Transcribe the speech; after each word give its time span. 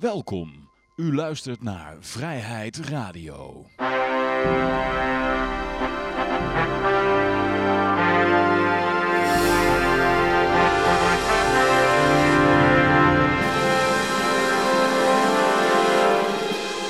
Welkom. 0.00 0.68
U 0.96 1.14
luistert 1.14 1.62
naar 1.62 1.96
Vrijheid 2.00 2.76
Radio. 2.76 3.64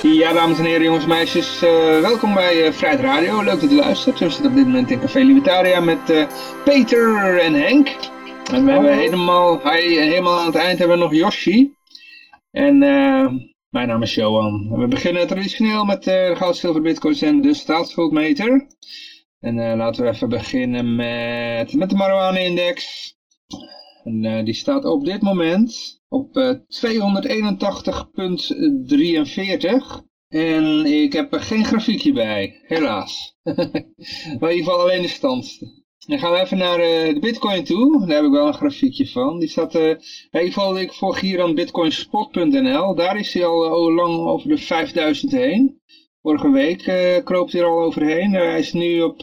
Ja, 0.02 0.32
dames 0.32 0.58
en 0.58 0.64
heren, 0.64 0.82
jongens 0.82 1.02
en 1.02 1.08
meisjes, 1.08 1.62
uh, 1.62 1.70
welkom 2.00 2.34
bij 2.34 2.66
uh, 2.66 2.72
Vrijheid 2.72 3.00
Radio. 3.00 3.42
Leuk 3.42 3.60
dat 3.60 3.70
u 3.70 3.76
luistert. 3.76 4.18
We 4.18 4.30
zitten 4.30 4.50
op 4.50 4.56
dit 4.56 4.64
moment 4.64 4.90
in 4.90 5.00
Café 5.00 5.20
Libertaria 5.20 5.80
met 5.80 6.10
uh, 6.10 6.26
Peter 6.64 7.38
en 7.38 7.54
Henk. 7.54 7.88
En 8.52 8.64
we 8.64 8.72
hebben 8.72 8.98
helemaal, 8.98 9.60
hij, 9.62 9.82
helemaal 9.82 10.38
aan 10.38 10.46
het 10.46 10.54
eind 10.54 10.78
hebben 10.78 10.96
we 10.96 11.02
nog 11.02 11.14
Yoshi. 11.14 11.75
En 12.56 12.78
mijn 13.68 13.88
naam 13.88 14.02
is 14.02 14.14
Johan. 14.14 14.78
We 14.78 14.86
beginnen 14.86 15.26
traditioneel 15.26 15.84
met 15.84 16.04
de 16.04 16.32
goud, 16.36 16.56
zilver, 16.56 16.82
bitcoins 16.82 17.22
en 17.22 17.40
de 17.40 17.54
staatsschuldmeter. 17.54 18.66
En 19.40 19.76
laten 19.76 20.04
we 20.04 20.10
even 20.10 20.28
beginnen 20.28 20.94
met, 20.94 21.72
met 21.74 21.90
de 21.90 21.96
marijuana-index. 21.96 23.14
En 24.04 24.44
die 24.44 24.54
staat 24.54 24.84
op 24.84 25.04
dit 25.04 25.22
moment 25.22 26.00
op 26.08 26.36
uh, 26.36 26.50
281.43. 26.50 26.58
En 30.28 30.86
ik 30.86 31.12
heb 31.12 31.32
er 31.32 31.40
geen 31.40 31.64
grafiekje 31.64 32.12
bij, 32.12 32.60
helaas. 32.62 33.36
maar 34.38 34.50
in 34.50 34.56
ieder 34.56 34.64
geval 34.64 34.80
alleen 34.80 35.02
de 35.02 35.08
stand. 35.08 35.58
Dan 36.06 36.18
gaan 36.18 36.32
we 36.32 36.40
even 36.40 36.58
naar 36.58 36.78
uh, 36.78 37.14
de 37.14 37.20
bitcoin 37.20 37.64
toe. 37.64 38.06
Daar 38.06 38.16
heb 38.16 38.24
ik 38.24 38.30
wel 38.30 38.46
een 38.46 38.54
grafiekje 38.54 39.08
van. 39.08 39.38
Die 39.38 39.48
staat, 39.48 39.74
uh, 39.74 39.82
ieder 39.82 40.00
geval 40.30 40.78
ik 40.78 40.92
volg 40.92 41.20
hier 41.20 41.42
aan 41.42 41.54
bitcoinspot.nl. 41.54 42.94
Daar 42.94 43.16
is 43.16 43.34
hij 43.34 43.44
al 43.44 43.64
uh, 43.64 43.94
lang 43.94 44.26
over 44.26 44.48
de 44.48 44.58
5000 44.58 45.32
heen. 45.32 45.80
Vorige 46.22 46.50
week 46.50 46.82
kroop 47.24 47.50
hij 47.50 47.60
er 47.60 47.66
al 47.66 47.82
overheen. 47.82 48.32
hij 48.32 48.58
is 48.58 48.72
nu 48.72 49.02
op, 49.02 49.22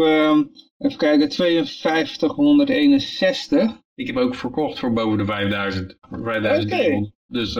even 0.77 0.97
kijken, 0.97 1.31
5261. 1.31 3.81
Ik 3.95 4.07
heb 4.07 4.17
ook 4.17 4.35
verkocht 4.35 4.79
voor 4.79 4.93
boven 4.93 5.17
de 5.17 5.25
5000. 5.25 5.97
5000 6.09 6.73
okay. 6.73 7.11
Dus 7.27 7.53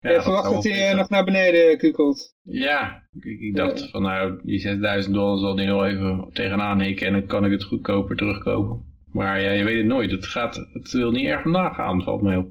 ja, 0.00 0.10
je 0.10 0.22
verwacht 0.22 0.50
dat 0.50 0.64
hij 0.64 0.94
nog 0.94 1.08
naar 1.08 1.24
beneden 1.24 1.78
kukelt. 1.78 2.36
Ja, 2.42 3.02
ik, 3.20 3.40
ik 3.40 3.56
dacht 3.56 3.90
van 3.90 4.02
nou, 4.02 4.40
die 4.42 4.58
6000 4.58 5.14
dollar 5.14 5.38
zal 5.38 5.56
die 5.56 5.66
nog 5.66 5.84
even 5.84 6.28
tegenaan 6.32 6.80
hikken 6.80 7.06
en 7.06 7.12
dan 7.12 7.26
kan 7.26 7.44
ik 7.44 7.50
het 7.50 7.64
goedkoper 7.64 8.16
terugkopen. 8.16 8.88
Maar 9.12 9.40
ja, 9.40 9.50
je 9.50 9.64
weet 9.64 9.76
het 9.76 9.86
nooit. 9.86 10.10
Het, 10.10 10.26
gaat, 10.26 10.68
het 10.72 10.90
wil 10.90 11.10
niet 11.10 11.26
erg 11.26 11.42
vandaag 11.42 11.74
gaan, 11.74 12.02
valt 12.02 12.22
mij 12.22 12.36
op. 12.36 12.48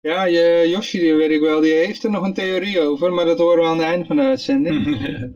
Ja, 0.00 0.24
je, 0.24 0.66
Yoshi, 0.68 0.98
die 0.98 1.14
weet 1.14 1.30
ik 1.30 1.40
wel, 1.40 1.60
die 1.60 1.72
heeft 1.72 2.04
er 2.04 2.10
nog 2.10 2.24
een 2.24 2.34
theorie 2.34 2.80
over, 2.80 3.12
maar 3.12 3.24
dat 3.24 3.38
horen 3.38 3.62
we 3.62 3.68
aan 3.68 3.78
het 3.78 3.86
einde 3.86 4.04
van 4.06 4.16
de 4.16 4.22
uitzending. 4.22 4.84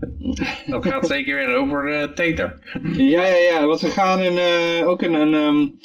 dat 0.70 0.86
gaat 0.86 1.06
zeker 1.06 1.34
weer 1.34 1.56
over 1.56 1.88
uh, 1.88 2.12
Tether. 2.12 2.58
ja, 2.96 3.26
ja, 3.26 3.36
ja, 3.36 3.66
want 3.66 3.80
we 3.80 3.88
gaan 3.88 4.20
in, 4.20 4.32
uh, 4.32 4.88
ook 4.88 5.02
in 5.02 5.14
een... 5.14 5.34
Um, 5.34 5.78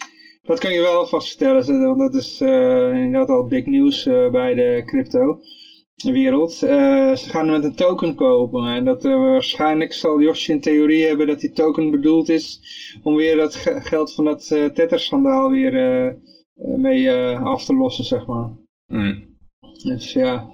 dat 0.45 0.59
kan 0.59 0.73
je 0.73 0.81
wel 0.81 1.05
vaststellen, 1.05 1.81
want 1.85 1.99
dat 1.99 2.13
is 2.13 2.41
uh, 2.41 2.93
inderdaad 2.93 3.29
al 3.29 3.47
big 3.47 3.65
nieuws 3.65 4.05
uh, 4.05 4.29
bij 4.31 4.53
de 4.53 4.83
crypto 4.85 5.39
wereld. 5.95 6.61
Uh, 6.63 7.15
ze 7.15 7.29
gaan 7.29 7.49
met 7.49 7.63
een 7.63 7.75
token 7.75 8.15
kopen 8.15 8.67
en 8.67 8.85
dat 8.85 9.03
waarschijnlijk 9.03 9.93
zal 9.93 10.21
Yoshi 10.21 10.53
een 10.53 10.61
theorie 10.61 11.05
hebben 11.05 11.27
dat 11.27 11.39
die 11.39 11.51
token 11.51 11.91
bedoeld 11.91 12.29
is 12.29 12.59
om 13.03 13.15
weer 13.15 13.35
dat 13.35 13.55
geld 13.91 14.13
van 14.13 14.25
dat 14.25 14.47
Tether-schandaal 14.47 15.49
weer 15.49 16.17
mee 16.55 17.11
af 17.35 17.65
te 17.65 17.75
lossen, 17.75 18.05
zeg 18.05 18.25
maar. 18.25 18.51
Mm. 18.87 19.37
Dus 19.83 20.13
ja, 20.13 20.49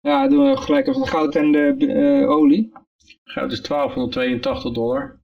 ja, 0.00 0.28
doen 0.28 0.50
we 0.50 0.56
gelijk 0.56 0.86
even 0.86 1.06
goud 1.06 1.34
en 1.34 1.52
de 1.52 2.24
olie. 2.28 2.72
Goud 3.24 3.52
is 3.52 3.62
1282 3.62 4.72
dollar. 4.72 5.20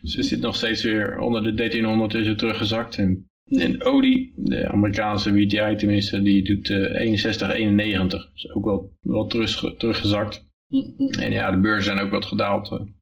Dus 0.00 0.16
we 0.16 0.22
zitten 0.22 0.46
nog 0.46 0.56
steeds 0.56 0.82
weer 0.82 1.18
onder 1.18 1.42
de 1.42 1.54
1300 1.54 2.14
is 2.14 2.26
het 2.26 2.38
teruggezakt. 2.38 2.96
En 2.96 3.30
en 3.48 3.84
olie, 3.84 4.32
de 4.36 4.68
Amerikaanse 4.68 5.32
WTI 5.32 5.76
tenminste, 5.76 6.22
die 6.22 6.44
doet 6.44 6.68
uh, 6.68 7.22
61,91. 7.22 8.32
Dus 8.32 8.50
ook 8.52 8.64
wel, 8.64 8.92
wel 9.00 9.26
terug, 9.26 9.76
teruggezakt. 9.76 10.44
En 11.18 11.32
ja, 11.32 11.50
de 11.50 11.60
beurzen 11.60 11.84
zijn 11.84 12.06
ook 12.06 12.10
wat 12.10 12.24
gedaald 12.24 12.68
de 12.68 12.92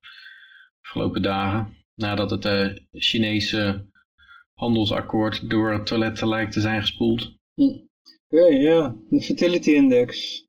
afgelopen 0.82 1.22
dagen. 1.22 1.76
Nadat 1.94 2.30
het 2.30 2.44
uh, 2.44 2.68
Chinese 2.92 3.86
handelsakkoord 4.54 5.50
door 5.50 5.72
het 5.72 5.86
toilet 5.86 6.20
lijkt 6.20 6.52
te 6.52 6.60
zijn 6.60 6.80
gespoeld. 6.80 7.38
Oké, 7.54 8.44
ja. 8.44 8.96
De 9.08 9.20
fertility 9.22 9.70
index. 9.70 10.42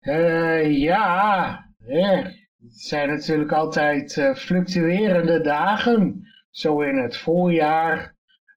Uh, 0.00 0.78
ja, 0.78 1.64
het 1.78 2.80
zijn 2.80 3.08
natuurlijk 3.08 3.52
altijd 3.52 4.32
fluctuerende 4.36 5.40
dagen. 5.40 6.22
Zo 6.50 6.80
in 6.80 6.96
het 6.96 7.16
voorjaar 7.16 8.15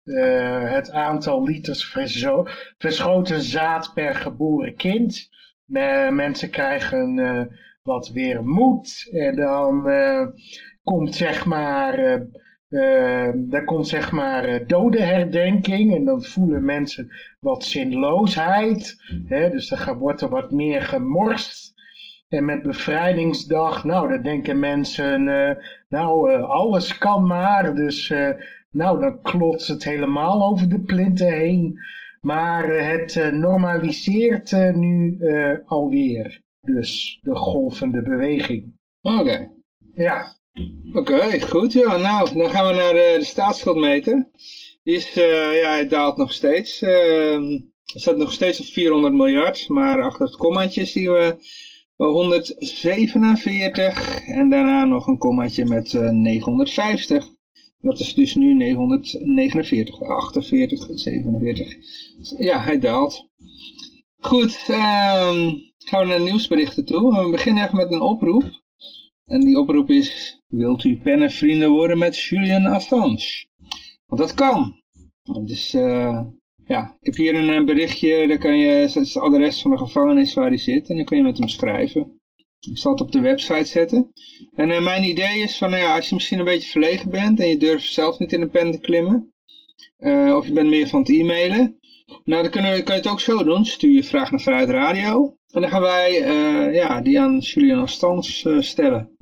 uh, 0.10 0.72
het 0.72 0.92
aantal 0.92 1.44
liters 1.44 1.96
verschoten 2.78 3.42
zaad 3.42 3.92
per 3.94 4.16
geboren 4.16 4.76
kind. 4.76 5.30
Mensen 6.12 6.50
krijgen 6.50 7.18
uh, 7.18 7.42
wat 7.84 8.10
weer 8.10 8.44
moed. 8.44 9.10
En 9.12 9.36
dan 9.36 9.88
komt 10.84 11.16
zeg 11.16 11.46
maar... 11.46 12.26
daar 13.36 13.64
komt 13.66 13.88
zeg 13.88 14.12
maar 14.12 14.68
dodenherdenking 14.68 15.96
en 15.96 16.06
dan 16.06 16.24
voelen 16.24 16.66
mensen 16.66 17.12
wat 17.40 17.64
zinloosheid. 17.64 18.96
Hè? 19.26 19.50
Dus 19.50 19.70
dan 19.70 19.98
wordt 19.98 20.22
er 20.22 20.30
wat 20.30 20.52
meer 20.52 20.82
gemorst. 20.82 21.74
En 22.28 22.46
met 22.46 22.62
bevrijdingsdag, 22.62 23.84
nou, 23.84 24.10
dan 24.10 24.22
denken 24.22 24.60
mensen, 24.60 25.24
nou, 25.90 26.42
alles 26.42 26.98
kan 26.98 27.28
maar. 27.28 27.76
Dus 27.76 28.14
nou, 28.72 29.00
dan 29.00 29.22
klotst 29.22 29.68
het 29.68 29.84
helemaal 29.84 30.44
over 30.44 30.70
de 30.70 30.82
plinten 30.82 31.34
heen. 31.34 31.80
Maar 32.22 32.76
uh, 32.76 32.88
het 32.88 33.16
uh, 33.16 33.28
normaliseert 33.28 34.52
uh, 34.52 34.74
nu 34.74 35.20
alweer. 35.66 36.42
Dus 36.62 37.20
de 37.22 37.36
golvende 37.36 38.02
beweging. 38.02 38.74
Oké. 39.02 39.20
Okay. 39.20 39.52
Ja. 39.94 40.38
Oké, 40.94 41.14
okay, 41.14 41.42
goed. 41.42 41.74
Ja, 41.74 41.98
nou, 41.98 42.38
dan 42.38 42.50
gaan 42.50 42.68
we 42.68 42.74
naar 42.74 42.94
de, 42.94 43.16
de 43.20 43.26
staatsschuldmeter. 43.26 44.30
Die 44.84 44.96
is, 44.96 45.14
ja, 45.14 45.76
het 45.76 45.90
daalt 45.90 46.18
nog 46.18 46.34
steeds. 46.34 46.82
Ehm, 46.82 47.60
er 47.94 48.00
staat 48.00 48.18
nog 48.18 48.32
steeds 48.32 48.60
op 48.60 48.66
400 48.66 49.14
miljard, 49.14 49.70
maar 49.70 50.02
achter 50.02 50.26
het 50.26 50.36
kommaatje 50.36 50.86
zien 50.86 51.12
we 51.12 51.36
147 51.96 54.28
en 54.28 54.50
daarna 54.50 54.86
nog 54.86 55.08
een 55.08 55.18
kommaatje 55.18 55.66
met 55.66 55.94
950. 55.94 57.38
Dat 57.82 58.00
is 58.00 58.14
dus 58.14 58.36
nu 58.36 58.54
949, 58.54 60.02
48, 60.02 60.88
47. 60.94 61.76
Ja, 62.38 62.60
hij 62.60 62.80
daalt. 62.80 63.28
Goed, 64.20 64.68
um, 64.70 65.62
gaan 65.78 66.02
we 66.02 66.06
naar 66.06 66.22
nieuwsberichten 66.22 66.86
toe. 66.86 67.24
We 67.24 67.32
beginnen 67.32 67.64
echt 67.64 67.74
met 67.74 67.92
een 67.92 68.02
oproep. 68.02 68.62
En 69.26 69.40
die 69.40 69.60
oproep 69.60 69.90
is, 69.90 70.42
wilt 70.48 70.84
u 70.84 70.98
pennenvrienden 70.98 71.70
worden 71.70 71.98
met 71.98 72.18
Julian 72.18 72.66
Assange? 72.66 73.48
Want 74.06 74.22
dat 74.22 74.34
kan. 74.34 74.82
Dus 75.46 75.74
uh, 75.74 76.22
ja, 76.66 76.98
ik 77.00 77.06
heb 77.06 77.16
hier 77.16 77.36
een 77.36 77.66
berichtje, 77.66 78.28
daar 78.28 78.38
kan 78.38 78.58
je, 78.58 78.68
het 78.68 79.18
adres 79.18 79.62
van 79.62 79.72
de 79.72 79.78
gevangenis 79.78 80.34
waar 80.34 80.48
hij 80.48 80.58
zit. 80.58 80.90
En 80.90 80.96
dan 80.96 81.06
kun 81.06 81.18
je 81.18 81.24
met 81.24 81.38
hem 81.38 81.48
schrijven. 81.48 82.19
Ik 82.60 82.78
zal 82.78 82.92
het 82.92 83.02
op 83.02 83.12
de 83.12 83.20
website 83.20 83.66
zetten. 83.66 84.12
En 84.56 84.70
uh, 84.70 84.84
mijn 84.84 85.04
idee 85.04 85.42
is 85.42 85.58
van, 85.58 85.70
nou 85.70 85.82
ja, 85.82 85.96
als 85.96 86.10
je 86.10 86.16
misschien 86.16 86.40
een 86.40 86.46
beetje 86.46 86.70
verlegen 86.70 87.10
bent 87.10 87.40
en 87.40 87.48
je 87.48 87.58
durft 87.58 87.94
zelf 87.94 88.20
niet 88.20 88.34
in 88.34 88.42
een 88.42 88.50
pen 88.50 88.72
te 88.72 88.80
klimmen. 88.80 89.34
Uh, 90.00 90.36
of 90.36 90.48
je 90.48 90.54
bent 90.54 90.70
meer 90.70 90.88
van 90.88 91.00
het 91.00 91.10
e-mailen. 91.10 91.80
Nou, 92.24 92.42
dan 92.42 92.52
kunnen 92.52 92.72
we, 92.72 92.84
kan 92.84 92.96
je 92.96 93.02
het 93.02 93.12
ook 93.12 93.20
zo 93.20 93.44
doen. 93.44 93.66
Stuur 93.66 93.94
je 93.94 94.04
vraag 94.04 94.32
naar 94.32 94.40
Vrijheid 94.40 94.70
Radio. 94.70 95.38
En 95.54 95.62
dan 95.62 95.70
gaan 95.70 95.82
wij 95.82 96.22
uh, 96.22 96.74
ja, 96.76 97.02
die 97.02 97.20
aan 97.20 97.40
Julian 97.40 97.80
Astans 97.80 98.48
stellen. 98.60 99.18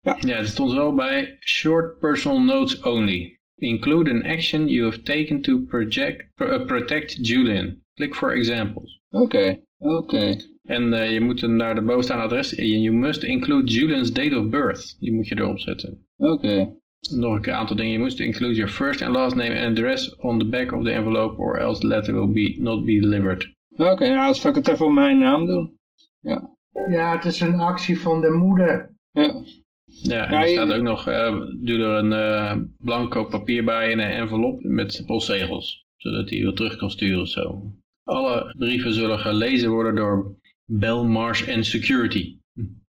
Ja. 0.00 0.16
ja, 0.20 0.36
er 0.36 0.46
stond 0.46 0.72
wel 0.72 0.94
bij 0.94 1.36
short 1.40 1.98
personal 1.98 2.40
notes 2.40 2.80
only. 2.82 3.38
Include 3.56 4.10
an 4.10 4.22
action 4.22 4.68
you 4.68 4.84
have 4.84 5.02
taken 5.02 5.40
to 5.40 5.58
project, 5.58 6.34
protect 6.66 7.26
Julian. 7.26 7.82
Click 7.94 8.14
for 8.14 8.32
examples. 8.32 9.00
Oké, 9.10 9.60
oké. 9.78 10.36
En 10.68 10.92
uh, 10.92 11.12
je 11.12 11.20
moet 11.20 11.42
naar 11.42 11.74
de 11.74 11.82
bovenstaande 11.82 12.24
adres, 12.24 12.50
you 12.50 12.90
must 12.90 13.22
include 13.22 13.72
Julian's 13.72 14.12
date 14.12 14.38
of 14.38 14.48
birth. 14.48 14.96
Die 15.00 15.12
moet 15.12 15.28
je 15.28 15.38
erop 15.38 15.58
zetten. 15.58 16.06
Oké. 16.16 16.32
Okay. 16.32 16.76
Nog 17.10 17.46
een 17.46 17.52
aantal 17.52 17.76
dingen. 17.76 17.92
Je 17.92 17.98
moet 17.98 18.20
include 18.20 18.54
your 18.54 18.70
first 18.70 19.02
and 19.02 19.14
last 19.14 19.36
name 19.36 19.60
and 19.60 19.78
address 19.78 20.16
on 20.16 20.38
the 20.38 20.44
back 20.44 20.72
of 20.72 20.84
the 20.84 20.90
envelope 20.90 21.38
or 21.38 21.58
else 21.58 21.80
the 21.80 21.86
letter 21.86 22.14
will 22.14 22.32
be 22.32 22.56
not 22.58 22.84
be 22.84 23.00
delivered. 23.00 23.54
Oké, 23.76 23.90
okay, 23.90 24.08
nou 24.08 24.26
als 24.26 24.44
ik 24.44 24.54
het 24.54 24.68
even 24.68 24.86
op 24.86 24.92
mijn 24.92 25.18
naam 25.18 25.46
doen. 25.46 25.78
Ja. 26.20 26.50
Ja, 26.88 27.12
het 27.12 27.24
is 27.24 27.40
een 27.40 27.60
actie 27.60 28.00
van 28.00 28.20
de 28.20 28.30
moeder. 28.30 28.96
Ja. 29.10 29.42
Ja, 29.84 30.26
en 30.26 30.40
er 30.40 30.48
staat 30.48 30.72
ook 30.72 30.82
nog, 30.82 31.08
uh, 31.08 31.40
doe 31.62 31.78
er 31.78 32.04
een 32.04 32.12
uh, 32.12 32.64
blanco 32.78 33.24
papier 33.24 33.64
bij 33.64 33.90
in 33.90 33.98
een 33.98 34.10
envelop 34.10 34.62
met 34.62 35.02
postzegels. 35.06 35.86
Zodat 35.96 36.30
hij 36.30 36.40
weer 36.40 36.52
terug 36.52 36.76
kan 36.76 36.90
sturen 36.90 37.20
of 37.20 37.28
zo. 37.28 37.72
Alle 38.04 38.54
brieven 38.58 38.92
zullen 38.92 39.18
gelezen 39.18 39.70
worden 39.70 39.94
door 39.94 40.36
Belmars 40.66 41.48
and 41.48 41.66
Security. 41.66 42.38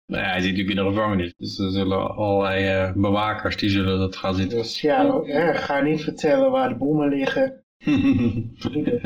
Nou 0.10 0.24
ja, 0.24 0.30
hij 0.30 0.42
zit 0.42 0.52
natuurlijk 0.52 0.78
in 0.78 0.86
de 0.86 0.90
gevangenis. 0.90 1.34
Dus 1.38 1.60
er 1.60 1.72
zullen 1.72 2.16
allerlei 2.16 2.66
eh, 2.66 2.94
bewakers 2.94 3.58
die 3.58 3.70
zullen 3.70 4.00
dat 4.00 4.16
gaan 4.16 4.36
zitten. 4.36 4.58
Dus 4.58 4.82
ja, 4.82 5.22
eh, 5.22 5.56
ga 5.56 5.82
niet 5.82 6.04
vertellen 6.04 6.52
waar 6.52 6.70
de 6.70 6.76
bommen 6.76 7.10
liggen. 7.10 7.64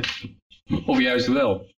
of 0.85 0.99
juist 0.99 1.27
wel. 1.27 1.71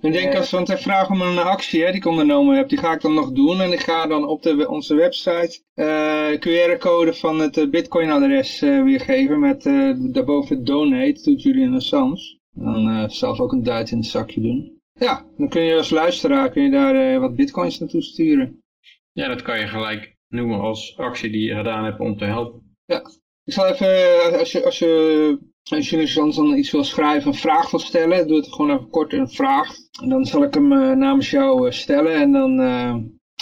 Ik 0.00 0.12
denk 0.12 0.34
als, 0.34 0.50
want 0.50 0.68
hij 0.68 0.78
vraagt 0.78 1.10
om 1.10 1.20
een 1.20 1.38
actie 1.38 1.80
hè, 1.80 1.86
die 1.86 1.96
ik 1.96 2.06
ondernomen 2.06 2.56
heb, 2.56 2.68
die 2.68 2.78
ga 2.78 2.92
ik 2.92 3.00
dan 3.00 3.14
nog 3.14 3.32
doen. 3.32 3.60
En 3.60 3.72
ik 3.72 3.80
ga 3.80 4.06
dan 4.06 4.28
op 4.28 4.42
de, 4.42 4.68
onze 4.68 4.94
website 4.94 5.62
uh, 5.74 6.32
QR-code 6.32 7.14
van 7.14 7.40
het 7.40 7.56
uh, 7.56 7.70
Bitcoin-adres 7.70 8.62
uh, 8.62 8.82
weergeven 8.82 9.40
met 9.40 9.62
daarboven 10.12 10.64
donate, 10.64 11.22
doet 11.22 11.42
Julian 11.42 11.74
Assange. 11.74 12.38
Dan 12.50 13.10
zelf 13.10 13.40
ook 13.40 13.52
een 13.52 13.62
duit 13.62 13.90
in 13.90 13.98
het 13.98 14.06
zakje 14.06 14.40
doen. 14.40 14.77
Ja, 14.98 15.26
dan 15.36 15.48
kun 15.48 15.62
je 15.62 15.76
als 15.76 15.90
luisteraar 15.90 16.50
kun 16.50 16.62
je 16.62 16.70
daar 16.70 17.20
wat 17.20 17.36
bitcoins 17.36 17.78
naartoe 17.78 18.02
sturen. 18.02 18.62
Ja, 19.12 19.28
dat 19.28 19.42
kan 19.42 19.58
je 19.58 19.66
gelijk 19.66 20.16
noemen 20.28 20.60
als 20.60 20.96
actie 20.96 21.30
die 21.30 21.48
je 21.48 21.54
gedaan 21.54 21.84
hebt 21.84 22.00
om 22.00 22.16
te 22.16 22.24
helpen. 22.24 22.76
Ja, 22.84 23.02
ik 23.44 23.52
zal 23.52 23.66
even, 23.66 24.38
als 24.38 24.52
je, 24.52 24.64
als 24.64 24.78
je 24.78 25.38
als 25.70 25.90
jullie 25.90 26.14
dan 26.14 26.56
iets 26.56 26.70
wil 26.70 26.84
schrijven, 26.84 27.30
een 27.30 27.38
vraag 27.38 27.70
wil 27.70 27.80
stellen, 27.80 28.28
doe 28.28 28.36
het 28.36 28.52
gewoon 28.52 28.70
even 28.70 28.90
kort 28.90 29.12
een 29.12 29.28
vraag. 29.28 29.74
En 30.02 30.08
dan 30.08 30.24
zal 30.24 30.42
ik 30.42 30.54
hem 30.54 30.72
uh, 30.72 30.92
namens 30.92 31.30
jou 31.30 31.66
uh, 31.66 31.72
stellen 31.72 32.14
en 32.14 32.32
dan 32.32 32.60
uh, 32.60 32.96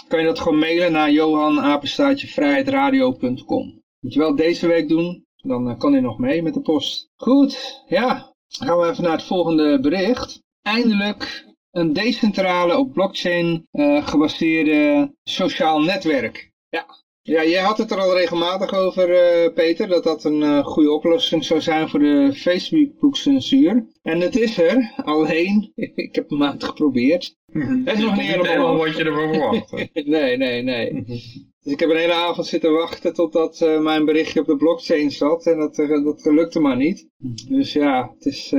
kan 0.08 0.20
je 0.20 0.26
dat 0.26 0.40
gewoon 0.40 0.58
mailen 0.58 0.92
naar 0.92 1.10
johanapenstaatjevrijheidradio.com. 1.10 3.82
Moet 4.00 4.12
je 4.12 4.18
wel 4.18 4.36
deze 4.36 4.66
week 4.66 4.88
doen, 4.88 5.26
dan 5.36 5.78
kan 5.78 5.92
hij 5.92 6.00
nog 6.00 6.18
mee 6.18 6.42
met 6.42 6.54
de 6.54 6.60
post. 6.60 7.08
Goed, 7.16 7.82
ja, 7.88 8.34
dan 8.58 8.68
gaan 8.68 8.78
we 8.78 8.90
even 8.90 9.02
naar 9.02 9.12
het 9.12 9.26
volgende 9.26 9.80
bericht. 9.80 10.42
Eindelijk 10.62 11.45
een 11.76 11.92
decentrale 11.92 12.76
op 12.76 12.92
blockchain 12.92 13.68
gebaseerde 14.04 15.12
sociaal 15.24 15.80
netwerk. 15.80 16.50
Ja, 16.68 16.86
ja, 17.26 17.44
jij 17.44 17.62
had 17.62 17.78
het 17.78 17.90
er 17.90 17.98
al 17.98 18.14
regelmatig 18.14 18.74
over, 18.74 19.08
uh, 19.08 19.52
Peter, 19.54 19.88
dat 19.88 20.04
dat 20.04 20.24
een 20.24 20.40
uh, 20.40 20.64
goede 20.64 20.90
oplossing 20.90 21.44
zou 21.44 21.60
zijn 21.60 21.88
voor 21.88 22.00
de 22.00 22.32
Facebook-censuur. 22.34 23.86
En 24.02 24.20
het 24.20 24.36
is 24.36 24.58
er, 24.58 24.92
alleen, 24.96 25.72
ik 25.94 26.14
heb 26.14 26.30
een 26.30 26.38
maand 26.38 26.64
geprobeerd. 26.64 27.36
Het 27.52 27.96
is 27.96 28.04
nog 28.04 28.16
niet 28.16 28.26
helemaal 28.26 28.76
wat 28.76 28.96
je 28.96 29.04
ervan 29.04 29.34
verwacht. 29.34 29.72
nee, 30.04 30.36
nee, 30.36 30.62
nee. 30.62 31.04
Dus 31.60 31.72
ik 31.72 31.80
heb 31.80 31.90
een 31.90 31.96
hele 31.96 32.12
avond 32.12 32.46
zitten 32.46 32.72
wachten 32.72 33.14
totdat 33.14 33.60
uh, 33.60 33.80
mijn 33.80 34.04
berichtje 34.04 34.40
op 34.40 34.46
de 34.46 34.56
blockchain 34.56 35.10
zat 35.10 35.46
en 35.46 35.58
dat, 35.58 35.74
dat 35.74 36.24
lukte 36.24 36.60
maar 36.60 36.76
niet. 36.76 37.08
Dus 37.48 37.72
ja, 37.72 38.14
het 38.14 38.26
is... 38.26 38.52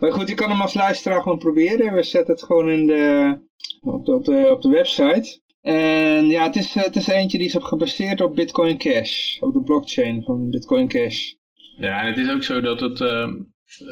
Maar 0.00 0.12
goed, 0.12 0.28
je 0.28 0.34
kan 0.34 0.50
hem 0.50 0.60
als 0.60 0.74
luisteraar 0.74 1.22
gewoon 1.22 1.38
proberen. 1.38 1.94
We 1.94 2.02
zetten 2.02 2.34
het 2.34 2.42
gewoon 2.42 2.70
in 2.70 2.86
de, 2.86 3.38
op, 3.80 4.04
de, 4.04 4.12
op, 4.12 4.24
de, 4.24 4.48
op 4.50 4.62
de 4.62 4.68
website. 4.68 5.42
En 5.62 6.26
ja, 6.26 6.42
het 6.42 6.56
is, 6.56 6.74
het 6.74 6.96
is 6.96 7.06
eentje 7.06 7.38
die 7.38 7.46
is 7.46 7.56
op 7.56 7.62
gebaseerd 7.62 8.20
op 8.20 8.34
Bitcoin 8.34 8.78
Cash, 8.78 9.38
op 9.40 9.52
de 9.52 9.62
blockchain 9.62 10.22
van 10.22 10.50
Bitcoin 10.50 10.88
Cash. 10.88 11.32
Ja, 11.76 12.00
en 12.00 12.06
het 12.06 12.18
is 12.18 12.30
ook 12.30 12.42
zo 12.42 12.60
dat 12.60 12.80
het, 12.80 13.00
uh, 13.00 13.28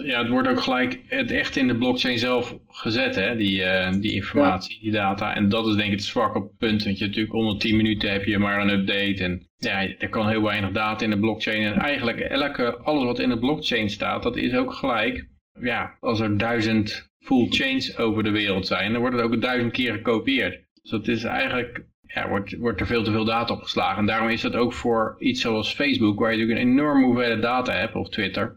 ja, 0.04 0.18
het 0.18 0.28
wordt 0.28 0.48
ook 0.48 0.60
gelijk 0.60 1.00
het 1.06 1.30
echt 1.30 1.56
in 1.56 1.68
de 1.68 1.76
blockchain 1.76 2.18
zelf 2.18 2.56
gezet, 2.66 3.14
hè, 3.14 3.36
die, 3.36 3.60
uh, 3.60 3.92
die 4.00 4.12
informatie, 4.12 4.80
die 4.80 4.90
data. 4.90 5.34
En 5.34 5.48
dat 5.48 5.66
is 5.66 5.74
denk 5.74 5.86
ik 5.86 5.98
het 5.98 6.04
zwakke 6.04 6.50
punt, 6.58 6.84
want 6.84 6.98
je 6.98 7.06
natuurlijk 7.06 7.34
onder 7.34 7.58
10 7.58 7.76
minuten 7.76 8.12
heb 8.12 8.24
je 8.24 8.38
maar 8.38 8.60
een 8.60 8.78
update. 8.78 9.24
En 9.24 9.48
ja, 9.56 9.88
er 9.98 10.08
kan 10.08 10.28
heel 10.28 10.42
weinig 10.42 10.70
data 10.70 11.04
in 11.04 11.10
de 11.10 11.18
blockchain. 11.18 11.62
En 11.62 11.80
eigenlijk 11.80 12.20
elke, 12.20 12.76
alles 12.76 13.04
wat 13.04 13.18
in 13.18 13.28
de 13.28 13.38
blockchain 13.38 13.90
staat, 13.90 14.22
dat 14.22 14.36
is 14.36 14.54
ook 14.54 14.72
gelijk, 14.72 15.30
ja, 15.60 15.96
als 16.00 16.20
er 16.20 16.38
duizend 16.38 17.10
full 17.18 17.46
chains 17.50 17.96
over 17.98 18.22
de 18.22 18.30
wereld 18.30 18.66
zijn, 18.66 18.92
dan 18.92 19.00
wordt 19.00 19.16
het 19.16 19.24
ook 19.24 19.40
duizend 19.40 19.72
keer 19.72 19.92
gekopieerd. 19.92 20.64
Dus 20.82 20.90
dat 20.90 21.08
is 21.08 21.24
eigenlijk, 21.24 21.84
ja, 22.06 22.28
wordt, 22.28 22.56
wordt 22.56 22.80
er 22.80 22.86
veel 22.86 23.04
te 23.04 23.10
veel 23.10 23.24
data 23.24 23.54
opgeslagen. 23.54 23.98
En 23.98 24.06
daarom 24.06 24.28
is 24.28 24.40
dat 24.40 24.54
ook 24.54 24.72
voor 24.72 25.16
iets 25.18 25.40
zoals 25.40 25.74
Facebook, 25.74 26.18
waar 26.18 26.32
je 26.32 26.38
natuurlijk 26.38 26.66
een 26.66 26.72
enorme 26.72 27.04
hoeveelheid 27.04 27.42
data 27.42 27.72
hebt, 27.72 27.94
of 27.94 28.08
Twitter. 28.08 28.56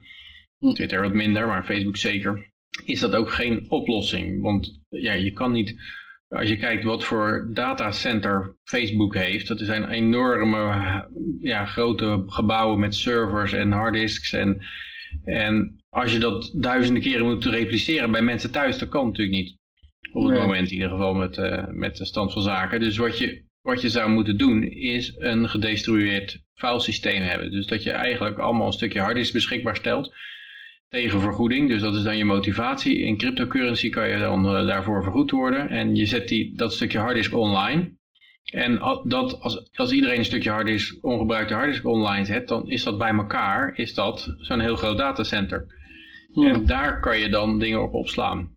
Hm. 0.60 0.74
Twitter 0.74 1.02
wat 1.02 1.14
minder, 1.14 1.48
maar 1.48 1.66
Facebook 1.66 1.98
zeker. 1.98 2.54
Is 2.86 3.00
dat 3.00 3.16
ook 3.16 3.32
geen 3.32 3.66
oplossing. 3.70 4.42
Want 4.42 4.82
ja, 4.90 5.14
je 5.14 5.32
kan 5.32 5.52
niet, 5.52 5.76
als 6.28 6.50
je 6.50 6.58
kijkt 6.58 6.84
wat 6.84 7.04
voor 7.04 7.50
datacenter 7.54 8.56
Facebook 8.64 9.16
heeft, 9.16 9.48
dat 9.48 9.60
zijn 9.60 9.90
enorme, 9.90 11.08
ja, 11.40 11.66
grote 11.66 12.24
gebouwen 12.28 12.80
met 12.80 12.96
servers 12.96 13.54
en 13.54 13.72
harddisks 13.72 14.34
en... 14.34 14.66
En 15.24 15.84
als 15.90 16.14
je 16.14 16.20
dat 16.20 16.52
duizenden 16.56 17.04
keren 17.04 17.26
moet 17.26 17.46
repliceren 17.46 18.12
bij 18.12 18.22
mensen 18.22 18.52
thuis, 18.52 18.78
dat 18.78 18.90
kan 18.90 19.06
natuurlijk 19.06 19.38
niet. 19.38 19.58
Op 20.14 20.30
het 20.30 20.40
moment 20.40 20.68
in 20.68 20.74
ieder 20.74 20.90
geval 20.90 21.14
met, 21.14 21.38
uh, 21.38 21.68
met 21.68 21.98
de 21.98 22.06
stand 22.06 22.34
van 22.34 22.42
zaken. 22.42 22.80
Dus 22.80 22.98
wat 22.98 23.18
je, 23.18 23.44
wat 23.62 23.82
je 23.82 23.90
zou 23.90 24.10
moeten 24.10 24.38
doen 24.38 24.64
is 24.64 25.14
een 25.18 25.50
gedestrueerd 25.50 26.44
filesysteem 26.54 27.22
hebben. 27.22 27.52
Dus 27.52 27.68
dat 27.68 27.84
je 27.84 27.92
eigenlijk 27.92 28.38
allemaal 28.38 28.68
een 28.68 28.74
stukje 28.74 29.00
harddisk 29.00 29.34
beschikbaar 29.34 29.76
stelt 29.76 30.14
tegen 30.90 31.22
vergoeding. 31.22 31.70
Dus 31.70 31.82
dat 31.82 31.96
is 31.96 32.04
dan 32.04 32.18
je 32.18 32.26
motivatie. 32.26 32.98
In 32.98 33.18
cryptocurrency 33.18 33.90
kan 33.90 34.10
je 34.10 34.18
dan 34.18 34.46
uh, 34.46 34.68
daarvoor 34.68 35.04
vergoed 35.04 35.32
worden. 35.32 35.70
En 35.70 35.96
je 35.96 36.06
zet 36.06 36.28
die, 36.28 36.56
dat 36.56 36.74
stukje 36.74 36.98
harddisk 36.98 37.34
online. 37.34 37.98
En 38.52 39.02
dat, 39.04 39.42
als, 39.42 39.70
als 39.74 39.92
iedereen 39.92 40.18
een 40.18 40.26
stukje 40.26 40.50
harddisk, 40.50 41.06
ongebruikte 41.06 41.54
harddisk 41.54 41.86
online 41.86 42.26
zet, 42.26 42.48
dan 42.48 42.70
is 42.70 42.84
dat 42.84 42.98
bij 42.98 43.14
elkaar 43.14 43.78
is 43.78 43.94
dat 43.94 44.36
zo'n 44.38 44.60
heel 44.60 44.76
groot 44.76 44.98
datacenter. 44.98 45.66
En 46.34 46.66
daar 46.66 47.00
kan 47.00 47.20
je 47.20 47.30
dan 47.30 47.60
dingen 47.60 47.84
op 47.84 47.94
opslaan. 47.94 48.56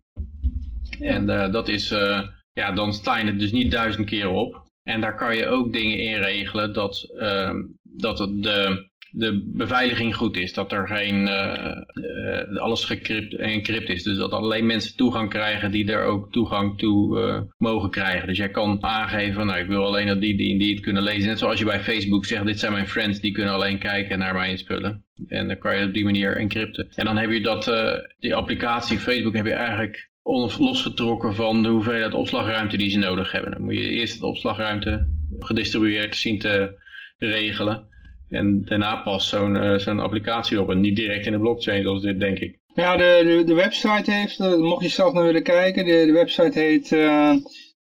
En 0.99 1.29
uh, 1.29 1.51
dat 1.51 1.67
is, 1.67 1.91
uh, 1.91 2.27
ja, 2.53 2.71
dan 2.71 2.93
sta 2.93 3.17
je 3.17 3.25
het 3.25 3.39
dus 3.39 3.51
niet 3.51 3.71
duizend 3.71 4.05
keer 4.05 4.29
op. 4.29 4.67
En 4.83 5.01
daar 5.01 5.15
kan 5.15 5.35
je 5.35 5.47
ook 5.47 5.73
dingen 5.73 5.99
in 5.99 6.19
regelen 6.19 6.73
dat, 6.73 7.09
uh, 7.13 7.53
dat 7.83 8.19
het 8.19 8.43
de, 8.43 8.89
de 9.11 9.43
beveiliging 9.45 10.15
goed 10.15 10.37
is. 10.37 10.53
Dat 10.53 10.71
er 10.71 10.87
geen, 10.87 11.21
uh, 11.21 12.61
alles 12.61 12.83
gecrypt, 12.83 13.35
encrypt 13.35 13.89
is. 13.89 14.03
Dus 14.03 14.17
dat 14.17 14.31
alleen 14.31 14.65
mensen 14.65 14.95
toegang 14.95 15.29
krijgen 15.29 15.71
die 15.71 15.91
er 15.91 16.03
ook 16.03 16.31
toegang 16.31 16.77
toe 16.77 17.47
mogen 17.57 17.89
krijgen. 17.89 18.27
Dus 18.27 18.37
jij 18.37 18.49
kan 18.49 18.83
aangeven, 18.83 19.45
nou 19.45 19.59
ik 19.59 19.67
wil 19.67 19.85
alleen 19.85 20.07
dat 20.07 20.21
die, 20.21 20.37
die, 20.37 20.59
die 20.59 20.73
het 20.73 20.83
kunnen 20.83 21.03
lezen. 21.03 21.27
Net 21.27 21.39
zoals 21.39 21.59
je 21.59 21.65
bij 21.65 21.79
Facebook 21.79 22.25
zegt, 22.25 22.45
dit 22.45 22.59
zijn 22.59 22.71
mijn 22.71 22.87
friends, 22.87 23.19
die 23.19 23.31
kunnen 23.31 23.53
alleen 23.53 23.79
kijken 23.79 24.19
naar 24.19 24.33
mijn 24.33 24.57
spullen. 24.57 25.03
En 25.27 25.47
dan 25.47 25.57
kan 25.57 25.77
je 25.77 25.85
op 25.85 25.93
die 25.93 26.03
manier 26.03 26.37
encrypten. 26.37 26.87
En 26.95 27.05
dan 27.05 27.17
heb 27.17 27.31
je 27.31 27.41
dat, 27.41 27.71
die 28.19 28.35
applicatie 28.35 28.97
Facebook 28.97 29.35
heb 29.35 29.45
je 29.45 29.53
eigenlijk 29.53 30.09
losgetrokken 30.57 31.35
van 31.35 31.63
de 31.63 31.69
hoeveelheid 31.69 32.13
opslagruimte 32.13 32.77
die 32.77 32.89
ze 32.89 32.97
nodig 32.97 33.31
hebben. 33.31 33.51
Dan 33.51 33.61
moet 33.61 33.73
je 33.73 33.89
eerst 33.89 34.19
de 34.19 34.25
opslagruimte 34.25 35.07
gedistribueerd 35.39 36.15
zien 36.15 36.39
te 36.39 36.77
regelen. 37.17 37.87
En 38.29 38.61
daarna 38.65 38.95
pas 38.95 39.29
zo'n 39.29 39.55
uh, 39.55 39.77
zo'n 39.77 39.99
applicatie 39.99 40.61
op 40.61 40.69
en 40.69 40.79
niet 40.79 40.95
direct 40.95 41.25
in 41.25 41.31
de 41.31 41.39
blockchain 41.39 41.83
zoals 41.83 42.01
dit 42.01 42.19
denk 42.19 42.39
ik. 42.39 42.59
Ja, 42.73 42.97
de, 42.97 43.21
de, 43.23 43.43
de 43.43 43.53
website 43.53 44.11
heeft, 44.11 44.39
uh, 44.39 44.55
mocht 44.55 44.83
je 44.83 44.89
zelf 44.89 45.13
naar 45.13 45.23
willen 45.23 45.43
kijken, 45.43 45.85
de, 45.85 46.03
de 46.05 46.11
website 46.11 46.59
heet 46.59 46.91
uh, 46.91 47.33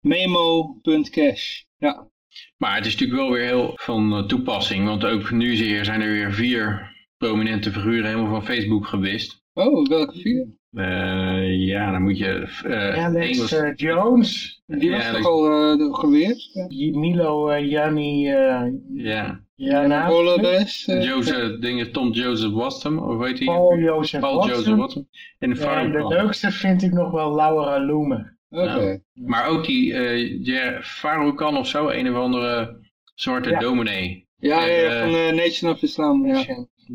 memo.cash. 0.01 1.61
Ja. 1.77 2.07
Maar 2.57 2.75
het 2.75 2.85
is 2.85 2.91
natuurlijk 2.91 3.19
wel 3.19 3.31
weer 3.31 3.45
heel 3.45 3.71
van 3.75 4.27
toepassing, 4.27 4.85
want 4.85 5.05
ook 5.05 5.31
nu 5.31 5.55
zijn 5.83 6.01
er 6.01 6.11
weer 6.11 6.33
vier 6.33 6.95
prominente 7.17 7.71
figuren 7.71 8.05
helemaal 8.05 8.29
van 8.29 8.45
Facebook 8.45 8.87
gewist. 8.87 9.41
Oh, 9.53 9.87
welke 9.87 10.19
vier? 10.19 10.47
Uh, 10.77 11.65
ja, 11.65 11.91
dan 11.91 12.01
moet 12.01 12.17
je... 12.17 12.47
Uh, 12.65 13.05
Alex 13.05 13.51
Engels... 13.51 13.53
uh, 13.53 13.75
Jones. 13.75 14.61
Die 14.65 14.91
was 14.91 15.11
toch 15.11 15.25
al 15.25 15.93
geweerd? 15.93 16.67
Milo 16.93 17.59
Janni... 17.59 18.21
ja. 18.93 19.45
Ja, 19.55 20.09
Joseph, 20.85 21.59
dingen, 21.59 21.91
Tom 21.91 22.11
Joseph 22.11 22.53
Watson, 22.53 22.99
of 22.99 23.17
weet 23.17 23.37
hij? 23.37 23.47
Paul 23.47 23.77
Joseph 23.77 24.21
Paul 24.21 24.35
Watson. 24.35 24.55
Joseph 24.55 24.77
Watson. 24.77 25.07
En 25.39 25.53
de, 25.53 25.59
ja, 25.59 25.87
de 25.87 26.07
leukste 26.07 26.51
vind 26.51 26.83
ik 26.83 26.91
nog 26.91 27.11
wel 27.11 27.35
Laura 27.35 27.85
Loemen. 27.85 28.37
Oké. 28.49 28.63
Okay. 28.63 29.01
Ja. 29.13 29.23
Maar 29.25 29.47
ook 29.47 29.65
die 29.65 29.93
uh, 30.43 30.79
Faroukan 30.81 31.57
of 31.57 31.67
zo, 31.67 31.89
een 31.89 32.09
of 32.09 32.15
andere 32.15 32.79
soort 33.15 33.45
ja. 33.45 33.59
dominee. 33.59 34.27
Ja, 34.37 34.67
en, 34.67 34.73
ja 34.73 35.01
van 35.01 35.13
uh, 35.13 35.31
Nation 35.31 35.71
of 35.71 35.81
Islam. 35.81 36.25
Ja. 36.25 36.43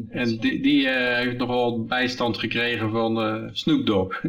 En 0.09 0.37
die, 0.37 0.63
die 0.63 0.83
uh, 0.83 1.17
heeft 1.17 1.39
nogal 1.39 1.85
bijstand 1.85 2.39
gekregen 2.39 2.91
van 2.91 3.27
uh, 3.27 3.49
Snoop 3.53 3.87
Dogg. 3.87 4.21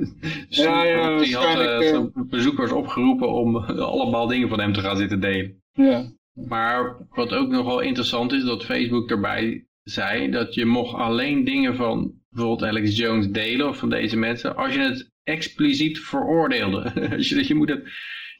Snoop 0.50 0.74
ja, 0.74 0.84
ja, 0.84 1.17
die 1.17 1.36
had 1.36 1.84
uh, 1.84 2.05
bezoekers 2.13 2.72
opgeroepen 2.72 3.32
om 3.32 3.55
allemaal 3.96 4.27
dingen 4.27 4.50
van 4.50 4.60
hem 4.60 4.74
te 4.74 4.82
gaan 4.82 4.98
zitten 4.98 5.20
delen. 5.20 5.62
Ja. 5.74 6.12
Maar 6.48 6.98
wat 7.10 7.34
ook 7.34 7.50
nogal 7.50 7.79
interessant 7.79 8.32
is, 8.32 8.43
dat 8.43 8.65
Facebook 8.65 9.10
erbij 9.10 9.67
zei 9.84 10.32
dat 10.32 10.53
je 10.53 10.65
mocht 10.65 10.96
alleen 10.96 11.43
dingen 11.43 11.75
van 11.75 12.13
bijvoorbeeld 12.29 12.70
Alex 12.70 12.98
Jones 12.98 13.29
delen 13.29 13.67
of 13.67 13.77
van 13.77 13.89
deze 13.89 14.17
mensen, 14.17 14.55
als 14.55 14.74
je 14.74 14.79
het 14.79 15.12
expliciet 15.24 16.00
veroordeelde. 16.00 16.93
als 17.15 17.29
je, 17.29 17.36
dat 17.36 17.48
je 17.48 17.55
moet 17.55 17.70
het 17.70 17.84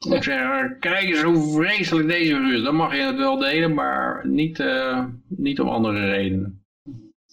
moet 0.08 0.24
zeggen, 0.24 0.77
kijk 0.80 1.03
eens 1.03 1.22
hoe 1.22 1.63
vreselijk 1.63 2.08
deze 2.08 2.36
figuur 2.36 2.63
Dan 2.63 2.75
mag 2.75 2.96
je 2.96 3.01
het 3.01 3.15
wel 3.15 3.38
delen, 3.38 3.74
maar 3.74 4.27
niet, 4.27 4.63
niet 5.27 5.60
om 5.60 5.68
andere 5.68 6.10
redenen. 6.10 6.62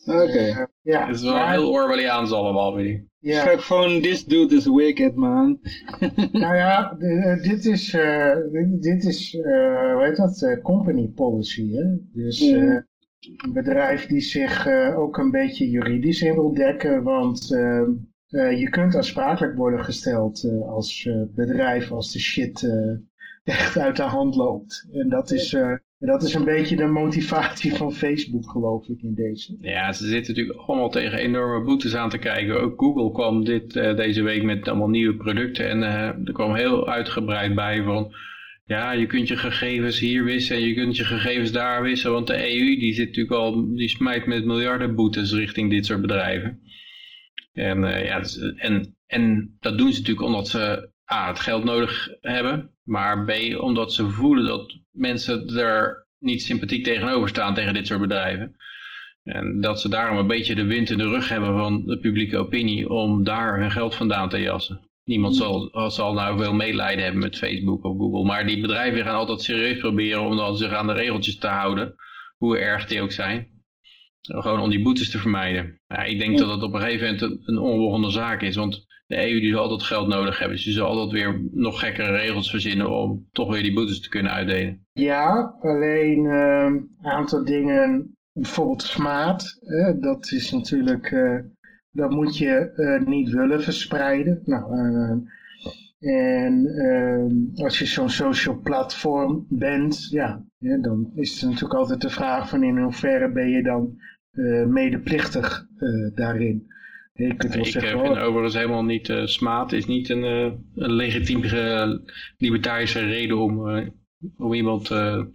Oké. 0.06 0.22
Okay. 0.22 0.66
Ja, 0.82 1.06
Het 1.06 1.16
is 1.16 1.22
wel 1.22 1.32
maar- 1.32 1.50
heel 1.52 1.70
Orwelliaans 1.70 2.32
allemaal, 2.32 2.74
weet 2.74 2.86
ik. 2.86 3.04
ja. 3.18 3.40
Schrijf 3.40 3.60
gewoon, 3.64 4.00
this 4.00 4.24
dude 4.24 4.54
is 4.54 4.66
wicked, 4.66 5.14
man. 5.14 5.58
Nou 6.32 6.56
ja, 6.56 6.96
eh, 6.98 7.42
dit 7.42 7.64
is, 7.64 7.94
eh, 7.94 8.36
dit- 8.52 8.82
dit 8.82 9.04
is 9.04 9.34
eh, 9.34 9.92
hoe 9.94 10.04
heet 10.06 10.16
dat, 10.16 10.42
eh, 10.42 10.62
company 10.62 11.08
policy. 11.14 11.72
Hè? 11.72 11.84
Dus 12.12 12.40
eh, 12.50 12.56
een 13.36 13.52
bedrijf 13.52 14.06
die 14.06 14.20
zich 14.20 14.66
eh, 14.66 14.98
ook 14.98 15.18
een 15.18 15.30
beetje 15.30 15.70
juridisch 15.70 16.22
in 16.22 16.34
wil 16.34 16.54
dekken, 16.54 17.02
want 17.02 17.52
eh, 17.54 17.80
eh, 18.28 18.58
je 18.60 18.68
kunt 18.70 18.96
aansprakelijk 18.96 19.56
worden 19.56 19.84
gesteld 19.84 20.44
eh, 20.44 20.68
als 20.68 21.06
eh, 21.06 21.22
bedrijf 21.34 21.90
als 21.92 22.12
de 22.12 22.18
shit 22.18 22.62
eh, 22.62 22.96
echt 23.54 23.78
uit 23.78 23.96
de 23.96 24.02
hand 24.02 24.34
loopt. 24.36 24.88
En 24.92 25.08
dat 25.08 25.30
is, 25.30 25.52
eh, 25.54 25.72
dat 26.06 26.22
is 26.22 26.34
een 26.34 26.44
beetje 26.44 26.76
de 26.76 26.86
motivatie 26.86 27.74
van 27.74 27.92
Facebook, 27.92 28.50
geloof 28.50 28.88
ik, 28.88 29.02
in 29.02 29.14
deze. 29.14 29.56
Ja, 29.60 29.92
ze 29.92 30.06
zitten 30.06 30.34
natuurlijk 30.34 30.68
allemaal 30.68 30.90
tegen 30.90 31.18
enorme 31.18 31.64
boetes 31.64 31.94
aan 31.94 32.10
te 32.10 32.18
kijken. 32.18 32.60
Ook 32.60 32.80
Google 32.80 33.12
kwam 33.12 33.44
dit, 33.44 33.76
eh, 33.76 33.96
deze 33.96 34.22
week 34.22 34.42
met 34.42 34.68
allemaal 34.68 34.88
nieuwe 34.88 35.16
producten. 35.16 35.68
En 35.68 35.82
eh, 35.82 36.06
er 36.06 36.32
kwam 36.32 36.54
heel 36.54 36.88
uitgebreid 36.88 37.54
bij 37.54 37.82
van... 37.82 38.14
Ja, 38.64 38.92
je 38.92 39.06
kunt 39.06 39.28
je 39.28 39.36
gegevens 39.36 39.98
hier 39.98 40.24
wissen 40.24 40.56
en 40.56 40.62
je 40.62 40.74
kunt 40.74 40.96
je 40.96 41.04
gegevens 41.04 41.52
daar 41.52 41.82
wissen. 41.82 42.12
Want 42.12 42.26
de 42.26 42.52
EU 42.52 42.78
die 42.78 42.94
zit 42.94 43.06
natuurlijk 43.06 43.36
al, 43.36 43.74
die 43.74 43.88
smijt 43.88 44.26
met 44.26 44.44
miljarden 44.44 44.94
boetes 44.94 45.32
richting 45.32 45.70
dit 45.70 45.86
soort 45.86 46.00
bedrijven. 46.00 46.60
En, 47.52 47.84
eh, 47.84 48.04
ja, 48.04 48.18
dus, 48.18 48.38
en, 48.38 48.96
en 49.06 49.56
dat 49.60 49.78
doen 49.78 49.92
ze 49.92 49.98
natuurlijk 49.98 50.26
omdat 50.26 50.48
ze 50.48 50.90
A, 51.12 51.28
het 51.28 51.40
geld 51.40 51.64
nodig 51.64 52.08
hebben. 52.20 52.70
Maar 52.82 53.24
B, 53.24 53.60
omdat 53.60 53.92
ze 53.92 54.08
voelen 54.10 54.44
dat 54.44 54.79
mensen 55.00 55.56
er 55.56 56.06
niet 56.18 56.42
sympathiek 56.42 56.84
tegenover 56.84 57.28
staan 57.28 57.54
tegen 57.54 57.74
dit 57.74 57.86
soort 57.86 58.00
bedrijven. 58.00 58.56
En 59.22 59.60
dat 59.60 59.80
ze 59.80 59.88
daarom 59.88 60.18
een 60.18 60.26
beetje 60.26 60.54
de 60.54 60.64
wind 60.64 60.90
in 60.90 60.98
de 60.98 61.08
rug 61.08 61.28
hebben 61.28 61.58
van 61.58 61.86
de 61.86 61.98
publieke 61.98 62.38
opinie 62.38 62.88
om 62.88 63.24
daar 63.24 63.60
hun 63.60 63.70
geld 63.70 63.94
vandaan 63.94 64.28
te 64.28 64.38
jassen. 64.38 64.90
Niemand 65.04 65.36
zal, 65.36 65.70
zal 65.90 66.12
nou 66.12 66.38
veel 66.38 66.54
medelijden 66.54 67.04
hebben 67.04 67.20
met 67.22 67.38
Facebook 67.38 67.84
of 67.84 67.96
Google. 67.96 68.24
Maar 68.24 68.46
die 68.46 68.60
bedrijven 68.60 69.04
gaan 69.04 69.14
altijd 69.14 69.40
serieus 69.40 69.78
proberen 69.78 70.22
om 70.22 70.36
dan 70.36 70.56
zich 70.56 70.72
aan 70.72 70.86
de 70.86 70.92
regeltjes 70.92 71.38
te 71.38 71.46
houden. 71.46 71.94
Hoe 72.36 72.58
erg 72.58 72.86
die 72.86 73.00
ook 73.00 73.12
zijn. 73.12 73.48
Gewoon 74.20 74.60
om 74.60 74.70
die 74.70 74.82
boetes 74.82 75.10
te 75.10 75.18
vermijden. 75.18 75.80
Ja, 75.86 76.02
ik 76.02 76.18
denk 76.18 76.38
dat 76.38 76.50
het 76.50 76.62
op 76.62 76.74
een 76.74 76.80
gegeven 76.80 77.04
moment 77.06 77.22
een, 77.22 77.42
een 77.44 77.58
onbegonnen 77.58 78.10
zaak 78.10 78.42
is. 78.42 78.56
Want 78.56 78.86
de 79.10 79.30
EU 79.30 79.40
die 79.40 79.52
zal 79.52 79.62
altijd 79.62 79.82
geld 79.82 80.08
nodig 80.08 80.38
hebben. 80.38 80.56
Dus 80.56 80.64
die 80.64 80.74
zal 80.74 80.86
altijd 80.86 81.10
weer 81.10 81.40
nog 81.52 81.80
gekkere 81.80 82.10
regels 82.10 82.50
verzinnen 82.50 82.90
om 82.90 83.28
toch 83.32 83.52
weer 83.52 83.62
die 83.62 83.74
boetes 83.74 84.00
te 84.00 84.08
kunnen 84.08 84.32
uitdelen. 84.32 84.86
Ja, 84.92 85.56
alleen 85.60 86.24
een 86.24 86.88
aantal 87.02 87.44
dingen, 87.44 88.16
bijvoorbeeld 88.32 88.82
smaad, 88.82 89.58
dat 90.00 90.30
is 90.32 90.50
natuurlijk, 90.50 91.10
eh, 91.10 91.38
dat 91.92 92.10
moet 92.10 92.38
je 92.38 92.72
eh, 92.76 93.06
niet 93.06 93.30
willen 93.30 93.62
verspreiden. 93.62 94.42
Nou, 94.44 94.78
eh, 94.78 95.16
en 96.44 96.66
eh, 96.66 97.64
als 97.64 97.78
je 97.78 97.86
zo'n 97.86 98.10
social 98.10 98.60
platform 98.60 99.46
bent, 99.48 100.08
ja, 100.10 100.44
dan 100.58 101.10
is 101.14 101.32
het 101.32 101.42
natuurlijk 101.42 101.74
altijd 101.74 102.00
de 102.00 102.10
vraag 102.10 102.48
van 102.48 102.62
in 102.62 102.78
hoeverre 102.78 103.32
ben 103.32 103.48
je 103.48 103.62
dan 103.62 103.98
medeplichtig 104.68 105.66
daarin. 106.14 106.66
Ik 107.12 107.44
eh, 107.44 107.50
vind 107.50 108.18
overigens 108.18 108.54
helemaal 108.54 108.84
niet, 108.84 109.08
eh 109.08 109.26
smaad 109.26 109.72
is 109.72 109.86
niet 109.86 110.08
een, 110.08 110.24
eh, 110.24 110.52
een 110.74 110.92
legitieme 110.92 112.02
libertarische 112.38 113.00
reden 113.00 113.38
om, 113.38 113.68
om 114.36 114.54
iemand 114.54 114.86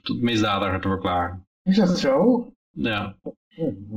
tot 0.02 0.22
misdadiger 0.22 0.82
te 0.82 0.88
verklaren. 0.88 1.48
is 1.64 1.78
dat 1.78 2.00
zo? 2.00 2.46
Ja, 2.72 3.18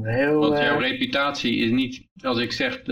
Heel, 0.03 0.41
want 0.41 0.59
jouw 0.59 0.79
reputatie 0.79 1.57
is 1.57 1.71
niet, 1.71 2.09
als 2.21 2.39
ik 2.39 2.53
zeg, 2.53 2.83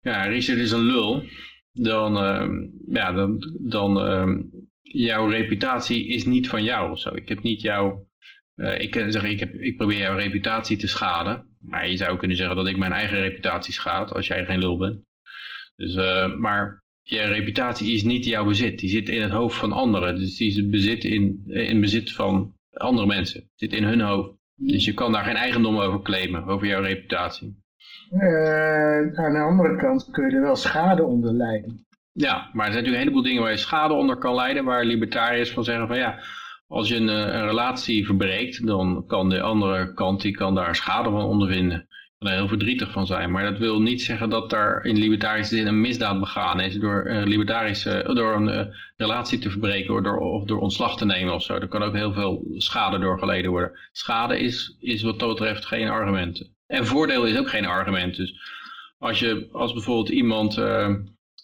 ja, 0.00 0.22
Richard 0.24 0.58
is 0.58 0.72
een 0.72 0.82
lul, 0.82 1.22
dan, 1.72 2.16
eh, 2.16 2.48
ja, 2.86 3.12
dan, 3.12 3.56
dan 3.60 4.00
eh, 4.00 4.28
jouw 4.82 5.26
reputatie 5.26 6.06
is 6.08 6.24
niet 6.24 6.48
van 6.48 6.64
jou 6.64 6.90
of 6.90 6.98
zo. 6.98 7.14
Ik 7.14 7.28
heb 7.28 7.42
niet 7.42 7.60
jouw, 7.60 8.06
eh, 8.54 8.80
ik 8.80 8.90
kan 8.90 9.12
zeggen, 9.12 9.30
ik, 9.30 9.40
heb, 9.40 9.54
ik 9.54 9.76
probeer 9.76 9.98
jouw 9.98 10.16
reputatie 10.16 10.76
te 10.76 10.86
schaden. 10.88 11.46
Maar 11.60 11.88
je 11.88 11.96
zou 11.96 12.16
kunnen 12.18 12.36
zeggen 12.36 12.56
dat 12.56 12.66
ik 12.66 12.76
mijn 12.76 12.92
eigen 12.92 13.18
reputatie 13.18 13.72
schaad 13.72 14.12
als 14.12 14.26
jij 14.26 14.44
geen 14.44 14.58
lul 14.58 14.76
bent. 14.78 15.00
Dus, 15.76 15.94
eh, 15.94 16.34
maar 16.34 16.82
je 17.02 17.20
reputatie 17.20 17.94
is 17.94 18.02
niet 18.02 18.24
jouw 18.24 18.44
bezit. 18.44 18.78
Die 18.78 18.88
zit 18.90 19.08
in 19.08 19.22
het 19.22 19.30
hoofd 19.30 19.56
van 19.58 19.72
anderen. 19.72 20.18
Dus 20.18 20.36
die 20.36 20.48
is 20.48 20.68
bezit 20.68 21.04
in, 21.04 21.42
in 21.46 21.80
bezit 21.80 22.12
van 22.12 22.54
andere 22.72 23.06
mensen. 23.06 23.50
Zit 23.54 23.72
in 23.72 23.84
hun 23.84 24.00
hoofd. 24.00 24.30
Dus 24.54 24.84
je 24.84 24.94
kan 24.94 25.12
daar 25.12 25.24
geen 25.24 25.36
eigendom 25.36 25.78
over 25.78 26.02
claimen, 26.02 26.44
over 26.44 26.66
jouw 26.66 26.82
reputatie. 26.82 27.60
eh, 28.10 29.24
aan 29.24 29.32
de 29.32 29.38
andere 29.38 29.76
kant 29.76 30.10
kun 30.10 30.30
je 30.30 30.36
er 30.36 30.42
wel 30.42 30.56
schade 30.56 31.04
onder 31.04 31.32
lijden. 31.32 31.86
Ja, 32.12 32.34
maar 32.52 32.66
er 32.66 32.72
zijn 32.72 32.84
natuurlijk 32.84 32.86
een 32.86 32.98
heleboel 32.98 33.22
dingen 33.22 33.42
waar 33.42 33.50
je 33.50 33.56
schade 33.56 33.94
onder 33.94 34.16
kan 34.16 34.34
leiden, 34.34 34.64
waar 34.64 34.84
libertariërs 34.84 35.50
van 35.52 35.64
zeggen 35.64 35.86
van 35.86 35.96
ja, 35.96 36.18
als 36.72 36.88
je 36.88 36.96
een, 36.96 37.08
eh, 37.08 37.34
een 37.34 37.46
relatie 37.46 38.06
verbreekt, 38.06 38.66
dan 38.66 39.04
kan 39.06 39.28
de 39.28 39.40
andere 39.40 39.94
kant 39.94 40.20
die 40.20 40.32
kan 40.32 40.54
daar 40.54 40.76
schade 40.76 41.10
van 41.10 41.24
ondervinden. 41.24 41.86
Kan 42.18 42.30
er 42.30 42.36
heel 42.36 42.48
verdrietig 42.48 42.90
van 42.90 43.06
zijn. 43.06 43.30
Maar 43.30 43.50
dat 43.50 43.58
wil 43.58 43.80
niet 43.80 44.02
zeggen 44.02 44.30
dat 44.30 44.50
daar 44.50 44.84
in 44.84 44.98
libertarische 44.98 45.56
zin 45.56 45.66
een 45.66 45.80
misdaad 45.80 46.20
begaan 46.20 46.60
is 46.60 46.74
door, 46.74 47.06
een 47.06 47.28
libertarische, 47.28 48.10
door 48.14 48.34
een 48.34 48.48
eh, 48.48 48.66
relatie 48.96 49.38
te 49.38 49.50
verbreken 49.50 50.20
of 50.20 50.44
door, 50.44 50.60
ontslag 50.60 50.96
te 50.96 51.04
nemen 51.04 51.34
of 51.34 51.42
zo. 51.42 51.54
Er 51.54 51.68
kan 51.68 51.82
ook 51.82 51.94
heel 51.94 52.12
veel 52.12 52.44
schade 52.56 52.98
door 52.98 53.18
geleden 53.18 53.50
worden. 53.50 53.78
Schade 53.92 54.38
is, 54.38 54.76
is 54.80 55.02
wat 55.02 55.18
dat 55.18 55.28
betreft 55.28 55.64
geen 55.66 55.88
argument. 55.88 56.50
En 56.66 56.86
voordeel 56.86 57.24
is 57.24 57.38
ook 57.38 57.48
geen 57.48 57.66
argument. 57.66 58.16
Dus 58.16 58.34
als, 58.98 59.18
je, 59.18 59.48
als 59.52 59.72
bijvoorbeeld 59.72 60.08
iemand 60.08 60.58
eh, 60.58 60.94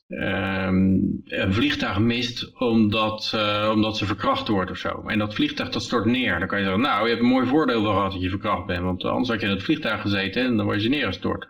ehm, 0.08 0.76
een 1.24 1.52
vliegtuig 1.52 1.98
mist 1.98 2.58
omdat, 2.60 3.32
eh, 3.34 3.70
omdat 3.74 3.96
ze 3.96 4.06
verkracht 4.06 4.48
wordt 4.48 4.70
of 4.70 4.76
zo. 4.76 5.02
En 5.06 5.18
dat 5.18 5.34
vliegtuig 5.34 5.68
dat 5.68 5.82
stort 5.82 6.04
neer. 6.04 6.38
Dan 6.38 6.48
kan 6.48 6.58
je 6.58 6.64
zeggen, 6.64 6.82
nou 6.82 7.02
je 7.02 7.08
hebt 7.08 7.22
een 7.22 7.28
mooi 7.28 7.46
voordeel 7.46 7.82
gehad 7.82 8.12
dat 8.12 8.20
je 8.20 8.30
verkracht 8.30 8.66
bent. 8.66 8.82
Want 8.82 9.04
anders 9.04 9.28
had 9.28 9.40
je 9.40 9.46
in 9.46 9.52
het 9.52 9.62
vliegtuig 9.62 10.00
gezeten 10.00 10.44
en 10.44 10.56
dan 10.56 10.66
word 10.66 10.82
je 10.82 10.88
neergestort. 10.88 11.48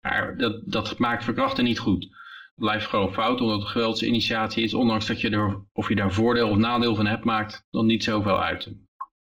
Maar 0.00 0.36
dat, 0.36 0.62
dat 0.64 0.98
maakt 0.98 1.24
verkrachten 1.24 1.64
niet 1.64 1.78
goed. 1.78 2.02
Het 2.02 2.68
blijft 2.68 2.86
gewoon 2.86 3.12
fout 3.12 3.40
omdat 3.40 3.60
het 3.60 3.68
geweldsinitiatie 3.68 4.64
is. 4.64 4.74
Ondanks 4.74 5.06
dat 5.06 5.20
je 5.20 5.30
er, 5.30 5.64
of 5.72 5.88
je 5.88 5.94
daar 5.94 6.12
voordeel 6.12 6.48
of 6.48 6.56
nadeel 6.56 6.94
van 6.94 7.06
hebt, 7.06 7.24
maakt 7.24 7.66
dan 7.70 7.86
niet 7.86 8.04
zoveel 8.04 8.42
uit. 8.42 8.72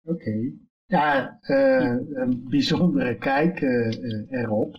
Oké. 0.03 0.51
Ja, 0.85 1.37
eh, 1.41 1.95
een 2.13 2.45
bijzondere 2.49 3.17
kijk 3.17 3.61
eh, 3.61 4.41
erop. 4.41 4.75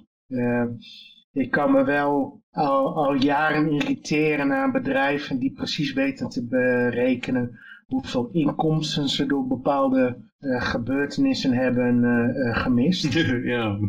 Ik 1.33 1.51
kan 1.51 1.73
me 1.73 1.85
wel 1.85 2.43
al, 2.51 2.95
al 2.95 3.15
jaren 3.15 3.71
irriteren 3.71 4.53
aan 4.53 4.73
bedrijven 4.73 5.39
die 5.39 5.53
precies 5.53 5.93
weten 5.93 6.29
te 6.29 6.47
berekenen 6.47 7.59
hoeveel 7.87 8.29
inkomsten 8.33 9.09
ze 9.09 9.27
door 9.27 9.47
bepaalde 9.47 10.17
eh, 10.39 10.63
gebeurtenissen 10.63 11.53
hebben 11.53 12.05
eh, 12.05 12.49
eh, 12.49 12.57
gemist. 12.57 13.13
ja. 13.45 13.79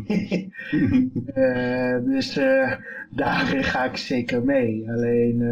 Dus 2.04 2.36
eh, 2.36 2.72
daar 3.10 3.46
ga 3.46 3.84
ik 3.84 3.96
zeker 3.96 4.44
mee. 4.44 4.90
Alleen 4.90 5.42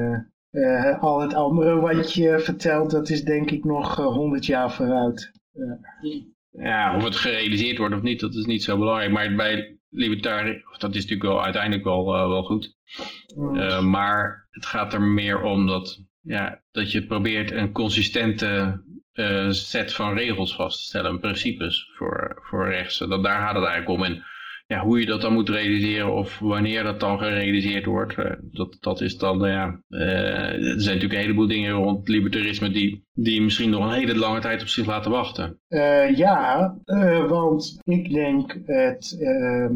al 1.01 1.21
het 1.21 1.35
andere 1.35 1.81
wat 1.81 2.15
je 2.15 2.39
vertelt, 2.39 2.91
dat 2.91 3.11
is 3.11 3.25
denk 3.25 3.51
ik 3.51 3.65
nog 3.65 3.97
honderd 3.97 4.47
jaar 4.47 4.73
vooruit. 4.73 5.33
Ja, 6.51 6.97
of 6.97 7.05
het 7.05 7.17
gerealiseerd 7.17 7.79
wordt 7.79 7.95
of 7.95 8.03
niet, 8.03 8.21
dat 8.21 8.35
is 8.35 8.45
niet 8.45 8.63
zo 8.63 8.79
belangrijk. 8.79 9.13
Maar 9.13 9.35
bij 9.35 9.80
libertariër, 9.91 10.69
of 10.71 10.79
dat 10.79 10.95
is 10.95 11.03
natuurlijk 11.03 11.31
wel 11.31 11.45
uiteindelijk 11.45 11.85
wel, 11.85 12.15
eh, 12.15 12.29
wel 12.29 12.43
goed. 12.43 12.77
Mm. 13.37 13.57
Uh, 13.57 13.83
maar 13.83 14.49
het 14.51 14.67
gaat 14.67 14.93
er 14.93 15.03
meer 15.03 15.43
om 15.43 15.67
dat, 15.67 16.05
ja, 16.21 16.63
dat 16.73 16.93
je 16.93 17.07
probeert 17.07 17.51
een 17.51 17.73
consistente 17.73 18.83
uh, 19.13 19.51
set 19.51 19.93
van 19.93 20.15
regels 20.15 20.55
vast 20.55 20.79
te 20.79 20.85
stellen, 20.85 21.21
principes 21.21 21.91
voor, 21.97 22.39
voor 22.43 22.69
rechts. 22.69 22.99
Dat, 22.99 23.23
daar 23.25 23.41
gaat 23.41 23.55
het 23.55 23.65
eigenlijk 23.65 24.01
om. 24.01 24.05
En 24.05 24.25
ja, 24.71 24.85
hoe 24.85 25.01
je 25.01 25.07
dat 25.07 25.21
dan 25.21 25.33
moet 25.33 25.49
realiseren 25.49 26.15
of 26.15 26.39
wanneer 26.39 26.83
dat 26.83 27.01
dan 27.01 27.19
gerealiseerd 27.19 27.85
wordt, 27.85 28.17
uh, 28.17 28.33
dat, 28.41 28.77
dat 28.81 29.01
is 29.01 29.17
dan, 29.17 29.39
ja, 29.39 29.81
er 29.89 30.61
zijn 30.61 30.77
natuurlijk 30.77 31.13
een 31.13 31.19
heleboel 31.19 31.47
dingen 31.47 31.73
rond 31.73 32.09
libertarisme 32.09 32.71
die, 32.71 33.05
die 33.13 33.43
misschien 33.43 33.71
nog 33.71 33.85
een 33.85 33.99
hele 33.99 34.17
lange 34.17 34.41
tijd 34.41 34.61
op 34.61 34.67
zich 34.67 34.87
laten 34.87 35.11
wachten. 35.11 35.61
ja, 36.15 36.77
want 37.29 37.81
ik 37.85 38.13
denk 38.13 38.61
het, 38.65 39.19
ehm, 39.21 39.75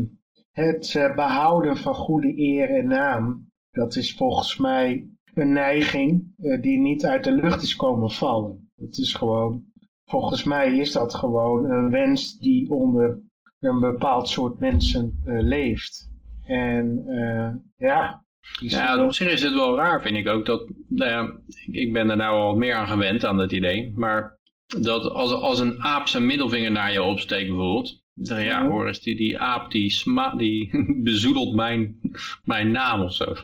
het 0.53 1.13
behouden 1.15 1.77
van 1.77 1.95
goede 1.95 2.39
eer 2.39 2.71
en 2.71 2.87
naam, 2.87 3.47
dat 3.71 3.97
is 3.97 4.15
volgens 4.15 4.59
mij 4.59 5.07
een 5.35 5.53
neiging 5.53 6.35
die 6.61 6.79
niet 6.79 7.05
uit 7.05 7.25
de 7.25 7.33
lucht 7.33 7.63
is 7.63 7.77
komen 7.77 8.11
vallen. 8.11 8.71
Het 8.77 8.99
is 8.99 9.15
gewoon, 9.15 9.65
volgens 10.05 10.45
mij 10.45 10.77
is 10.77 10.93
dat 10.93 11.15
gewoon 11.15 11.71
een 11.71 11.91
wens 11.91 12.39
die 12.39 12.71
onder 12.71 13.23
een 13.65 13.81
bepaald 13.81 14.29
soort 14.29 14.59
mensen 14.59 15.23
uh, 15.27 15.43
leeft. 15.43 16.11
En 16.47 17.05
uh, 17.07 17.49
ja. 17.89 18.23
Ja, 18.61 19.05
op 19.05 19.13
zich 19.13 19.31
is 19.31 19.43
het 19.43 19.55
wel 19.55 19.77
raar, 19.77 20.03
vind 20.03 20.17
ik 20.17 20.29
ook. 20.29 20.47
Dat, 20.47 20.73
nou 20.89 21.41
ik 21.67 21.93
ben 21.93 22.11
er 22.11 22.17
nou 22.17 22.41
al 22.41 22.57
meer 22.57 22.75
aan 22.75 22.89
gewend 22.89 23.25
aan 23.25 23.37
dat 23.37 23.53
idee. 23.53 23.93
Maar 23.97 24.39
dat 24.67 25.11
als, 25.11 25.33
als 25.33 25.59
een 25.59 25.83
aap 25.83 26.09
zijn 26.09 26.27
middelvinger 26.27 26.71
naar 26.71 26.93
je 26.93 27.03
opsteekt 27.03 27.49
bijvoorbeeld. 27.49 28.03
Dan 28.15 28.43
ja, 28.43 28.69
Boris, 28.69 29.01
die, 29.01 29.17
die 29.17 29.39
aap 29.39 29.71
die, 29.71 29.91
sma 29.91 30.35
die 30.35 30.71
bezoedelt 31.03 31.55
mijn, 31.55 31.99
mijn 32.45 32.71
naam 32.71 33.03
of 33.03 33.15
zo. 33.15 33.35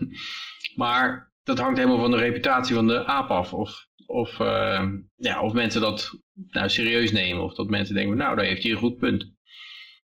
Maar 0.75 1.33
dat 1.43 1.59
hangt 1.59 1.79
helemaal 1.79 2.01
van 2.01 2.11
de 2.11 2.17
reputatie 2.17 2.75
van 2.75 2.87
de 2.87 3.05
aap 3.05 3.31
af. 3.31 3.53
Of, 3.55 3.87
of, 4.07 4.41
eh, 4.41 4.89
ja, 5.17 5.43
of 5.43 5.53
mensen 5.53 5.81
dat 5.81 6.19
nou, 6.35 6.69
serieus 6.69 7.13
nemen. 7.13 7.45
Of 7.45 7.55
dat 7.55 7.69
mensen 7.69 7.95
denken, 7.95 8.17
nou, 8.17 8.37
daar 8.37 8.45
heeft 8.45 8.63
hij 8.63 8.73
een 8.73 8.79
goed 8.79 8.97
punt. 8.97 9.33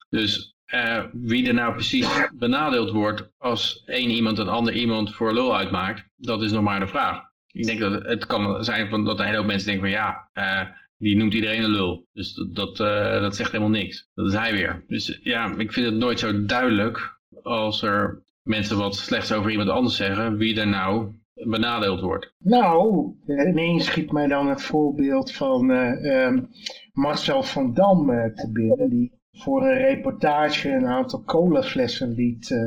Dus 0.10 0.56
eh, 0.66 1.04
wie 1.12 1.48
er 1.48 1.54
nou 1.54 1.74
precies 1.74 2.08
benadeeld 2.34 2.92
wordt 2.92 3.30
als 3.38 3.84
één 3.86 4.10
iemand 4.10 4.38
een 4.38 4.48
ander 4.48 4.74
iemand 4.74 5.14
voor 5.14 5.34
lul 5.34 5.58
uitmaakt, 5.58 6.10
dat 6.16 6.42
is 6.42 6.52
nog 6.52 6.64
maar 6.64 6.80
de 6.80 6.88
vraag. 6.88 7.24
Ik 7.52 7.66
denk 7.66 7.80
dat 7.80 8.04
het, 8.04 8.26
kan 8.26 8.64
zijn 8.64 8.90
van 8.90 9.06
dat 9.06 9.20
een 9.20 9.26
hele 9.26 9.44
mensen 9.44 9.68
denken 9.68 9.84
van 9.84 9.98
ja, 9.98 10.30
eh, 10.34 10.62
die 10.98 11.16
noemt 11.16 11.34
iedereen 11.34 11.64
een 11.64 11.70
lul. 11.70 12.08
Dus 12.14 12.34
dat, 12.34 12.56
dat, 12.56 12.80
eh, 12.80 13.22
dat 13.22 13.36
zegt 13.36 13.52
helemaal 13.52 13.74
niks. 13.74 14.10
Dat 14.14 14.28
is 14.28 14.34
hij 14.34 14.54
weer. 14.54 14.84
Dus 14.88 15.20
ja, 15.24 15.54
ik 15.58 15.74
vind 15.74 15.86
het 15.86 15.96
nooit 15.96 16.20
zo 16.20 16.46
duidelijk 16.46 17.20
als 17.44 17.82
er 17.82 18.24
mensen 18.42 18.78
wat 18.78 18.96
slechts 18.96 19.32
over 19.32 19.52
iemand 19.52 19.70
anders 19.70 19.96
zeggen, 19.96 20.38
wie 20.38 20.60
er 20.60 20.68
nou 20.68 21.14
benadeeld 21.34 22.02
wordt. 22.02 22.34
Nou, 22.38 23.12
ineens 23.28 23.86
schiet 23.86 24.12
mij 24.12 24.28
dan 24.28 24.48
het 24.48 24.62
voorbeeld 24.62 25.32
van 25.32 25.72
eh, 25.72 26.26
ehm, 26.26 26.44
Marcel 26.94 27.44
van 27.44 27.74
Dam 27.74 28.06
te 28.36 28.50
binnen, 28.52 28.90
die 28.90 29.12
voor 29.38 29.62
een 29.68 29.78
reportage 29.78 30.70
een 30.72 30.88
aantal 30.88 31.24
colaflessen 31.24 32.12
liet 32.12 32.50
uh, 32.50 32.60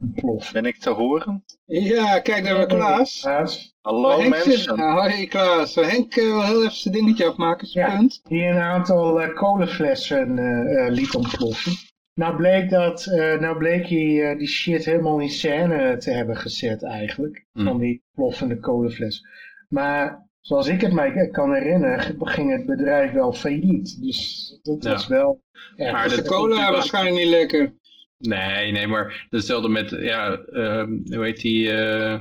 ontploffen. 0.00 0.52
Ben 0.52 0.64
ik 0.64 0.76
te 0.78 0.90
horen? 0.90 1.44
Ja, 1.66 2.18
kijk 2.20 2.42
naar 2.44 2.66
Klaas. 2.66 3.20
Klaas. 3.20 3.74
Hallo 3.80 4.18
Henk 4.20 4.34
zit- 4.34 4.46
mensen. 4.46 4.76
Ah, 4.76 4.94
hoi 4.94 5.26
Klaas. 5.26 5.74
Henk 5.74 6.14
eh, 6.16 6.24
wil 6.24 6.42
heel 6.44 6.60
even 6.60 6.72
zijn 6.76 6.94
dingetje 6.94 7.26
afmaken, 7.26 7.66
zijn 7.66 7.90
Ja. 7.90 7.96
punt. 7.96 8.20
die 8.28 8.44
een 8.44 8.58
aantal 8.58 9.22
uh, 9.22 9.34
kolenflessen 9.34 10.38
eh, 10.38 10.86
eh, 10.86 10.92
liet 10.92 11.14
ontploffen. 11.14 11.72
Nou 12.14 12.36
bleek, 12.36 12.70
dat, 12.70 13.06
eh, 13.06 13.38
nou 13.40 13.58
bleek 13.58 13.86
hij 13.88 14.30
eh, 14.30 14.38
die 14.38 14.48
shit 14.48 14.84
helemaal 14.84 15.18
in 15.18 15.30
scène 15.30 15.96
te 15.96 16.10
hebben 16.10 16.36
gezet 16.36 16.82
eigenlijk. 16.84 17.44
Hmm. 17.52 17.64
Van 17.64 17.78
die 17.78 18.02
ploffende 18.14 18.58
kolenfles. 18.60 19.26
Maar 19.68 20.28
zoals 20.42 20.68
ik 20.68 20.80
het 20.80 20.92
mij 20.92 21.28
kan 21.32 21.54
herinneren, 21.54 22.16
ging 22.18 22.52
het 22.52 22.66
bedrijf 22.66 23.12
wel 23.12 23.32
failliet. 23.32 24.02
Dus 24.02 24.48
dat 24.62 24.82
Ja. 24.82 24.90
was 24.90 25.06
wel... 25.06 25.42
erg. 25.76 25.92
Maar 25.92 26.08
De 26.08 26.22
cola 26.24 26.46
natuurlijk 26.48 26.74
waarschijnlijk 26.74 27.16
niet 27.16 27.26
lekker. 27.28 27.74
Nee, 28.18 28.72
nee, 28.72 28.86
maar 28.86 29.26
hetzelfde 29.30 29.68
met, 29.68 29.90
ja, 29.90 30.32
ehm, 30.36 30.90
hoe 31.14 31.24
heet 31.24 31.40
die, 31.40 31.72
eh, 31.72 32.18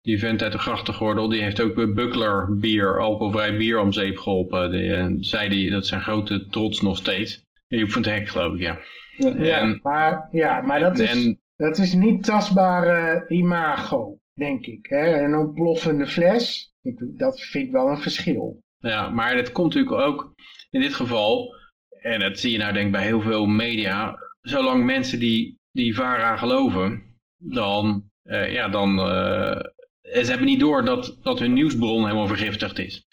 die 0.00 0.18
vent 0.18 0.42
uit 0.42 0.52
de 0.52 0.58
grachtengordel, 0.58 1.28
die 1.28 1.42
heeft 1.42 1.60
ook 1.60 1.94
Buckler 1.94 2.56
bier, 2.58 3.00
alcoholvrij 3.00 3.56
bier 3.56 3.80
om 3.80 3.92
zeep 3.92 4.18
geholpen. 4.18 4.70
Die, 4.70 4.94
eh, 4.94 5.06
zei 5.20 5.48
die, 5.48 5.70
dat 5.70 5.82
is 5.82 5.88
zijn 5.88 6.00
grote 6.00 6.46
trots 6.50 6.80
nog 6.80 6.96
steeds. 6.96 7.44
Joep 7.66 7.90
van 7.90 8.02
het 8.02 8.10
Hek 8.10 8.28
geloof 8.28 8.54
ik, 8.54 8.60
ja. 8.60 8.78
Ja. 9.16 9.34
ja, 9.44 9.58
en- 9.58 9.80
maar, 9.82 10.28
ja, 10.30 10.60
maar 10.60 10.80
dat 10.80 10.98
is, 10.98 11.10
En 11.10 11.40
dat 11.56 11.78
is 11.78 11.94
niet 11.94 12.24
tastbare 12.24 13.24
imago, 13.28 14.18
denk 14.34 14.66
ik. 14.66 14.86
Hè? 14.88 15.22
Een 15.24 15.34
ontploffende 15.36 16.06
fles, 16.06 16.71
ik, 16.82 17.18
dat 17.18 17.40
vind 17.40 17.66
ik 17.66 17.72
wel 17.72 17.88
een 17.88 18.00
verschil. 18.00 18.62
Ja, 18.78 19.08
maar 19.10 19.36
het 19.36 19.52
komt 19.52 19.74
natuurlijk 19.74 20.02
ook 20.02 20.34
in 20.70 20.80
dit 20.80 20.94
geval, 20.94 21.54
en 22.00 22.20
dat 22.20 22.38
zie 22.38 22.52
je 22.52 22.58
nou 22.58 22.72
denk 22.72 22.86
ik 22.86 22.92
bij 22.92 23.04
heel 23.04 23.20
veel 23.20 23.46
media, 23.46 24.16
zolang 24.40 24.84
mensen 24.84 25.18
die, 25.18 25.58
die 25.72 25.94
VARA 25.94 26.36
geloven, 26.36 27.16
dan, 27.36 28.10
eh, 28.22 28.52
ja, 28.52 28.68
dan, 28.68 28.98
eh, 28.98 29.60
ze 30.02 30.28
hebben 30.28 30.46
niet 30.46 30.60
door 30.60 30.84
dat, 30.84 31.18
dat 31.22 31.38
hun 31.38 31.52
nieuwsbron 31.52 32.04
helemaal 32.04 32.26
vergiftigd 32.26 32.78
is. 32.78 33.06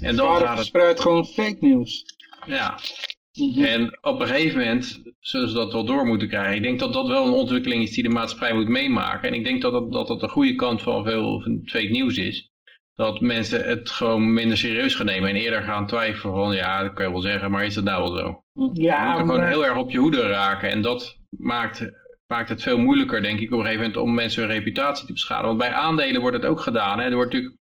En 0.00 0.16
dan 0.16 0.42
het, 0.42 0.50
verspreidt 0.50 1.00
gewoon 1.00 1.26
fake 1.26 1.56
nieuws. 1.60 2.04
ja, 2.46 2.78
Mhm. 3.36 3.64
en 3.64 3.98
op 4.00 4.20
een 4.20 4.26
gegeven 4.26 4.58
moment 4.58 5.02
zullen 5.20 5.48
ze 5.48 5.54
dat 5.54 5.72
wel 5.72 5.84
door 5.84 6.06
moeten 6.06 6.28
krijgen. 6.28 6.56
Ik 6.56 6.62
denk 6.62 6.78
dat 6.78 6.92
dat 6.92 7.06
wel 7.06 7.26
een 7.26 7.32
ontwikkeling 7.32 7.82
is 7.82 7.90
die 7.94 8.02
de 8.02 8.08
maatschappij 8.08 8.54
moet 8.54 8.68
meemaken. 8.68 9.28
En 9.28 9.34
ik 9.34 9.44
denk 9.44 9.62
dat 9.62 9.72
dat, 9.72 9.92
dat, 9.92 10.06
dat 10.06 10.20
de 10.20 10.28
goede 10.28 10.54
kant 10.54 10.82
van 10.82 11.04
veel 11.04 11.40
van 11.40 11.60
fake 11.64 11.88
nieuws 11.90 12.16
is. 12.16 12.50
Dat 12.96 13.20
mensen 13.20 13.64
het 13.68 13.90
gewoon 13.90 14.32
minder 14.32 14.56
serieus 14.58 14.94
gaan 14.94 15.06
nemen 15.06 15.28
en 15.30 15.36
eerder 15.36 15.62
gaan 15.62 15.86
twijfelen 15.86 16.34
van 16.34 16.54
ja, 16.54 16.82
dat 16.82 16.92
kan 16.92 17.04
je 17.06 17.10
wel 17.12 17.20
zeggen, 17.20 17.50
maar 17.50 17.64
is 17.64 17.74
dat 17.74 17.84
nou 17.84 18.02
wel 18.02 18.18
zo? 18.18 18.26
Je 18.26 18.60
moet 18.60 18.76
Ja, 18.76 19.10
er 19.12 19.18
gewoon 19.20 19.36
maar- 19.38 19.48
heel 19.48 19.66
erg 19.66 19.76
op 19.76 19.90
je 19.90 19.98
hoede 19.98 20.20
raken 20.28 20.70
en 20.70 20.82
dat 20.82 21.18
maakt, 21.38 21.90
maakt 22.26 22.48
het 22.48 22.62
veel 22.62 22.78
moeilijker 22.78 23.22
denk 23.22 23.38
ik 23.40 23.46
op 23.52 23.58
een 23.58 23.64
gegeven 23.64 23.80
moment 23.84 24.00
om 24.02 24.14
mensen 24.14 24.42
hun 24.42 24.52
reputatie 24.52 25.06
te 25.06 25.12
beschadigen. 25.12 25.46
Want 25.56 25.58
bij 25.58 25.72
aandelen 25.72 26.20
wordt 26.20 26.36
het 26.36 26.46
ook 26.46 26.60
gedaan. 26.60 26.98
Hè? 26.98 27.04
Er 27.08 27.14
wordt 27.14 27.32
natuurlijk, 27.32 27.60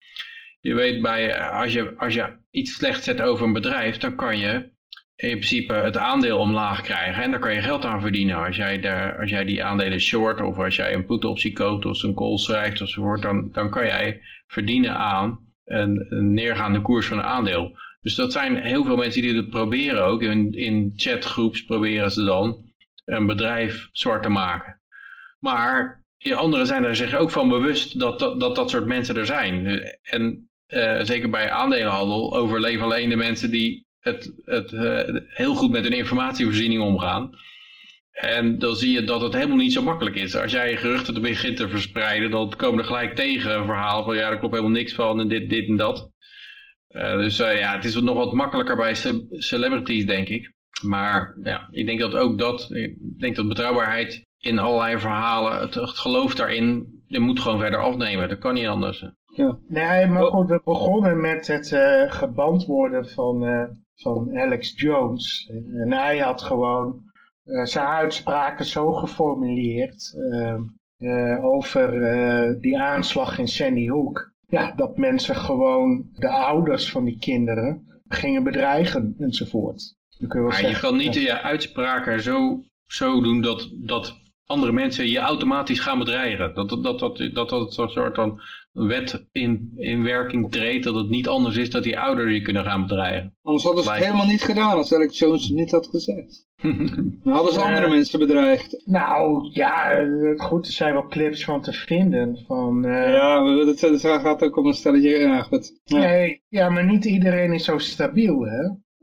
je 0.61 0.75
weet 0.75 1.03
bij, 1.03 1.41
als 1.41 1.73
je, 1.73 1.95
als 1.97 2.15
je 2.15 2.37
iets 2.51 2.75
slecht 2.75 3.05
zet 3.05 3.21
over 3.21 3.47
een 3.47 3.53
bedrijf, 3.53 3.99
dan 3.99 4.15
kan 4.17 4.39
je 4.39 4.53
in 5.17 5.29
principe 5.31 5.73
het 5.73 5.97
aandeel 5.97 6.39
omlaag 6.39 6.81
krijgen. 6.81 7.23
En 7.23 7.31
daar 7.31 7.41
kan 7.41 7.55
je 7.55 7.61
geld 7.63 7.85
aan 7.85 8.01
verdienen. 8.01 8.37
Als 8.45 8.57
jij, 8.57 8.81
daar, 8.81 9.19
als 9.19 9.31
jij 9.31 9.45
die 9.45 9.65
aandelen 9.65 10.01
short 10.01 10.41
of 10.41 10.59
als 10.59 10.77
jij 10.77 10.95
een 10.95 11.07
put 11.07 11.25
optie 11.25 11.53
koopt 11.53 11.85
of 11.87 12.03
een 12.03 12.15
call 12.15 12.37
schrijft 12.37 12.81
enzovoort, 12.81 13.23
dan, 13.23 13.49
dan 13.53 13.71
kan 13.71 13.85
jij 13.87 14.21
verdienen 14.51 14.97
aan 14.97 15.39
een, 15.65 16.07
neergaande 16.35 16.81
koers 16.81 17.07
van 17.07 17.19
een 17.19 17.25
aandeel. 17.25 17.79
Dus 18.01 18.15
dat 18.15 18.33
zijn 18.33 18.57
heel 18.57 18.85
veel 18.85 18.97
mensen 18.97 19.23
die 19.23 19.37
het 19.37 19.51
proberen 19.51 20.05
ook. 20.05 20.23
In, 20.23 20.53
in 20.53 20.93
chatgroeps 20.97 21.65
proberen 21.65 22.11
ze 22.11 22.25
dan 22.25 22.73
een 23.05 23.27
bedrijf 23.27 23.89
zwart 23.93 24.23
te 24.23 24.29
maken. 24.29 24.81
Maar 25.39 26.05
anderen 26.35 26.67
zijn 26.67 26.85
er 26.85 26.97
zich 26.97 27.15
ook 27.15 27.31
van 27.31 27.49
bewust 27.49 27.99
dat 27.99 28.19
dat, 28.19 28.41
dat, 28.41 28.57
dat 28.57 28.71
soort 28.71 28.87
mensen 28.87 29.17
er 29.17 29.27
zijn. 29.27 29.67
En 30.03 30.51
eh, 30.67 31.01
zeker 31.03 31.31
bij 31.31 31.51
aandelenhandel 31.51 32.37
overleven 32.37 32.85
alleen 32.85 33.09
de 33.09 33.17
mensen 33.17 33.51
die 33.51 33.87
het, 34.01 34.33
het 34.45 34.73
eh, 34.73 35.17
heel 35.29 35.55
goed 35.55 35.71
met 35.71 35.83
hun 35.83 35.93
informatievoorziening 35.93 36.83
omgaan. 36.83 37.31
En 38.13 38.59
dan 38.59 38.75
zie 38.77 38.93
je 38.93 39.05
dat 39.05 39.21
het 39.21 39.35
helemaal 39.35 39.57
niet 39.57 39.73
zo 39.73 39.83
makkelijk 39.83 40.17
is. 40.17 40.37
Als 40.37 40.53
jij 40.53 40.77
geruchten 40.77 41.23
begint 41.23 41.57
te 41.57 41.69
verspreiden, 41.69 42.31
dan 42.31 42.53
komen 42.57 42.79
er 42.79 42.85
gelijk 42.85 43.15
tegen 43.15 43.55
een 43.59 43.65
verhaal 43.65 44.05
van 44.05 44.17
ja, 44.17 44.29
daar 44.29 44.39
klopt 44.39 44.55
helemaal 44.55 44.77
niks 44.77 44.95
van 44.95 45.21
en 45.21 45.29
dit, 45.29 45.51
dit 45.51 45.69
en 45.69 45.77
dat. 45.77 46.11
Eh, 46.89 47.17
dus 47.17 47.39
eh, 47.41 47.59
ja, 47.59 47.75
het 47.75 47.85
is 47.85 48.01
nog 48.01 48.17
wat 48.17 48.33
makkelijker 48.33 48.77
bij 48.77 48.95
ce- 48.95 49.27
celebrities, 49.31 50.07
denk 50.07 50.29
ik. 50.29 50.53
Maar 50.83 51.37
ja, 51.43 51.69
ik 51.71 51.87
denk 51.87 52.01
dat 52.01 52.15
ook 52.15 52.39
dat, 52.39 52.71
ik 52.71 52.97
denk 53.19 53.37
dat 53.37 53.49
betrouwbaarheid 53.49 54.27
in 54.39 54.59
allerlei 54.59 54.99
verhalen, 54.99 55.61
het, 55.61 55.75
het 55.75 55.99
geloof 55.99 56.35
daarin, 56.35 56.87
je 57.07 57.19
moet 57.21 57.41
gewoon 57.41 57.59
verder 57.59 57.81
afnemen. 57.81 58.29
Dat 58.29 58.39
kan 58.39 58.55
niet 58.55 58.67
anders. 58.67 59.05
Nee, 59.69 60.07
maar 60.07 60.23
Oh. 60.23 60.31
goed, 60.31 60.49
we 60.49 60.61
begonnen 60.65 61.21
met 61.21 61.47
het 61.47 61.73
eh, 61.73 62.13
geband 62.13 62.65
worden 62.67 63.09
van, 63.09 63.45
eh, 63.47 63.65
van 63.95 64.39
Alex 64.39 64.73
Jones. 64.81 65.51
En 65.85 65.93
hij 65.93 66.19
had 66.19 66.43
gewoon 66.43 67.03
zijn 67.45 67.87
uitspraken 67.87 68.65
zo 68.65 68.93
geformuleerd 68.93 70.15
eh, 70.17 70.59
eh, 70.99 71.45
over 71.45 72.03
eh, 72.03 72.61
die 72.61 72.79
aanslag 72.79 73.39
in 73.39 73.49
Sandy 73.49 73.89
Hook. 73.89 74.33
Ja, 74.47 74.73
dat 74.77 74.97
mensen 74.97 75.37
gewoon 75.37 76.09
de 76.15 76.29
ouders 76.29 76.91
van 76.91 77.05
die 77.05 77.19
kinderen 77.19 78.01
gingen 78.09 78.45
bedreigen 78.45 79.15
enzovoort. 79.19 79.95
Je 80.09 80.27
Maar 80.27 80.69
je 80.69 80.79
kan 80.79 80.97
niet 80.97 81.15
je 81.15 81.41
uitspraken 81.41 82.23
zo, 82.23 82.63
zo 82.87 83.21
doen 83.23 83.41
dat, 83.41 83.71
dat 83.73 84.19
andere 84.47 84.73
mensen 84.73 85.09
je 85.09 85.19
automatisch 85.19 85.81
gaan 85.81 85.99
bedreigen. 85.99 86.55
Dat 86.55 86.69
dat, 86.69 86.83
dat, 86.83 86.99
dat, 86.99 87.19
dat, 87.35 87.49
dat 87.49 87.73
soort 87.73 88.15
van 88.15 88.41
wet 88.73 89.27
in, 89.33 89.73
in 89.77 90.03
werking 90.03 90.51
treedt, 90.53 90.85
dat 90.85 90.95
het 90.95 91.09
niet 91.09 91.29
anders 91.29 91.57
is 91.57 91.71
dat 91.71 91.83
die 91.83 91.99
ouders 91.99 92.33
je 92.33 92.43
kunnen 92.43 92.65
gaan 92.65 92.83
bedreigen. 92.83 93.35
Anders 93.43 93.65
hadden 93.65 93.85
ze 93.85 93.91
het 93.93 94.05
helemaal 94.05 94.27
niet 94.27 94.43
gedaan 94.43 94.77
als 94.77 94.95
Alex 94.95 95.19
Jones 95.19 95.45
het 95.47 95.57
niet 95.57 95.71
had 95.71 95.87
gezegd. 95.87 96.49
Dan 97.23 97.33
hadden 97.33 97.53
ze 97.53 97.59
Eh. 97.61 97.67
andere 97.67 97.89
mensen 97.89 98.19
bedreigd. 98.19 98.83
Nou 98.87 99.49
ja, 99.53 99.91
eh, 99.91 100.07
goed, 100.37 100.67
er 100.67 100.73
zijn 100.73 100.93
wel 100.93 101.07
clips 101.07 101.45
van 101.45 101.61
te 101.63 101.73
vinden. 101.73 102.45
Van, 102.47 102.85
eh, 102.85 103.13
Ja, 103.13 103.43
we- 103.45 103.67
het, 103.67 103.81
het 103.81 104.01
gaat 104.01 104.43
ook 104.45 104.57
om 104.57 104.67
een 104.67 104.75
stelletje. 104.75 105.09
Ja, 105.19 105.43
goed. 105.43 105.81
Ja, 105.85 105.99
Nee, 105.99 106.43
ja, 106.49 106.69
maar 106.71 106.85
niet 106.85 107.05
iedereen 107.05 107.53
is 107.53 107.65
zo 107.65 107.79
stabiel, 107.79 108.41
hè? 108.41 108.61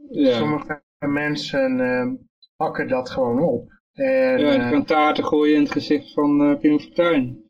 ja. 0.10 0.38
Sommige 0.38 0.82
mensen 1.08 1.80
eh, 1.80 2.08
pakken 2.56 2.88
dat 2.88 3.10
gewoon 3.10 3.40
op. 3.40 3.76
En, 3.94 4.06
ja 4.40 4.52
je 4.54 4.60
eh, 4.60 4.72
kan 4.72 4.86
taarten 4.86 5.24
gooien 5.26 5.56
in 5.56 5.62
het 5.62 5.72
gezicht 5.72 6.14
van 6.14 6.42
eh 6.42 6.60
Pim 6.60 6.80
Fortuyn. 6.80 7.47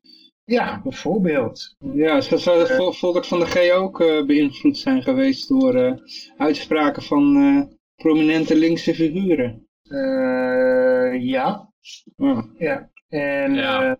Ja, 0.48 0.82
bijvoorbeeld. 0.84 1.76
Ja, 1.94 2.22
zou, 2.22 2.42
zou 2.42 2.68
de 2.68 2.74
Vol- 2.74 2.92
Volkert 2.92 3.28
van 3.28 3.40
de 3.40 3.46
G 3.46 3.72
ook 3.72 4.02
eh, 4.02 4.26
beïnvloed 4.26 4.78
zijn 4.78 5.04
geweest 5.04 5.50
door 5.50 5.76
eh, 5.76 5.94
uitspraken 6.38 7.02
van 7.04 7.36
eh, 7.36 7.76
prominente 7.96 8.56
linkse 8.56 8.94
figuren? 8.96 9.68
Eh, 9.84 11.24
ja, 11.24 11.72
Ja. 12.18 12.46
ja. 12.58 12.90
En 13.10 13.54
Ja. 13.54 13.84
eh, 13.90 13.96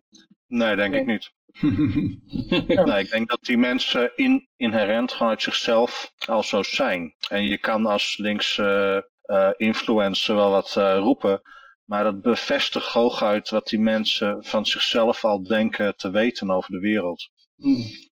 Nee, 0.48 0.76
denk 0.76 0.94
ik 0.94 1.06
niet. 1.06 1.32
Ja. 2.68 2.84
Nee, 2.86 3.04
ik 3.04 3.10
denk 3.10 3.30
dat 3.30 3.40
die 3.42 3.58
mensen 3.58 4.12
in, 4.16 4.48
inherent 4.58 5.14
vanuit 5.14 5.42
zichzelf 5.42 6.14
al 6.26 6.44
zo 6.44 6.64
zijn. 6.64 7.16
En 7.30 7.44
je 7.44 7.58
kan 7.58 7.86
als 7.86 8.18
links 8.18 8.58
eh, 8.58 8.96
eh, 9.22 9.50
influencer 9.58 10.36
wel 10.36 10.52
wat 10.52 10.76
eh, 10.78 10.98
roepen, 10.98 11.42
maar 11.88 12.04
dat 12.04 12.22
bevestigt 12.22 12.88
hooguit 12.88 13.50
wat 13.50 13.68
die 13.68 13.80
mensen 13.80 14.44
van 14.44 14.66
zichzelf 14.66 15.26
al 15.26 15.44
denken 15.44 15.96
te 15.96 16.10
weten 16.10 16.52
over 16.52 16.72
de 16.72 16.80
wereld. 16.80 17.30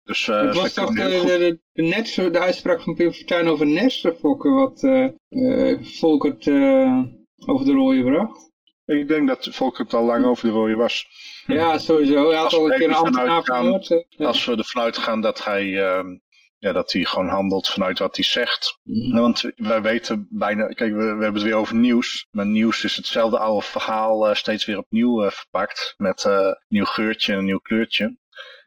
Dus 0.04 0.28
eh, 0.28 0.42
Het 0.42 0.56
was 0.56 0.74
toch 0.74 0.94
de, 0.94 1.04
de, 1.04 1.38
de, 1.38 1.60
de, 1.72 1.82
netser- 1.84 2.32
de 2.32 2.40
uitspraak 2.40 2.82
van 2.82 2.96
Pim 2.96 3.12
Fortuyn 3.14 3.48
over 3.48 3.68
nesterfokken, 3.68 4.54
wat 4.54 4.84
eh 4.84 5.04
eh 5.30 5.84
Volkert 5.84 6.48
eh, 6.48 7.04
over 7.46 7.66
de 7.66 7.72
rode 7.72 8.04
vracht? 8.04 8.50
Ik 8.86 9.08
denk 9.08 9.28
dat 9.28 9.48
Volker 9.52 9.84
het 9.84 9.94
al 9.94 10.06
lang 10.06 10.26
over 10.26 10.48
de 10.48 10.54
rode 10.54 10.76
was. 10.76 11.06
Ja, 11.48 11.78
sowieso. 11.78 12.28
Hij 12.28 12.36
had 12.36 12.44
Als 12.44 12.54
al 12.54 12.64
een 12.64 12.70
we 12.70 12.78
keer 12.78 12.88
een 12.88 12.94
ambtenaar 12.94 13.44
gaan-. 13.44 13.82
Als 14.18 14.46
we 14.46 14.56
ervan 14.56 14.82
uitgaan 14.82 15.22
dat 15.22 15.44
hij, 15.44 15.84
ehm, 15.84 16.18
ja, 16.62 16.72
dat 16.72 16.92
hij 16.92 17.04
gewoon 17.04 17.28
handelt 17.28 17.68
vanuit 17.68 18.00
wat 18.00 18.16
hij 18.16 18.26
zegt. 18.26 18.80
Mhm. 18.84 19.20
Want 19.20 19.52
wij 19.56 19.82
weten 19.82 20.28
bijna, 20.30 20.68
kijk, 20.68 20.92
we, 20.92 20.98
we 20.98 21.04
hebben 21.06 21.34
het 21.34 21.44
weer 21.44 21.56
over 21.56 21.76
nieuws. 21.76 22.28
Maar 22.32 22.46
nieuws 22.46 22.84
is 22.84 22.96
hetzelfde 22.96 23.38
oude 23.38 23.66
verhaal 23.66 24.28
eh, 24.28 24.36
steeds 24.36 24.66
weer 24.66 24.78
opnieuw 24.78 25.24
eh, 25.24 25.32
verpakt. 25.32 25.94
Met 25.98 26.26
eh, 26.26 26.34
een 26.34 26.58
nieuw 26.68 26.86
geurtje 26.86 27.32
en 27.32 27.38
een 27.38 27.46
nieuw 27.46 27.60
kleurtje. 27.60 28.18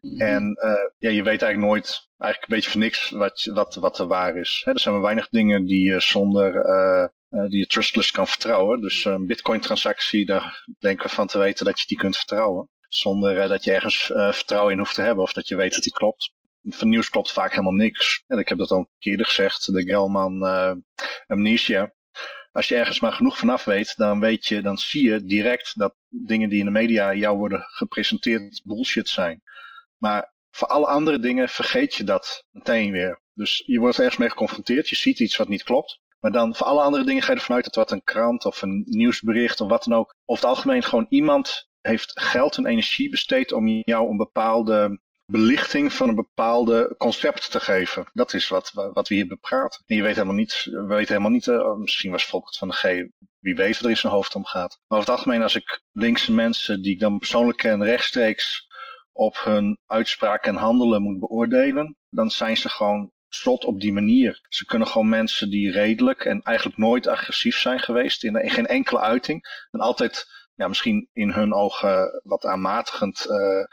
Mhm. 0.01 0.21
En 0.21 0.57
ja, 0.99 1.11
je 1.11 1.23
weet 1.23 1.43
eigenlijk 1.43 1.73
nooit, 1.73 2.09
eigenlijk 2.19 2.51
een 2.51 2.57
beetje 2.57 2.71
van 2.71 2.81
niks 2.81 3.11
wat, 3.11 3.51
wat, 3.53 3.75
wat 3.75 3.99
er 3.99 4.07
waar 4.07 4.37
is. 4.37 4.63
Hè, 4.65 4.73
er 4.73 4.81
zijn 4.81 4.95
maar 4.95 5.03
weinig 5.03 5.29
dingen 5.29 5.65
die 5.65 5.87
je 5.87 6.01
zonder, 6.01 6.53
die 7.29 7.59
je 7.59 7.67
trustless 7.67 8.11
kan 8.11 8.27
vertrouwen. 8.27 8.81
Dus 8.81 9.05
een 9.05 9.27
bitcoin 9.27 9.61
transactie, 9.61 10.27
daar 10.27 10.65
denken 10.79 11.07
we 11.07 11.15
van 11.15 11.27
te 11.27 11.39
weten 11.39 11.65
dat 11.65 11.81
je 11.81 11.87
die 11.87 11.97
kunt 11.99 12.17
vertrouwen. 12.17 12.69
Zonder 12.89 13.49
dat 13.49 13.65
je 13.65 13.73
ergens 13.73 13.97
vertrouwen 14.15 14.73
in 14.73 14.79
hoeft 14.79 14.95
te 14.95 15.03
hebben 15.03 15.25
of 15.25 15.33
dat 15.33 15.49
je 15.49 15.57
weet 15.57 15.75
dat 15.75 15.83
die 15.83 15.93
klopt. 15.93 16.33
Van 16.69 16.89
nieuws 16.89 17.11
klopt 17.11 17.33
vaak 17.33 17.51
helemaal 17.51 17.73
niks. 17.73 18.25
En 18.27 18.39
ik 18.39 18.49
heb 18.49 18.59
dat 18.59 18.71
al 18.71 18.91
eerder 18.99 19.27
gezegd, 19.27 19.73
de 19.73 19.83
Gelman 19.83 20.47
eh 20.47 20.73
amnesia. 21.27 21.93
Als 22.53 22.69
je 22.69 22.77
ergens 22.77 23.01
maar 23.01 23.13
genoeg 23.13 23.39
vanaf 23.39 23.65
weet, 23.65 23.97
dan 23.97 24.21
weet 24.21 24.47
je, 24.47 24.63
dan 24.63 24.79
zie 24.79 25.05
je 25.11 25.25
direct 25.25 25.79
dat 25.79 25.95
dingen 26.09 26.49
die 26.49 26.59
in 26.59 26.65
de 26.65 26.71
media 26.71 27.15
jou 27.15 27.39
worden 27.39 27.65
gepresenteerd 27.67 28.61
bullshit 28.65 29.09
zijn. 29.09 29.43
Maar 29.99 30.33
voor 30.51 30.69
alle 30.69 30.87
andere 30.87 31.19
dingen 31.19 31.49
vergeet 31.49 31.95
je 31.95 32.05
dat 32.05 32.45
meteen 32.51 32.93
weer. 32.93 33.23
Dus 33.33 33.63
je 33.67 33.79
wordt 33.79 33.99
ergens 33.99 34.17
mee 34.17 34.31
geconfronteerd, 34.31 34.89
je 34.89 34.97
ziet 34.97 35.21
iets 35.21 35.37
wat 35.37 35.49
niet 35.49 35.63
klopt. 35.63 36.01
Maar 36.21 36.33
dan 36.33 36.55
voor 36.55 36.67
alle 36.67 36.83
andere 36.83 37.05
dingen 37.05 37.23
ga 37.23 37.33
je 37.33 37.39
ervan 37.39 37.57
uit 37.57 37.65
dat 37.65 37.75
wat 37.75 37.91
een 37.91 38.05
krant 38.05 38.45
of 38.45 38.63
een 38.63 38.83
nieuwsbericht 38.87 39.61
of 39.61 39.69
wat 39.69 39.85
dan 39.85 39.99
ook. 39.99 40.15
Over 40.25 40.45
het 40.45 40.55
algemeen 40.55 40.83
gewoon 40.83 41.07
iemand 41.09 41.69
heeft 41.81 42.21
geld 42.21 42.57
en 42.57 42.67
energie 42.67 43.11
besteed 43.11 43.53
om 43.53 43.69
jou 43.69 44.11
een 44.11 44.17
bepaalde 44.17 45.01
belichting 45.27 45.93
van 45.93 46.09
een 46.09 46.15
bepaalde 46.15 46.95
concept 46.99 47.51
te 47.51 47.61
geven. 47.61 48.11
Dat 48.13 48.35
is 48.35 48.49
wat, 48.49 48.71
wat 48.73 49.09
we 49.09 49.15
hier 49.15 49.27
bepraten. 49.27 49.83
En 49.87 49.97
je 49.97 50.03
weet 50.03 50.15
helemaal 50.15 50.35
niet, 50.35 50.65
we 50.65 50.85
weten 50.87 51.09
helemaal 51.09 51.31
niet, 51.31 51.49
eh, 51.49 51.75
misschien 51.75 52.11
was 52.11 52.27
Volkert 52.27 52.57
van 52.57 52.69
de 52.69 52.75
G, 52.75 52.83
wie 53.39 53.55
weet 53.55 53.75
wat 53.75 53.85
er 53.85 53.91
in 53.91 53.97
zijn 53.97 54.13
hoofd 54.13 54.35
omgaat. 54.35 54.81
Maar 54.87 54.99
over 54.99 55.11
het 55.11 55.19
algemeen, 55.19 55.43
als 55.43 55.55
ik 55.55 55.83
linkse 55.93 56.33
mensen 56.33 56.83
die 56.83 56.93
ik 56.93 57.01
dan 57.01 57.19
persoonlijk 57.19 57.59
ken 57.59 57.85
rechtstreeks 57.85 58.67
op 59.13 59.41
hun 59.45 59.79
uitspraak 59.87 60.47
en 60.47 60.57
handelen 60.57 61.03
moet 61.03 61.19
beoordelen, 61.19 61.97
dan 62.11 62.31
zijn 62.31 62.57
ze 62.57 62.69
gewoon 62.69 63.13
slot 63.29 63.65
op 63.65 63.81
die 63.81 63.93
manier. 63.93 64.47
Ze 64.49 64.65
kunnen 64.65 64.89
gewoon 64.89 65.09
mensen 65.09 65.51
die 65.51 65.71
redelijk 65.71 66.25
en 66.25 66.43
eigenlijk 66.43 66.79
nooit 66.79 67.07
agressief 67.07 67.59
zijn 67.59 67.81
geweest, 67.81 68.25
in, 68.25 68.51
geen 68.51 68.67
enkele 68.67 69.01
uiting, 69.01 69.67
en 69.71 69.81
altijd 69.81 70.27
ja, 70.55 70.69
misschien 70.69 71.09
in 71.13 71.31
hun 71.31 71.55
ogen 71.55 72.21
wat 72.25 72.45
aanmatigend 72.45 73.25
eh, 73.25 73.65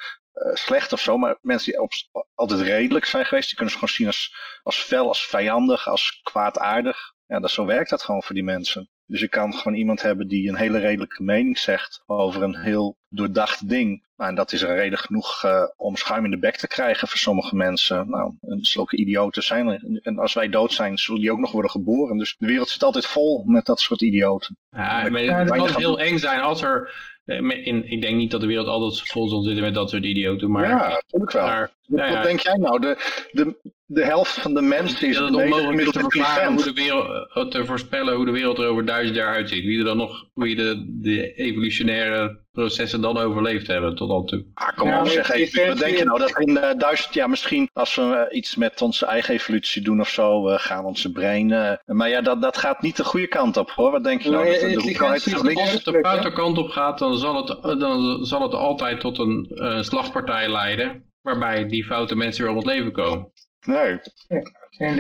slecht 0.54 0.94
of 0.94 1.02
zo, 1.02 1.18
maar 1.18 1.38
mensen 1.42 1.72
die 1.72 1.82
op, 1.82 1.92
altijd 2.34 2.62
redelijk 2.62 3.06
zijn 3.06 3.26
geweest, 3.26 3.48
die 3.48 3.56
kunnen 3.56 3.74
ze 3.74 3.80
gewoon 3.80 3.96
zien 3.96 4.08
als, 4.08 4.36
als 4.64 4.78
fel, 4.78 5.08
als 5.08 5.26
vijandig, 5.26 5.88
als 5.88 6.20
kwaadaardig. 6.24 7.14
Ja, 7.26 7.40
dat, 7.40 7.52
zo 7.52 7.66
werkt 7.66 7.90
dat 7.90 8.04
gewoon 8.04 8.24
voor 8.24 8.36
die 8.36 8.44
mensen. 8.44 8.90
Dus 9.06 9.20
je 9.20 9.28
kan 9.28 9.54
gewoon 9.54 9.78
iemand 9.78 10.02
hebben 10.02 10.28
die 10.28 10.50
een 10.50 10.56
hele 10.56 10.80
redelijke 10.80 11.24
mening 11.24 11.58
zegt 11.58 12.04
over 12.06 12.44
een 12.44 12.58
heel 12.58 12.98
doordacht 13.10 13.70
ding. 13.70 14.06
Nou, 14.22 14.34
en 14.34 14.40
dat 14.40 14.52
is 14.52 14.62
een 14.62 14.76
reden 14.76 15.00
genoeg 15.00 15.44
eh, 15.44 15.64
om 15.78 15.96
schuim 15.96 16.26
in 16.26 16.32
de 16.32 16.38
bek 16.40 16.56
te 16.56 16.68
krijgen 16.68 17.08
voor 17.08 17.18
sommige 17.18 17.56
mensen. 17.56 18.10
Nou, 18.10 18.34
zulke 18.60 18.96
idioten 18.96 19.44
zijn 19.44 19.68
er. 19.68 20.00
En 20.02 20.20
als 20.20 20.34
wij 20.34 20.50
dood 20.50 20.74
zijn, 20.74 20.98
zullen 20.98 21.22
die 21.22 21.32
ook 21.32 21.40
nog 21.40 21.52
worden 21.52 21.72
geboren. 21.72 22.18
Dus 22.18 22.36
de 22.38 22.46
wereld 22.46 22.70
zit 22.70 22.84
altijd 22.84 23.06
vol 23.06 23.44
met 23.46 23.66
dat 23.66 23.80
soort 23.80 24.02
idioten. 24.02 24.58
Ja, 24.70 25.10
maar 25.10 25.22
het 25.22 25.50
kan 25.50 25.76
heel 25.76 26.00
eng 26.00 26.18
zijn 26.18 26.40
als 26.40 26.62
er... 26.62 26.94
eh, 27.26 27.38
In, 27.38 27.92
ik 27.92 28.02
denk 28.02 28.16
niet 28.18 28.32
dat 28.32 28.42
de 28.42 28.48
wereld 28.48 28.68
altijd 28.68 29.10
vol 29.10 29.28
zal 29.30 29.42
zitten 29.42 29.64
met 29.64 29.74
dat 29.74 29.90
soort 29.90 30.04
idioten, 30.04 30.52
maar... 30.52 30.68
ja, 30.70 30.88
natuurlijk 30.88 31.32
wel. 31.32 31.46
maar 31.46 31.72
Wat, 31.86 32.00
nou 32.00 32.10
ja, 32.10 32.16
wat 32.16 32.24
denk 32.24 32.40
jij 32.40 32.58
nou? 32.58 32.80
De, 32.80 33.28
de, 33.32 33.72
de 33.94 34.06
helft 34.06 34.32
van 34.42 34.54
de 34.54 34.62
mensen 34.62 35.08
is 35.08 35.18
het 35.18 35.36
onmogelijk 35.36 35.92
te 35.92 36.00
een 36.00 36.10
verklaren 36.10 36.48
hoe 36.54 36.60
event. 36.60 36.76
de 36.76 36.82
wereld, 36.82 37.28
eh, 37.34 37.46
te 37.46 37.66
voorspellen 37.66 38.16
hoe 38.16 38.26
de 38.26 38.32
wereld 38.32 38.58
er 38.58 38.68
over 38.68 38.86
duizend 38.86 39.16
jaar 39.18 39.34
uitziet. 39.36 39.64
Wie 39.66 39.78
er 39.80 39.84
dan 39.86 39.98
nog, 39.98 40.26
hoe 40.34 40.50
je 40.50 40.56
de, 40.56 40.86
de 41.02 41.34
evolutionaire 41.34 42.40
processen 42.52 43.02
dan 43.02 43.18
overleefd 43.18 43.68
hebben 43.68 43.96
tot 43.96 44.10
dan 44.10 44.26
toe. 44.26 44.46
Ah, 44.54 44.78
kom 44.78 44.88
Ja, 44.88 44.98
op, 44.98 45.04
maar 45.04 45.12
zeg 45.12 45.30
even. 45.32 45.68
Wat 45.68 45.78
denk 45.78 45.98
je 45.98 46.04
nou? 46.04 46.20
Dat 46.20 46.40
in 46.40 46.58
eh, 46.58 46.78
duizend 46.78 47.14
jaar 47.14 47.30
misschien, 47.30 47.70
als 47.74 47.96
we 47.96 48.02
eh, 48.30 48.38
iets 48.38 48.56
met 48.56 48.82
onze 48.82 49.06
eigen 49.06 49.34
evolutie 49.34 49.82
doen 49.82 50.00
of 50.00 50.10
zo, 50.10 50.48
eh, 50.50 50.60
gaan 50.60 50.86
onze 50.86 51.12
breinen. 51.12 51.82
maar 51.86 52.10
ja, 52.10 52.22
dat, 52.22 52.42
dat 52.42 52.58
gaat 52.58 52.82
niet 52.82 52.98
de 52.98 53.04
goede 53.04 53.28
kant 53.28 53.58
op 53.58 53.70
hoor. 53.72 53.92
Wat 53.92 54.04
denk 54.04 54.22
je 54.22 54.30
nou? 54.30 54.44
Nee, 54.44 54.52
Dat, 54.52 54.62
de 54.62 54.68
intelligentie 54.68 55.00
hoeveelheid 55.12 55.26
is 55.26 55.34
van 55.34 55.42
de 55.42 55.48
links- 55.48 55.62
Als 55.62 55.72
het 55.86 55.94
de 55.94 56.00
foute 56.02 56.32
kant 56.32 56.58
op 56.58 56.70
gaat, 56.70 57.00
dan 57.00 57.18
zal 57.18 57.36
het, 57.36 57.80
dan 57.80 58.26
zal 58.26 58.42
het 58.42 58.54
altijd 58.54 59.00
tot 59.00 59.18
een 59.20 59.52
eh, 59.56 59.82
slagpartij 59.82 60.50
leiden. 60.52 61.10
Waarbij 61.22 61.68
die 61.68 61.86
foute 61.86 62.16
mensen 62.16 62.42
weer 62.44 62.52
om 62.52 62.58
het 62.58 62.66
leven 62.68 62.92
komen. 62.92 63.32
Nee, 63.66 63.98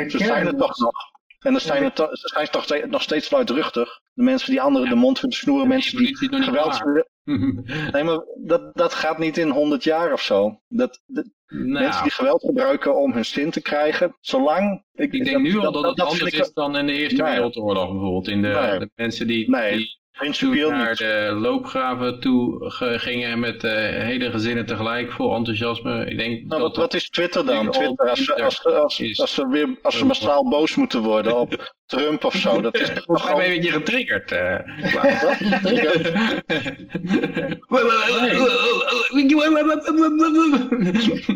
ze 0.09 0.17
zijn 0.17 0.47
er 0.47 0.55
toch 0.57 0.77
nog. 0.79 0.91
En 1.39 1.53
er 1.53 1.59
zijn, 1.61 1.83
er 1.83 1.93
to- 1.93 2.15
ze 2.15 2.27
zijn 2.27 2.49
toch 2.49 2.85
nog 2.89 3.01
steeds 3.01 3.31
luidruchtig. 3.31 4.01
De 4.13 4.23
mensen 4.23 4.51
die 4.51 4.61
anderen 4.61 4.89
de 4.89 4.95
mond 4.95 5.19
willen 5.19 5.35
snoeren, 5.35 5.67
mensen 5.67 5.97
die 5.97 6.15
geweld 6.17 6.77
willen- 6.83 7.07
Nee, 7.91 8.03
maar 8.03 8.19
dat, 8.43 8.75
dat 8.75 8.93
gaat 8.93 9.17
niet 9.17 9.37
in 9.37 9.49
100 9.49 9.83
jaar 9.83 10.13
of 10.13 10.21
zo. 10.21 10.61
Dat, 10.67 11.01
dat- 11.05 11.29
nou, 11.47 11.67
Mensen 11.83 12.03
die 12.03 12.11
geweld 12.11 12.41
gebruiken 12.41 12.95
om 12.95 13.11
hun 13.13 13.25
zin 13.25 13.51
te 13.51 13.61
krijgen, 13.61 14.17
zolang... 14.19 14.83
ik 14.93 15.11
denk 15.11 15.37
nu 15.41 15.57
al 15.57 15.71
dat 15.71 15.83
het 15.83 15.99
anders 16.01 16.33
ik- 16.33 16.39
is 16.39 16.53
dan 16.53 16.77
in 16.77 16.85
de 16.85 16.91
Eerste 16.93 17.21
Nee. 17.21 17.31
Wereldoorlog 17.31 17.89
bijvoorbeeld. 17.91 18.27
In 18.27 18.41
de, 18.41 18.47
Nee. 18.47 18.79
de 18.79 18.89
mensen 18.95 19.27
die, 19.27 19.49
Nee, 19.49 19.77
die 19.77 19.99
Principieel 20.21 20.69
toen 20.69 20.77
naar 20.77 20.89
niet. 20.89 20.97
de 20.97 21.37
loopgraven 21.39 22.19
toe 22.19 22.69
ge- 22.71 22.99
gingen 22.99 23.39
met 23.39 23.63
eh, 23.63 23.71
hele 23.81 24.31
gezinnen 24.31 24.65
tegelijk 24.65 25.11
vol 25.11 25.35
enthousiasme. 25.35 26.05
Ik 26.05 26.17
denk 26.17 26.37
Nou, 26.39 26.47
dat 26.49 26.59
wat, 26.61 26.75
wat 26.75 26.93
is 26.93 27.09
Twitter 27.09 27.45
dan? 27.45 27.71
Twitter, 27.71 28.09
als, 28.09 28.23
ze- 28.23 28.43
als, 28.43 28.61
ze- 28.61 29.15
als, 29.21 29.33
ze 29.33 29.47
weer, 29.47 29.77
als 29.81 29.97
ze 29.97 30.05
massaal 30.05 30.49
boos 30.49 30.75
moeten 30.75 31.01
worden 31.01 31.37
op 31.37 31.73
Trump 31.85 32.23
of 32.23 32.33
zo, 32.35 32.61
dat 32.61 32.75
is 32.79 32.89
toch 33.05 33.21
gewoon... 33.25 33.41
je 33.43 33.47
een 33.49 33.55
beetje 33.55 33.71
getriggerd. 33.71 34.31
eh. 34.31 34.59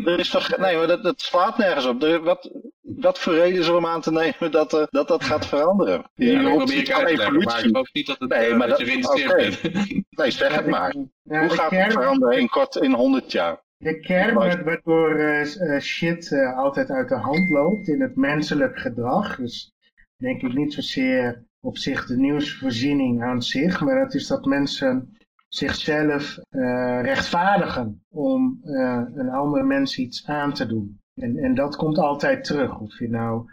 Er 0.06 0.18
is 0.18 0.28
toch, 0.28 0.56
nee, 0.56 0.76
maar 0.76 0.86
dat, 0.86 1.02
dat 1.02 1.20
slaat 1.20 1.58
nergens 1.58 1.86
op. 1.86 2.02
Er, 2.02 2.22
wat, 2.22 2.50
wat 2.96 3.18
voor 3.18 3.34
reden 3.34 3.60
is 3.60 3.66
er 3.66 3.74
om 3.74 3.86
aan 3.86 4.00
te 4.00 4.12
nemen 4.12 4.50
dat 4.50 4.72
eh, 4.72 4.82
dat, 4.90 5.08
dat 5.08 5.24
gaat 5.24 5.46
veranderen? 5.46 6.04
Je 6.14 6.24
Ja, 6.24 6.42
dat 6.42 6.52
van 6.56 6.66
te 6.66 6.74
leggen, 6.74 6.94
maar 6.94 7.10
ik 7.12 7.20
evolutie. 7.20 7.62
geloof 7.68 7.92
niet 7.92 8.06
dat 8.06 8.18
het 8.18 8.28
Nee, 8.28 8.48
eh, 8.50 8.56
maar 8.56 8.68
dat 8.68 8.78
dat- 8.78 8.86
je 9.18 9.34
bent. 9.36 10.04
Nee, 10.18 10.30
zeg 10.30 10.54
het 10.56 10.66
maar. 10.66 10.94
Ja, 11.22 11.40
Hoe 11.40 11.48
gaat 11.50 11.70
het 11.70 11.92
veranderen 11.92 12.38
in 12.38 12.48
kort, 12.48 12.76
in 12.76 12.92
100 12.92 13.32
jaar? 13.32 13.64
De 13.76 14.00
kern 14.00 14.34
waardoor 14.64 15.14
eh, 15.14 15.80
shit 15.80 16.32
eh, 16.32 16.56
altijd 16.58 16.90
uit 16.90 17.08
de 17.08 17.14
hand 17.16 17.48
loopt 17.48 17.88
in 17.88 18.00
het 18.00 18.16
menselijk 18.16 18.78
gedrag. 18.78 19.36
Dus 19.36 19.72
denk 20.16 20.42
ik 20.42 20.54
niet 20.54 20.72
zozeer 20.74 21.44
op 21.60 21.78
zich 21.78 22.06
de 22.06 22.16
nieuwsvoorziening 22.16 23.22
aan 23.22 23.42
zich, 23.42 23.80
maar 23.80 24.00
het 24.00 24.14
is 24.14 24.26
dat 24.26 24.44
mensen 24.44 25.16
zichzelf 25.48 26.38
eh, 26.48 26.98
rechtvaardigen 27.02 28.04
om 28.10 28.58
eh, 28.62 29.02
een 29.14 29.30
ander 29.30 29.64
mens 29.64 29.98
iets 29.98 30.26
aan 30.26 30.52
te 30.52 30.66
doen. 30.66 31.00
En, 31.16 31.36
en 31.36 31.54
dat 31.54 31.76
komt 31.76 31.98
altijd 31.98 32.44
terug. 32.44 32.80
Of 32.80 32.98
je 32.98 33.08
nou, 33.08 33.50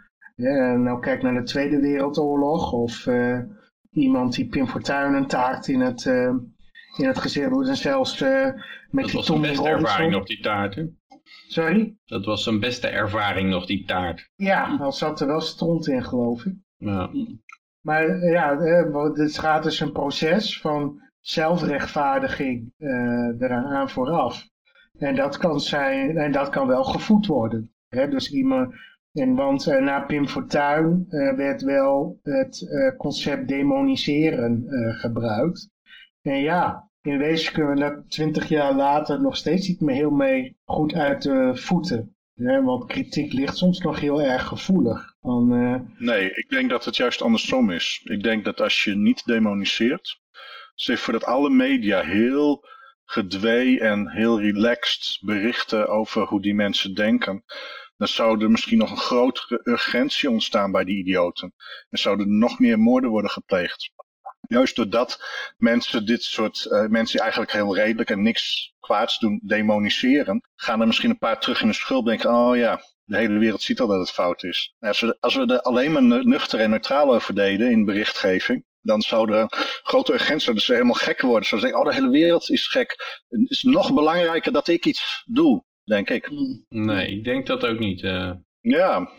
nou 0.78 1.00
kijkt 1.00 1.22
naar 1.22 1.34
de 1.34 1.42
Tweede 1.42 1.80
Wereldoorlog 1.80 2.72
of 2.72 3.06
eh, 3.06 3.38
iemand 3.90 4.34
die 4.34 4.48
Pim 4.48 4.66
Fortuyn 4.66 5.14
een 5.14 5.26
taart 5.26 5.68
in 5.68 5.80
het, 5.80 6.06
eh, 6.06 6.34
in 6.96 7.06
het 7.06 7.18
gezicht 7.18 7.50
doet 7.50 7.68
en 7.68 7.76
zelfs 7.76 8.20
eh, 8.20 8.30
met 8.30 8.54
Dat 8.90 9.04
die 9.04 9.14
was 9.14 9.26
zijn 9.26 9.38
Tommy 9.38 9.48
beste 9.48 9.68
ervaring 9.68 10.12
nog, 10.12 10.26
die 10.26 10.40
taart. 10.40 10.74
Hè? 10.74 10.84
Sorry? 11.48 11.96
Dat 12.04 12.24
was 12.24 12.42
zijn 12.42 12.60
beste 12.60 12.88
ervaring 12.88 13.50
nog, 13.50 13.66
die 13.66 13.84
taart. 13.84 14.30
Ja, 14.34 14.76
al 14.80 14.92
zat 14.92 15.20
er 15.20 15.26
wel 15.26 15.40
stront 15.40 15.86
in, 15.86 16.04
geloof 16.04 16.44
ik. 16.44 16.54
Ja. 16.76 17.10
Maar 17.80 18.30
ja, 18.30 18.58
het 19.12 19.38
gaat 19.38 19.62
dus 19.62 19.80
een 19.80 19.92
proces 19.92 20.60
van 20.60 21.02
zelfrechtvaardiging 21.20 22.72
eraan 23.38 23.64
aan 23.64 23.90
vooraf. 23.90 24.52
En 24.98 25.14
dat 25.14 25.36
kan, 25.36 25.60
zijn, 25.60 26.16
en 26.16 26.32
dat 26.32 26.48
kan 26.48 26.66
wel 26.66 26.84
gevoed 26.84 27.26
worden. 27.26 27.72
Hè? 27.88 28.08
Dus 28.08 28.30
iemand, 28.30 28.74
en 29.12 29.34
want 29.34 29.66
eh, 29.66 29.82
na 29.82 30.00
Pim 30.00 30.28
Fortuyn 30.28 31.06
eh, 31.08 31.36
werd 31.36 31.62
wel 31.62 32.18
het 32.22 32.68
eh, 32.68 32.96
concept 32.96 33.48
demoniseren 33.48 34.64
gebruikt. 34.98 35.70
En 36.22 36.40
ja, 36.40 36.90
in 37.02 37.18
wezen 37.18 37.52
kunnen 37.52 37.74
we 37.74 37.80
dat 37.80 38.10
twintig 38.10 38.48
jaar 38.48 38.74
later 38.74 39.20
nog 39.20 39.36
steeds 39.36 39.68
niet 39.68 39.80
meer 39.80 39.94
heel 39.94 40.10
mee 40.10 40.56
goed 40.64 40.94
uit 40.94 41.22
de 41.22 41.50
voeten. 41.54 42.16
Want 42.34 42.86
kritiek 42.86 43.32
ligt 43.32 43.56
soms 43.56 43.78
nog 43.78 44.00
heel 44.00 44.22
erg 44.22 44.46
gevoelig. 44.46 45.14
Nee, 45.98 46.30
ik 46.34 46.48
denk 46.48 46.70
dat 46.70 46.84
het 46.84 46.96
juist 46.96 47.22
andersom 47.22 47.70
is. 47.70 48.00
Ik 48.04 48.22
denk 48.22 48.44
dat 48.44 48.60
als 48.60 48.84
je 48.84 48.96
niet 48.96 49.24
demoniseert, 49.26 50.20
zeg 50.74 51.00
voor 51.00 51.12
dat 51.12 51.24
alle 51.24 51.50
media 51.50 52.00
heel 52.00 52.64
gedwee 53.14 53.80
en 53.80 54.10
heel 54.10 54.40
relaxed 54.40 55.18
berichten 55.20 55.88
over 55.88 56.22
hoe 56.22 56.42
die 56.42 56.54
mensen 56.54 56.94
denken, 56.94 57.44
dan 57.96 58.08
zou 58.08 58.42
er 58.42 58.50
misschien 58.50 58.78
nog 58.78 58.90
een 58.90 58.96
grotere 58.96 59.60
urgentie 59.62 60.30
ontstaan 60.30 60.72
bij 60.72 60.84
die 60.84 60.96
idioten. 60.96 61.54
En 61.90 61.98
zouden 61.98 62.38
nog 62.38 62.58
meer 62.58 62.78
moorden 62.78 63.10
worden 63.10 63.30
gepleegd. 63.30 63.90
juist 64.40 64.76
doordat 64.76 65.24
mensen 65.56 66.06
dit 66.06 66.22
soort 66.22 66.64
uh, 66.64 66.86
mensen 66.86 67.20
eigenlijk 67.20 67.52
heel 67.52 67.74
redelijk 67.74 68.10
en 68.10 68.22
niks 68.22 68.72
kwaads 68.80 69.18
doen, 69.18 69.40
demoniseren, 69.42 70.48
gaan 70.56 70.80
er 70.80 70.86
misschien 70.86 71.10
een 71.10 71.18
paar 71.18 71.40
terug 71.40 71.60
in 71.60 71.68
de 71.68 71.74
schuld 71.74 72.06
denken, 72.06 72.30
oh 72.30 72.56
ja, 72.56 72.80
de 73.04 73.16
hele 73.16 73.38
wereld 73.38 73.62
ziet 73.62 73.80
al 73.80 73.86
dat 73.86 74.00
het 74.00 74.10
fout 74.10 74.42
is. 74.42 74.74
Als 74.80 75.00
we, 75.00 75.16
als 75.20 75.34
we 75.34 75.46
er 75.46 75.60
alleen 75.60 75.92
maar 75.92 76.24
nuchter 76.26 76.60
en 76.60 76.70
neutraal 76.70 77.14
over 77.14 77.34
deden 77.34 77.70
in 77.70 77.84
berichtgeving, 77.84 78.64
dan 78.84 79.02
zouden 79.02 79.36
er 79.36 79.80
grote 79.82 80.12
urgentie 80.12 80.54
dus 80.54 80.66
helemaal 80.66 80.92
gek 80.92 81.20
worden. 81.20 81.48
Ze 81.48 81.58
zeggen, 81.58 81.78
oh 81.78 81.84
de 81.84 81.94
hele 81.94 82.10
wereld 82.10 82.50
is 82.50 82.66
gek. 82.66 83.22
Het 83.28 83.50
is 83.50 83.62
nog 83.62 83.94
belangrijker 83.94 84.52
dat 84.52 84.68
ik 84.68 84.86
iets 84.86 85.22
doe, 85.26 85.64
denk 85.84 86.10
ik. 86.10 86.30
Nee, 86.68 87.08
ik 87.10 87.24
denk 87.24 87.46
dat 87.46 87.66
ook 87.66 87.78
niet. 87.78 88.02
Uh... 88.02 88.30
Ja. 88.60 89.10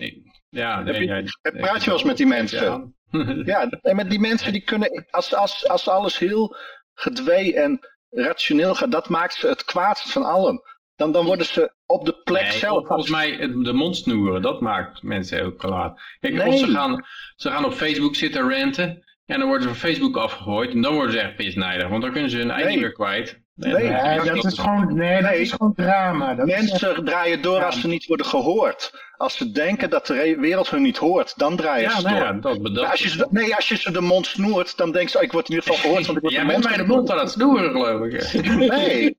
ja, 0.50 0.82
nee, 0.82 1.06
je, 1.06 1.38
praat 1.42 1.80
je 1.80 1.86
wel 1.86 2.00
eens 2.00 2.04
met 2.04 2.18
die 2.18 2.26
mensen? 2.26 2.96
ja, 3.46 3.70
en 3.70 3.96
met 3.96 4.10
die 4.10 4.20
mensen 4.20 4.52
die 4.52 4.62
kunnen, 4.64 5.06
als, 5.10 5.36
als, 5.36 5.68
als 5.68 5.90
alles 5.90 6.18
heel 6.18 6.56
gedwee 6.94 7.56
en 7.56 7.80
rationeel 8.10 8.76
gaat, 8.76 8.92
dat 8.92 9.10
maakt 9.10 9.34
ze 9.34 9.48
het 9.48 9.64
kwaadst 9.64 10.12
van 10.12 10.24
allen. 10.24 10.62
Dan, 10.96 11.12
dan 11.12 11.26
worden 11.26 11.46
ze 11.46 11.74
op 11.86 12.06
de 12.06 12.22
plek 12.24 12.52
zelf. 12.52 12.88
Volgens 12.88 13.10
mij 13.10 13.38
de 13.38 13.74
mond 13.74 13.96
snoeren, 13.96 14.42
dat 14.42 14.62
maakt 14.62 15.04
mensen 15.04 15.46
ook 15.46 15.58
kwaad. 15.58 16.02
Kijk, 16.20 16.34
nee. 16.34 16.58
ze 16.58 16.68
gaan, 16.68 17.06
ze 17.36 17.50
gaan 17.50 17.66
op 17.66 17.74
Facebook 17.74 18.16
zitten 18.16 18.50
ranten. 18.50 19.04
En 19.26 19.40
dan 19.40 19.48
worden 19.48 19.68
ze 19.68 19.74
van 19.76 19.90
Facebook 19.90 20.18
afgegooid. 20.18 20.72
En 20.72 20.82
dan 20.82 20.94
worden 20.94 21.12
ze 21.12 21.20
echt 21.20 21.36
pisnijdig. 21.36 21.88
Want 21.88 22.02
dan 22.02 22.12
kunnen 22.12 22.30
ze 22.30 22.38
hun 22.38 22.52
eigen 22.52 22.80
weer 22.80 22.92
kwijt. 22.92 23.44
Nee, 23.56 23.74
nee, 23.74 24.22
dat, 24.22 24.46
is 24.46 24.60
gewoon, 24.60 24.96
nee, 24.96 25.22
dat 25.22 25.34
is 25.34 25.52
gewoon 25.52 25.74
drama. 25.74 26.36
Dat 26.36 26.46
Mensen 26.46 27.06
draaien 27.06 27.42
door 27.42 27.64
als 27.64 27.80
ze 27.80 27.88
niet 27.88 28.06
worden 28.06 28.26
gehoord. 28.26 29.04
Als 29.18 29.38
ze 29.38 29.52
denken 29.52 29.90
dat 29.90 30.08
de 30.08 30.38
wereld 30.40 30.70
hun 30.70 30.82
niet 30.82 30.98
hoort, 30.98 31.38
dan 31.38 31.56
draaien 31.56 31.92
ze 31.92 32.02
nou 32.02 32.40
door. 32.40 32.54
Ja, 32.54 32.70
dat 32.70 32.92
als 32.92 33.02
je 33.02 33.10
ze, 33.10 33.28
nee, 33.30 33.56
als 33.56 33.70
je 33.70 33.78
ze 33.78 33.92
de 33.92 34.02
mond 34.02 34.26
snoert, 34.26 34.78
dan 34.78 34.92
denken 34.92 35.12
ze, 35.12 35.18
oh, 35.18 35.24
ik 35.24 35.32
word 35.32 35.50
in 35.50 35.56
ieder 35.56 35.70
geval 35.70 35.84
gehoord. 35.84 36.06
Want 36.06 36.18
ik 36.18 36.24
word 36.24 36.34
Jij 36.34 36.46
bent 36.46 36.64
mij 36.64 36.78
de 36.78 36.86
mond 36.86 37.12
aan 37.12 37.20
het 37.20 37.32
snoeren, 37.32 37.72
geloof 37.72 38.06
ik. 38.06 38.34
Nee. 38.56 39.18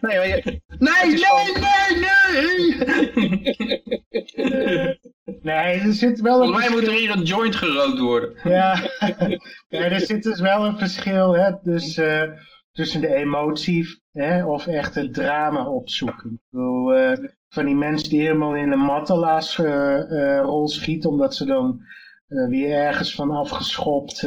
nee, 0.00 0.28
je, 0.28 0.42
nee, 0.78 1.06
nee, 1.06 1.18
nee, 1.56 2.04
nee, 2.36 3.76
Nee, 4.34 4.98
er 5.42 5.92
zit 5.92 6.20
wel 6.20 6.40
een 6.40 6.46
Volgens 6.46 6.68
mij 6.68 6.76
moet 6.76 6.86
er 6.86 6.98
hier 6.98 7.10
een 7.10 7.22
joint 7.22 7.56
gerookt 7.56 7.98
worden. 7.98 8.34
Ja, 8.44 8.82
er 9.68 10.00
zit 10.00 10.22
dus 10.22 10.40
wel 10.40 10.64
een 10.64 10.78
verschil 10.78 11.36
hè, 11.36 11.52
dus, 11.62 11.98
uh, 11.98 12.22
tussen 12.72 13.00
de 13.00 13.14
emotie 13.14 14.02
hè, 14.12 14.44
of 14.44 14.66
echt 14.66 14.94
het 14.94 15.14
drama 15.14 15.66
opzoeken. 15.66 16.32
Ik 16.32 16.40
bedoel, 16.50 16.98
uh, 16.98 17.28
van 17.48 17.64
die 17.64 17.74
mensen 17.74 18.08
die 18.08 18.20
helemaal 18.20 18.54
in 18.54 18.72
een 18.72 18.78
mattelaas 18.78 19.58
uh, 19.58 20.40
rol 20.40 20.68
schieten 20.68 21.10
omdat 21.10 21.34
ze 21.34 21.44
dan 21.44 21.80
weer 22.28 22.76
ergens 22.76 23.14
van 23.14 23.30
afgeschopt 23.30 24.22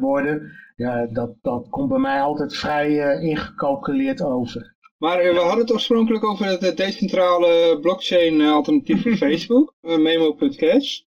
worden. 0.00 0.52
Ja, 0.76 1.06
dat, 1.06 1.30
dat 1.42 1.68
komt 1.68 1.88
bij 1.88 1.98
mij 1.98 2.20
altijd 2.20 2.56
vrij 2.56 3.20
ingecalculeerd 3.20 4.22
over. 4.22 4.76
Maar 4.98 5.18
we 5.18 5.38
hadden 5.38 5.58
het 5.58 5.72
oorspronkelijk 5.72 6.24
over 6.24 6.46
het 6.46 6.76
decentrale 6.76 7.78
blockchain 7.80 8.40
alternatief 8.40 9.02
voor 9.02 9.16
Facebook, 9.26 9.74
memo.cash. 9.80 11.00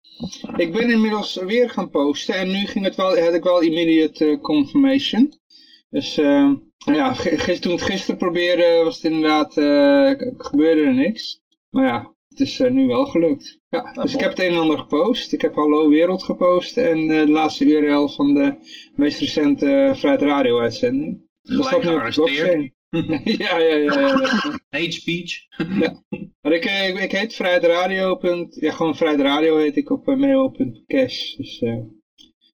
Ik 0.55 0.71
ben 0.71 0.89
inmiddels 0.89 1.35
weer 1.35 1.69
gaan 1.69 1.89
posten 1.89 2.35
en 2.35 2.47
nu 2.47 2.65
ging 2.65 2.85
het 2.85 2.95
wel, 2.95 3.17
had 3.19 3.33
ik 3.33 3.43
wel 3.43 3.61
immediate 3.61 4.39
confirmation. 4.41 5.33
Dus 5.89 6.17
uh, 6.17 6.51
ja, 6.77 7.13
toen 7.59 7.71
het 7.71 7.81
gisteren 7.81 8.17
probeerde 8.17 8.81
was 8.83 8.95
het 8.95 9.11
inderdaad, 9.11 9.57
uh, 9.57 10.11
gebeurde 10.37 10.81
er 10.81 10.93
niks. 10.93 11.41
Maar 11.69 11.85
ja, 11.85 12.15
het 12.27 12.39
is 12.39 12.59
uh, 12.59 12.71
nu 12.71 12.87
wel 12.87 13.05
gelukt. 13.05 13.59
Ja, 13.69 13.93
dus 13.93 14.13
ik 14.13 14.19
heb 14.19 14.29
het 14.29 14.39
een 14.39 14.53
en 14.53 14.59
ander 14.59 14.77
gepost. 14.77 15.33
Ik 15.33 15.41
heb 15.41 15.55
Hallo 15.55 15.89
Wereld 15.89 16.23
gepost 16.23 16.77
en 16.77 17.07
de 17.07 17.29
laatste 17.29 17.65
URL 17.65 18.07
van 18.07 18.33
de 18.33 18.55
meest 18.95 19.19
recente 19.19 19.91
Vrijheid 19.95 20.21
Radio 20.21 20.59
uitzending. 20.59 21.29
Gelijk 21.41 21.83
gearresteerd. 21.83 22.79
ja, 23.23 23.57
ja, 23.57 23.75
ja. 23.75 23.93
ja, 23.93 24.59
Hate 24.69 24.91
speech. 24.91 25.45
ja. 25.79 26.03
Maar 26.41 26.51
ik, 26.51 26.65
ik, 26.65 26.99
ik 26.99 27.11
heet 27.11 27.35
Vrijheid 27.35 27.63
Radio. 27.63 28.19
Ja, 28.49 28.71
gewoon 28.71 28.95
Vrijheid 28.95 29.21
Radio 29.21 29.57
heet 29.57 29.77
ik 29.77 29.89
op 29.89 30.05
mail.cash. 30.05 31.35
Dus 31.35 31.59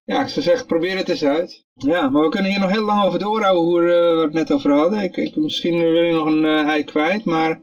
ja, 0.08 0.22
ik 0.22 0.28
zou 0.28 0.44
zeggen, 0.44 0.66
probeer 0.66 0.96
het 0.96 1.08
eens 1.08 1.24
uit. 1.24 1.64
Ja, 1.74 2.08
maar 2.08 2.22
we 2.22 2.28
kunnen 2.28 2.50
hier 2.50 2.60
nog 2.60 2.70
heel 2.70 2.84
lang 2.84 3.04
over 3.04 3.18
doorhouden 3.18 3.62
hoe 3.62 3.80
we 3.80 4.14
uh, 4.16 4.22
het 4.22 4.32
net 4.32 4.52
over 4.52 4.72
hadden. 4.72 5.02
Ik, 5.02 5.16
ik, 5.16 5.36
misschien 5.36 5.78
wil 5.78 6.02
je 6.02 6.12
nog 6.12 6.26
een 6.26 6.44
uh, 6.44 6.68
ei 6.68 6.84
kwijt, 6.84 7.24
maar 7.24 7.60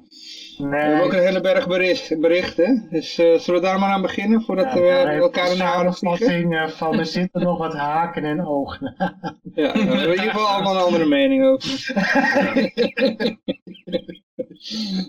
nee. 0.57 0.69
we 0.69 0.75
hebben 0.75 1.03
ook 1.03 1.13
een 1.13 1.25
hele 1.25 1.41
berg 1.41 1.67
bericht, 1.67 2.19
berichten. 2.19 2.87
Dus 2.89 3.19
uh, 3.19 3.37
zullen 3.37 3.61
we 3.61 3.67
daar 3.67 3.79
maar 3.79 3.89
aan 3.89 4.01
beginnen, 4.01 4.41
voordat 4.41 4.73
ja, 4.73 4.79
we 4.79 4.89
elkaar 4.89 5.51
in 5.51 5.57
de 5.57 5.63
haren 5.63 5.93
vliegen? 5.93 6.69
van, 6.69 6.99
er 6.99 7.05
zitten 7.05 7.41
nog 7.41 7.57
wat 7.57 7.73
haken 7.73 8.23
en 8.23 8.45
ogen. 8.45 8.95
ja, 9.55 9.71
we 9.71 9.79
hebben 9.79 10.03
in 10.03 10.09
ieder 10.09 10.31
geval 10.31 10.47
allemaal 10.47 10.75
een 10.75 10.81
andere 10.81 11.05
mening 11.05 11.45
over. 11.45 11.93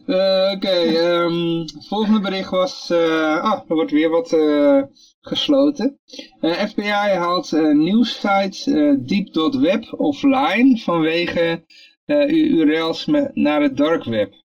Oké, 0.07 0.53
okay, 0.55 0.97
um, 0.97 1.61
het 1.61 1.87
volgende 1.89 2.21
bericht 2.21 2.51
was, 2.51 2.91
ah, 2.91 3.61
er 3.69 3.75
wordt 3.75 3.91
weer 3.91 4.11
wat 4.11 4.33
gesloten. 5.27 5.99
Uh, 6.41 6.63
eh, 6.63 6.69
FBI 6.69 7.17
haalt 7.19 7.53
uh, 7.53 7.75
nieuwssite 7.75 8.71
uh, 8.71 8.99
deep.web 8.99 9.95
offline 10.01 10.79
vanwege 10.79 11.65
URL's 12.07 13.07
naar 13.33 13.63
het 13.63 13.77
dark 13.77 14.05
web. 14.05 14.45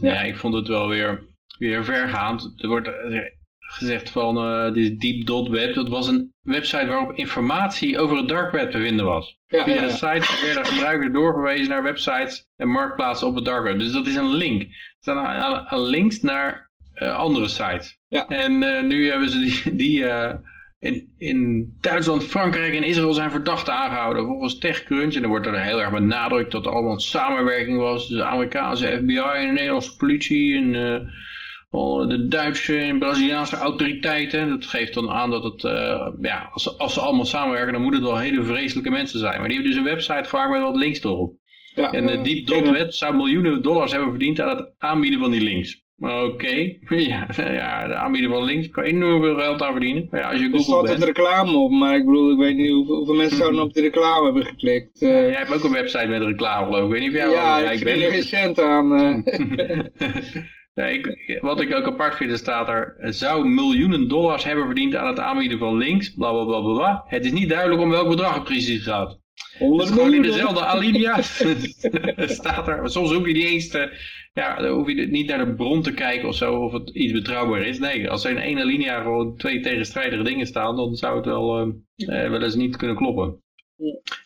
Ja. 0.00 0.20
ik 0.22 0.36
vond 0.36 0.54
het 0.54 0.68
wel 0.68 0.88
weer, 0.88 1.22
weer 1.58 1.84
vergaand. 1.84 2.52
Er 2.56 2.68
wordt 2.68 2.90
gezegd 3.58 4.10
van 4.10 4.36
uh, 4.36 4.72
dit 4.72 5.00
deep.web, 5.00 5.74
dat 5.74 5.88
was 5.88 6.08
een 6.08 6.32
website 6.42 6.86
waarop 6.86 7.12
informatie 7.12 7.98
over 7.98 8.16
het 8.16 8.28
dark 8.28 8.52
web 8.52 8.70
te 8.70 8.78
vinden 8.78 9.04
was. 9.04 9.38
Ja, 9.46 9.64
Via 9.64 9.80
de 9.80 9.90
site 9.90 10.40
werden 10.44 10.66
gebruikers 10.66 11.12
doorverwezen 11.12 11.68
naar 11.68 11.82
websites 11.82 12.46
en 12.56 12.68
marktplaatsen 12.68 13.26
op 13.26 13.34
het 13.34 13.44
dark 13.44 13.64
web. 13.64 13.78
Dus 13.78 13.92
dat 13.92 14.06
is 14.06 14.16
een 14.16 14.34
link. 14.34 14.62
Er 14.62 14.68
staan 15.00 15.80
links 15.80 16.20
naar 16.20 16.70
uh, 16.94 17.16
andere 17.16 17.48
sites. 17.48 17.98
Ja. 18.08 18.28
En 18.28 18.62
uh, 18.62 18.82
nu 18.82 19.10
hebben 19.10 19.30
ze 19.30 19.38
die, 19.38 19.74
die 19.76 20.04
in, 20.82 21.08
in 21.18 21.72
Duitsland, 21.80 22.24
Frankrijk 22.24 22.74
en 22.74 22.82
Israël 22.82 23.12
zijn 23.12 23.30
verdachten 23.30 23.74
aangehouden. 23.74 24.26
Volgens 24.26 24.58
TechCrunch, 24.58 25.14
en 25.14 25.20
dan 25.20 25.30
wordt 25.30 25.46
er 25.46 25.62
heel 25.62 25.80
erg 25.80 25.90
benadrukt 25.90 26.52
dat 26.52 26.66
er 26.66 26.72
allemaal 26.72 27.00
samenwerking 27.00 27.78
was. 27.78 28.08
Dus 28.08 28.16
de 28.16 28.24
Amerikaanse 28.24 28.86
FBI 28.86 29.16
en 29.16 29.46
de 29.46 29.52
Nederlandse 29.52 29.96
politie 29.96 30.56
en 30.56 30.72
de 32.08 32.26
Duitse 32.28 32.78
en 32.78 32.98
Braziliaanse 32.98 33.56
autoriteiten. 33.56 34.48
Dat 34.48 34.66
geeft 34.66 34.94
dan 34.94 35.10
aan 35.10 35.30
dat 35.30 35.44
het, 35.44 35.62
ja, 36.20 36.48
als, 36.52 36.78
als 36.78 36.94
ze 36.94 37.00
allemaal 37.00 37.24
samenwerken, 37.24 37.72
dan 37.72 37.82
moet 37.82 37.94
het 37.94 38.02
wel 38.02 38.18
hele 38.18 38.44
vreselijke 38.44 38.90
mensen 38.90 39.18
zijn. 39.18 39.38
Maar 39.38 39.48
die 39.48 39.56
hebben 39.56 39.74
dus 39.76 39.84
een 39.84 39.94
website 39.94 40.28
gemaakt 40.28 40.50
met 40.50 40.62
wat 40.62 40.76
links 40.76 41.04
erop. 41.04 41.40
Ja, 41.74 41.92
en 41.92 42.08
uh, 42.08 42.22
Deep.web 42.22 42.92
zou 42.92 43.16
miljoenen 43.16 43.62
dollars 43.62 43.92
hebben 43.92 44.10
verdiend 44.10 44.40
aan 44.40 44.56
het 44.56 44.74
aanbieden 44.78 45.20
van 45.20 45.30
die 45.30 45.40
links. 45.40 45.81
Oké, 46.02 46.54
ja, 47.10 47.26
ja, 47.36 47.86
de 47.86 47.94
aanbieder 47.94 48.30
van 48.30 48.44
links 48.44 48.70
kan 48.70 48.84
enorm 48.84 49.22
veel 49.22 49.36
geld 49.36 49.62
aan 49.62 49.72
verdienen. 49.72 50.08
Maar 50.10 50.20
ja, 50.20 50.30
als 50.30 50.40
je 50.40 50.50
Google 50.50 50.58
er 50.58 50.86
staat 50.86 50.88
het 50.88 51.04
reclame 51.04 51.56
op, 51.56 51.70
maar 51.70 51.96
ik 51.96 52.04
bedoel, 52.04 52.32
ik 52.32 52.38
weet 52.38 52.56
niet 52.56 52.70
hoeveel, 52.70 52.96
hoeveel 52.96 53.14
mensen 53.14 53.36
zouden 53.36 53.62
op 53.66 53.72
de 53.72 53.80
reclame 53.80 54.24
hebben 54.24 54.44
geklikt. 54.44 55.02
Uh, 55.02 55.10
ja, 55.10 55.20
jij 55.20 55.38
hebt 55.38 55.54
ook 55.54 55.64
een 55.64 55.72
website 55.72 56.06
met 56.06 56.22
reclame 56.22 56.66
geloof 56.66 56.84
ik. 56.84 56.90
weet 56.90 57.00
niet 57.00 57.10
of 57.10 57.16
jij 57.16 57.30
Ja, 57.30 57.58
ik, 57.58 57.78
ik 57.78 57.84
ben 57.84 58.02
er 58.02 58.10
geen 58.10 58.22
cent 58.22 58.60
aan. 58.60 58.92
Ik, 60.74 61.38
wat 61.40 61.60
ik 61.60 61.74
ook 61.74 61.86
apart 61.86 62.16
vind, 62.16 62.30
er 62.30 62.38
staat 62.38 62.68
er, 62.68 62.96
zou 63.00 63.48
miljoenen 63.48 64.08
dollars 64.08 64.44
hebben 64.44 64.64
verdiend 64.64 64.96
aan 64.96 65.06
het 65.06 65.18
aanbieden 65.18 65.58
van 65.58 65.76
links, 65.76 66.14
bla 66.14 66.30
bla 66.30 66.44
bla 66.44 66.60
bla. 66.60 67.04
Het 67.06 67.24
is 67.24 67.32
niet 67.32 67.48
duidelijk 67.48 67.82
om 67.82 67.90
welk 67.90 68.08
bedrag 68.08 68.34
het 68.34 68.44
precies 68.44 68.84
gaat. 68.84 69.21
Het 69.50 69.82
is 69.82 69.88
gewoon 69.88 70.14
in 70.14 70.22
dezelfde 70.22 70.64
alinea 70.64 71.22
staat 72.40 72.68
er. 72.68 72.90
Soms 72.90 73.12
hoef 73.12 73.26
je 73.26 73.32
niet 73.32 73.44
eens 73.44 73.68
te, 73.68 73.98
ja, 74.32 74.56
dan 74.56 74.70
hoef 74.70 74.88
je 74.88 74.94
niet 74.94 75.28
naar 75.28 75.44
de 75.44 75.54
bron 75.54 75.82
te 75.82 75.94
kijken 75.94 76.28
of 76.28 76.34
zo, 76.34 76.54
of 76.54 76.72
het 76.72 76.90
iets 76.90 77.12
betrouwbaar 77.12 77.66
is. 77.66 77.78
Nee, 77.78 78.10
als 78.10 78.24
er 78.24 78.30
in 78.30 78.38
één 78.38 78.58
alinea 78.58 79.02
gewoon 79.02 79.36
twee 79.36 79.60
tegenstrijdige 79.60 80.22
dingen 80.22 80.46
staan, 80.46 80.76
dan 80.76 80.94
zou 80.94 81.16
het 81.16 81.24
wel, 81.24 81.66
uh, 81.96 82.30
wel 82.30 82.42
eens 82.42 82.54
niet 82.54 82.76
kunnen 82.76 82.96
kloppen. 82.96 83.42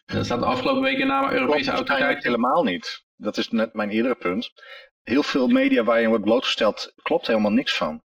En 0.06 0.16
dat 0.16 0.24
staat 0.24 0.40
de 0.40 0.46
afgelopen 0.46 0.82
weken 0.82 1.06
na 1.06 1.32
Europese 1.32 1.70
autoriteit. 1.70 2.24
helemaal 2.24 2.64
niet. 2.64 3.04
Dat 3.16 3.36
is 3.36 3.48
net 3.48 3.74
mijn 3.74 3.90
eerdere 3.90 4.14
punt. 4.14 4.52
Heel 5.02 5.22
veel 5.22 5.48
media 5.48 5.84
waar 5.84 6.00
je 6.00 6.08
wordt 6.08 6.24
blootgesteld, 6.24 6.92
klopt 7.02 7.26
helemaal 7.26 7.52
niks 7.52 7.76
van. 7.76 8.02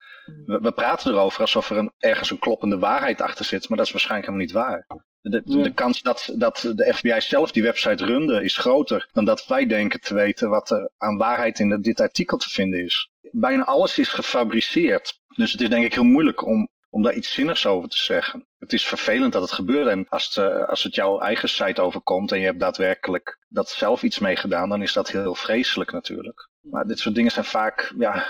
We, 0.47 0.59
we 0.61 0.73
praten 0.73 1.13
erover 1.13 1.41
alsof 1.41 1.71
er 1.71 1.77
een, 1.77 1.93
ergens 1.99 2.31
een 2.31 2.39
kloppende 2.39 2.79
waarheid 2.79 3.21
achter 3.21 3.45
zit, 3.45 3.69
maar 3.69 3.79
dat 3.79 3.87
is 3.87 3.93
waarschijnlijk 3.93 4.31
helemaal 4.31 4.47
niet 4.47 4.65
waar. 4.65 4.87
De, 5.27 5.43
de, 5.45 5.73
kans 5.73 6.03
dat, 6.03 6.33
dat 6.37 6.73
de 6.75 6.95
FBI 6.95 7.21
zelf 7.21 7.53
die 7.53 7.63
website 7.63 8.05
runde 8.05 8.45
is 8.45 8.57
groter 8.57 9.09
dan 9.13 9.25
dat 9.25 9.47
wij 9.47 9.67
denken 9.67 10.01
te 10.01 10.15
weten 10.15 10.49
wat 10.49 10.71
er 10.71 10.91
aan 10.99 11.17
waarheid 11.17 11.59
in 11.59 11.81
dit 11.81 12.01
artikel 12.01 12.37
te 12.37 12.49
vinden 12.49 12.85
is. 12.85 13.11
Bijna 13.31 13.65
alles 13.65 13.99
is 13.99 14.09
gefabriceerd. 14.09 15.21
Dus 15.37 15.53
het 15.53 15.61
is 15.61 15.69
denk 15.69 15.85
ik 15.85 15.95
heel 15.95 16.05
moeilijk 16.05 16.47
om, 16.47 16.69
om 16.91 17.03
daar 17.03 17.15
iets 17.15 17.33
zinnigs 17.33 17.67
over 17.67 17.89
te 17.89 17.99
zeggen. 17.99 18.47
Het 18.59 18.73
is 18.73 18.87
vervelend 18.87 19.33
dat 19.33 19.43
het 19.43 19.53
gebeurt 19.53 19.89
en 19.89 20.09
als 20.09 20.35
het, 20.35 20.37
eh, 20.37 20.69
als 20.69 20.83
het 20.83 20.95
jouw 20.95 21.21
eigen 21.21 21.49
site 21.49 21.81
overkomt 21.81 22.33
en 22.33 22.39
je 22.39 22.45
hebt 22.45 22.61
daadwerkelijk 22.61 23.39
dat 23.49 23.69
zelf 23.69 24.03
iets 24.03 24.19
mee 24.19 24.37
gedaan, 24.37 24.69
dan 24.69 24.83
is 24.83 24.93
dat 24.93 25.11
heel, 25.11 25.21
heel 25.21 25.35
vreselijk 25.35 25.93
natuurlijk. 25.93 26.49
Maar 26.61 26.87
dit 26.87 26.99
soort 26.99 27.15
dingen 27.15 27.31
zijn 27.31 27.45
vaak 27.45 27.93
ja, 27.99 28.27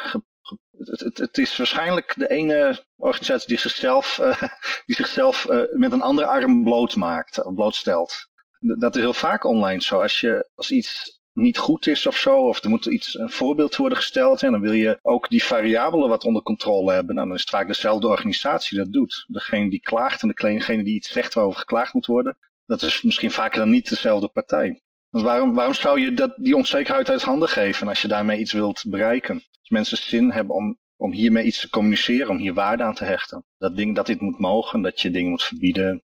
het, 0.78 1.00
het, 1.00 1.18
het 1.18 1.38
is 1.38 1.56
waarschijnlijk 1.56 2.14
de 2.16 2.28
ene 2.28 2.84
organisatie 2.96 3.48
die 3.48 3.58
zichzelf, 3.58 4.18
uh, 4.18 4.42
die 4.86 4.96
zichzelf 4.96 5.46
uh, 5.50 5.60
met 5.72 5.92
een 5.92 6.02
andere 6.02 6.26
arm 6.26 6.64
bloot 6.64 6.96
maakt, 6.96 7.42
blootstelt. 7.54 8.28
Dat 8.58 8.96
is 8.96 9.02
heel 9.02 9.12
vaak 9.12 9.44
online 9.44 9.82
zo. 9.82 10.00
Als, 10.00 10.20
je, 10.20 10.48
als 10.54 10.70
iets 10.70 11.20
niet 11.32 11.58
goed 11.58 11.86
is 11.86 12.06
of 12.06 12.16
zo, 12.16 12.36
of 12.36 12.62
er 12.62 12.70
moet 12.70 12.86
iets, 12.86 13.18
een 13.18 13.30
voorbeeld 13.30 13.76
worden 13.76 13.98
gesteld, 13.98 14.42
en 14.42 14.52
dan 14.52 14.60
wil 14.60 14.72
je 14.72 14.98
ook 15.02 15.28
die 15.28 15.44
variabelen 15.44 16.08
wat 16.08 16.24
onder 16.24 16.42
controle 16.42 16.92
hebben. 16.92 17.14
Nou, 17.14 17.26
dan 17.26 17.36
is 17.36 17.42
het 17.42 17.50
vaak 17.50 17.66
dezelfde 17.66 18.06
organisatie 18.06 18.78
dat 18.78 18.92
doet. 18.92 19.24
Degene 19.28 19.70
die 19.70 19.80
klaagt 19.80 20.22
en 20.22 20.28
degene 20.28 20.84
die 20.84 20.94
iets 20.94 21.12
zegt 21.12 21.34
waarover 21.34 21.58
geklaagd 21.60 21.92
moet 21.92 22.06
worden, 22.06 22.36
dat 22.66 22.82
is 22.82 23.02
misschien 23.02 23.30
vaker 23.30 23.58
dan 23.58 23.70
niet 23.70 23.88
dezelfde 23.88 24.28
partij. 24.28 24.82
Want 25.10 25.24
waarom, 25.24 25.54
waarom 25.54 25.74
zou 25.74 26.00
je 26.00 26.14
dat, 26.14 26.34
die 26.36 26.56
onzekerheid 26.56 27.10
uit 27.10 27.22
handen 27.22 27.48
geven 27.48 27.88
als 27.88 28.02
je 28.02 28.08
daarmee 28.08 28.38
iets 28.38 28.52
wilt 28.52 28.84
bereiken? 28.86 29.42
Mensen 29.74 29.96
zin 29.96 30.30
hebben 30.30 30.54
om, 30.54 30.78
om 30.96 31.12
hiermee 31.12 31.44
iets 31.44 31.60
te 31.60 31.70
communiceren, 31.70 32.28
om 32.28 32.36
hier 32.36 32.54
waarde 32.54 32.82
aan 32.82 32.94
te 32.94 33.04
hechten. 33.04 33.44
Dat, 33.58 33.76
ding, 33.76 33.94
dat 33.94 34.06
dit 34.06 34.20
moet 34.20 34.38
mogen, 34.38 34.82
dat 34.82 35.00
je 35.00 35.10
dingen 35.10 35.30
moet 35.30 35.42
verbieden. 35.42 36.02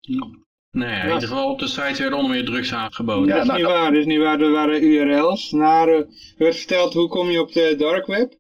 Nee, 0.72 1.00
in 1.00 1.14
ieder 1.14 1.28
geval 1.28 1.52
op 1.52 1.60
de 1.60 1.68
site 1.68 2.02
werden 2.02 2.18
onder 2.18 2.32
meer 2.32 2.46
drugs 2.46 2.74
aangeboden. 2.74 3.28
Ja, 3.28 3.34
dat 3.34 3.42
is 3.42 3.48
nou, 3.48 3.60
niet 3.60 3.68
waar, 3.68 3.92
dat 3.92 4.00
is 4.00 4.06
niet 4.06 4.20
waar. 4.20 4.42
Er 4.42 4.52
waren 4.52 4.84
URL's. 4.84 5.52
Naar, 5.52 5.90
uh, 5.90 6.06
werd 6.38 6.56
verteld 6.56 6.94
hoe 6.94 7.08
kom 7.08 7.30
je 7.30 7.42
op 7.42 7.52
de 7.52 7.76
dark 7.78 8.06
web. 8.06 8.34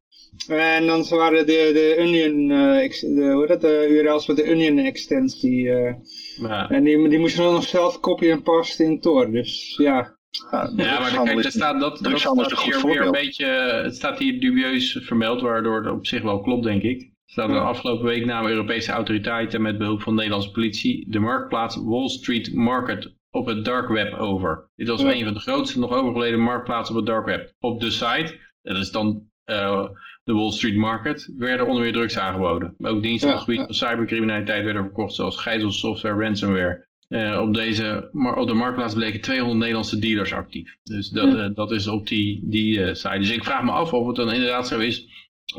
En 0.47 0.85
dan 0.85 1.07
waren 1.09 1.45
de, 1.45 1.71
de 1.73 1.95
Onion, 1.99 2.49
uh, 2.49 2.89
de, 3.15 3.31
hoe 3.33 3.47
dat, 3.47 3.61
de 3.61 3.87
URL's 3.89 4.27
met 4.27 4.37
de 4.37 4.51
Onion 4.51 4.77
extensie. 4.77 5.63
Uh, 5.63 5.93
ja. 6.41 6.69
En 6.69 6.83
die, 6.83 7.09
die 7.09 7.19
moest 7.19 7.35
je 7.35 7.41
dan 7.41 7.53
nog 7.53 7.67
zelf 7.67 7.99
copy 7.99 8.29
en 8.29 8.41
pasten 8.41 8.85
in 8.85 8.99
Tor. 8.99 9.31
Dus 9.31 9.75
ja, 9.77 10.17
ja, 10.51 10.71
ja 10.75 10.99
maar 10.99 11.23
kijk, 11.23 11.43
er 11.43 11.51
staat, 11.51 11.79
dat, 11.79 11.99
dat 12.01 12.19
staat 12.19 12.63
hier 12.63 12.81
weer 12.85 13.01
een 13.01 13.11
beetje, 13.11 13.45
het 13.83 13.95
staat 13.95 14.19
hier 14.19 14.39
dubieus 14.39 14.99
vermeld, 15.01 15.41
waardoor 15.41 15.83
het 15.83 15.93
op 15.93 16.07
zich 16.07 16.21
wel 16.21 16.41
klopt, 16.41 16.63
denk 16.63 16.81
ik. 16.81 17.11
Staat 17.25 17.49
de 17.49 17.59
afgelopen 17.59 18.05
week 18.05 18.25
namen 18.25 18.51
Europese 18.51 18.91
autoriteiten 18.91 19.61
met 19.61 19.77
behulp 19.77 20.01
van 20.01 20.13
de 20.13 20.17
Nederlandse 20.17 20.51
politie 20.51 21.05
de 21.09 21.19
marktplaats 21.19 21.75
Wall 21.83 22.07
Street 22.07 22.53
Market 22.53 23.13
op 23.31 23.45
het 23.45 23.65
dark 23.65 23.89
web 23.89 24.13
over. 24.13 24.69
Dit 24.75 24.87
was 24.87 25.01
een 25.01 25.23
van 25.23 25.33
de 25.33 25.39
grootste 25.39 25.79
nog 25.79 25.91
overgeleden 25.91 26.39
marktplaatsen 26.39 26.95
op 26.95 27.01
het 27.01 27.09
dark 27.09 27.25
web. 27.25 27.53
Op 27.59 27.79
de 27.79 27.91
site, 27.91 28.39
dat 28.61 28.77
is 28.77 28.91
dan 28.91 29.27
uh, 29.45 29.89
de 30.23 30.33
Wall 30.33 30.51
Street 30.51 30.75
Market, 30.75 31.33
werden 31.37 31.67
onder 31.67 31.83
meer 31.83 31.93
drugs 31.93 32.17
aangeboden. 32.17 32.75
Ook 32.77 33.01
diensten 33.01 33.29
op 33.29 33.35
het 33.35 33.43
gebied 33.43 33.61
van 33.61 33.73
cybercriminaliteit 33.73 34.63
werden 34.63 34.83
verkocht, 34.83 35.13
zoals 35.13 35.37
gijzelsoftware, 35.37 36.23
ransomware. 36.23 36.87
Uh, 37.13 37.41
op, 37.41 37.53
deze, 37.53 38.09
maar 38.11 38.35
op 38.35 38.47
de 38.47 38.53
marktplaats 38.53 38.93
bleken 38.93 39.21
200 39.21 39.59
Nederlandse 39.59 39.99
dealers 39.99 40.33
actief. 40.33 40.77
Dus 40.83 41.09
dat, 41.09 41.33
uh, 41.33 41.45
dat 41.53 41.71
is 41.71 41.87
op 41.87 42.07
die, 42.07 42.39
die 42.43 42.77
uh, 42.77 42.93
site. 42.93 43.17
Dus 43.17 43.31
ik 43.31 43.43
vraag 43.43 43.63
me 43.63 43.71
af 43.71 43.93
of 43.93 44.07
het 44.07 44.15
dan 44.15 44.31
inderdaad 44.31 44.67
zo 44.67 44.79
is. 44.79 45.07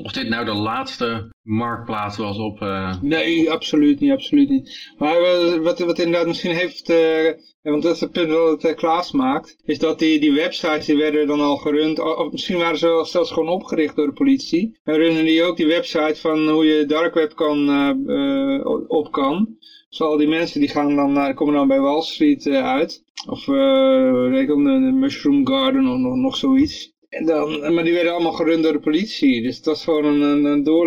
Of 0.02 0.12
dit 0.12 0.28
nou 0.28 0.44
de 0.44 0.54
laatste 0.54 1.28
marktplaats 1.42 2.16
was 2.16 2.38
op... 2.38 2.60
Nee, 3.00 3.50
absoluut 3.50 4.00
niet, 4.00 4.10
absoluut 4.10 4.48
niet. 4.48 4.92
Maar 4.98 5.20
wat, 5.62 5.78
wat 5.78 5.98
inderdaad 5.98 6.26
misschien 6.26 6.54
heeft... 6.54 6.92
want 7.62 7.82
dat 7.82 7.94
is 7.94 8.00
het 8.00 8.12
punt 8.12 8.28
dat 8.28 8.62
het 8.62 8.76
Klaas 8.76 9.12
maakt. 9.12 9.56
Is 9.64 9.78
dat 9.78 9.98
die, 9.98 10.20
die 10.20 10.32
websites 10.32 10.86
die 10.86 10.96
werden 10.96 11.26
dan 11.26 11.40
al 11.40 11.56
gerund. 11.56 11.98
Of 11.98 12.32
misschien 12.32 12.58
waren 12.58 12.78
ze 12.78 13.04
zelfs 13.06 13.30
gewoon 13.30 13.48
opgericht 13.48 13.96
door 13.96 14.06
de 14.06 14.12
politie. 14.12 14.78
En 14.84 14.96
runnen 14.96 15.24
die 15.24 15.42
ook 15.42 15.56
die 15.56 15.66
website 15.66 16.16
van 16.16 16.48
hoe 16.48 16.64
je 16.64 16.86
dark 16.86 17.14
web 17.14 17.34
kan, 17.34 17.68
op 18.88 19.12
kan. 19.12 19.58
Dus 19.94 20.07
al 20.07 20.16
die 20.16 20.28
mensen 20.28 20.61
die 20.61 20.68
gaan 20.68 20.96
dan 20.96 21.12
naar, 21.12 21.35
komen 21.35 21.54
dan 21.54 21.68
bij 21.68 21.80
Wall 21.80 22.02
Street 22.02 22.46
uh, 22.46 22.64
uit. 22.64 23.04
Of 23.28 23.46
uh, 23.46 24.40
ik 24.40 24.46
de, 24.46 24.92
Mushroom 24.94 25.46
Garden 25.46 25.87
of 25.87 25.98
nog, 25.98 26.14
nog 26.14 26.37
zoiets. 26.37 26.92
En 27.09 27.26
dan, 27.26 27.74
maar 27.74 27.85
die 27.85 27.92
werden 27.92 28.12
allemaal 28.12 28.33
gerund 28.33 28.62
door 28.62 28.72
de 28.72 28.80
politie. 28.80 29.42
Dus 29.42 29.57
dat 29.57 29.64
was 29.64 29.85
gewoon 29.85 30.04
een, 30.04 30.44
een, 30.44 30.68
uh, 30.68 30.85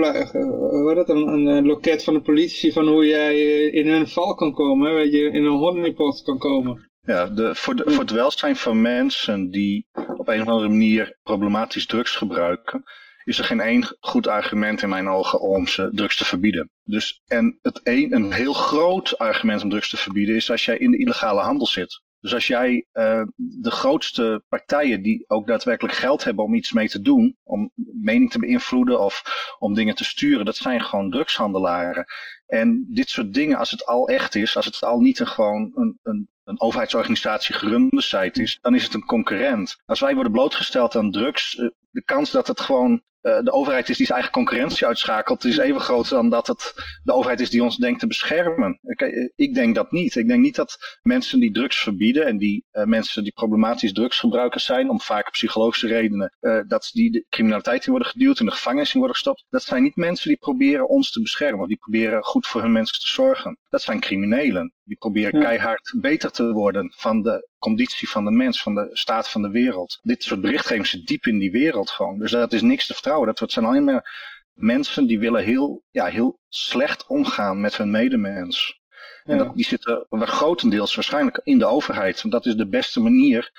een, 1.06 1.28
een, 1.28 1.46
een, 1.46 1.66
loket 1.66 2.04
van 2.04 2.14
de 2.14 2.22
politie 2.22 2.74
van 2.74 2.88
hoe 2.88 3.06
jij 3.06 3.62
in 3.70 3.88
een 3.88 4.08
val 4.08 4.36
kan 4.36 4.54
komen. 4.54 4.94
Weet 4.94 5.12
je, 5.12 5.32
in 5.32 5.46
een 5.46 5.58
honeypot 5.58 6.22
kan 6.24 6.38
komen. 6.38 6.90
Ja, 7.02 7.26
de, 7.26 7.56
voor, 7.56 7.76
de, 7.76 7.84
voor 7.86 8.04
het 8.04 8.12
welzijn 8.12 8.56
van 8.56 8.82
mensen 8.82 9.50
die 9.50 9.88
op 10.18 10.28
een 10.28 10.42
of 10.42 10.48
andere 10.48 10.70
manier 10.70 11.18
problematisch 11.24 11.86
drugs 11.86 12.16
gebruiken, 12.16 12.84
is 13.28 13.40
er 13.40 13.46
geen 13.46 13.60
één 13.60 13.98
goed 14.00 14.28
argument 14.28 14.82
in 14.82 14.90
mijn 14.90 15.08
ogen 15.10 15.40
om 15.40 15.68
ze 15.68 15.90
drugs 15.92 16.18
te 16.18 16.26
verbieden. 16.26 16.70
Dus, 16.84 17.22
en 17.28 17.60
het 17.62 17.80
een, 17.84 18.14
een 18.14 18.32
heel 18.32 18.54
groot 18.54 19.18
argument 19.18 19.64
om 19.64 19.70
drugs 19.70 19.90
te 19.90 19.98
verbieden 19.98 20.36
is 20.36 20.52
als 20.52 20.66
jij 20.66 20.78
in 20.78 20.92
de 20.92 20.98
illegale 20.98 21.42
handel 21.42 21.68
zit. 21.68 22.02
Dus 22.20 22.34
als 22.34 22.48
jij 22.48 22.86
uh, 22.94 23.24
de 23.36 23.72
grootste 23.72 24.44
partijen 24.50 25.02
die 25.02 25.24
ook 25.28 25.48
daadwerkelijk 25.48 25.96
geld 25.96 26.24
hebben 26.24 26.46
om 26.46 26.54
iets 26.54 26.72
mee 26.72 26.90
te 26.90 27.02
doen, 27.02 27.38
om 27.44 27.72
mening 28.02 28.32
te 28.32 28.40
beïnvloeden 28.40 29.00
of 29.00 29.24
om 29.60 29.74
dingen 29.74 29.96
te 29.96 30.04
sturen, 30.04 30.46
dat 30.46 30.56
zijn 30.56 30.82
gewoon 30.82 31.12
drugshandelaren. 31.12 32.06
En 32.48 32.86
dit 32.90 33.10
soort 33.10 33.34
dingen, 33.34 33.58
als 33.58 33.72
het 33.72 33.86
al 33.86 34.08
echt 34.08 34.36
is, 34.36 34.56
als 34.56 34.66
het 34.66 34.84
al 34.84 35.00
niet 35.00 35.20
een, 35.20 35.28
gewoon 35.28 35.72
een, 35.76 36.00
een, 36.04 36.30
een 36.44 36.62
overheidsorganisatie 36.62 37.56
gerunde 37.56 38.02
site 38.02 38.42
is, 38.42 38.58
dan 38.62 38.76
is 38.76 38.84
het 38.84 38.94
een 38.94 39.06
concurrent. 39.06 39.78
Als 39.86 40.00
wij 40.00 40.14
worden 40.14 40.32
blootgesteld 40.32 40.96
aan 40.96 41.12
drugs, 41.12 41.56
uh, 41.56 41.70
de 41.98 42.04
kans 42.04 42.32
dat 42.32 42.48
het 42.48 42.60
gewoon 42.60 43.02
uh, 43.22 43.40
de 43.44 43.52
overheid 43.52 43.90
is 43.90 43.98
die 43.98 44.06
zijn 44.06 44.20
eigen 44.20 44.38
concurrentie 44.38 44.88
uitschakelt, 44.88 45.46
is 45.46 45.58
even 45.58 45.82
groot 45.82 46.10
dan 46.10 46.30
dat 46.30 46.48
het 46.48 46.74
de 47.04 47.14
overheid 47.14 47.40
is 47.40 47.50
die 47.50 47.64
ons 47.64 47.78
denkt 47.78 48.00
te 48.00 48.08
beschermen. 48.08 48.80
Ik, 48.84 49.02
eh, 49.02 49.30
ik 49.36 49.54
denk 49.54 49.76
dat 49.76 49.92
niet. 49.92 50.16
Ik 50.16 50.28
denk 50.28 50.42
niet 50.42 50.56
dat 50.56 51.00
mensen 51.02 51.40
die 51.40 51.52
drugs 51.52 51.80
verbieden 51.80 52.26
en 52.26 52.38
die 52.38 52.66
uh, 52.72 52.84
mensen 52.84 53.24
die 53.24 53.32
problematisch 53.32 53.94
drugsgebruikers 53.94 54.66
zijn, 54.66 54.90
om 54.90 55.02
vaak 55.02 55.32
psychologische 55.32 55.88
redenen, 55.88 56.38
uh, 56.42 56.60
dat 56.68 56.90
die 56.94 57.12
de 57.12 57.26
criminaliteit 57.30 57.86
in 57.86 57.92
worden 57.92 58.10
geduwd, 58.10 58.40
in 58.40 58.46
de 58.46 58.52
gevangenis 58.52 58.94
in 58.94 59.00
worden 59.00 59.16
gestopt, 59.16 59.46
dat 59.50 59.64
zijn 59.64 59.84
niet 59.84 59.96
mensen 59.96 60.28
die 60.28 60.38
proberen 60.38 60.90
ons 60.90 61.12
te 61.12 61.22
beschermen, 61.22 61.68
die 61.68 61.78
proberen 61.78 62.24
goed 62.24 62.48
voor 62.48 62.62
hun 62.62 62.72
mensen 62.72 63.00
te 63.00 63.08
zorgen. 63.08 63.58
Dat 63.70 63.82
zijn 63.82 64.00
criminelen. 64.00 64.74
Die 64.84 64.98
proberen 64.98 65.40
ja. 65.40 65.46
keihard 65.46 65.96
beter 66.02 66.32
te 66.32 66.52
worden 66.52 66.94
van 66.96 67.22
de 67.22 67.48
conditie 67.60 68.10
van 68.10 68.26
de 68.26 68.32
mens, 68.32 68.62
van 68.62 68.76
de 68.76 68.90
staat 68.92 69.30
van 69.30 69.42
de 69.42 69.50
wereld. 69.50 70.00
Dit 70.02 70.24
soort 70.24 70.42
berichtgeving 70.42 70.88
zit 70.88 71.08
diep 71.08 71.26
in 71.26 71.40
die 71.40 71.52
wereld 71.52 71.90
gewoon. 71.90 72.20
Dus 72.20 72.32
dat 72.32 72.54
is 72.54 72.62
niks 72.62 72.88
te 72.88 72.94
vertrouwen. 72.94 73.36
Dat 73.36 73.52
zijn 73.52 73.66
alleen 73.66 73.84
maar 73.84 74.36
mensen 74.54 75.08
die 75.08 75.20
willen 75.20 75.44
heel, 75.44 75.84
ja, 75.92 76.06
heel 76.06 76.40
slecht 76.48 77.08
omgaan 77.08 77.62
met 77.62 77.78
hun 77.78 77.92
medemens. 77.92 78.80
Ja. 79.24 79.32
En 79.32 79.38
dat, 79.38 79.56
die 79.56 79.66
zitten 79.66 80.06
grotendeels 80.10 80.96
waarschijnlijk 80.96 81.40
in 81.44 81.60
de 81.60 81.66
overheid. 81.66 82.22
Want 82.22 82.34
dat 82.34 82.46
is 82.46 82.56
de 82.56 82.68
beste 82.68 83.00
manier 83.00 83.52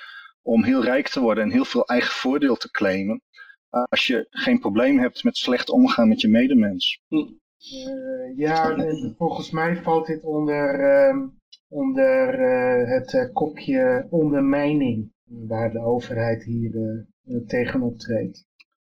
om 0.42 0.64
heel 0.64 0.82
rijk 0.82 1.08
te 1.08 1.20
worden 1.20 1.44
en 1.44 1.50
heel 1.50 1.64
veel 1.64 1.84
eigen 1.84 2.12
voordeel 2.12 2.56
te 2.56 2.70
claimen. 2.70 3.22
Als 3.70 4.06
je 4.06 4.26
geen 4.30 4.60
probleem 4.60 4.98
hebt 4.98 5.24
met 5.24 5.36
slecht 5.36 5.70
omgaan 5.70 6.08
met 6.08 6.20
je 6.20 6.28
medemens. 6.28 7.00
Uh, 7.08 8.36
ja, 8.36 8.70
en 8.70 9.14
volgens 9.16 9.50
mij 9.50 9.82
valt 9.82 10.06
dit 10.06 10.22
onder 10.22 10.80
uh, 10.80 11.26
onder 11.68 12.40
uh, 12.40 12.90
het 12.90 13.12
uh, 13.12 13.32
kopje 13.32 14.06
ondermijning, 14.10 15.12
waar 15.24 15.70
de 15.70 15.80
overheid 15.80 16.44
hier 16.44 16.74
uh, 16.74 17.46
tegen 17.46 17.82
optreedt. 17.82 18.46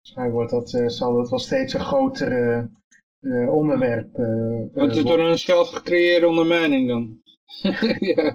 Volgens 0.03 0.33
wordt 0.33 0.51
dat, 0.51 0.93
zal 0.93 1.15
dat 1.17 1.31
wel 1.31 1.39
steeds 1.39 1.75
een 1.75 1.81
grotere 1.81 2.69
onderwerp 3.51 4.17
Wordt 4.73 4.97
het 4.97 5.07
door 5.07 5.19
een 5.19 5.39
zelf 5.39 5.69
gecreëerde 5.69 6.29
ondermijning 6.29 6.89
dan? 6.89 7.23
ja. 7.99 8.35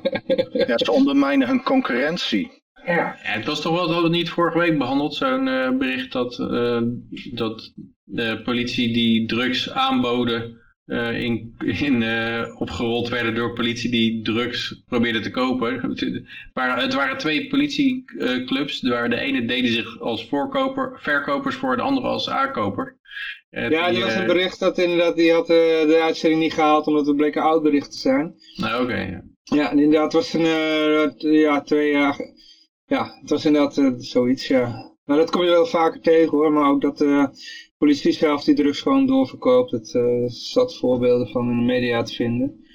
ja, 0.51 0.77
ze 0.77 0.91
ondermijnen 0.91 1.47
hun 1.47 1.63
concurrentie. 1.63 2.63
Ja. 2.85 2.93
ja. 2.93 3.15
het 3.21 3.45
was 3.45 3.61
toch 3.61 3.75
wel, 3.75 3.87
dat 3.87 4.01
we 4.01 4.09
niet 4.09 4.29
vorige 4.29 4.57
week 4.57 4.77
behandeld, 4.77 5.15
zo'n 5.15 5.45
bericht 5.77 6.11
dat, 6.11 6.35
dat 7.33 7.73
de 8.03 8.41
politie 8.43 8.93
die 8.93 9.27
drugs 9.27 9.71
aanboden 9.71 10.57
uh, 10.89 11.21
in, 11.21 11.55
in, 11.59 12.01
uh, 12.01 12.55
opgerold 12.57 13.09
werden 13.09 13.35
door 13.35 13.53
politie 13.53 13.91
die 13.91 14.21
drugs 14.21 14.83
probeerden 14.87 15.21
te 15.21 15.31
kopen. 15.31 15.81
Het 15.81 16.23
waren, 16.53 16.83
het 16.83 16.93
waren 16.93 17.17
twee 17.17 17.47
politieclubs. 17.47 18.81
Waar 18.81 19.09
de 19.09 19.19
ene 19.19 19.45
deden 19.45 19.71
zich 19.71 19.99
als 19.99 20.27
voorkoper, 20.27 20.99
verkopers 21.01 21.55
voor, 21.55 21.75
de 21.75 21.81
andere 21.81 22.07
als 22.07 22.29
aankoper. 22.29 22.97
Uh, 23.51 23.69
ja, 23.69 23.87
er 23.87 23.99
was 23.99 24.15
een 24.15 24.25
bericht 24.25 24.59
dat 24.59 24.77
inderdaad, 24.77 25.15
die 25.15 25.31
had 25.31 25.47
de 25.47 25.99
uitzending 26.01 26.41
niet 26.41 26.53
gehaald 26.53 26.87
omdat 26.87 27.07
het 27.07 27.15
bleek 27.15 27.35
een 27.35 27.41
oud 27.41 27.63
bericht 27.63 27.91
te 27.91 27.97
zijn. 27.97 28.35
Nou, 28.55 28.83
oké. 28.83 28.83
Okay, 28.83 29.09
ja. 29.09 29.23
ja, 29.43 29.71
en 29.71 29.79
inderdaad 29.79 30.13
was 30.13 30.33
een, 30.33 30.45
ja, 31.31 31.61
twee 31.61 31.91
jaar, 31.91 32.17
ja, 32.85 33.17
het 33.21 33.29
was 33.29 33.45
inderdaad 33.45 33.95
zoiets, 33.97 34.47
ja. 34.47 34.97
Nou, 35.09 35.21
dat 35.21 35.29
kom 35.29 35.43
je 35.43 35.49
wel 35.49 35.65
vaker 35.65 36.01
tegen 36.01 36.37
hoor, 36.37 36.51
maar 36.51 36.69
ook 36.69 36.81
dat 36.81 37.01
politie 37.77 38.11
zelf 38.11 38.43
die 38.43 38.55
drugs 38.55 38.81
gewoon 38.81 39.05
doorverkoopt. 39.05 39.71
Het 39.71 39.93
uh, 39.93 40.23
zat 40.27 40.77
voorbeelden 40.77 41.27
van 41.27 41.49
in 41.49 41.57
de 41.57 41.63
media 41.63 42.03
te 42.03 42.13
vinden. 42.13 42.65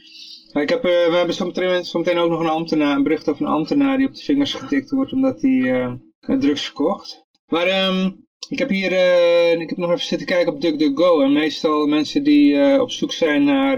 ik 0.53 0.69
heb, 0.69 0.85
uh, 0.85 0.91
we 0.91 1.17
hebben 1.17 1.35
zometeen, 1.35 1.85
zometeen 1.85 2.19
ook 2.19 2.31
nog 2.31 2.41
een 2.41 2.47
ambtenaar, 2.47 2.97
een 2.97 3.03
bericht 3.03 3.29
over 3.29 3.47
een 3.47 3.53
ambtenaar 3.53 3.97
die 3.97 4.07
op 4.07 4.15
de 4.15 4.23
vingers 4.23 4.55
getikt 4.55 4.91
wordt 4.91 5.13
omdat 5.13 5.43
hij 5.43 5.51
uh, 5.51 5.93
drugs 6.39 6.65
verkocht. 6.65 7.25
Maar 7.47 7.87
um, 7.87 8.27
ik 8.49 8.59
heb 8.59 8.69
hier, 8.69 8.93
ik 9.61 9.69
heb 9.69 9.79
nog 9.79 9.91
even 9.91 10.07
zitten 10.07 10.27
kijken 10.27 10.53
op 10.53 10.61
DuckDuckGo. 10.61 11.21
En 11.21 11.33
meestal 11.33 11.87
mensen 11.87 12.25
die 12.25 12.81
op 12.81 12.91
zoek 12.91 13.13
zijn 13.13 13.45
naar 13.45 13.77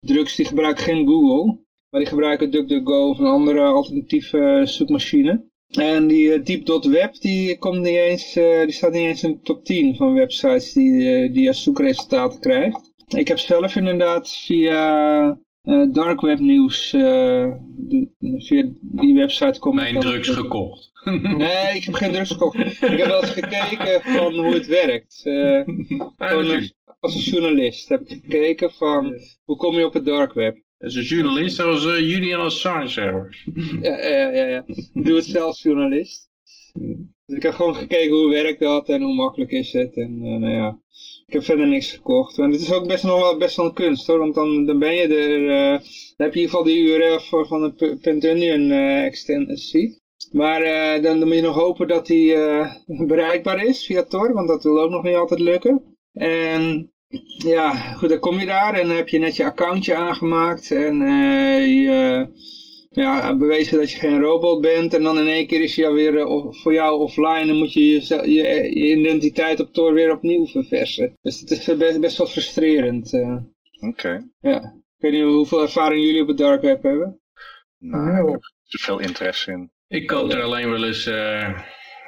drugs, 0.00 0.36
die 0.36 0.46
gebruiken 0.46 0.84
geen 0.84 1.06
Google. 1.06 1.60
Maar 1.90 2.00
die 2.00 2.08
gebruiken 2.08 2.50
DuckDuckGo 2.50 3.08
of 3.08 3.18
een 3.18 3.26
andere 3.26 3.60
alternatieve 3.60 4.60
zoekmachine. 4.64 5.50
En 5.78 6.06
die 6.06 6.38
uh, 6.38 6.44
Deep.web 6.44 7.20
die, 7.20 7.58
komt 7.58 7.80
niet 7.80 7.96
eens, 7.96 8.36
uh, 8.36 8.60
die 8.60 8.72
staat 8.72 8.92
niet 8.92 9.06
eens 9.06 9.22
in 9.22 9.30
de 9.30 9.40
top 9.42 9.64
10 9.64 9.96
van 9.96 10.14
websites 10.14 10.72
die, 10.72 10.92
uh, 10.92 11.32
die 11.32 11.48
als 11.48 11.62
zoekresultaten 11.62 12.40
krijgt. 12.40 12.92
Ik 13.08 13.28
heb 13.28 13.38
zelf 13.38 13.76
inderdaad 13.76 14.30
via 14.30 15.38
dark 15.92 16.20
web 16.20 16.38
nieuws, 16.38 16.88
via 18.38 18.70
die 18.80 19.14
website 19.14 19.58
komt... 19.58 19.74
Mijn 19.74 20.00
drugs 20.00 20.28
gekocht. 20.28 20.90
nee, 21.36 21.74
ik 21.76 21.84
heb 21.84 21.94
geen 21.94 22.12
drugs 22.12 22.30
gekocht. 22.30 22.56
ik 22.58 22.98
heb 22.98 23.06
wel 23.06 23.20
eens 23.20 23.30
gekeken 23.30 24.00
van 24.00 24.34
hoe 24.34 24.54
het 24.54 24.66
werkt. 24.66 25.20
gewoon, 26.16 26.70
als 27.00 27.14
een 27.14 27.20
journalist 27.20 27.88
heb 27.88 28.00
ik 28.00 28.20
gekeken 28.22 28.70
van 28.70 29.20
hoe 29.44 29.56
kom 29.56 29.74
je 29.74 29.86
op 29.86 29.92
het 29.92 30.04
dark 30.04 30.32
web. 30.32 30.56
Als 30.82 30.94
een 30.94 31.02
journalist 31.02 31.60
uh, 31.60 31.98
Julian 31.98 32.40
Assange. 32.40 33.28
ja, 33.82 33.98
ja, 34.08 34.30
ja, 34.32 34.46
ja. 34.46 34.64
Ik 34.66 35.04
doe 35.04 35.16
het 35.16 35.24
zelf 35.24 35.58
journalist. 35.58 36.30
Dus 37.26 37.36
ik 37.36 37.42
heb 37.42 37.52
gewoon 37.52 37.74
gekeken 37.74 38.16
hoe 38.16 38.30
werkt 38.30 38.60
dat 38.60 38.88
en 38.88 39.02
hoe 39.02 39.14
makkelijk 39.14 39.50
is 39.50 39.72
het. 39.72 39.96
En 39.96 40.24
uh, 40.24 40.36
nou 40.36 40.52
ja, 40.52 40.78
ik 41.26 41.32
heb 41.32 41.44
verder 41.44 41.66
niks 41.68 41.92
gekocht. 41.92 42.38
En 42.38 42.50
het 42.50 42.60
is 42.60 42.72
ook 42.72 42.86
best, 42.86 43.04
nog 43.04 43.20
wel, 43.20 43.38
best 43.38 43.56
wel 43.56 43.66
een 43.66 43.74
kunst 43.74 44.06
hoor, 44.06 44.18
want 44.18 44.34
dan, 44.34 44.66
dan 44.66 44.78
ben 44.78 44.94
je 44.94 45.06
er, 45.06 45.40
uh, 45.40 45.78
dan 46.16 46.26
heb 46.26 46.34
je 46.34 46.40
in 46.40 46.46
ieder 46.46 46.50
geval 46.50 46.64
die 46.64 46.84
URL 46.84 47.20
voor, 47.20 47.46
van 47.46 47.74
de 47.76 47.98
Pentunion 48.00 48.70
uh, 48.70 49.04
extensie. 49.04 50.00
Maar 50.32 50.62
uh, 50.62 51.02
dan, 51.02 51.18
dan 51.18 51.28
moet 51.28 51.36
je 51.36 51.42
nog 51.42 51.56
hopen 51.56 51.88
dat 51.88 52.06
die 52.06 52.36
bereikbaar 52.86 53.64
is 53.64 53.86
via 53.86 54.02
Tor, 54.02 54.32
want 54.32 54.48
dat 54.48 54.62
wil 54.62 54.80
ook 54.80 54.90
nog 54.90 55.02
niet 55.02 55.14
altijd 55.14 55.40
lukken. 55.40 55.96
En 56.12 56.91
ja, 57.36 57.74
goed, 57.74 58.08
dan 58.08 58.18
kom 58.18 58.38
je 58.38 58.46
daar 58.46 58.74
en 58.74 58.86
dan 58.86 58.96
heb 58.96 59.08
je 59.08 59.18
net 59.18 59.36
je 59.36 59.44
accountje 59.44 59.94
aangemaakt 59.94 60.70
en 60.70 61.00
uh, 61.00 61.66
je 61.66 62.26
ja, 62.90 63.36
bewezen 63.36 63.78
dat 63.78 63.90
je 63.90 63.98
geen 63.98 64.20
robot 64.20 64.60
bent 64.60 64.94
en 64.94 65.02
dan 65.02 65.18
in 65.18 65.26
één 65.26 65.46
keer 65.46 65.60
is 65.60 65.76
hij 65.76 65.86
alweer 65.86 66.14
uh, 66.14 66.46
voor 66.50 66.72
jou 66.72 67.00
offline 67.00 67.50
en 67.50 67.56
moet 67.56 67.72
je 67.72 67.90
je, 67.90 68.30
je 68.30 68.42
je, 68.74 68.96
identiteit 68.96 69.60
op 69.60 69.72
Tor 69.72 69.94
weer 69.94 70.12
opnieuw 70.12 70.46
verversen. 70.46 71.18
Dus 71.22 71.40
het 71.40 71.50
is 71.50 71.76
best, 71.76 72.00
best 72.00 72.18
wel 72.18 72.26
frustrerend. 72.26 73.12
Uh. 73.12 73.36
Oké. 73.80 73.86
Okay. 73.86 74.28
Ja, 74.40 74.58
ik 74.96 75.02
weet 75.02 75.12
niet 75.12 75.22
hoeveel 75.22 75.62
ervaring 75.62 76.04
jullie 76.04 76.22
op 76.22 76.28
het 76.28 76.38
dark 76.38 76.62
web 76.62 76.82
hebben. 76.82 77.20
Nou, 77.78 78.26
ik 78.26 78.32
heb 78.32 78.42
er 78.68 78.78
veel 78.78 78.98
interesse 78.98 79.50
in. 79.50 79.70
Ik 79.88 80.06
koop 80.06 80.32
er 80.32 80.42
alleen 80.42 80.70
wel 80.70 80.84
eens 80.84 81.06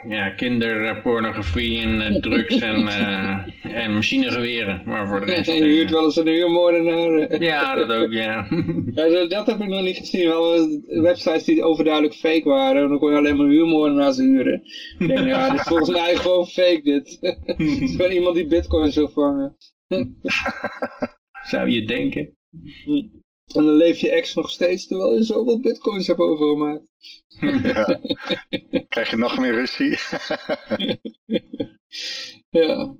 ja, 0.08 0.30
kinderpornografie 0.30 1.80
en 1.80 2.12
uh, 2.12 2.20
drugs 2.20 2.58
en, 2.58 2.80
uh, 2.80 3.46
en 3.84 3.94
machinegeweren. 3.94 4.82
Maar 4.84 5.08
voor 5.08 5.20
de 5.20 5.26
rest... 5.26 5.50
je 5.50 5.62
huurt 5.62 5.90
wel 5.90 6.04
eens 6.04 6.16
een 6.16 6.26
huurmoordenaar. 6.26 7.42
ja, 7.42 7.74
dat 7.74 7.92
ook, 7.92 8.12
ja. 8.12 8.48
ja. 8.94 9.26
Dat 9.26 9.46
heb 9.46 9.60
ik 9.60 9.68
nog 9.68 9.82
niet 9.82 9.96
gezien. 9.96 10.28
Wel 10.28 10.68
websites 10.86 11.44
die 11.44 11.62
overduidelijk 11.62 12.14
fake 12.14 12.48
waren. 12.48 12.88
Dan 12.88 12.98
kon 12.98 13.10
je 13.10 13.16
alleen 13.16 13.36
maar 13.36 13.46
huurmoordenaars 13.46 14.16
huren. 14.16 14.62
Ik 14.98 15.06
denk, 15.06 15.26
ja, 15.26 15.50
dit 15.50 15.60
is 15.60 15.66
volgens 15.66 15.90
mij 15.90 16.16
gewoon 16.16 16.46
fake 16.46 16.80
dit. 16.82 17.18
Het 17.20 17.60
is 17.60 17.96
gewoon 17.96 18.10
iemand 18.10 18.34
die 18.34 18.46
bitcoins 18.46 18.94
wil 18.94 19.08
vangen. 19.08 19.56
Zou 21.50 21.70
je 21.70 21.84
denken. 21.84 22.36
En 23.54 23.64
dan 23.64 23.76
leef 23.76 23.98
je 23.98 24.10
ex 24.10 24.34
nog 24.34 24.50
steeds 24.50 24.86
terwijl 24.86 25.14
je 25.14 25.22
zoveel 25.22 25.60
bitcoins 25.60 26.06
hebt 26.06 26.18
overgemaakt. 26.18 26.82
Ja. 27.44 28.00
Krijg 28.88 29.10
je 29.10 29.16
nog 29.16 29.38
meer 29.38 29.54
ruzie? 29.54 29.98
ja. 32.60 32.94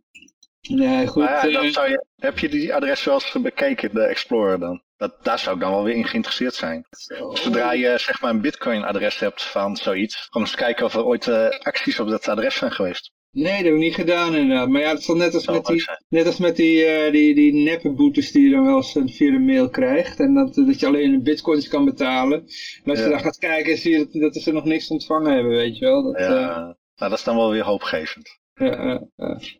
Nee, 0.68 1.06
goed. 1.06 1.24
Maar 1.24 1.48
ja, 1.48 1.52
dan 1.52 1.70
zou 1.70 1.88
je, 1.88 2.04
heb 2.16 2.38
je 2.38 2.48
die 2.48 2.74
adres 2.74 3.04
wel 3.04 3.14
eens 3.14 3.36
bekeken, 3.42 3.94
de 3.94 4.06
Explorer 4.06 4.58
dan? 4.58 4.82
Dat, 4.96 5.24
daar 5.24 5.38
zou 5.38 5.54
ik 5.54 5.60
dan 5.60 5.70
wel 5.70 5.84
weer 5.84 5.94
in 5.94 6.06
geïnteresseerd 6.06 6.54
zijn. 6.54 6.86
Zo. 6.90 7.34
Zodra 7.34 7.72
je 7.72 7.98
zeg 7.98 8.20
maar 8.20 8.30
een 8.30 8.40
bitcoin 8.40 8.84
adres 8.84 9.18
hebt 9.18 9.42
van 9.42 9.76
zoiets, 9.76 10.28
om 10.30 10.40
eens 10.40 10.54
kijken 10.54 10.84
of 10.84 10.94
er 10.94 11.04
ooit 11.04 11.26
uh, 11.26 11.48
acties 11.48 12.00
op 12.00 12.08
dat 12.08 12.28
adres 12.28 12.54
zijn 12.54 12.72
geweest. 12.72 13.12
Nee, 13.34 13.44
dat 13.44 13.54
hebben 13.54 13.72
we 13.72 13.78
niet 13.78 13.94
gedaan 13.94 14.34
inderdaad. 14.34 14.68
Maar 14.68 14.80
ja, 14.80 14.88
het 14.88 14.98
is 14.98 15.06
dan 15.06 15.18
net 15.18 15.34
als 15.34 15.46
met 15.46 15.64
die, 15.64 15.84
net 16.08 16.26
als 16.26 16.38
met 16.38 16.56
die, 16.56 17.04
uh, 17.06 17.12
die, 17.12 17.34
die 17.34 17.52
neppe 17.52 17.90
boetes 17.90 18.32
die 18.32 18.44
je 18.44 18.50
dan 18.50 18.64
wel 18.64 18.76
eens 18.76 19.16
via 19.16 19.30
de 19.30 19.38
mail 19.38 19.68
krijgt. 19.68 20.20
En 20.20 20.34
dat, 20.34 20.54
dat 20.54 20.80
je 20.80 20.86
alleen 20.86 21.12
in 21.12 21.22
bitcoins 21.22 21.68
kan 21.68 21.84
betalen. 21.84 22.38
En 22.84 22.90
als 22.90 22.98
ja. 22.98 23.04
je 23.04 23.10
daar 23.10 23.20
gaat 23.20 23.38
kijken, 23.38 23.78
zie 23.78 23.92
je 23.92 23.98
dat, 23.98 24.32
dat 24.32 24.42
ze 24.42 24.52
nog 24.52 24.64
niks 24.64 24.88
ontvangen 24.88 25.34
hebben, 25.34 25.52
weet 25.52 25.78
je 25.78 25.84
wel. 25.84 26.02
Dat, 26.02 26.18
ja, 26.18 26.30
uh, 26.30 26.56
nou, 26.56 26.74
dat 27.10 27.12
is 27.12 27.24
dan 27.24 27.36
wel 27.36 27.50
weer 27.50 27.64
hoopgevend. 27.64 28.42
Ja, 28.54 29.06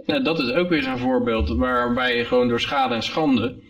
ja, 0.04 0.20
dat 0.20 0.38
is 0.38 0.52
ook 0.52 0.68
weer 0.68 0.82
zo'n 0.82 0.98
voorbeeld 0.98 1.48
waarbij 1.48 2.16
je 2.16 2.24
gewoon 2.24 2.48
door 2.48 2.60
schade 2.60 2.94
en 2.94 3.02
schande 3.02 3.62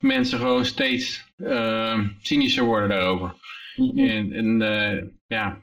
mensen 0.00 0.38
gewoon 0.38 0.64
steeds 0.64 1.32
uh, 1.36 1.98
cynischer 2.20 2.64
worden 2.64 2.88
daarover. 2.88 3.34
Mm 3.76 3.90
-hmm. 3.90 4.08
En, 4.08 4.32
en 4.32 5.20
ja, 5.26 5.62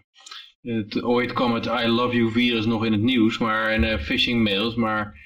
het, 0.62 1.03
ooit 1.03 1.34
kwam 1.34 1.53
het 1.53 1.66
I 1.66 1.88
love 1.88 2.16
you 2.16 2.32
virus 2.32 2.66
nog 2.66 2.86
in 2.86 2.91
het 2.91 3.01
nieuws, 3.01 3.38
maar 3.38 3.70
en 3.70 3.84
uh, 3.84 3.97
phishing 3.97 4.43
mails, 4.43 4.76
maar 4.76 5.18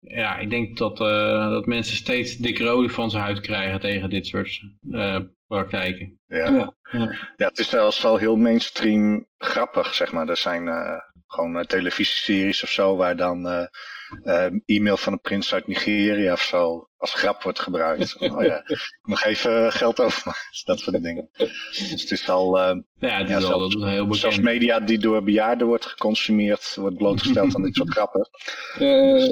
ja, 0.00 0.38
ik 0.38 0.50
denk 0.50 0.76
dat, 0.76 1.00
uh, 1.00 1.50
dat 1.50 1.66
mensen 1.66 1.96
steeds 1.96 2.36
dikke 2.36 2.88
van 2.88 3.10
zijn 3.10 3.22
huid 3.22 3.40
krijgen 3.40 3.80
tegen 3.80 4.10
dit 4.10 4.26
soort 4.26 4.60
uh, 4.90 5.20
praktijken. 5.46 6.18
Ja. 6.26 6.50
Ja. 6.50 6.74
ja. 7.36 7.46
het 7.48 7.58
is 7.58 7.68
zelfs 7.68 8.02
wel 8.02 8.16
heel 8.16 8.36
mainstream 8.36 9.26
grappig, 9.38 9.94
zeg 9.94 10.12
maar. 10.12 10.28
Er 10.28 10.36
zijn 10.36 10.68
gewoon 11.26 11.66
televisieseries 11.66 12.62
of 12.62 12.68
zo 12.68 12.96
waar 12.96 13.16
dan 13.16 13.68
e-mail 14.66 14.96
van 14.96 15.12
een 15.12 15.20
prins 15.20 15.54
uit 15.54 15.66
Nigeria 15.66 16.32
of 16.32 16.42
zo 16.42 16.87
als 16.98 17.14
grap 17.14 17.42
wordt 17.42 17.60
gebruikt. 17.60 18.16
oh 18.20 18.42
ja, 18.42 18.62
nog 19.02 19.24
even 19.24 19.72
geld 19.72 20.00
over, 20.00 20.36
dat 20.64 20.78
soort 20.78 21.02
dingen. 21.02 21.28
Dus 21.36 22.00
het 22.00 22.10
is 22.10 22.28
al... 22.28 22.58
Uh, 22.58 22.76
ja, 22.98 23.18
het 23.18 23.30
is 23.30 23.42
ja, 23.42 23.50
al 23.52 23.58
dat 23.58 23.68
is 23.68 23.82
heel 23.82 24.02
bekend. 24.02 24.16
Zelfs 24.16 24.38
media 24.38 24.80
die 24.80 24.98
door 24.98 25.22
bejaarden 25.22 25.66
wordt 25.66 25.86
geconsumeerd, 25.86 26.74
wordt 26.74 26.96
blootgesteld 26.96 27.54
aan 27.54 27.62
dit 27.62 27.74
soort 27.74 27.90
grappen. 27.96 28.28
Uh, 28.78 29.24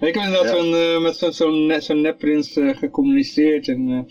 ik 0.00 0.14
heb 0.14 0.14
inderdaad 0.14 0.66
ja. 0.66 0.94
uh, 0.94 1.02
met 1.02 1.16
zo'n 1.16 1.32
zo 1.32 1.78
zo 1.80 1.94
nepprins 1.94 2.52
gecommuniceerd 2.52 3.68
en 3.68 4.06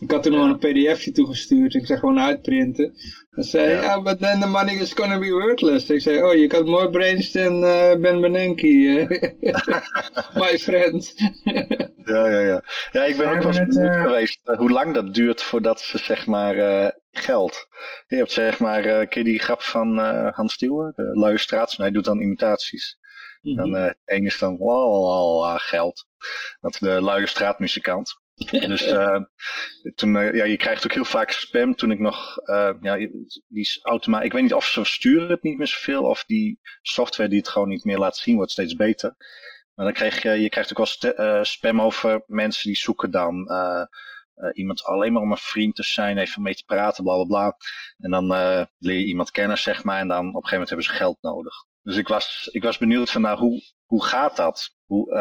ik 0.00 0.10
had 0.10 0.22
toen 0.22 0.32
nog 0.32 0.46
een 0.46 0.58
pdfje 0.58 1.12
toegestuurd. 1.12 1.74
Ik 1.74 1.86
zei 1.86 1.98
gewoon 1.98 2.18
uitprinten. 2.18 2.94
Dan 3.30 3.44
zei 3.44 3.70
ja, 3.70 3.80
yeah, 3.80 4.02
but 4.02 4.18
then 4.18 4.40
the 4.40 4.46
money 4.46 4.74
is 4.74 4.92
gonna 4.92 5.18
be 5.18 5.30
worthless. 5.30 5.90
Ik 5.90 6.00
zei, 6.00 6.22
oh, 6.22 6.34
je 6.34 6.46
kan 6.46 6.64
more 6.64 6.90
brains 6.90 7.30
than 7.30 7.62
uh, 7.62 7.94
Ben 7.96 8.20
Bernanke. 8.20 8.66
My 10.34 10.58
friend. 10.58 11.14
Ja, 12.08 12.28
ja, 12.30 12.40
ja. 12.40 12.64
Ja, 12.90 13.04
ik 13.04 13.16
ben 13.16 13.28
ook 13.28 13.42
wel 13.42 13.58
eens 13.58 13.76
uh... 13.76 14.02
geweest 14.02 14.40
uh, 14.44 14.56
hoe 14.56 14.70
lang 14.70 14.94
dat 14.94 15.14
duurt 15.14 15.42
voordat 15.42 15.80
ze 15.80 15.98
zeg 15.98 16.26
maar 16.26 16.56
uh, 16.56 16.88
geld. 17.10 17.66
Je 18.06 18.16
hebt 18.16 18.32
zeg 18.32 18.58
maar, 18.58 18.86
uh, 18.86 19.08
ken 19.08 19.22
je 19.22 19.24
die 19.24 19.38
grap 19.38 19.62
van 19.62 19.98
Hans 20.34 20.52
Steeuwen? 20.52 20.92
De 20.96 21.10
luie 21.12 21.38
straats, 21.38 21.76
hij 21.76 21.90
doet 21.90 22.04
dan 22.04 22.20
imitaties. 22.20 22.98
Mm 23.40 23.58
-hmm. 23.58 23.72
Dan 23.72 23.94
één 24.04 24.24
is 24.24 24.38
dan 24.38 24.56
wow, 24.56 25.58
geld. 25.58 26.06
Dat 26.60 26.72
is 26.72 26.78
de 26.78 27.02
luie 27.02 27.26
straatmuzikant. 27.26 28.20
Dus 28.68 28.86
uh, 28.86 29.20
toen, 29.94 30.14
uh, 30.14 30.34
ja, 30.34 30.44
je 30.44 30.56
krijgt 30.56 30.84
ook 30.84 30.92
heel 30.92 31.04
vaak 31.04 31.30
spam. 31.30 31.74
Toen 31.74 31.90
ik 31.90 31.98
nog, 31.98 32.38
uh, 32.44 32.70
ja, 32.80 32.96
die 33.48 33.80
automaat, 33.82 34.24
ik 34.24 34.32
weet 34.32 34.42
niet 34.42 34.54
of 34.54 34.66
ze 34.66 34.84
sturen 34.84 35.30
het 35.30 35.42
niet 35.42 35.58
meer 35.58 35.66
zoveel, 35.66 36.02
of 36.02 36.24
die 36.24 36.58
software 36.82 37.28
die 37.28 37.38
het 37.38 37.48
gewoon 37.48 37.68
niet 37.68 37.84
meer 37.84 37.98
laat 37.98 38.16
zien, 38.16 38.36
wordt 38.36 38.50
steeds 38.50 38.74
beter. 38.74 39.16
Maar 39.78 39.86
dan 39.86 39.96
krijg 39.96 40.22
je, 40.22 40.30
je 40.30 40.48
krijgt 40.48 40.70
ook 40.78 40.86
wel 41.02 41.44
spam 41.44 41.80
over 41.80 42.22
mensen 42.26 42.66
die 42.66 42.76
zoeken 42.76 43.10
dan 43.10 43.50
iemand 44.52 44.84
alleen 44.84 45.12
maar 45.12 45.22
om 45.22 45.30
een 45.30 45.36
vriend 45.36 45.74
te 45.74 45.82
zijn, 45.82 46.18
even 46.18 46.42
mee 46.42 46.54
te 46.54 46.64
praten, 46.64 47.04
bla 47.04 47.14
bla 47.14 47.24
bla. 47.24 47.56
En 47.98 48.10
dan 48.10 48.26
leer 48.78 48.98
je 48.98 49.04
iemand 49.04 49.30
kennen, 49.30 49.58
zeg 49.58 49.84
maar, 49.84 49.98
en 49.98 50.08
dan 50.08 50.18
op 50.18 50.24
een 50.26 50.32
gegeven 50.32 50.50
moment 50.50 50.68
hebben 50.68 50.86
ze 50.86 50.92
geld 50.92 51.18
nodig. 51.20 51.54
Dus 51.82 51.96
ik 51.96 52.08
was, 52.08 52.48
ik 52.52 52.62
was 52.62 52.78
benieuwd 52.78 53.10
van, 53.10 53.22
nou, 53.22 53.38
hoe, 53.38 53.62
hoe 53.84 54.04
gaat 54.04 54.36
dat? 54.36 54.76
Hoe, 54.84 55.18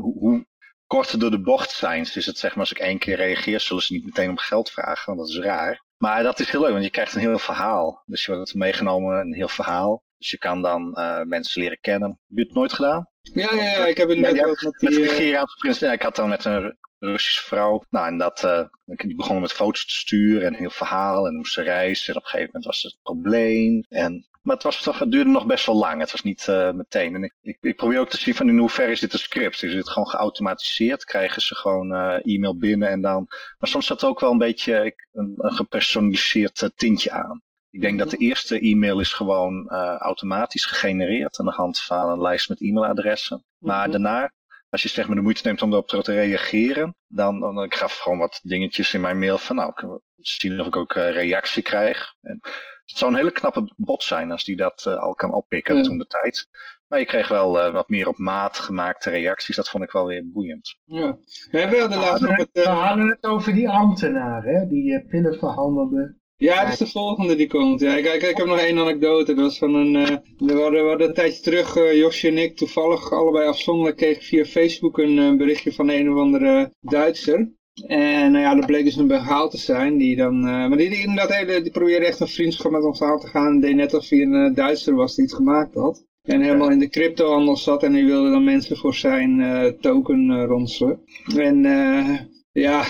hoe, 0.00 0.18
hoe 0.18 0.46
korter 0.86 1.18
door 1.18 1.30
de 1.30 1.40
bocht 1.40 1.70
zijn. 1.70 2.02
Dus 2.12 2.26
het 2.26 2.38
zeg 2.38 2.50
maar, 2.50 2.60
als 2.60 2.70
ik 2.70 2.78
één 2.78 2.98
keer 2.98 3.16
reageer, 3.16 3.60
zullen 3.60 3.82
ze 3.82 3.92
niet 3.92 4.04
meteen 4.04 4.28
om 4.28 4.38
geld 4.38 4.70
vragen, 4.70 5.06
want 5.06 5.18
dat 5.18 5.28
is 5.28 5.44
raar. 5.44 5.84
Maar 5.96 6.22
dat 6.22 6.40
is 6.40 6.50
heel 6.50 6.60
leuk, 6.60 6.70
want 6.70 6.84
je 6.84 6.90
krijgt 6.90 7.14
een 7.14 7.20
heel 7.20 7.38
verhaal. 7.38 8.02
Dus 8.06 8.24
je 8.24 8.34
wordt 8.34 8.54
meegenomen, 8.54 9.20
een 9.20 9.34
heel 9.34 9.48
verhaal. 9.48 10.02
Dus 10.20 10.30
je 10.30 10.38
kan 10.38 10.62
dan 10.62 10.96
uh, 10.98 11.22
mensen 11.22 11.62
leren 11.62 11.78
kennen. 11.80 12.08
Heb 12.08 12.38
je 12.38 12.42
het 12.42 12.54
nooit 12.54 12.72
gedaan? 12.72 13.08
Ja, 13.20 13.54
ja, 13.54 13.62
ja 13.62 13.86
ik 13.86 13.96
heb 13.96 14.08
het 14.08 14.18
net 14.18 14.32
met 14.32 14.58
die... 14.58 14.68
Met 14.78 14.92
de 14.92 15.00
Nigeriaanse 15.00 15.56
prins. 15.56 15.78
Ja, 15.78 15.92
ik 15.92 16.02
had 16.02 16.16
dan 16.16 16.28
met 16.28 16.44
een 16.44 16.76
Russische 16.98 17.42
vrouw. 17.42 17.84
Nou, 17.90 18.06
en 18.06 18.18
dat, 18.18 18.42
uh, 18.44 18.64
die 18.84 19.16
begonnen 19.16 19.42
met 19.42 19.52
foto's 19.52 19.86
te 19.86 19.94
sturen 19.94 20.46
en 20.46 20.54
heel 20.54 20.70
verhaal. 20.70 21.26
En 21.26 21.36
moest 21.36 21.52
ze 21.52 21.62
reizen. 21.62 22.12
En 22.12 22.18
op 22.18 22.22
een 22.22 22.28
gegeven 22.28 22.50
moment 22.52 22.64
was 22.64 22.82
het 22.82 22.98
probleem. 23.02 23.84
En 23.88 24.28
maar 24.42 24.54
het, 24.54 24.64
was 24.64 24.82
toch, 24.82 24.98
het 24.98 25.10
duurde 25.10 25.30
nog 25.30 25.46
best 25.46 25.66
wel 25.66 25.76
lang. 25.76 26.00
Het 26.00 26.12
was 26.12 26.22
niet 26.22 26.46
uh, 26.46 26.70
meteen. 26.70 27.14
En 27.14 27.22
ik, 27.22 27.34
ik, 27.40 27.58
ik, 27.60 27.76
probeer 27.76 27.98
ook 27.98 28.10
te 28.10 28.16
zien 28.16 28.34
van 28.34 28.48
in 28.48 28.58
hoeverre 28.58 28.92
is 28.92 29.00
dit 29.00 29.12
een 29.12 29.18
script. 29.18 29.62
Is 29.62 29.74
het 29.74 29.88
gewoon 29.88 30.08
geautomatiseerd? 30.08 31.04
Krijgen 31.04 31.42
ze 31.42 31.54
gewoon 31.54 31.92
uh, 31.92 32.34
e-mail 32.34 32.56
binnen 32.56 32.88
en 32.88 33.00
dan... 33.00 33.26
Maar 33.58 33.68
soms 33.68 33.86
zat 33.86 34.02
er 34.02 34.08
ook 34.08 34.20
wel 34.20 34.30
een 34.30 34.38
beetje 34.38 34.96
een, 35.12 35.34
een 35.36 35.52
gepersonaliseerd 35.52 36.70
tintje 36.76 37.10
aan. 37.10 37.42
Ik 37.70 37.80
denk 37.80 37.98
dat 37.98 38.10
de 38.10 38.16
eerste 38.16 38.60
e-mail 38.60 39.00
is 39.00 39.12
gewoon 39.12 39.68
automatisch 39.98 40.66
gegenereerd 40.66 41.38
aan 41.38 41.46
de 41.46 41.52
hand 41.52 41.80
van 41.80 42.08
een 42.08 42.20
lijst 42.20 42.48
met 42.48 42.60
e-mailadressen. 42.60 43.44
Maar 43.58 43.76
mm 43.76 43.82
-hmm. 43.82 44.02
daarna, 44.02 44.32
als 44.68 44.82
je 44.82 44.88
zeg 44.88 45.06
maar 45.06 45.16
de 45.16 45.22
moeite 45.22 45.42
neemt 45.44 45.62
om 45.62 45.72
erop 45.72 45.88
te 45.88 46.02
reageren, 46.02 46.96
dan, 47.06 47.40
dan, 47.40 47.62
ik 47.62 47.74
gaf 47.74 47.98
gewoon 47.98 48.18
wat 48.18 48.40
dingetjes 48.42 48.94
in 48.94 49.00
mijn 49.00 49.18
mail 49.18 49.38
van 49.38 49.56
nou, 49.56 50.00
zien 50.16 50.60
of 50.60 50.66
ik 50.66 50.76
ook 50.76 50.92
reactie 50.92 51.62
krijg. 51.62 52.14
En 52.20 52.38
Het 52.84 52.98
zou 52.98 53.10
een 53.10 53.16
hele 53.16 53.32
knappe 53.32 53.72
bot 53.76 54.02
zijn 54.02 54.30
als 54.30 54.44
die 54.44 54.56
dat 54.56 54.86
eh, 54.86 54.98
al 54.98 55.14
kan 55.14 55.32
oppikken 55.32 55.82
toen 55.82 55.98
de 55.98 56.06
tijd. 56.06 56.48
Maar 56.90 56.98
je 56.98 57.04
kreeg 57.04 57.28
wel 57.28 57.60
eh, 57.60 57.72
wat 57.72 57.88
meer 57.88 58.08
op 58.08 58.18
maat 58.18 58.58
gemaakte 58.58 59.10
reacties. 59.10 59.56
Dat 59.56 59.68
vond 59.68 59.84
ik 59.84 59.90
wel 59.90 60.06
weer 60.06 60.30
boeiend. 60.32 60.78
Ja. 60.84 61.18
We 61.50 61.58
hebben 61.58 61.78
wel 61.78 61.88
de 61.88 61.96
laatste 61.96 62.28
op 62.28 62.36
het... 62.36 62.48
We 62.52 62.62
eh, 62.62 62.86
hadden 62.86 63.08
het 63.08 63.24
over 63.24 63.54
die 63.54 63.68
ambtenaar, 63.68 64.42
hè, 64.42 64.66
die 64.66 64.94
eh, 64.94 65.08
pillen 65.08 65.38
verhandelde. 65.38 66.18
Ja, 66.40 66.62
dat 66.62 66.72
is 66.72 66.78
de 66.78 66.86
volgende 66.86 67.36
die 67.36 67.46
komt. 67.46 67.80
Ja, 67.80 67.96
ik, 67.96 68.04
ik, 68.04 68.22
ik 68.22 68.36
heb 68.36 68.46
nog 68.46 68.58
één 68.58 68.78
anekdote. 68.78 69.34
Dat 69.34 69.44
was 69.44 69.58
van 69.58 69.74
een, 69.74 69.96
eh, 69.96 70.16
we, 70.38 70.52
hadden, 70.52 70.82
we 70.82 70.88
hadden 70.88 71.08
een 71.08 71.14
tijdje 71.14 71.42
terug, 71.42 71.76
eh, 71.76 71.96
Josje 71.96 72.28
en 72.28 72.38
ik, 72.38 72.56
toevallig 72.56 73.12
allebei 73.12 73.48
afzonderlijk 73.48 73.96
kregen 73.96 74.22
via 74.22 74.44
Facebook 74.44 74.98
een 74.98 75.18
eh, 75.18 75.36
berichtje 75.36 75.72
van 75.72 75.88
een 75.88 76.12
of 76.12 76.18
andere 76.18 76.72
Duitser. 76.80 77.52
En 77.86 78.32
nou 78.32 78.44
ja, 78.44 78.54
dat 78.54 78.66
bleek 78.66 78.84
dus 78.84 78.96
een 78.96 79.06
behaal 79.06 79.48
te 79.48 79.56
zijn. 79.56 79.96
Die 79.96 80.16
dan, 80.16 80.40
maar 80.40 80.76
die, 80.76 80.90
die 80.90 80.98
inderdaad 80.98 81.34
hele, 81.34 81.62
die 81.62 81.70
probeerde 81.70 82.06
echt 82.06 82.20
een 82.20 82.28
vriendschap 82.28 82.70
met 82.70 82.84
ons 82.84 83.02
aan 83.02 83.18
te 83.18 83.26
gaan. 83.26 83.46
En 83.46 83.60
deed 83.60 83.74
net 83.74 83.94
alsof 83.94 84.10
hij 84.10 84.20
een 84.20 84.54
Duitser 84.54 84.94
was 84.94 85.14
die 85.14 85.24
iets 85.24 85.34
gemaakt 85.34 85.74
had. 85.74 86.04
En 86.22 86.42
helemaal 86.42 86.70
in 86.70 86.78
de 86.78 86.88
cryptohandel 86.88 87.56
zat 87.56 87.82
en 87.82 87.92
die 87.92 88.06
wilde 88.06 88.30
dan 88.30 88.44
mensen 88.44 88.76
voor 88.76 88.94
zijn 88.94 89.76
token 89.80 90.44
ronselen. 90.44 91.00
En 91.36 91.64
eh, 91.64 92.20
ja, 92.60 92.84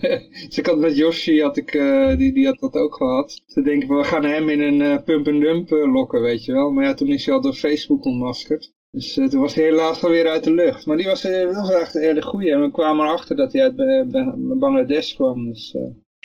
ik 0.58 0.66
had 0.66 0.78
met 0.78 0.96
Yoshi, 0.96 1.40
had 1.40 1.56
ik, 1.56 1.74
eh, 1.74 2.16
die, 2.16 2.32
die 2.32 2.46
had 2.46 2.58
dat 2.58 2.74
ook 2.74 2.94
gehad. 2.94 3.42
Ze 3.46 3.62
denken 3.62 3.88
van 3.88 3.96
we 3.96 4.04
gaan 4.04 4.24
hem 4.24 4.48
in 4.48 4.60
een 4.60 4.80
eh, 4.80 5.02
pump-and-dump 5.04 5.72
eh, 5.72 5.92
lokken, 5.92 6.20
weet 6.22 6.44
je 6.44 6.52
wel. 6.52 6.70
Maar 6.70 6.84
ja, 6.84 6.94
toen 6.94 7.08
is 7.08 7.24
hij 7.26 7.34
al 7.34 7.40
door 7.40 7.52
Facebook 7.54 8.04
ontmaskerd. 8.04 8.72
Dus 8.90 9.14
toen 9.14 9.40
was 9.40 9.54
hij 9.54 9.64
helaas 9.64 10.04
alweer 10.04 10.28
uit 10.28 10.44
de 10.44 10.52
lucht. 10.54 10.86
Maar 10.86 10.96
die 10.96 11.06
was, 11.06 11.22
dat 11.22 11.54
was 11.54 11.72
echt 11.72 11.94
een 11.94 12.02
hele 12.02 12.22
goeie. 12.22 12.50
En 12.52 12.60
we 12.60 12.70
kwamen 12.70 13.06
erachter 13.06 13.36
dat 13.36 13.52
hij 13.52 13.62
uit 13.62 13.76
Ba- 13.76 14.04
Ba- 14.06 14.34
Bangladesh 14.36 15.14
kwam. 15.14 15.48
Dus, 15.48 15.74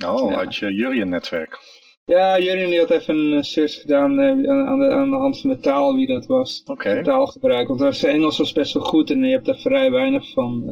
Oh, 0.06 0.30
Ja. 0.32 0.38
uit 0.38 0.56
je 0.56 0.74
Jurien-netwerk. 0.74 1.58
ja, 2.06 2.40
Jurien 2.40 2.70
die 2.70 2.80
had 2.80 2.90
even 2.90 3.16
een 3.16 3.44
search 3.44 3.74
gedaan 3.82 4.22
aan, 4.22 4.42
de, 4.80 4.90
aan 4.92 5.10
de 5.10 5.16
hand 5.16 5.40
van 5.42 5.50
de 5.50 5.60
taal 5.60 5.96
wie 5.96 6.08
dat 6.08 6.26
was. 6.26 6.62
Oké. 6.66 7.04
Taalgebruik. 7.04 7.68
Want 7.68 7.96
zijn 7.96 8.16
Engels 8.16 8.38
was 8.38 8.54
best 8.54 8.74
wel 8.74 8.84
goed 8.84 9.10
en 9.12 9.24
je 9.24 9.32
hebt 9.32 9.46
daar 9.46 9.60
vrij 9.60 9.92
weinig 9.92 10.32
van 10.32 10.64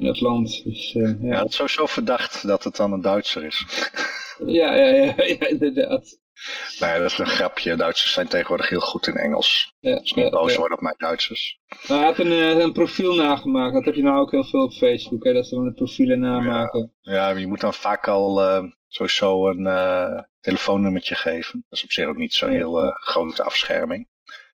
in 0.00 0.06
het 0.06 0.20
land. 0.20 0.64
Dus 0.64 0.94
eh, 0.94 1.02
Ja, 1.02 1.16
ja. 1.20 1.38
het 1.38 1.48
is 1.48 1.54
sowieso 1.56 1.86
verdacht 1.86 2.46
dat 2.46 2.64
het 2.64 2.76
dan 2.76 2.92
een 2.92 3.00
Duitser 3.00 3.44
is. 3.44 3.64
Ja, 4.46 4.74
ja, 4.74 4.86
ja, 4.86 5.14
ja, 5.16 5.46
inderdaad. 5.46 6.18
Nee, 6.78 6.98
dat 6.98 7.10
is 7.10 7.18
een 7.18 7.26
grapje. 7.26 7.76
Duitsers 7.76 8.12
zijn 8.12 8.28
tegenwoordig 8.28 8.68
heel 8.68 8.80
goed 8.80 9.06
in 9.06 9.14
Engels. 9.16 9.74
Ja, 9.80 9.98
Dus 9.98 10.12
niet 10.12 10.30
boos 10.30 10.56
worden 10.56 10.76
op 10.76 10.82
mijn 10.82 10.94
Duitsers. 10.98 11.58
Hij 11.86 11.98
had 12.04 12.18
een, 12.18 12.30
eh, 12.32 12.58
een 12.58 12.72
profiel 12.72 13.14
nagemaakt. 13.14 13.74
Dat 13.74 13.84
heb 13.84 13.94
je 13.94 14.02
nou 14.02 14.18
ook 14.18 14.30
heel 14.30 14.44
veel 14.44 14.62
op 14.62 14.72
Facebook. 14.72 15.24
Hè? 15.24 15.32
Dat 15.32 15.46
ze 15.46 15.54
dan 15.54 15.64
de 15.64 15.72
profielen 15.72 16.20
namaken. 16.20 16.92
Ja, 17.00 17.28
je 17.30 17.46
moet 17.46 17.60
dan 17.60 17.74
vaak 17.74 18.08
al 18.08 18.42
eh, 18.42 18.64
sowieso 18.88 19.48
een 19.48 19.66
eh, 19.66 20.22
telefoonnummertje 20.40 21.14
geven. 21.14 21.64
Dat 21.68 21.78
is 21.78 21.84
op 21.84 21.92
zich 21.92 22.06
ook 22.06 22.16
niet 22.16 22.34
zo 22.34 22.46
Ja. 22.46 22.52
heel 22.52 22.90
grote 22.90 23.42
afscherming. 23.42 24.08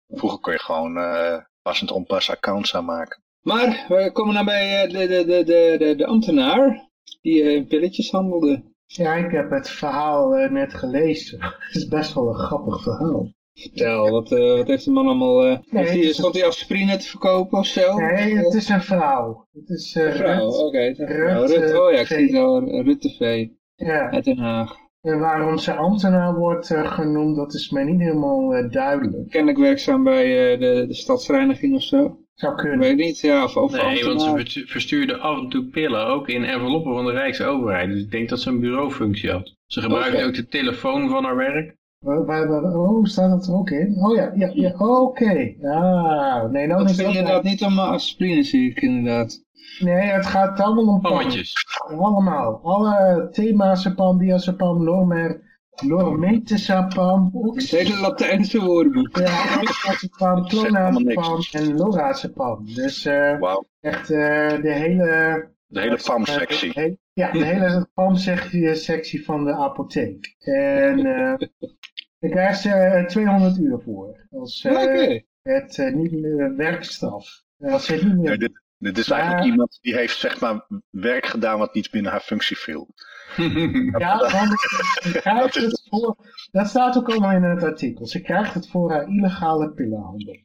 Vroeger 0.09 0.39
kon 0.39 0.53
je 0.53 0.59
gewoon 0.59 0.97
eh 0.99 1.39
passend 1.63 1.91
onpas 1.91 2.31
accounts 2.31 2.75
aanmaken. 2.75 3.23
Maar 3.47 3.85
we 3.89 4.11
komen 4.13 4.35
nou 4.35 4.47
bij 4.47 4.83
eh, 4.85 4.91
de, 4.91 5.07
de, 5.07 5.25
de, 5.25 5.45
de, 5.45 5.75
de, 5.79 5.95
de 5.97 6.07
ambtenaar. 6.07 6.89
Die 7.23 7.43
eh, 7.43 7.55
in 7.55 7.67
pilletjes 7.67 8.11
handelde. 8.11 8.63
Ja, 8.87 9.15
ik 9.15 9.31
heb 9.31 9.51
het 9.51 9.71
verhaal 9.71 10.37
eh, 10.37 10.51
net 10.51 10.75
gelezen. 10.75 11.39
Het 11.67 11.75
is 11.77 11.89
best 11.89 12.15
wel 12.15 12.29
een 12.29 12.35
grappig 12.35 12.83
verhaal. 12.83 13.35
Vertel, 13.53 14.11
wat, 14.11 14.33
eh, 14.33 14.57
wat 14.57 14.67
heeft 14.67 14.85
de 14.85 14.91
man 14.91 15.07
allemaal... 15.07 15.45
eh 15.47 15.59
Nee, 15.71 15.85
hij, 15.85 16.13
stond 16.13 16.35
hij 16.35 16.47
aspirine 16.47 16.97
te 16.97 17.07
verkopen 17.09 17.59
of 17.59 17.67
zo? 17.67 17.99
Nee, 17.99 18.37
het 18.37 18.55
is 18.55 18.69
een 18.69 18.83
vrouw. 18.83 19.47
Het 19.53 19.69
is 19.69 19.95
eh, 19.97 20.05
Een 20.07 20.13
vrouw, 20.13 20.49
oké. 20.51 20.79
Rut, 20.97 21.51
Rut, 21.51 21.71
eh, 21.71 21.81
oh 21.81 21.93
ja, 21.93 21.99
ik 22.01 22.07
V. 22.07 22.15
zie 22.15 22.27
het 22.27 22.37
al. 22.37 22.83
Rut 22.83 23.01
TV 23.01 23.47
Ja. 23.75 24.11
uit 24.11 24.25
Den 24.25 24.39
Haag. 24.39 24.77
En 25.01 25.19
waarom 25.19 25.59
ze 25.59 25.75
ambtenaar 25.75 26.35
wordt 26.35 26.71
eh, 26.71 26.93
genoemd, 26.93 27.37
dat 27.37 27.55
is 27.55 27.71
mij 27.71 27.85
niet 27.85 28.01
helemaal 28.01 28.55
eh, 28.55 28.71
duidelijk. 28.71 29.29
Kennelijk 29.31 29.59
werkzaam 29.59 30.05
bij 30.05 30.53
eh, 30.53 30.61
de, 30.61 30.85
de 30.87 30.95
stadsreiniging 30.95 31.75
of 31.75 31.83
zo. 31.83 32.19
Zou 32.37 32.53
Ik 32.53 32.59
kunnen. 32.59 32.79
weet 32.79 32.97
niet, 32.97 33.21
ja. 33.21 33.45
Of, 33.45 33.57
of 33.57 33.73
Nee, 33.83 34.05
want 34.05 34.23
ze 34.23 34.31
verstu- 34.31 34.67
verstuurde 34.67 35.17
af 35.17 35.39
en 35.39 35.49
toe 35.49 35.65
pillen 35.65 36.07
ook 36.07 36.29
in 36.29 36.45
enveloppen 36.45 36.95
van 36.95 37.05
de 37.05 37.13
Rijksoverheid. 37.13 37.89
Dus 37.89 38.03
ik 38.03 38.11
denk 38.11 38.29
dat 38.29 38.41
ze 38.41 38.49
een 38.51 38.61
bureaufunctie 38.61 39.31
had. 39.31 39.55
Ze 39.67 39.81
gebruikte 39.81 40.25
ook 40.25 40.35
de 40.35 40.47
telefoon 40.47 41.09
van 41.09 41.25
haar 41.25 41.37
werk. 41.37 41.77
Waar- 41.99 42.25
waar- 42.25 42.49
waar- 42.49 42.75
oh, 42.75 43.05
staat 43.05 43.31
dat 43.31 43.47
er 43.47 43.55
ook 43.55 43.71
in? 43.71 43.95
Oh 44.05 44.17
ja, 44.17 44.33
ja, 44.35 44.51
ja. 44.55 44.75
oké. 44.79 45.55
Ah, 45.63 46.51
nee, 46.51 46.67
nou 46.67 46.81
Dat 46.81 46.91
is 46.91 46.97
vind 46.97 47.09
je 47.09 47.15
dat... 47.15 47.15
inderdaad 47.15 47.43
niet 47.43 47.63
om 47.63 47.79
eh, 47.79 47.89
aspirine, 47.91 48.43
zie 48.43 48.71
ik 48.71 48.81
inderdaad. 48.81 49.45
Nee, 49.79 49.95
het 50.01 50.27
gaat 50.27 50.61
allemaal 50.61 50.87
om 50.95 51.01
pam. 51.01 51.11
Pammetjes. 51.13 51.55
Allemaal. 51.89 52.61
Alle 52.63 53.29
themazepam, 53.33 54.19
diazepam, 54.19 54.85
normer, 54.85 55.56
lormetazepam, 55.83 57.31
Het 57.55 57.71
hele 57.71 58.01
Latijnse 58.01 58.61
woordenboek. 58.61 59.17
ja, 59.19 59.61
oxazepam, 59.61 60.49
clonazepam 60.49 61.41
en 61.53 61.77
lorazepam. 61.77 62.75
Dus 62.75 63.05
eh, 63.05 63.55
echt 63.81 64.11
eh, 64.11 64.49
de 64.63 64.73
hele... 64.73 65.49
De 65.69 65.81
hele 65.81 65.99
PAM-sectie. 66.05 66.75
Eh, 66.75 66.93
ja, 67.13 67.31
de 67.33 67.45
hele 67.45 67.87
PAM-sectie 67.95 68.75
sectie 68.75 69.25
van 69.25 69.45
de 69.45 69.53
apotheek. 69.53 70.35
En 70.39 70.99
eh 71.07 71.35
daar 72.19 72.31
krijgt 72.31 72.61
ze 72.61 72.71
eh, 72.71 73.07
200 73.07 73.59
uur 73.59 73.81
voor. 73.85 74.27
Als 74.31 74.65
Oké. 74.65 75.23
het 75.43 75.95
niet 75.95 76.13
meer 76.13 76.57
werkstraf. 76.57 77.43
Als 77.59 77.89
het 77.89 78.03
niet 78.03 78.13
Ja, 78.13 78.19
meer... 78.19 78.39
dit, 78.39 78.63
dit 78.79 78.99
is 78.99 79.09
Maar- 79.09 79.19
eigenlijk 79.19 79.51
iemand 79.51 79.79
die 79.81 79.95
heeft 79.95 80.17
zeg 80.19 80.41
maar 80.41 80.67
werk 80.91 81.27
gedaan 81.27 81.59
wat 81.59 81.75
niet 81.75 81.91
binnen 81.91 82.11
haar 82.11 82.21
functie 82.21 82.57
viel. 82.57 82.89
Ja, 83.99 84.19
want 84.19 84.61
ze 85.03 85.11
krijgt 85.21 85.41
Dat 85.55 85.57
is- 85.57 85.63
het 85.63 85.87
voor... 85.91 86.17
Dat 86.53 86.67
staat 86.69 86.97
ook 86.97 87.09
allemaal 87.11 87.33
in 87.33 87.43
het 87.43 87.63
artikel. 87.63 88.07
Ze 88.07 88.21
krijgt 88.21 88.55
het 88.55 88.71
voor 88.71 88.91
haar 88.91 89.09
illegale 89.09 89.71
pillenhandel. 89.73 90.37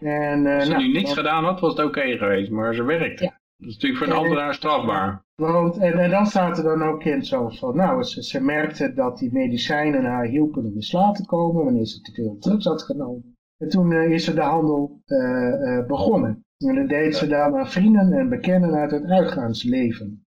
En, 0.00 0.46
eh, 0.46 0.54
Als 0.54 0.64
ze 0.64 0.70
nou, 0.70 0.82
nu 0.82 0.92
niks 0.92 1.04
want- 1.04 1.16
gedaan 1.16 1.44
had, 1.44 1.60
was 1.60 1.76
het 1.76 1.86
oké 1.86 2.16
geweest. 2.16 2.50
Maar 2.50 2.74
ze 2.74 2.82
werkte. 2.82 3.24
Ja. 3.24 3.40
Dat 3.56 3.68
is 3.68 3.74
natuurlijk 3.74 4.04
voor 4.04 4.12
een 4.12 4.18
ambtenaar 4.20 4.54
strafbaar. 4.54 5.24
Want, 5.34 5.78
en, 5.78 5.92
en 5.98 6.10
dan 6.10 6.26
staat 6.26 6.58
er 6.58 6.64
dan 6.64 6.82
ook 6.82 7.04
in 7.04 7.24
zo 7.24 7.48
van, 7.48 7.76
nou, 7.76 8.02
ze, 8.02 8.22
ze 8.22 8.40
merkte 8.40 8.92
dat 8.94 9.18
die 9.18 9.32
medicijnen 9.32 10.04
haar 10.04 10.24
hielpen 10.26 10.64
om 10.64 10.74
in 10.74 10.82
slaap 10.82 11.14
te 11.14 11.26
komen 11.26 11.64
wanneer 11.64 11.86
ze 11.86 12.00
te 12.00 12.12
veel 12.12 12.36
drugs 12.40 12.64
had 12.64 12.82
genomen. 12.82 13.36
En 13.58 13.68
toen 13.68 13.92
eh, 13.92 14.10
is 14.10 14.24
ze 14.24 14.34
de 14.34 14.40
handel 14.40 15.00
eh, 15.04 15.76
eh, 15.78 15.86
begonnen. 15.86 16.42
En 16.58 16.74
dat 16.74 16.88
deed 16.88 17.16
ze 17.16 17.26
dan 17.26 17.56
aan 17.56 17.70
vrienden 17.70 18.12
en 18.12 18.28
bekenden 18.28 18.74
uit 18.74 18.90
het 18.90 19.04
uitgaansleven. 19.04 20.26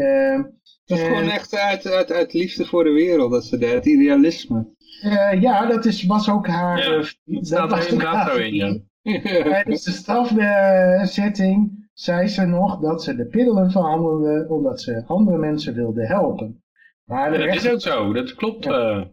Ehm, 0.00 0.42
Dat 0.84 0.98
is 0.98 1.04
gewoon 1.04 1.28
echt 1.30 1.54
uit, 1.56 1.86
uit, 1.86 2.12
uit 2.12 2.32
liefde 2.32 2.64
voor 2.64 2.84
de 2.84 2.90
wereld, 2.90 3.30
dat 3.30 3.44
ze 3.44 3.58
deed. 3.58 3.72
Het 3.72 3.86
idealisme. 3.86 4.66
eh, 5.02 5.40
ja, 5.40 5.66
dat 5.66 5.84
is, 5.84 6.04
was 6.06 6.30
ook 6.30 6.46
haar... 6.46 6.78
Ja, 6.78 6.84
eh, 6.96 7.04
dat 7.24 7.46
staat 7.46 7.70
was 7.70 7.84
er 7.86 7.92
inderdaad 7.92 8.14
haar 8.26 8.34
zo 8.34 8.40
in, 8.40 8.54
ja. 8.54 8.78
Tijdens 9.42 9.82
de 9.84 9.90
strafzitting 9.90 11.88
zei 11.94 12.26
ze 12.28 12.44
nog 12.44 12.80
dat 12.80 13.02
ze 13.02 13.16
de 13.16 13.26
pillen 13.26 13.70
verhandelde 13.70 14.46
omdat 14.48 14.80
ze 14.80 15.04
andere 15.06 15.38
mensen 15.38 15.74
wilde 15.74 16.06
helpen. 16.06 16.62
Maar 17.04 17.30
de, 17.30 17.38
Ja, 17.38 17.44
dat 17.46 17.54
is 17.54 17.62
rechter, 17.62 17.72
ook 17.72 17.80
zo, 18.04 18.12
dat 18.12 18.34
klopt. 18.34 18.64
Ja. 18.64 19.08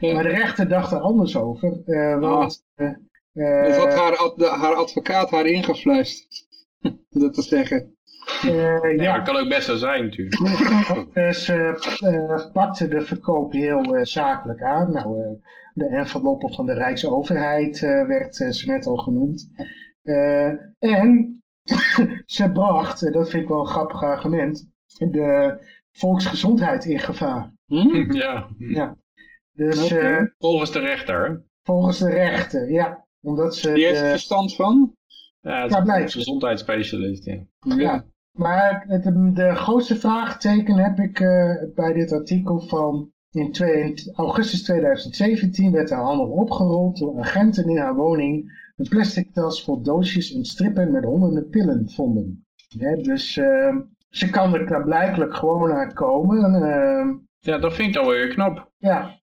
eh. 0.00 0.14
maar 0.14 0.22
de 0.22 0.28
rechter 0.28 0.68
dacht 0.68 0.92
er 0.92 0.98
anders 0.98 1.36
over. 1.36 1.82
eh, 1.84 2.18
want, 2.18 2.64
eh, 2.74 2.86
eh, 3.32 3.64
Dat 3.66 3.76
had 3.76 3.94
haar, 3.94 4.16
ad- 4.16 4.48
haar 4.48 4.74
advocaat 4.74 5.30
haar 5.30 5.46
ingefluisterd. 5.46 6.46
dat 7.10 7.34
te 7.34 7.42
zeggen. 7.42 7.95
Eh, 8.42 8.52
Ja, 8.54 8.86
ja, 9.02 9.16
dat 9.16 9.26
kan 9.26 9.36
ook 9.36 9.48
best 9.48 9.66
zo 9.66 9.76
zijn 9.76 10.04
natuurlijk. 10.04 10.36
dus 11.14 11.44
ze 11.44 11.98
eh, 12.00 12.52
pakte 12.52 12.88
de 12.88 13.00
verkoop 13.00 13.52
heel 13.52 13.96
eh, 13.96 14.04
zakelijk 14.04 14.62
aan. 14.62 14.92
Nou, 14.92 15.22
eh, 15.22 15.30
de 15.74 15.86
enveloppen 15.86 16.52
van 16.54 16.66
de 16.66 16.72
Rijksoverheid 16.74 17.82
eh, 17.82 18.06
werd 18.06 18.40
eh, 18.40 18.48
ze 18.50 18.66
net 18.70 18.86
al 18.86 18.96
genoemd. 18.96 19.50
Eh, 20.02 20.46
en 20.78 21.42
ze 22.26 22.50
bracht, 22.52 23.02
en 23.02 23.12
dat 23.12 23.30
vind 23.30 23.42
ik 23.42 23.48
wel 23.48 23.60
een 23.60 23.66
grappig 23.66 24.02
argument, 24.02 24.68
de 24.98 25.58
volksgezondheid 25.92 26.84
in 26.84 26.98
gevaar. 26.98 27.52
Hm? 27.66 28.12
ja, 28.16 28.48
Ja. 28.58 28.96
Dus 29.52 29.90
eh, 29.90 30.22
volgens 30.38 30.72
de 30.72 30.78
rechter. 30.78 31.44
volgens 31.62 31.98
de 31.98 32.10
rechten, 32.10 32.72
ja. 32.72 33.04
Omdat 33.22 33.56
ze 33.56 33.72
Die 33.72 33.84
heeft 33.86 34.00
de, 34.00 34.06
verstand 34.06 34.54
van? 34.54 34.94
Ja, 35.40 35.62
het 35.62 35.70
Ja, 35.72 35.94
is 35.94 36.02
een 36.02 36.10
gezondheidsspecialist. 36.10 37.24
Ja. 37.24 37.44
Ja. 37.76 38.04
Maar 38.36 38.84
het, 38.88 39.02
de, 39.36 39.54
grootste 39.54 39.96
vraagteken 39.96 40.76
heb 40.76 40.98
ik 40.98 41.20
eh, 41.20 41.54
bij 41.74 41.92
dit 41.92 42.12
artikel 42.12 42.60
van 42.60 43.10
in 43.30 43.52
twee- 43.52 43.94
augustus 44.14 44.62
2017 44.62 45.72
werd 45.72 45.88
de 45.88 45.94
handel 45.94 46.26
opgerold 46.28 46.98
door 46.98 47.18
agenten 47.18 47.68
in 47.68 47.78
haar 47.78 47.94
woning 47.94 48.64
een 48.76 48.88
plastic 48.88 49.32
tas 49.32 49.64
vol 49.64 49.82
doosjes 49.82 50.34
en 50.34 50.44
strippen 50.44 50.92
met 50.92 51.04
honderden 51.04 51.48
pillen 51.48 51.90
vonden. 51.90 52.46
Dus 53.02 53.36
eh, 53.36 53.76
ze 54.08 54.30
kan 54.30 54.54
er 54.54 54.64
klaarblijkelijk 54.64 55.34
gewoon 55.34 55.72
aan 55.72 55.92
komen. 55.92 56.54
eh, 56.62 57.14
ja, 57.38 57.58
dat 57.58 57.74
vind 57.74 57.88
ik 57.88 57.94
dan 57.94 58.06
weer 58.06 58.28
knap. 58.28 58.70
ja, 58.78 59.20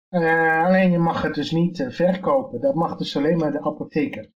alleen 0.66 0.92
je 0.92 0.98
mag 0.98 1.22
het 1.22 1.34
dus 1.34 1.52
niet 1.52 1.86
verkopen. 1.90 2.62
Dat 2.62 2.76
mag 2.76 2.98
dus 2.98 3.18
alleen 3.18 3.38
maar 3.38 3.52
de 3.52 3.62
apotheker. 3.64 4.32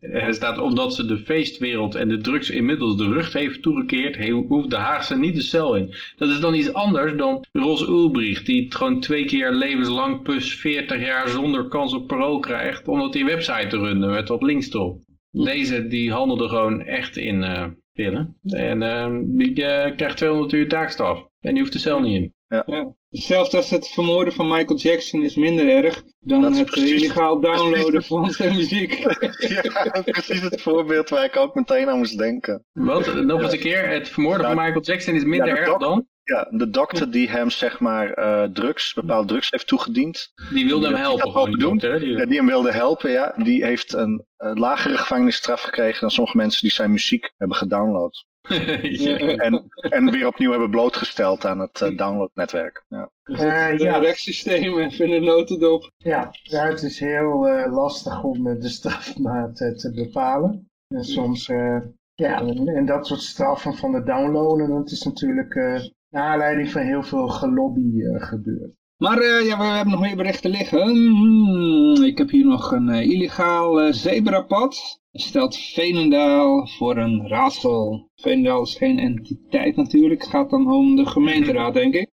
Er 0.00 0.34
staat 0.34 0.58
omdat 0.58 0.94
ze 0.94 1.06
de 1.06 1.18
feestwereld 1.18 1.94
en 1.94 2.08
de 2.08 2.18
drugs 2.18 2.50
inmiddels 2.50 2.96
de 2.96 3.08
rug 3.08 3.32
heeft 3.32 3.62
toegekeerd, 3.62 4.28
hoeft 4.28 4.70
de 4.70 4.76
Haagse 4.76 5.18
niet 5.18 5.34
de 5.34 5.42
cel 5.42 5.76
in. 5.76 5.94
Dat 6.16 6.28
is 6.28 6.40
dan 6.40 6.54
iets 6.54 6.72
anders 6.72 7.16
dan 7.16 7.44
Ros 7.52 7.88
Ulbricht, 7.88 8.46
die 8.46 8.64
het 8.64 8.74
gewoon 8.74 9.00
twee 9.00 9.24
keer 9.24 9.52
levenslang 9.52 10.22
plus 10.22 10.54
40 10.54 11.00
jaar 11.00 11.28
zonder 11.28 11.68
kans 11.68 11.94
op 11.94 12.06
parool 12.06 12.38
krijgt, 12.38 12.88
omdat 12.88 13.12
die 13.12 13.24
website 13.24 13.66
te 13.66 13.78
runnen 13.78 14.10
met 14.10 14.28
wat 14.28 14.42
links 14.42 14.72
erop. 14.72 15.02
Deze 15.30 15.86
die 15.86 16.12
handelde 16.12 16.48
gewoon 16.48 16.82
echt 16.82 17.16
in 17.16 17.42
eh 17.42 17.66
pillen. 17.94 18.36
En 18.42 18.82
eh, 18.82 19.18
die 19.22 19.64
eh, 19.64 19.96
krijgt 19.96 20.16
200 20.16 20.52
uur 20.52 20.68
taakstraf. 20.68 21.28
En 21.40 21.50
die 21.50 21.60
hoeft 21.60 21.72
de 21.72 21.78
cel 21.78 22.00
niet 22.00 22.22
in. 22.22 22.34
Ja. 22.48 22.94
Hetzelfde 23.14 23.56
als 23.56 23.70
het 23.70 23.88
vermoorden 23.88 24.32
van 24.34 24.48
Michael 24.48 24.76
Jackson 24.78 25.22
is 25.22 25.34
minder 25.34 25.68
erg 25.68 26.02
dan 26.20 26.42
het 26.52 26.64
precies- 26.66 27.02
illegaal 27.02 27.40
downloaden 27.40 28.02
van 28.12 28.30
zijn 28.30 28.54
muziek. 28.56 28.92
Ja, 29.38 30.02
precies 30.04 30.40
het 30.40 30.60
voorbeeld 30.60 31.08
waar 31.08 31.24
ik 31.24 31.36
ook 31.36 31.54
meteen 31.54 31.88
aan 31.88 31.98
moest 31.98 32.18
denken. 32.18 32.64
Wat? 32.72 33.14
Nog 33.14 33.42
eens 33.42 33.52
een 33.52 33.58
keer, 33.58 33.88
het 33.88 34.08
vermoorden 34.08 34.46
van. 34.46 34.56
Michael 34.56 34.80
Jackson 34.82 35.14
is 35.14 35.24
minder 35.24 35.48
Ja, 35.48 35.56
erg 35.56 35.76
dan? 35.78 36.06
Ja, 36.22 36.48
de 36.50 36.70
dokter 36.70 37.10
die 37.10 37.28
hem 37.30 37.50
zeg 37.50 37.80
maar 37.80 38.10
eh, 38.12 38.42
drugs, 38.52 38.94
bepaalde 38.94 39.26
drugs 39.28 39.50
heeft 39.50 39.66
toegediend, 39.66 40.32
Die 40.52 40.66
wilde 40.66 40.84
hem 40.86 40.94
Die 40.94 41.02
helpen. 41.04 41.34
ook 41.34 41.46
die 41.46 41.56
doen. 41.56 41.70
dokter? 41.70 42.00
Die- 42.00 42.16
ja, 42.16 42.26
die 42.26 42.36
hem 42.36 42.46
wilde 42.46 42.72
helpen, 42.72 43.10
ja, 43.10 43.34
die 43.36 43.64
heeft 43.64 43.92
een 43.92 44.24
eh, 44.36 44.50
lagere 44.54 44.96
gevangenisstraf 44.96 45.60
gekregen 45.62 46.00
dan 46.00 46.10
sommige 46.10 46.36
mensen 46.36 46.60
die 46.60 46.70
zijn 46.70 46.90
muziek 46.90 47.32
hebben 47.36 47.56
gedownload. 47.56 48.24
Ja. 48.82 49.16
En, 49.18 49.64
en 49.80 50.10
weer 50.10 50.26
opnieuw 50.26 50.50
hebben 50.50 50.70
blootgesteld 50.70 51.44
aan 51.44 51.58
het 51.58 51.80
eh, 51.80 51.96
downloadnetwerk. 51.96 52.84
Ja. 52.88 53.10
Eh, 53.22 53.66
Het 53.66 53.80
ja. 53.80 53.98
rechtssysteem 53.98 54.78
even 54.78 55.04
in 55.04 55.10
de 55.10 55.26
notendop. 55.26 55.90
Ja, 55.96 56.30
ja, 56.42 56.66
het 56.66 56.82
is 56.82 57.00
heel 57.00 57.48
eh, 57.48 57.72
lastig 57.72 58.22
om 58.22 58.46
eh, 58.46 58.60
de 58.60 58.68
strafmaat 58.68 59.60
eh, 59.60 59.74
te 59.74 59.92
bepalen. 59.92 60.68
En 60.88 61.04
soms, 61.04 61.48
eh, 61.48 61.80
ja, 62.14 62.40
en, 62.40 62.68
en 62.68 62.86
dat 62.86 63.06
soort 63.06 63.20
straffen 63.20 63.74
van 63.74 63.92
de 63.92 64.02
downloaden, 64.02 64.68
dat 64.68 64.90
is 64.90 65.02
natuurlijk 65.02 65.54
eh 65.54 65.82
naar 66.10 66.22
aanleiding 66.22 66.70
van 66.70 66.82
heel 66.82 67.02
veel 67.02 67.28
gelobby 67.28 68.02
eh, 68.02 68.22
gebeurd. 68.22 68.72
Maar 68.96 69.18
eh, 69.18 69.46
ja, 69.46 69.58
we, 69.58 69.64
hebben 69.64 69.92
nog 69.92 70.00
meer 70.00 70.16
berichten 70.16 70.50
liggen. 70.50 70.88
Hmm, 70.88 72.04
ik 72.04 72.18
heb 72.18 72.30
hier 72.30 72.44
nog 72.46 72.72
een 72.72 72.88
eh, 72.88 73.10
illegaal 73.10 73.80
eh, 73.80 73.92
zebrapad. 73.92 75.02
Stelt 75.12 75.56
Veenendaal 75.56 76.66
voor 76.66 76.96
een 76.96 77.28
raadsel. 77.28 78.10
Veenendaal 78.14 78.62
is 78.62 78.74
geen 78.76 78.98
entiteit 78.98 79.76
natuurlijk. 79.76 80.20
Het 80.20 80.30
gaat 80.30 80.50
dan 80.50 80.72
om 80.72 80.96
de 80.96 81.06
gemeenteraad, 81.06 81.74
denk 81.74 81.94
ik. 81.94 82.10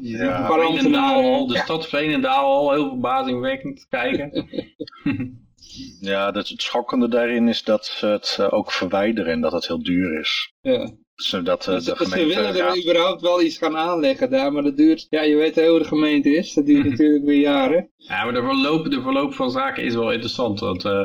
Ja. 0.00 0.40
een 0.40 0.46
paar 0.46 0.66
Veenendaal 0.66 1.22
al, 1.22 1.46
de 1.46 1.54
Ja. 1.54 1.62
stad 1.62 1.88
Veenendaal 1.88 2.44
al, 2.44 2.72
heel 2.72 2.88
verbazingwekkend 2.88 3.86
kijken. 3.88 4.30
Ja, 6.00 6.30
dat 6.30 6.48
het 6.48 6.62
schokkende 6.62 7.08
daarin 7.08 7.48
is 7.48 7.62
dat 7.62 7.86
ze 7.86 8.06
het 8.06 8.50
ook 8.50 8.72
verwijderen 8.72 9.32
en 9.32 9.40
dat 9.40 9.52
het 9.52 9.66
heel 9.66 9.82
duur 9.82 10.20
is. 10.20 10.52
Ja. 10.60 10.90
Zodat 11.24 11.68
eh, 11.68 11.74
Ze, 11.78 11.80
de 11.90 11.96
ze 11.96 11.96
gemeente... 11.96 12.34
willen 12.34 12.56
er 12.56 12.82
überhaupt 12.82 13.20
wel 13.20 13.42
iets 13.42 13.58
gaan 13.58 13.76
aanleggen 13.76 14.30
daar, 14.30 14.52
maar 14.52 14.62
dat 14.62 14.76
duurt, 14.76 15.06
ja 15.10 15.22
je 15.22 15.36
weet 15.36 15.66
hoe 15.66 15.78
de 15.78 15.84
gemeente 15.84 16.36
is, 16.36 16.52
dat 16.52 16.66
duurt 16.66 16.84
natuurlijk 16.84 17.24
weer 17.24 17.40
jaren. 17.40 17.90
Ja, 17.96 18.24
maar 18.24 18.34
de 18.34 18.42
verloop, 18.42 18.90
de 18.90 19.02
verloop 19.02 19.34
van 19.34 19.50
zaken 19.50 19.84
is 19.84 19.94
wel 19.94 20.12
interessant. 20.12 20.60
Want 20.60 20.84
eh, 20.84 21.04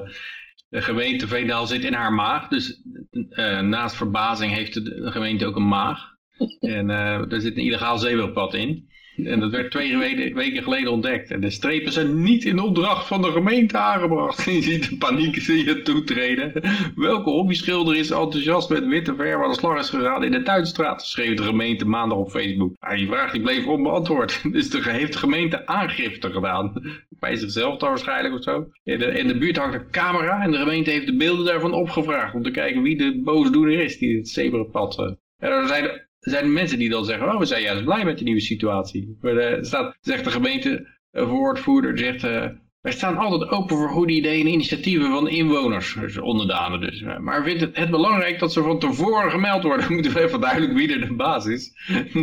de 0.70 0.82
gemeente 0.82 1.28
Veendaal 1.28 1.68
zit 1.68 1.84
in 1.84 1.94
haar 1.94 2.14
maag. 2.14 2.48
Dus 2.48 2.82
eh, 3.30 3.60
naast 3.60 3.96
verbazing 3.96 4.54
heeft 4.54 4.74
de, 4.74 4.82
de 4.82 5.12
gemeente 5.12 5.46
ook 5.46 5.56
een 5.56 5.68
maag. 5.68 6.00
En 6.60 6.90
eh 6.90 7.32
er 7.32 7.42
zit 7.42 7.58
een 7.58 7.64
illegaal 7.64 7.98
zebrapad 7.98 8.54
in. 8.54 8.90
En 9.26 9.40
dat 9.40 9.52
werd 9.52 9.72
twee 9.72 9.98
weken, 10.34 10.64
geleden 10.64 10.92
ontdekt. 10.92 11.32
En 11.32 11.42
de 11.42 11.50
strepen 11.50 11.92
zijn 11.92 12.22
niet 12.22 12.46
in 12.46 12.60
opdracht 12.60 13.08
van 13.08 13.22
de 13.22 13.32
gemeente 13.32 13.78
aangebracht. 13.78 14.44
Je 14.52 14.62
ziet 14.62 14.90
de 14.90 14.98
paniek 14.98 15.42
zie 15.42 15.66
je 15.66 15.82
toetreden. 15.82 16.52
Welke 16.96 17.30
hobbyschilder 17.30 17.96
is 17.96 18.12
enthousiast 18.12 18.70
met 18.70 18.86
witte 18.86 19.16
verf 19.16 19.44
aan 19.44 19.50
de 19.50 19.56
slag 19.56 19.80
is 19.80 19.90
gegaan 19.90 20.24
in 20.24 20.32
de 20.32 20.44
Tuinstraat? 20.44 21.06
Schreef 21.06 21.36
de 21.36 21.44
gemeente 21.44 21.86
maandag 21.86 22.18
op 22.18 22.30
Facebook. 22.30 22.76
Maar 22.80 22.96
die 22.96 23.08
vraag 23.08 23.32
die 23.32 23.42
bleef 23.42 23.66
onbeantwoord. 23.66 24.42
Dus 24.52 24.70
de, 24.70 24.92
heeft 24.92 25.14
de 25.14 25.20
gemeente 25.20 25.68
aangifte 25.68 26.32
gedaan. 26.32 26.74
Bij 27.10 27.36
zichzelf 27.36 27.78
dan 27.78 27.90
waarschijnlijk 27.90 28.36
of 28.36 28.44
zo. 28.44 28.68
In 28.84 29.28
de, 29.28 29.38
buurt 29.38 29.58
hangt 29.58 29.76
een 29.76 29.92
camera 29.92 30.42
en 30.42 30.52
de 30.52 30.58
gemeente 30.58 30.90
heeft 30.90 31.06
de 31.06 31.16
beelden 31.16 31.46
daarvan 31.46 31.74
opgevraagd. 31.74 32.34
Om 32.34 32.44
te 32.44 32.52
kijken 32.52 32.82
wie 32.82 32.98
de 32.98 33.22
boosdoener 33.24 33.80
is 33.80 33.98
die 33.98 34.18
het 34.18 34.30
zebrapad... 34.30 35.00
eh. 35.00 35.12
En 35.40 35.52
er 35.52 35.68
zijn, 35.68 36.08
zijn 36.20 36.54
mensen 36.54 36.80
die 36.80 36.90
dan 36.90 37.06
zeggen, 37.06 37.34
oh 37.34 37.40
we 37.40 37.46
zijn 37.46 37.62
juist 37.62 37.84
blij 37.84 38.06
met 38.06 38.18
de 38.18 38.24
nieuwe 38.24 38.40
situatie. 38.40 39.18
Maar 39.22 39.38
eh, 39.38 39.64
staat, 39.64 39.98
zegt 40.02 40.24
de 40.24 40.32
gemeente 40.32 40.88
een 41.12 41.26
woordvoerder, 41.26 41.96
die 41.96 42.06
zegt... 42.06 42.24
eh, 42.24 42.46
wij 42.82 42.92
staan 42.92 43.18
altijd 43.18 43.50
open 43.52 43.78
voor 43.78 43.90
goede 43.90 44.14
ideeën 44.14 44.46
en 44.46 44.52
initiatieven 44.52 45.12
van 45.12 45.30
inwoners, 45.30 45.94
dus 45.94 46.18
onderdanen 46.18 46.80
dus. 46.80 47.04
Maar 47.20 47.44
vindt 47.44 47.62
het, 47.62 47.78
het 47.78 47.90
belangrijk 47.90 48.40
dat 48.40 48.54
ze 48.54 48.64
van 48.64 48.80
tevoren 48.80 49.32
gemeld 49.32 49.64
worden? 49.64 49.92
Moeten 49.94 50.14
we 50.14 50.24
even 50.24 50.42
duidelijk 50.42 50.74
wie 50.74 50.94
er 50.94 51.08
de 51.08 51.14
baas 51.14 51.46
is. 51.46 51.72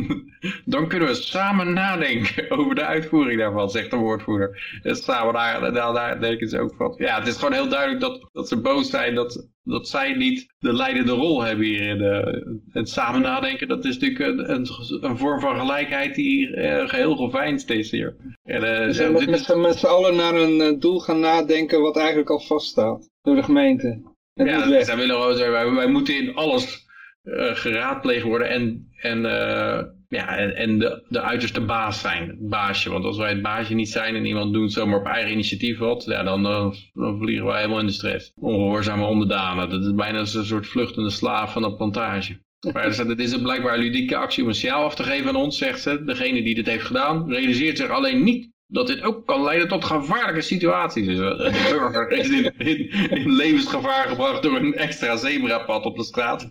Dan 0.64 0.88
kunnen 0.88 1.08
we 1.08 1.14
samen 1.14 1.72
nadenken 1.72 2.50
over 2.58 2.74
de 2.74 2.84
uitvoering 2.84 3.40
daarvan, 3.40 3.70
zegt 3.70 3.90
de 3.90 3.96
woordvoerder. 3.96 4.78
En 4.82 4.96
samen 4.96 5.32
daar, 5.32 5.72
daar, 5.72 5.92
daar 5.92 6.20
denken 6.20 6.48
ze 6.48 6.60
ook 6.60 6.74
van. 6.76 6.94
Ja, 6.98 7.18
het 7.18 7.26
is 7.26 7.36
gewoon 7.36 7.52
heel 7.52 7.68
duidelijk 7.68 8.00
dat, 8.00 8.28
dat 8.32 8.48
ze 8.48 8.60
boos 8.60 8.90
zijn 8.90 9.14
dat, 9.14 9.48
dat 9.68 9.88
zij 9.88 10.12
niet 10.14 10.46
de 10.58 10.72
leidende 10.72 11.12
rol 11.12 11.42
hebben 11.42 11.64
hier. 11.66 11.80
In 11.88 11.98
de, 11.98 12.60
het 12.72 12.88
samen 12.88 13.20
nadenken, 13.20 13.68
dat 13.68 13.84
is 13.84 13.98
natuurlijk 13.98 14.38
een, 14.38 14.66
een, 15.04 15.16
vorm 15.18 15.40
van 15.40 15.58
gelijkheid 15.58 16.14
die 16.14 16.54
eh, 16.54 16.88
geheel 16.88 17.16
geveinsd 17.16 17.70
is 17.70 17.90
hier. 17.90 18.16
En, 18.42 18.62
eh, 18.62 18.90
zijn 18.92 19.10
met, 19.12 19.20
dit 19.20 19.30
met, 19.30 19.40
is- 19.40 19.46
z'n- 19.46 19.60
met 19.60 19.76
z'n 19.76 19.86
allen 19.86 20.16
naar 20.16 20.34
een 20.34 20.60
eh, 20.60 20.78
doel 20.80 20.98
gaan 21.00 21.20
nadenken 21.20 21.80
wat 21.80 21.96
eigenlijk 21.96 22.30
al 22.30 22.40
vaststaat 22.40 23.08
door 23.22 23.36
de 23.36 23.42
gemeente. 23.42 24.02
Ja, 24.32 24.84
zij 24.84 24.96
willen 24.96 25.16
gewoon 25.16 25.36
zeggen, 25.36 25.52
wij, 25.52 25.70
wij 25.70 25.88
moeten 25.88 26.16
in 26.16 26.34
alles 26.34 26.86
eh, 27.22 27.54
geraadpleegd 27.54 28.24
worden 28.24 28.48
en, 28.48 28.88
en, 29.00 29.24
eh, 29.26 29.82
ja, 30.08 30.36
en, 30.36 30.78
de, 30.78 31.04
de 31.08 31.20
uiterste 31.20 31.60
baas 31.60 32.00
zijn, 32.00 32.36
baasje. 32.40 32.90
Want 32.90 33.04
als 33.04 33.16
wij 33.16 33.28
het 33.28 33.42
baasje 33.42 33.74
niet 33.74 33.88
zijn 33.88 34.14
en 34.14 34.24
iemand 34.24 34.52
doet 34.52 34.72
zomaar 34.72 34.98
op 34.98 35.06
eigen 35.06 35.32
initiatief 35.32 35.78
wat, 35.78 36.04
ja, 36.04 36.22
dan, 36.22 36.46
eh, 36.46 36.70
vliegen 37.18 37.46
wij 37.46 37.56
helemaal 37.56 37.80
in 37.80 37.86
de 37.86 37.92
stress. 37.92 38.32
Ongehoorzame 38.40 39.06
onderdanen, 39.06 39.70
dat 39.70 39.84
is 39.84 39.94
bijna 39.94 40.18
een 40.18 40.26
soort 40.26 40.66
vluchtende 40.66 41.10
slaaf 41.10 41.52
van 41.52 41.64
een 41.64 41.76
plantage. 41.76 42.44
Het 42.72 43.18
is 43.20 43.32
een 43.32 43.42
blijkbaar 43.42 43.78
ludieke 43.78 44.16
actie 44.16 44.42
om 44.42 44.48
een 44.48 44.54
signaal 44.54 44.84
af 44.84 44.94
te 44.94 45.02
geven 45.02 45.28
aan 45.28 45.36
ons, 45.36 45.58
zegt 45.58 45.80
ze. 45.80 46.04
Degene 46.04 46.42
die 46.42 46.54
dit 46.54 46.66
heeft 46.66 46.84
gedaan, 46.84 47.28
realiseert 47.28 47.76
zich 47.76 47.88
alleen 47.88 48.24
niet 48.24 48.54
dat 48.66 48.86
dit 48.86 49.02
ook 49.02 49.26
kan 49.26 49.42
leiden 49.42 49.68
tot 49.68 49.84
gevaarlijke 49.84 50.40
situaties. 50.40 51.06
Dus 51.06 51.18
eh, 51.18 51.38
de 51.38 51.68
burger 51.70 52.10
is 52.18 52.28
in, 52.28 52.54
in, 52.58 52.90
in 53.10 53.32
levensgevaar 53.32 54.08
gebracht 54.08 54.42
door 54.42 54.56
een 54.56 54.74
extra 54.74 55.16
zebrapad 55.16 55.84
op 55.84 55.96
de 55.96 56.04
straat. 56.04 56.50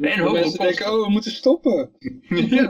En 0.00 0.18
hoge 0.18 0.32
mensen 0.32 0.60
denken, 0.60 0.92
oh 0.92 1.04
we 1.04 1.10
moeten 1.10 1.30
stoppen. 1.30 1.90
Ja. 2.28 2.68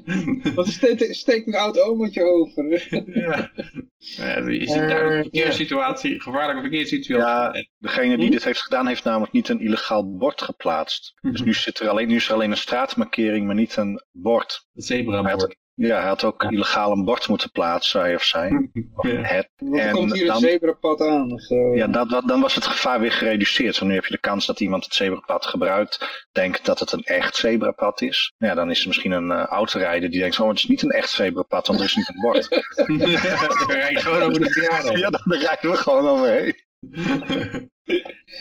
Want 0.54 0.66
er 0.66 0.72
steekt, 0.72 1.16
steekt 1.16 1.46
een 1.46 1.54
oud 1.54 1.80
omaatje 1.80 2.24
over. 2.24 2.86
Ja. 3.14 3.50
Ja, 3.98 4.48
je 4.48 4.66
ziet 4.66 4.76
Eh, 4.76 4.88
daar 4.88 5.12
een 5.12 5.22
verkeerssituatie, 5.22 6.20
gevaarlijke 6.20 6.60
verkeerssituatie. 6.60 7.60
Ja, 7.60 7.66
degene 7.78 8.16
die 8.18 8.30
dit 8.30 8.44
heeft 8.44 8.62
gedaan 8.62 8.86
heeft 8.86 9.04
namelijk 9.04 9.32
niet 9.32 9.48
een 9.48 9.60
illegaal 9.60 10.16
bord 10.16 10.42
geplaatst. 10.42 11.14
Dus 11.20 11.42
nu, 11.42 11.54
zit 11.54 11.80
er 11.80 11.88
alleen, 11.88 12.08
nu 12.08 12.16
is 12.16 12.28
er 12.28 12.34
alleen 12.34 12.50
een 12.50 12.56
straatmarkering, 12.56 13.46
maar 13.46 13.54
niet 13.54 13.76
een 13.76 14.02
bord. 14.12 14.66
Hij 14.72 14.82
zebrabord. 14.82 15.56
Ja, 15.76 15.98
hij 15.98 16.06
had 16.08 16.24
ook 16.24 16.42
illegaal 16.42 16.92
een 16.92 17.04
bord 17.04 17.28
moeten 17.28 17.50
plaatsen, 17.50 18.00
hij 18.00 18.14
of 18.20 18.22
zij. 18.22 18.70
Of 18.94 19.06
Ja. 19.08 19.20
het. 19.20 19.48
En 19.72 19.90
komt 19.92 20.12
hier 20.12 20.22
een 20.22 20.26
dan- 20.28 20.40
zebrapad 20.40 21.00
aan 21.00 21.32
of 21.32 21.40
zo. 21.42 21.74
Ja, 21.74 21.86
dat, 21.86 22.10
dat, 22.10 22.28
dan 22.28 22.40
was 22.40 22.54
het 22.54 22.66
gevaar 22.66 23.00
weer 23.00 23.12
gereduceerd. 23.12 23.78
Want 23.78 23.90
nu 23.90 23.96
heb 23.96 24.06
je 24.06 24.14
de 24.14 24.20
kans 24.20 24.46
dat 24.46 24.60
iemand 24.60 24.84
het 24.84 24.94
zebrapad 24.94 25.46
gebruikt, 25.46 26.26
denkt 26.32 26.64
dat 26.64 26.78
het 26.80 26.92
een 26.92 27.02
echt 27.04 27.36
zebrapad 27.36 28.00
is. 28.00 28.32
Ja, 28.38 28.54
dan 28.54 28.70
is 28.70 28.80
er 28.80 28.86
misschien 28.86 29.12
een 29.12 29.30
uh, 29.30 29.44
autorijder 29.44 30.10
die 30.10 30.20
denkt, 30.20 30.40
oh, 30.40 30.48
het 30.48 30.58
is 30.58 30.66
niet 30.66 30.82
een 30.82 30.90
echt 30.90 31.10
zebrapad, 31.10 31.66
want 31.66 31.78
er 31.78 31.84
is 31.86 31.96
niet 31.96 32.08
een 32.08 32.20
bord. 32.20 32.48
Dan 32.86 33.70
rij 33.76 33.90
je 33.90 34.00
gewoon 34.00 34.22
over 34.22 34.40
de 34.40 34.50
verjaardag. 34.50 34.98
ja, 34.98 35.10
dan 35.10 35.38
rijden 35.38 35.70
we 35.70 35.76
gewoon 35.76 36.06
overheen. 36.08 36.54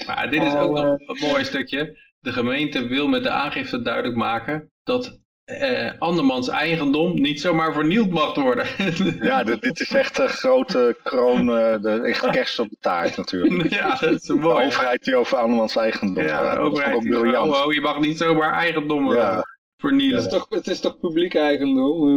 Maar 0.08 0.30
dit 0.30 0.44
is 0.44 0.54
ook 0.54 0.72
nog 0.72 0.84
een 0.84 1.28
mooi 1.30 1.44
stukje. 1.44 1.98
De 2.20 2.32
gemeente 2.34 2.88
wil 2.88 3.08
met 3.08 3.24
de 3.24 3.30
aangifte 3.30 3.82
duidelijk 3.82 4.16
maken 4.16 4.72
dat 4.84 5.20
eh, 5.46 5.92
andermans 6.00 6.48
eigendom 6.50 7.22
niet 7.22 7.42
zomaar 7.42 7.74
vernield 7.74 8.10
mag 8.10 8.36
worden. 8.36 8.66
Ja, 9.22 9.44
dit, 9.44 9.62
dit 9.62 9.80
is 9.80 9.92
echt 9.94 10.18
een 10.20 10.30
grote 10.30 10.98
kroon, 11.04 11.40
uh, 11.50 11.82
de, 11.82 12.02
echt 12.06 12.30
kerst 12.38 12.60
op 12.60 12.70
de 12.70 12.78
taart 12.80 13.18
natuurlijk. 13.18 13.70
ja, 13.70 13.96
dat 14.00 14.12
is 14.14 14.22
De 14.22 14.50
overheid 14.50 15.04
die 15.04 15.16
over 15.16 15.38
andermans 15.38 15.76
eigendom 15.76 16.24
Ja, 16.24 16.38
gaat. 16.38 16.58
overheid 16.58 17.02
die 17.02 17.10
briljant. 17.10 17.52
oh, 17.56 17.66
oh, 17.66 17.74
je 17.74 17.82
mag 17.82 18.00
niet 18.00 18.18
zomaar 18.18 18.54
eigendom 18.54 19.10
eh, 19.12 19.18
Ja. 19.18 19.44
vernielen. 19.78 20.16
Het, 20.16 20.26
is 20.26 20.32
toch, 20.32 20.46
het 20.50 20.68
is 20.68 20.80
toch 20.80 21.00
publiek 21.00 21.36
eigendom? 21.36 22.08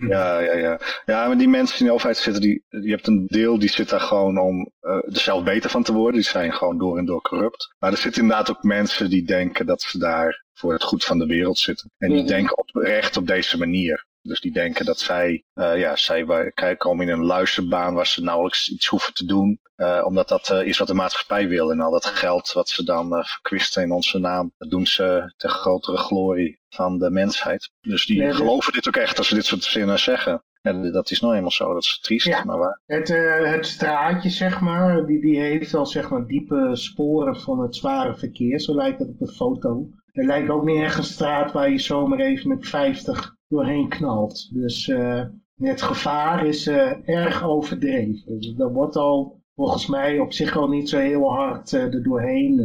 Eh, 0.00 0.08
Ja, 0.08 0.38
ja, 0.40 0.54
ja. 0.56 0.80
Ja, 1.06 1.26
maar 1.26 1.38
die 1.38 1.48
mensen 1.48 1.72
die 1.76 1.80
in 1.82 1.86
de 1.86 1.92
overheid 1.92 2.16
zitten, 2.18 2.42
die, 2.42 2.62
je 2.68 2.90
hebt 2.90 3.06
een 3.06 3.26
deel 3.26 3.58
die 3.58 3.68
zit 3.70 3.88
daar 3.88 4.00
gewoon 4.00 4.38
om 4.38 4.70
uh, 4.82 4.92
er 4.92 5.02
zelf 5.20 5.44
beter 5.44 5.70
van 5.70 5.82
te 5.82 5.92
worden. 5.92 6.20
Die 6.20 6.30
zijn 6.30 6.52
gewoon 6.52 6.78
door 6.78 6.98
en 6.98 7.04
door 7.04 7.20
corrupt. 7.22 7.74
Maar 7.78 7.90
er 7.92 7.98
zitten 7.98 8.22
inderdaad 8.22 8.50
ook 8.50 8.62
mensen 8.62 9.10
die 9.10 9.24
denken 9.26 9.66
dat 9.66 9.82
ze 9.82 9.98
daar 9.98 10.46
voor 10.58 10.72
het 10.72 10.82
goed 10.82 11.04
van 11.04 11.18
de 11.18 11.26
wereld 11.26 11.58
zitten. 11.58 11.90
En 11.98 12.08
die 12.08 12.18
Mhm. 12.18 12.26
denken 12.28 12.58
oprecht 12.58 13.16
op 13.16 13.26
deze 13.26 13.58
manier. 13.58 14.06
Dus 14.22 14.40
die 14.40 14.52
denken 14.52 14.84
dat 14.84 14.98
zij, 14.98 15.44
uh, 15.54 15.78
ja, 15.78 15.96
zij 15.96 16.26
waar- 16.26 16.76
komen 16.76 17.06
in 17.08 17.12
een 17.12 17.24
luisterbaan 17.24 17.94
waar 17.94 18.06
ze 18.06 18.22
nauwelijks 18.22 18.68
iets 18.70 18.86
hoeven 18.86 19.14
te 19.14 19.24
doen. 19.26 19.60
Eh, 19.76 20.02
omdat 20.06 20.28
dat 20.28 20.48
eh, 20.50 20.66
is 20.66 20.78
wat 20.78 20.88
de 20.88 20.94
maatschappij 20.94 21.48
wil. 21.48 21.70
En 21.70 21.80
al 21.80 21.90
dat 21.90 22.04
geld 22.06 22.52
wat 22.52 22.68
ze 22.68 22.84
dan 22.84 23.08
verkwisten 23.08 23.82
in 23.82 23.92
onze 23.92 24.18
naam, 24.18 24.52
dat 24.58 24.70
doen 24.70 24.86
ze 24.86 25.32
ter 25.36 25.50
grotere 25.50 25.96
glorie 25.96 26.58
van 26.68 26.98
de 26.98 27.10
mensheid. 27.10 27.70
Dus 27.80 28.06
die 28.06 28.18
Nee, 28.18 28.26
dat- 28.28 28.36
geloven 28.36 28.72
dit 28.72 28.88
ook 28.88 28.96
echt 28.96 29.18
als 29.18 29.28
ze 29.28 29.34
dit 29.34 29.44
soort 29.46 29.64
zinnen 29.64 29.98
zeggen. 29.98 30.42
En 30.62 30.92
dat 30.92 31.10
is 31.10 31.20
nou 31.20 31.34
eenmaal 31.34 31.50
zo, 31.50 31.72
dat 31.74 31.82
is 31.82 31.98
triest, 32.00 32.26
Ja. 32.26 32.44
maar 32.44 32.58
waar. 32.58 32.80
Het, 32.86 33.08
het 33.52 33.66
straatje, 33.66 34.30
zeg 34.30 34.60
maar, 34.60 35.06
die, 35.06 35.20
die 35.20 35.40
heeft 35.40 35.74
al 35.74 35.86
zeg 35.86 36.10
maar 36.10 36.26
diepe 36.26 36.70
sporen 36.72 37.36
van 37.40 37.60
het 37.60 37.76
zware 37.76 38.16
verkeer. 38.16 38.60
Zo 38.60 38.74
lijkt 38.74 38.98
het 38.98 39.08
op 39.08 39.18
de 39.18 39.32
foto. 39.32 39.88
Het 40.18 40.26
lijkt 40.26 40.50
ook 40.50 40.64
niet 40.64 40.82
echt 40.82 40.98
een 40.98 41.04
straat 41.04 41.52
waar 41.52 41.70
je 41.70 41.78
zomaar 41.78 42.18
even 42.18 42.48
met 42.48 42.68
50 42.68 43.34
doorheen 43.48 43.88
knalt. 43.88 44.54
Dus 44.54 44.88
eh, 44.88 45.24
het 45.56 45.82
gevaar 45.82 46.46
is 46.46 46.66
eh, 46.66 47.08
erg 47.08 47.44
overdreven. 47.44 48.38
Dus 48.38 48.54
dat 48.54 48.72
wordt 48.72 48.96
al 48.96 49.40
volgens 49.54 49.86
mij 49.86 50.18
op 50.18 50.32
zich 50.32 50.56
al 50.56 50.68
niet 50.68 50.88
zo 50.88 50.98
heel 50.98 51.30
hard 51.32 51.72
eh, 51.72 51.82
er 51.82 52.02
doorheen 52.02 52.60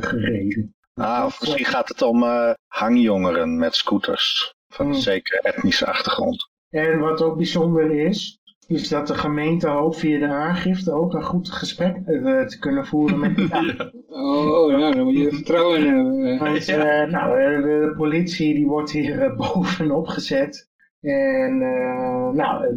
gereden. 0.00 0.74
Ah, 0.94 1.24
of 1.24 1.40
misschien 1.40 1.64
gaat 1.64 1.88
het 1.88 2.02
om 2.02 2.24
hangjongeren 2.66 3.58
met 3.58 3.74
scooters. 3.74 4.54
Van 4.68 4.86
een 4.86 4.92
Hmm. 4.92 5.00
zekere 5.00 5.40
etnische 5.40 5.86
achtergrond. 5.86 6.50
En 6.70 6.98
wat 6.98 7.22
ook 7.22 7.36
bijzonder 7.36 7.90
is, 7.90 8.40
is 8.68 8.88
dat 8.88 9.06
de 9.06 9.14
gemeente 9.14 9.68
hoopt 9.68 9.98
via 9.98 10.18
de 10.18 10.28
aangifte 10.28 10.92
ook 10.92 11.14
een 11.14 11.24
goed 11.24 11.50
gesprek 11.50 11.96
eh, 12.06 12.42
te 12.42 12.58
kunnen 12.58 12.86
voeren 12.86 13.18
met 13.18 13.36
de 13.36 13.92
Oh, 14.08 14.70
ja, 14.70 14.90
daar 14.90 15.04
moet 15.04 15.16
je 15.16 15.32
vertrouwen 15.32 15.78
in 15.78 15.94
hebben. 15.94 16.38
Want 16.38 16.68
eh, 16.68 17.10
nou, 17.10 17.40
eh, 17.40 17.62
de, 17.62 17.94
politie 17.96 18.54
die 18.54 18.66
wordt 18.66 18.90
hier 18.90 19.22
eh, 19.22 19.36
bovenop 19.52 20.06
gezet. 20.06 20.70
En 21.00 21.62
eh, 21.62 22.30
nou, 22.30 22.64
eh, 22.64 22.76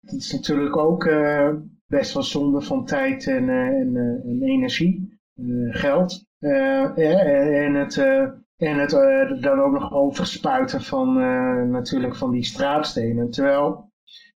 het 0.00 0.12
is 0.12 0.32
natuurlijk 0.32 0.76
ook 0.76 1.04
eh, 1.04 1.48
best 1.86 2.14
wel 2.14 2.22
zonde 2.22 2.60
van 2.60 2.84
tijd 2.84 3.26
en, 3.26 3.48
eh, 3.48 3.66
en, 3.66 3.96
eh, 3.96 4.30
en 4.30 4.42
energie, 4.42 5.18
eh, 5.34 5.44
geld. 5.80 6.24
Eh, 6.38 6.98
eh, 6.98 7.64
en 7.64 7.74
het, 7.74 7.96
eh, 7.96 8.22
en 8.56 8.78
het 8.78 8.92
eh, 8.92 9.42
dan 9.42 9.60
ook 9.60 9.72
nog 9.72 9.92
overspuiten 9.92 10.82
van 10.82 11.08
eh, 11.20 11.62
natuurlijk 11.62 12.16
van 12.16 12.30
die 12.30 12.44
straatstenen. 12.44 13.30
Terwijl, 13.30 13.85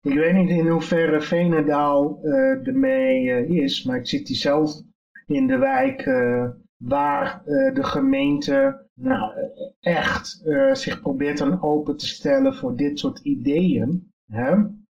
ik 0.07 0.15
weet 0.15 0.35
niet 0.35 0.49
in 0.49 0.69
hoeverre 0.69 1.21
Venendaal 1.21 2.19
eh 2.23 2.67
ermee 2.67 3.31
eh, 3.31 3.51
is, 3.51 3.85
maar 3.85 3.97
ik 3.97 4.07
zit 4.07 4.29
hier 4.29 4.37
zelf 4.37 4.81
in 5.27 5.47
de 5.47 5.59
wijk 5.59 6.01
eh, 6.01 6.49
waar 6.77 7.43
de 7.75 7.85
gemeente 7.85 8.87
nou, 8.95 9.33
echt 9.81 10.43
zich 10.73 11.01
probeert 11.01 11.41
aan 11.41 11.63
open 11.63 11.97
te 11.97 12.07
stellen 12.07 12.55
voor 12.55 12.77
dit 12.77 12.99
soort 12.99 13.19
ideeën. 13.19 14.13
Hè? 14.33 14.55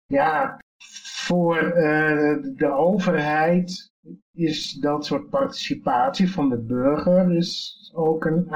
Ja, 0.05 0.59
voor 1.25 1.55
de 2.55 2.71
overheid 2.71 3.91
is 4.33 4.73
dat 4.73 5.05
soort 5.05 5.29
participatie 5.29 6.31
van 6.31 6.49
de 6.49 6.57
burger 6.57 7.35
is 7.35 7.91
ook 7.95 8.25
een, 8.25 8.47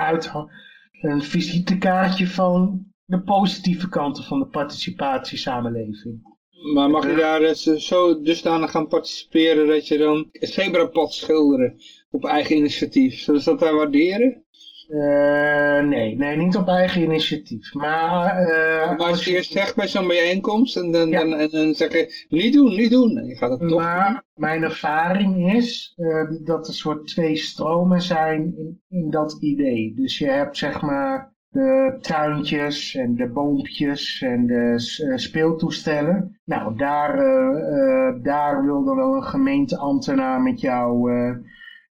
een 1.02 1.22
visitekaartje 1.22 2.28
van 2.28 2.86
de 3.06 3.22
positieve 3.22 3.90
kanten 3.90 4.24
van 4.24 4.40
de 4.40 4.48
participatiesamenleving. 4.48 6.31
Maar 6.74 6.90
mag 6.90 7.10
je 7.10 7.16
daar 7.16 7.42
eh, 7.42 7.54
zo- 7.78 8.22
dusdanig 8.22 8.72
gaan 8.72 8.88
participeren 8.88 9.68
dat 9.68 9.88
je 9.88 9.98
dan 9.98 10.30
een 10.32 10.48
zebrapad 10.48 11.14
schilderen 11.14 11.76
op 12.12 12.26
eigen 12.26 12.56
initiatief? 12.56 13.20
Zullen 13.20 13.42
ze 13.42 13.50
dat 13.50 13.60
daar 13.60 13.76
waarderen? 13.76 14.44
Eh, 14.90 15.84
nee, 15.84 16.16
nee, 16.18 16.38
niet 16.38 16.56
op 16.56 16.68
eigen 16.68 17.02
initiatief. 17.02 17.74
Maar, 17.74 18.38
eh, 18.38 18.98
Maar 18.98 19.08
als 19.08 19.26
je 19.26 19.32
eerst 19.36 19.52
zegt 19.52 19.76
bij 19.76 19.88
zo'n 19.88 20.08
bijeenkomst 20.08 20.78
en 20.78 20.92
dan, 20.92 21.10
Ja. 21.10 21.20
dan, 21.20 21.34
en 21.34 21.50
dan 21.50 21.74
zeg 21.74 21.92
je 21.94 22.26
niet 22.30 22.54
doen, 22.54 22.76
niet 22.76 22.92
doen. 22.92 23.18
En 23.18 23.26
je 23.26 23.36
gaat 23.36 23.60
het 23.60 23.70
toch 23.70 23.80
Maar 23.80 24.24
mijn 24.36 24.64
ervaring 24.64 25.54
is 25.56 25.96
dat 26.44 26.68
er 26.68 26.74
soort 26.74 27.08
twee 27.08 27.36
stromen 27.36 28.02
zijn 28.02 28.42
in, 28.58 28.82
in 28.90 29.10
dat 29.10 29.38
idee. 29.40 29.94
Dus 29.96 30.18
je 30.18 30.28
hebt 30.28 30.58
zeg 30.58 30.82
maar 30.82 31.34
de 31.52 31.98
tuintjes 32.02 32.96
en 32.96 33.16
de 33.16 33.28
boompjes 33.28 34.22
en 34.22 34.48
de 34.48 34.74
eh, 35.10 35.18
speeltoestellen. 35.18 36.40
Nou, 36.46 36.78
daar, 36.78 37.20
eh, 37.20 38.08
eh, 38.08 38.24
daar 38.24 38.66
wil 38.66 38.84
dan 38.84 38.96
wel 38.96 39.16
een 39.16 39.24
gemeenteambtenaar 39.24 40.42
met 40.42 40.60
jou 40.60 41.12
eh, 41.12 41.30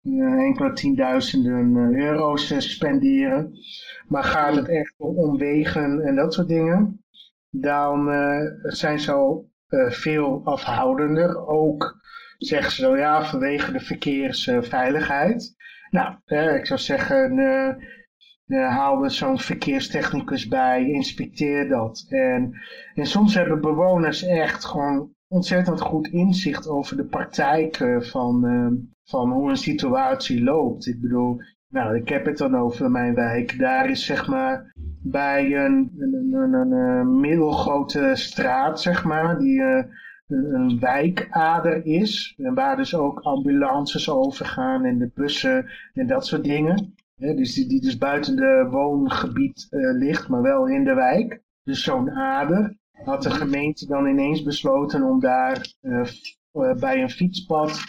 eh, 0.03 0.45
enkele 0.45 0.73
tienduizenden 0.73 1.77
eh, 1.77 2.05
euro's 2.05 2.51
eh, 2.51 2.59
spenderen. 2.59 3.53
Maar 4.09 4.25
gaat 4.25 4.57
het 4.57 4.69
echt 4.69 4.95
om 4.97 5.39
wegen 5.39 6.01
en 6.01 6.15
dat 6.15 6.35
soort 6.35 6.49
dingen, 6.49 7.05
dan 7.51 8.11
eh, 8.11 8.41
zijn 8.63 8.99
ze 8.99 9.13
al 9.13 9.51
eh, 9.69 9.91
veel 9.91 10.41
afhoudender. 10.45 11.47
Ook 11.47 12.03
zeggen 12.39 12.73
ze 12.73 12.83
zo, 12.83 12.97
ja, 12.97 13.25
vanwege 13.25 13.73
de 13.73 13.81
verkeersveiligheid. 13.81 15.55
nou, 15.91 16.15
eh, 16.25 16.55
ik 16.55 16.67
zou 16.67 16.81
zeggen, 16.81 17.37
haal 18.47 19.05
er 19.05 19.11
zo'n 19.11 19.39
verkeerstechnicus 19.39 20.49
bij, 20.49 20.91
inspecteer 20.91 21.69
dat. 21.69 22.07
En, 22.09 22.55
en 22.95 23.07
soms 23.07 23.35
hebben 23.35 23.61
bewoners 23.61 24.23
echt 24.23 24.65
gewoon 24.65 25.13
ontzettend 25.29 25.81
goed 25.81 26.09
inzicht 26.09 26.69
over 26.69 26.97
de 26.97 27.05
praktijk 27.05 27.77
eh, 27.77 28.01
van, 28.01 28.47
eh, 28.47 28.87
van 29.05 29.31
hoe 29.31 29.51
een 29.51 29.57
situatie 29.57 30.45
loopt. 30.45 30.87
Ik 30.87 31.01
bedoel, 31.01 31.41
nou, 31.69 31.97
ik 31.97 32.09
heb 32.09 32.25
het 32.25 32.39
dan 32.39 32.57
over 32.57 32.91
mijn 32.91 33.15
wijk. 33.15 33.59
Daar 33.59 33.91
is 33.91 34.05
zeg 34.05 34.29
maar 34.29 34.73
bij 35.03 35.57
een, 35.57 35.93
een, 35.99 36.73
een, 36.73 37.21
middelgrote 37.21 38.11
straat, 38.15 38.81
zeg 38.81 39.05
maar, 39.05 39.39
die 39.39 39.63
eh, 39.63 39.85
een 40.27 40.79
wijkader 40.81 41.87
is. 41.87 42.35
En 42.37 42.55
waar 42.55 42.77
dus 42.77 42.95
ook 42.95 43.21
ambulances 43.21 44.11
overgaan 44.11 44.85
en 44.85 44.99
de 44.99 45.11
bussen 45.15 45.71
en 45.93 46.07
dat 46.07 46.27
soort 46.27 46.45
dingen. 46.45 46.95
Dus 47.17 47.55
die, 47.55 47.81
dus 47.81 47.99
buiten 47.99 48.37
de 48.37 48.69
woongebied 48.71 49.67
eh, 49.71 49.81
ligt, 49.81 50.29
maar 50.29 50.43
wel 50.43 50.69
in 50.69 50.85
de 50.85 50.95
wijk. 50.95 51.43
Dus 51.63 51.83
zo'n 51.85 52.11
ader 52.11 52.77
had 52.93 53.23
de 53.23 53.31
gemeente 53.31 53.87
dan 53.87 54.07
ineens 54.07 54.43
besloten 54.43 55.03
om 55.03 55.21
daar 55.21 55.75
eh, 55.81 56.09
eh, 56.53 56.75
bij 56.75 57.03
een 57.03 57.11
fietspad 57.11 57.81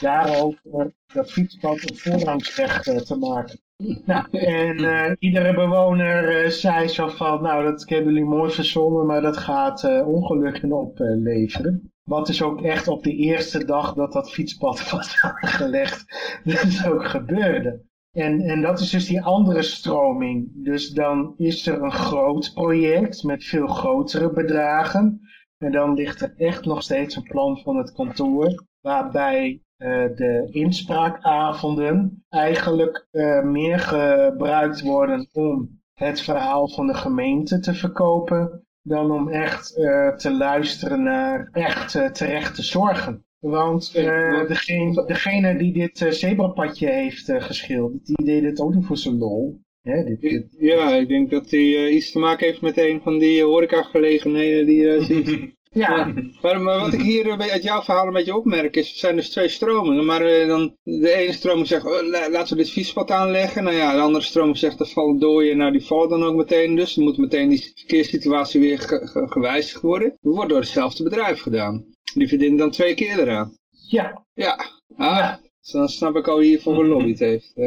daarover 0.00 0.92
dat 1.12 1.30
fietspad 1.30 1.90
een 1.90 1.96
voorrangsweg 1.96 2.82
te 2.82 3.16
maken. 3.16 3.60
Nou, 4.04 4.38
en 4.38 5.16
iedere 5.18 5.54
bewoner 5.54 6.50
zei 6.50 6.88
zo 6.88 7.08
van, 7.08 7.42
nou 7.42 7.64
dat 7.64 7.88
hebben 7.88 8.12
jullie 8.12 8.28
mooi 8.28 8.50
verzonnen, 8.50 9.06
maar 9.06 9.20
dat 9.20 9.36
gaat 9.36 10.04
ongelukken 10.04 10.72
opleveren. 10.72 11.92
Wat 12.02 12.26
dus 12.26 12.42
ook 12.42 12.62
echt 12.62 12.88
op 12.88 13.02
de 13.02 13.12
eerste 13.12 13.64
dag 13.64 13.94
dat 13.94 14.12
dat 14.12 14.30
fietspad 14.30 14.84
was 14.90 15.22
aangelegd, 15.22 16.04
dus 16.44 16.86
ook 16.86 17.04
gebeurde. 17.04 17.86
En, 18.12 18.40
en 18.40 18.60
dat 18.60 18.80
is 18.80 18.90
dus 18.90 19.06
die 19.06 19.22
andere 19.22 19.62
stroming. 19.62 20.50
Dus 20.54 20.90
dan 20.90 21.34
is 21.36 21.66
er 21.66 21.82
een 21.82 21.92
groot 21.92 22.50
project 22.54 23.22
met 23.22 23.44
veel 23.44 23.66
grotere 23.66 24.32
bedragen. 24.32 25.20
En 25.58 25.72
dan 25.72 25.94
ligt 25.94 26.20
er 26.20 26.34
echt 26.36 26.64
nog 26.64 26.82
steeds 26.82 27.16
een 27.16 27.22
plan 27.22 27.58
van 27.58 27.76
het 27.76 27.92
kantoor, 27.92 28.64
waarbij 28.80 29.62
eh, 29.76 29.88
de 30.14 30.48
inspraakavonden 30.50 32.24
eigenlijk 32.28 33.06
eh, 33.10 33.42
meer 33.42 33.78
gebruikt 33.78 34.80
worden 34.80 35.28
om 35.32 35.80
het 35.94 36.20
verhaal 36.20 36.68
van 36.68 36.86
de 36.86 36.94
gemeente 36.94 37.60
te 37.60 37.74
verkopen, 37.74 38.66
dan 38.82 39.10
om 39.10 39.28
echt 39.28 39.76
eh, 39.76 40.16
te 40.16 40.32
luisteren 40.32 41.02
naar 41.02 41.48
echt 41.52 42.14
terechte 42.14 42.62
zorgen. 42.62 43.26
Want 43.38 43.92
eh, 43.94 44.46
degene, 44.46 45.04
degene 45.06 45.58
die 45.58 45.72
dit 45.72 46.00
eh, 46.02 46.10
zebrapadje 46.10 46.88
heeft 46.90 47.28
eh, 47.28 47.42
geschilderd, 47.42 48.06
die 48.06 48.24
deed 48.24 48.42
het 48.42 48.60
ook 48.60 48.74
niet 48.74 48.86
voor 48.86 48.96
zijn 48.96 49.18
lol. 49.18 49.60
Hè, 49.82 50.04
dit, 50.04 50.20
dit- 50.20 50.56
Ja, 50.58 50.94
ik 50.94 51.08
denk 51.08 51.30
dat 51.30 51.50
hij 51.50 51.88
iets 51.90 52.10
te 52.12 52.18
maken 52.18 52.46
heeft 52.46 52.60
met 52.60 52.76
een 52.78 53.00
van 53.00 53.18
die 53.18 53.42
horecagelegenheden 53.44 54.66
die 54.66 54.80
je 54.80 55.00
ziet. 55.08 55.56
Ja, 55.70 56.12
Maar, 56.42 56.60
maar 56.60 56.78
wat 56.80 56.92
ik 56.92 57.00
hier 57.00 57.28
eh, 57.28 57.50
uit 57.52 57.62
jouw 57.62 57.82
verhaal 57.82 58.06
een 58.06 58.12
beetje 58.12 58.36
opmerk 58.36 58.76
is, 58.76 58.92
er 58.92 58.98
zijn 58.98 59.16
dus 59.16 59.30
twee 59.30 59.48
stromingen. 59.48 60.04
Maar 60.04 60.20
eh, 60.22 60.46
dan, 60.48 60.76
de 60.82 61.12
ene 61.12 61.32
stroming 61.32 61.66
zegt, 61.66 61.84
oh, 61.84 62.02
la- 62.08 62.30
laten 62.30 62.56
we 62.56 62.62
dit 62.62 62.72
fietspad 62.72 63.10
aanleggen. 63.10 63.64
Nou 63.64 63.76
ja, 63.76 63.94
de 63.94 64.00
andere 64.00 64.24
stroming 64.24 64.58
zegt, 64.58 64.80
er 64.80 64.86
vallen 64.86 65.18
dooien. 65.18 65.56
Nou, 65.56 65.72
die 65.72 65.84
vallen 65.86 66.08
dan 66.08 66.24
ook 66.24 66.34
meteen 66.34 66.76
dus. 66.76 66.94
Dan 66.94 67.04
moet 67.04 67.16
meteen 67.18 67.48
die 67.48 67.72
verkeerssituatie 67.74 68.60
weer 68.60 68.78
ge- 68.78 69.06
ge- 69.06 69.26
gewijzigd 69.28 69.80
worden. 69.82 70.16
Dat 70.20 70.34
wordt 70.34 70.50
door 70.50 70.60
hetzelfde 70.60 71.02
bedrijf 71.02 71.40
gedaan. 71.40 71.84
Die 72.14 72.28
verdienen 72.28 72.58
dan 72.58 72.70
twee 72.70 72.94
keer 72.94 73.18
eraan. 73.18 73.52
ja. 73.88 74.26
Ja, 74.34 74.58
ah, 74.96 75.34
dus 75.60 75.70
dan 75.72 75.88
snap 75.88 76.16
ik 76.16 76.28
al 76.28 76.38
hiervoor 76.40 76.74
gelobbyd 76.74 77.18
heeft. 77.18 77.52
eh. 77.56 77.64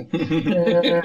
eh, 0.97 1.03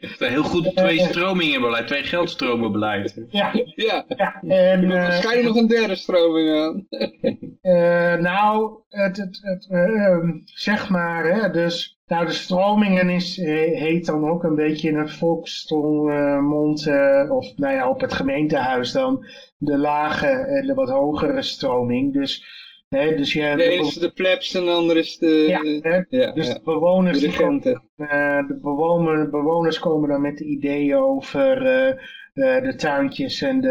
Het 0.00 0.10
is 0.10 0.20
een 0.20 0.28
heel 0.28 0.42
goed 0.42 0.76
twee 0.76 0.98
stromingen 1.00 1.60
beleid, 1.60 1.86
twee 1.86 2.02
geldstromen 2.02 2.72
beleid. 2.72 3.24
ja, 3.30 3.50
Ja, 3.74 4.04
ja. 4.16 4.40
En, 4.42 4.82
er 4.82 4.82
eh, 4.84 5.02
waarschijnlijk 5.02 5.46
nog 5.48 5.56
een 5.56 5.66
derde 5.68 5.94
stroming 5.94 6.56
aan. 6.56 6.86
Eh, 7.62 8.14
nou, 8.14 8.78
het, 8.88 9.16
het, 9.16 9.38
het, 9.42 9.66
eh, 9.70 10.06
ehm, 10.06 10.30
zeg 10.44 10.88
maar, 10.90 11.24
hè, 11.24 11.50
dus, 11.50 11.98
nou 12.06 12.26
de 12.26 12.32
stromingen 12.32 13.08
is, 13.10 13.38
eh, 13.38 13.78
heet 13.78 14.06
dan 14.06 14.28
ook 14.28 14.42
een 14.44 14.54
beetje 14.54 14.88
in 14.88 14.96
het 14.98 15.12
volksmond, 15.12 16.86
eh, 16.86 17.26
of 17.30 17.56
nou 17.56 17.74
ja, 17.74 17.88
op 17.88 18.00
het 18.00 18.12
gemeentehuis 18.12 18.92
dan, 18.92 19.24
de 19.58 19.78
lage 19.78 20.26
en 20.26 20.66
de 20.66 20.74
wat 20.74 20.90
hogere 20.90 21.42
stroming. 21.42 22.12
Dus 22.12 22.44
Dus 22.92 23.32
je, 23.32 23.56
De 23.56 23.62
ene 23.62 23.86
is 23.86 23.94
de 23.94 24.12
plebs 24.12 24.54
en 24.54 24.64
de 24.64 24.70
andere 24.70 24.98
is 24.98 25.18
de, 25.18 25.26
ja, 25.26 25.90
hè, 25.90 26.02
ja, 26.08 26.32
dus 26.32 26.46
ja, 26.46 26.54
de 26.54 26.60
bewoners, 26.64 27.20
de 27.20 27.36
komen, 27.36 27.82
eh, 27.96 28.46
de 28.46 28.58
bewoner, 28.62 29.30
bewoners 29.30 29.78
komen 29.78 30.08
dan 30.08 30.20
met 30.20 30.38
de 30.38 30.44
ideeën 30.44 30.96
over 30.96 31.66
eh, 31.66 31.88
eh, 31.88 32.62
de 32.62 32.74
tuintjes 32.76 33.42
en 33.42 33.60
de, 33.60 33.68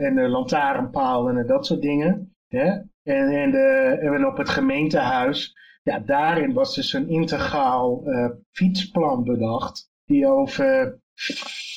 en 0.00 0.14
de 0.14 0.28
lantaarnpaal 0.28 1.28
en 1.28 1.46
dat 1.46 1.66
soort 1.66 1.80
dingen. 1.82 2.34
Hè? 2.48 2.66
En, 3.02 3.28
en, 3.28 3.50
de, 3.50 3.98
en 4.00 4.26
op 4.26 4.36
het 4.36 4.48
gemeentehuis, 4.48 5.56
ja, 5.82 5.98
daarin 5.98 6.52
was 6.52 6.74
dus 6.74 6.92
een 6.92 7.08
integraal 7.08 8.02
fietsplan 8.50 9.24
bedacht, 9.24 9.90
die 10.04 10.26
over 10.26 10.98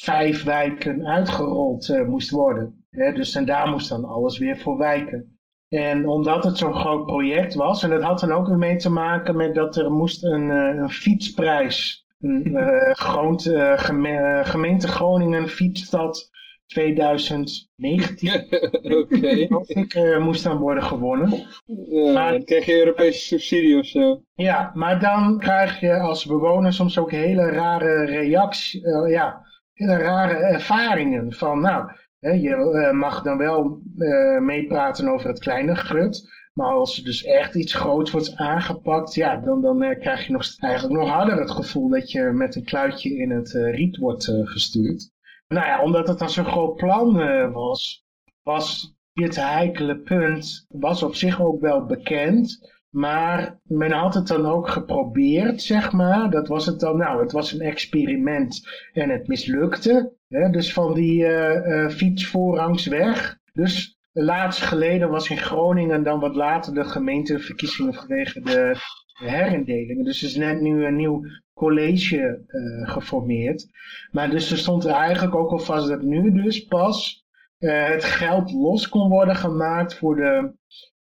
vijf 0.01 0.43
wijken 0.43 1.07
uitgerold 1.07 2.03
moest 2.07 2.29
worden. 2.29 2.85
Hè? 2.89 3.13
Dus 3.13 3.35
en 3.35 3.45
daar 3.45 3.67
moest 3.67 3.89
dan 3.89 4.05
alles 4.05 4.37
weer 4.37 4.57
voor 4.57 4.77
wijken. 4.77 5.36
En 5.69 6.07
omdat 6.07 6.43
het 6.43 6.57
zo'n 6.57 6.73
groot 6.73 7.05
project 7.05 7.53
was, 7.53 7.83
en 7.83 7.89
dat 7.89 8.01
had 8.01 8.19
dan 8.19 8.31
ook 8.31 8.47
weer 8.47 8.57
mee 8.57 8.75
te 8.75 8.89
maken 8.91 9.35
met 9.35 9.55
dat 9.55 9.75
er 9.75 9.91
moest 9.91 10.23
een, 10.23 10.51
eh, 10.51 10.75
een 10.81 10.89
fietsprijs, 10.89 12.05
een 12.19 12.55
eh, 12.55 12.93
groot, 12.93 13.45
eh, 13.45 13.73
geme- 13.79 14.41
gemeente 14.43 14.87
Groningen 14.87 15.47
fietsstad 15.47 16.29
2019, 16.67 18.29
Oké. 18.97 19.17
geloof 19.47 19.67
ik, 19.67 20.17
moest 20.19 20.43
dan 20.43 20.57
worden 20.57 20.83
gewonnen. 20.83 21.45
Ja, 21.65 22.11
Maar- 22.13 22.31
dan 22.31 22.43
krijg 22.43 22.65
je 22.65 22.79
Europese 22.79 23.19
subsidie 23.19 23.77
of 23.79 23.85
zo. 23.85 24.21
Ja, 24.33 24.71
maar 24.73 24.99
dan 24.99 25.39
krijg 25.39 25.79
je 25.79 25.99
als 25.99 26.25
bewoner 26.25 26.73
soms 26.73 26.97
ook 26.97 27.11
hele 27.11 27.49
rare 27.49 28.05
reacties, 28.05 28.81
ja, 29.07 29.45
hele 29.73 29.97
rare 29.97 30.33
ervaringen 30.33 31.33
van, 31.33 31.61
nou, 31.61 31.91
je 32.19 32.55
eh, 32.55 32.91
mag 32.91 33.21
dan 33.21 33.37
wel 33.37 33.81
eh, 33.97 34.39
meepraten 34.39 35.07
over 35.07 35.27
het 35.27 35.39
kleine 35.39 35.75
grut, 35.75 36.29
maar 36.53 36.71
als 36.71 36.97
er 36.97 37.03
dus 37.03 37.23
echt 37.23 37.55
iets 37.55 37.73
groots 37.73 38.11
wordt 38.11 38.35
aangepakt, 38.35 39.13
ja, 39.13 39.37
dan, 39.37 39.61
dan 39.61 39.83
eh, 39.83 39.99
krijg 39.99 40.25
je 40.25 40.31
nog, 40.31 40.55
eigenlijk 40.59 40.99
nog 40.99 41.09
harder 41.09 41.39
het 41.39 41.51
gevoel 41.51 41.89
dat 41.89 42.11
je 42.11 42.21
met 42.21 42.55
een 42.55 42.65
kluitje 42.65 43.17
in 43.17 43.31
het 43.31 43.51
riet 43.51 43.97
wordt 43.97 44.31
gestuurd. 44.43 45.11
Nou 45.47 45.65
ja, 45.65 45.83
omdat 45.83 46.07
het 46.07 46.19
dan 46.19 46.29
zo'n 46.29 46.45
groot 46.45 46.75
plan 46.75 47.13
was, 47.51 48.05
was 48.43 48.95
dit 49.13 49.35
heikele 49.35 49.97
punt, 49.97 50.65
was 50.67 51.03
op 51.03 51.15
zich 51.15 51.41
ook 51.41 51.61
wel 51.61 51.85
bekend, 51.85 52.75
maar 52.89 53.59
men 53.63 53.91
had 53.91 54.13
het 54.13 54.27
dan 54.27 54.45
ook 54.45 54.69
geprobeerd, 54.69 55.61
zeg 55.61 55.91
maar. 55.91 56.29
Dat 56.29 56.47
was 56.47 56.65
het 56.65 56.79
dan, 56.79 56.97
nou, 56.97 57.21
het 57.21 57.31
was 57.31 57.51
een 57.51 57.61
experiment 57.61 58.67
en 58.93 59.09
het 59.09 59.27
mislukte. 59.27 60.16
Dus 60.27 60.73
van 60.73 60.93
die 60.93 61.25
eh 61.25 61.83
eh, 61.83 61.89
fietsvoorrangsweg. 61.89 63.37
Dus 63.53 63.97
laatst 64.11 64.61
geleden 64.61 65.09
was 65.09 65.29
in 65.29 65.37
Groningen 65.37 66.03
dan 66.03 66.19
wat 66.19 66.35
later 66.35 66.73
de 66.73 66.83
gemeenteverkiezingen 66.83 67.93
vanwege 67.93 68.41
de 68.41 68.75
herindelingen. 69.13 70.03
Dus 70.03 70.21
er 70.21 70.27
is 70.27 70.35
net 70.35 70.61
nu 70.61 70.85
een 70.85 70.95
nieuw 70.95 71.21
college 71.53 72.43
eh, 72.47 72.93
geformeerd. 72.93 73.67
Maar 74.11 74.29
dus 74.29 74.51
er 74.51 74.57
stond 74.57 74.85
er 74.85 74.91
eigenlijk 74.91 75.35
ook 75.35 75.51
al 75.51 75.59
vast 75.59 75.87
dat 75.87 76.01
nu 76.01 76.31
dus 76.31 76.65
pas 76.65 77.25
het 77.57 78.03
geld 78.03 78.51
los 78.51 78.89
kon 78.89 79.09
worden 79.09 79.35
gemaakt 79.35 79.97
voor 79.97 80.15
de 80.15 80.53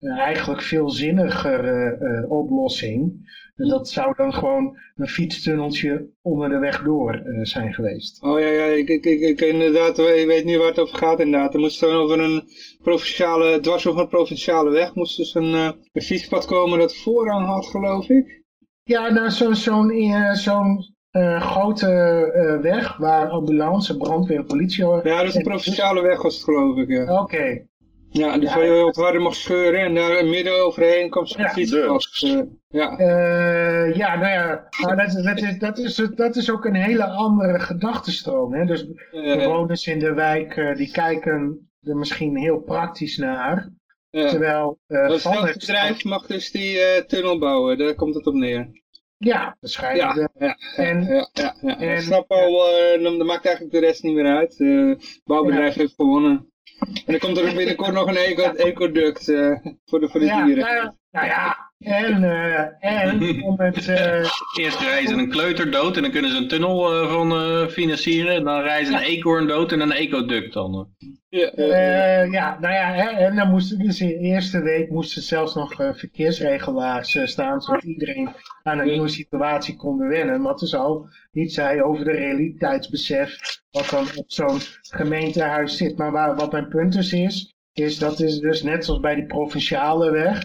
eigenlijk 0.08 0.62
veel 0.62 0.90
zinnigere 0.90 1.96
eh, 1.96 2.30
oplossing. 2.30 3.28
En 3.60 3.68
dat 3.68 3.88
zou 3.88 4.14
dan 4.16 4.32
gewoon 4.34 4.76
een 4.96 5.08
fietstunneltje 5.08 6.08
onder 6.22 6.48
de 6.48 6.58
weg 6.58 6.82
door 6.82 7.12
eh, 7.14 7.44
zijn 7.44 7.74
geweest. 7.74 8.22
Oh 8.22 8.40
ja, 8.40 8.46
ja 8.46 8.64
ik, 8.64 8.88
ik, 8.88 9.04
ik, 9.04 9.20
ik 9.20 9.40
inderdaad, 9.40 9.98
ik 9.98 10.26
weet 10.26 10.44
niet 10.44 10.56
waar 10.56 10.66
het 10.66 10.78
over 10.78 10.96
gaat 10.98 11.20
inderdaad. 11.20 11.54
Er 11.54 11.60
moest 11.60 11.80
dan 11.80 11.92
over 11.94 12.20
een 12.20 12.42
provinciale, 12.82 13.60
dwars 13.60 13.86
over 13.86 14.00
een 14.00 14.08
provinciale 14.08 14.70
weg, 14.70 14.94
moest 14.94 15.16
dus 15.16 15.34
een, 15.34 15.54
eh, 15.54 15.70
een 15.92 16.02
fietspad 16.02 16.44
komen 16.44 16.78
dat 16.78 16.96
voorrang 16.96 17.46
had, 17.46 17.66
geloof 17.66 18.08
ik. 18.08 18.42
Ja, 18.82 19.12
nou 19.12 19.28
zo- 19.28 19.52
zo'n 19.52 19.92
zo'n 20.32 20.94
eh, 21.10 21.40
grote 21.40 22.58
weg 22.62 22.96
waar 22.96 23.28
ambulance, 23.28 23.96
brandweer 23.96 24.44
politie... 24.44 24.86
Ja, 25.02 25.22
dus 25.22 25.34
een 25.34 25.42
provinciale 25.42 26.02
weg 26.02 26.22
was 26.22 26.34
het, 26.34 26.44
geloof 26.44 26.76
ik, 26.76 26.88
ja. 26.88 27.20
Oké, 27.22 27.66
Ja, 28.12 28.38
dus 28.38 28.48
Ja. 28.50 28.56
waar 28.56 28.64
je 28.66 28.82
wat 28.82 28.96
harder 28.96 29.20
mag 29.20 29.34
scheuren 29.34 29.80
en 29.80 29.94
daar 29.94 30.24
midden 30.24 30.64
overheen 30.64 31.10
kwam 31.10 31.26
zo'n 31.26 31.42
Ja, 31.42 31.48
fietspad. 31.48 32.18
eh, 32.22 32.40
ja. 32.68 32.98
Eh, 32.98 33.94
ja, 33.96 34.16
nou 34.16 34.32
ja, 34.32 34.68
maar 34.86 34.96
dat, 34.96 35.06
is- 35.06 35.22
dat, 35.22 35.38
is, 35.42 35.58
dat, 35.58 35.78
is, 35.78 35.94
dat 36.14 36.36
is 36.36 36.50
ook 36.50 36.64
een 36.64 36.74
hele 36.74 37.04
andere 37.04 37.58
gedachtenstroom. 37.60 38.54
Hè? 38.54 38.64
Dus 38.64 38.86
bewoners 39.10 39.86
in 39.86 39.98
de 39.98 40.14
wijk 40.14 40.56
eh, 40.56 40.74
die 40.76 40.90
kijken 40.90 41.70
er 41.82 41.96
misschien 41.96 42.36
heel 42.36 42.58
praktisch 42.60 43.16
naar. 43.16 43.68
ja. 44.10 44.28
Terwijl 44.28 44.78
eh, 44.86 45.08
Dus 45.08 45.24
het 45.24 45.58
bedrijf 45.58 46.04
mag 46.04 46.26
dus 46.26 46.50
die 46.50 46.78
eh, 46.78 47.02
tunnel 47.04 47.38
bouwen, 47.38 47.78
daar 47.78 47.94
komt 47.94 48.14
het 48.14 48.26
op 48.26 48.34
neer. 48.34 48.68
Ja, 49.16 49.56
waarschijnlijk. 49.60 50.08
Ja, 50.08 50.14
wel. 50.14 50.28
ja, 50.48 50.56
En- 50.76 51.04
ja, 51.04 51.28
ja, 51.32 51.56
ja. 51.60 51.78
en- 51.78 51.92
ik 51.92 52.00
snap 52.00 52.30
al, 52.30 52.62
dan, 53.02 53.18
dan 53.18 53.26
maakt 53.26 53.44
eigenlijk 53.44 53.74
de 53.74 53.80
rest 53.80 54.02
niet 54.02 54.14
meer 54.14 54.36
uit. 54.36 54.58
Het 54.58 55.20
bouwbedrijf 55.24 55.74
heeft 55.74 55.94
gewonnen. 55.94 56.49
En 56.80 57.02
dan 57.04 57.18
komt 57.18 57.38
er 57.38 57.54
binnenkort 57.54 57.92
nog 57.92 58.06
een 58.06 58.16
eco 58.16 58.42
ecoduct 58.42 59.28
eh, 59.28 59.56
voor 59.84 60.00
de, 60.00 60.08
voor 60.08 60.20
de 60.20 60.26
ja, 60.26 60.44
dieren. 60.44 60.64
nou, 60.64 60.76
ja, 60.76 60.94
nou 61.10 61.26
ja, 61.26 61.69
en, 61.80 62.24
eh, 62.24 62.66
en 63.00 63.42
om 63.48 63.60
het... 63.60 63.88
eh, 63.88 64.28
Eerst 64.58 64.80
reizen 64.80 65.18
een 65.18 65.28
kleuter 65.30 65.70
dood 65.70 65.96
en 65.96 66.02
dan 66.02 66.10
kunnen 66.10 66.30
ze 66.30 66.36
een 66.36 66.48
tunnel 66.48 66.92
eh, 67.02 67.12
van 67.12 67.32
eh, 67.32 67.66
financieren. 67.66 68.34
En 68.34 68.44
dan 68.44 68.60
reizen 68.62 68.94
een 68.94 69.00
eekhoorn 69.02 69.46
dood 69.46 69.72
en 69.72 69.80
een 69.80 69.92
ecoduct 69.92 70.52
dan. 70.52 70.74
eh. 70.74 71.08
Ja, 71.40 72.22
ja, 72.22 72.58
nou 72.60 72.74
ja, 72.74 72.92
hè, 72.92 73.08
en 73.08 73.36
dan 73.36 73.50
moesten 73.50 73.78
dus 73.78 74.00
in 74.00 74.08
de 74.08 74.18
eerste 74.18 74.62
week 74.62 74.90
moesten 74.90 75.22
zelfs 75.22 75.54
nog 75.54 75.80
eh, 75.80 75.88
verkeersregelaars 75.94 77.18
staan, 77.24 77.60
zodat 77.60 77.82
iedereen 77.82 78.28
aan 78.62 78.78
een 78.78 78.86
nieuwe 78.86 79.08
situatie 79.08 79.76
kon 79.76 79.98
wennen. 80.08 80.42
Wat 80.42 80.58
dus 80.58 80.74
al 80.74 81.08
niet 81.32 81.52
zei 81.52 81.82
over 81.82 82.04
de 82.04 82.10
realiteitsbesef 82.12 83.36
wat 83.70 83.88
dan 83.90 84.06
op 84.14 84.24
zo'n 84.30 84.58
gemeentehuis 84.82 85.76
zit. 85.76 85.96
Maar 85.98 86.12
waar, 86.12 86.36
wat 86.36 86.52
mijn 86.52 86.68
punt 86.68 86.92
dus 86.92 87.12
is, 87.12 87.54
is 87.72 87.98
dat 87.98 88.20
is 88.20 88.38
dus 88.38 88.62
net 88.62 88.84
zoals 88.84 89.00
bij 89.00 89.14
die 89.14 89.26
provinciale 89.26 90.10
weg, 90.10 90.42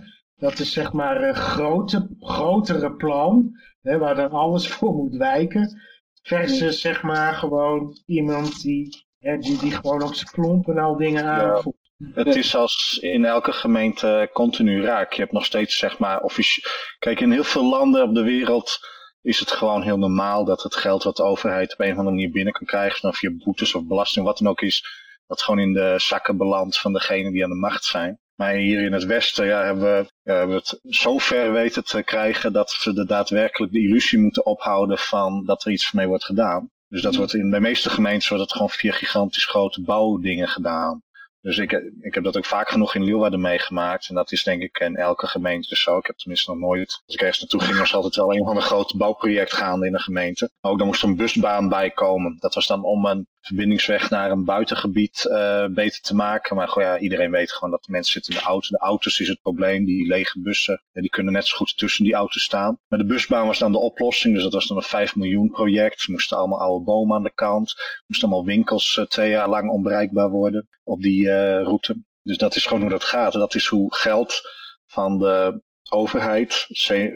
dat 0.49 0.59
is 0.59 0.73
zeg 0.73 0.93
maar 0.93 1.23
een 1.23 1.35
grote, 1.35 2.09
grotere 2.19 2.95
plan, 2.95 3.51
hè, 3.81 3.97
waar 3.97 4.15
dan 4.15 4.31
alles 4.31 4.67
voor 4.73 4.93
moet 4.93 5.15
wijken. 5.15 5.81
Versus 6.21 6.81
zeg 6.81 7.03
maar 7.03 7.33
gewoon 7.33 7.97
iemand 8.05 8.61
die 8.61 9.05
Hè, 9.25 9.37
die, 9.37 9.57
die 9.57 9.71
gewoon 9.71 10.03
op 10.03 10.13
zijn 10.13 10.29
klompen 10.29 10.77
al 10.77 10.97
dingen 10.97 11.25
aanvoert. 11.25 11.75
Het 12.13 12.35
is 12.35 12.55
als 12.55 12.97
in 13.01 13.25
elke 13.25 13.51
gemeente 13.51 14.29
continu 14.33 14.83
raak. 14.83 15.13
Je 15.13 15.21
hebt 15.21 15.33
nog 15.33 15.45
steeds, 15.45 15.77
zeg 15.77 15.97
maar, 15.99 16.21
offici- 16.21 16.61
Kijk, 16.99 17.19
in 17.19 17.31
heel 17.31 17.43
veel 17.43 17.69
landen 17.69 18.03
op 18.03 18.15
de 18.15 18.23
wereld 18.23 18.79
is 19.21 19.39
het 19.39 19.51
gewoon 19.51 19.81
heel 19.81 19.97
normaal 19.97 20.45
dat 20.45 20.63
het 20.63 20.75
geld 20.75 21.03
wat 21.03 21.17
de 21.17 21.23
overheid 21.23 21.73
op 21.73 21.79
een 21.79 21.91
of 21.91 21.97
andere 21.97 22.15
manier 22.15 22.31
binnen 22.31 22.53
kan 22.53 22.67
krijgen, 22.67 23.09
of 23.09 23.17
via 23.17 23.31
boetes 23.43 23.75
of 23.75 23.85
belasting, 23.87 24.25
wat 24.25 24.37
dan 24.37 24.47
ook 24.47 24.61
is, 24.61 24.85
dat 25.27 25.41
gewoon 25.41 25.59
in 25.59 25.73
de 25.73 25.93
zakken 25.97 26.37
belandt 26.37 26.79
van 26.79 26.93
degenen 26.93 27.31
die 27.31 27.43
aan 27.43 27.49
de 27.49 27.55
macht 27.55 27.85
zijn. 27.85 28.19
Maar 28.35 28.53
hier 28.53 28.81
in 28.81 28.93
het 28.93 29.05
Westen 29.05 29.45
ja, 29.45 29.63
hebben, 29.63 29.83
we, 29.83 30.11
ja, 30.23 30.35
hebben 30.35 30.55
we 30.55 30.61
het 30.61 30.79
zo 30.95 31.17
ver 31.17 31.51
weten 31.51 31.83
te 31.83 32.03
krijgen 32.03 32.53
dat 32.53 32.83
we 32.83 32.93
de 32.93 33.05
daadwerkelijk 33.05 33.71
de 33.71 33.81
illusie 33.81 34.19
moeten 34.19 34.45
ophouden 34.45 34.97
van 34.97 35.45
dat 35.45 35.65
er 35.65 35.71
iets 35.71 35.91
mee 35.91 36.07
wordt 36.07 36.25
gedaan. 36.25 36.69
Dus 36.87 37.01
dat 37.01 37.15
wordt 37.15 37.33
in 37.33 37.51
de 37.51 37.59
meeste 37.59 37.89
gemeenten 37.89 38.29
wordt 38.29 38.43
het 38.43 38.51
gewoon 38.51 38.69
via 38.69 38.91
gigantisch 38.91 39.45
grote 39.45 39.81
bouwdingen 39.81 40.47
gedaan. 40.47 41.03
Dus 41.41 41.57
ik, 41.57 41.71
ik 42.01 42.13
heb 42.13 42.23
dat 42.23 42.37
ook 42.37 42.45
vaak 42.45 42.69
genoeg 42.69 42.95
in 42.95 43.03
Leeuwarden 43.03 43.41
meegemaakt. 43.41 44.09
En 44.09 44.15
dat 44.15 44.31
is 44.31 44.43
denk 44.43 44.61
ik 44.61 44.79
in 44.79 44.95
elke 44.95 45.27
gemeente 45.27 45.75
zo. 45.75 45.97
Ik 45.97 46.05
heb 46.05 46.17
tenminste 46.17 46.51
nog 46.51 46.59
nooit, 46.59 47.01
als 47.05 47.15
ik 47.15 47.21
ergens 47.21 47.39
naartoe 47.39 47.61
ging, 47.61 47.79
was 47.79 47.93
altijd 47.93 48.15
wel 48.15 48.33
een 48.33 48.45
van 48.45 48.55
een 48.55 48.61
groot 48.61 48.97
bouwproject 48.97 49.53
gaande 49.53 49.87
in 49.87 49.93
een 49.93 49.99
gemeente. 49.99 50.49
Maar 50.61 50.71
ook 50.71 50.77
dan 50.77 50.87
moest 50.87 51.01
er 51.01 51.09
een 51.09 51.15
busbaan 51.15 51.69
bij 51.69 51.91
komen. 51.91 52.37
Dat 52.39 52.53
was 52.53 52.67
dan 52.67 52.83
om 52.83 53.05
een 53.05 53.27
verbindingsweg 53.45 54.09
naar 54.09 54.31
een 54.31 54.43
buitengebied 54.43 55.25
uh, 55.29 55.65
beter 55.65 56.01
te 56.01 56.15
maken. 56.15 56.55
Maar 56.55 56.79
ja, 56.79 56.99
iedereen 56.99 57.31
weet 57.31 57.51
gewoon 57.51 57.71
dat 57.71 57.83
de 57.83 57.91
mensen 57.91 58.13
zitten 58.13 58.33
in 58.33 58.39
de 58.39 58.45
auto. 58.45 58.67
De 58.69 58.77
auto's 58.77 59.19
is 59.19 59.27
het 59.27 59.41
probleem. 59.41 59.85
Die 59.85 60.07
lege 60.07 60.39
bussen, 60.39 60.81
ja, 60.91 61.01
die 61.01 61.09
kunnen 61.09 61.33
net 61.33 61.45
zo 61.45 61.57
goed 61.57 61.77
tussen 61.77 62.03
die 62.03 62.13
auto's 62.13 62.43
staan. 62.43 62.79
Maar 62.87 62.99
de 62.99 63.05
busbaan 63.05 63.47
was 63.47 63.59
dan 63.59 63.71
de 63.71 63.77
oplossing. 63.77 64.33
Dus 64.33 64.43
dat 64.43 64.53
was 64.53 64.67
dan 64.67 64.77
een 64.77 64.83
5 64.83 65.15
miljoen 65.15 65.49
project. 65.49 66.03
Er 66.03 66.11
moesten 66.11 66.37
allemaal 66.37 66.59
oude 66.59 66.85
bomen 66.85 67.15
aan 67.15 67.23
de 67.23 67.33
kant. 67.35 67.75
Moesten 68.07 68.27
allemaal 68.27 68.45
winkels 68.45 68.97
uh, 68.97 69.05
twee 69.05 69.29
jaar 69.29 69.49
lang 69.49 69.69
onbereikbaar 69.69 70.29
worden 70.29 70.67
op 70.83 71.01
die 71.01 71.29
route. 71.61 72.03
Dus 72.23 72.37
dat 72.37 72.55
is 72.55 72.65
gewoon 72.65 72.81
hoe 72.81 72.91
dat 72.91 73.03
gaat. 73.03 73.33
Dat 73.33 73.55
is 73.55 73.67
hoe 73.67 73.95
geld 73.95 74.41
van 74.85 75.17
de 75.17 75.61
overheid 75.89 76.65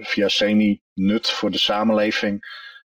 via 0.02 0.28
semi-nut 0.28 1.30
voor 1.30 1.52
de 1.52 1.58
samenleving 1.58 2.46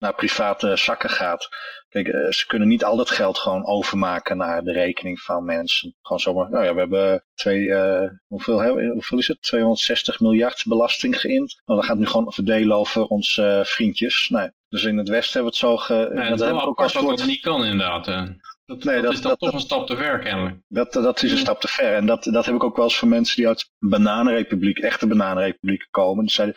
naar 0.04 0.16
private 0.16 0.76
zakken 0.76 1.10
gaat. 1.10 1.50
Kijk, 1.90 2.08
uh, 2.08 2.32
ze 2.32 2.46
kunnen 2.48 2.68
niet 2.68 2.84
al 2.84 2.96
dat 2.96 3.10
geld 3.10 3.38
gewoon 3.38 3.66
overmaken 3.66 4.38
naar 4.38 4.64
de 4.64 4.72
rekening 4.72 5.20
van 5.20 5.46
mensen. 5.46 5.96
Gewoon 6.02 6.20
zomaar, 6.22 6.50
nou 6.50 6.66
ja, 6.66 6.74
we 6.74 6.80
hebben 6.80 7.24
twee, 7.36 7.60
uh, 7.60 8.10
hoeveel, 8.28 8.80
hoeveel 8.92 9.18
is 9.18 9.28
het? 9.28 9.42
260 9.42 10.20
miljard 10.20 10.64
belasting 10.68 11.20
geïnd. 11.20 11.62
Nou, 11.66 11.80
dat 11.80 11.88
gaat 11.90 11.98
nu 11.98 12.06
gewoon 12.06 12.34
verdelen 12.34 12.78
over 12.78 13.06
onze 13.06 13.58
uh, 13.60 13.66
vriendjes. 13.66 14.30
Nee. 14.30 14.50
Dus 14.70 14.84
in 14.84 14.98
het 14.98 15.10
Westen 15.10 15.34
hebben 15.34 15.52
we 15.60 15.68
het 15.68 15.78
zo 15.78 15.78
ge... 15.78 16.12
Ja, 16.14 16.30
dat 16.30 16.42
is 16.42 16.48
wel 16.48 16.62
apart 16.62 16.94
dat 16.94 17.18
dat 17.18 17.26
niet 17.26 17.42
kan 17.42 17.66
inderdaad. 17.66 18.06
Hè. 18.06 18.26
Dat, 18.66 18.84
Nee, 18.84 18.96
dat, 18.96 19.04
dat- 19.04 19.14
is 19.14 19.22
dan 19.22 19.36
toch 19.36 19.54
een 19.54 19.60
stap 19.60 19.88
te 19.88 19.96
ver 19.96 20.20
kennelijk. 20.20 20.58
Dat, 20.68 20.94
dat 20.94 21.24
is 21.24 21.32
een 21.32 21.38
stap 21.38 21.62
te 21.62 21.68
ver. 21.68 21.96
En 21.96 22.06
dat, 22.06 22.24
dat 22.24 22.46
heb 22.46 22.56
ik 22.56 22.64
ook 22.64 22.76
wel 22.76 22.86
eens 22.86 22.98
van 23.00 23.10
mensen 23.10 23.36
die 23.36 23.48
uit 23.48 23.72
bananenrepubliek, 23.80 24.80
echte 24.80 25.08
bananenrepublieken 25.08 25.88
komen. 25.92 26.24
Die 26.26 26.34
zeiden, 26.34 26.56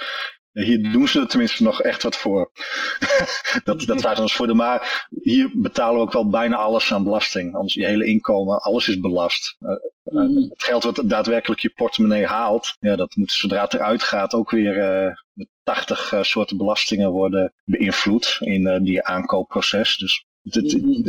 hier 0.64 0.92
doen 0.92 1.08
ze 1.08 1.20
er 1.20 1.28
tenminste 1.28 1.62
nog 1.62 1.82
echt 1.82 2.02
wat 2.02 2.16
voor. 2.16 2.50
dat, 3.64 3.80
dat 3.80 4.02
waren 4.02 4.22
ons 4.22 4.34
voor 4.34 4.46
de 4.46 4.54
maar. 4.54 5.06
Hier 5.22 5.50
betalen 5.54 5.94
we 5.94 6.00
ook 6.00 6.12
wel 6.12 6.28
bijna 6.28 6.56
alles 6.56 6.92
aan 6.92 7.04
belasting. 7.04 7.54
Ons 7.54 7.74
je 7.74 7.86
hele 7.86 8.04
inkomen, 8.04 8.62
alles 8.62 8.88
is 8.88 9.00
belast. 9.00 9.56
Eh, 9.58 9.70
eh, 10.04 10.48
het 10.48 10.62
geld 10.64 10.84
wat 10.84 11.02
daadwerkelijk 11.04 11.60
je 11.60 11.72
portemonnee 11.74 12.26
haalt, 12.26 12.76
ja, 12.80 12.96
dat 12.96 13.16
moet 13.16 13.32
zodra 13.32 13.62
het 13.62 13.74
eruit 13.74 14.02
gaat 14.02 14.34
ook 14.34 14.50
weer 14.50 14.78
eh, 14.78 15.14
met 15.32 15.48
80 15.62 16.12
eh, 16.12 16.22
soorten 16.22 16.56
belastingen 16.56 17.10
worden 17.10 17.52
beïnvloed 17.64 18.36
in 18.40 18.66
eh, 18.66 18.80
die 18.80 19.04
aankoopproces. 19.04 19.96
Dus 19.96 20.25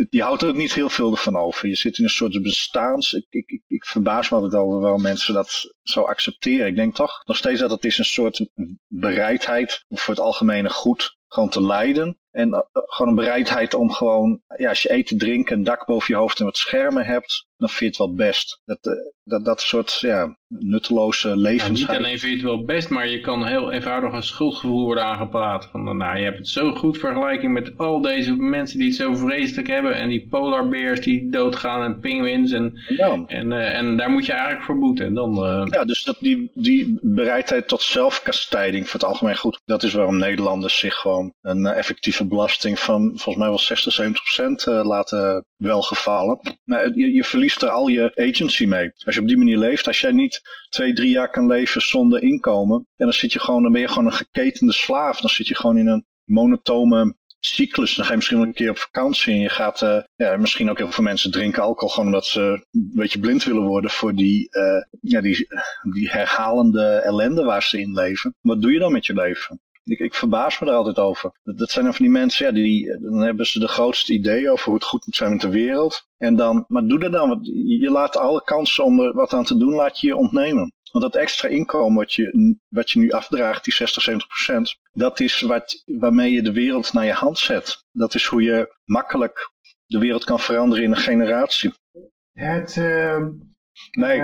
je 0.10 0.22
houdt 0.22 0.42
er 0.42 0.50
ook 0.50 0.56
niet 0.56 0.74
heel 0.74 0.90
veel 0.90 1.16
van 1.16 1.38
over. 1.38 1.68
Je 1.68 1.76
zit 1.76 1.98
in 1.98 2.04
een 2.04 2.10
soort 2.10 2.42
bestaans. 2.42 3.14
Ik, 3.14 3.26
ik, 3.30 3.50
ik, 3.50 3.64
ik 3.68 3.86
verbaas 3.86 4.30
me 4.30 4.36
altijd 4.36 4.62
over 4.62 4.80
waarom 4.80 5.02
mensen 5.02 5.34
dat 5.34 5.76
zo 5.84 6.02
accepteren. 6.02 6.68
Ik 6.68 6.76
denk 6.76 6.96
toch 6.96 7.22
nog 7.26 7.38
steeds 7.38 7.60
dat 7.60 7.72
het 7.72 7.86
is 7.86 7.98
een 7.98 8.06
soort 8.06 8.50
bereidheid 8.88 9.86
om 9.88 9.98
voor 9.98 10.14
het 10.14 10.24
algemene 10.24 10.70
goed 10.70 11.18
gewoon 11.28 11.50
te 11.50 11.62
lijden. 11.62 12.18
En 12.38 12.54
eh, 12.54 12.60
gewoon 12.74 13.10
een 13.10 13.24
bereidheid 13.24 13.74
om 13.74 13.92
gewoon, 13.92 14.42
ja, 14.58 14.70
als 14.70 14.82
je 14.82 14.90
eten, 14.92 15.18
drinken, 15.18 15.58
een 15.58 15.64
dak 15.64 15.86
boven 15.86 16.14
je 16.14 16.20
hoofd 16.20 16.40
en 16.40 16.46
wat 16.46 16.58
schermen 16.58 17.06
hebt, 17.06 17.46
dan 17.58 17.70
vind 17.70 17.80
je 17.80 17.86
het 17.86 17.98
wel 17.98 18.28
best. 18.28 18.62
Dat, 18.66 18.78
eh, 18.82 18.94
dat, 19.24 19.46
dat 19.46 19.62
soort 19.62 20.00
ja, 20.00 20.38
nutteloze 20.48 21.28
Ja, 21.28 21.34
niet 21.36 21.44
levensheid. 21.44 21.98
alleen 21.98 22.20
vind 22.20 22.32
je 22.32 22.38
het 22.48 22.56
wel 22.56 22.66
best, 22.66 22.90
maar 22.90 23.08
je 23.08 23.20
kan 23.22 23.46
heel 23.46 23.72
eenvoudig 23.72 24.14
een 24.14 24.24
schuldgevoel 24.24 24.84
worden 24.84 25.04
aangepraat. 25.04 25.66
Van, 25.72 25.98
nou, 25.98 26.18
je 26.18 26.24
hebt 26.24 26.38
het 26.38 26.48
zo 26.48 26.72
goed 26.76 26.98
vergelijking 26.98 27.54
met 27.54 27.78
al 27.78 28.02
deze 28.02 28.36
mensen 28.36 28.78
die 28.80 28.88
het 28.88 28.98
zo 28.98 29.16
vreselijk 29.16 29.68
hebben. 29.68 29.96
En 29.96 30.10
die 30.10 30.28
polarbeers 30.30 31.02
die 31.02 31.30
doodgaan 31.30 31.84
en 31.84 32.00
pinguïns. 32.00 32.52
En, 32.52 32.74
Ja. 32.88 33.24
en, 33.28 33.52
eh, 33.52 33.78
en 33.78 33.98
daar 33.98 34.10
moet 34.10 34.26
je 34.26 34.32
eigenlijk 34.32 34.64
voor 34.64 34.80
boeten. 34.80 35.06
En 35.06 35.14
dan, 35.14 35.36
Ja, 35.72 35.86
dus 35.86 36.04
dat 36.04 36.18
die, 36.20 36.52
die 36.54 37.00
bereidheid 37.02 37.68
tot 37.68 37.82
zelfkastijding 37.82 38.86
voor 38.90 39.00
het 39.00 39.10
algemeen 39.10 39.38
goed. 39.38 39.62
Dat 39.66 39.84
is 39.84 39.94
waarom 39.94 40.18
Nederlanders 40.18 40.80
zich 40.80 40.96
gewoon 40.96 41.34
een 41.42 41.66
effectieve 41.66 42.26
belasting 42.28 42.80
van 42.80 43.02
volgens 43.02 43.36
mij 43.36 43.48
wel 43.48 43.60
60, 43.60 43.94
70 43.94 44.24
procent 44.24 44.68
eh, 44.68 44.86
laten 44.86 45.46
welgevallen. 45.56 46.40
Maar 46.64 46.92
je, 46.96 47.14
je 47.14 47.24
verliest 47.24 47.62
er 47.62 47.70
al 47.70 47.88
je 47.88 48.12
agency 48.16 48.66
mee. 48.66 48.92
Als 49.06 49.16
je 49.16 49.22
op 49.22 49.28
die 49.28 49.38
manier 49.38 49.58
leeft, 49.58 49.88
als 49.88 50.00
jij 50.00 50.12
niet 50.12 50.42
twee, 50.70 50.94
drie 50.94 51.10
jaar 51.10 51.30
kan 51.30 51.48
leven 51.48 51.82
zonder 51.82 52.24
inkomen, 52.24 52.78
en 52.78 53.06
dan 53.06 53.14
zit 53.14 53.34
je 53.34 53.40
gewoon, 53.40 53.64
dan 53.64 53.72
ben 53.72 53.82
je 53.82 53.88
gewoon 53.88 54.06
een 54.06 54.14
geketende 54.14 54.74
slaaf. 54.74 55.20
Dan 55.20 55.30
zit 55.30 55.48
je 55.48 55.56
gewoon 55.56 55.78
in 55.78 55.88
een 55.88 56.06
monotone 56.24 57.16
cyclus. 57.40 57.96
Dan 57.96 58.06
ga 58.06 58.10
je 58.12 58.18
misschien 58.18 58.38
wel 58.38 58.48
een 58.48 58.54
keer 58.54 58.70
op 58.70 58.78
vakantie 58.78 59.34
en 59.34 59.40
je 59.40 59.50
gaat, 59.50 59.82
eh, 59.82 60.04
ja, 60.16 60.38
misschien 60.38 60.70
ook 60.70 60.78
heel 60.78 60.92
veel 60.92 61.04
mensen 61.04 61.32
drinken 61.32 61.64
alcohol 61.64 61.90
gewoon 61.90 62.06
omdat 62.06 62.26
ze 62.26 62.42
een 62.72 62.92
beetje 62.94 63.20
blind 63.20 63.44
willen 63.44 63.64
worden 63.64 63.90
voor 63.92 64.16
die, 64.16 64.50
eh, 64.50 64.84
ja, 65.02 65.22
die, 65.22 65.48
die 65.94 66.10
herhalende 66.10 66.86
ellende 66.86 67.44
waar 67.44 67.64
ze 67.64 67.80
in 67.80 67.94
leven. 67.94 68.36
Wat 68.42 68.62
doe 68.62 68.72
je 68.72 68.80
dan 68.80 68.92
met 68.92 69.06
je 69.06 69.14
leven? 69.14 69.62
Ik, 69.90 70.00
ik 70.00 70.14
verbaas 70.14 70.60
me 70.60 70.68
er 70.68 70.74
altijd 70.74 71.00
over. 71.00 71.40
Dat, 71.44 71.58
dat 71.58 71.72
zijn 71.72 71.86
dan 71.86 71.94
van 71.94 72.06
die 72.06 72.14
mensen, 72.14 72.46
ja, 72.46 72.52
die, 72.52 73.00
dan 73.00 73.22
hebben 73.22 73.46
ze 73.46 73.60
de 73.60 73.68
grootste 73.68 74.14
ideeën 74.14 74.50
over 74.50 74.66
hoe 74.66 74.74
het 74.74 74.84
goed 74.84 75.06
moet 75.06 75.16
zijn 75.16 75.32
met 75.32 75.42
de 75.42 75.50
wereld. 75.50 76.08
En 76.18 76.36
dan, 76.36 76.66
maar 76.68 76.88
doe 76.88 77.00
er 77.00 77.12
dan, 77.12 77.30
want 77.30 77.46
je 77.82 77.90
laat 77.92 78.18
alle 78.18 78.44
kansen 78.44 78.84
om 78.84 79.00
er 79.00 79.14
wat 79.14 79.34
aan 79.34 79.44
te 79.44 79.58
doen, 79.58 79.74
laat 79.74 80.00
je 80.00 80.08
je 80.08 80.16
ontnemen. 80.16 80.72
Want 80.92 81.04
dat 81.04 81.22
extra 81.22 81.50
inkomen 81.50 81.98
wat 81.98 82.14
je, 82.14 82.56
wat 82.68 82.92
je 82.92 83.00
nu 83.00 83.12
afdraagt, 83.12 83.64
die 83.64 83.74
60, 83.74 84.04
70 84.04 84.28
procent, 84.28 84.76
dat 84.92 85.20
is 85.20 85.42
wat, 85.42 85.84
waarmee 85.86 86.32
je 86.32 86.42
de 86.42 86.52
wereld 86.52 86.94
naar 86.94 87.06
je 87.06 87.12
hand 87.12 87.38
zet. 87.38 87.86
Dat 87.92 88.16
is 88.16 88.26
hoe 88.26 88.42
je 88.42 88.76
makkelijk 88.86 89.52
de 89.86 90.00
wereld 90.00 90.24
kan 90.24 90.40
veranderen 90.40 90.84
in 90.84 90.92
een 90.92 90.98
generatie. 90.98 91.74
Het, 92.34 92.78
ehm, 92.78 93.30
Nee, 93.92 94.22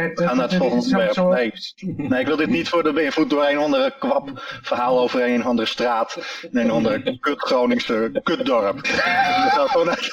het, 0.00 0.18
we 0.18 0.26
gaan 0.26 0.36
naar 0.36 0.48
het 0.48 0.54
volgende 0.56 0.82
onderwerp. 0.84 1.12
zo- 1.12 1.28
Nee. 1.28 1.52
nee, 2.08 2.20
ik 2.20 2.26
wil 2.26 2.36
dit 2.36 2.48
niet 2.48 2.68
worden 2.70 2.94
beïnvloed 2.94 3.30
door 3.30 3.44
een 3.46 3.58
of 3.58 3.64
andere 3.64 3.94
kwap 3.98 4.30
verhaal 4.62 5.00
over 5.00 5.24
een 5.28 5.40
of 5.40 5.46
andere 5.46 5.68
straat. 5.68 6.40
in 6.50 6.58
Een 6.58 6.70
of 6.70 6.76
andere 6.76 7.18
kut 7.18 7.40
Groningse 7.42 8.20
kutdorp. 8.22 8.76
Dat 8.82 8.92
gaat 8.92 9.70
gewoon 9.70 9.88
uit. 9.88 10.10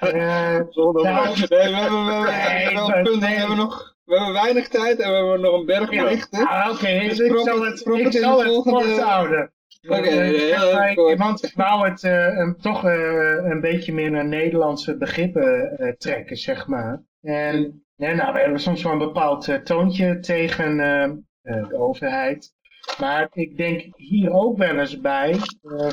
Eh. 0.00 0.10
Nee, 0.12 1.70
we 1.70 1.76
hebben, 1.76 2.06
we 2.06 2.30
hebben, 2.30 2.54
Nee, 2.54 2.74
wel 2.74 2.88
maar- 2.88 2.96
een 2.98 3.04
punt. 3.04 3.20
nee. 3.20 3.30
We 3.32 3.38
hebben 3.38 3.56
nog 3.56 3.92
we 4.04 4.14
hebben 4.16 4.32
weinig 4.32 4.68
tijd 4.68 4.98
en 5.00 5.10
we 5.10 5.16
hebben 5.16 5.40
nog 5.40 5.54
een 5.60 5.66
berg 5.66 5.90
Ja. 5.90 6.02
berichten. 6.02 6.46
ah, 6.48 6.70
Oké, 6.72 6.98
Dus 7.08 7.18
ik 7.18 7.28
prop 7.32 7.46
zal 7.46 7.64
het- 7.64 7.80
ik 7.80 8.12
zal 8.12 8.36
de 8.36 8.42
het 8.44 8.52
volgende- 8.52 8.78
kort 8.84 9.00
houden. 9.00 9.52
Oké, 9.88 10.94
kort. 10.94 11.18
Want 11.18 11.44
ik 11.44 11.52
wou 11.54 11.88
het 11.88 12.02
eh, 12.02 12.26
een- 12.38 12.56
toch 12.60 12.84
eh, 12.84 13.34
een 13.44 13.60
beetje 13.60 13.92
meer 13.92 14.10
naar 14.10 14.24
Nederlandse 14.24 14.96
begrippen 14.96 15.76
eh, 15.78 15.92
trekken, 15.92 16.36
zeg 16.36 16.66
maar. 16.66 17.02
En 17.22 17.83
nou, 17.96 18.32
we 18.32 18.40
hebben 18.40 18.60
soms 18.60 18.82
wel 18.82 18.92
een 18.92 18.98
bepaald 18.98 19.48
eh, 19.48 19.56
toontje 19.56 20.20
tegen 20.20 20.80
eh, 20.80 21.02
eh, 21.02 21.68
de 21.68 21.76
overheid. 21.76 22.52
Maar 22.98 23.28
ik 23.32 23.56
denk 23.56 23.96
hier 23.96 24.32
ook 24.32 24.58
wel 24.58 24.78
eens 24.78 25.00
bij 25.00 25.36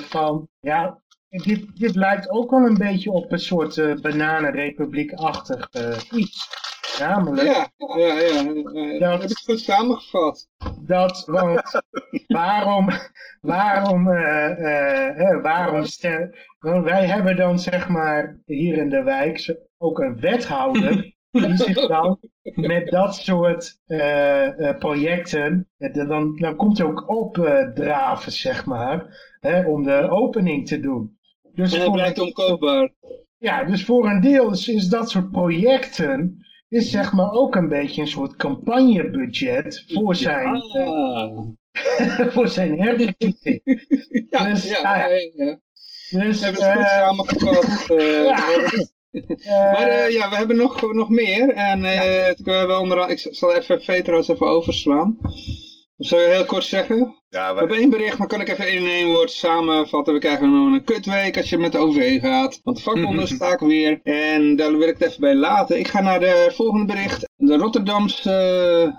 van, 0.09 0.47
ja, 0.59 1.01
dit, 1.29 1.79
dit 1.79 1.95
lijkt 1.95 2.29
ook 2.29 2.51
wel 2.51 2.65
een 2.65 2.77
beetje 2.77 3.11
op 3.11 3.31
een 3.31 3.39
soort 3.39 4.01
bananenrepubliek-achtig 4.01 5.69
iets. 6.11 6.59
Namelijk, 6.99 7.47
Ja, 7.47 7.67
ja, 7.77 8.13
ja. 8.13 8.41
ja. 8.73 8.99
Dat 8.99 9.21
heb 9.21 9.29
ik 9.29 9.37
goed 9.37 9.59
samengevat. 9.59 10.49
dat, 10.79 11.23
want 11.25 11.81
waarom, 12.27 12.89
waarom, 13.41 14.03
waarom 15.41 15.85
want 16.59 16.83
wij 16.83 17.05
hebben 17.05 17.35
dan 17.35 17.59
zeg 17.59 17.87
maar 17.87 18.39
hier 18.45 18.77
in 18.77 18.89
de 18.89 19.03
wijk 19.03 19.55
ook 19.77 19.99
een 19.99 20.19
wethouder 20.19 21.13
die 21.31 21.55
zich 21.57 21.87
dan 21.87 22.19
met 22.55 22.89
dat 22.89 23.15
soort 23.15 23.79
eh, 23.85 24.77
projecten, 24.79 25.67
eh, 25.77 25.93
dan, 25.93 26.35
dan 26.35 26.55
komt 26.55 26.77
hij 26.77 26.87
ook 26.87 27.09
opdraven 27.09 28.31
zeg 28.31 28.65
maar, 28.65 29.17
hè, 29.39 29.65
om 29.67 29.83
de 29.83 30.09
opening 30.09 30.67
te 30.67 30.79
doen. 30.79 31.17
Dus 31.53 31.71
En 31.71 31.77
dat 31.77 31.87
voor, 31.87 31.95
blijkt 31.95 32.19
onkoopbaar. 32.19 32.93
ja, 33.37 33.63
dus 33.63 33.85
voor 33.85 34.09
een 34.09 34.21
deel 34.21 34.51
is, 34.51 34.67
is 34.67 34.87
dat 34.87 35.09
soort 35.09 35.31
projecten 35.31 36.45
is 36.69 36.91
zeg 36.91 37.13
maar 37.13 37.31
ook 37.31 37.55
een 37.55 37.67
beetje 37.69 38.01
een 38.01 38.07
soort 38.07 38.35
campagnebudget 38.35 39.83
voor 39.87 40.15
zijn, 40.15 40.61
Ah. 40.61 41.47
voor 42.33 42.47
zijn 42.47 42.79
herverkiezing. 42.81 43.61
Ja, 44.29 44.43
Dus, 44.43 44.69
ja, 44.69 44.77
ah, 44.77 44.83
ja. 44.83 45.07
ja, 45.07 45.31
ja. 45.35 45.59
Dus, 46.09 46.39
We 46.39 46.45
hebben 46.45 46.63
het 46.63 46.73
goed 46.77 46.87
samengevat. 46.87 47.89
eh, 47.89 48.25
ja. 48.25 48.37
Maar 49.11 49.87
eh, 49.87 50.05
eh, 50.05 50.11
ja, 50.11 50.29
we 50.29 50.35
hebben 50.35 50.55
nog, 50.55 50.93
nog 50.93 51.09
meer. 51.09 51.49
En 51.49 51.85
eh, 51.85 52.35
we 52.43 52.51
hebben 52.51 52.79
onder, 52.79 53.09
ik 53.09 53.27
zal 53.31 53.53
even 53.53 53.81
Vetros 53.81 54.27
even 54.27 54.47
overslaan. 54.47 55.17
Dat 55.97 56.09
zal 56.09 56.19
ik 56.19 56.31
heel 56.31 56.45
kort 56.45 56.63
zeggen. 56.63 57.15
Ja, 57.29 57.47
We 57.47 57.53
we, 57.53 57.59
hebben 57.59 57.77
één 57.77 57.89
bericht, 57.89 58.17
maar 58.17 58.27
kan 58.27 58.41
ik 58.41 58.47
even 58.47 58.73
in 58.73 58.85
één 58.85 59.07
woord 59.07 59.31
samenvatten. 59.31 60.13
We 60.13 60.19
krijgen 60.19 60.51
nog 60.51 60.73
een 60.73 60.83
kutweek 60.83 61.37
als 61.37 61.49
je 61.49 61.57
met 61.57 61.71
de 61.71 61.77
OV 61.77 62.19
gaat. 62.19 62.59
Want 62.63 62.77
de 62.77 62.83
vakbonden 62.83 63.27
staken 63.27 63.67
weer. 63.67 63.99
En 64.03 64.55
daar 64.55 64.77
wil 64.77 64.87
ik 64.87 64.97
het 64.97 65.09
even 65.09 65.21
bij 65.21 65.35
laten. 65.35 65.79
Ik 65.79 65.87
ga 65.87 66.01
naar 66.01 66.19
de 66.19 66.51
volgende 66.53 66.85
bericht. 66.85 67.29
De 67.35 67.57
Rotterdamse... 67.57 68.31
eh, 68.31 68.93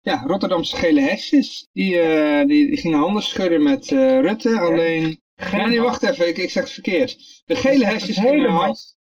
ja, 0.00 0.22
Rotterdamse 0.26 0.76
gele 0.76 1.00
hesjes. 1.00 1.68
Die, 1.72 2.00
eh, 2.00 2.46
die, 2.46 2.66
die 2.66 2.76
gingen 2.76 2.98
handen 2.98 3.22
schudden 3.22 3.62
met 3.62 3.92
eh, 3.92 4.20
Rutte. 4.20 4.60
Alleen... 4.60 5.20
Nee, 5.52 5.66
nee, 5.66 5.80
wacht 5.80 6.02
even. 6.02 6.28
Ik, 6.28 6.38
ik 6.38 6.50
zeg 6.50 6.62
het 6.62 6.72
verkeerd. 6.72 7.42
De 7.44 7.56
gele 7.56 7.84
hesjes 7.84 8.16
gingen 8.16 8.32
helemaal. 8.32 8.62
hand... 8.62 8.97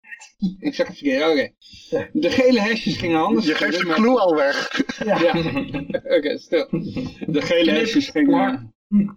Ik 0.59 0.75
zeg 0.75 0.87
het 0.87 0.97
verkeerd, 0.97 1.23
oké. 1.31 1.51
De 2.13 2.31
gele 2.31 2.61
hesjes 2.61 2.97
gingen 2.97 3.19
handen 3.19 3.43
je 3.43 3.55
geeft 3.55 3.61
de 3.73 3.77
schudden 3.79 3.87
met- 3.87 3.97
clue 3.97 4.21
al 4.21 4.35
weg. 4.35 4.83
Ja. 5.05 5.19
ja, 5.23 5.35
oké, 6.17 6.39
stil. 6.39 6.67
De 7.27 7.43
gele 7.43 7.71
hesjes 7.71 8.09
gingen... 8.09 8.73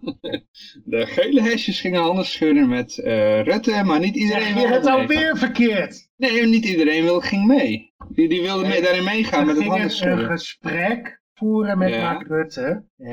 De 0.84 1.06
gele 1.06 1.40
hesjes 1.42 1.80
gingen 1.80 2.00
handen 2.00 2.24
schudden 2.26 2.68
met 2.68 2.98
eh, 2.98 3.42
Rutte, 3.42 3.82
maar 3.84 4.00
niet 4.00 4.14
iedereen 4.16 4.48
je 4.48 4.54
wilde 4.54 4.72
het 4.74 4.84
mee. 4.84 4.92
alweer 4.92 5.36
verkeerd? 5.36 6.08
Nee, 6.16 6.46
niet 6.46 6.64
iedereen 6.64 7.02
wil, 7.04 7.20
ging 7.20 7.46
mee. 7.46 7.92
Die, 8.08 8.28
die 8.28 8.40
wilde 8.42 8.68
mee, 8.68 8.82
daarin 8.82 9.04
meegaan 9.04 9.46
met 9.46 9.56
het 9.56 9.64
handen 9.66 9.90
gingen 9.90 9.90
een 9.90 9.90
schudden. 9.90 10.26
gesprek 10.26 11.22
voeren 11.34 11.78
met 11.78 11.88
Ja. 11.94 12.12
Mark 12.12 12.26
Rutte. 12.28 12.84
En, 12.96 13.12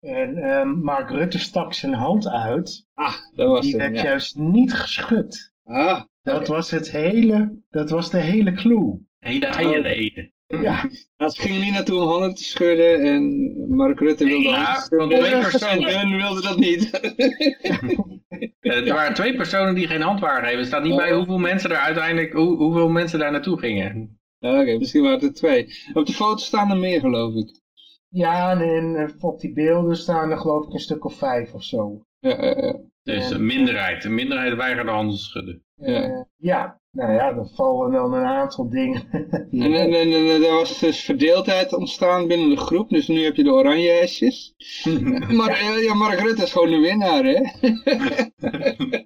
eh, 0.00 0.10
en 0.20 0.36
ehm, 0.36 0.68
Mark 0.68 1.10
Rutte 1.10 1.38
stak 1.38 1.74
zijn 1.74 1.94
hand 1.94 2.28
uit. 2.28 2.86
Ah, 2.94 3.14
dat 3.34 3.48
was 3.48 3.60
Die 3.64 3.72
het. 3.72 3.80
werd 3.82 3.96
Ja. 3.96 4.02
juist 4.02 4.36
niet 4.36 4.72
geschud. 4.74 5.52
Ah, 5.64 6.02
Dat 6.22 6.48
was 6.48 6.70
het 6.70 6.90
hele, 6.90 7.62
dat 7.70 7.90
was 7.90 8.10
de 8.10 8.18
hele 8.20 8.52
clue. 8.52 9.00
hele 9.18 9.46
eieren 9.46 9.84
eten. 9.84 10.32
Ja, 10.46 10.88
ze 11.30 11.40
gingen 11.42 11.60
niet 11.60 11.72
naartoe 11.72 12.00
om 12.00 12.08
handen 12.08 12.34
te 12.34 12.44
schudden 12.44 13.00
en 13.00 13.54
Mark 13.68 13.98
Rutte 14.00 14.24
wilde 14.24 14.48
Ja, 14.48 14.64
handen 14.64 14.74
van 14.74 14.82
schudden. 14.82 15.18
twee 15.18 15.32
En 15.34 15.40
personen. 15.50 16.16
wilde 16.16 16.42
dat 16.42 16.58
niet. 16.58 16.90
Eh, 18.60 18.88
er 18.88 18.94
waren 18.94 19.14
twee 19.14 19.36
personen 19.36 19.74
die 19.74 19.86
geen 19.86 20.00
hand 20.00 20.20
waren 20.20 20.44
geven. 20.44 20.58
Er 20.58 20.66
staat 20.66 20.82
niet 20.82 20.96
bij 20.96 21.12
hoeveel 21.14 21.38
mensen 21.38 21.70
er 21.70 21.76
uiteindelijk, 21.76 22.32
hoe, 22.32 22.56
hoeveel 22.56 22.88
mensen 22.88 23.18
daar 23.18 23.30
naartoe 23.32 23.58
gingen. 23.58 24.18
Oké, 24.40 24.78
misschien 24.78 25.02
waren 25.02 25.18
het 25.18 25.28
er 25.28 25.34
twee. 25.34 25.66
Op 25.94 26.06
de 26.06 26.12
foto 26.12 26.36
staan 26.36 26.70
er 26.70 26.76
meer, 26.76 27.00
geloof 27.00 27.34
ik. 27.34 27.60
ja 28.08 28.50
en 28.50 28.60
in, 28.60 28.96
eh, 28.96 29.08
op 29.24 29.40
die 29.40 29.52
beelden 29.52 29.96
staan 29.96 30.30
er 30.30 30.38
geloof 30.38 30.66
ik 30.66 30.72
een 30.72 30.78
stuk 30.78 31.04
of 31.04 31.14
vijf 31.14 31.52
of 31.52 31.62
zo. 31.64 32.00
Ja, 32.20 32.78
Dus 33.02 33.30
een 33.30 33.46
minderheid. 33.46 34.04
Een 34.04 34.14
minderheid 34.14 34.54
weigerde 34.56 34.90
handen 34.90 35.16
te 35.16 35.22
schudden. 35.22 35.62
Ja. 35.84 36.02
Eh, 36.02 36.22
ja. 36.36 36.80
nou 36.90 37.12
ja, 37.12 37.36
er 37.36 37.50
vallen 37.54 37.92
dan 37.92 38.12
een 38.12 38.24
aantal 38.24 38.68
dingen. 38.68 39.02
En, 39.50 39.74
en, 39.74 39.92
en, 39.92 40.12
en 40.12 40.42
er 40.42 40.52
was 40.52 40.78
dus 40.78 41.00
verdeeldheid 41.00 41.72
ontstaan 41.72 42.26
binnen 42.26 42.48
de 42.48 42.56
groep, 42.56 42.88
dus 42.88 43.08
nu 43.08 43.24
heb 43.24 43.36
je 43.36 43.44
de 43.44 43.52
oranje 43.52 43.90
hesjes. 43.90 44.54
maar 45.38 45.50
eh, 45.50 45.84
ja, 45.84 45.94
Mark 45.94 46.20
Rutte 46.20 46.42
is 46.42 46.52
gewoon 46.52 46.70
de 46.70 46.78
winnaar, 46.78 47.24
hè? 47.24 47.40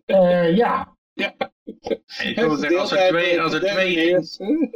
Eh, 0.07 0.57
ja, 0.57 0.97
Ik 2.23 2.37
wil 2.37 2.57
zeggen, 2.57 2.81
als 2.81 2.93
er 2.93 3.09
twee, 3.09 3.41
als 3.41 3.53
er 3.53 3.61
twee, 3.61 4.17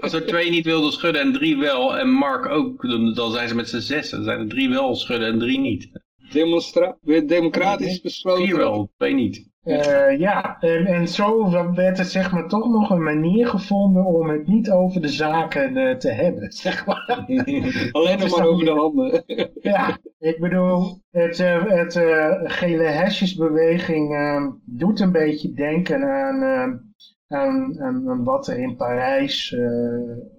als 0.00 0.12
er 0.12 0.26
twee 0.26 0.50
niet 0.50 0.64
wilden 0.64 0.92
schudden 0.92 1.22
en 1.22 1.32
drie 1.32 1.56
wel, 1.56 1.98
en 1.98 2.10
Mark 2.10 2.46
ook, 2.46 2.82
dan, 2.82 3.14
dan 3.14 3.32
zijn 3.32 3.48
ze 3.48 3.54
met 3.54 3.68
z'n 3.68 3.80
zes. 3.80 4.10
Dan 4.10 4.24
zijn 4.24 4.38
er 4.38 4.48
drie 4.48 4.68
wel 4.68 4.94
schudden 4.94 5.28
en 5.28 5.38
drie 5.38 5.58
niet. 5.58 5.90
Demonstra 6.32 6.98
democratisch 7.26 8.00
besloten. 8.00 8.44
Vier 8.44 8.56
wel, 8.56 8.90
twee 8.96 9.14
niet. 9.14 9.49
Eh, 9.60 10.18
ja, 10.18 10.60
en, 10.60 10.86
en 10.86 11.08
zo 11.08 11.50
werd 11.74 11.98
er 11.98 12.04
zeg 12.04 12.32
maar 12.32 12.48
toch 12.48 12.68
nog 12.68 12.90
een 12.90 13.02
manier 13.02 13.46
gevonden 13.46 14.04
om 14.04 14.28
het 14.28 14.46
niet 14.46 14.70
over 14.70 15.00
de 15.00 15.08
zaken 15.08 15.76
eh, 15.76 15.96
te 15.96 16.10
hebben, 16.10 16.52
zeg 16.66 16.86
maar. 16.86 17.24
Alleen 17.92 18.18
nog 18.18 18.36
maar 18.36 18.46
over 18.46 18.64
de 18.64 18.70
handen. 18.70 19.24
Ja, 19.60 19.98
ik 20.18 20.40
bedoel, 20.40 21.00
het, 21.10 21.40
eh, 21.40 21.64
het 21.66 21.92
gele 22.44 22.82
hesjesbeweging 22.82 24.14
eh, 24.14 24.46
doet 24.64 25.00
een 25.00 25.12
beetje 25.12 25.52
denken 25.52 26.02
aan, 26.02 26.42
aan, 27.28 27.80
aan, 27.80 28.24
wat 28.24 28.48
er 28.48 28.58
in 28.58 28.76
Parijs 28.76 29.56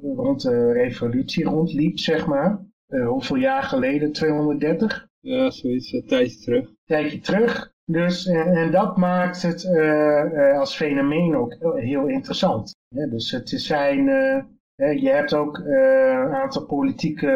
rond 0.02 0.42
de 0.42 0.72
revolutie 0.72 1.46
rondliep, 1.46 2.00
zeg 2.00 2.28
maar. 2.28 2.66
Hoeveel 3.08 3.36
jaar 3.36 3.64
geleden? 3.64 4.12
230? 4.12 5.08
Ja, 5.20 5.50
zoiets, 5.50 5.92
een 5.92 6.08
tijdje 6.08 6.40
terug. 6.40 6.74
tijdje 6.86 7.20
terug. 7.20 7.72
Dus, 7.86 8.26
en, 8.26 8.56
en 8.56 8.72
dat 8.72 8.98
maakt 8.98 9.42
het 9.42 9.64
eh, 9.64 10.50
eh, 10.50 10.60
als 10.60 10.76
fenomeen 10.76 11.36
ook 11.36 11.56
heel 11.76 12.08
interessant. 12.08 12.76
Dus 12.90 13.32
het 13.32 13.50
zijn, 13.50 14.10
eh, 14.76 15.02
je 15.02 15.10
hebt 15.10 15.34
ook 15.34 15.58
eh, 15.58 16.24
een 16.26 16.34
aantal 16.34 16.66
politieke 16.66 17.28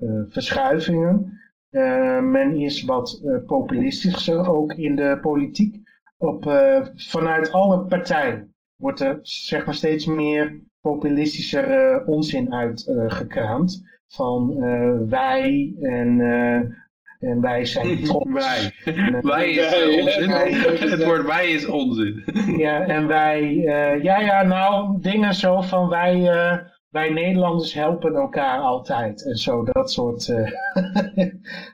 eh, 0.00 0.32
verschuivingen. 0.32 1.38
Eh, 1.70 2.20
men 2.20 2.56
is 2.56 2.82
wat 2.84 3.22
eh, 3.24 3.44
populistischer 3.46 4.48
ook 4.48 4.72
in 4.72 4.96
de 4.96 5.18
politiek. 5.20 5.76
Op, 6.18 6.46
eh, 6.46 6.86
vanuit 6.94 7.52
alle 7.52 7.84
partijen 7.84 8.54
wordt 8.76 9.00
er 9.00 9.18
zeg 9.22 9.64
maar 9.66 9.74
steeds 9.74 10.06
meer 10.06 10.60
populistischer 10.80 11.70
eh, 11.70 12.08
onzin 12.08 12.54
uitgekraamd. 12.54 13.88
van 14.08 14.62
eh, 14.62 14.98
wij 15.08 15.74
en, 15.80 16.20
eh, 16.20 16.60
en 17.20 17.40
wij 17.40 17.64
zijn 17.64 18.02
trots. 18.04 18.30
Wij. 18.30 18.72
En, 18.84 19.26
Wij 19.26 19.50
is 19.50 19.70
Wij, 19.70 20.00
onzin. 20.00 20.28
wij. 20.38 20.52
Het 20.52 21.04
woord 21.04 21.26
wij 21.26 21.50
is 21.50 21.66
onzin. 21.66 22.24
Ja, 22.56 22.80
en 22.86 23.06
wij, 23.06 23.42
eh, 23.42 24.02
ja, 24.02 24.18
ja, 24.18 24.42
nou, 24.42 25.00
dingen 25.00 25.34
zo 25.34 25.60
van 25.60 25.88
wij, 25.88 26.28
eh, 26.28 26.58
wij 26.90 27.10
Nederlanders 27.10 27.74
helpen 27.74 28.14
elkaar 28.14 28.58
altijd. 28.58 29.26
En 29.26 29.36
zo, 29.36 29.64
dat 29.64 29.90
soort, 29.90 30.28
eh, 30.28 30.52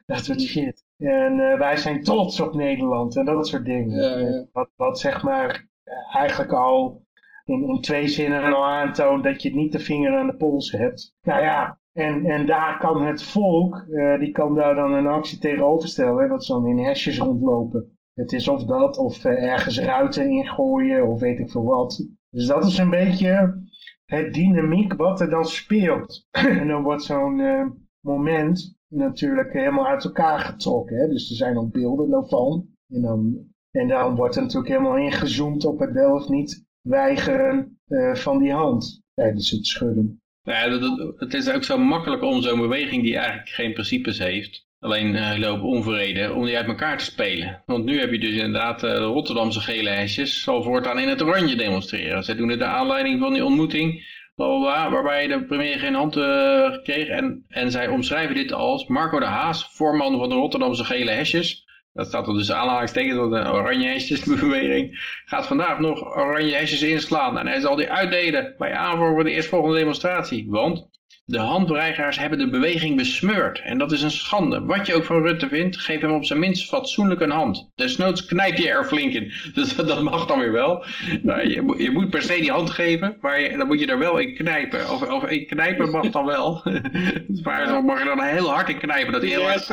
dat 0.06 0.24
soort 0.24 0.40
shit. 0.40 0.84
En 0.98 1.40
eh, 1.40 1.58
wij 1.58 1.76
zijn 1.76 2.02
trots 2.02 2.40
op 2.40 2.54
Nederland 2.54 3.16
en 3.16 3.24
dat 3.24 3.48
soort 3.48 3.64
dingen. 3.64 4.02
Ja, 4.02 4.18
ja. 4.18 4.46
Wat, 4.52 4.68
wat 4.76 4.98
zeg 5.00 5.22
maar 5.22 5.68
eigenlijk 6.12 6.52
al 6.52 7.04
in, 7.44 7.68
in 7.68 7.80
twee 7.80 8.08
zinnen 8.08 8.54
al 8.54 8.64
aantoont 8.64 9.24
dat 9.24 9.42
je 9.42 9.54
niet 9.54 9.72
de 9.72 9.78
vinger 9.78 10.16
aan 10.16 10.26
de 10.26 10.36
pols 10.36 10.72
hebt. 10.72 11.14
Nou 11.22 11.42
ja, 11.42 11.78
en, 11.96 12.24
en 12.24 12.46
daar 12.46 12.78
kan 12.78 13.06
het 13.06 13.22
volk, 13.22 13.76
eh, 13.76 14.18
die 14.18 14.32
kan 14.32 14.54
daar 14.54 14.74
dan 14.74 14.92
een 14.92 15.06
actie 15.06 15.38
tegenover 15.38 15.88
stellen. 15.88 16.22
Hè, 16.22 16.28
dat 16.28 16.44
ze 16.44 16.52
dan 16.52 16.66
in 16.66 16.78
hesjes 16.78 17.18
rondlopen. 17.18 17.98
Het 18.14 18.32
is 18.32 18.48
of 18.48 18.64
dat, 18.64 18.98
of 18.98 19.24
eh, 19.24 19.42
ergens 19.52 19.80
ruiten 19.80 20.30
ingooien, 20.30 21.06
of 21.08 21.20
weet 21.20 21.38
ik 21.38 21.50
veel 21.50 21.64
wat. 21.64 22.08
Dus 22.30 22.46
dat 22.46 22.64
is 22.64 22.78
een 22.78 22.90
beetje 22.90 23.62
het 24.04 24.34
dynamiek 24.34 24.92
wat 24.92 25.20
er 25.20 25.30
dan 25.30 25.44
speelt. 25.44 26.26
en 26.60 26.68
dan 26.68 26.82
wordt 26.82 27.02
zo'n 27.02 27.40
eh, 27.40 27.66
moment 28.00 28.76
natuurlijk 28.88 29.52
helemaal 29.52 29.86
uit 29.86 30.04
elkaar 30.04 30.38
getrokken. 30.38 30.96
Hè? 30.96 31.08
Dus 31.08 31.30
er 31.30 31.36
zijn 31.36 31.58
ook 31.58 31.72
beelden 31.72 32.10
daarvan. 32.10 32.66
En 32.88 33.02
dan, 33.02 33.36
en 33.70 33.88
dan 33.88 34.16
wordt 34.16 34.36
er 34.36 34.42
natuurlijk 34.42 34.72
helemaal 34.72 34.96
ingezoomd 34.96 35.64
op 35.64 35.78
het 35.78 35.92
wel 35.92 36.14
of 36.14 36.28
niet 36.28 36.64
weigeren 36.80 37.78
van 38.12 38.38
die 38.38 38.52
hand 38.52 39.02
tijdens 39.14 39.50
het 39.50 39.66
schudden. 39.66 40.20
Nou 40.46 40.80
ja, 40.80 41.14
het 41.16 41.34
is 41.34 41.50
ook 41.50 41.64
zo 41.64 41.78
makkelijk 41.78 42.22
om 42.22 42.42
zo'n 42.42 42.60
beweging 42.60 43.02
die 43.02 43.16
eigenlijk 43.16 43.48
geen 43.48 43.72
principes 43.72 44.18
heeft, 44.18 44.66
alleen 44.80 45.16
eh 45.16 45.38
lopen 45.38 45.68
onvrede, 45.68 46.32
om 46.32 46.44
die 46.44 46.56
uit 46.56 46.66
elkaar 46.66 46.98
te 46.98 47.04
spelen. 47.04 47.62
Want 47.66 47.84
nu 47.84 48.00
heb 48.00 48.10
je 48.10 48.18
dus 48.18 48.34
inderdaad 48.34 48.82
eh, 48.82 48.90
de 48.90 48.98
Rotterdamse 48.98 49.60
gele 49.60 49.90
hesjes, 49.90 50.42
zal 50.42 50.62
voortaan 50.62 50.98
in 50.98 51.08
het 51.08 51.22
oranje 51.22 51.56
demonstreren. 51.56 52.24
Zij 52.24 52.34
doen 52.34 52.48
het 52.48 52.58
naar 52.58 52.74
aanleiding 52.74 53.20
van 53.20 53.32
die 53.32 53.44
ontmoeting, 53.44 54.04
bla, 54.34 54.90
waarbij 54.90 55.26
de 55.26 55.44
premier 55.44 55.78
geen 55.78 55.94
hand 55.94 56.16
eh, 56.16 56.82
kreeg. 56.82 57.08
En, 57.08 57.44
en 57.48 57.70
zij 57.70 57.88
omschrijven 57.88 58.34
dit 58.34 58.52
als 58.52 58.86
Marco 58.86 59.18
de 59.18 59.24
Haas, 59.24 59.68
voorman 59.70 60.18
van 60.18 60.28
de 60.28 60.34
Rotterdamse 60.34 60.84
gele 60.84 61.10
hesjes. 61.10 61.65
Dat 61.96 62.06
staat 62.06 62.26
er 62.26 62.34
dus 62.34 62.52
aanhalingstekens 62.52 63.18
van 63.18 63.30
de 63.30 63.52
oranje 63.52 63.88
hesjesbeweging. 63.88 64.98
Gaat 65.24 65.46
vandaag 65.46 65.78
nog 65.78 66.16
oranje 66.16 66.54
hesjes 66.54 66.82
inslaan. 66.82 67.38
En 67.38 67.46
hij 67.46 67.60
zal 67.60 67.76
die 67.76 67.90
uitdelen 67.90 68.54
bij 68.58 68.72
aanvang 68.72 69.14
voor 69.14 69.24
de 69.24 69.30
eerstvolgende 69.30 69.78
demonstratie. 69.78 70.46
Want 70.48 70.88
de 71.28 71.38
handbereigers 71.38 72.18
hebben 72.18 72.38
de 72.38 72.48
beweging 72.50 72.96
besmeurd. 72.96 73.60
En 73.64 73.78
dat 73.78 73.92
is 73.92 74.02
een 74.02 74.10
schande. 74.10 74.60
Wat 74.64 74.86
je 74.86 74.94
ook 74.94 75.04
van 75.04 75.22
Rutte 75.22 75.48
vindt, 75.48 75.76
geef 75.78 76.00
hem 76.00 76.10
op 76.14 76.24
zijn 76.24 76.38
minst 76.38 76.68
fatsoenlijk 76.68 77.20
een 77.20 77.30
hand. 77.30 77.70
Desnoods 77.74 78.24
knijp 78.26 78.56
je 78.56 78.68
er 78.68 78.84
flink 78.84 79.12
in. 79.12 79.32
Dus 79.54 79.76
dat 79.76 80.02
mag 80.02 80.26
dan 80.26 80.38
weer 80.38 80.52
wel. 80.52 80.84
Nou, 81.22 81.48
je, 81.48 81.62
moet- 81.62 81.78
je 81.82 81.90
moet 81.90 82.10
per 82.10 82.22
se 82.22 82.40
die 82.40 82.50
hand 82.50 82.70
geven, 82.70 83.16
maar 83.20 83.40
je, 83.40 83.56
dan 83.56 83.66
moet 83.66 83.80
je 83.80 83.86
er 83.86 83.98
wel 83.98 84.18
in 84.18 84.34
knijpen. 84.34 84.80
Of, 84.90 85.08
of 85.10 85.24
in 85.24 85.46
knijpen 85.46 85.90
mag 85.90 86.10
dan 86.10 86.24
wel. 86.24 86.62
maar 87.42 87.66
dan 87.66 87.84
mag 87.84 87.98
je 87.98 88.04
dan 88.04 88.22
heel 88.22 88.50
hard 88.50 88.68
in 88.68 88.78
knijpen. 88.78 89.12
Dat 89.12 89.22
hij 89.22 89.30
heel 89.30 89.48
erg 89.48 89.66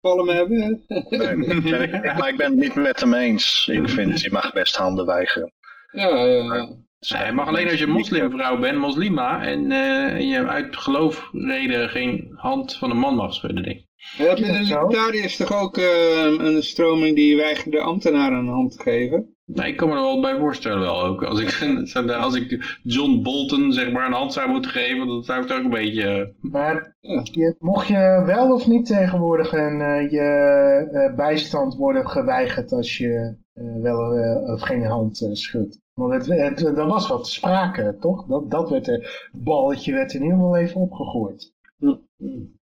palm 0.00 0.28
hebben. 0.28 0.84
Nee, 1.08 1.60
ben 1.60 1.82
ik- 1.82 2.02
maar 2.18 2.28
ik 2.28 2.36
ben 2.36 2.50
het 2.50 2.60
niet 2.60 2.74
met 2.74 3.00
hem 3.00 3.14
eens. 3.14 3.68
Ik 3.72 3.88
vind, 3.88 4.20
je 4.20 4.30
mag 4.30 4.52
best 4.52 4.76
handen 4.76 5.06
weigeren. 5.06 5.52
Ja, 5.92 6.08
ja, 6.08 6.24
ja. 6.54 6.68
Nee, 7.12 7.26
je 7.26 7.32
mag 7.32 7.48
alleen 7.48 7.68
als 7.70 7.78
je 7.78 7.86
moslimvrouw 7.86 8.58
bent, 8.58 8.78
moslima, 8.78 9.42
en, 9.42 9.72
eh, 9.72 10.14
en 10.14 10.26
je 10.26 10.46
uit 10.46 10.76
geloofreden 10.76 11.88
geen 11.88 12.32
hand 12.36 12.76
van 12.76 12.90
een 12.90 12.98
man 12.98 13.14
mag 13.14 13.34
schudden, 13.34 13.62
denk 13.62 13.76
ik. 13.76 13.86
Is 13.98 14.16
de 14.16 14.46
dat 14.46 14.66
zo? 14.66 14.80
libertariërs 14.80 15.36
toch 15.36 15.52
ook 15.62 15.76
eh, 15.76 16.24
een 16.38 16.62
stroming 16.62 17.16
die 17.16 17.36
weigerde 17.36 17.80
ambtenaren 17.80 18.38
een 18.38 18.48
hand 18.48 18.72
te 18.76 18.82
geven? 18.82 19.36
Nee, 19.44 19.68
ik 19.70 19.76
kan 19.76 19.88
me 19.88 19.94
er 19.94 20.00
wel 20.00 20.20
bij 20.20 20.38
voorstellen 20.38 20.80
wel 20.80 21.02
ook. 21.02 21.22
Als 21.22 21.40
ik, 21.40 21.82
als 22.20 22.34
ik 22.34 22.78
John 22.82 23.22
Bolton 23.22 23.72
zeg 23.72 23.92
maar 23.92 24.06
een 24.06 24.12
hand 24.12 24.32
zou 24.32 24.48
moeten 24.50 24.70
geven, 24.70 25.06
dan 25.06 25.22
zou 25.22 25.42
ik 25.42 25.48
het 25.48 25.58
ook 25.58 25.64
een 25.64 25.70
beetje... 25.70 26.02
eh, 26.04 26.50
Maar 26.50 26.96
je, 27.00 27.54
mocht 27.58 27.88
je 27.88 28.22
wel 28.26 28.52
of 28.52 28.66
niet 28.66 28.86
tegenwoordig 28.86 29.52
een, 29.52 29.80
eh, 29.80 30.10
je 30.10 30.88
eh, 30.92 31.14
bijstand 31.16 31.74
worden 31.74 32.08
geweigerd 32.08 32.72
als 32.72 32.96
je 32.96 33.36
eh, 33.52 33.64
wel 33.82 34.12
eh, 34.12 34.52
of 34.52 34.60
geen 34.60 34.84
hand 34.84 35.22
eh, 35.22 35.28
schudt? 35.32 35.80
Want 35.98 36.12
het, 36.12 36.26
het, 36.26 36.78
er 36.78 36.86
was 36.86 37.08
wat 37.08 37.28
sprake, 37.28 37.96
toch? 38.00 38.26
Dat, 38.26 38.50
dat 38.50 38.70
werd 38.70 38.88
er, 38.88 39.28
balletje 39.32 39.92
werd 39.92 40.14
in 40.14 40.22
ieder 40.22 40.36
geval 40.36 40.56
even 40.56 40.80
opgegooid. 40.80 41.54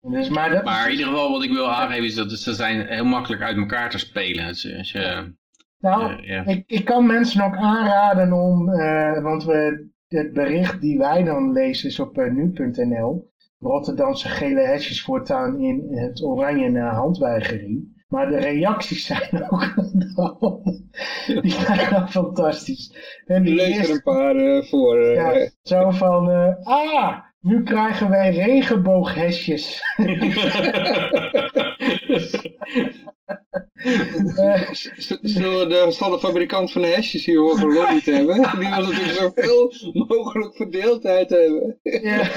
Dus, 0.02 0.30
maar 0.30 0.50
dat, 0.50 0.64
Maar 0.64 0.86
in 0.86 0.92
ieder 0.92 1.08
geval 1.08 1.32
wat 1.32 1.44
ik 1.44 1.52
wil 1.52 1.70
aangeven 1.70 2.06
is 2.06 2.16
dat 2.16 2.32
ze 2.32 2.54
zijn 2.54 2.88
heel 2.88 3.06
makkelijk 3.06 3.42
uit 3.42 3.58
elkaar 3.58 3.90
te 3.90 3.98
spelen. 3.98 4.48
Als 4.48 4.62
je, 4.62 4.78
als 4.78 4.92
je, 4.92 5.34
nou, 5.80 6.26
eh, 6.26 6.48
ik, 6.48 6.64
ik 6.68 6.86
kan 6.86 7.06
mensen 7.06 7.46
ook 7.46 7.56
aanraden 7.56 8.34
om, 8.34 8.70
eh, 8.70 9.24
want 9.24 9.44
we, 9.44 9.88
het 10.08 10.34
bericht 10.34 10.82
die 10.82 10.98
wij 10.98 11.24
dan 11.24 11.52
lezen 11.52 11.90
is 11.90 12.00
op 12.00 12.18
eh, 12.18 12.32
nu.nl. 12.32 13.32
Rotterdamse 13.60 14.28
gele 14.28 14.62
hesjes 14.62 15.04
voortaan 15.04 15.60
in 15.60 15.88
het 15.92 16.24
oranje 16.24 16.70
na 16.70 16.94
handweigering. 16.94 17.93
Maar 18.14 18.30
de 18.30 18.38
reacties 18.38 19.06
zijn 19.06 19.48
ook, 19.50 19.74
die 21.42 21.52
zijn 21.52 22.08
fantastisch. 22.10 22.96
En 23.26 23.44
die 23.44 23.56
lees 23.56 23.78
er 23.78 23.90
een 23.90 24.02
paar 24.02 24.36
eh, 24.36 24.64
voor. 24.64 24.98
eh. 24.98 25.16
ja, 25.16 25.50
zo 25.62 25.90
van, 25.90 26.30
eh, 26.30 26.56
ah, 26.64 27.18
nu 27.40 27.64
krijgen 27.64 28.10
wij 28.10 28.32
regenbooghesjes. 28.32 29.82
Zullen 35.22 35.70
de, 35.70 35.88
zal 35.90 36.10
de 36.10 36.20
fabrikant 36.20 36.72
van 36.72 36.82
de 36.82 36.88
hesjes 36.88 37.26
hier 37.26 37.40
horen 37.40 37.58
gelobbyd 37.58 38.06
hebben? 38.06 38.36
Die 38.36 38.70
wil 38.70 38.70
natuurlijk 38.70 39.14
zoveel 39.14 39.74
mogelijk 40.08 40.56
verdeeldheid 40.56 41.30
hebben. 41.30 41.80
Ja. 41.84 42.30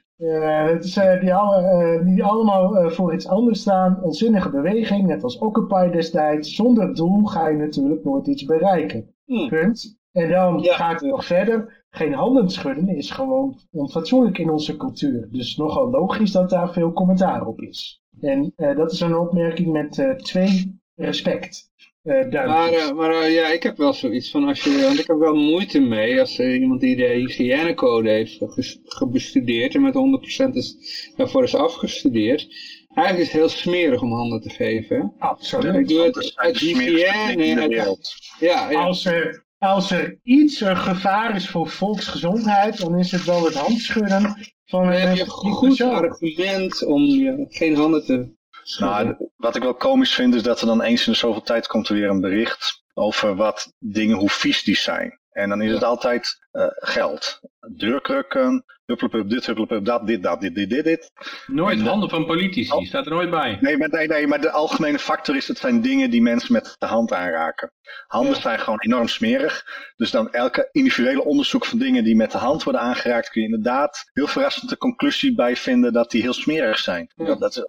ja, 0.20 0.66
het 0.66 0.84
is, 0.84 0.96
eh, 0.96 1.20
die, 1.20 1.34
alle, 1.34 1.62
eh, 1.62 2.06
die 2.06 2.24
allemaal 2.24 2.76
eh, 2.76 2.90
voor 2.90 3.14
iets 3.14 3.26
anders 3.28 3.60
staan. 3.60 4.02
Onzinnige 4.02 4.50
beweging, 4.50 5.06
net 5.06 5.22
als 5.22 5.38
Occupy 5.38 5.90
destijds. 5.90 6.54
Zonder 6.54 6.94
doel 6.94 7.24
ga 7.24 7.48
je 7.48 7.56
natuurlijk 7.56 8.04
nooit 8.04 8.26
iets 8.26 8.44
bereiken. 8.44 9.14
Hm. 9.24 9.48
Punt. 9.48 9.98
En 10.12 10.28
dan 10.30 10.58
Ja. 10.58 10.74
gaat 10.74 11.00
het 11.00 11.10
nog 11.10 11.24
verder. 11.24 11.84
Geen 11.90 12.12
handen 12.14 12.50
schudden 12.50 12.88
is 12.88 13.10
gewoon 13.10 13.56
onfatsoenlijk 13.70 14.38
in 14.38 14.50
onze 14.50 14.76
cultuur. 14.76 15.28
Dus 15.30 15.56
nogal 15.56 15.90
logisch 15.90 16.32
dat 16.32 16.50
daar 16.50 16.72
veel 16.72 16.92
commentaar 16.92 17.46
op 17.46 17.60
is. 17.60 18.02
En 18.20 18.52
eh, 18.56 18.76
dat 18.76 18.92
is 18.92 19.00
een 19.00 19.16
opmerking 19.16 19.72
met 19.72 19.98
eh, 19.98 20.10
twee 20.10 20.80
respect. 20.94 21.69
Eh 22.02 22.46
Maar, 22.46 22.72
eh, 22.72 22.92
maar 22.92 23.10
eh, 23.10 23.34
ja, 23.34 23.46
ik 23.48 23.62
heb 23.62 23.76
wel 23.76 23.92
zoiets 23.92 24.30
van 24.30 24.44
als 24.44 24.62
je, 24.64 24.80
want 24.82 24.98
ik 24.98 25.06
heb 25.06 25.18
wel 25.18 25.34
moeite 25.34 25.80
mee 25.80 26.20
als 26.20 26.38
er 26.38 26.56
iemand 26.56 26.80
die 26.80 26.96
de 26.96 27.04
hygiënecode 27.06 28.10
heeft 28.10 28.38
gebestudeerd 28.84 29.74
en 29.74 29.82
met 29.82 29.94
100% 29.94 30.54
is, 30.56 30.76
daarvoor 31.16 31.42
is 31.42 31.54
afgestudeerd. 31.54 32.48
Eigenlijk 32.94 33.26
is 33.28 33.32
het 33.32 33.40
heel 33.42 33.48
smerig 33.58 34.02
om 34.02 34.12
handen 34.12 34.40
te 34.40 34.50
geven. 34.50 34.96
Hè? 34.96 35.26
Absoluut. 35.26 35.74
Ik 35.74 35.88
doe 35.88 35.98
Dat 36.04 36.14
het 36.14 36.32
uit 36.36 36.58
hygiëne. 36.58 37.80
uit-. 37.80 38.16
Ja, 38.40 38.70
ja. 38.70 38.84
Als 38.84 39.04
er, 39.04 39.44
als 39.58 39.90
er 39.90 40.18
iets 40.22 40.60
een 40.60 40.76
gevaar 40.76 41.36
is 41.36 41.48
voor 41.48 41.68
volksgezondheid, 41.68 42.78
dan 42.78 42.98
is 42.98 43.10
het 43.10 43.24
wel 43.24 43.44
het 43.44 43.54
handschudden 43.54 44.36
van 44.64 44.82
Dan 44.84 44.92
een 44.92 45.00
heb 45.00 45.16
je 45.16 45.22
een 45.22 45.28
goed 45.28 45.68
persoon. 45.68 45.94
argument 45.94 46.84
om 46.86 47.02
je 47.02 47.46
geen 47.48 47.74
handen 47.76 48.04
te. 48.04 48.38
Nou, 48.78 49.16
wat 49.36 49.56
ik 49.56 49.62
wel 49.62 49.74
komisch 49.74 50.14
vind 50.14 50.34
is 50.34 50.42
dat 50.42 50.60
er 50.60 50.66
dan 50.66 50.82
eens 50.82 51.06
in 51.06 51.12
de 51.12 51.18
zoveel 51.18 51.42
tijd 51.42 51.66
komt 51.66 51.88
er 51.88 51.94
weer 51.94 52.08
een 52.08 52.20
bericht 52.20 52.82
over 52.94 53.36
wat 53.36 53.72
dingen, 53.78 54.16
hoe 54.16 54.30
vies 54.30 54.62
die 54.62 54.76
zijn. 54.76 55.18
En 55.30 55.48
dan 55.48 55.62
is 55.62 55.72
het 55.72 55.84
altijd 55.84 56.46
eh, 56.50 56.66
geld. 56.70 57.40
Deurkrukken, 57.76 58.64
hupplepup 58.84 59.30
dit, 59.30 59.46
hupplepup 59.46 59.84
dat, 59.84 60.06
dit, 60.06 60.22
dat, 60.22 60.40
dit, 60.40 60.54
dit, 60.54 60.70
dit, 60.70 60.84
dit. 60.84 61.10
Nooit 61.46 61.78
En 61.78 61.84
de- 61.84 61.88
handen 61.90 62.08
van 62.10 62.26
politici, 62.26 62.72
Oh. 62.72 62.84
staat 62.86 63.04
er 63.06 63.10
nooit 63.12 63.30
bij. 63.30 63.58
Nee 63.60 63.76
maar, 63.76 63.88
nee, 63.88 64.06
nee, 64.06 64.26
maar 64.26 64.40
de 64.40 64.50
algemene 64.50 64.98
factor 64.98 65.36
is, 65.36 65.48
het 65.48 65.58
zijn 65.58 65.80
dingen 65.80 66.10
die 66.10 66.22
mensen 66.22 66.52
met 66.52 66.74
de 66.78 66.86
hand 66.86 67.12
aanraken. 67.12 67.72
Handen 68.06 68.34
Ja. 68.34 68.40
zijn 68.40 68.58
gewoon 68.58 68.80
enorm 68.80 69.08
smerig. 69.08 69.64
Dus 69.96 70.10
dan 70.10 70.32
elke 70.32 70.68
individuele 70.72 71.24
onderzoek 71.24 71.64
van 71.66 71.78
dingen 71.78 72.04
die 72.04 72.16
met 72.16 72.32
de 72.32 72.38
hand 72.38 72.62
worden 72.62 72.80
aangeraakt, 72.82 73.28
kun 73.30 73.40
je 73.42 73.48
inderdaad 73.48 74.10
heel 74.12 74.26
verrassend 74.26 74.70
de 74.70 74.76
conclusie 74.76 75.34
bij 75.34 75.56
vinden 75.56 75.92
dat 75.92 76.10
die 76.10 76.22
heel 76.22 76.32
smerig 76.32 76.78
zijn. 76.78 77.10
Ja. 77.14 77.24
Dat, 77.24 77.40
dat 77.40 77.50
is 77.50 77.58
uh, 77.58 77.66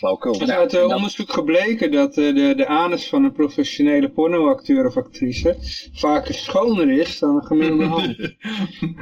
flauwkul. 0.00 0.34
Er 0.34 0.42
is 0.42 0.50
uit 0.50 0.74
eh, 0.74 0.86
onderzoek 0.86 1.32
gebleken 1.32 1.90
dat 1.90 2.16
eh, 2.16 2.34
de, 2.34 2.52
de 2.56 2.66
anus 2.66 3.08
van 3.08 3.24
een 3.24 3.32
professionele 3.32 4.10
pornoacteur 4.10 4.86
of 4.86 4.96
actrice 4.96 5.56
vaker 5.92 6.34
schoner 6.34 6.90
is 6.90 7.18
dan 7.18 7.36
een 7.36 7.44
gemiddelde 7.44 7.84
hand. 7.96 8.16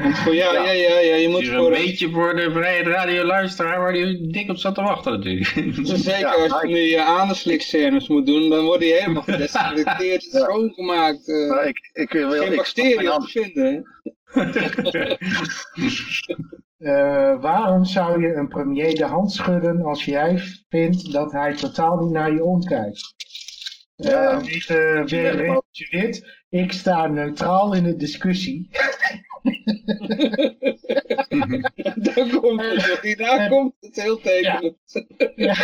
Want 0.03 0.19
voor, 0.19 0.35
ja, 0.35 0.53
ja, 0.53 0.63
Ja. 0.63 0.71
ja, 0.73 0.99
ja, 0.99 1.15
je 1.15 1.29
moet 1.29 1.41
Hier 1.41 1.57
voor... 1.57 1.67
een 1.67 1.73
beetje 1.85 2.11
voor 2.11 2.37
de 2.37 2.51
vrije 2.53 2.83
radioluisteraar 2.83 3.81
waar 3.81 3.93
die 3.93 4.31
dik 4.33 4.51
op 4.51 4.57
zat 4.57 4.75
te 4.75 4.83
wachten 4.83 5.13
natuurlijk. 5.13 5.47
Zeker 5.83 6.19
Ja, 6.19 6.33
als 6.35 6.63
je 6.63 6.69
nu 6.69 6.79
je 6.81 7.03
anuslikscènes 7.05 8.09
moet 8.09 8.27
doen, 8.27 8.49
dan 8.51 8.65
wordt 8.65 8.81
die 8.83 8.93
helemaal 8.93 9.23
gedesinfecteerd, 9.33 10.29
Ja. 10.33 10.39
schoongemaakt. 10.45 11.29
eh, 11.29 11.35
Nou, 11.49 11.67
ik, 11.67 11.91
ik, 11.93 12.13
wil, 12.13 12.31
geen 12.31 12.57
bacteriën 12.57 13.19
te 13.21 13.29
vinden. 13.29 13.87
Eh, 16.79 17.41
waarom 17.41 17.85
zou 17.85 18.23
je 18.23 18.35
een 18.35 18.49
premier 18.49 18.95
de 18.95 19.05
hand 19.05 19.33
schudden 19.33 19.83
als 19.83 20.05
jij 20.05 20.39
vindt 20.69 21.13
dat 21.13 21.33
hij 21.33 21.55
totaal 21.55 21.97
niet 21.97 22.13
naar 22.13 22.33
je 22.33 22.45
omkijkt? 22.45 23.15
Eh 23.97 24.11
Ja. 24.11 24.41
even 24.41 25.07
weer 25.07 25.37
recapituleerd. 25.37 26.41
Ik 26.49 26.73
sta 26.73 27.07
neutraal 27.07 27.75
in 27.75 27.83
de 27.85 27.97
discussie. 27.97 28.69
Dan 32.15 32.31
komt 32.41 32.61
het, 32.61 32.99
hierna 33.03 33.49
komt 33.49 33.75
het 33.81 34.03
heel 34.03 34.21
tekenend. 34.21 34.77
ja, 35.37 35.55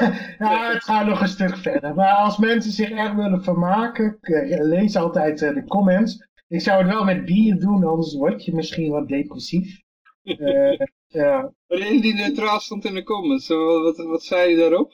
ja, 0.38 0.72
het 0.72 0.84
gaat 0.84 1.06
nog 1.06 1.20
een 1.20 1.28
stuk 1.28 1.56
verder. 1.56 1.94
Maar 1.94 2.14
als 2.14 2.38
mensen 2.38 2.72
zich 2.72 2.90
echt 2.90 3.14
willen 3.14 3.42
vermaken, 3.42 4.18
lees 4.60 4.96
altijd 4.96 5.42
eh, 5.42 5.54
de 5.54 5.64
comments. 5.64 6.28
Ik 6.48 6.60
zou 6.60 6.82
het 6.82 6.92
wel 6.92 7.04
met 7.04 7.24
bier 7.24 7.58
doen, 7.58 7.84
anders 7.84 8.14
word 8.14 8.44
je 8.44 8.54
misschien 8.54 8.90
wat 8.90 9.08
depressief. 9.08 9.82
Eh, 10.24 10.78
ja. 11.06 11.52
Die 11.66 12.14
neutraal 12.14 12.60
stond 12.60 12.84
in 12.84 12.94
de 12.94 13.02
comments, 13.02 13.48
wat, 13.48 13.82
wat, 13.82 14.06
wat 14.06 14.22
zei 14.22 14.50
je 14.50 14.56
daarop? 14.56 14.92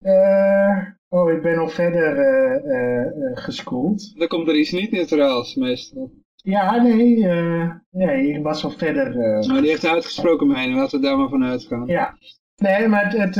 Eh, 0.00 0.78
oh, 1.08 1.30
ik 1.30 1.42
ben 1.42 1.56
nog 1.56 1.72
verder 1.72 2.18
eh 2.18 3.04
eh, 3.04 3.36
gescrolld. 3.36 4.18
Dan 4.18 4.28
komt 4.28 4.48
er 4.48 4.56
iets 4.56 4.70
niet 4.70 4.90
neutraals 4.90 5.54
meestal. 5.54 6.10
Ja, 6.36 6.82
nee, 6.82 7.26
nee, 7.90 8.32
ik 8.32 8.42
was 8.42 8.64
al 8.64 8.70
verder. 8.70 9.16
Maar 9.48 9.60
die 9.60 9.70
heeft 9.70 9.84
een 9.84 9.90
uitgesproken 9.90 10.46
mening, 10.46 10.78
laten 10.78 11.00
we 11.00 11.06
daar 11.06 11.18
maar 11.18 11.28
van 11.28 11.44
uitgaan. 11.44 11.86
ja. 11.86 12.18
Nee, 12.56 12.88
maar 12.88 13.12
het, 13.12 13.34
het, 13.34 13.36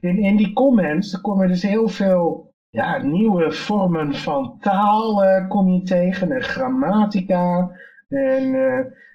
in, 0.00 0.18
in 0.18 0.36
die 0.36 0.52
comments 0.52 1.12
er 1.12 1.20
komen 1.20 1.48
dus 1.48 1.62
heel 1.62 1.88
veel 1.88 2.54
ja, 2.70 3.02
nieuwe 3.02 3.52
vormen 3.52 4.14
van 4.14 4.58
taal 4.60 5.22
kom 5.48 5.68
je 5.68 5.82
tegen 5.82 6.32
en 6.32 6.42
grammatica. 6.42 7.70
En, 8.08 8.54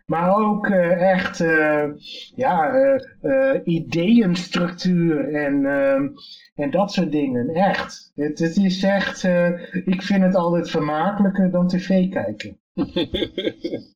maar 0.05 0.37
ook 0.37 0.67
eh, 0.67 1.11
echt 1.11 1.39
eh, 1.39 1.85
ja, 2.35 2.73
eh, 2.73 3.01
eh, 3.21 3.61
ideeënstructuur 3.63 5.33
en, 5.33 5.65
eh, 5.65 6.01
en 6.55 6.71
dat 6.71 6.91
soort 6.91 7.11
dingen. 7.11 7.49
Echt. 7.49 8.11
Het, 8.15 8.39
het 8.39 8.57
is 8.57 8.83
echt, 8.83 9.23
eh, 9.23 9.49
ik 9.85 10.01
vind 10.01 10.23
het 10.23 10.35
altijd 10.35 10.69
vermakelijker 10.69 11.51
dan 11.51 11.67
tv 11.67 12.09
kijken. 12.09 12.59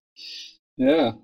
ja. 0.73 1.17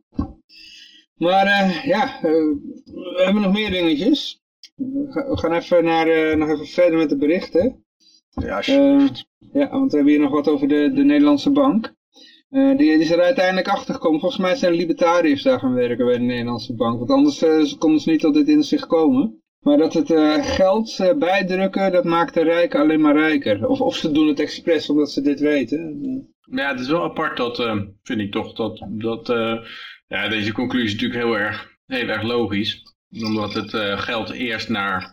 Maar 1.16 1.46
eh, 1.46 1.84
ja, 1.86 2.20
we 2.22 3.22
hebben 3.24 3.42
nog 3.42 3.54
meer 3.54 3.70
dingetjes. 3.72 4.42
We 4.76 5.06
ga- 5.10 5.30
we 5.30 5.38
gaan 5.38 5.54
even, 5.54 5.84
naar, 5.84 6.08
eh, 6.08 6.36
nog 6.38 6.50
even 6.50 6.66
verder 6.68 6.98
met 6.98 7.10
de 7.10 7.18
berichten. 7.18 7.86
Ja, 8.30 8.62
ja, 9.54 9.70
want 9.70 9.92
we 9.92 9.96
hebben 9.98 10.14
hier 10.14 10.20
nog 10.22 10.32
wat 10.32 10.48
over 10.48 10.68
de, 10.68 10.92
de 10.94 11.04
Nederlandse 11.04 11.52
bank. 11.52 11.94
Eh, 12.54 12.78
die, 12.78 12.92
is 12.92 13.12
er 13.12 13.22
uiteindelijk 13.22 13.68
achter 13.68 13.94
gekomen. 13.94 14.20
Volgens 14.20 14.42
mij 14.42 14.56
zijn 14.56 14.74
libertariërs 14.74 15.44
daar 15.44 15.60
gaan 15.60 15.74
werken 15.74 16.06
bij 16.06 16.18
de 16.18 16.24
Nederlandse 16.24 16.76
bank. 16.76 16.98
Want 16.98 17.12
anders 17.12 17.42
eh, 17.42 17.80
konden 17.80 18.00
ze 18.00 18.10
niet 18.10 18.20
tot 18.20 18.34
dit 18.34 18.48
inzicht 18.48 18.86
komen. 18.86 19.42
Maar 19.60 19.78
dat 19.78 19.94
het 19.94 20.12
eh, 20.12 20.46
geld 20.46 21.14
bijdrukken, 21.20 21.92
dat 21.92 22.04
maakt 22.04 22.34
de 22.34 22.44
rijken 22.44 22.80
alleen 22.80 23.02
maar 23.02 23.16
rijker. 23.16 23.68
Of, 23.68 23.82
of 23.82 23.96
ze 23.96 24.12
doen 24.12 24.28
het 24.28 24.40
expres 24.40 24.90
omdat 24.90 25.12
ze 25.12 25.22
dit 25.22 25.40
weten. 25.40 25.98
Ja, 26.52 26.72
het 26.72 26.80
is 26.80 26.88
wel 26.88 27.04
apart 27.04 27.38
dat, 27.38 27.58
vind 28.04 28.20
ik 28.20 28.32
toch, 28.32 28.54
dat, 28.54 28.86
dat 28.90 29.28
ja, 30.08 30.28
deze 30.30 30.54
conclusie 30.54 30.88
is 30.88 30.94
natuurlijk 30.94 31.24
heel 31.24 31.38
erg, 31.38 31.78
heel 31.86 32.08
erg 32.08 32.24
logisch. 32.24 32.82
Omdat 33.10 33.54
het 33.54 33.70
geld 34.00 34.30
eerst 34.30 34.70
naar, 34.70 35.12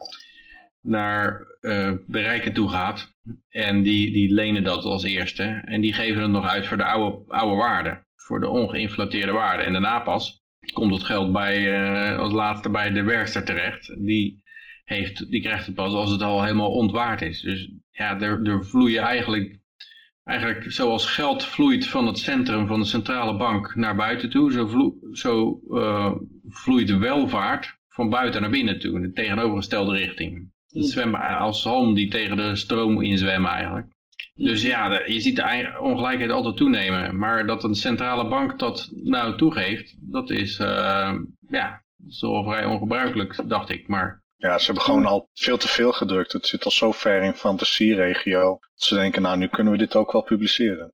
naar 0.81 1.50
eh, 1.61 1.93
de 2.07 2.21
rijken 2.21 2.53
toe 2.53 2.69
gaat. 2.69 3.15
En 3.49 3.83
die, 3.83 4.13
die 4.13 4.33
lenen 4.33 4.65
dat 4.65 4.85
als 4.85 5.03
eerste. 5.03 5.43
En 5.65 5.81
die 5.81 5.93
geven 5.93 6.23
het 6.23 6.31
nog 6.31 6.47
uit 6.47 6.67
voor 6.67 6.77
de 6.77 6.85
oude, 6.85 7.33
oude 7.33 7.57
waarde. 7.57 8.05
Voor 8.17 8.41
de 8.41 8.49
ongeïnflateerde 8.49 9.33
waarde. 9.33 9.63
En 9.63 9.73
daarna 9.73 10.01
pas 10.01 10.43
komt 10.73 10.95
het 10.95 11.05
geld 11.05 11.33
bij, 11.33 11.73
eh, 11.73 12.19
als 12.19 12.33
laatste 12.33 12.71
bij 12.71 12.91
de 12.91 13.03
werkster 13.03 13.45
terecht. 13.45 13.95
Die, 13.99 14.43
heeft, 14.85 15.31
die 15.31 15.43
krijgt 15.43 15.67
het 15.67 15.75
pas 15.75 15.93
als 15.93 16.11
het 16.11 16.23
al 16.23 16.43
helemaal 16.43 16.73
ontwaard 16.73 17.23
is. 17.23 17.41
Dus 17.41 17.71
ja, 17.91 18.21
er, 18.21 18.65
vloeien 18.65 19.03
eigenlijk 19.03 19.59
eigenlijk 20.25 20.73
zoals 20.73 21.07
geld 21.07 21.45
vloeit 21.45 21.87
van 21.87 22.07
het 22.07 22.19
centrum 22.19 22.67
van 22.67 22.81
de 22.81 22.87
centrale 22.87 23.37
bank 23.37 23.75
naar 23.75 23.97
buiten 23.97 24.31
toe, 24.31 24.53
zo, 24.53 24.95
zo 25.13 25.61
eh, 25.71 26.13
vloeit 26.49 26.87
de 26.87 26.97
welvaart 26.97 27.79
van 27.89 28.11
buiten 28.11 28.41
naar 28.41 28.51
binnen 28.51 28.79
toe, 28.79 28.95
in 28.95 29.03
de 29.03 29.13
tegenovergestelde 29.13 29.97
richting. 29.97 30.53
Zwemmen 30.71 31.21
als 31.39 31.63
zalm 31.63 31.95
die 31.95 32.09
tegen 32.11 32.37
de 32.37 32.57
stroom 32.57 33.03
inzwemmen 33.03 33.51
eigenlijk. 33.51 33.87
Dus 34.35 34.63
ja, 34.63 35.03
je 35.07 35.21
ziet 35.21 35.37
de 35.37 35.43
ei- 35.43 35.77
ongelijkheid 35.79 36.31
altijd 36.31 36.57
toenemen. 36.57 37.19
Maar 37.19 37.47
dat 37.47 37.65
een 37.65 37.75
centrale 37.75 38.29
bank 38.29 38.59
dat 38.59 38.89
nou 38.93 39.37
toegeeft, 39.37 39.95
dat 40.01 40.31
is, 40.31 40.59
eh, 40.59 41.15
ja, 41.49 41.83
wel 42.21 42.45
vrij 42.45 42.65
ongebruikelijk, 42.65 43.41
dacht 43.49 43.69
ik. 43.71 43.89
Maar 43.89 44.23
ja, 44.37 44.59
ze 44.59 44.65
hebben 44.65 44.83
gewoon 44.85 45.07
al 45.07 45.29
veel 45.35 45.57
te 45.59 45.69
veel 45.69 45.93
gedrukt. 45.93 46.33
Het 46.33 46.47
zit 46.47 46.65
al 46.65 46.71
zo 46.71 46.93
ver 46.93 47.23
in 47.23 47.35
fantasieregio. 47.35 48.49
Dat 48.49 48.83
ze 48.83 48.95
denken, 48.95 49.23
nou 49.23 49.37
nu 49.39 49.47
kunnen 49.47 49.73
we 49.73 49.79
dit 49.79 49.97
ook 49.97 50.13
wel 50.13 50.23
publiceren. 50.23 50.93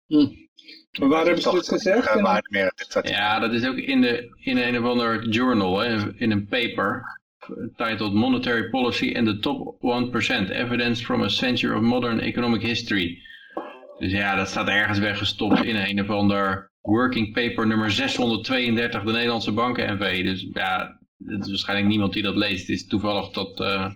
maar 0.99 1.09
waar 1.09 1.25
hebben 1.25 1.43
ze 1.43 1.51
dit 1.51 1.69
gezegd? 1.69 2.07
geen 2.09 2.23
waarde 2.23 2.49
meer. 2.51 2.73
Dit- 2.77 2.93
dat- 2.93 3.09
Ja, 3.09 3.39
dat 3.39 3.53
is 3.53 3.67
ook 3.67 3.77
in, 3.77 4.01
de, 4.01 4.37
in 4.43 4.57
een 4.57 4.79
of 4.79 4.85
ander 4.91 5.29
journal, 5.29 5.79
hè, 5.79 6.15
in 6.17 6.31
een 6.31 6.47
paper, 6.47 7.16
titled 7.77 8.13
Monetary 8.13 8.71
Policy 8.71 9.15
and 9.15 9.27
the 9.27 9.39
Top 9.39 9.79
1%, 9.81 10.51
Evidence 10.51 11.05
from 11.05 11.23
a 11.23 11.29
Century 11.29 11.77
of 11.77 11.83
Modern 11.83 12.21
Economic 12.21 12.63
History. 12.63 13.23
Dus 13.99 14.13
ja, 14.13 14.37
dat 14.37 14.49
staat 14.49 14.69
ergens 14.69 14.99
weggestopt 14.99 15.65
in 15.65 15.77
een 15.77 16.01
of 16.01 16.11
ander 16.11 16.71
working 16.81 17.33
paper 17.33 17.67
nummer 17.67 17.91
632, 17.91 19.05
de 19.05 19.13
Nederlandse 19.13 19.53
Banken 19.53 19.95
NV. 19.95 20.25
Dus 20.25 20.47
ja, 20.53 21.01
het 21.25 21.43
is 21.43 21.49
waarschijnlijk 21.49 21.89
niemand 21.89 22.13
die 22.13 22.23
dat 22.23 22.37
leest. 22.37 22.67
Het 22.67 22.77
is 22.77 22.87
toevallig 22.87 23.31
dat 23.31 23.61
eh 23.61 23.91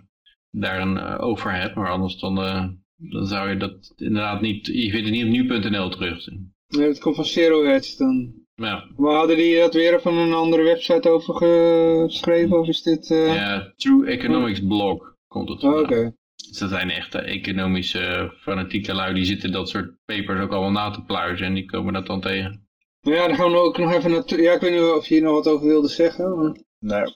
daar 0.51 0.81
een 0.81 0.97
eh, 0.97 1.21
over 1.21 1.53
hebt, 1.53 1.75
maar 1.75 1.91
anders 1.91 2.17
dan, 2.19 2.37
eh, 2.37 2.67
dan 2.95 3.27
zou 3.27 3.49
je 3.49 3.57
dat 3.57 3.93
inderdaad 3.95 4.41
niet, 4.41 4.67
je 4.67 4.89
vindt 4.89 5.09
het 5.09 5.29
niet 5.31 5.51
op 5.51 5.61
nu.nl 5.61 5.89
terug. 5.89 6.27
Nee, 6.67 6.87
het 6.87 6.99
komt 6.99 7.15
van 7.15 7.25
Zero 7.25 7.65
Hedge 7.65 7.97
dan. 7.97 8.33
Ja. 8.61 8.85
Maar 8.97 9.15
hadden 9.15 9.37
die 9.37 9.59
dat 9.59 9.73
weer 9.73 10.01
van 10.01 10.17
een 10.17 10.33
andere 10.33 10.63
website 10.63 11.09
over 11.09 11.33
geschreven? 11.35 12.59
Of 12.59 12.67
is 12.67 12.81
dit... 12.81 13.09
eh, 13.11 13.35
Ja, 13.35 13.73
True 13.75 14.05
Economics 14.07 14.65
blog 14.67 15.15
komt 15.27 15.49
het 15.49 15.63
oh, 15.63 15.79
Oké. 15.79 16.13
Dus 16.49 16.57
dat 16.59 16.69
zijn 16.69 16.89
echte 16.89 17.17
economische 17.19 18.33
fanatieke 18.41 18.93
lui, 18.93 19.13
die 19.13 19.25
zitten 19.25 19.51
dat 19.51 19.69
soort 19.69 19.93
papers 20.05 20.41
ook 20.41 20.51
allemaal 20.51 20.71
na 20.71 20.89
te 20.89 21.01
pluizen 21.03 21.45
en 21.47 21.53
die 21.53 21.65
komen 21.65 21.93
dat 21.93 22.05
dan 22.05 22.21
tegen. 22.21 22.67
Maar 23.01 23.13
ja, 23.13 23.27
dan 23.27 23.35
gaan 23.35 23.51
we 23.51 23.57
ook 23.57 23.77
nog 23.77 23.93
even 23.93 24.11
naar... 24.11 24.23
Ja, 24.41 24.53
ik 24.53 24.61
weet 24.61 24.71
niet 24.71 24.81
of 24.81 25.07
je 25.07 25.13
hier 25.13 25.23
nog 25.23 25.33
wat 25.33 25.47
over 25.47 25.67
wilde 25.67 25.87
zeggen. 25.87 26.37
maar- 26.79 27.15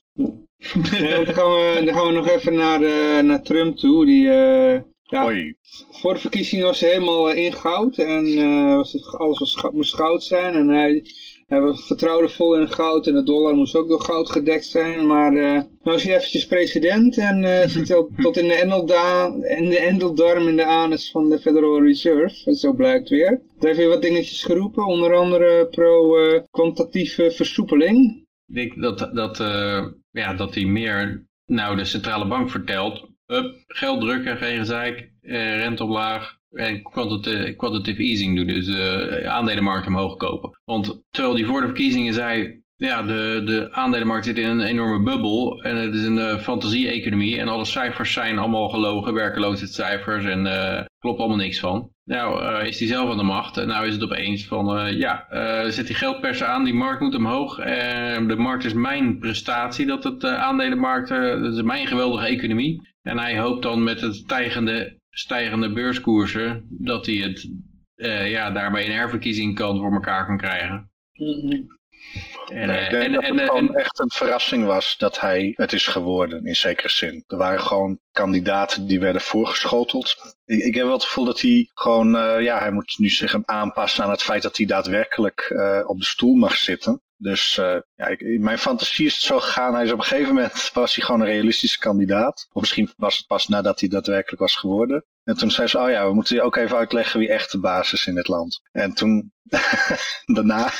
Nee, 0.91 1.25
dan, 1.25 1.33
gaan 1.33 1.51
we, 1.51 1.81
dan 1.85 1.93
gaan 1.93 2.07
we 2.07 2.13
nog 2.13 2.27
even 2.29 2.53
naar, 2.55 2.81
eh, 2.81 3.23
naar 3.23 3.41
Trump 3.41 3.77
toe. 3.77 4.05
Die, 4.05 4.29
eh, 4.29 4.81
Ja. 5.03 5.25
Oei. 5.25 5.55
Voor 5.91 6.13
de 6.13 6.19
verkiezingen 6.19 6.65
was 6.65 6.79
hij 6.79 6.89
helemaal 6.91 7.31
in 7.31 7.53
goud 7.53 7.97
en 7.97 8.25
eh, 8.37 8.75
was 8.75 8.93
het, 8.93 9.05
alles 9.17 9.39
was, 9.39 9.67
moest 9.71 9.95
goud 9.95 10.23
zijn. 10.23 10.53
En 10.53 10.67
hij, 10.67 11.05
hij 11.45 11.61
was- 11.61 11.87
vertrouwde 11.87 12.29
vol 12.29 12.59
in 12.59 12.69
goud 12.71 13.07
en 13.07 13.13
de 13.13 13.23
dollar 13.23 13.55
moest 13.55 13.75
ook 13.75 13.87
door 13.87 14.01
goud 14.01 14.29
gedekt 14.31 14.65
zijn. 14.65 15.07
Maar 15.07 15.33
eh 15.35 15.61
nou 15.83 15.97
is 15.97 16.03
hij 16.03 16.15
eventjes 16.15 16.45
president 16.47 17.17
en 17.17 17.43
eh 17.43 17.67
zit 17.67 17.91
al 17.93 18.09
tot 18.17 18.37
in 18.37 18.47
de, 18.47 18.53
endelda 18.53 19.25
in 19.57 19.69
de 19.69 19.79
endeldarm 19.79 20.47
in 20.47 20.55
de 20.55 20.65
anus 20.65 21.11
van 21.11 21.29
de 21.29 21.39
Federal 21.39 21.81
Reserve. 21.83 22.55
Zo 22.55 22.73
blijkt 22.73 23.09
weer. 23.09 23.29
Daar 23.29 23.41
heeft 23.59 23.77
hij 23.77 23.87
wat 23.87 24.01
dingetjes 24.01 24.43
geroepen, 24.43 24.85
onder 24.85 25.15
andere 25.15 25.67
pro-kwantitatieve 25.71 27.31
versoepeling. 27.31 28.23
Ik 28.47 28.55
denk 28.55 28.81
dat, 28.81 29.09
dat, 29.13 29.39
eh, 29.39 29.85
ja, 30.11 30.33
dat 30.33 30.55
hij 30.55 30.65
meer 30.65 31.25
nou 31.45 31.75
de 31.75 31.85
centrale 31.85 32.27
bank 32.27 32.49
vertelt. 32.49 33.07
Up, 33.27 33.63
geld 33.67 34.01
drukken, 34.01 34.37
geen 34.37 34.57
gezeik, 34.57 35.11
eh, 35.21 35.57
rente 35.57 35.83
omlaag 35.83 36.37
en 36.55 36.81
quantitative, 36.81 37.55
quantitative 37.55 38.01
easing 38.01 38.35
doen. 38.35 38.47
Dus 38.47 38.65
de 38.65 39.23
aandelenmarkt 39.27 39.87
omhoog 39.87 40.15
kopen. 40.15 40.59
Want 40.65 41.03
terwijl 41.09 41.35
hij 41.35 41.45
voor 41.45 41.61
de 41.61 41.67
verkiezingen 41.67 42.13
zei, 42.13 42.63
ja, 42.75 43.03
de, 43.03 43.41
de 43.45 43.71
aandelenmarkt 43.71 44.25
zit 44.25 44.37
in 44.37 44.49
een 44.49 44.61
enorme 44.61 45.03
bubbel 45.03 45.63
en 45.63 45.75
het 45.75 45.93
is 45.93 46.05
een 46.05 46.19
eh, 46.19 46.37
fantasie-economie 46.37 47.39
en 47.39 47.47
alle 47.47 47.65
cijfers 47.65 48.13
zijn 48.13 48.37
allemaal 48.37 48.69
gelogen, 48.69 49.13
werkeloosheidscijfers 49.13 50.25
en 50.25 50.47
eh 50.47 50.85
klopt 51.05 51.19
allemaal 51.19 51.45
niks 51.45 51.59
van. 51.59 51.89
Nou, 52.03 52.41
eh, 52.41 52.67
is 52.67 52.79
hij 52.79 52.87
zelf 52.87 53.09
aan 53.09 53.17
de 53.17 53.23
macht 53.23 53.57
en 53.57 53.67
nou 53.67 53.87
is 53.87 53.93
het 53.93 54.03
opeens 54.03 54.45
van, 54.45 54.77
eh, 54.77 54.97
ja, 54.99 55.27
eh, 55.29 55.69
zet 55.69 55.87
die 55.87 55.95
geldpersen 55.95 56.47
aan, 56.47 56.63
die 56.63 56.73
markt 56.73 57.01
moet 57.01 57.15
omhoog. 57.15 57.59
Eh, 57.59 58.27
de 58.27 58.35
markt 58.35 58.65
is 58.65 58.73
mijn 58.73 59.19
prestatie, 59.19 59.85
dat 59.85 60.03
het 60.03 60.23
eh, 60.23 60.43
aandelenmarkt, 60.43 61.11
eh, 61.11 61.41
dat 61.41 61.53
is 61.53 61.61
mijn 61.61 61.87
geweldige 61.87 62.27
economie. 62.27 62.93
En 63.01 63.17
hij 63.17 63.39
hoopt 63.39 63.63
dan 63.63 63.83
met 63.83 64.01
het 64.01 64.15
stijgende, 64.15 64.99
stijgende 65.17 65.73
beurskoersen 65.73 66.65
dat 66.69 67.05
hij 67.05 67.15
het, 67.15 67.49
eh, 67.95 68.31
ja, 68.31 68.51
daarmee 68.51 68.85
een 68.85 68.91
herverkiezing 68.91 69.55
kan 69.55 69.77
voor 69.77 69.93
elkaar 69.93 70.25
kan 70.25 70.37
krijgen. 70.37 70.91
En, 71.13 72.67
Nee, 72.67 72.77
eh, 72.77 72.83
ik 72.83 72.89
denk 72.89 73.03
en, 73.03 73.11
dat 73.11 73.23
en, 73.23 73.31
het 73.31 73.39
eh, 73.41 73.45
gewoon 73.47 73.67
en- 73.67 73.75
echt 73.75 73.99
een 73.99 74.11
verrassing 74.11 74.65
was 74.65 74.97
dat 74.97 75.19
hij 75.19 75.53
het 75.55 75.73
is 75.73 75.87
geworden, 75.87 76.45
in 76.45 76.55
zekere 76.55 76.89
zin. 76.89 77.23
Er 77.27 77.37
waren 77.37 77.59
gewoon 77.59 77.99
kandidaten 78.11 78.87
die 78.87 78.99
werden 78.99 79.21
voorgeschoteld. 79.21 80.35
Ik, 80.45 80.59
ik 80.63 80.75
heb 80.75 80.83
wel 80.83 80.93
het 80.93 81.03
gevoel 81.03 81.25
dat 81.25 81.41
hij 81.41 81.69
gewoon, 81.73 82.09
ja, 82.43 82.59
hij 82.59 82.71
moet 82.71 82.95
nu 82.97 83.09
zich 83.09 83.45
aanpassen 83.45 84.03
aan 84.03 84.09
het 84.09 84.23
feit 84.23 84.41
dat 84.41 84.57
hij 84.57 84.65
daadwerkelijk 84.65 85.53
op 85.87 85.99
de 85.99 86.05
stoel 86.05 86.35
mag 86.35 86.55
zitten. 86.55 87.01
Dus 87.25 87.57
eh, 87.57 87.77
ja, 87.95 88.07
ik, 88.07 88.21
in 88.21 88.43
mijn 88.43 88.57
fantasie 88.57 89.05
is 89.05 89.13
het 89.13 89.21
zo 89.23 89.39
gegaan. 89.39 89.73
Hij 89.73 89.83
is 89.83 89.91
op 89.91 89.97
een 89.97 90.03
gegeven 90.03 90.33
moment 90.33 90.71
was 90.73 90.95
hij 90.95 91.05
gewoon 91.05 91.21
een 91.21 91.27
realistische 91.27 91.79
kandidaat. 91.79 92.47
Of 92.51 92.61
misschien 92.61 92.89
was 92.97 93.17
het 93.17 93.27
pas 93.27 93.47
nadat 93.47 93.79
hij 93.79 93.89
daadwerkelijk 93.89 94.41
was 94.41 94.55
geworden. 94.55 95.05
En 95.23 95.37
toen 95.37 95.51
zei 95.51 95.67
ze, 95.67 95.77
oh 95.79 95.89
ja, 95.89 96.07
we 96.07 96.13
moeten 96.13 96.35
je 96.35 96.41
ook 96.41 96.55
even 96.55 96.77
uitleggen 96.77 97.19
wie 97.19 97.29
echt 97.29 97.51
de 97.51 97.59
baas 97.59 97.93
is 97.93 98.07
in 98.07 98.17
het 98.17 98.27
land. 98.27 98.61
En 98.71 98.93
toen, 98.93 99.33
daarna, 100.35 100.71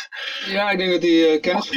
Ja, 0.48 0.70
ik 0.70 0.78
denk 0.78 0.92
dat 0.92 1.02
hij 1.02 1.32
eh, 1.34 1.42
kennis 1.42 1.70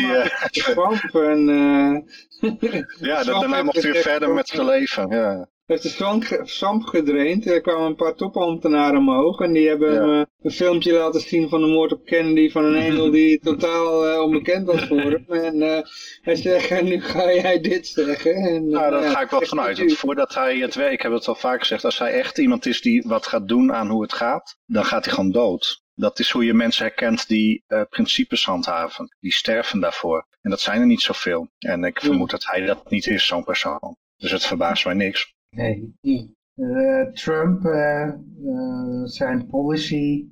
en... 1.12 1.48
eh, 1.48 2.70
ja, 3.08 3.22
Trump 3.22 3.40
daarna 3.40 3.62
mocht 3.62 3.82
hij 3.82 3.92
weer 3.92 4.02
verder 4.02 4.26
van- 4.28 4.36
met 4.36 4.48
zijn 4.48 4.66
leven. 4.66 5.08
Ja. 5.10 5.48
Heeft 5.68 5.82
de 5.82 5.88
svamp, 5.88 6.22
ge- 6.24 6.40
svamp 6.44 6.82
gedraind. 6.84 7.46
Er 7.46 7.60
kwamen 7.60 7.86
een 7.86 7.94
paar 7.94 8.14
topambtenaren 8.14 8.98
omhoog. 8.98 9.40
En 9.40 9.52
die 9.52 9.68
hebben 9.68 9.92
Ja. 9.94 10.20
eh, 10.20 10.26
een 10.42 10.50
filmpje 10.50 10.92
laten 10.92 11.20
zien 11.20 11.48
van 11.48 11.60
de 11.60 11.66
moord 11.66 11.92
op 11.92 12.04
Kennedy. 12.04 12.50
Van 12.50 12.64
een 12.64 12.82
engel 12.88 13.10
die 13.10 13.38
totaal 13.40 14.06
eh, 14.08 14.20
onbekend 14.20 14.66
was 14.66 14.86
voor 14.86 15.00
hem. 15.00 15.24
En 15.44 15.62
eh, 15.62 15.82
hij 16.20 16.36
zegt, 16.36 16.70
en 16.70 16.84
nu 16.84 17.00
ga 17.00 17.32
jij 17.32 17.60
dit 17.60 17.86
zeggen. 17.86 18.34
En, 18.34 18.68
Nou, 18.68 18.90
daar 18.90 19.10
ga 19.10 19.20
ik 19.20 19.30
wel 19.30 19.42
vanuit. 19.42 19.78
Want 19.78 19.92
voordat 19.92 20.34
hij 20.34 20.56
het 20.58 20.74
werk, 20.74 20.92
ik 20.92 21.02
heb 21.02 21.12
het 21.12 21.28
al 21.28 21.34
vaak 21.34 21.60
gezegd, 21.60 21.84
als 21.84 21.98
hij 21.98 22.12
echt 22.12 22.38
iemand 22.38 22.66
is 22.66 22.80
die 22.80 23.04
wat 23.06 23.26
gaat 23.26 23.48
doen 23.48 23.72
aan 23.72 23.88
hoe 23.88 24.02
het 24.02 24.12
gaat, 24.12 24.56
dan 24.66 24.84
gaat 24.84 25.04
hij 25.04 25.14
gewoon 25.14 25.30
dood. 25.32 25.82
Dat 25.94 26.18
is 26.18 26.30
hoe 26.30 26.44
je 26.44 26.54
mensen 26.54 26.84
herkent 26.84 27.28
die 27.28 27.64
principes 27.90 28.44
handhaven. 28.44 29.16
Die 29.20 29.32
sterven 29.32 29.80
daarvoor. 29.80 30.26
En 30.42 30.50
dat 30.50 30.60
zijn 30.60 30.80
er 30.80 30.86
niet 30.86 31.00
zoveel. 31.00 31.48
En 31.58 31.84
ik 31.84 32.00
vermoed 32.00 32.30
dat 32.30 32.44
hij 32.46 32.60
dat 32.66 32.90
niet 32.90 33.06
is, 33.06 33.26
zo'n 33.26 33.44
persoon. 33.44 33.96
Dus 34.16 34.30
het 34.30 34.44
verbaast 34.46 34.84
mij 34.84 34.94
niks. 34.94 35.34
Nee. 35.50 35.94
Ja. 36.00 36.26
Eh, 36.54 37.12
Trump, 37.12 37.64
eh, 37.64 38.02
eh, 38.08 39.04
zijn 39.04 39.46
policy 39.46 40.26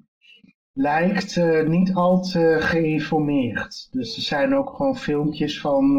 lijkt 0.73 1.41
niet 1.67 1.95
al 1.95 2.23
te 2.23 2.57
geïnformeerd. 2.61 3.89
Dus 3.91 4.17
er 4.17 4.23
zijn 4.23 4.55
ook 4.55 4.71
gewoon 4.77 4.97
filmpjes 4.97 5.61
van, 5.61 5.97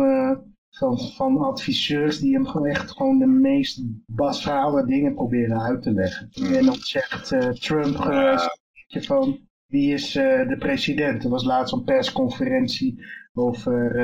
van, 0.69 0.99
van 0.99 1.37
adviseurs 1.37 2.19
die 2.19 2.33
hem 2.33 2.45
gewoon 2.47 2.67
echt 2.67 2.91
gewoon 2.91 3.19
de 3.19 3.25
meest 3.25 3.81
basale 4.05 4.85
dingen 4.85 5.13
proberen 5.13 5.61
uit 5.61 5.81
te 5.81 5.91
leggen. 5.93 6.29
Mm. 6.39 6.53
En 6.53 6.65
dan 6.65 6.75
zegt 6.75 7.31
eh, 7.31 7.49
Trump 7.49 7.97
Ja. 7.97 8.49
beetje 8.73 9.07
van 9.07 9.39
wie 9.65 9.93
is 9.93 10.11
de 10.11 10.55
president? 10.59 11.23
Er 11.23 11.29
was 11.29 11.43
laatst 11.43 11.73
een 11.73 11.83
persconferentie 11.83 13.05
over... 13.33 13.95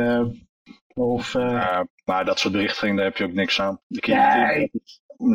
over 0.96 1.42
Uh, 1.42 1.82
maar 2.06 2.26
dat 2.26 2.40
soort 2.40 2.54
berichtgeving, 2.54 2.96
daar 2.98 3.06
heb 3.06 3.18
je 3.18 3.24
ook 3.24 3.34
niks 3.34 3.62
aan. 3.62 3.80
Ik- 3.88 4.08
Nee. 4.08 4.72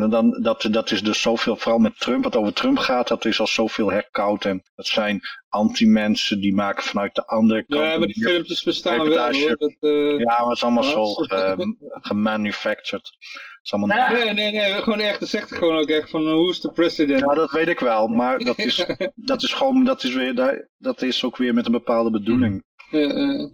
Dan, 0.09 0.41
dat, 0.41 0.67
dat 0.71 0.91
is 0.91 1.01
dus 1.03 1.21
zoveel, 1.21 1.55
vooral 1.55 1.79
met 1.79 1.99
Trump, 1.99 2.23
wat 2.23 2.35
over 2.35 2.53
Trump 2.53 2.77
gaat, 2.77 3.07
dat 3.07 3.25
is 3.25 3.39
al 3.39 3.47
zoveel 3.47 3.91
herkoud. 3.91 4.45
En 4.45 4.63
dat 4.75 4.87
zijn 4.87 5.21
anti-mensen 5.49 6.41
die 6.41 6.53
maken 6.55 6.83
vanuit 6.83 7.15
de 7.15 7.25
andere 7.27 7.65
kant. 7.65 7.81
Ja, 7.83 7.97
maar 7.97 8.07
die 8.07 8.23
filmpjes 8.23 8.63
bestaan 8.63 9.09
wel 9.09 9.31
hoor. 9.33 9.55
Dat, 9.57 9.75
eh, 9.79 10.17
Ja, 10.19 10.25
maar 10.25 10.39
het 10.47 10.55
is 10.55 10.63
allemaal 10.63 10.83
Ja. 10.83 10.89
zo 10.89 11.05
ge- 11.13 11.75
gemanufactured. 12.01 13.05
Het 13.19 13.59
is 13.63 13.73
allemaal 13.73 13.97
Ja. 13.97 14.11
Nee, 14.11 14.33
nee, 14.33 14.51
nee, 14.51 14.73
gewoon 14.81 14.99
echt, 14.99 15.19
dat 15.19 15.29
zegt 15.29 15.55
gewoon 15.55 15.77
ook 15.77 15.89
echt 15.89 16.09
van, 16.09 16.21
uh, 16.21 16.27
who's 16.31 16.59
the 16.59 16.71
president? 16.71 17.19
Ja, 17.19 17.33
dat 17.33 17.51
weet 17.51 17.67
ik 17.67 17.79
wel, 17.79 18.07
maar 18.07 18.39
dat 18.49 18.57
is, 18.57 18.85
dat 19.15 19.43
is 19.43 19.53
gewoon, 19.53 19.83
dat 19.83 20.03
is, 20.03 20.13
weer, 20.13 20.35
daar- 20.35 20.69
dat 20.77 21.01
is 21.01 21.23
ook 21.23 21.37
weer 21.37 21.53
met 21.53 21.65
een 21.65 21.71
bepaalde 21.71 22.11
bedoeling. 22.11 22.63
Eh, 22.91 23.03
eh, 23.03 23.49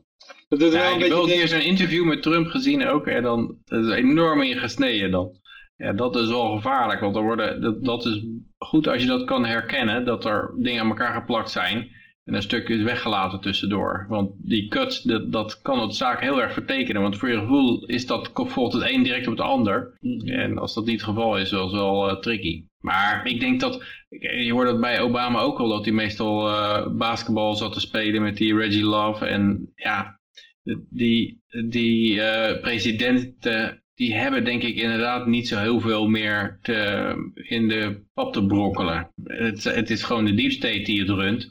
dat 0.48 0.60
wel 0.60 0.72
Ja, 0.72 0.88
een 0.90 0.96
ik 0.96 1.00
heb 1.02 1.10
wel 1.10 1.30
een 1.32 1.64
interview 1.66 2.06
met 2.06 2.22
Trump 2.22 2.48
gezien 2.48 2.88
ook. 2.88 3.08
En 3.08 3.24
dan 3.24 3.58
dat 3.66 3.86
is 3.86 3.92
enorm 3.96 4.42
in 4.42 4.58
gesneden 4.58 5.12
dan. 5.12 5.44
Ja, 5.78 5.94
dat 5.94 6.16
is 6.16 6.28
wel 6.28 6.56
gevaarlijk. 6.56 7.00
Want 7.00 7.16
er 7.16 7.22
worden, 7.22 7.62
dat, 7.62 7.86
dat 7.86 8.06
is 8.06 8.26
goed 8.58 8.88
als 8.88 9.02
je 9.02 9.08
dat 9.08 9.24
kan 9.24 9.46
herkennen. 9.46 10.06
Dat 10.06 10.26
er 10.26 10.54
dingen 10.58 10.82
aan 10.82 10.90
elkaar 10.90 11.14
geplakt 11.14 11.52
zijn. 11.52 11.92
En 12.26 12.34
een 12.34 12.42
stuk 12.42 12.70
is 12.70 12.82
weggelaten 12.82 13.42
tussendoor. 13.42 14.06
Want 14.10 14.32
die 14.38 14.68
cuts, 14.68 15.02
dat, 15.02 15.32
dat 15.32 15.62
kan 15.62 15.82
het 15.82 15.96
zaak 15.96 16.22
heel 16.22 16.42
erg 16.42 16.54
vertekenen. 16.54 17.02
Want 17.02 17.18
voor 17.18 17.30
je 17.30 17.40
gevoel 17.40 17.86
is 17.86 18.06
dat, 18.06 18.32
volgt 18.34 18.74
het 18.74 18.90
een 18.90 19.04
direct 19.04 19.28
op 19.28 19.38
het 19.38 19.46
ander. 19.46 19.98
En 20.26 20.58
als 20.58 20.74
dat 20.74 20.86
niet 20.86 21.02
het 21.02 21.10
geval 21.10 21.38
is, 21.38 21.50
dat 21.50 21.68
is 21.68 21.74
wel 21.74 22.10
eh, 22.10 22.18
tricky. 22.20 22.66
Maar 22.80 23.28
ik 23.28 23.40
denk 23.40 23.60
dat, 23.60 23.84
je 24.10 24.52
hoorde 24.52 24.72
dat 24.72 24.80
bij 24.80 25.02
Obama 25.02 25.40
ook 25.40 25.60
al, 25.60 25.70
dat 25.70 25.86
hij 25.86 25.94
meestal 25.94 26.48
eh, 26.50 26.88
basketbal 26.92 27.56
zat 27.56 27.74
te 27.74 27.80
spelen 27.80 28.22
met 28.22 28.38
die 28.38 28.56
Reggie 28.56 28.84
Love. 28.84 29.26
En 29.26 29.72
ja, 29.76 30.20
die, 30.90 31.42
die 31.70 32.22
eh, 32.22 32.62
presidenten, 32.62 33.84
die 33.96 34.14
hebben 34.16 34.44
denk 34.44 34.64
ik 34.64 34.76
inderdaad 34.76 35.28
niet 35.28 35.48
zo 35.48 35.58
heel 35.58 35.80
veel 35.80 36.08
meer 36.08 36.60
te, 36.62 37.32
in 37.34 37.68
de 37.68 38.02
pap 38.14 38.34
te 38.34 38.46
brokkelen. 38.46 39.12
Het, 39.24 39.64
het 39.64 39.90
is 39.90 40.04
gewoon 40.04 40.26
de 40.26 40.34
deep 40.34 40.52
state 40.52 40.82
die 40.82 41.00
het 41.00 41.10
runt. 41.10 41.50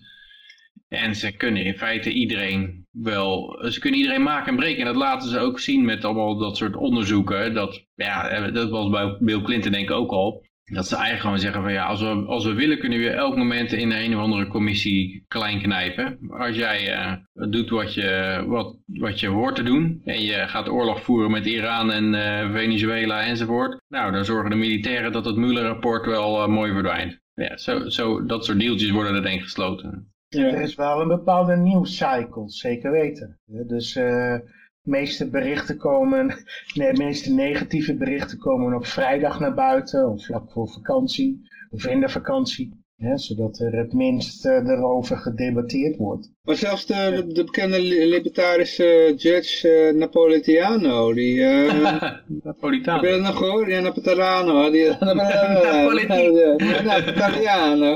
En 0.88 1.14
ze 1.14 1.32
kunnen 1.32 1.64
in 1.64 1.78
feite 1.78 2.10
iedereen 2.10 2.86
wel, 2.90 3.58
ze 3.70 3.80
kunnen 3.80 4.00
iedereen 4.00 4.22
maken 4.22 4.48
en 4.48 4.56
breken. 4.56 4.80
En 4.80 4.86
dat 4.86 4.96
laten 4.96 5.28
ze 5.28 5.38
ook 5.38 5.60
zien 5.60 5.84
met 5.84 6.04
allemaal 6.04 6.38
dat 6.38 6.56
soort 6.56 6.76
onderzoeken. 6.76 7.54
Dat, 7.54 7.84
ja, 7.94 8.50
dat 8.50 8.70
was 8.70 8.90
bij 8.90 9.16
Bill 9.20 9.42
Clinton 9.42 9.72
denk 9.72 9.88
ik 9.88 9.96
ook 9.96 10.10
al. 10.10 10.44
Dat 10.64 10.86
ze 10.86 10.94
eigenlijk 10.94 11.24
gewoon 11.24 11.38
zeggen 11.38 11.62
van 11.62 11.72
ja, 11.72 11.86
als 11.86 12.00
we, 12.00 12.24
als 12.26 12.44
we 12.44 12.52
willen 12.52 12.78
kunnen 12.78 12.98
we 12.98 13.10
elk 13.10 13.36
moment 13.36 13.72
in 13.72 13.92
een 13.92 14.14
of 14.14 14.20
andere 14.20 14.46
commissie 14.46 15.24
klein 15.28 15.62
knijpen. 15.62 16.18
Als 16.28 16.56
jij 16.56 16.92
eh, 16.92 17.12
doet 17.32 17.70
wat 17.70 17.94
je, 17.94 18.44
wat, 18.46 18.76
wat 18.86 19.20
je 19.20 19.28
hoort 19.28 19.54
te 19.54 19.62
doen 19.62 20.00
en 20.04 20.22
je 20.22 20.48
gaat 20.48 20.68
oorlog 20.68 21.02
voeren 21.02 21.30
met 21.30 21.46
Iran 21.46 21.92
en 21.92 22.14
eh, 22.14 22.52
Venezuela 22.52 23.22
enzovoort. 23.22 23.80
Nou, 23.88 24.12
dan 24.12 24.24
zorgen 24.24 24.50
de 24.50 24.56
militairen 24.56 25.12
dat 25.12 25.24
het 25.24 25.36
Mueller-rapport 25.36 26.06
wel 26.06 26.42
eh, 26.42 26.48
mooi 26.48 26.72
verdwijnt. 26.72 27.20
Ja, 27.34 27.56
zo, 27.56 27.88
zo, 27.88 28.26
dat 28.26 28.44
soort 28.44 28.60
deeltjes 28.60 28.90
worden 28.90 29.14
er 29.14 29.22
denk 29.22 29.38
ik 29.38 29.44
gesloten. 29.44 30.12
Ja. 30.28 30.44
Er 30.44 30.60
is 30.60 30.74
wel 30.74 31.00
een 31.00 31.08
bepaalde 31.08 31.56
nieuwscycle, 31.56 32.50
zeker 32.50 32.90
weten. 32.90 33.38
Dus 33.46 33.96
eh, 33.96 34.04
de 34.04 34.63
meeste 34.85 35.31
berichten 35.31 35.77
komen, 35.77 36.27
nee, 36.74 36.93
de 36.93 37.05
meeste 37.05 37.32
negatieve 37.32 37.97
berichten 37.97 38.39
komen 38.39 38.74
op 38.74 38.86
vrijdag 38.86 39.40
naar 39.40 39.55
buiten, 39.55 40.09
of 40.09 40.24
vlak 40.24 40.51
voor 40.51 40.69
vakantie, 40.69 41.48
of 41.70 41.86
in 41.86 42.01
de 42.01 42.09
vakantie. 42.09 42.84
Hè, 42.96 43.18
zodat 43.18 43.58
er 43.58 43.72
het 43.72 43.92
minst 43.92 44.46
eh, 44.46 44.68
erover 44.68 45.16
gedebatteerd 45.16 45.96
wordt. 45.96 46.30
Maar 46.42 46.56
zelfs 46.56 46.86
de, 46.86 47.22
de, 47.26 47.32
de 47.32 47.44
bekende 47.44 47.80
li- 47.80 48.08
libertarische 48.08 49.14
judge 49.16 49.68
eh, 49.68 49.94
Napolitano, 49.94 51.12
die... 51.14 51.44
eh, 51.44 52.02
Heb 52.60 53.02
je 53.02 53.08
dat 53.10 53.20
nog 53.20 53.36
gehoord? 53.38 53.68
Ja, 53.68 53.80
Napolitano. 53.80 54.70
Die, 54.70 54.88
Napolitano. 55.14 56.56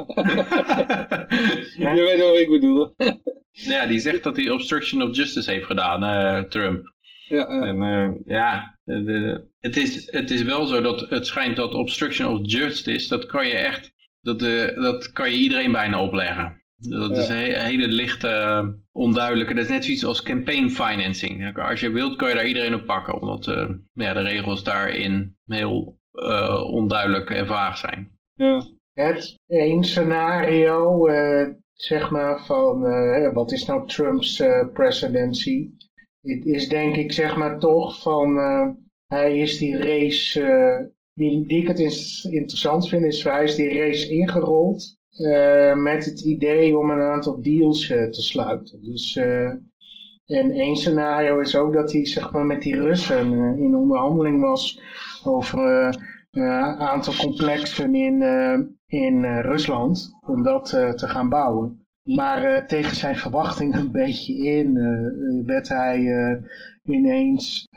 Je 1.79 2.05
weet 2.07 2.21
wat 2.21 2.37
ik 2.39 2.49
bedoel. 2.49 2.95
Ja, 3.53 3.87
die 3.87 3.99
zegt 3.99 4.23
dat 4.23 4.37
hij 4.37 4.51
obstruction 4.51 5.03
of 5.03 5.17
justice 5.17 5.51
heeft 5.51 5.67
gedaan, 5.67 6.03
eh, 6.05 6.43
Trump. 6.49 6.93
Ja. 7.29 7.47
En 7.47 7.83
eh, 7.83 8.11
ja, 8.25 8.79
de- 8.85 9.03
de- 9.05 9.47
het, 9.61 9.77
is, 9.77 10.13
het 10.13 10.31
is 10.31 10.43
wel 10.43 10.67
zo 10.67 10.81
dat 10.81 11.01
het 11.11 11.27
schijnt 11.27 11.57
dat 11.57 11.75
obstruction 11.75 12.33
of 12.33 12.39
justice, 12.43 13.09
dat 13.09 13.27
kan 13.27 13.47
je 13.47 13.53
echt, 13.53 13.93
dat, 14.37 14.43
eh, 14.43 14.83
dat 14.83 15.13
kan 15.13 15.31
je 15.31 15.37
iedereen 15.37 15.73
bijna 15.73 16.03
opleggen. 16.03 16.63
Dat 16.77 17.17
is 17.17 17.29
een 17.29 17.37
he- 17.37 17.63
hele 17.63 17.87
lichte, 17.89 18.29
eh, 18.29 18.67
onduidelijke, 18.93 19.55
dat 19.55 19.65
is 19.65 19.71
net 19.71 19.85
zoiets 19.85 20.05
als 20.05 20.23
campaign 20.23 20.69
financing. 20.69 21.59
Als 21.59 21.81
je 21.81 21.91
wilt, 21.91 22.17
kan 22.17 22.29
je 22.29 22.35
daar 22.35 22.47
iedereen 22.47 22.75
op 22.75 22.87
pakken, 22.87 23.21
omdat 23.21 23.47
eh, 23.47 23.69
ja, 23.93 24.13
de 24.13 24.21
regels 24.21 24.63
daarin 24.65 25.37
heel 25.47 25.99
eh, 26.13 26.63
onduidelijk 26.73 27.31
en 27.31 27.47
vaag 27.47 27.77
zijn. 27.77 28.11
ja. 28.35 28.63
Het 28.93 29.35
één 29.47 29.85
scenario, 29.85 31.07
eh, 31.07 31.49
zeg 31.73 32.11
maar, 32.11 32.45
van 32.45 32.87
eh, 32.87 33.33
wat 33.33 33.53
is 33.53 33.67
nou 33.67 33.87
Trumps 33.89 34.41
eh, 34.41 34.67
presidency? 34.73 35.69
Het 36.23 36.45
is 36.47 36.69
denk 36.69 36.97
ik, 36.97 37.13
zeg 37.13 37.37
maar, 37.37 37.59
toch 37.59 38.03
van, 38.03 38.39
eh, 38.39 38.69
hij 39.07 39.39
is 39.39 39.59
die 39.59 39.77
race, 39.77 40.43
eh, 40.43 40.87
die, 41.19 41.47
die 41.47 41.61
ik 41.63 41.69
het 41.69 41.79
interessant 42.31 42.89
vind, 42.89 43.05
is 43.05 43.25
hij 43.25 43.45
is 43.45 43.55
die 43.55 43.79
race 43.79 44.09
ingerold 44.09 44.97
eh, 45.19 45.75
met 45.77 46.05
het 46.05 46.21
idee 46.21 46.79
om 46.79 46.91
een 46.91 47.01
aantal 47.01 47.43
deals 47.43 47.91
eh, 47.91 48.05
te 48.05 48.23
sluiten. 48.23 48.83
Dus, 48.83 49.17
eh, 49.17 49.53
en 50.27 50.51
één 50.51 50.77
scenario 50.77 51.41
is 51.41 51.57
ook 51.57 51.73
dat 51.73 51.93
hij, 51.93 52.07
zeg 52.07 52.33
maar, 52.33 52.45
met 52.45 52.63
die 52.63 52.81
Russen 52.81 53.33
in 53.59 53.77
onderhandeling 53.77 54.41
was 54.41 54.81
over... 55.25 56.07
een 56.31 56.79
aantal 56.79 57.15
complexen 57.15 57.95
in, 57.95 58.23
in 58.87 59.25
Rusland 59.41 60.19
om 60.27 60.43
dat 60.43 60.69
te 60.69 61.09
gaan 61.09 61.29
bouwen. 61.29 61.87
Maar 62.03 62.67
tegen 62.67 62.97
zijn 62.97 63.17
verwachtingen 63.17 63.79
een 63.79 63.93
beetje 63.93 64.37
in 64.37 64.75
werd 65.47 65.69
hij 65.69 65.99
ineens 66.85 67.69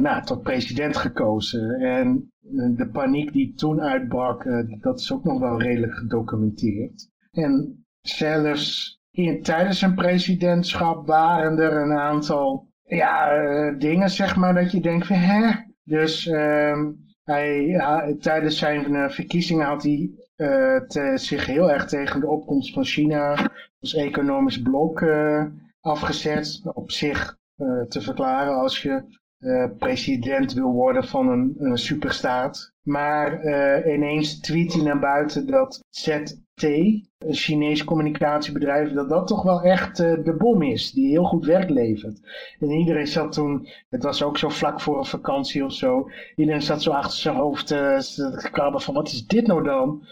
nou, 0.00 0.24
tot 0.24 0.42
president 0.42 0.96
gekozen. 0.96 1.70
En 1.80 2.33
de 2.76 2.88
paniek 2.92 3.32
die 3.32 3.54
toen 3.54 3.80
uitbrak, 3.80 4.44
eh, 4.44 4.58
dat 4.80 4.98
is 4.98 5.12
ook 5.12 5.24
nog 5.24 5.40
wel 5.40 5.60
redelijk 5.60 5.94
gedocumenteerd. 5.94 7.10
En 7.32 7.84
zelfs 8.00 8.98
in, 9.10 9.42
tijdens 9.42 9.78
zijn 9.78 9.94
presidentschap 9.94 11.06
waren 11.06 11.58
er 11.58 11.76
een 11.82 11.98
aantal 11.98 12.68
ja, 12.82 13.30
eh, 13.30 13.78
dingen, 13.78 14.10
zeg 14.10 14.36
maar, 14.36 14.54
dat 14.54 14.72
je 14.72 14.80
denkt 14.80 15.06
van 15.06 15.16
hè? 15.16 15.52
Dus 15.84 16.26
ehm, 16.26 16.92
hij, 17.24 18.16
tijdens 18.20 18.58
zijn 18.58 18.94
eh, 18.94 19.08
verkiezingen 19.08 19.66
had 19.66 19.82
hij 19.82 20.10
eh, 20.36 21.14
zich 21.14 21.46
heel 21.46 21.70
erg 21.70 21.86
tegen 21.86 22.20
de 22.20 22.26
opkomst 22.26 22.72
van 22.72 22.84
China 22.84 23.50
als 23.80 23.94
economisch 23.94 24.62
blok 24.62 25.00
eh, 25.00 25.44
afgezet. 25.80 26.60
Op 26.74 26.90
zich 26.90 27.38
eh, 27.56 27.82
te 27.82 28.00
verklaren 28.00 28.54
als 28.54 28.82
je 28.82 29.02
eh, 29.44 29.64
president 29.78 30.52
wil 30.52 30.72
worden 30.72 31.04
van 31.04 31.28
een, 31.28 31.78
superstaat. 31.78 32.72
Maar 32.82 33.40
eh, 33.40 33.94
ineens 33.94 34.40
tweet 34.40 34.72
hij 34.72 34.82
naar 34.82 34.98
buiten 34.98 35.46
dat 35.46 35.84
ZT, 35.90 36.62
een 36.62 37.04
Chinees 37.18 37.84
communicatiebedrijf, 37.84 38.92
dat 38.92 39.08
dat 39.08 39.26
toch 39.26 39.42
wel 39.42 39.62
echt 39.62 39.98
eh, 40.00 40.24
de 40.24 40.34
bom 40.36 40.62
is, 40.62 40.92
die 40.92 41.08
heel 41.08 41.24
goed 41.24 41.44
werk 41.44 41.70
levert. 41.70 42.20
En 42.60 42.70
iedereen 42.70 43.06
zat 43.06 43.32
toen, 43.32 43.68
het 43.90 44.02
was 44.02 44.22
ook 44.22 44.38
zo 44.38 44.48
vlak 44.48 44.80
voor 44.80 44.98
een 44.98 45.04
vakantie 45.04 45.64
of 45.64 45.72
zo, 45.72 46.10
iedereen 46.36 46.62
zat 46.62 46.82
zo 46.82 46.90
achter 46.90 47.18
zijn 47.18 47.36
hoofd 47.36 47.66
te 47.66 48.48
krabben 48.52 48.80
van 48.80 48.94
wat 48.94 49.08
is 49.08 49.26
dit 49.26 49.46
nou 49.46 49.62
dan? 49.62 50.02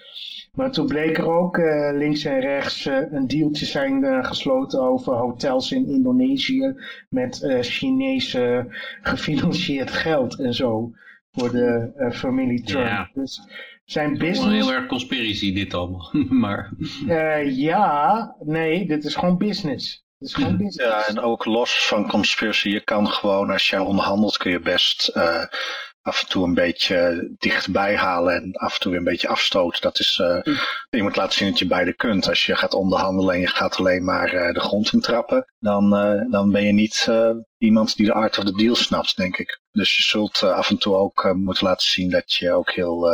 Maar 0.56 0.70
toen 0.70 0.86
bleek 0.86 1.18
er 1.18 1.30
ook 1.30 1.58
eh, 1.58 1.90
links 1.92 2.24
en 2.24 2.40
rechts 2.40 2.86
eh, 2.86 3.12
een 3.12 3.26
dealtje 3.26 3.66
zijn 3.66 4.04
eh, 4.04 4.24
gesloten 4.24 4.80
over 4.80 5.12
hotels 5.12 5.72
in 5.72 5.88
Indonesië 5.88 6.74
met 7.08 7.42
eh 7.42 7.58
Chinese 7.60 8.66
gefinancierd 9.02 9.90
geld 10.06 10.38
en 10.38 10.54
zo 10.54 10.92
voor 11.32 11.50
de 11.50 11.92
eh, 11.96 12.10
familie 12.10 12.62
Trump. 12.62 12.86
Ja. 12.86 13.10
Dus 13.14 13.40
zijn 13.84 14.12
Het 14.12 14.22
is 14.22 14.38
wel 14.38 14.46
business... 14.46 14.66
heel 14.66 14.74
erg 14.76 14.86
conspiracy 14.86 15.54
dit 15.54 15.74
allemaal. 15.74 16.10
maar 16.44 16.72
Eh, 17.08 17.56
ja, 17.56 18.36
nee, 18.40 18.86
dit 18.86 19.04
is 19.04 19.14
gewoon 19.14 19.38
business. 19.38 20.04
Dit 20.18 20.28
is 20.28 20.34
gewoon 20.34 20.56
business. 20.56 20.76
Ja, 20.76 21.06
en 21.06 21.20
ook 21.20 21.44
los 21.44 21.86
van 21.86 22.08
conspiracy, 22.08 22.68
je 22.68 22.80
kan 22.80 23.08
gewoon, 23.08 23.50
als 23.50 23.70
je 23.70 23.82
onderhandelt, 23.82 24.36
kun 24.36 24.50
je 24.50 24.60
best 24.60 25.08
eh, 25.08 25.44
af 26.02 26.22
en 26.22 26.28
toe 26.28 26.44
een 26.44 26.54
beetje 26.54 27.30
dichtbij 27.38 27.96
halen 27.96 28.34
en 28.34 28.52
af 28.52 28.74
en 28.74 28.80
toe 28.80 28.90
weer 28.90 29.00
een 29.00 29.06
beetje 29.06 29.28
afstoten. 29.28 29.80
Dat 29.80 29.98
is, 29.98 30.18
eh, 30.18 30.54
je 30.90 31.02
moet 31.02 31.16
laten 31.16 31.32
zien 31.32 31.48
dat 31.48 31.58
je 31.58 31.66
beide 31.66 31.94
kunt. 31.94 32.28
Als 32.28 32.46
je 32.46 32.56
gaat 32.56 32.74
onderhandelen 32.74 33.34
en 33.34 33.40
je 33.40 33.46
gaat 33.46 33.76
alleen 33.76 34.04
maar 34.04 34.32
eh, 34.32 34.54
de 34.54 34.60
grond 34.60 34.92
in 34.92 35.00
trappen, 35.00 35.44
dan, 35.58 35.96
eh, 35.96 36.30
dan 36.30 36.50
ben 36.50 36.64
je 36.64 36.72
niet 36.72 37.08
iemand 37.58 37.96
die 37.96 38.06
de 38.06 38.12
art 38.12 38.38
of 38.38 38.44
the 38.44 38.56
deal 38.56 38.74
snapt, 38.74 39.16
denk 39.16 39.36
ik. 39.36 39.60
Dus 39.70 39.96
je 39.96 40.02
zult 40.02 40.42
af 40.42 40.70
en 40.70 40.78
toe 40.78 40.94
ook 40.94 41.32
moeten 41.34 41.66
laten 41.66 41.86
zien 41.86 42.10
dat 42.10 42.32
je 42.32 42.52
ook 42.52 42.70
heel 42.70 43.08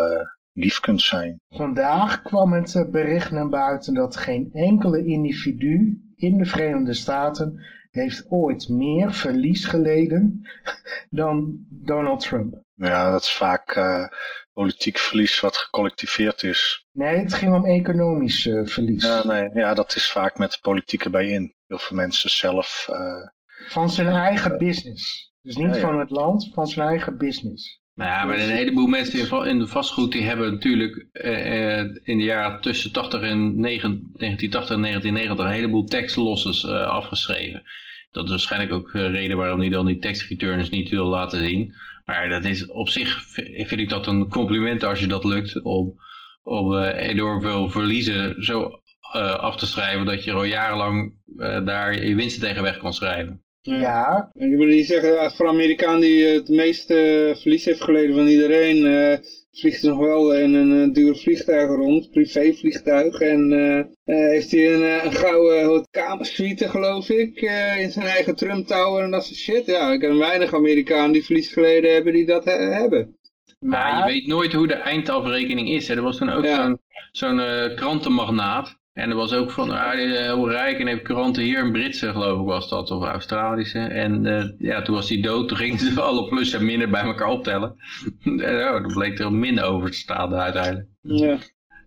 lief 0.52 0.80
kunt 0.80 1.02
zijn. 1.02 1.40
Vandaag 1.48 2.22
kwam 2.22 2.52
het 2.52 2.86
bericht 2.90 3.30
naar 3.30 3.48
buiten 3.48 3.94
dat 3.94 4.16
geen 4.16 4.50
enkele 4.52 5.04
individu 5.04 6.02
in 6.16 6.38
de 6.38 6.44
Verenigde 6.44 6.94
Staten 6.94 7.60
heeft 7.90 8.26
ooit 8.28 8.68
meer 8.68 9.12
verlies 9.12 9.64
geleden 9.64 10.48
dan 11.10 11.66
Donald 11.68 12.20
Trump. 12.20 12.66
Ja, 12.78 13.10
dat 13.10 13.22
is 13.22 13.32
vaak 13.32 13.70
eh, 13.70 14.04
politiek 14.52 14.98
verlies 14.98 15.40
wat 15.40 15.56
gecollectiveerd 15.56 16.42
is. 16.42 16.86
Nee, 16.92 17.16
het 17.16 17.34
ging 17.34 17.54
om 17.54 17.64
economisch 17.66 18.46
eh, 18.46 18.60
verlies. 18.66 19.04
Ja, 19.04 19.26
nee, 19.26 19.50
ja, 19.54 19.74
dat 19.74 19.94
is 19.96 20.10
vaak 20.10 20.38
met 20.38 20.50
de 20.52 20.58
politiek 20.62 21.04
erbij 21.04 21.28
in. 21.28 21.54
Heel 21.66 21.78
veel 21.78 21.96
mensen 21.96 22.30
zelf. 22.30 22.86
eh, 22.90 23.28
Van 23.68 23.90
zijn 23.90 24.08
eigen 24.08 24.58
business. 24.58 25.32
Dus 25.42 25.56
niet 25.56 25.66
Ja, 25.68 25.74
ja. 25.74 25.80
van 25.80 25.98
het 25.98 26.10
land, 26.10 26.50
van 26.54 26.66
zijn 26.66 26.88
eigen 26.88 27.18
business. 27.18 27.80
Nou 27.94 28.10
ja, 28.10 28.24
maar 28.24 28.38
een 28.38 28.48
heleboel 28.50 28.86
mensen 28.86 29.46
in 29.46 29.58
de 29.58 29.66
vastgoed 29.66 30.12
die 30.12 30.22
hebben 30.22 30.52
natuurlijk 30.52 31.06
eh, 31.12 31.78
in 31.78 32.18
de 32.18 32.24
jaren 32.24 32.60
tussen 32.60 32.92
80 32.92 33.20
en 33.20 33.60
9 33.60 34.10
1980 34.12 34.74
en 34.76 34.82
1990 34.82 35.44
een 35.46 35.52
heleboel 35.52 35.84
tax 35.84 36.14
losses 36.14 36.64
eh, 36.64 36.86
afgeschreven. 36.86 37.62
Dat 38.10 38.24
is 38.24 38.30
waarschijnlijk 38.30 38.72
ook 38.72 38.92
de 38.92 39.06
reden 39.06 39.36
waarom 39.36 39.60
hij 39.60 39.68
dan 39.68 39.86
die 39.86 39.98
tax 39.98 40.28
returns 40.28 40.70
niet 40.70 40.88
wil 40.88 41.06
laten 41.06 41.38
zien. 41.38 41.74
Maar 42.08 42.28
dat 42.28 42.44
is 42.44 42.66
op 42.66 42.88
zich 42.88 43.22
vind 43.66 43.78
ik 43.78 43.88
dat 43.88 44.06
een 44.06 44.28
compliment 44.28 44.82
als 44.82 45.00
je 45.00 45.06
dat 45.06 45.24
lukt 45.24 45.62
om, 45.62 45.94
om 46.42 46.76
eh, 46.76 47.08
enorm 47.08 47.40
veel 47.40 47.70
verliezen 47.70 48.44
zo 48.44 48.80
eh, 49.12 49.34
af 49.34 49.56
te 49.56 49.66
schrijven 49.66 50.06
dat 50.06 50.24
je 50.24 50.32
al 50.32 50.44
jarenlang 50.44 51.14
eh, 51.36 51.64
daar 51.64 52.04
je 52.04 52.14
winsten 52.14 52.42
tegen 52.42 52.62
weg 52.62 52.78
kan 52.78 52.92
schrijven. 52.92 53.42
Ja, 53.68 54.30
ik 54.34 54.56
wil 54.56 54.66
niet 54.66 54.86
zeggen, 54.86 55.30
voor 55.30 55.46
een 55.46 55.52
Amerikaan 55.52 56.00
die 56.00 56.24
het 56.26 56.48
meeste 56.48 56.94
eh, 57.34 57.40
verlies 57.40 57.64
heeft 57.64 57.80
geleden 57.80 58.14
van 58.14 58.26
iedereen, 58.26 58.86
eh, 58.86 59.18
vliegt 59.52 59.82
nog 59.82 59.98
wel 59.98 60.34
in 60.34 60.54
een 60.54 60.82
eh, 60.88 60.92
duur 60.94 61.16
vliegtuig 61.16 61.68
rond, 61.68 62.10
privévliegtuig. 62.10 63.20
En 63.20 63.52
eh, 63.52 63.78
eh, 63.78 64.30
heeft 64.30 64.50
hij 64.50 64.74
een, 64.74 65.04
een 65.06 65.12
gouden 65.12 65.86
kamersuite, 65.90 66.68
geloof 66.68 67.08
ik, 67.08 67.40
eh, 67.40 67.80
in 67.80 67.90
zijn 67.90 68.06
eigen 68.06 68.36
Trump 68.36 68.66
Tower 68.66 69.02
en 69.04 69.10
dat 69.10 69.24
soort 69.24 69.38
shit. 69.38 69.66
Ja, 69.66 69.92
ik 69.92 70.00
ken 70.00 70.18
weinig 70.18 70.54
Amerikanen 70.54 71.12
die 71.12 71.24
verlies 71.24 71.52
geleden 71.52 71.92
hebben 71.92 72.12
die 72.12 72.26
dat 72.26 72.44
hebben. 72.44 73.16
Maar 73.58 73.98
je 73.98 74.12
weet 74.12 74.26
nooit 74.26 74.52
hoe 74.52 74.66
de 74.66 74.74
eindafrekening 74.74 75.68
is. 75.68 75.88
Hè. 75.88 75.94
Er 75.94 76.02
was 76.02 76.16
toen 76.16 76.30
ook 76.30 76.44
Ja. 76.44 76.56
zo'n 76.64 76.78
zo'n 77.12 77.74
krantenmagnaat. 77.74 78.77
En 78.98 79.10
er 79.10 79.16
was 79.16 79.32
ook 79.32 79.50
van, 79.50 79.70
ah, 79.70 79.92
die 79.92 80.06
is 80.06 80.18
heel 80.18 80.50
rijk 80.50 80.78
en 80.78 80.86
heeft 80.86 81.02
kranten 81.02 81.42
hier, 81.42 81.58
een 81.58 81.72
Britse 81.72 82.12
geloof 82.12 82.40
ik 82.40 82.46
was 82.46 82.68
dat, 82.68 82.90
of 82.90 83.04
Australische. 83.04 83.78
En 83.78 84.26
eh, 84.26 84.44
ja, 84.58 84.82
toen 84.82 84.94
was 84.94 85.08
hij 85.08 85.20
dood, 85.20 85.48
toen 85.48 85.56
gingen 85.56 85.78
ze 85.94 86.00
alle 86.00 86.28
plus 86.28 86.52
en 86.52 86.64
minder 86.64 86.90
bij 86.90 87.02
elkaar 87.02 87.28
optellen. 87.28 87.74
en 88.24 88.66
oh, 88.66 88.82
dan 88.82 88.92
bleek 88.92 89.18
er 89.18 89.32
minder 89.32 89.64
over 89.64 89.90
te 89.90 89.96
staan 89.96 90.34
uiteindelijk. 90.34 90.88
Ja. 91.00 91.38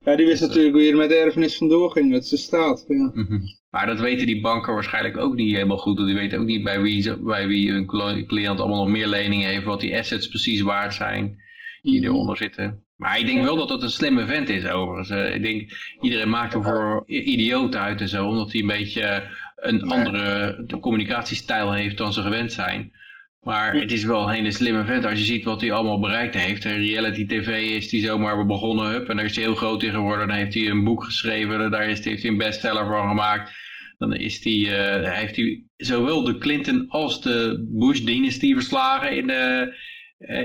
Ja, 0.04 0.16
die 0.16 0.26
wist 0.26 0.42
natuurlijk 0.42 0.74
hoe 0.74 0.84
je 0.84 0.92
er 0.92 0.98
met 0.98 1.10
de 1.10 1.16
erfenis 1.16 1.58
vandoor 1.58 1.92
ging, 1.92 2.12
met 2.12 2.26
zijn 2.26 2.42
staat. 2.42 2.86
Ja. 2.88 3.12
Mhm. 3.14 3.40
Maar 3.70 3.86
dat 3.86 4.00
weten 4.00 4.26
die 4.26 4.42
banken 4.42 4.74
waarschijnlijk 4.74 5.18
ook 5.18 5.36
niet 5.36 5.54
helemaal 5.54 5.78
goed. 5.78 5.96
Want 5.96 6.08
die 6.10 6.18
weten 6.18 6.40
ook 6.40 6.46
niet 6.46 6.64
bij 6.64 6.82
wie, 6.82 7.18
bij 7.18 7.48
wie 7.48 7.72
hun 7.72 7.86
cliënt 8.28 8.60
allemaal 8.60 8.84
nog 8.84 8.94
meer 8.94 9.08
leningen 9.08 9.50
heeft. 9.50 9.66
Wat 9.66 9.80
die 9.80 9.98
assets 9.98 10.28
precies 10.28 10.62
waard 10.62 10.94
zijn 10.94 11.38
die 11.82 12.04
eronder 12.04 12.38
zitten. 12.38 12.84
Maar 13.02 13.20
ik 13.20 13.26
denk 13.26 13.44
wel 13.44 13.56
dat 13.56 13.70
het 13.70 13.82
een 13.82 13.90
slimme 13.90 14.26
vent 14.26 14.50
is 14.50 14.66
overigens. 14.66 15.10
Eh, 15.10 15.36
ik 15.36 15.42
denk, 15.42 15.72
iedereen 16.02 16.30
maakt 16.30 16.54
hem 16.54 16.64
voor 16.64 17.04
idioot 17.06 17.76
uit 17.76 18.02
en 18.02 18.08
zo. 18.08 18.28
Omdat 18.28 18.52
hij 18.52 18.62
een 18.62 18.68
beetje 18.68 19.02
eh, 19.02 19.30
een 19.56 19.84
andere 19.84 20.66
communicatiestijl 20.80 21.74
heeft 21.74 21.98
dan 21.98 22.14
ze 22.14 22.22
gewend 22.22 22.54
zijn. 22.54 22.92
Maar 23.40 23.74
het 23.74 23.92
is 23.92 24.04
wel 24.04 24.24
een 24.24 24.34
hele 24.34 24.52
slimme 24.52 24.86
vent 24.86 25.06
als 25.06 25.20
je 25.20 25.26
ziet 25.26 25.44
wat 25.44 25.62
hij 25.62 25.72
allemaal 25.72 26.00
bereikt 26.00 26.36
heeft. 26.36 26.64
Reality 26.64 27.26
tv 27.26 27.76
is 27.76 27.92
hij 27.92 28.00
zomaar 28.00 28.46
begonnen. 28.46 28.92
Hup, 28.92 29.10
en 29.10 29.16
daar 29.16 29.26
is 29.26 29.36
hij 29.36 29.44
heel 29.44 29.56
groot 29.56 29.84
in 29.84 29.92
geworden. 29.92 30.28
Dan 30.28 30.38
heeft 30.38 30.54
hij 30.54 30.68
een 30.68 30.84
boek 30.84 31.04
geschreven. 31.04 31.72
Daar 31.72 31.90
is, 31.90 32.06
heeft 32.06 32.22
hij 32.22 32.32
een 32.32 32.38
bestseller 32.38 32.86
van 32.86 33.08
gemaakt. 33.08 33.52
Dan 33.98 34.14
is 34.14 34.42
die, 34.42 34.76
eh, 34.76 35.14
heeft 35.14 35.36
hij 35.36 35.64
zowel 35.78 36.24
de 36.24 36.38
Clinton 36.38 36.86
als 36.88 37.22
de 37.22 37.68
Bush-dynastie 37.70 38.54
verslagen 38.54 39.18
in 39.18 39.28
de... 39.28 39.74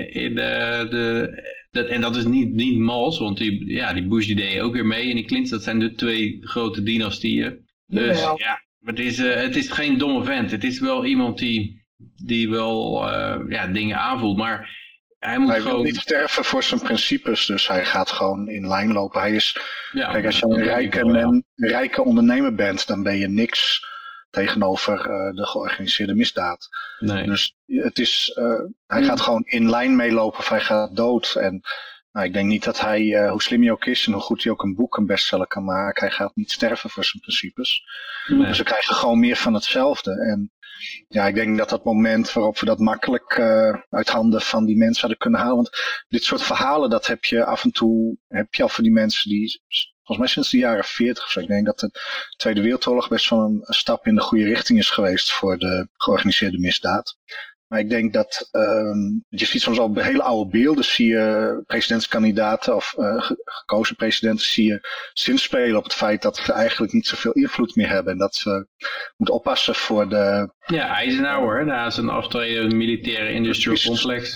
In 0.09 0.35
de, 0.35 0.87
de, 0.89 1.56
dat, 1.77 1.87
en 1.87 2.01
dat 2.01 2.15
is 2.15 2.25
niet, 2.25 2.53
niet 2.53 2.79
mals, 2.79 3.19
want 3.19 3.37
die, 3.37 3.65
ja, 3.65 3.93
die 3.93 4.07
Bush 4.07 4.25
die 4.25 4.35
deed 4.35 4.59
ook 4.59 4.73
weer 4.73 4.85
mee. 4.85 5.09
En 5.09 5.15
die 5.15 5.25
Clinton, 5.25 5.51
dat 5.51 5.63
zijn 5.63 5.79
de 5.79 5.93
twee 5.93 6.37
grote 6.41 6.83
dynastieën. 6.83 7.65
Dus 7.85 8.19
Jawel. 8.19 8.39
ja, 8.39 8.61
het 8.83 8.99
is, 8.99 9.19
eh, 9.19 9.35
het 9.35 9.55
is 9.55 9.71
geen 9.71 9.97
domme 9.97 10.23
vent. 10.23 10.51
Het 10.51 10.63
is 10.63 10.79
wel 10.79 11.05
iemand 11.05 11.37
die 11.37 11.85
die 12.23 12.49
wel 12.49 13.07
uh, 13.07 13.35
ja, 13.49 13.67
dingen 13.67 13.97
aanvoelt. 13.97 14.37
Maar 14.37 14.69
hij 15.19 15.37
moet 15.37 15.49
hij 15.49 15.59
gewoon... 15.59 15.75
wil 15.75 15.83
niet 15.83 15.95
sterven 15.95 16.43
voor 16.43 16.63
zijn 16.63 16.81
principes, 16.81 17.45
dus 17.45 17.67
hij 17.67 17.85
gaat 17.85 18.11
gewoon 18.11 18.49
in 18.49 18.67
lijn 18.67 18.91
lopen. 18.91 19.21
Hij 19.21 19.31
is, 19.31 19.57
ja, 19.91 20.11
kijk, 20.11 20.25
als 20.25 20.39
je 20.39 20.45
een 20.45 20.63
rijke, 20.63 21.43
rijke 21.55 22.03
ondernemer 22.03 22.55
bent, 22.55 22.87
dan 22.87 23.03
ben 23.03 23.17
je 23.17 23.27
niks 23.27 23.85
tegenover 24.43 24.97
uh, 24.99 25.35
de 25.35 25.45
georganiseerde 25.45 26.15
misdaad. 26.15 26.69
Nee. 26.99 27.25
Dus 27.25 27.55
het 27.65 27.99
is, 27.99 28.35
uh, 28.39 28.61
hij 28.87 29.03
gaat 29.03 29.21
gewoon 29.21 29.43
in 29.45 29.69
lijn 29.69 29.95
meelopen 29.95 30.39
of 30.39 30.49
hij 30.49 30.61
gaat 30.61 30.95
dood. 30.95 31.35
En 31.35 31.61
nou, 32.11 32.25
ik 32.25 32.33
denk 32.33 32.47
niet 32.47 32.63
dat 32.63 32.79
hij, 32.79 33.01
uh, 33.01 33.29
hoe 33.29 33.41
slim 33.41 33.61
hij 33.61 33.71
ook 33.71 33.85
is 33.85 34.05
en 34.05 34.13
hoe 34.13 34.21
goed 34.21 34.43
hij 34.43 34.51
ook 34.51 34.63
een 34.63 34.75
boek 34.75 34.97
een 34.97 35.05
bestseller 35.05 35.47
kan 35.47 35.63
maken, 35.63 36.07
hij 36.07 36.15
gaat 36.15 36.35
niet 36.35 36.51
sterven 36.51 36.89
voor 36.89 37.03
zijn 37.03 37.21
principes. 37.21 37.83
Nee. 38.27 38.47
Dus 38.47 38.57
we 38.57 38.63
krijgen 38.63 38.95
gewoon 38.95 39.19
meer 39.19 39.35
van 39.35 39.53
hetzelfde. 39.53 40.11
En 40.11 40.51
ja, 41.07 41.27
ik 41.27 41.35
denk 41.35 41.57
dat 41.57 41.69
dat 41.69 41.83
moment 41.83 42.33
waarop 42.33 42.59
we 42.59 42.65
dat 42.65 42.79
makkelijk 42.79 43.37
uh, 43.37 43.75
uit 43.89 44.09
handen 44.09 44.41
van 44.41 44.65
die 44.65 44.77
mensen 44.77 45.01
hadden 45.01 45.19
kunnen 45.19 45.39
halen. 45.39 45.55
Want 45.55 45.69
dit 46.07 46.23
soort 46.23 46.41
verhalen, 46.43 46.89
dat 46.89 47.07
heb 47.07 47.23
je 47.23 47.45
af 47.45 47.63
en 47.63 47.71
toe, 47.71 48.17
heb 48.27 48.53
je 48.53 48.63
al 48.63 48.69
voor 48.69 48.83
die 48.83 48.93
mensen 48.93 49.29
die, 49.29 49.61
volgens 50.07 50.17
mij 50.17 50.27
sinds 50.27 50.49
de 50.49 50.57
jaren 50.57 50.83
40 50.83 51.23
of 51.23 51.29
zo. 51.29 51.39
Ik 51.39 51.47
denk 51.47 51.65
dat 51.65 51.79
de 51.79 51.91
Tweede 52.37 52.61
Wereldoorlog 52.61 53.07
best 53.09 53.29
wel 53.29 53.39
een, 53.39 53.61
een 53.63 53.73
stap 53.73 54.07
in 54.07 54.15
de 54.15 54.21
goede 54.21 54.45
richting 54.45 54.79
is 54.79 54.89
geweest 54.89 55.31
voor 55.31 55.57
de 55.57 55.87
georganiseerde 55.93 56.59
misdaad. 56.59 57.17
Maar 57.67 57.79
ik 57.79 57.89
denk 57.89 58.13
dat, 58.13 58.49
um, 58.51 59.25
je 59.29 59.45
ziet 59.45 59.61
soms 59.61 59.79
al 59.79 59.95
hele 59.95 60.23
oude 60.23 60.49
beelden, 60.49 60.83
zie 60.83 61.07
je 61.07 61.63
presidentskandidaten 61.65 62.75
of 62.75 62.95
uh, 62.97 63.31
gekozen 63.43 63.95
presidenten, 63.95 64.45
zie 64.45 64.67
je 64.67 64.87
zinspelen 65.13 65.77
op 65.77 65.83
het 65.83 65.93
feit 65.93 66.21
dat 66.21 66.37
ze 66.37 66.53
eigenlijk 66.53 66.93
niet 66.93 67.07
zoveel 67.07 67.31
invloed 67.31 67.75
meer 67.75 67.89
hebben. 67.89 68.13
En 68.13 68.19
dat 68.19 68.35
ze 68.35 68.67
moeten 69.17 69.35
oppassen 69.35 69.75
voor 69.75 70.09
de... 70.09 70.53
Ja, 70.65 70.87
Eisenhower, 70.95 71.65
na 71.65 71.89
zijn 71.89 72.09
aftreden 72.09 72.77
militaire 72.77 73.31
industrial 73.31 73.77
complex. 73.85 74.35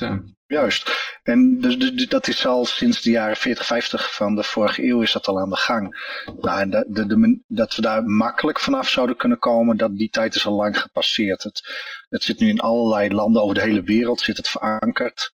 Juist. 0.52 0.92
En 1.24 1.60
dus, 1.60 1.78
dus, 1.78 2.08
dat 2.08 2.28
is 2.28 2.46
al 2.46 2.66
sinds 2.66 3.02
de 3.02 3.10
jaren 3.10 3.36
40, 3.36 3.66
50 3.66 4.16
van 4.16 4.36
de 4.36 4.44
vorige 4.44 4.84
eeuw 4.84 5.02
is 5.02 5.12
dat 5.12 5.28
al 5.28 5.40
aan 5.40 5.50
de 5.50 5.56
gang. 5.56 6.16
Nou, 6.40 6.60
en 6.60 6.70
de, 6.70 6.86
de, 6.88 7.06
de, 7.06 7.42
dat 7.48 7.76
we 7.76 7.82
daar 7.82 8.04
makkelijk 8.04 8.60
vanaf 8.60 8.90
zouden 8.90 9.18
kunnen 9.18 9.40
komen, 9.40 9.78
dat, 9.78 9.98
die 9.98 10.10
tijd 10.10 10.36
is 10.36 10.46
al 10.46 10.54
lang 10.54 10.82
gepasseerd. 10.82 11.44
Het, 11.44 11.62
het 12.10 12.24
zit 12.24 12.40
nu 12.40 12.50
in 12.50 12.60
allerlei 12.60 13.14
landen 13.14 13.42
over 13.42 13.56
de 13.56 13.62
hele 13.62 13.82
wereld, 13.84 14.22
zit 14.22 14.38
het 14.38 14.48
verankerd. 14.48 15.34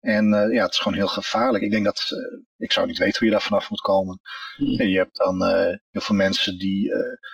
En 0.00 0.26
uh, 0.26 0.52
ja, 0.52 0.62
het 0.62 0.72
is 0.72 0.78
gewoon 0.78 0.98
heel 0.98 1.08
gevaarlijk. 1.08 1.64
Ik 1.64 1.70
denk 1.70 1.84
dat, 1.84 2.10
uh, 2.12 2.40
ik 2.56 2.72
zou 2.72 2.86
niet 2.86 2.98
weten 2.98 3.18
hoe 3.18 3.26
je 3.26 3.32
daar 3.32 3.42
vanaf 3.42 3.70
moet 3.70 3.80
komen. 3.80 4.20
Hmm. 4.56 4.78
En 4.78 4.88
je 4.88 4.98
hebt 4.98 5.16
dan 5.16 5.42
uh, 5.42 5.76
heel 5.90 6.00
veel 6.00 6.16
mensen 6.16 6.58
die, 6.58 6.92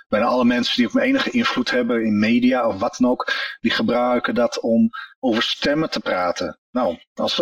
bijna 0.09 0.27
alle 0.27 0.45
mensen 0.45 0.77
die 0.77 0.87
ook 0.87 1.03
enige 1.03 1.31
invloed 1.31 1.71
hebben 1.71 2.05
in 2.05 2.19
media 2.19 2.69
of 2.69 2.79
wat 2.79 2.97
dan 2.99 3.11
ook, 3.11 3.33
die 3.61 3.71
gebruiken 3.71 4.35
dat 4.35 4.61
om 4.61 4.91
over 5.21 5.43
stemmen 5.43 5.91
te 5.91 6.01
praten. 6.01 6.59
Nou, 6.75 6.99
als, 7.15 7.41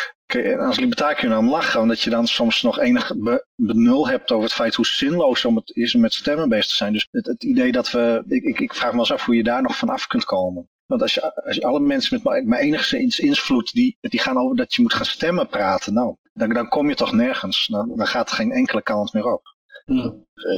als 0.68 0.78
libertariër 0.78 1.16
kun 1.16 1.28
je 1.28 1.34
dan 1.34 1.48
lachen, 1.48 1.80
omdat 1.80 2.00
je 2.00 2.10
dan 2.10 2.26
soms 2.26 2.62
nog 2.62 2.78
enig 2.78 3.12
be, 3.16 3.46
benul 3.54 4.08
hebt 4.08 4.30
over 4.30 4.44
het 4.44 4.52
feit 4.52 4.74
hoe 4.74 4.86
zinloos 4.86 5.44
om 5.44 5.56
het 5.56 5.76
is 5.76 5.94
om 5.94 6.00
met 6.00 6.14
stemmen 6.14 6.48
bezig 6.48 6.66
te 6.66 6.74
zijn. 6.74 6.92
Dus 6.92 7.08
het, 7.10 7.44
idee 7.44 7.72
dat 7.72 7.90
we, 7.90 8.24
ik, 8.28 8.42
ik, 8.42 8.60
ik 8.60 8.74
vraag 8.74 8.92
me 8.92 8.98
eens 8.98 9.12
af 9.12 9.24
hoe 9.24 9.36
je 9.36 9.42
daar 9.42 9.62
nog 9.62 9.76
van 9.76 9.88
af 9.88 10.06
kunt 10.06 10.24
komen. 10.24 10.68
Want 10.86 11.02
als 11.02 11.14
je, 11.14 11.44
als 11.44 11.56
je 11.56 11.62
alle 11.62 11.80
mensen 11.80 12.20
met 12.22 12.44
maar 12.44 12.58
enigszins 12.58 13.18
invloed, 13.18 13.72
die, 13.72 13.96
die 14.00 14.20
gaan 14.20 14.38
over 14.38 14.56
dat 14.56 14.74
je 14.74 14.82
moet 14.82 14.94
gaan 14.94 15.06
stemmen 15.06 15.48
praten, 15.48 15.92
nou, 15.92 16.16
dan, 16.32 16.68
kom 16.68 16.88
je 16.88 16.94
toch 16.94 17.12
nergens. 17.12 17.66
Dan, 17.66 18.06
gaat 18.06 18.32
geen 18.32 18.52
enkele 18.52 18.82
kant 18.82 19.12
meer 19.12 19.32
op. 19.32 19.55
Ja. 19.86 20.14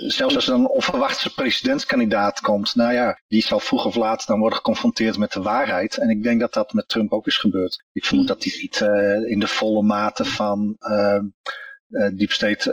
Zelfs 0.06 0.34
als 0.34 0.48
er 0.48 0.54
een 0.54 0.68
onverwachte 0.68 1.34
presidentskandidaat 1.34 2.40
komt, 2.40 2.74
nou 2.74 2.92
ja, 2.92 3.20
die 3.26 3.42
zal 3.42 3.60
vroeg 3.60 3.84
of 3.84 3.94
laat 3.94 4.26
dan 4.26 4.38
worden 4.38 4.58
geconfronteerd 4.58 5.18
met 5.18 5.32
de 5.32 5.42
waarheid. 5.42 5.96
En 5.96 6.08
ik 6.08 6.22
denk 6.22 6.40
dat 6.40 6.52
dat 6.52 6.72
met 6.72 6.88
Trump 6.88 7.12
ook 7.12 7.26
is 7.26 7.36
gebeurd. 7.36 7.84
Ik 7.92 8.04
vermoed 8.04 8.26
dat 8.28 8.44
hij 8.44 8.52
niet 8.60 8.80
uh, 8.80 9.30
in 9.30 9.40
de 9.40 9.46
volle 9.46 9.82
mate 9.82 10.24
van 10.24 10.76
uh, 10.78 11.20
uh, 11.88 12.08
Deep 12.16 12.32
State 12.32 12.70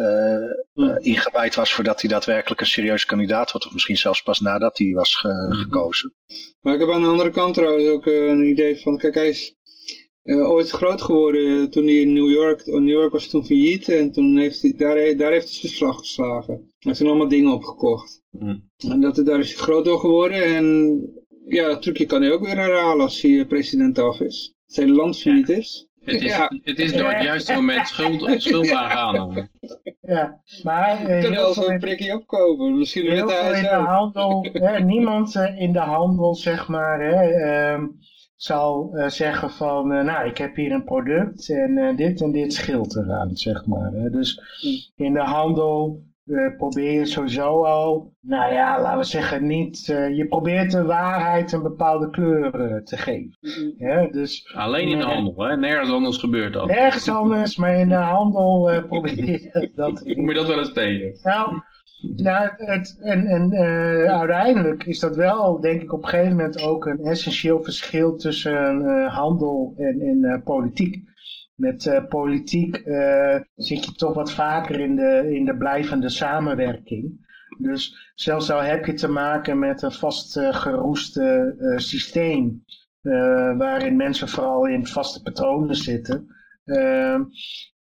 uh, 0.76 0.95
ingewijd 0.99 1.56
was 1.56 1.73
voordat 1.73 2.02
hij 2.02 2.10
daadwerkelijk 2.10 2.61
een 2.61 2.68
serieuze 2.68 3.06
kandidaat 3.06 3.52
wordt. 3.52 3.68
Of 3.68 3.73
misschien 3.73 3.98
zelfs 3.98 4.22
pas 4.22 4.40
nadat 4.40 4.77
hij 4.77 4.91
was 4.94 5.15
ge 5.15 5.48
gekozen. 5.49 6.14
Maar 6.61 6.73
ik 6.73 6.80
heb 6.80 6.90
aan 6.90 7.02
de 7.02 7.07
andere 7.07 7.32
kant 7.32 7.53
trouwens 7.53 7.88
ook 7.88 8.06
een 8.06 8.44
idee 8.44 8.82
van, 8.82 8.98
kijk 8.98 9.14
hij 9.15 9.27
is 9.27 9.56
uh, 10.26 10.50
ooit 10.50 10.70
groot 10.70 11.02
geworden 11.02 11.70
toen 11.70 11.84
hij 11.84 11.94
in 11.94 12.14
New 12.14 12.32
York, 12.32 12.66
New 12.66 12.88
York 12.88 13.12
was 13.12 13.28
toen 13.28 13.46
failliet 13.46 13.90
en 13.90 14.12
toen 14.12 14.38
heeft 14.38 14.62
hij, 14.62 14.74
daar, 14.78 15.18
daar 15.18 15.32
heeft 15.32 15.50
hij 15.50 15.60
zijn 15.60 15.74
slag 15.74 15.98
geslagen. 15.98 16.54
Hij 16.54 16.66
heeft 16.80 16.98
toen 16.98 17.08
allemaal 17.08 17.28
dingen 17.28 17.52
opgekocht. 17.52 18.24
Mm. 18.32 18.70
En 18.90 19.02
dat, 19.02 19.16
daar 19.16 19.40
is 19.40 19.54
hij 19.54 19.64
groot 19.64 19.86
door 19.86 20.00
geworden 20.00 20.44
en 20.44 21.00
ja, 21.46 21.68
dat 21.68 21.82
trucje 21.82 22.06
kan 22.06 22.22
hij 22.22 22.32
ook 22.32 22.46
weer 22.46 22.58
herhalen 22.58 23.02
als 23.02 23.22
hij 23.22 23.46
president 23.46 24.00
af 24.00 24.20
is. 24.20 24.56
Als 24.66 24.76
zijn 24.76 24.92
land 24.92 25.20
failliet 25.20 25.48
ja. 25.48 25.56
is. 25.56 25.88
Het 26.02 26.22
is, 26.22 26.36
ja. 26.36 26.52
het 26.64 26.80
is 26.80 26.94
door 26.94 27.10
het 27.10 27.24
juiste 27.24 27.54
moment 27.54 27.88
schuld, 27.88 28.42
schuld 28.42 28.72
aangaan. 28.72 29.50
Ja, 30.02 30.42
maar 30.64 31.10
uh, 31.10 31.22
je 31.22 31.28
kan 31.28 31.36
wel 31.36 31.54
zo'n 31.54 31.80
prikje 31.80 32.14
opkopen. 32.14 32.78
Misschien 32.78 33.12
heel 33.12 33.30
veel 33.30 33.54
in 33.54 33.62
de 33.62 33.70
handel, 33.70 34.48
hè, 34.52 34.80
niemand 34.80 35.36
in 35.58 35.72
de 35.74 35.80
handel, 35.80 36.36
zeg 36.36 36.68
maar, 36.68 37.00
hè, 37.00 37.76
uh, 37.76 37.84
zal 38.36 38.91
uh, 38.94 39.07
zeggen 39.07 39.49
van, 39.49 39.91
uh, 39.91 40.03
nou, 40.03 40.28
ik 40.28 40.38
heb 40.38 40.56
hier 40.56 40.72
een 40.72 40.84
product 40.84 41.49
en 41.49 41.78
uh, 41.78 41.98
dit 41.98 42.22
en 42.22 42.32
dit 42.32 42.53
scheelt 42.53 42.95
eraan, 42.95 43.36
zeg 43.36 43.66
maar. 43.66 43.91
Hè. 43.91 44.10
Dus 44.10 44.41
in 44.95 45.14
de 45.14 45.20
handel 45.20 46.03
probeer 46.57 46.91
je 46.91 47.06
sowieso 47.06 47.64
al, 47.64 48.14
nou 48.22 48.53
ja, 48.53 48.82
laten 48.82 48.98
we 48.98 49.03
zeggen 49.03 49.48
niet, 49.48 49.86
je 49.86 50.26
probeert 50.30 50.72
de 50.72 50.84
waarheid 50.84 51.52
een 51.52 51.62
bepaalde 51.62 52.10
kleur 52.10 52.82
te 52.84 52.98
geven. 52.98 53.38
Ja, 53.78 54.07
dus, 54.07 54.53
Alleen 54.56 54.88
in 54.88 54.98
de 54.98 55.03
handel, 55.03 55.45
hè? 55.45 55.57
nergens 55.57 55.90
anders 55.90 56.18
gebeurt 56.18 56.53
dat. 56.53 56.68
Nergens 56.68 57.10
anders, 57.10 57.56
maar 57.56 57.80
in 57.80 57.90
de 57.90 57.95
handel 57.95 58.84
probeer 58.88 59.26
je 59.26 59.72
dat. 59.76 60.03
Moet 60.06 60.30
je 60.30 60.34
dat 60.34 60.48
wel 60.48 60.60
eens 60.60 60.74
tegen? 60.74 61.18
Nou, 61.24 61.62
nou, 62.02 62.50
het, 62.56 62.98
en, 63.02 63.26
en 63.26 63.54
uh, 63.54 64.20
uiteindelijk 64.20 64.84
is 64.84 65.00
dat 65.00 65.16
wel, 65.16 65.60
denk 65.60 65.82
ik, 65.82 65.94
op 65.94 66.04
een 66.04 66.10
gegeven 66.10 66.36
moment 66.36 66.62
ook 66.62 66.86
een 66.86 67.00
essentieel 67.00 67.64
verschil 67.64 68.16
tussen 68.16 68.82
uh, 68.82 69.16
handel 69.16 69.74
en, 69.78 70.02
en 70.02 70.18
uh, 70.24 70.44
politiek. 70.44 71.04
Met 71.56 72.06
politiek 72.10 72.76
zit 73.56 73.86
je 73.86 73.92
toch 73.92 74.14
wat 74.14 74.32
vaker 74.32 74.80
in 74.80 74.96
de, 74.96 75.34
in 75.34 75.46
de 75.46 75.58
blijvende 75.58 76.10
samenwerking. 76.10 77.28
Dus 77.58 78.12
zelfs 78.16 78.52
al 78.52 78.62
heb 78.62 78.86
je 78.86 78.94
te 78.94 79.08
maken 79.08 79.60
met 79.60 79.82
een 79.82 79.92
vastgeroeste 79.92 81.56
systeem, 81.76 82.64
waarin 83.58 83.96
mensen 83.96 84.28
vooral 84.28 84.68
in 84.68 84.88
vaste 84.88 85.22
patronen 85.22 85.76
zitten, 85.76 86.28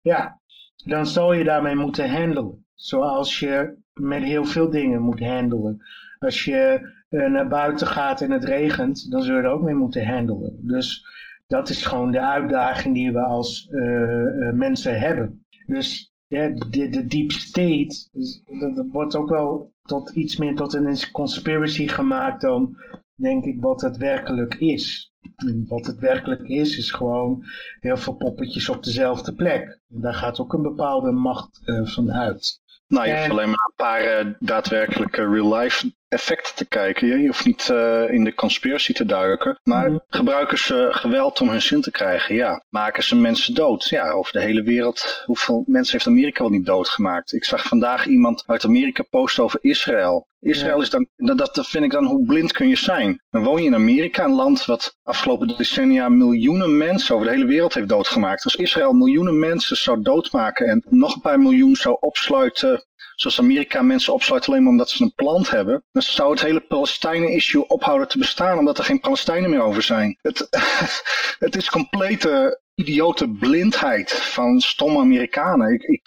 ja, 0.02 0.42
dan 0.86 1.06
zal 1.06 1.34
je 1.34 1.44
daarmee 1.44 1.76
moeten 1.76 2.10
handelen. 2.10 2.66
Zoals 2.74 3.40
je 3.40 3.83
met 3.94 4.24
heel 4.24 4.46
veel 4.46 4.70
dingen 4.70 5.02
moet 5.02 5.20
handelen. 5.20 5.82
Als 6.20 6.46
je 6.46 6.92
uh, 7.10 7.30
naar 7.30 7.48
buiten 7.48 7.88
gaat 7.88 8.22
en 8.22 8.32
het 8.32 8.44
regent, 8.44 9.12
dan 9.12 9.22
zul 9.22 9.36
je 9.36 9.42
er 9.42 9.50
ook 9.50 9.62
mee 9.62 9.76
moeten 9.76 10.08
handelen. 10.08 10.60
Dus 10.62 11.06
dat 11.48 11.70
is 11.70 11.86
gewoon 11.86 12.12
de 12.12 12.22
uitdaging 12.22 12.96
die 12.96 13.12
we 13.12 13.20
als 13.20 13.68
uh, 13.72 13.82
uh, 13.82 14.52
mensen 14.54 15.00
hebben. 15.00 15.46
Dus 15.66 16.14
de, 16.28 16.90
de 16.90 17.06
deep 17.06 17.32
state, 17.32 18.10
dus, 18.12 18.44
dat, 18.60 18.86
wordt 18.92 19.16
ook 19.16 19.30
wel 19.30 19.74
tot 19.84 20.10
iets 20.10 20.38
meer 20.38 20.56
tot 20.56 20.74
een 20.74 21.12
conspiracy 21.12 21.88
gemaakt 21.88 22.42
dan, 22.42 22.78
denk 23.16 23.46
ik, 23.46 23.62
wat 23.62 23.82
het 23.82 23.98
werkelijk 23.98 24.56
is. 24.56 25.14
Wat 25.68 25.86
het 25.86 26.00
werkelijk 26.00 26.42
is, 26.42 26.78
is 26.78 26.92
gewoon 26.92 27.44
heel 27.80 27.98
veel 27.98 28.16
poppetjes 28.16 28.70
op 28.70 28.84
dezelfde 28.84 29.36
plek. 29.36 29.80
En 29.90 30.02
daar 30.02 30.14
gaat 30.14 30.40
ook 30.40 30.54
een 30.54 30.62
bepaalde 30.62 31.12
macht 31.12 31.62
van 31.84 32.12
uit. 32.12 32.62
Nou, 32.94 33.08
je 33.08 33.18
hoeft 33.18 33.30
alleen 33.30 33.50
maar 33.50 33.68
een 33.68 33.76
paar 33.76 34.26
uh, 34.26 34.34
daadwerkelijke 34.40 35.30
real-life 35.30 35.92
effecten 36.14 36.56
te 36.56 36.66
kijken. 36.66 37.08
Je 37.08 37.28
hoeft 37.28 37.46
niet 37.46 37.70
uh, 37.72 38.10
in 38.10 38.24
de 38.24 38.34
conspiracy 38.34 38.94
te 38.94 39.06
duiken. 39.06 39.60
Maar 39.64 39.86
mm 39.86 39.90
-hmm. 39.90 40.04
gebruiken 40.08 40.58
ze 40.58 40.88
geweld 40.92 41.42
om 41.42 41.50
hun 41.50 41.62
zin 41.62 41.82
te 41.82 41.92
krijgen? 41.92 42.36
Ja. 42.36 42.64
Maken 42.70 43.04
ze 43.04 43.16
mensen 43.16 43.54
dood? 43.54 43.90
Ja, 43.90 44.12
over 44.12 44.32
de 44.32 44.42
hele 44.42 44.64
wereld. 44.64 45.24
Hoeveel 45.26 45.64
mensen 45.68 45.94
heeft 45.94 46.08
Amerika 46.08 46.42
wel 46.42 46.52
niet 46.52 46.66
doodgemaakt? 46.66 47.34
Ik 47.34 47.46
zag 47.46 47.68
vandaag 47.68 48.06
iemand 48.06 48.44
uit 48.48 48.66
Amerika 48.66 49.04
posten 49.04 49.44
over 49.44 49.60
Israël. 49.62 50.28
Israël 50.44 50.82
is 50.82 50.90
dan, 50.90 51.08
dat, 51.16 51.38
dat 51.38 51.68
vind 51.68 51.84
ik 51.84 51.92
dan, 51.92 52.06
hoe 52.06 52.26
blind 52.26 52.52
kun 52.52 52.68
je 52.68 52.76
zijn? 52.76 53.22
Dan 53.30 53.44
woon 53.44 53.62
je 53.62 53.68
in 53.68 53.76
Amerika, 53.76 54.24
een 54.24 54.36
land 54.36 54.66
wat 54.66 54.98
afgelopen 55.04 55.48
decennia 55.58 56.10
miljoenen 56.10 56.78
mensen 56.78 57.16
over 57.16 57.28
de 57.28 57.34
hele 57.34 57.46
wereld 57.46 57.74
heeft 57.74 57.90
doodgemaakt. 57.90 58.44
Als 58.44 58.56
Israël 58.56 58.94
miljoenen 58.94 59.40
mensen 59.40 59.78
zou 59.78 60.02
doodmaken 60.02 60.68
en 60.68 60.86
nog 60.90 61.16
een 61.16 61.22
paar 61.22 61.40
miljoen 61.40 61.76
zou 61.76 61.98
opsluiten, 62.00 62.86
zoals 63.16 63.40
Amerika 63.40 63.82
mensen 63.82 64.14
opsluit 64.14 64.48
alleen 64.48 64.62
maar 64.62 64.72
omdat 64.72 64.90
ze 64.90 65.04
een 65.04 65.14
plant 65.16 65.50
hebben, 65.50 65.84
dan 65.92 66.02
zou 66.02 66.32
het 66.32 66.42
hele 66.42 66.60
Palestijnen-issue 66.60 67.68
ophouden 67.68 68.08
te 68.08 68.18
bestaan, 68.18 68.58
omdat 68.58 68.78
er 68.78 68.84
geen 68.84 69.00
Palestijnen 69.00 69.50
meer 69.50 69.62
over 69.62 69.84
zijn. 69.84 70.18
Het, 70.22 70.48
het 71.46 71.56
is 71.56 71.70
complete 71.70 72.62
idiote 72.76 73.30
blindheid 73.30 74.12
van 74.12 74.60
stomme 74.60 75.00
Amerikanen. 75.00 75.74
Ik, 75.74 75.84
ik, 75.84 76.02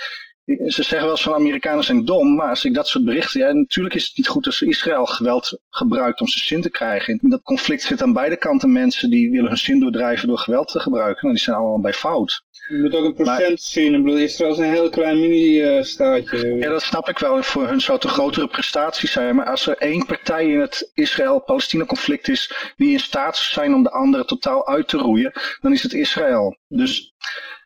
ze 0.47 0.83
zeggen 0.83 1.01
wel 1.01 1.11
eens 1.11 1.23
van 1.23 1.35
Amerikanen 1.35 1.85
zijn 1.85 2.05
dom, 2.05 2.35
maar 2.35 2.49
als 2.49 2.65
ik 2.65 2.75
dat 2.75 2.89
soort 2.89 3.05
berichten, 3.05 3.41
ja, 3.41 3.53
natuurlijk 3.53 3.95
is 3.95 4.07
het 4.07 4.17
niet 4.17 4.29
goed 4.29 4.47
als 4.47 4.63
Israël 4.63 5.07
geweld 5.07 5.59
gebruikt 5.69 6.21
om 6.21 6.29
zijn 6.29 6.45
zin 6.45 6.63
te 6.63 6.71
krijgen. 6.71 7.19
In 7.23 7.31
dat 7.31 7.43
conflict 7.43 7.83
zit 7.83 8.03
aan 8.03 8.13
beide 8.13 8.37
kanten 8.37 8.73
mensen 8.73 9.11
die 9.11 9.31
willen 9.31 9.49
hun 9.49 9.59
zin 9.59 9.81
doordrijven 9.81 10.29
door 10.29 10.39
geweld 10.39 10.69
te 10.69 10.81
gebruiken. 10.81 11.23
Nou, 11.23 11.35
die 11.35 11.45
zijn 11.45 11.57
allemaal 11.57 11.81
bij 11.81 11.93
fout. 11.93 12.45
Je 12.69 12.79
moet 12.79 12.95
ook 12.95 13.05
een 13.05 13.15
procent 13.15 13.61
zien. 13.61 13.95
Ik 13.95 14.03
bedoel, 14.03 14.19
Israël 14.19 14.53
is 14.53 14.59
een 14.59 14.73
heel 14.73 14.91
klein 14.91 15.21
mini-staatje. 15.21 16.55
Ja, 16.55 16.69
dat 16.69 16.83
snap 16.83 17.09
ik 17.09 17.19
wel. 17.19 17.43
Voor 17.43 17.67
hun 17.67 17.81
zou 17.81 17.97
het 17.97 18.07
een 18.07 18.13
grotere 18.13 18.47
prestatie 18.47 19.09
zijn. 19.09 19.35
Maar 19.35 19.47
als 19.47 19.67
er 19.67 19.77
één 19.77 20.07
partij 20.07 20.47
in 20.47 20.61
het 20.61 20.91
Israël-Palestina-conflict 20.95 22.29
is 22.29 22.73
die 22.77 22.93
in 22.93 23.01
staat 23.01 23.37
zou 23.37 23.53
zijn 23.53 23.75
om 23.75 23.83
de 23.83 23.91
andere 23.91 24.25
totaal 24.25 24.67
uit 24.67 24.89
te 24.89 24.97
roeien, 24.97 25.33
dan 25.61 25.73
is 25.73 25.83
het 25.83 25.93
Israël. 25.93 26.57
Dus 26.69 27.15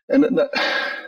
en, 0.05 0.49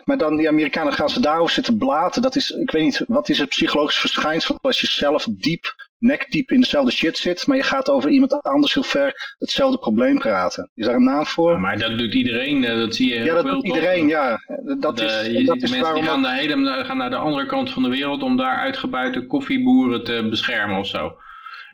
maar 0.04 0.18
dan 0.18 0.38
die 0.38 0.48
Amerikanen 0.48 0.94
gaan 0.94 1.10
ze 1.10 1.20
daarover 1.20 1.54
zitten 1.54 1.78
blaten. 1.78 2.22
Dat 2.22 2.36
is, 2.36 2.52
ik 2.52 2.72
weet 2.72 2.84
niet, 2.84 3.04
wat 3.08 3.30
is 3.30 3.40
het 3.40 3.50
psychologisch 3.50 3.98
verschijnsel 3.98 4.58
als 4.62 4.82
je 4.82 4.88
zelf 4.88 5.28
diep, 5.30 5.76
nekdiep 6.04 6.52
in 6.52 6.60
dezelfde 6.60 6.92
shit 6.92 7.18
zit, 7.18 7.48
maar 7.48 7.58
je 7.58 7.64
gaat 7.64 7.90
over 7.90 8.10
iemand 8.10 8.42
anders 8.42 8.74
heel 8.74 8.84
ver 8.84 9.36
hetzelfde 9.40 9.78
probleem 9.78 10.18
praten. 10.18 10.70
Is 10.76 10.86
daar 10.86 10.96
een 10.96 11.04
naam 11.04 11.26
voor? 11.26 11.60
maar 11.60 11.78
dat 11.78 11.98
doet 11.98 12.14
iedereen, 12.14 12.64
eh, 12.64 12.78
dat 12.78 12.96
zie 12.96 13.08
je 13.10 13.16
heel 13.16 13.26
Ja, 13.26 13.34
dat 13.34 13.46
doet 13.46 13.66
iedereen, 13.66 14.08
ja. 14.08 14.40
Dat 14.80 14.98
De- 14.98 15.04
is, 15.04 15.26
je 15.28 15.34
dat 15.34 15.34
ziet 15.34 15.48
de 15.48 15.54
is 15.56 15.62
mensen 15.62 15.80
waarom... 15.82 16.02
die 16.02 16.10
gaan, 16.10 16.22
naar 16.22 16.36
hele, 16.38 16.84
gaan 16.86 16.98
naar 16.98 17.10
de 17.10 17.16
andere 17.16 17.46
kant 17.46 17.72
van 17.72 17.84
de 17.84 17.90
wereld 17.90 18.24
om 18.24 18.38
daar 18.38 18.58
uitgebuiten 18.58 19.28
koffieboeren 19.28 20.04
te 20.04 20.28
beschermen 20.30 20.78
of 20.78 20.88
zo. 20.88 21.16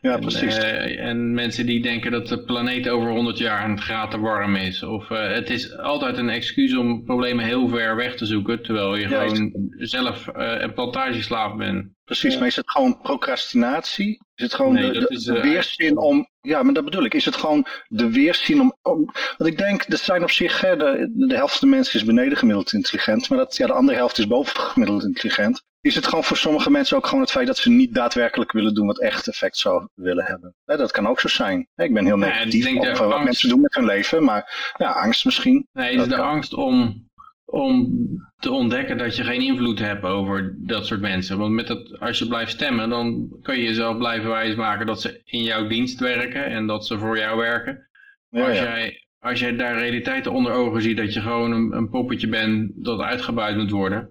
Ja, 0.02 0.14
En, 0.14 0.20
precies. 0.20 0.58
eh, 0.58 1.06
en 1.08 1.34
mensen 1.34 1.66
die 1.66 1.82
denken 1.82 2.12
dat 2.12 2.28
de 2.28 2.44
planeet 2.44 2.90
over 2.90 3.10
100 3.10 3.38
jaar 3.38 3.70
een 3.70 3.82
graad 3.82 4.12
te 4.12 4.20
warm 4.20 4.56
is. 4.56 4.84
Of 4.84 5.12
eh, 5.12 5.28
het 5.34 5.50
is 5.50 5.78
altijd 5.78 6.18
een 6.18 6.30
excuus 6.30 6.76
om 6.76 7.04
problemen 7.04 7.46
heel 7.46 7.68
ver 7.68 7.96
weg 7.96 8.16
te 8.16 8.26
zoeken. 8.26 8.64
Terwijl 8.64 8.96
je 8.96 9.08
Ja, 9.10 9.20
gewoon 9.28 9.52
zelf 9.78 10.28
een 10.34 10.74
plantageslaaf 10.74 11.56
bent. 11.56 11.86
Precies, 12.10 12.38
maar 12.38 12.48
is 12.48 12.56
het 12.56 12.72
gewoon 12.72 13.02
procrastinatie? 13.02 14.20
Is 14.36 14.44
het 14.44 14.54
gewoon 14.54 14.74
Nee, 14.74 14.92
de, 14.92 15.00
dat 15.00 15.08
de- 15.10 15.16
is, 15.16 15.24
de 15.24 15.36
eh, 15.38 15.42
weerzin 15.44 15.98
om... 15.98 16.28
Ja, 16.42 16.64
maar 16.64 16.74
dat 16.74 16.84
bedoel 16.86 17.04
ik. 17.04 17.14
Is 17.14 17.26
het 17.26 17.36
gewoon 17.36 17.66
de 17.88 18.12
weerzin 18.12 18.62
om... 18.62 18.76
om 18.82 19.06
want 19.38 19.50
ik 19.52 19.58
denk, 19.58 19.84
er 19.88 19.98
zijn 19.98 20.24
op 20.24 20.32
zich... 20.32 20.62
Hè, 20.62 20.76
de, 20.78 21.10
de 21.14 21.36
helft 21.36 21.58
van 21.58 21.70
de 21.70 21.76
mensen 21.76 22.00
is 22.00 22.06
beneden 22.06 22.38
gemiddeld 22.38 22.74
intelligent. 22.74 23.30
Maar 23.30 23.38
dat, 23.38 23.58
ja, 23.58 23.68
de 23.68 23.74
andere 23.74 23.98
helft 23.98 24.18
is 24.18 24.28
boven 24.28 24.60
gemiddeld 24.60 25.04
intelligent. 25.04 25.64
Is 25.82 25.96
het 25.96 26.08
gewoon 26.08 26.24
voor 26.24 26.38
sommige 26.38 26.72
mensen 26.72 26.98
ook 26.98 27.06
gewoon 27.06 27.22
het 27.22 27.32
feit 27.32 27.48
dat 27.48 27.58
ze 27.58 27.70
niet 27.70 27.94
daadwerkelijk 27.94 28.52
willen 28.52 28.74
doen 28.74 28.88
wat 28.88 29.00
echt 29.00 29.28
effect 29.28 29.58
zou 29.58 29.88
willen 29.94 30.26
hebben? 30.26 30.56
Hè, 30.66 30.78
dat 30.78 30.92
kan 30.92 31.08
ook 31.08 31.20
zo 31.20 31.28
zijn. 31.28 31.68
Hè, 31.76 31.84
Ik 31.84 31.94
ben 31.94 32.06
heel 32.06 32.18
negatief 32.18 32.78
over 32.78 32.92
wat 32.92 33.02
angst- 33.12 33.24
mensen 33.24 33.50
doen 33.50 33.62
met 33.62 33.74
hun 33.76 33.86
leven. 33.86 34.24
Maar 34.24 34.74
ja, 34.78 34.92
angst 34.92 35.26
misschien. 35.26 35.68
Nee, 35.72 35.88
het 35.88 35.96
Dat 35.98 36.06
is 36.06 36.12
de 36.12 36.18
kan. 36.20 36.28
angst 36.30 36.54
om, 36.54 37.08
om 37.52 37.92
te 38.40 38.52
ontdekken 38.52 38.98
dat 38.98 39.16
je 39.16 39.24
geen 39.24 39.42
invloed 39.42 39.80
hebt 39.80 40.04
over 40.04 40.56
dat 40.58 40.86
soort 40.86 41.02
mensen. 41.02 41.38
Want 41.38 41.54
met 41.54 41.68
dat, 41.68 42.00
als 42.00 42.20
je 42.20 42.28
blijft 42.28 42.52
stemmen, 42.52 42.90
dan 42.90 43.30
kun 43.42 43.58
je 43.58 43.64
jezelf 43.64 43.98
blijven 43.98 44.30
wijsmaken 44.30 44.86
dat 44.86 45.02
ze 45.02 45.22
in 45.26 45.44
jouw 45.44 45.68
dienst 45.68 46.00
werken 46.00 46.46
en 46.46 46.68
dat 46.68 46.86
ze 46.86 46.98
voor 46.98 47.18
jou 47.18 47.38
werken. 47.38 47.88
Maar 48.30 48.42
Ja, 48.42 48.48
als, 48.48 48.58
ja. 48.58 48.64
Jij, 48.64 49.08
als 49.20 49.40
jij 49.40 49.56
daar 49.56 49.78
realiteiten 49.78 50.32
onder 50.32 50.52
ogen 50.52 50.82
ziet 50.82 50.98
dat 50.98 51.14
je 51.14 51.22
gewoon 51.22 51.52
een, 51.52 51.72
een 51.76 51.90
poppetje 51.90 52.28
bent 52.28 52.72
dat 52.76 53.00
uitgebuit 53.00 53.58
moet 53.58 53.72
worden, 53.72 54.10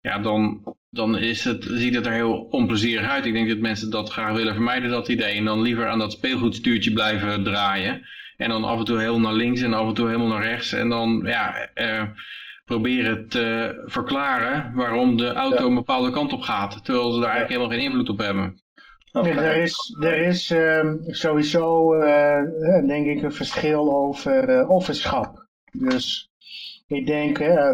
ja, 0.00 0.18
dan, 0.18 0.62
dan 0.90 1.18
is 1.18 1.44
het, 1.44 1.64
ziet 1.70 1.94
het 1.94 2.06
er 2.06 2.12
heel 2.12 2.34
onplezierig 2.34 3.08
uit. 3.08 3.26
Ik 3.26 3.32
denk 3.32 3.48
dat 3.48 3.58
mensen 3.58 3.90
dat 3.90 4.10
graag 4.10 4.36
willen 4.36 4.54
vermijden, 4.54 4.90
dat 4.90 5.08
idee. 5.08 5.36
En 5.36 5.44
dan 5.44 5.62
liever 5.62 5.88
aan 5.88 5.98
dat 5.98 6.12
speelgoedstuurtje 6.12 6.92
blijven 6.92 7.44
draaien. 7.44 8.06
En 8.36 8.48
dan 8.48 8.64
af 8.64 8.78
en 8.78 8.84
toe 8.84 8.98
heel 8.98 9.20
naar 9.20 9.32
links 9.32 9.60
en 9.60 9.72
af 9.72 9.88
en 9.88 9.94
toe 9.94 10.06
helemaal 10.06 10.28
naar 10.28 10.42
rechts. 10.44 10.72
En 10.72 10.88
dan 10.88 11.22
ja, 11.24 11.70
eh, 11.74 12.02
proberen 12.64 13.28
te 13.28 13.82
verklaren 13.86 14.72
waarom 14.74 15.16
de 15.16 15.32
auto 15.32 15.66
een 15.66 15.74
bepaalde 15.74 16.10
kant 16.10 16.32
op 16.32 16.40
gaat. 16.40 16.84
Terwijl 16.84 17.12
ze 17.12 17.20
daar 17.20 17.30
eigenlijk 17.30 17.48
helemaal 17.60 17.78
geen 17.78 17.86
invloed 17.90 18.08
op 18.08 18.18
hebben. 18.18 18.62
Nee, 19.12 19.32
er 19.32 19.56
is, 19.62 19.96
er 20.00 20.18
is 20.18 20.50
ehm, 20.50 20.96
sowieso, 21.06 21.94
eh, 21.94 22.38
eh, 22.38 22.86
denk 22.86 23.06
ik, 23.06 23.22
een 23.22 23.32
verschil 23.32 23.94
over 23.94 24.48
eh, 24.48 24.70
offerschap. 24.70 25.46
Dus 25.72 26.30
ik 26.86 27.06
denk, 27.06 27.38
eh, 27.38 27.70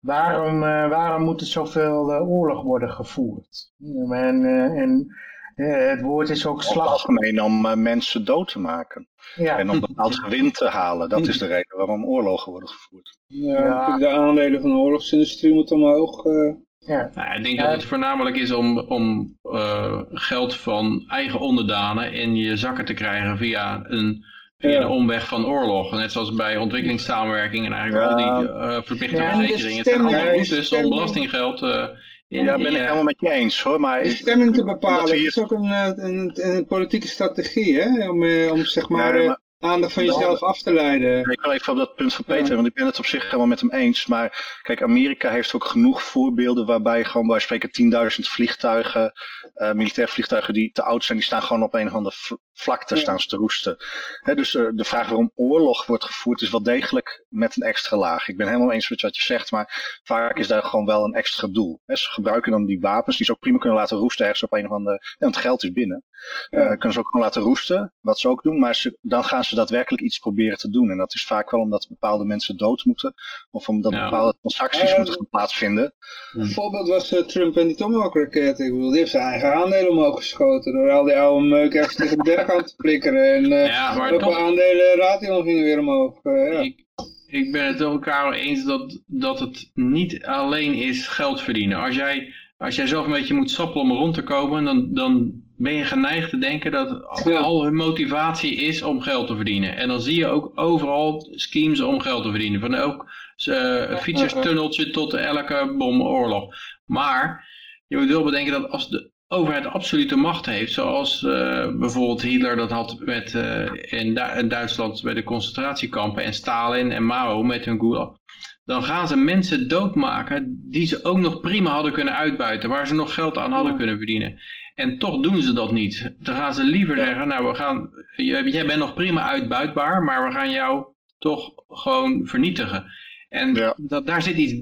waarom, 0.00 0.62
eh, 0.62 0.88
waarom 0.88 1.22
moet 1.22 1.40
er 1.40 1.46
zoveel 1.46 2.12
oorlog 2.12 2.62
worden 2.62 2.90
gevoerd? 2.90 3.72
En, 4.10 4.44
eh, 4.44 4.82
en 4.82 5.06
het 5.54 6.00
woord 6.00 6.28
is 6.28 6.46
ook 6.46 6.62
slag. 6.62 6.86
algemeen 6.86 7.42
om 7.42 7.82
mensen 7.82 8.24
dood 8.24 8.48
te 8.48 8.58
maken. 8.58 9.08
Ja, 9.34 9.58
En 9.58 9.70
om 9.70 9.80
bepaald 9.80 10.14
gewin 10.24 10.52
te 10.52 10.68
halen. 10.68 11.08
Dat 11.08 11.26
is 11.26 11.38
de 11.38 11.46
reden 11.46 11.76
waarom 11.76 12.04
oorlogen 12.04 12.50
worden 12.50 12.68
gevoerd. 12.68 13.18
Ja, 13.32 13.98
de 13.98 14.08
aandelen 14.08 14.60
van 14.60 14.70
de 14.70 14.76
oorlogsindustrie 14.76 15.54
moeten 15.54 15.76
omhoog. 15.76 16.24
eh. 16.24 16.54
ja. 16.78 17.10
Nou, 17.14 17.36
ik 17.36 17.42
denk 17.44 17.56
Ja. 17.56 17.62
dat 17.62 17.72
het 17.72 17.84
voornamelijk 17.84 18.36
is 18.36 18.52
om, 18.52 18.78
om 18.78 19.36
eh, 19.42 20.00
geld 20.08 20.54
van 20.56 21.04
eigen 21.08 21.40
onderdanen 21.40 22.12
in 22.12 22.36
je 22.36 22.56
zakken 22.56 22.84
te 22.84 22.94
krijgen 22.94 23.36
via 23.38 23.80
een, 23.84 24.24
via 24.58 24.70
Ja. 24.70 24.80
een 24.80 24.86
omweg 24.88 25.28
van 25.28 25.46
oorlog. 25.46 25.92
Net 25.92 26.12
zoals 26.12 26.34
bij 26.34 26.56
ontwikkelingssamenwerking 26.56 27.66
en 27.66 27.72
eigenlijk 27.72 28.10
Ja. 28.10 28.16
al 28.16 28.40
die 28.40 28.48
eh, 28.48 28.82
verplichte 28.82 29.16
verzekeringen. 29.16 29.76
Het 29.76 29.86
zijn 29.86 30.00
allemaal 30.00 30.24
routes 30.24 30.72
om 30.72 30.88
belastinggeld 30.88 31.62
eh, 31.62 31.84
in, 32.28 32.44
Ja, 32.44 32.56
ben 32.56 32.66
ik 32.66 32.76
helemaal 32.80 33.02
met 33.02 33.20
je 33.20 33.30
eens 33.30 33.62
hoor. 33.62 33.80
Maar 33.80 34.02
de 34.02 34.08
stemming 34.10 34.54
te 34.54 34.64
bepalen 34.64 35.14
hier- 35.16 35.26
is 35.26 35.38
ook 35.38 35.50
een, 35.50 35.70
een, 36.04 36.30
een 36.34 36.66
politieke 36.66 37.06
strategie, 37.06 37.80
hè? 37.80 38.08
Om, 38.10 38.24
om 38.50 38.64
zeg 38.64 38.88
maar- 38.88 39.38
aandacht 39.60 39.92
van 39.92 40.04
jezelf 40.04 40.42
af 40.42 40.62
te 40.62 40.72
leiden. 40.72 41.30
Ik 41.30 41.40
wil 41.40 41.52
even 41.52 41.72
op 41.72 41.78
dat 41.78 41.94
punt 41.94 42.14
van 42.14 42.24
Peter, 42.24 42.48
Ja. 42.48 42.54
want 42.54 42.66
ik 42.66 42.74
ben 42.74 42.86
het 42.86 42.98
op 42.98 43.06
zich 43.06 43.24
helemaal 43.24 43.46
met 43.46 43.60
hem 43.60 43.70
eens. 43.72 44.06
Maar 44.06 44.58
kijk, 44.62 44.82
Amerika 44.82 45.30
heeft 45.30 45.54
ook 45.54 45.64
genoeg 45.64 46.02
voorbeelden 46.02 46.66
waarbij 46.66 47.04
gewoon 47.04 47.26
bij 47.26 47.38
spreken 47.38 47.70
10.000 47.70 48.28
vliegtuigen, 48.28 49.12
eh 49.54 49.72
militaire 49.72 50.12
vliegtuigen 50.12 50.54
die 50.54 50.72
te 50.72 50.82
oud 50.82 51.04
zijn, 51.04 51.18
die 51.18 51.26
staan 51.26 51.42
gewoon 51.42 51.62
op 51.62 51.74
een 51.74 51.86
of 51.86 51.92
andere 51.94 52.16
v- 52.18 52.32
vlakte 52.52 52.94
Ja. 52.94 53.00
staan 53.00 53.20
ze 53.20 53.26
te 53.28 53.36
roesten. 53.36 53.76
Hè, 54.20 54.34
dus 54.34 54.54
eh, 54.54 54.66
de 54.72 54.84
vraag 54.84 55.06
waarom 55.08 55.32
oorlog 55.34 55.86
wordt 55.86 56.04
gevoerd 56.04 56.40
is 56.40 56.50
wel 56.50 56.62
degelijk 56.62 57.24
met 57.28 57.56
een 57.56 57.62
extra 57.62 57.96
laag. 57.96 58.28
Ik 58.28 58.36
ben 58.36 58.46
helemaal 58.46 58.72
eens 58.72 58.88
met 58.90 59.00
wat 59.00 59.16
je 59.16 59.22
zegt, 59.24 59.50
maar 59.50 59.98
vaak 60.02 60.38
is 60.38 60.46
daar 60.48 60.62
gewoon 60.62 60.86
wel 60.86 61.04
een 61.04 61.14
extra 61.14 61.48
doel. 61.48 61.80
Hè, 61.86 61.96
ze 61.96 62.10
gebruiken 62.10 62.50
dan 62.52 62.66
die 62.66 62.80
wapens 62.80 63.16
die 63.16 63.26
ze 63.26 63.32
ook 63.32 63.38
prima 63.38 63.58
kunnen 63.58 63.78
laten 63.78 63.96
roesten 63.96 64.24
ergens 64.24 64.42
op 64.42 64.52
een 64.52 64.64
of 64.66 64.70
andere, 64.72 64.98
ja, 65.02 65.16
want 65.18 65.34
het 65.34 65.44
geld 65.44 65.62
is 65.62 65.72
binnen. 65.72 66.04
Eh, 66.50 66.60
Ja. 66.60 66.68
kunnen 66.74 66.92
ze 66.92 66.98
ook 66.98 67.06
gewoon 67.08 67.26
laten 67.26 67.42
roesten, 67.42 67.94
wat 68.00 68.18
ze 68.18 68.28
ook 68.28 68.42
doen, 68.42 68.58
maar 68.58 68.74
ze, 68.74 68.98
dan 69.00 69.24
gaan 69.24 69.44
ze 69.44 69.54
daadwerkelijk 69.54 70.02
iets 70.02 70.18
proberen 70.18 70.58
te 70.58 70.70
doen. 70.70 70.90
En 70.90 70.96
dat 70.98 71.14
is 71.14 71.24
vaak 71.26 71.50
wel 71.50 71.60
omdat 71.60 71.86
bepaalde 71.88 72.24
mensen 72.24 72.56
dood 72.56 72.84
moeten, 72.84 73.14
of 73.50 73.68
omdat 73.68 73.92
Ja. 73.92 74.04
bepaalde 74.04 74.34
transacties 74.40 74.96
moeten 74.96 75.14
gaan 75.14 75.28
plaatsvinden. 75.30 75.94
Een 76.32 76.50
voorbeeld 76.50 76.88
was 76.88 77.12
eh, 77.12 77.22
Trump 77.22 77.56
en 77.56 77.66
die 77.66 77.76
Tomahawk-raket. 77.76 78.58
Ik 78.58 78.70
bedoel, 78.72 78.88
die 78.90 78.98
heeft 78.98 79.10
zijn 79.10 79.24
eigen 79.24 79.54
aandelen 79.54 79.90
omhoog 79.90 80.16
geschoten 80.16 80.72
door 80.72 80.90
al 80.90 81.04
die 81.04 81.16
oude 81.16 81.46
meuk 81.46 81.74
ergens 81.74 81.94
tegen 81.96 82.18
aan 82.50 82.64
te 82.64 82.74
flikkeren. 82.76 83.34
En 83.34 83.52
eh 83.52 83.66
Ja, 83.66 83.94
maar 83.94 84.12
ook 84.12 84.20
toch- 84.20 84.38
aandelen 84.38 85.42
gingen 85.42 85.62
weer 85.64 85.78
omhoog. 85.78 86.22
eh, 86.22 86.52
ja. 86.52 86.60
Ik, 86.60 86.84
ik 87.26 87.52
ben 87.52 87.64
het 87.66 87.78
met 87.78 87.88
elkaar 87.88 88.32
eens 88.32 88.64
dat, 88.64 89.00
dat 89.06 89.40
het 89.40 89.70
niet 89.74 90.24
alleen 90.26 90.74
is 90.74 91.06
geld 91.08 91.40
verdienen. 91.40 91.78
Als 91.78 91.94
jij, 91.96 92.34
als 92.58 92.76
jij 92.76 92.86
zelf 92.86 93.04
een 93.06 93.12
beetje 93.12 93.34
moet 93.34 93.50
sappelen 93.50 93.84
om 93.86 93.92
rond 93.92 94.14
te 94.14 94.22
komen, 94.22 94.64
dan, 94.64 94.94
dan 94.94 95.32
ben 95.56 95.72
je 95.74 95.84
geneigd 95.84 96.30
te 96.30 96.38
denken 96.38 96.72
dat 96.72 97.20
Ja. 97.24 97.38
al 97.38 97.62
hun 97.64 97.74
motivatie 97.74 98.54
is 98.54 98.82
om 98.82 99.00
geld 99.00 99.26
te 99.26 99.36
verdienen. 99.36 99.76
En 99.76 99.88
dan 99.88 100.00
zie 100.00 100.16
je 100.18 100.26
ook 100.26 100.52
overal 100.54 101.28
schemes 101.30 101.80
om 101.80 102.00
geld 102.00 102.22
te 102.22 102.30
verdienen. 102.30 102.60
Van 102.60 102.74
elk 102.74 103.10
uh, 103.48 103.96
fietserstunneltje 103.96 104.90
tot 104.90 105.14
elke 105.14 105.74
bomoorlog. 105.78 106.54
Maar 106.86 107.48
je 107.86 107.96
moet 107.96 108.08
wel 108.08 108.24
bedenken 108.24 108.52
dat 108.52 108.70
als 108.70 108.88
de 108.88 109.10
overheid 109.32 109.66
absolute 109.66 110.16
macht 110.16 110.46
heeft, 110.46 110.72
zoals 110.72 111.22
uh, 111.22 111.30
bijvoorbeeld 111.76 112.22
Hitler 112.22 112.56
dat 112.56 112.70
had 112.70 112.96
met, 112.98 113.34
uh, 113.34 113.64
in, 113.80 114.14
Du 114.14 114.38
in, 114.38 114.48
Duitsland 114.48 115.02
bij 115.02 115.14
de 115.14 115.22
concentratiekampen 115.22 116.24
en 116.24 116.34
Stalin 116.34 116.92
en 116.92 117.06
Mao 117.06 117.42
met 117.42 117.64
hun 117.64 117.78
Gulag, 117.78 118.16
dan 118.64 118.82
gaan 118.82 119.08
ze 119.08 119.16
mensen 119.16 119.68
doodmaken 119.68 120.60
die 120.70 120.86
ze 120.86 121.04
ook 121.04 121.18
nog 121.18 121.40
prima 121.40 121.70
hadden 121.70 121.92
kunnen 121.92 122.16
uitbuiten, 122.16 122.68
waar 122.68 122.86
ze 122.86 122.94
nog 122.94 123.14
geld 123.14 123.38
aan 123.38 123.52
hadden 123.52 123.76
kunnen 123.76 123.96
verdienen. 123.96 124.40
En 124.74 124.98
toch 124.98 125.20
doen 125.20 125.42
ze 125.42 125.52
dat 125.52 125.72
niet. 125.72 126.14
Dan 126.18 126.34
gaan 126.34 126.54
ze 126.54 126.64
liever 126.64 126.96
ja. 126.96 127.04
zeggen, 127.04 127.28
nou 127.28 127.48
we 127.48 127.54
gaan, 127.54 127.90
jij 128.16 128.66
bent 128.66 128.78
nog 128.78 128.94
prima 128.94 129.28
uitbuitbaar, 129.28 130.02
maar 130.02 130.26
we 130.26 130.32
gaan 130.32 130.50
jou 130.50 130.86
toch 131.18 131.52
gewoon 131.68 132.26
vernietigen. 132.26 132.84
En 133.30 133.54
ja. 133.54 133.74
dat, 133.76 134.06
daar 134.06 134.22
zit 134.22 134.36
iets 134.36 134.54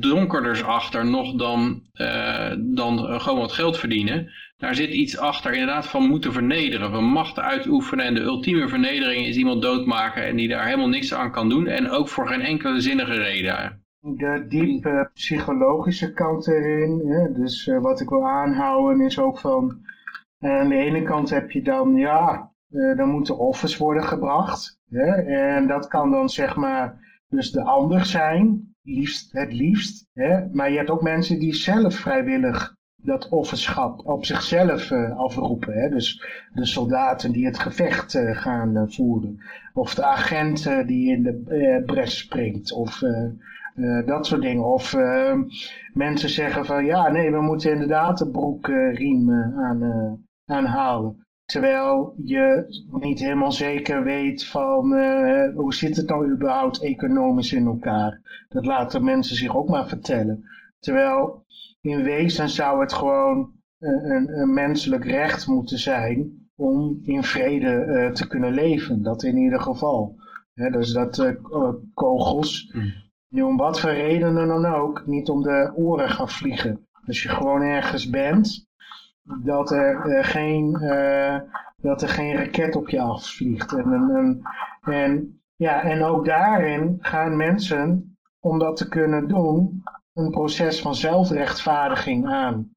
donkerders 0.00 0.62
achter 0.62 1.06
nog 1.06 1.34
dan, 1.34 1.82
uh, 1.94 2.52
dan 2.58 3.20
gewoon 3.20 3.38
wat 3.38 3.52
geld 3.52 3.78
verdienen. 3.78 4.32
Daar 4.56 4.74
zit 4.74 4.90
iets 4.90 5.18
achter 5.18 5.52
inderdaad 5.52 5.86
van 5.86 6.08
moeten 6.08 6.32
vernederen, 6.32 6.90
van 6.90 7.04
macht 7.04 7.38
uitoefenen. 7.38 8.04
En 8.04 8.14
de 8.14 8.20
ultieme 8.20 8.68
vernedering 8.68 9.26
is 9.26 9.36
iemand 9.36 9.62
doodmaken 9.62 10.26
en 10.26 10.36
die 10.36 10.48
daar 10.48 10.64
helemaal 10.64 10.88
niks 10.88 11.14
aan 11.14 11.30
kan 11.30 11.48
doen. 11.48 11.66
En 11.66 11.90
ook 11.90 12.08
voor 12.08 12.28
geen 12.28 12.40
enkele 12.40 12.80
zinnige 12.80 13.14
reden. 13.14 13.84
De 14.00 14.44
diep 14.48 14.86
uh, 14.86 15.00
psychologische 15.14 16.12
kant 16.12 16.48
erin, 16.48 17.02
hè? 17.06 17.32
dus 17.32 17.66
uh, 17.66 17.80
wat 17.80 18.00
ik 18.00 18.08
wil 18.08 18.28
aanhouden 18.28 19.06
is 19.06 19.18
ook 19.18 19.38
van... 19.38 19.80
aan 20.38 20.68
de 20.68 20.76
ene 20.76 21.02
kant 21.02 21.30
heb 21.30 21.50
je 21.50 21.62
dan, 21.62 21.94
ja, 21.94 22.52
dan 22.96 23.08
moeten 23.08 23.38
offers 23.38 23.76
worden 23.76 24.04
gebracht. 24.04 24.80
Hè? 24.88 25.12
En 25.22 25.66
dat 25.66 25.88
kan 25.88 26.10
dan 26.10 26.28
zeg 26.28 26.56
maar 26.56 27.05
dus 27.28 27.50
de 27.50 27.62
ander 27.62 28.04
zijn, 28.04 28.74
liefst, 28.82 29.32
het 29.32 29.52
liefst. 29.52 30.08
Hè? 30.12 30.46
Maar 30.52 30.70
je 30.70 30.76
hebt 30.76 30.90
ook 30.90 31.02
mensen 31.02 31.38
die 31.38 31.54
zelf 31.54 31.94
vrijwillig 31.94 32.74
dat 32.96 33.28
offerschap 33.28 34.06
op 34.06 34.24
zichzelf 34.24 34.90
uh, 34.90 35.18
afroepen. 35.18 35.74
Hè? 35.74 35.88
Dus 35.88 36.24
de 36.52 36.64
soldaten 36.66 37.32
die 37.32 37.46
het 37.46 37.58
gevecht 37.58 38.14
uh, 38.14 38.36
gaan 38.36 38.76
uh, 38.76 38.82
voeren. 38.86 39.38
Of 39.74 39.94
de 39.94 40.04
agent 40.04 40.64
die 40.86 41.10
in 41.10 41.22
de 41.22 41.82
bres 41.86 42.18
springt. 42.18 42.72
Of 42.72 43.02
dat 44.06 44.26
soort 44.26 44.42
dingen. 44.42 44.64
Of 44.64 44.96
mensen 45.92 46.28
zeggen 46.28 46.64
van 46.64 46.84
ja, 46.84 47.08
nee, 47.08 47.30
we 47.30 47.40
moeten 47.40 47.72
inderdaad 47.72 48.18
de 48.18 48.30
broekriem 48.30 49.30
aan, 49.56 50.18
aanhalen. 50.44 51.25
Terwijl 51.46 52.14
je 52.24 52.64
niet 52.90 53.18
helemaal 53.18 53.52
zeker 53.52 54.04
weet 54.04 54.46
van 54.46 54.94
hoe 55.54 55.74
zit 55.74 55.96
het 55.96 56.08
nou 56.08 56.30
überhaupt 56.30 56.82
economisch 56.82 57.52
in 57.52 57.66
elkaar. 57.66 58.44
Dat 58.48 58.66
laten 58.66 59.04
mensen 59.04 59.36
zich 59.36 59.56
ook 59.56 59.68
maar 59.68 59.88
vertellen. 59.88 60.44
Terwijl 60.78 61.44
in 61.80 62.02
wezen 62.02 62.48
zou 62.48 62.80
het 62.80 62.92
gewoon 62.92 63.52
een, 63.78 64.40
een 64.40 64.52
menselijk 64.54 65.04
recht 65.04 65.46
moeten 65.46 65.78
zijn 65.78 66.48
om 66.56 67.00
in 67.02 67.22
vrede 67.22 67.84
uh, 67.86 68.10
te 68.12 68.26
kunnen 68.26 68.52
leven. 68.52 69.02
Dat 69.02 69.22
in 69.22 69.36
ieder 69.36 69.60
geval. 69.60 70.16
He, 70.54 70.70
dus 70.70 70.92
dat 70.92 71.18
uh, 71.18 71.74
kogels, 71.94 72.72
mm. 73.30 73.44
om 73.44 73.56
wat 73.56 73.80
voor 73.80 73.90
redenen 73.90 74.48
dan 74.48 74.66
ook, 74.66 75.06
niet 75.06 75.28
om 75.28 75.42
de 75.42 75.72
oren 75.74 76.10
gaan 76.10 76.28
vliegen. 76.28 76.86
Als 77.06 77.22
je 77.22 77.28
gewoon 77.28 77.62
ergens 77.62 78.10
bent, 78.10 78.68
dat 79.42 79.70
er, 79.70 80.06
uh, 80.06 80.24
geen, 80.24 80.72
dat 81.76 82.02
er 82.02 82.08
geen 82.08 82.36
raket 82.36 82.76
op 82.76 82.88
je 82.88 83.00
afvliegt. 83.00 83.72
En, 83.72 83.92
en, 83.92 84.42
en, 84.82 85.40
ja, 85.56 85.82
en 85.82 86.02
ook 86.02 86.24
daarin 86.24 86.96
gaan 87.00 87.36
mensen, 87.36 88.16
om 88.40 88.58
dat 88.58 88.76
te 88.76 88.88
kunnen 88.88 89.28
doen, 89.28 89.82
een 90.14 90.30
proces 90.30 90.80
van 90.80 90.94
zelfrechtvaardiging 90.94 92.26
aan. 92.26 92.74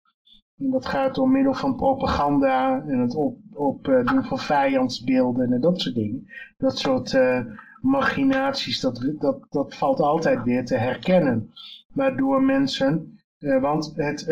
En 0.57 0.69
dat 0.69 0.85
gaat 0.85 1.15
door 1.15 1.29
middel 1.29 1.53
van 1.53 1.75
propaganda 1.75 2.83
en 2.87 2.99
het 2.99 3.15
opdoen 3.15 3.49
op, 3.59 3.87
uh, 3.87 4.23
van 4.23 4.39
vijandsbeelden 4.39 5.53
en 5.53 5.61
dat 5.61 5.81
soort 5.81 5.95
dingen. 5.95 6.27
Dat 6.57 6.77
soort 6.77 7.13
uh, 7.13 7.39
machinaties, 7.81 8.79
dat, 8.79 9.13
dat, 9.19 9.45
dat 9.49 9.75
valt 9.75 9.99
altijd 9.99 10.43
weer 10.43 10.65
te 10.65 10.75
herkennen. 10.75 11.51
Waardoor 11.93 12.41
mensen, 12.41 13.18
want 13.39 13.93
het 13.95 14.25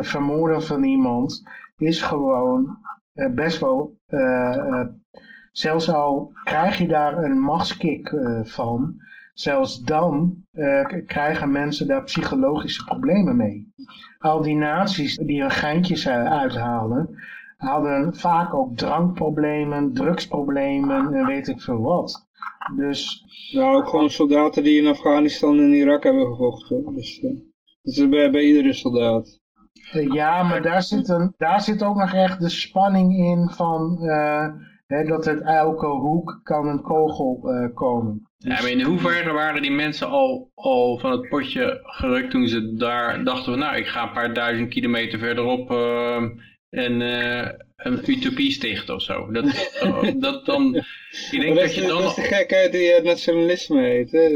vermoorden 0.00 0.62
van 0.62 0.84
iemand 0.84 1.42
is 1.76 2.02
gewoon 2.02 2.78
best 3.34 3.60
wel, 3.60 3.96
zelfs 5.52 5.90
al 5.90 6.32
krijg 6.44 6.78
je 6.78 6.88
daar 6.88 7.24
een 7.24 7.40
machtskick 7.40 8.14
van, 8.42 8.94
zelfs 9.34 9.82
dan 9.82 10.36
krijgen 11.06 11.52
mensen 11.52 11.86
daar 11.86 12.04
psychologische 12.04 12.84
problemen 12.84 13.36
mee. 13.36 13.72
Al 14.18 14.42
die 14.42 14.56
naties 14.56 15.16
die 15.16 15.40
hun 15.40 15.50
geintjes 15.50 16.08
uithalen, 16.08 17.08
hadden 17.56 18.14
vaak 18.14 18.54
ook 18.54 18.76
drankproblemen, 18.76 19.92
drugsproblemen 19.92 21.14
en 21.14 21.26
weet 21.26 21.48
ik 21.48 21.60
veel 21.60 21.80
wat. 21.80 22.28
Dus... 22.76 23.24
Nou, 23.52 23.76
ook 23.76 23.88
gewoon 23.88 24.10
soldaten 24.10 24.62
die 24.62 24.82
in 24.82 24.88
Afghanistan 24.88 25.58
en 25.58 25.72
Irak 25.72 26.02
hebben 26.02 26.26
gevochten. 26.26 26.94
Dus 26.94 27.26
dat 27.82 27.94
is 27.94 28.08
bij, 28.08 28.30
bij 28.30 28.42
iedere 28.42 28.72
soldaat. 28.72 29.38
Ja, 29.92 30.42
maar 30.42 30.62
daar 30.62 30.82
zit, 30.82 31.08
een, 31.08 31.34
daar 31.36 31.60
zit 31.60 31.82
ook 31.82 31.96
nog 31.96 32.14
echt 32.14 32.40
de 32.40 32.48
spanning 32.48 33.16
in 33.16 33.48
van 33.48 33.98
dat 34.98 35.28
uit 35.28 35.42
elke 35.42 35.86
hoek 35.86 36.40
kan 36.42 36.68
een 36.68 36.82
kogel 36.82 37.40
uh, 37.44 37.74
komen. 37.74 38.28
Ja, 38.36 38.48
maar 38.48 38.70
in 38.70 38.82
hoeverre 38.82 39.32
waren 39.32 39.62
die 39.62 39.70
mensen 39.70 40.08
al, 40.08 40.50
al 40.54 40.98
van 40.98 41.10
het 41.10 41.28
potje 41.28 41.80
gerukt 41.82 42.30
toen 42.30 42.48
ze 42.48 42.74
daar 42.74 43.24
dachten 43.24 43.44
van 43.44 43.58
nou 43.58 43.76
ik 43.76 43.86
ga 43.86 44.02
een 44.02 44.12
paar 44.12 44.34
duizend 44.34 44.68
kilometer 44.68 45.18
verderop 45.18 45.70
uh, 45.70 46.22
en, 46.70 47.00
uh, 47.00 47.48
een 47.76 48.10
utopie 48.10 48.50
stichten 48.50 48.94
of 48.94 49.02
zo. 49.02 49.30
Dat, 49.30 49.44
dat 50.20 50.46
dan, 50.46 50.74
ik 51.30 51.40
denk 51.40 51.54
dat, 51.54 51.64
dat, 51.64 51.74
je 51.74 51.80
dan... 51.80 52.02
Dat 52.02 52.08
is 52.08 52.14
de 52.14 52.34
gekheid 52.34 52.72
die 52.72 52.92
het 52.92 53.04
nationalisme 53.04 53.80
heet. 53.80 54.10
Hè? 54.10 54.28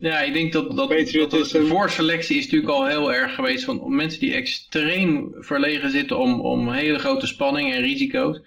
Ja, 0.00 0.20
ik 0.20 0.32
denk 0.32 0.52
dat, 0.52 0.76
dat, 0.76 0.88
dat 0.88 1.50
de 1.50 1.66
voorselectie 1.66 2.36
is 2.36 2.44
natuurlijk 2.44 2.72
al 2.72 2.86
heel 2.86 3.12
erg 3.12 3.34
geweest 3.34 3.64
van 3.64 3.94
mensen 3.94 4.20
die 4.20 4.34
extreem 4.34 5.34
verlegen 5.38 5.90
zitten 5.90 6.18
om, 6.18 6.40
om 6.40 6.72
hele 6.72 6.98
grote 6.98 7.26
spanning 7.26 7.72
en 7.72 7.80
risico's. 7.80 8.40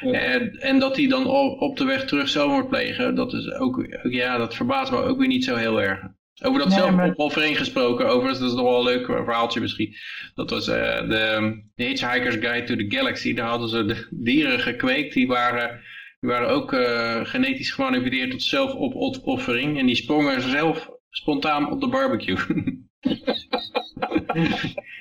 En, 0.00 0.58
en 0.58 0.78
dat 0.78 0.96
hij 0.96 1.06
dan 1.06 1.26
op 1.58 1.76
de 1.76 1.84
weg 1.84 2.04
terug 2.04 2.28
zelfmoord 2.28 2.68
plegen, 2.68 3.14
dat 3.14 3.32
is 3.32 3.52
ook, 3.52 3.86
ja, 4.02 4.36
dat 4.36 4.54
verbaast 4.54 4.90
me 4.90 5.02
ook 5.02 5.18
weer 5.18 5.28
niet 5.28 5.44
zo 5.44 5.56
heel 5.56 5.82
erg. 5.82 6.00
Over 6.42 6.58
dat 6.58 6.68
nee, 6.68 6.78
zelfopoffering 6.78 7.50
maar... 7.50 7.64
gesproken, 7.64 8.08
overigens, 8.08 8.38
dat 8.38 8.48
is 8.48 8.54
nog 8.54 8.64
wel 8.64 8.78
een 8.78 8.84
leuk 8.84 9.06
verhaaltje 9.06 9.60
misschien. 9.60 9.94
Dat 10.34 10.50
was 10.50 10.68
uh, 10.68 10.74
de, 11.08 11.62
de 11.74 11.84
Hitchhiker's 11.84 12.36
Guide 12.36 12.64
to 12.64 12.76
the 12.76 12.96
Galaxy, 12.96 13.34
daar 13.34 13.48
hadden 13.48 13.68
ze 13.68 13.84
de 13.84 14.06
dieren 14.10 14.60
gekweekt, 14.60 15.14
die 15.14 15.26
waren, 15.26 15.80
die 16.20 16.30
waren 16.30 16.48
ook 16.48 16.72
uh, 16.72 17.20
genetisch 17.22 17.70
gemanipuleerd 17.70 18.30
tot 18.30 18.42
zelfopoffering. 18.42 19.78
En 19.78 19.86
die 19.86 19.96
sprongen 19.96 20.42
zelf 20.42 20.96
spontaan 21.18 21.70
op 21.70 21.80
de 21.80 21.88
barbecue. 21.88 22.36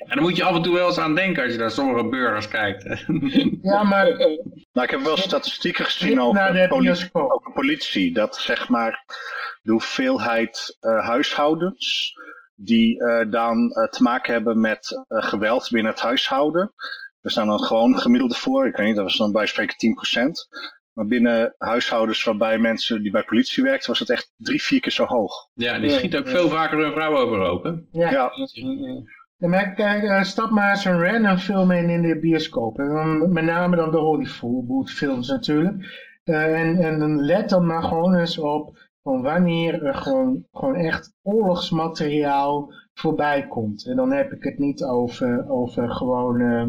en 0.07 0.15
dan 0.15 0.21
moet 0.21 0.37
je 0.37 0.43
af 0.43 0.55
en 0.55 0.61
toe 0.61 0.73
wel 0.73 0.87
eens 0.87 0.97
aan 0.97 1.15
denken 1.15 1.43
als 1.43 1.51
je 1.51 1.57
naar 1.57 1.71
sommige 1.71 2.09
burgers 2.09 2.47
kijkt. 2.47 3.05
ja, 3.61 3.83
maar... 3.83 4.09
Uh, 4.09 4.17
nou, 4.73 4.85
ik 4.85 4.89
heb 4.89 5.01
wel 5.01 5.17
statistieken 5.17 5.85
gezien 5.85 6.21
over, 6.21 6.67
politie, 6.67 7.09
over 7.13 7.51
politie. 7.53 8.13
Dat 8.13 8.35
zeg 8.35 8.69
maar 8.69 9.05
de 9.61 9.71
hoeveelheid 9.71 10.77
uh, 10.81 11.05
huishoudens 11.05 12.13
die 12.55 13.01
uh, 13.01 13.31
dan 13.31 13.69
te 13.89 14.03
maken 14.03 14.33
hebben 14.33 14.59
met 14.59 15.03
geweld 15.07 15.69
binnen 15.71 15.91
het 15.91 16.01
huishouden. 16.01 16.73
Er 17.21 17.31
staan 17.31 17.47
dan 17.47 17.59
gewoon 17.59 17.99
gemiddelde 17.99 18.35
voor. 18.35 18.67
Ik 18.67 18.75
weet 18.75 18.87
niet, 18.87 18.95
dat 18.95 19.05
was 19.05 19.17
dan 19.17 19.31
bij 19.31 19.45
spreken 19.45 19.75
10%. 20.19 20.29
Maar 20.97 21.05
binnen 21.05 21.55
huishoudens 21.57 22.23
waarbij 22.23 22.57
mensen 22.57 23.01
die 23.01 23.11
bij 23.11 23.23
politie 23.23 23.63
werkten, 23.63 23.89
was 23.89 23.99
het 23.99 24.09
echt 24.09 24.33
drie, 24.37 24.61
vier 24.61 24.79
keer 24.79 24.91
zo 24.91 25.05
hoog. 25.05 25.49
Ja, 25.53 25.79
die 25.79 25.89
schiet 25.89 26.15
ook 26.15 26.27
veel 26.27 26.49
vaker 26.49 26.79
een 26.79 26.91
vrouw 26.91 27.15
overhoop, 27.15 27.63
hè? 27.63 27.69
Ja. 27.91 28.11
ja. 28.11 28.31
ja 29.37 29.47
maar 29.47 29.73
kijk, 29.73 30.03
uh, 30.03 30.23
stap 30.23 30.49
maar 30.49 30.69
eens 30.69 30.85
een 30.85 31.03
random 31.03 31.37
film 31.37 31.71
in 31.71 31.89
in 31.89 32.01
de 32.01 32.19
bioscoop. 32.19 32.79
En 32.79 32.87
dan, 32.87 33.33
met 33.33 33.43
name 33.43 33.75
dan 33.75 33.91
de 33.91 33.97
Hollywood 33.97 34.91
films 34.91 35.27
natuurlijk. 35.27 35.75
Uh, 36.25 36.59
en, 36.59 36.77
en 36.77 36.99
dan 36.99 37.21
let 37.21 37.49
dan 37.49 37.65
maar 37.65 37.83
gewoon 37.83 38.15
eens 38.15 38.37
op 38.37 38.77
van 39.03 39.21
wanneer 39.21 39.83
er 39.83 39.95
gewoon, 39.95 40.45
gewoon 40.51 40.75
echt 40.75 41.13
oorlogsmateriaal 41.21 42.73
voorbij 42.93 43.47
komt. 43.47 43.85
En 43.85 43.95
dan 43.95 44.11
heb 44.11 44.31
ik 44.31 44.43
het 44.43 44.57
niet 44.57 44.83
over, 44.83 45.49
over 45.49 45.91
gewoon, 45.91 46.41
uh, 46.41 46.65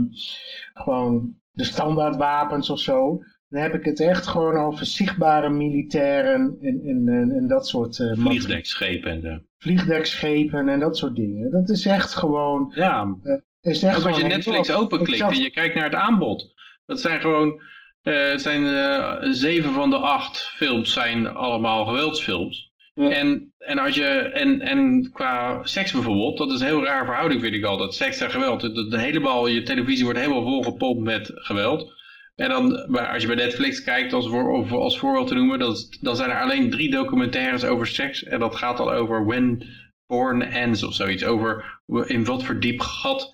gewoon 0.74 1.34
de 1.50 1.64
standaardwapens 1.64 2.70
of 2.70 2.78
zo. 2.78 3.22
Dan 3.48 3.62
heb 3.62 3.74
ik 3.74 3.84
het 3.84 4.00
echt 4.00 4.26
gewoon 4.26 4.56
over 4.56 4.86
zichtbare 4.86 5.50
militairen 5.50 6.56
en, 6.60 6.80
en, 6.84 7.08
en, 7.08 7.30
en 7.30 7.48
dat 7.48 7.68
soort... 7.68 7.98
Uh, 7.98 8.12
Vliegdekschepen 8.16 9.10
en 9.10 9.20
zo. 9.20 9.38
Vliegdekschepen 9.58 10.68
en 10.68 10.80
dat 10.80 10.96
soort 10.96 11.16
dingen. 11.16 11.50
Dat 11.50 11.68
is 11.68 11.86
echt 11.86 12.14
gewoon... 12.14 12.72
Ja, 12.74 13.16
uh, 13.24 13.36
is 13.60 13.82
echt 13.82 14.04
als 14.04 14.18
je 14.18 14.24
Netflix 14.24 14.72
openklikt 14.72 15.20
en 15.20 15.42
je 15.42 15.50
kijkt 15.50 15.74
naar 15.74 15.84
het 15.84 15.94
aanbod. 15.94 16.54
Dat 16.86 17.00
zijn 17.00 17.20
gewoon... 17.20 17.60
Uh, 18.02 18.36
zijn, 18.36 19.34
zeven 19.34 19.72
van 19.72 19.90
de 19.90 19.96
acht 19.96 20.38
films 20.38 20.92
zijn 20.92 21.26
allemaal 21.26 21.84
geweldsfilms. 21.84 22.72
En, 22.94 23.52
en, 23.58 23.78
als 23.78 23.94
je, 23.94 24.04
en, 24.04 24.60
en 24.60 25.10
qua 25.12 25.60
seks 25.62 25.92
bijvoorbeeld, 25.92 26.38
dat 26.38 26.52
is 26.52 26.60
een 26.60 26.66
heel 26.66 26.84
raar 26.84 27.04
verhouding 27.04 27.40
vind 27.40 27.54
ik 27.54 27.64
altijd. 27.64 27.94
Seks 27.94 28.20
en 28.20 28.30
geweld. 28.30 28.60
De, 28.60 28.88
de 28.88 28.98
hele 28.98 29.20
bal, 29.20 29.46
je 29.46 29.62
televisie 29.62 30.04
wordt 30.04 30.18
helemaal 30.18 30.42
volgepompt 30.42 31.02
met 31.02 31.30
geweld. 31.34 31.96
En 32.39 32.48
dan, 32.48 32.85
maar 32.89 33.12
als 33.12 33.23
je 33.23 33.27
bij 33.27 33.36
Netflix 33.36 33.82
kijkt, 33.82 34.12
als, 34.12 34.28
voor, 34.28 34.78
als 34.78 34.98
voorbeeld 34.98 35.28
te 35.28 35.35
noemen, 35.35 35.59
dat, 35.59 35.97
dan 36.01 36.16
zijn 36.16 36.31
er 36.31 36.40
alleen 36.40 36.70
drie 36.70 36.90
documentaires 36.90 37.65
over 37.65 37.86
seks. 37.86 38.24
En 38.24 38.40
dat 38.40 38.56
gaat 38.56 38.81
al 38.81 38.93
over 38.93 39.27
When 39.27 39.65
Porn 40.06 40.43
Ends 40.43 40.82
of 40.82 40.94
zoiets. 40.94 41.24
Over 41.24 41.81
in 42.06 42.24
wat 42.24 42.44
voor 42.44 42.60
diep 42.60 42.81
gat 42.81 43.32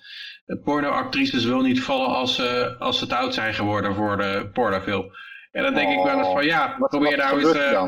pornoactrices 0.63 1.45
wil 1.45 1.61
niet 1.61 1.83
vallen 1.83 2.07
als 2.07 2.35
ze, 2.35 2.75
als 2.79 2.99
ze 2.99 3.07
te 3.07 3.15
oud 3.15 3.33
zijn 3.33 3.53
geworden 3.53 3.95
voor 3.95 4.17
de 4.17 4.49
pornofilm. 4.53 5.11
En 5.51 5.63
dan 5.63 5.73
denk 5.73 5.89
ik 5.89 6.03
wel 6.03 6.17
eens 6.17 6.27
van 6.27 6.45
ja, 6.45 6.75
probeer 6.77 7.17
nou 7.17 7.39
eens 7.39 7.55
uh, 7.55 7.83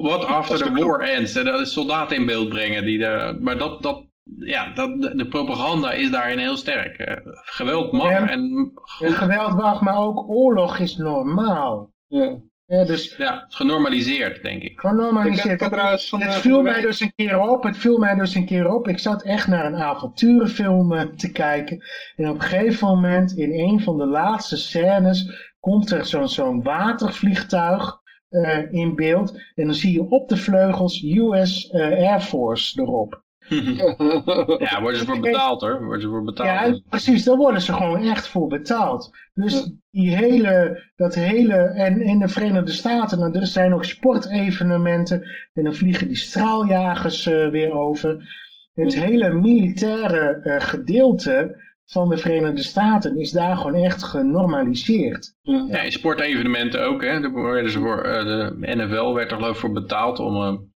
what 0.00 0.24
after 0.24 0.58
the 0.58 0.84
war 0.84 1.00
ends. 1.00 1.34
En 1.34 1.44
dat 1.44 1.60
is 1.60 1.72
soldaten 1.72 2.16
in 2.16 2.26
beeld 2.26 2.48
brengen. 2.48 2.84
Die 2.84 2.98
de, 2.98 3.38
maar 3.40 3.58
dat, 3.58 3.82
dat, 3.82 4.04
ja, 4.38 4.72
dat, 4.74 5.02
de 5.02 5.26
propaganda 5.28 5.92
is 5.92 6.10
daarin 6.10 6.38
heel 6.38 6.56
sterk. 6.56 6.98
Uh, 6.98 7.32
geweld 7.32 7.92
mag. 7.92 8.10
Ja, 8.10 8.28
en, 8.28 8.72
geweld 8.98 9.56
mag, 9.56 9.80
maar 9.80 9.98
ook 9.98 10.28
oorlog 10.28 10.78
is 10.78 10.96
normaal. 10.96 11.92
Ja. 12.06 12.38
Ja, 12.70 12.84
dus, 12.84 13.16
ja, 13.16 13.44
genormaliseerd, 13.48 14.42
denk 14.42 14.62
ik. 14.62 14.80
Genormaliseerd. 14.80 15.60
Ik 15.60 15.70
het, 15.70 16.04
van 16.08 16.22
het 16.22 16.34
viel 16.34 16.62
mij 16.62 16.80
dus 16.80 17.00
een 17.00 17.12
keer 17.14 17.38
op. 17.38 17.62
Het 17.62 17.76
viel 17.76 17.98
mij 17.98 18.14
dus 18.14 18.34
een 18.34 18.46
keer 18.46 18.74
op. 18.74 18.88
Ik 18.88 18.98
zat 18.98 19.22
echt 19.22 19.46
naar 19.46 19.64
een 19.64 19.76
avonturenfilm 19.76 20.92
uh, 20.92 21.02
te 21.02 21.32
kijken. 21.32 21.84
En 22.16 22.28
op 22.28 22.34
een 22.34 22.40
gegeven 22.40 22.88
moment, 22.88 23.36
in 23.36 23.52
een 23.52 23.80
van 23.80 23.98
de 23.98 24.06
laatste 24.06 24.56
scènes, 24.56 25.50
komt 25.60 25.90
er 25.90 26.04
zo'n 26.04 26.28
zo'n 26.28 26.62
watervliegtuig 26.62 28.00
eh, 28.28 28.72
in 28.72 28.94
beeld. 28.94 29.42
En 29.54 29.64
dan 29.64 29.74
zie 29.74 29.92
je 29.92 30.10
op 30.10 30.28
de 30.28 30.36
vleugels 30.36 31.02
US 31.02 31.70
eh, 31.70 31.80
Air 31.82 32.20
Force 32.20 32.80
erop. 32.80 33.22
ja, 34.68 34.80
worden 34.80 34.98
ze 34.98 35.04
voor 35.04 35.20
betaald 35.20 35.60
hoor. 35.60 35.84
Worden 35.84 36.00
ze 36.00 36.08
voor 36.08 36.24
betaald. 36.24 36.76
Ja, 36.76 36.80
precies, 36.88 37.24
daar 37.24 37.36
worden 37.36 37.60
ze 37.60 37.72
gewoon 37.72 38.02
echt 38.02 38.28
voor 38.28 38.46
betaald. 38.46 39.10
Dus 39.34 39.72
die 39.90 40.16
hele, 40.16 40.82
dat 40.96 41.14
hele, 41.14 41.54
en 41.54 42.00
in 42.00 42.18
de 42.18 42.28
Verenigde 42.28 42.72
Staten, 42.72 43.18
nou, 43.18 43.38
er 43.38 43.46
zijn 43.46 43.74
ook 43.74 43.84
sportevenementen, 43.84 45.22
en 45.52 45.64
dan 45.64 45.74
vliegen 45.74 46.06
die 46.06 46.16
straaljagers 46.16 47.26
uh, 47.26 47.48
weer 47.48 47.72
over. 47.72 48.38
Het 48.74 48.94
hele 48.94 49.32
militaire 49.32 50.40
uh, 50.44 50.60
gedeelte 50.60 51.56
van 51.86 52.08
de 52.08 52.16
Verenigde 52.16 52.62
Staten 52.62 53.18
is 53.18 53.30
daar 53.30 53.56
gewoon 53.56 53.84
echt 53.84 54.02
genormaliseerd. 54.02 55.34
Ja, 55.42 55.90
sportevenementen 55.90 56.86
ook. 56.86 57.02
Hè. 57.02 57.20
Daar 57.20 57.32
werden 57.32 57.70
ze 57.70 57.78
voor, 57.78 58.06
uh, 58.06 58.24
de 58.24 58.54
NFL 58.58 59.12
werd 59.14 59.30
er 59.30 59.36
geloof 59.36 59.54
ik 59.54 59.60
voor 59.60 59.72
betaald 59.72 60.18
om 60.18 60.69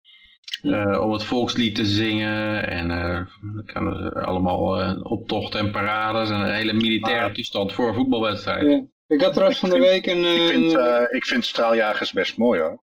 uh, 0.64 1.02
om 1.02 1.12
het 1.12 1.24
volkslied 1.24 1.76
te 1.76 1.86
zingen. 1.86 2.68
En 2.68 2.90
uh, 2.90 3.66
kan 3.66 4.14
allemaal 4.14 4.82
uh, 4.82 5.00
optochten 5.04 5.60
en 5.60 5.72
parades. 5.72 6.30
En 6.30 6.40
een 6.40 6.54
hele 6.54 6.74
militaire 6.74 7.28
ah. 7.28 7.34
toestand 7.34 7.74
voor 7.74 7.88
een 7.88 7.96
voetbalwedstrijd. 7.96 8.66
Ja. 8.66 8.86
Ik 9.08 9.22
had 9.22 9.34
trouwens 9.34 9.60
van 9.60 9.70
de 9.70 9.80
week 9.80 10.06
een... 10.06 10.36
Ik 10.36 10.50
vind, 10.50 10.78
ik 11.10 11.26
vind 11.26 11.46
straaljagers 11.46 12.12
best 12.12 12.38
mooi 12.38 12.60
hoor. 12.60 12.84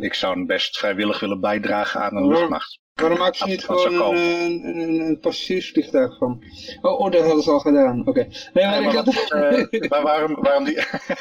Ik 0.00 0.14
zou 0.14 0.34
hem 0.34 0.46
best 0.46 0.78
vrijwillig 0.78 1.20
willen 1.20 1.40
bijdragen 1.40 2.00
aan 2.00 2.16
een 2.16 2.28
luchtmacht. 2.28 2.80
Waarom 2.94 3.18
maak 3.18 3.34
je 3.34 3.44
niet 3.44 3.64
gewoon 3.64 3.94
een, 3.94 4.64
een, 4.64 4.78
een, 4.78 5.00
een 5.00 5.18
passagiersvliegtuig 5.18 6.18
van? 6.18 6.44
Oh, 6.80 7.00
oh, 7.00 7.10
dat 7.10 7.24
hadden 7.24 7.42
ze 7.42 7.50
al 7.50 7.58
gedaan. 7.58 8.00
Oké. 8.00 8.10
Okay. 8.10 8.28
Nee, 8.52 8.64
maar, 8.64 8.74
ja, 8.74 8.80
maar, 8.80 8.94
had... 8.94 9.32
uh, 9.72 9.88
maar 9.90 10.02
waarom, 10.02 10.34
waarom 10.42 10.64
die... 10.64 10.74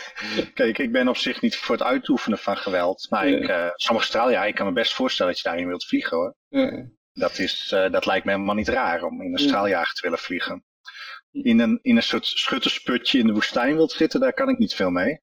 Kijk, 0.53 0.77
ik 0.77 0.91
ben 0.91 1.07
op 1.07 1.18
zich 1.18 1.41
niet 1.41 1.56
voor 1.56 1.76
het 1.76 1.84
uitoefenen 1.84 2.38
van 2.38 2.57
geweld. 2.57 3.07
Maar 3.10 3.27
ik, 3.27 3.49
uh, 3.49 3.68
sommige 3.73 4.07
straal, 4.07 4.31
ja, 4.31 4.45
ik 4.45 4.56
kan 4.56 4.65
me 4.65 4.72
best 4.72 4.93
voorstellen 4.93 5.31
dat 5.31 5.41
je 5.41 5.49
daarin 5.49 5.68
wilt 5.68 5.85
vliegen 5.85 6.18
hoor. 6.18 6.35
Dat, 7.14 7.39
is, 7.39 7.72
uh, 7.73 7.91
dat 7.91 8.06
lijkt 8.06 8.26
me 8.26 8.31
helemaal 8.31 8.56
niet 8.56 8.69
raar 8.69 9.03
om 9.03 9.22
in 9.22 9.31
een 9.31 9.39
straaljager 9.39 9.93
te 9.93 10.02
willen 10.02 10.19
vliegen. 10.19 10.64
In 11.32 11.60
een, 11.60 11.80
in 11.82 11.95
een 11.95 12.03
soort 12.03 12.26
schuttersputje 12.26 13.20
in 13.20 13.28
de 13.28 13.34
woestijn 13.34 13.76
wilt 13.76 13.91
zitten, 13.91 14.20
daar 14.20 14.34
kan 14.34 14.49
ik 14.49 14.58
niet 14.58 14.74
veel 14.74 14.90
mee. 14.90 15.20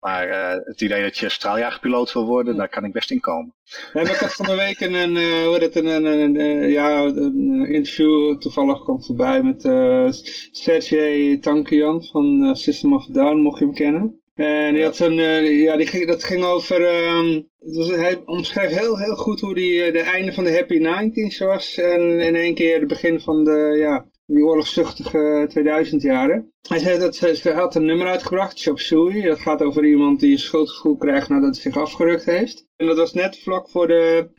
Maar 0.00 0.28
uh, 0.28 0.64
het 0.64 0.80
idee 0.80 1.02
dat 1.02 1.18
je 1.18 1.28
straaljagerpiloot 1.28 2.12
wil 2.12 2.26
worden, 2.26 2.56
daar 2.56 2.68
kan 2.68 2.84
ik 2.84 2.92
best 2.92 3.10
in 3.10 3.20
komen. 3.20 3.54
Ja, 3.92 4.00
ik 4.00 4.16
had 4.16 4.34
van 4.34 4.46
de 4.46 4.54
week 4.54 4.80
een, 4.80 4.94
een, 4.94 5.44
hoe 5.44 5.58
het, 5.58 5.76
een, 5.76 5.86
een, 5.86 6.04
een, 6.40 6.70
ja, 6.70 7.02
een 7.02 7.66
interview 7.66 8.38
toevallig 8.38 8.82
kwam 8.82 9.02
voorbij 9.02 9.42
met 9.42 9.64
uh, 9.64 10.06
Sergej 10.50 11.38
Tankian 11.38 12.04
van 12.04 12.56
System 12.56 12.94
of 12.94 13.06
Down, 13.06 13.40
mocht 13.40 13.58
je 13.58 13.64
hem 13.64 13.74
kennen. 13.74 14.20
En 14.34 14.74
die 14.74 14.84
had 14.84 14.98
een, 14.98 15.14
ja, 15.44 15.76
die 15.76 15.86
ging, 15.86 16.06
dat 16.06 16.24
ging 16.24 16.44
over, 16.44 16.80
um, 17.16 17.48
was, 17.58 17.88
hij 17.88 18.22
omschreef 18.24 18.70
heel, 18.70 18.98
heel 18.98 19.16
goed 19.16 19.40
hoe 19.40 19.54
die 19.54 19.92
de 19.92 20.00
einde 20.00 20.32
van 20.32 20.44
de 20.44 20.52
Happy 20.52 20.78
90s 20.78 21.46
was. 21.46 21.76
En 21.76 22.20
in 22.20 22.34
één 22.34 22.54
keer 22.54 22.78
het 22.78 22.88
begin 22.88 23.20
van 23.20 23.44
de, 23.44 23.76
ja, 23.78 24.06
die 24.26 24.44
oorlogszuchtige 24.44 25.46
2000 25.48 26.02
jaren. 26.02 26.52
Hij 26.68 26.78
zei 26.78 26.98
dat 26.98 27.16
ze, 27.16 27.50
had 27.54 27.74
een 27.74 27.84
nummer 27.84 28.06
uitgebracht, 28.06 28.62
Chop 28.62 28.78
Suey. 28.78 29.22
Dat 29.22 29.38
gaat 29.38 29.62
over 29.62 29.84
iemand 29.84 30.20
die 30.20 30.32
een 30.32 30.38
schuldgevoel 30.38 30.96
krijgt 30.96 31.28
nadat 31.28 31.54
hij 31.54 31.62
zich 31.62 31.76
afgerukt 31.76 32.24
heeft. 32.24 32.66
En 32.76 32.86
dat 32.86 32.96
was 32.96 33.12
net 33.12 33.38
vlak 33.38 33.70
voor 33.70 33.86
de 33.86 34.30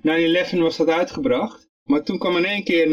9-11 0.56 0.58
was 0.58 0.78
dat 0.78 0.90
uitgebracht. 0.90 1.70
Maar 1.84 2.04
toen 2.04 2.18
kwam 2.18 2.38
in 2.38 2.46
één 2.46 2.64
keer 2.64 2.86
9-11. 2.86 2.90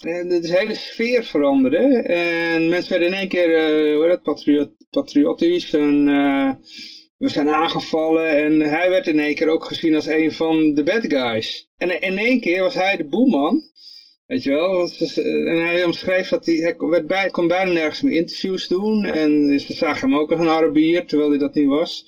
En 0.00 0.28
de 0.28 0.58
hele 0.58 0.74
sfeer 0.74 1.24
veranderde. 1.24 2.02
En 2.02 2.68
mensen 2.68 2.90
werden 2.90 3.08
in 3.08 3.14
één 3.14 3.28
keer 3.28 3.48
uh, 3.48 3.96
hoe 3.96 4.08
dat, 4.08 4.22
patriot, 4.22 4.70
patriotisch. 4.90 5.72
En 5.72 6.08
uh, 6.08 6.52
we 7.18 7.28
zijn 7.28 7.48
aangevallen. 7.48 8.28
En 8.28 8.60
hij 8.60 8.90
werd 8.90 9.06
in 9.06 9.18
één 9.18 9.34
keer 9.34 9.48
ook 9.48 9.64
gezien 9.64 9.94
als 9.94 10.06
een 10.06 10.32
van 10.32 10.74
de 10.74 10.82
bad 10.82 11.04
guys. 11.06 11.68
En 11.76 12.00
in 12.00 12.18
één 12.18 12.40
keer 12.40 12.62
was 12.62 12.74
hij 12.74 12.96
de 12.96 13.08
boeman. 13.08 13.62
Weet 14.32 14.42
je 14.42 14.50
wel, 14.50 14.90
en 15.46 15.64
hij 15.64 15.84
omschreef 15.84 16.28
dat 16.28 16.46
hij, 16.46 16.54
hij 16.54 16.74
werd 16.78 17.06
bij, 17.06 17.28
kon 17.28 17.46
bijna 17.46 17.72
nergens 17.72 18.02
meer 18.02 18.12
interviews 18.12 18.68
doen. 18.68 19.04
En 19.04 19.46
dus 19.46 19.66
we 19.66 19.74
zagen 19.74 20.10
hem 20.10 20.18
ook 20.18 20.30
als 20.30 20.40
een 20.40 20.48
Arabier, 20.48 21.06
terwijl 21.06 21.30
hij 21.30 21.38
dat 21.38 21.54
niet 21.54 21.66
was. 21.66 22.04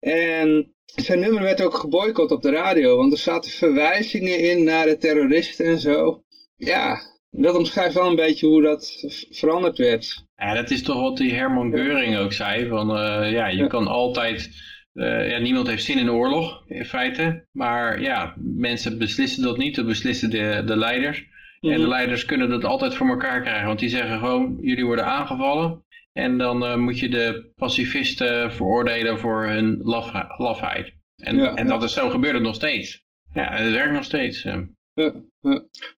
En 0.00 0.74
zijn 0.84 1.18
nummer 1.18 1.42
werd 1.42 1.60
ook 1.60 1.74
geboycott 1.74 2.30
op 2.30 2.42
de 2.42 2.50
radio, 2.50 2.96
want 2.96 3.12
er 3.12 3.18
zaten 3.18 3.50
verwijzingen 3.50 4.38
in 4.38 4.64
naar 4.64 4.86
de 4.86 4.96
terroristen 4.96 5.66
en 5.66 5.78
zo. 5.78 6.22
Ja, 6.56 7.00
dat 7.30 7.56
omschrijft 7.56 7.94
wel 7.94 8.06
een 8.06 8.16
beetje 8.16 8.46
hoe 8.46 8.62
dat 8.62 9.04
veranderd 9.30 9.78
werd. 9.78 10.26
Ja, 10.36 10.54
dat 10.54 10.70
is 10.70 10.82
toch 10.82 11.00
wat 11.00 11.16
die 11.16 11.32
Herman 11.32 11.70
Geuring 11.70 12.16
ook 12.16 12.32
zei, 12.32 12.68
van 12.68 12.90
uh, 12.90 13.32
ja, 13.32 13.48
je 13.48 13.56
ja. 13.56 13.66
kan 13.66 13.86
altijd... 13.86 14.48
Uh, 14.92 15.30
ja, 15.30 15.38
niemand 15.38 15.66
heeft 15.66 15.84
zin 15.84 15.98
in 15.98 16.10
oorlog, 16.10 16.62
in 16.66 16.84
feite. 16.84 17.46
Maar 17.52 18.00
ja, 18.00 18.34
mensen 18.40 18.98
beslissen 18.98 19.42
dat 19.42 19.56
niet, 19.56 19.74
dat 19.74 19.86
beslissen 19.86 20.30
de, 20.30 20.62
de 20.66 20.76
leiders. 20.76 21.36
En 21.60 21.70
de 21.70 21.78
mhm. 21.78 21.88
leiders 21.88 22.24
kunnen 22.24 22.48
dat 22.48 22.64
altijd 22.64 22.94
voor 22.94 23.08
elkaar 23.08 23.40
krijgen. 23.40 23.66
Want 23.66 23.78
die 23.78 23.88
zeggen 23.88 24.18
gewoon, 24.18 24.58
jullie 24.60 24.84
worden 24.84 25.06
aangevallen. 25.06 25.84
En 26.12 26.38
dan 26.38 26.62
uh, 26.62 26.76
moet 26.76 26.98
je 26.98 27.08
de 27.08 27.52
pacifisten 27.56 28.52
veroordelen 28.52 29.18
voor 29.18 29.46
hun 29.46 29.80
laf, 29.82 30.12
lafheid. 30.36 30.92
En, 31.16 31.36
ja, 31.36 31.54
en 31.54 31.66
dat 31.66 31.82
is 31.82 31.92
zo 31.92 32.08
gebeurt 32.08 32.34
het 32.34 32.42
nog 32.42 32.54
steeds. 32.54 33.04
Ja, 33.32 33.52
het 33.52 33.72
werkt 33.72 33.92
nog 33.92 34.04
steeds. 34.04 34.42
Ja, 34.42 34.68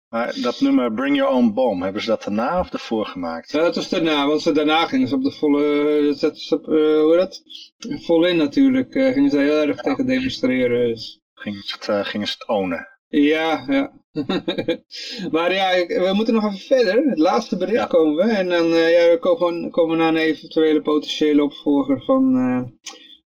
maar 0.08 0.34
dat 0.42 0.60
nummer 0.60 0.92
Bring 0.92 1.16
Your 1.16 1.32
Own 1.34 1.52
Bomb, 1.52 1.82
hebben 1.82 2.02
ze 2.02 2.08
dat 2.08 2.22
daarna 2.22 2.60
of 2.60 2.72
ervoor 2.72 3.06
gemaakt? 3.06 3.52
Ja, 3.52 3.60
dat 3.60 3.74
was 3.74 3.88
daarna, 3.88 4.26
want 4.26 4.42
ze, 4.42 4.52
daarna 4.52 4.86
gingen 4.86 5.08
ze 5.08 5.14
op 5.14 5.22
de 5.22 5.32
volle, 5.32 6.14
ze 6.16 6.54
op, 6.54 6.68
uh, 6.68 7.00
hoe 7.00 7.16
dat? 7.16 7.42
Vol 7.78 8.26
in 8.26 8.36
natuurlijk, 8.36 8.94
uh, 8.94 9.12
gingen 9.12 9.30
ze 9.30 9.38
heel 9.38 9.60
erg 9.62 9.76
tegen 9.76 10.06
demonstreren. 10.06 10.88
Dus. 10.88 11.20
Gingen, 11.34 11.62
ze 11.62 11.74
het, 11.74 11.88
uh, 11.88 12.04
gingen 12.04 12.26
ze 12.26 12.34
het 12.38 12.48
ownen? 12.48 12.88
Ja, 13.08 13.64
ja. 13.68 13.92
maar 15.34 15.52
ja, 15.52 15.86
we 15.86 16.10
moeten 16.14 16.34
nog 16.34 16.44
even 16.44 16.58
verder. 16.58 17.08
Het 17.08 17.18
laatste 17.18 17.56
bericht 17.56 17.78
ja. 17.78 17.86
komen 17.86 18.14
we. 18.14 18.32
En 18.32 18.48
dan 18.48 18.66
uh, 18.66 18.90
ja, 18.90 19.10
we 19.10 19.18
komen, 19.20 19.70
komen 19.70 19.98
naar 19.98 20.08
een 20.08 20.16
eventuele 20.16 20.82
potentiële 20.82 21.42
opvolger 21.42 22.02
van 22.02 22.36
uh, 22.36 22.62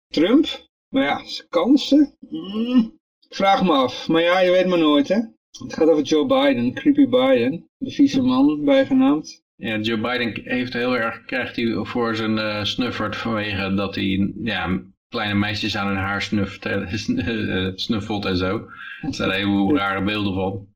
Trump. 0.09 0.47
Maar 0.89 1.05
ja, 1.05 1.21
kansen? 1.49 2.17
Mm, 2.29 2.99
vraag 3.29 3.63
me 3.63 3.73
af. 3.73 4.09
Maar 4.09 4.23
ja, 4.23 4.41
je 4.41 4.51
weet 4.51 4.67
maar 4.67 4.79
nooit, 4.79 5.09
hè. 5.09 5.19
Het 5.63 5.75
gaat 5.75 5.89
over 5.89 6.03
Joe 6.03 6.27
Biden, 6.27 6.75
Creepy 6.75 7.09
Biden. 7.09 7.69
De 7.77 7.91
vieze 7.91 8.23
man, 8.23 8.65
bijgenaamd. 8.65 9.43
Ja, 9.57 9.79
Joe 9.79 10.01
Biden 10.01 10.41
heeft 10.45 10.73
heel 10.73 10.97
erg, 10.97 11.25
krijgt 11.25 11.57
hij 11.57 11.85
voor 11.85 12.17
zijn 12.17 12.37
uh, 12.37 12.65
snuffert 12.65 13.17
vanwege 13.17 13.75
dat 13.75 13.95
hij 13.95 14.33
ja, 14.43 14.83
kleine 15.09 15.35
meisjes 15.35 15.77
aan 15.77 15.87
hun 15.87 15.97
haar 15.97 16.23
snuffelt 17.75 18.25
en 18.25 18.37
zo. 18.37 18.67
Er 19.03 19.15
zijn 19.15 19.31
heel 19.31 19.75
rare 19.77 20.03
beelden 20.03 20.35
van. 20.35 20.74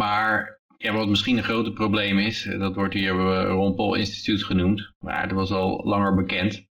Maar 0.00 0.60
wat 0.78 1.08
misschien 1.08 1.36
een 1.36 1.44
groter 1.44 1.72
probleem 1.72 2.18
is, 2.18 2.48
dat 2.58 2.74
wordt 2.74 2.94
hier 2.94 3.12
Ron 3.46 3.74
Paul 3.74 3.94
Instituut 3.94 4.44
genoemd, 4.44 4.92
maar 4.98 5.28
dat 5.28 5.36
was 5.36 5.50
al 5.50 5.80
langer 5.84 6.14
bekend. 6.14 6.66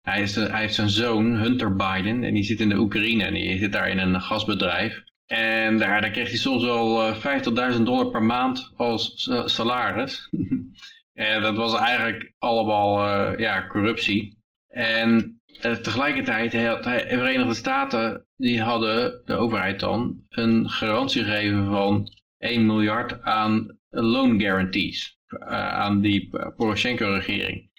Hij, 0.00 0.22
is, 0.22 0.34
hij 0.34 0.60
heeft 0.60 0.74
zijn 0.74 0.90
zoon, 0.90 1.26
Hunter 1.26 1.76
Biden, 1.76 2.24
en 2.24 2.34
die 2.34 2.42
zit 2.42 2.60
in 2.60 2.68
de 2.68 2.78
Oekraïne 2.78 3.24
en 3.24 3.34
die 3.34 3.58
zit 3.58 3.72
daar 3.72 3.88
in 3.88 3.98
een 3.98 4.20
gasbedrijf. 4.20 5.02
En 5.26 5.78
daar, 5.78 6.00
daar 6.00 6.10
kreeg 6.10 6.28
hij 6.28 6.38
soms 6.38 6.64
al 6.64 7.14
50.000 7.14 7.82
dollar 7.82 8.10
per 8.10 8.22
maand 8.22 8.72
als 8.76 9.30
salaris. 9.44 10.28
en 11.12 11.42
dat 11.42 11.56
was 11.56 11.74
eigenlijk 11.74 12.32
allemaal 12.38 13.06
uh, 13.06 13.38
ja, 13.38 13.66
corruptie. 13.66 14.38
En 14.68 15.40
uh, 15.64 15.72
tegelijkertijd 15.72 16.66
had 16.66 16.84
de 16.84 17.04
Verenigde 17.08 17.54
Staten, 17.54 18.26
die 18.36 18.62
hadden, 18.62 19.22
de 19.24 19.34
overheid 19.34 19.80
dan, 19.80 20.24
een 20.28 20.70
garantie 20.70 21.24
gegeven 21.24 21.66
van 21.66 22.08
1 22.42 22.66
miljard 22.66 23.22
aan 23.22 23.78
loan 23.90 24.40
guarantees 24.40 25.18
uh, 25.28 25.48
aan 25.72 26.00
die 26.00 26.28
Poroshenko-regering. 26.56 27.70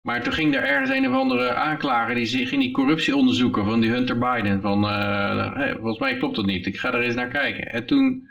Maar 0.00 0.22
toen 0.22 0.32
ging 0.32 0.54
er 0.54 0.62
ergens 0.62 0.90
een 0.90 1.08
of 1.08 1.14
andere 1.14 1.54
aanklager, 1.54 2.14
die 2.14 2.26
ging 2.26 2.62
die 2.62 2.70
corruptie 2.70 3.16
onderzoeken 3.16 3.64
van 3.64 3.80
die 3.80 3.90
Hunter 3.90 4.18
Biden. 4.18 4.60
Van, 4.60 4.84
uh, 4.84 5.54
hey, 5.54 5.72
volgens 5.72 5.98
mij 5.98 6.16
klopt 6.16 6.36
dat 6.36 6.46
niet, 6.46 6.66
ik 6.66 6.78
ga 6.78 6.92
er 6.92 7.00
eens 7.00 7.14
naar 7.14 7.28
kijken. 7.28 7.72
En 7.72 7.86
toen, 7.86 8.28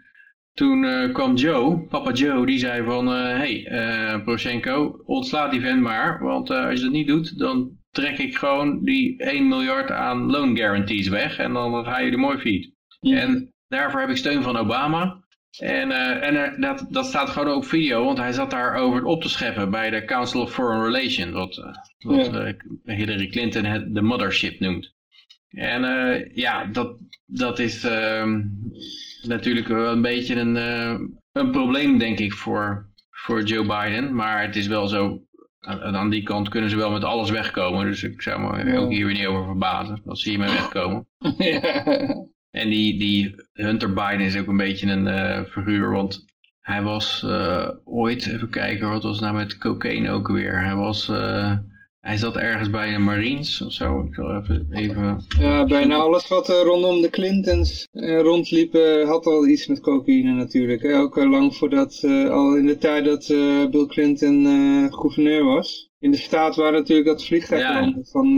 toen 0.54 0.84
uh, 0.84 1.14
kwam 1.14 1.36
Joe, 1.36 1.80
papa 1.80 2.12
Joe, 2.12 2.46
die 2.46 2.60
zei 2.60 2.84
van, 2.84 3.08
hé, 3.08 3.62
hey, 3.62 4.22
Poroshenko, 4.24 5.02
ontslaat 5.06 5.52
die 5.52 5.62
vent 5.62 5.82
maar. 5.82 6.24
Want 6.24 6.50
als 6.50 6.78
je 6.80 6.84
dat 6.84 6.92
niet 6.94 7.08
doet, 7.08 7.40
dan 7.40 7.78
trek 7.92 8.18
ik 8.18 8.38
gewoon 8.38 8.84
die 8.84 9.18
1 9.18 9.48
miljard 9.48 9.92
aan 9.92 10.32
loan 10.32 10.58
guarantees 10.58 11.08
weg. 11.08 11.38
En 11.38 11.54
dan 11.54 11.86
ga 11.86 12.00
je 12.00 12.12
er 12.12 12.20
mooi 12.20 12.38
fiets. 12.38 12.72
En 13.00 13.54
daarvoor 13.68 14.00
heb 14.00 14.10
ik 14.10 14.18
steun 14.18 14.44
van 14.44 14.58
Obama. 14.58 15.28
En, 15.60 15.90
uh, 15.90 16.23
en 16.23 16.61
dat, 16.61 16.86
dat 16.90 17.06
staat 17.06 17.30
gewoon 17.30 17.48
ook 17.48 17.56
op 17.56 17.65
video, 17.65 18.06
want 18.06 18.18
hij 18.18 18.31
zat 18.31 18.52
daar 18.52 18.76
over 18.76 19.03
op 19.03 19.22
te 19.22 19.30
scheppen 19.30 19.72
bij 19.72 19.90
de 19.90 20.06
Council 20.06 20.41
of 20.41 20.53
Foreign 20.53 20.84
Relations, 20.84 21.31
wat, 21.31 21.57
uh, 21.57 21.65
wat 21.98 22.56
ja. 22.84 22.95
Hillary 22.95 23.27
Clinton 23.27 23.65
het 23.65 23.95
de 23.95 24.02
mothership 24.02 24.60
noemt. 24.60 24.94
En 25.49 25.81
ja, 26.34 26.65
dat, 26.65 26.98
dat 27.26 27.60
is 27.60 27.84
ehm, 27.84 28.41
natuurlijk 29.22 29.68
wel 29.68 29.91
een 29.91 30.02
beetje 30.02 30.36
een, 30.36 30.56
een 31.31 31.52
probleem, 31.52 31.98
denk 31.98 32.19
ik, 32.19 32.34
voor, 32.34 32.90
voor 33.10 33.44
Joe 33.44 33.65
Biden. 33.65 34.15
Maar 34.15 34.41
het 34.41 34.56
is 34.56 34.68
wel 34.68 34.88
zo, 34.88 35.22
aan, 35.60 35.98
aan 35.98 36.10
die 36.10 36.23
kant 36.23 36.49
kunnen 36.49 36.69
ze 36.69 36.76
wel 36.76 36.91
met 36.91 37.03
alles 37.03 37.30
wegkomen. 37.30 37.86
Dus 37.86 38.03
ik 38.03 38.22
zou 38.22 38.41
me 38.41 38.77
ook 38.77 38.91
hier 38.91 39.06
weer 39.06 39.15
niet 39.15 39.26
over 39.26 39.45
verbazen. 39.45 40.02
Dat 40.03 40.19
ze 40.19 40.30
hiermee 40.30 40.49
wegkomen. 40.49 41.07
ja. 41.38 42.27
En 42.52 42.70
die, 42.70 43.00
die 43.00 43.36
Hunter 43.54 43.94
Biden 43.94 44.20
is 44.26 44.38
ook 44.38 44.48
een 44.48 44.58
beetje 44.58 44.88
een 44.88 45.08
uh, 45.08 45.44
figuur, 45.44 45.92
want 45.92 46.26
hij 46.60 46.82
was 46.82 47.24
uh, 47.26 47.70
ooit, 47.84 48.28
even 48.28 48.50
kijken, 48.50 48.90
wat 48.90 49.04
was 49.04 49.20
nou 49.20 49.36
met 49.36 49.58
cocaïne 49.58 50.12
ook 50.12 50.28
weer? 50.28 50.64
Hij 50.64 50.76
was, 50.76 51.10
uh, 51.10 51.58
hij 52.00 52.18
zat 52.18 52.38
ergens 52.38 52.70
bij 52.70 52.92
de 52.92 52.98
Marines 52.98 53.62
of 53.62 53.72
zo. 53.72 54.02
Ik 54.02 54.14
zal 54.14 54.36
even... 54.36 54.68
even... 54.72 55.24
Ja, 55.40 55.66
bijna 55.66 55.96
alles 55.96 56.28
wat 56.28 56.48
rondom 56.48 57.02
de 57.02 57.10
Clintons 57.10 57.88
rondliep 58.22 58.74
had 59.06 59.26
al 59.26 59.48
iets 59.48 59.68
met 59.68 59.80
cocaïne 59.80 60.34
natuurlijk. 60.34 60.82
Hè? 60.82 60.98
Ook 60.98 61.16
lang 61.16 61.56
voordat, 61.56 62.04
al 62.30 62.56
in 62.56 62.66
de 62.66 62.78
tijd 62.78 63.06
dat 63.06 63.28
Bill 63.72 63.86
Clinton 63.88 64.46
gouverneur 64.94 65.44
was. 65.44 65.90
In 66.00 66.12
de 66.12 66.18
staat 66.18 66.56
waar 66.56 66.72
natuurlijk 66.72 67.08
dat 67.08 67.26
vliegtuig 67.26 67.62
ja, 67.62 67.94
van... 68.02 68.34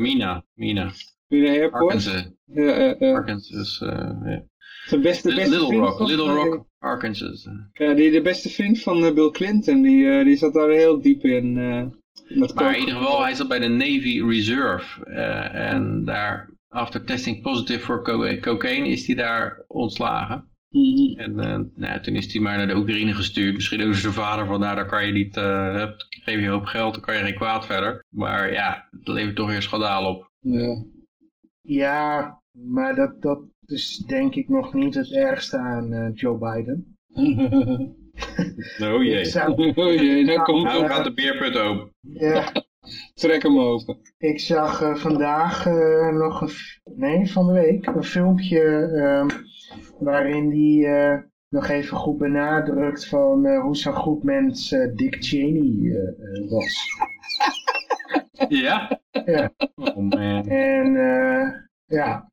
Mina, 0.00 0.44
Mina. 0.54 0.92
Mina 1.28 1.48
Airport. 1.48 1.82
Arkansas. 1.82 2.32
Ja, 2.44 3.00
uh, 3.00 3.14
Arkansas, 3.14 3.78
ja. 3.78 4.44
De 4.90 4.98
beste, 4.98 5.28
de 5.28 5.34
beste 5.34 5.50
Little 5.50 5.76
Rock, 5.76 5.96
van, 5.96 6.06
Little 6.06 6.32
Rock, 6.32 6.66
Arkansas. 6.78 7.48
Ja, 7.72 7.94
die, 7.94 8.10
de 8.10 8.22
beste 8.22 8.48
vriend 8.48 8.80
van 8.80 9.14
Bill 9.14 9.30
Clinton, 9.30 9.82
die, 9.82 10.04
uh, 10.04 10.24
die 10.24 10.36
zat 10.36 10.54
daar 10.54 10.70
heel 10.70 11.00
diep 11.00 11.24
in. 11.24 11.56
Uh, 11.56 12.52
maar 12.54 12.74
in 12.74 12.80
ieder 12.80 12.94
geval, 12.94 13.22
hij 13.22 13.34
zat 13.34 13.48
bij 13.48 13.58
de 13.58 13.68
Navy 13.68 14.22
Reserve. 14.22 15.06
Uh, 15.06 15.54
en 15.54 16.04
daar, 16.04 16.50
after 16.68 17.04
testing 17.04 17.42
positive 17.42 17.80
voor 17.80 18.02
co 18.02 18.38
cocaine, 18.40 18.88
is 18.88 19.06
hij 19.06 19.16
daar 19.16 19.64
ontslagen. 19.66 20.48
Mm 20.68 20.96
-hmm. 20.96 21.18
En 21.18 21.72
nou, 21.74 22.00
toen 22.00 22.14
is 22.14 22.32
hij 22.32 22.42
maar 22.42 22.56
naar 22.56 22.66
de 22.66 22.76
Oekraïne 22.76 23.14
gestuurd. 23.14 23.54
Misschien 23.54 23.82
ook 23.82 23.94
zijn 23.94 24.12
vader 24.12 24.46
van, 24.46 24.60
nou, 24.60 24.76
daar 24.76 24.86
kan 24.86 25.06
je 25.06 25.12
niet, 25.12 25.34
geef 26.24 26.40
je 26.40 26.46
een 26.46 26.52
hoop 26.52 26.64
geld, 26.64 26.94
dan 26.94 27.02
kan 27.02 27.16
je 27.16 27.22
geen 27.22 27.34
kwaad 27.34 27.66
verder. 27.66 28.04
Maar 28.08 28.52
ja, 28.52 28.88
het 28.90 29.08
levert 29.08 29.36
toch 29.36 29.48
weer 29.48 29.62
schandaal 29.62 30.14
op. 30.14 30.30
Ja. 30.40 30.84
Ja, 31.66 32.40
maar 32.50 32.94
dat, 32.94 33.22
dat 33.22 33.40
is 33.66 33.96
denk 34.06 34.34
ik 34.34 34.48
nog 34.48 34.74
niet 34.74 34.94
het 34.94 35.12
ergste 35.12 35.58
aan 35.58 35.92
uh, 35.92 36.08
Joe 36.14 36.38
Biden. 36.38 36.96
oh 38.82 39.02
jee. 39.02 39.24
Zou, 39.34 39.72
oh 39.74 39.94
jee, 39.94 40.24
nou 40.24 40.42
komt 40.42 40.62
nou 40.62 40.86
gaat 40.86 41.04
de 41.04 41.14
beerput 41.14 41.56
open. 41.56 41.92
Ja. 42.00 42.52
Trek 43.14 43.42
hem 43.42 43.58
open. 43.58 43.98
Ik 44.18 44.40
zag 44.40 44.82
uh, 44.82 44.94
vandaag 44.94 45.66
uh, 45.66 46.12
nog 46.12 46.40
een, 46.40 46.50
nee 46.94 47.32
van 47.32 47.46
de 47.46 47.52
week, 47.52 47.86
een 47.86 48.04
filmpje 48.04 49.32
waarin 49.98 50.48
die 50.48 50.88
nog 51.48 51.68
even 51.68 51.96
goed 51.96 52.18
benadrukt 52.18 53.06
van 53.06 53.56
hoe 53.56 53.76
zo'n 53.76 53.94
goed 53.94 54.22
mens 54.22 54.68
Dick 54.94 55.16
Cheney 55.18 56.14
was. 56.48 56.86
Ja? 58.48 59.00
Ja. 59.24 59.52
Oh 59.74 59.96
man. 59.96 60.48
En 60.48 60.86
uh, 60.94 61.48
ja. 61.86 62.30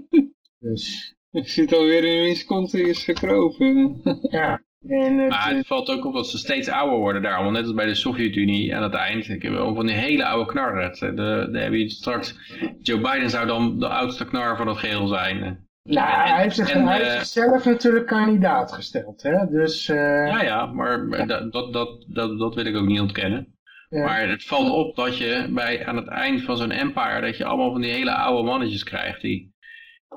dus. 0.58 1.14
Ik 1.30 1.48
zit 1.48 1.72
alweer 1.72 2.04
in 2.04 2.22
wiens 2.22 2.44
kont 2.44 2.74
is 2.74 3.04
gekropen. 3.04 4.00
ja. 4.30 4.62
En 4.88 5.18
het, 5.18 5.28
maar 5.28 5.54
het 5.54 5.66
valt 5.66 5.90
ook 5.90 6.04
op 6.04 6.14
dat 6.14 6.28
ze 6.28 6.38
steeds 6.38 6.68
ouder 6.68 6.98
worden 6.98 7.22
daar. 7.22 7.42
Want 7.42 7.52
net 7.52 7.64
als 7.64 7.74
bij 7.74 7.86
de 7.86 7.94
Sovjet-Unie 7.94 8.76
aan 8.76 8.82
het 8.82 8.94
eind. 8.94 9.28
Ik 9.28 9.42
heb 9.42 9.52
wel 9.52 9.74
van 9.74 9.86
die 9.86 9.94
hele 9.94 10.24
oude 10.24 10.50
knarren. 10.50 10.92
De, 10.98 11.48
de, 11.52 11.58
heb 11.58 11.72
je 11.72 11.88
straks, 11.88 12.36
Joe 12.82 13.00
Biden 13.00 13.30
zou 13.30 13.46
dan 13.46 13.78
de 13.78 13.88
oudste 13.88 14.24
knar 14.24 14.56
van 14.56 14.68
het 14.68 14.78
geheel 14.78 15.06
zijn. 15.06 15.66
Nou, 15.82 16.28
hij 16.28 16.42
heeft, 16.42 16.56
zich, 16.56 16.70
en, 16.70 16.86
hij 16.86 16.96
heeft 16.96 17.08
uh, 17.08 17.16
zichzelf 17.16 17.64
natuurlijk 17.64 18.06
kandidaat 18.06 18.72
gesteld. 18.72 19.22
Hè? 19.22 19.46
Dus, 19.50 19.88
uh, 19.88 19.96
ja, 20.26 20.42
ja, 20.42 20.66
maar 20.66 21.08
ja. 21.08 21.26
Dat, 21.26 21.52
dat, 21.72 21.72
dat, 22.08 22.38
dat 22.38 22.54
wil 22.54 22.64
ik 22.64 22.76
ook 22.76 22.86
niet 22.86 23.00
ontkennen. 23.00 23.53
Ja. 23.94 24.04
Maar 24.04 24.28
het 24.28 24.44
valt 24.44 24.70
op 24.70 24.96
dat 24.96 25.18
je 25.18 25.46
bij, 25.50 25.86
aan 25.86 25.96
het 25.96 26.08
eind 26.08 26.42
van 26.42 26.56
zo'n 26.56 26.70
empire, 26.70 27.20
dat 27.20 27.36
je 27.36 27.44
allemaal 27.44 27.72
van 27.72 27.80
die 27.80 27.92
hele 27.92 28.14
oude 28.14 28.42
mannetjes 28.42 28.84
krijgt. 28.84 29.20
Die, 29.20 29.54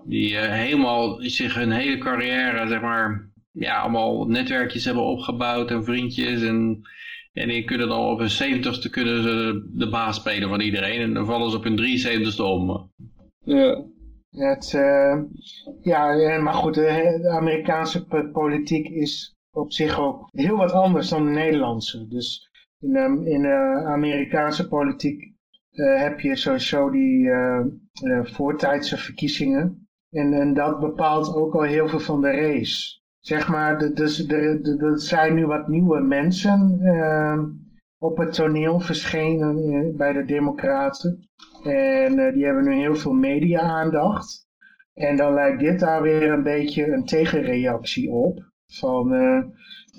die 0.05 0.31
uh, 0.31 0.39
helemaal 0.39 1.17
zich 1.21 1.53
hun 1.53 1.71
hele 1.71 1.97
carrière, 1.97 2.67
zeg 2.67 2.81
maar, 2.81 3.31
ja, 3.51 3.79
allemaal 3.79 4.25
netwerkjes 4.25 4.85
hebben 4.85 5.03
opgebouwd 5.03 5.71
en 5.71 5.83
vriendjes. 5.83 6.41
En, 6.41 6.81
en 7.33 7.47
die 7.47 7.63
kunnen 7.63 7.87
dan 7.87 7.99
op 7.99 8.19
hun 8.19 8.29
zeventigste 8.29 8.89
kunnen 8.89 9.23
ze 9.23 9.67
de 9.73 9.89
baas 9.89 10.15
spelen 10.15 10.49
van 10.49 10.59
iedereen. 10.59 11.01
En 11.01 11.13
dan 11.13 11.25
vallen 11.25 11.51
ze 11.51 11.57
op 11.57 11.63
hun 11.63 11.79
73ste 11.79 12.41
om. 12.41 12.91
Ja. 13.43 13.85
Het, 14.31 14.73
uh, 14.75 15.21
ja, 15.81 16.37
maar 16.41 16.53
goed, 16.53 16.73
de, 16.73 17.19
de 17.21 17.29
Amerikaanse 17.29 18.05
politiek 18.31 18.87
is 18.87 19.35
op 19.51 19.71
zich 19.71 19.99
ook 19.99 20.29
heel 20.31 20.57
wat 20.57 20.71
anders 20.71 21.09
dan 21.09 21.25
de 21.25 21.31
Nederlandse. 21.31 22.07
Dus 22.07 22.47
in, 22.79 22.95
um, 22.95 23.25
in 23.25 23.41
de 23.41 23.83
Amerikaanse 23.85 24.67
politiek 24.67 25.35
uh, 25.71 26.01
heb 26.01 26.19
je 26.19 26.35
sowieso 26.35 26.89
die 26.89 27.23
uh, 27.23 27.65
voortijdse 28.21 28.97
verkiezingen. 28.97 29.87
En, 30.09 30.33
en 30.33 30.53
dat 30.53 30.79
bepaalt 30.79 31.35
ook 31.35 31.53
al 31.55 31.61
heel 31.61 31.87
veel 31.87 31.99
van 31.99 32.21
de 32.21 32.31
race. 32.31 32.99
Zeg 33.19 33.47
maar, 33.49 33.93
dus 33.93 34.27
er, 34.27 34.61
er 34.83 34.99
zijn 34.99 35.33
nu 35.33 35.45
wat 35.45 35.67
nieuwe 35.67 35.99
mensen 35.99 36.79
ehm, 36.81 37.45
op 37.97 38.17
het 38.17 38.33
toneel 38.33 38.79
verschenen 38.79 39.95
bij 39.97 40.13
de 40.13 40.25
democraten. 40.25 41.29
En 41.63 42.33
die 42.33 42.45
hebben 42.45 42.63
nu 42.63 42.73
heel 42.73 42.95
veel 42.95 43.13
media-aandacht. 43.13 44.47
En 44.93 45.15
dan 45.15 45.33
lijkt 45.33 45.59
dit 45.59 45.79
daar 45.79 46.01
weer 46.01 46.31
een 46.31 46.43
beetje 46.43 46.91
een 46.91 47.05
tegenreactie 47.05 48.11
op. 48.11 48.51
Van, 48.65 49.07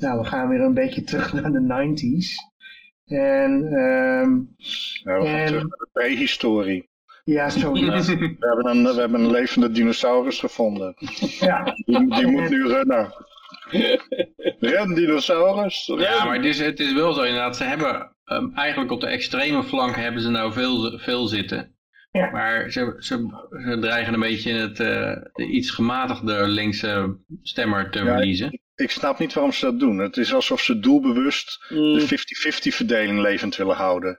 nou, 0.01 0.19
we 0.21 0.25
gaan 0.25 0.49
weer 0.49 0.61
een 0.61 0.75
beetje 0.75 1.03
terug 1.03 1.33
naar 1.33 1.53
de 1.53 1.93
90s. 1.95 2.48
En, 3.09 3.51
um, 3.73 4.55
ja, 4.57 5.19
we 5.19 5.27
gaan 5.27 5.35
en, 5.35 5.47
terug 5.47 5.63
naar 5.63 5.79
de 5.79 5.89
prehistorie. 5.93 6.89
Ja, 7.25 7.51
zoiets. 7.51 8.07
We 8.09 8.37
hebben, 8.39 8.67
een, 8.67 8.95
we 8.95 9.01
hebben 9.01 9.21
een 9.21 9.31
levende 9.31 9.71
dinosaurus 9.71 10.39
gevonden. 10.39 10.95
Ja. 11.41 11.63
Die, 11.85 12.15
die 12.15 12.27
moet 12.27 12.51
nu 12.51 12.67
rennen. 12.67 13.15
Ren, 14.59 14.95
dinosaurus. 14.95 15.87
Ren. 15.87 16.01
Ja, 16.01 16.25
maar 16.25 16.37
het 16.37 16.45
is, 16.45 16.59
het 16.59 16.81
is 16.81 16.93
wel 16.93 17.13
zo 17.13 17.23
inderdaad. 17.23 17.57
Ze 17.57 17.65
hebben 17.65 18.17
um, 18.25 18.53
eigenlijk 18.55 18.91
op 18.93 19.01
de 19.01 19.07
extreme 19.07 19.63
flank 19.63 19.97
hebben 19.97 20.23
ze 20.23 20.31
nou 20.31 20.53
veel, 20.53 20.99
veel 20.99 21.27
zitten. 21.27 21.77
Ja. 22.11 22.31
Maar 22.31 22.71
ze, 22.71 22.95
ze, 22.99 23.47
ze 23.49 23.79
dreigen 23.81 24.15
een 24.15 24.21
beetje 24.21 24.53
het 24.53 24.81
uh, 24.81 25.17
de 25.33 25.47
iets 25.47 25.71
gematigder 25.71 26.49
linkse 26.49 27.17
stemmer 27.43 27.91
te 27.91 27.99
Ja, 27.99 28.05
verliezen. 28.05 28.61
Ik 28.79 28.91
snap 28.91 29.19
niet 29.19 29.33
waarom 29.35 29.53
ze 29.53 29.65
dat 29.65 29.79
doen. 29.79 29.99
Het 29.99 30.17
is 30.17 30.35
alsof 30.35 30.61
ze 30.61 30.79
doelbewust 30.79 31.67
Mm. 31.69 31.95
de 31.99 32.07
50-50 32.09 32.75
verdeling 32.77 33.21
levend 33.21 33.57
willen 33.57 33.77
houden. 33.77 34.17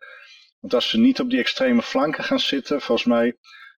Want 0.59 0.73
als 0.73 0.89
ze 0.89 0.99
niet 0.99 1.19
op 1.19 1.29
die 1.29 1.39
extreme 1.39 1.81
flanken 1.81 2.23
gaan 2.23 2.39
zitten, 2.39 2.81
volgens 2.81 3.07
mij 3.07 3.37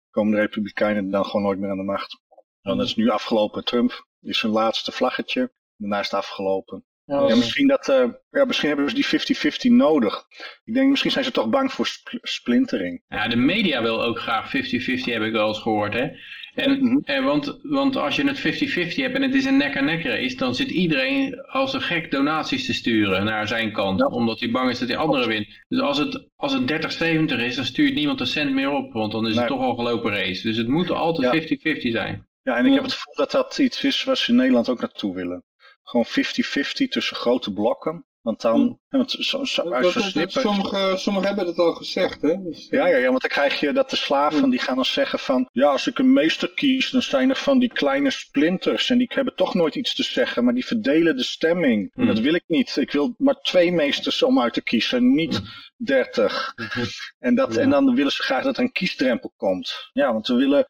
komen 0.10 0.32
de 0.34 0.40
Republikeinen 0.40 1.10
dan 1.12 1.26
gewoon 1.26 1.42
nooit 1.42 1.60
meer 1.60 1.70
aan 1.70 1.78
de 1.78 1.84
macht. 1.84 2.22
Dan 2.62 2.82
is 2.82 2.88
het 2.88 2.98
nu 2.98 3.10
afgelopen. 3.10 3.64
Trump 3.64 4.08
is 4.22 4.40
zijn 4.40 4.52
laatste 4.52 4.92
vlaggetje. 4.92 5.54
Daarna 5.78 6.00
is 6.00 6.06
het 6.06 6.14
afgelopen. 6.14 6.86
Ja, 7.06 7.36
misschien, 7.36 7.68
dat, 7.68 7.90
eh, 7.90 8.04
ja, 8.30 8.46
misschien 8.46 8.68
hebben 8.68 8.90
ze 8.90 8.96
die 8.96 9.06
50-50 9.06 9.72
nodig. 9.72 10.26
Ik 10.64 10.74
denk, 10.74 10.90
misschien 10.90 11.12
zijn 11.12 11.26
ze 11.26 11.32
toch 11.32 11.50
bang 11.50 11.72
voor 11.72 11.88
spl- 11.88 12.18
splintering. 12.22 13.04
Ja, 13.08 13.28
de 13.28 13.36
media 13.36 13.82
wil 13.82 14.04
ook 14.04 14.20
graag 14.20 14.50
50-50, 14.50 15.14
heb 15.14 15.22
ik 15.24 15.32
wel 15.32 15.48
eens 15.48 15.60
gehoord. 15.62 15.94
Hè? 15.94 16.08
En, 16.54 16.84
Mhm. 16.86 16.98
en 17.04 17.24
want, 17.24 17.60
want 17.62 17.96
als 17.96 18.16
je 18.16 18.28
het 18.28 18.40
50-50 18.40 19.02
hebt 19.04 19.16
en 19.16 19.22
het 19.22 19.36
is 19.36 19.46
een 19.46 19.58
nek-aan-nek 19.58 20.04
race, 20.04 20.36
dan 20.36 20.56
zit 20.56 20.70
iedereen 20.70 21.42
als 21.42 21.74
een 21.74 21.82
gek 21.82 22.12
donaties 22.12 22.66
te 22.66 22.74
sturen 22.74 23.24
naar 23.26 23.48
zijn 23.48 23.72
kant. 23.72 24.00
Ja. 24.00 24.06
Omdat 24.06 24.40
hij 24.40 24.52
bang 24.52 24.70
is 24.70 24.80
dat 24.80 24.88
die 24.88 24.98
andere 24.98 25.28
wint. 25.28 25.48
Dus 25.68 25.80
als 25.82 25.98
het, 25.98 26.28
als 26.36 26.54
het 26.54 26.68
30-70 26.68 27.40
is, 27.40 27.56
dan 27.56 27.66
stuurt 27.66 27.94
niemand 27.94 28.20
een 28.20 28.28
cent 28.28 28.54
meer 28.54 28.70
op. 28.70 28.94
Want 28.94 29.12
dan 29.12 29.28
is 29.28 29.36
het 29.36 29.48
toch 29.48 29.62
al 29.62 29.76
gelopen 29.76 30.12
race. 30.12 30.48
Dus 30.48 30.58
het 30.58 30.68
moet 30.68 30.90
altijd 30.92 31.34
Ja. 31.34 31.40
50-50 31.42 31.92
zijn. 31.92 32.28
Ja, 32.44 32.58
en 32.58 32.66
ik 32.66 32.74
heb 32.74 32.84
het 32.84 32.94
gevoel 32.94 33.16
dat 33.16 33.32
dat 33.32 33.58
iets 33.58 33.84
is 33.84 34.04
waar 34.04 34.18
ze 34.18 34.32
in 34.32 34.38
Nederland 34.38 34.70
ook 34.70 34.80
naartoe 34.82 35.16
willen. 35.16 35.44
Gewoon 35.84 36.06
50-50 36.06 36.88
tussen 36.90 37.16
grote 37.16 37.54
blokken. 37.54 38.06
Want 38.22 38.42
dan, 38.42 38.60
Mm. 38.62 38.80
ja, 38.90 38.98
want 38.98 39.12
zo, 39.12 39.44
zo, 39.44 39.64
Dat- 39.64 39.74
als 39.84 39.94
dat- 39.94 40.14
dat- 40.14 40.32
sommige, 40.32 40.94
sommigen 40.98 41.28
hebben 41.28 41.46
het 41.48 41.58
al 41.58 41.74
gezegd, 41.74 42.22
hè? 42.22 42.44
Dus, 42.44 42.68
Ja, 42.70 42.88
ja, 42.88 42.98
ja, 42.98 43.08
want 43.10 43.22
dan 43.22 43.30
krijg 43.30 43.60
je 43.60 43.74
dat 43.74 43.90
de 43.90 43.96
slaven 43.96 44.50
die 44.50 44.60
gaan 44.60 44.76
dan 44.76 44.86
zeggen 44.86 45.20
van... 45.20 45.50
Ja, 45.52 45.70
als 45.72 45.88
ik 45.88 46.00
een 46.00 46.14
meester 46.14 46.50
kies, 46.54 46.90
dan 46.90 47.02
zijn 47.02 47.30
er 47.30 47.36
van 47.36 47.60
die 47.60 47.72
kleine 47.74 48.12
splinters... 48.12 48.90
en 48.90 48.98
die 48.98 49.12
hebben 49.14 49.36
toch 49.36 49.54
nooit 49.54 49.76
iets 49.76 49.96
te 49.96 50.04
zeggen, 50.04 50.44
maar 50.44 50.54
die 50.54 50.66
verdelen 50.66 51.16
de 51.18 51.24
stemming. 51.24 51.92
Hmm. 51.94 52.06
dat 52.08 52.20
wil 52.20 52.34
ik 52.34 52.44
niet. 52.48 52.78
Ik 52.78 52.92
wil 52.92 53.14
maar 53.18 53.42
twee 53.42 53.72
meesters 53.72 54.24
om 54.24 54.42
uit 54.42 54.54
te 54.54 54.64
kiezen, 54.64 55.14
niet 55.14 55.42
dertig. 55.78 56.54
En, 57.20 57.36
dat, 57.36 57.56
en 57.58 57.70
dan 57.70 57.96
willen 57.96 58.12
ze 58.12 58.24
graag 58.24 58.44
dat 58.44 58.58
er 58.58 58.64
een 58.64 58.72
kiesdrempel 58.72 59.34
komt. 59.38 59.90
Ja, 59.94 60.14
want 60.14 60.28
we 60.28 60.36
willen... 60.36 60.68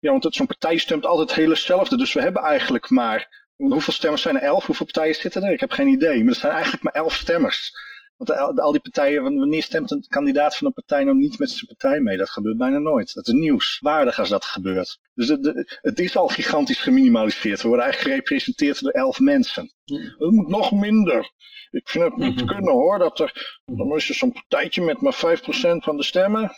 ja, 0.00 0.10
want 0.10 0.26
zo'n 0.34 0.46
partij 0.46 0.76
stemt 0.76 1.06
altijd 1.06 1.34
heel 1.34 1.50
hetzelfde. 1.50 1.96
Dus 1.96 2.12
we 2.12 2.20
hebben 2.20 2.42
eigenlijk 2.42 2.90
maar... 2.90 3.42
Hoeveel 3.56 3.92
stemmers 3.92 4.22
zijn 4.22 4.36
er? 4.36 4.42
Elf? 4.42 4.66
Hoeveel 4.66 4.86
partijen 4.86 5.14
zitten 5.14 5.42
er? 5.42 5.52
Ik 5.52 5.60
heb 5.60 5.70
geen 5.70 5.88
idee. 5.88 6.18
Maar 6.18 6.32
er 6.32 6.40
zijn 6.40 6.52
eigenlijk 6.52 6.82
maar 6.82 6.92
elf 6.92 7.14
stemmers. 7.14 7.72
Want 8.16 8.58
al, 8.60 8.72
die 8.72 8.80
partijen, 8.80 9.22
wanneer 9.22 9.62
stemt 9.62 9.90
een 9.90 10.06
kandidaat 10.08 10.56
van 10.56 10.66
een 10.66 10.72
partij 10.72 11.04
nou 11.04 11.16
niet 11.16 11.38
met 11.38 11.50
zijn 11.50 11.66
partij 11.66 12.00
mee? 12.00 12.16
Dat 12.16 12.30
gebeurt 12.30 12.56
bijna 12.56 12.78
nooit. 12.78 13.14
Dat 13.14 13.26
is 13.26 13.32
nieuwswaardig 13.32 14.18
als 14.18 14.28
dat 14.28 14.44
gebeurt. 14.44 14.98
Dus 15.14 15.26
de, 15.26 15.78
het 15.80 15.98
is 15.98 16.16
al 16.16 16.28
gigantisch 16.28 16.80
geminimaliseerd. 16.80 17.62
We 17.62 17.68
worden 17.68 17.84
eigenlijk 17.84 18.14
gerepresenteerd 18.14 18.82
door 18.82 18.92
elf 18.92 19.20
mensen. 19.20 19.72
Het 19.84 20.30
moet 20.30 20.48
nog 20.48 20.72
minder. 20.72 21.32
Ik 21.70 21.88
vind 21.88 22.04
het 22.04 22.16
niet 22.16 22.44
kunnen 22.44 22.72
hoor, 22.72 22.98
dat 22.98 23.20
er, 23.20 23.60
dan 23.64 23.94
is 23.94 24.08
er 24.08 24.14
zo'n 24.14 24.32
partijtje 24.32 24.82
met 24.82 25.00
maar 25.00 25.38
5% 25.38 25.40
van 25.76 25.96
de 25.96 26.02
stemmen. 26.02 26.52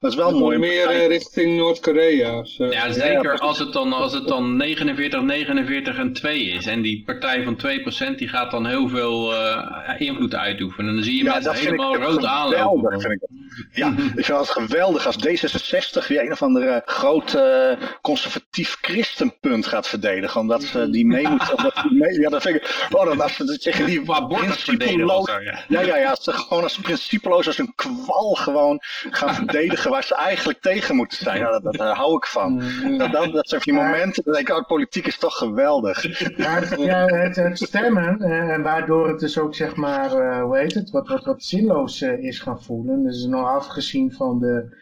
Dat 0.00 0.10
is 0.10 0.16
wel 0.16 0.30
Dat 0.30 0.38
mooi. 0.40 0.58
meer 0.58 0.88
eh, 0.88 1.06
richting 1.06 1.56
Noord-Korea. 1.56 2.44
Ja, 2.56 2.92
zeker 2.92 3.38
als 3.38 3.58
het 3.58 3.72
dan, 3.72 3.92
als 3.92 4.12
het 4.12 4.28
dan 4.28 4.56
49, 4.56 5.22
49 5.22 5.96
en 5.96 6.12
2 6.12 6.42
is. 6.44 6.66
En 6.66 6.82
die 6.82 7.02
partij 7.04 7.44
van 7.44 7.56
2% 7.56 8.14
die 8.18 8.28
gaat 8.28 8.50
dan 8.50 8.66
heel 8.66 8.88
veel 8.88 9.34
eh, 9.34 10.00
invloed 10.00 10.34
uitoefenen. 10.34 10.88
En 10.88 10.94
dan 10.94 11.04
zie 11.04 11.16
je 11.16 11.24
mensen 11.24 11.54
vind 11.54 11.64
helemaal 11.64 11.94
ik 11.94 12.00
rood 12.02 12.14
geweldig, 12.14 12.58
aanlopen. 12.58 13.00
vind 13.00 13.12
ik 13.12 13.20
dat. 13.20 13.28
Ja, 13.72 13.88
ik 14.16 14.24
vind 14.24 14.38
het 14.38 14.50
geweldig 14.50 15.06
als 15.06 15.16
D66 15.26 16.06
weer 16.08 16.20
een 16.20 16.32
of 16.32 16.42
andere 16.42 16.82
groot 16.84 17.34
eh, 17.34 17.70
conservatief 18.02 18.76
christenpunt 18.80 19.66
gaat 19.66 19.88
verdedigen. 19.88 20.40
Omdat 20.40 20.62
ze 20.62 20.90
die 20.90 21.06
mee 21.06 21.28
moeten. 21.28 21.72
die 21.88 21.98
mee, 21.98 22.20
ja, 22.20 22.28
dat 22.28 22.42
vind 22.42 22.56
ik. 22.56 22.86
Oh, 22.90 23.04
dan 23.04 23.20
als 23.20 23.34
ze 23.36 23.44
dat 23.44 23.62
zeggen, 23.62 23.86
die 23.86 24.02
principeloos. 24.28 25.26
ja. 25.26 25.64
Ja, 25.68 25.80
ja, 25.80 25.96
ja. 25.96 26.10
Als 26.10 26.24
ze 26.24 26.32
gewoon 26.32 26.62
als 26.62 26.78
principeloos 26.78 27.46
als 27.46 27.58
een 27.58 27.72
kwal 27.74 28.34
gewoon 28.34 28.78
gaan 29.10 29.34
verdedigen 29.34 29.66
waar 29.76 30.04
ze 30.04 30.14
eigenlijk 30.14 30.60
tegen 30.60 30.96
moeten 30.96 31.18
zijn. 31.18 31.40
Nou, 31.40 31.52
dat, 31.52 31.62
dat, 31.62 31.74
daar 31.74 31.96
hou 31.96 32.16
ik 32.16 32.26
van. 32.26 32.62
Dat, 32.98 33.12
dat, 33.12 33.32
dat 33.32 33.48
zijn 33.48 33.62
van 33.62 33.72
die 33.72 33.82
momenten. 33.82 34.22
Denk 34.24 34.48
ik, 34.48 34.56
oh, 34.56 34.66
politiek 34.66 35.06
is 35.06 35.18
toch 35.18 35.36
geweldig. 35.36 36.36
Maar 36.38 36.80
ja, 36.80 37.04
het, 37.04 37.36
het 37.36 37.58
stemmen, 37.58 38.20
eh, 38.20 38.50
en 38.50 38.62
waardoor 38.62 39.08
het 39.08 39.20
dus 39.20 39.38
ook 39.38 39.54
zeg 39.54 39.76
maar, 39.76 40.12
eh, 40.12 40.42
hoe 40.42 40.58
heet 40.58 40.74
het, 40.74 40.90
wat, 40.90 41.08
wat, 41.08 41.24
wat 41.24 41.42
zinloos 41.42 42.00
eh, 42.00 42.22
is 42.22 42.40
gaan 42.40 42.62
voelen. 42.62 43.02
Dus 43.02 43.24
nog 43.24 43.48
afgezien 43.48 44.12
van 44.12 44.40
de, 44.40 44.76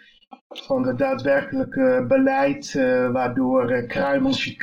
van 0.49 0.83
de 0.83 0.95
daadwerkelijke 0.95 2.05
beleid 2.09 2.73
waardoor 3.13 3.73
uh, 3.73 3.89
kruimels 3.89 4.57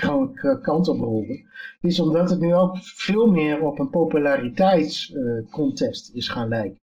kant 0.62 0.88
op 0.88 1.00
rollen. 1.00 1.52
Is 1.82 2.00
omdat 2.00 2.30
het 2.30 2.40
nu 2.40 2.56
ook 2.56 2.78
veel 2.82 3.28
meer 3.28 3.62
op 3.62 3.80
een 3.80 3.90
populariteitscontest 3.90 6.12
is 6.14 6.30
gaan 6.30 6.48
lijken. 6.48 6.82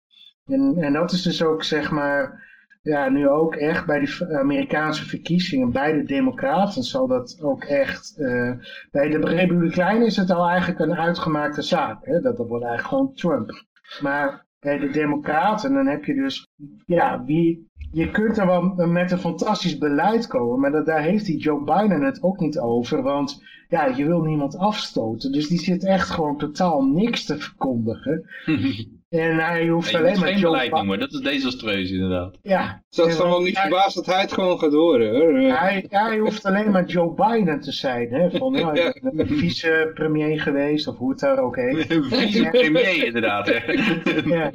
En, 0.45 0.77
en 0.77 0.93
dat 0.93 1.11
is 1.11 1.21
dus 1.21 1.43
ook 1.43 1.63
zeg 1.63 1.91
maar, 1.91 2.46
ja, 2.87 3.09
nu 3.09 3.27
ook 3.29 3.55
echt 3.55 3.85
bij 3.85 3.99
die 3.99 4.09
v- 4.09 4.21
Amerikaanse 4.21 5.05
verkiezingen, 5.07 5.71
bij 5.71 5.93
de 5.93 6.03
Democraten 6.03 6.83
zal 6.83 7.07
dat 7.07 7.39
ook 7.41 7.63
echt. 7.63 8.17
eh, 8.17 8.51
bij 8.91 9.09
de 9.09 9.17
Republikeinen 9.19 10.05
is 10.05 10.15
het 10.17 10.29
al 10.31 10.47
eigenlijk 10.47 10.79
een 10.79 10.95
uitgemaakte 10.97 11.61
zaak. 11.61 12.05
Hè? 12.05 12.19
Dat, 12.21 12.37
dat 12.37 12.47
wordt 12.47 12.65
eigenlijk 12.65 12.87
gewoon 12.95 13.13
Trump. 13.13 13.63
Maar 14.01 14.45
bij 14.59 14.77
de 14.77 14.89
Democraten, 14.89 15.73
dan 15.73 15.87
heb 15.87 16.03
je 16.05 16.13
dus, 16.13 16.47
ja, 16.85 17.23
wie, 17.25 17.67
je 17.91 18.11
kunt 18.11 18.37
er 18.37 18.45
wel 18.45 18.61
met 18.87 19.11
een 19.11 19.17
fantastisch 19.17 19.77
beleid 19.77 20.27
komen, 20.27 20.59
maar 20.59 20.71
dat, 20.71 20.85
daar 20.85 21.01
heeft 21.01 21.25
die 21.25 21.39
Joe 21.39 21.63
Biden 21.63 22.01
het 22.01 22.23
ook 22.23 22.39
niet 22.39 22.59
over. 22.59 23.01
Want 23.01 23.43
ja, 23.69 23.85
je 23.85 24.05
wil 24.05 24.21
niemand 24.21 24.57
afstoten. 24.57 25.31
Dus 25.31 25.47
die 25.47 25.59
zit 25.59 25.85
echt 25.85 26.09
gewoon 26.09 26.37
totaal 26.37 26.81
niks 26.85 27.25
te 27.25 27.37
verkondigen. 27.37 28.25
En 29.09 29.35
hij 29.37 29.67
hoeft 29.67 29.95
alleen 29.95 30.19
maar 30.19 30.27
geen 30.27 30.37
Joe 30.39 30.51
beleid 30.51 30.69
Biden. 30.69 30.77
noemen, 30.77 30.99
dat 30.99 31.13
is 31.13 31.19
desastreus 31.19 31.91
inderdaad. 31.91 32.37
Ja, 32.41 32.83
dat 32.89 33.07
is 33.07 33.17
dan 33.17 33.29
wel 33.29 33.41
niet 33.41 33.57
verbaasd 33.59 33.95
dat 33.95 34.05
hij 34.05 34.21
het 34.21 34.31
gewoon 34.31 34.59
gaat 34.59 34.71
horen 34.71 35.15
hoor. 35.15 35.57
Hij, 35.57 35.85
hij 35.89 36.17
hoeft 36.17 36.45
alleen 36.45 36.71
maar 36.71 36.85
Joe 36.85 37.13
Biden 37.13 37.61
te 37.61 37.71
zijn. 37.71 38.13
Hè? 38.13 38.31
Van, 38.31 38.53
ja, 38.53 38.73
ik 38.93 39.11
ben 39.13 39.27
vice-premier 39.27 40.41
geweest, 40.41 40.87
of 40.87 40.97
hoe 40.97 41.09
het 41.09 41.19
daar 41.19 41.39
ook 41.39 41.55
heet. 41.55 41.85
Vice-premier 41.87 43.05
inderdaad. 43.05 43.47
hè. 43.47 43.73
Ja, 44.37 44.49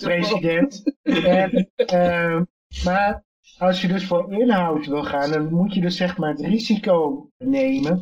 president. 0.00 0.94
En, 1.02 1.70
ehm, 1.76 2.44
maar 2.84 3.24
als 3.58 3.80
je 3.80 3.88
dus 3.88 4.06
voor 4.06 4.32
inhoud 4.32 4.86
wil 4.86 5.04
gaan, 5.04 5.30
dan 5.30 5.52
moet 5.52 5.74
je 5.74 5.80
dus 5.80 5.96
zeg 5.96 6.16
maar 6.16 6.30
het 6.30 6.40
risico 6.40 7.28
nemen 7.38 8.00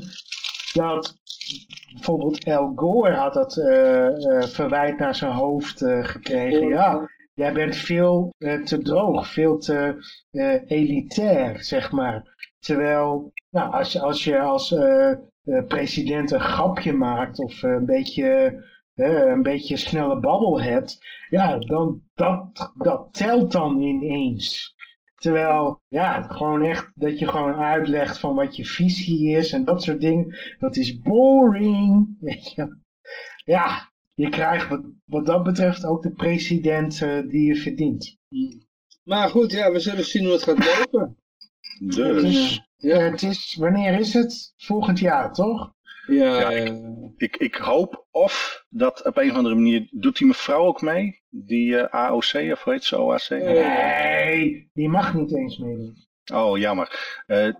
dat 0.72 1.18
bijvoorbeeld 1.92 2.44
Al 2.44 2.72
Gore 2.74 3.14
had 3.14 3.34
dat 3.34 3.56
eh, 3.56 4.06
eh, 4.06 4.42
verwijt 4.42 4.98
naar 4.98 5.14
zijn 5.14 5.32
hoofd 5.32 5.82
eh, 5.82 6.04
gekregen. 6.04 6.68
Ja, 6.68 7.10
jij 7.34 7.52
bent 7.52 7.76
veel 7.76 8.34
te 8.64 8.78
droog, 8.82 9.32
veel 9.32 9.58
te 9.58 9.96
elitair, 10.66 11.64
zeg 11.64 11.92
maar. 11.92 12.36
Terwijl, 12.58 13.32
nou, 13.50 13.72
als 13.72 13.92
je 13.92 14.00
als, 14.00 14.24
je 14.24 14.38
als 14.38 14.74
president 15.68 16.30
een 16.30 16.40
grapje 16.40 16.92
maakt 16.92 17.38
of 17.38 17.62
een 17.62 17.86
beetje, 17.86 18.62
een 18.94 19.42
beetje 19.42 19.76
snelle 19.76 20.20
babbel 20.20 20.60
hebt, 20.60 20.98
ja, 21.28 21.58
dan 21.58 22.02
dat, 22.14 22.70
dat 22.74 23.08
telt 23.12 23.52
dan 23.52 23.80
ineens. 23.80 24.76
Terwijl, 25.18 25.80
ja, 25.88 26.22
gewoon 26.22 26.62
echt 26.62 26.90
dat 26.94 27.18
je 27.18 27.28
gewoon 27.28 27.54
uitlegt 27.54 28.18
van 28.18 28.34
wat 28.34 28.56
je 28.56 28.64
visie 28.64 29.36
is 29.36 29.52
en 29.52 29.64
dat 29.64 29.82
soort 29.82 30.00
dingen, 30.00 30.36
dat 30.58 30.76
is 30.76 31.00
boring, 31.00 32.08
weet 32.20 32.52
je. 32.52 32.76
Ja, 33.44 33.92
je 34.14 34.28
krijgt 34.28 34.68
wat, 34.68 34.82
wat 35.04 35.26
dat 35.26 35.42
betreft 35.42 35.84
ook 35.84 36.02
de 36.02 36.12
president 36.12 37.02
eh, 37.02 37.28
die 37.28 37.46
je 37.46 37.56
verdient. 37.56 38.16
Maar 39.02 39.28
goed, 39.28 39.52
ja, 39.52 39.72
we 39.72 39.80
zullen 39.80 40.04
zien 40.04 40.24
hoe 40.24 40.32
het 40.32 40.42
gaat 40.42 40.64
lopen. 40.64 41.16
Dus 41.78 42.66
Ja, 42.76 42.98
Het 42.98 43.22
is, 43.22 43.56
wanneer 43.58 43.98
is 43.98 44.14
het? 44.14 44.52
Volgend 44.56 44.98
jaar, 44.98 45.32
toch? 45.32 45.74
Ja, 46.08 46.50
ik, 47.16 47.36
ik 47.36 47.54
hoop 47.54 48.06
of 48.10 48.64
dat 48.68 49.04
op 49.04 49.16
een 49.16 49.30
of 49.30 49.36
andere 49.36 49.54
manier. 49.54 49.88
Doet 49.90 50.16
die 50.16 50.26
mevrouw 50.26 50.64
ook 50.64 50.82
mee? 50.82 51.22
Die 51.28 51.76
eh, 51.76 51.94
AOC 51.94 52.52
of 52.52 52.62
hoe 52.62 52.72
heet 52.72 52.84
ze? 52.84 52.98
OAC? 52.98 53.28
Nee, 53.28 54.70
die 54.72 54.88
mag 54.88 55.14
niet 55.14 55.36
eens 55.36 55.58
meedoen. 55.58 55.96
Oh, 56.32 56.58
jammer. 56.58 57.20
Eh, 57.26 57.54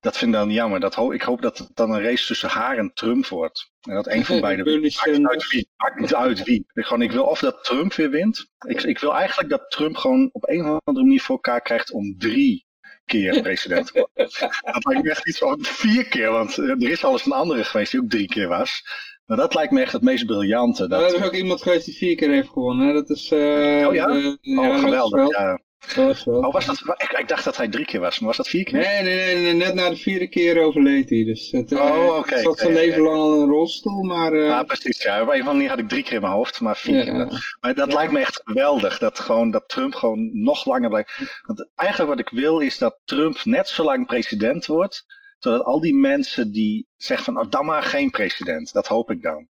dat 0.00 0.16
vind 0.16 0.30
ik 0.30 0.36
dan 0.36 0.50
jammer. 0.50 0.80
Dat 0.80 0.94
ho 0.94 1.12
ik 1.12 1.22
hoop 1.22 1.42
dat 1.42 1.58
het 1.58 1.70
dan 1.74 1.90
een 1.90 2.02
race 2.02 2.26
tussen 2.26 2.48
haar 2.48 2.78
en 2.78 2.90
Trump 2.94 3.26
wordt. 3.26 3.70
En 3.80 3.94
dat 3.94 4.06
een 4.06 4.24
van 4.24 4.40
beiden 4.40 4.64
Bernie 4.64 4.82
wint. 4.82 4.96
Maakt 4.96 5.18
niet 5.18 5.28
uit 5.28 5.48
wie. 5.48 5.68
Maakt 5.76 6.00
niet 6.00 6.14
uit 6.14 6.42
wie. 6.42 6.66
Ik, 6.72 6.84
gewoon, 6.84 7.02
ik 7.02 7.12
wil 7.12 7.24
of 7.24 7.40
dat 7.40 7.64
Trump 7.64 7.92
weer 7.94 8.10
wint. 8.10 8.50
Ik, 8.66 8.82
ik 8.82 8.98
wil 8.98 9.14
eigenlijk 9.14 9.48
dat 9.48 9.70
Trump 9.70 9.96
gewoon 9.96 10.28
op 10.32 10.48
een 10.48 10.60
of 10.60 10.80
andere 10.84 11.06
manier 11.06 11.20
voor 11.20 11.34
elkaar 11.34 11.60
krijgt 11.60 11.92
om 11.92 12.18
drie 12.18 12.66
keer 13.06 13.40
president 13.42 13.92
dat 13.94 14.84
lijkt 14.84 15.02
me 15.02 15.10
echt 15.10 15.28
iets 15.28 15.38
van 15.38 15.58
vier 15.60 16.04
keer. 16.08 16.30
Want 16.30 16.58
eh, 16.58 16.68
er 16.68 16.90
is 16.90 17.04
al 17.04 17.12
eens 17.12 17.26
een 17.26 17.32
andere 17.32 17.64
geweest 17.64 17.90
die 17.90 18.00
ook 18.00 18.10
drie 18.10 18.26
keer 18.28 18.48
was. 18.48 18.82
Maar 19.26 19.36
dat 19.36 19.54
lijkt 19.54 19.72
me 19.72 19.80
echt 19.80 19.92
het 19.92 20.02
meest 20.02 20.26
briljante. 20.26 20.88
Dat, 20.88 21.12
er 21.12 21.16
is 21.18 21.24
ook 21.26 21.32
iemand 21.34 21.62
geweest 21.62 21.84
die 21.84 21.96
vier 21.96 22.16
keer 22.16 22.30
heeft 22.30 22.48
gewonnen. 22.48 22.86
hè. 22.86 22.92
Dat 22.92 23.10
is... 23.10 23.32
Oh 23.32 23.94
ja? 23.94 24.06
oh, 24.10 24.74
is 24.74 24.80
geweldig. 24.80 25.20
wel- 25.20 25.30
Ja. 25.30 25.58
Oh, 26.26 26.52
was 26.52 26.66
dat, 26.66 26.80
ik, 26.96 27.10
ik 27.18 27.28
dacht 27.28 27.44
dat 27.44 27.56
hij 27.56 27.68
drie 27.68 27.84
keer 27.84 28.00
was, 28.00 28.18
maar 28.18 28.28
was 28.28 28.36
dat 28.36 28.48
vier 28.48 28.64
keer? 28.64 28.78
Nee, 28.78 29.02
nee, 29.02 29.34
nee, 29.34 29.42
nee, 29.42 29.52
net 29.52 29.74
na 29.74 29.88
de 29.90 29.96
vierde 29.96 30.28
keer 30.28 30.62
overleed 30.62 31.08
hij. 31.10 31.24
Dus 31.24 31.50
het, 31.50 31.72
eh, 31.72 31.78
Oh, 31.80 32.16
oké, 32.18 32.34
hij 32.34 32.42
zat 32.42 32.58
zijn 32.58 32.72
leven 32.72 33.02
lang 33.02 33.16
al 33.16 33.34
in 33.34 33.40
een 33.40 33.48
rolstoel, 33.48 34.02
maar... 34.02 34.32
eh, 34.32 34.46
Ja, 34.46 34.62
precies. 34.62 35.02
Ja. 35.02 35.14
Op 35.22 35.28
een 35.28 35.32
of 35.32 35.38
andere 35.38 35.52
manier 35.54 35.68
had 35.68 35.78
ik 35.78 35.88
drie 35.88 36.02
keer 36.02 36.12
in 36.14 36.20
mijn 36.20 36.32
hoofd, 36.32 36.60
maar 36.60 36.76
vier 36.76 37.04
keer. 37.04 37.14
ja. 37.14 37.28
Maar 37.60 37.74
dat 37.74 37.92
lijkt 37.92 38.12
me 38.12 38.18
echt 38.20 38.40
geweldig, 38.44 38.98
dat, 38.98 39.18
gewoon, 39.20 39.50
dat 39.50 39.68
Trump 39.68 39.94
gewoon 39.94 40.30
nog 40.42 40.64
langer 40.64 40.88
blijft. 40.88 41.40
Want 41.42 41.68
eigenlijk 41.74 42.10
wat 42.10 42.18
ik 42.20 42.28
wil 42.28 42.58
is 42.60 42.78
dat 42.78 42.98
Trump 43.04 43.44
net 43.44 43.68
zo 43.68 43.84
lang 43.84 44.06
president 44.06 44.66
wordt, 44.66 45.04
zodat 45.38 45.64
al 45.64 45.80
die 45.80 45.94
mensen 45.94 46.52
die 46.52 46.88
zeggen 46.96 47.24
van, 47.34 47.44
oh, 47.44 47.50
dan 47.50 47.64
maar 47.64 47.82
geen 47.82 48.10
president, 48.10 48.72
dat 48.72 48.86
hoop 48.86 49.10
ik 49.10 49.22
dan. 49.22 49.48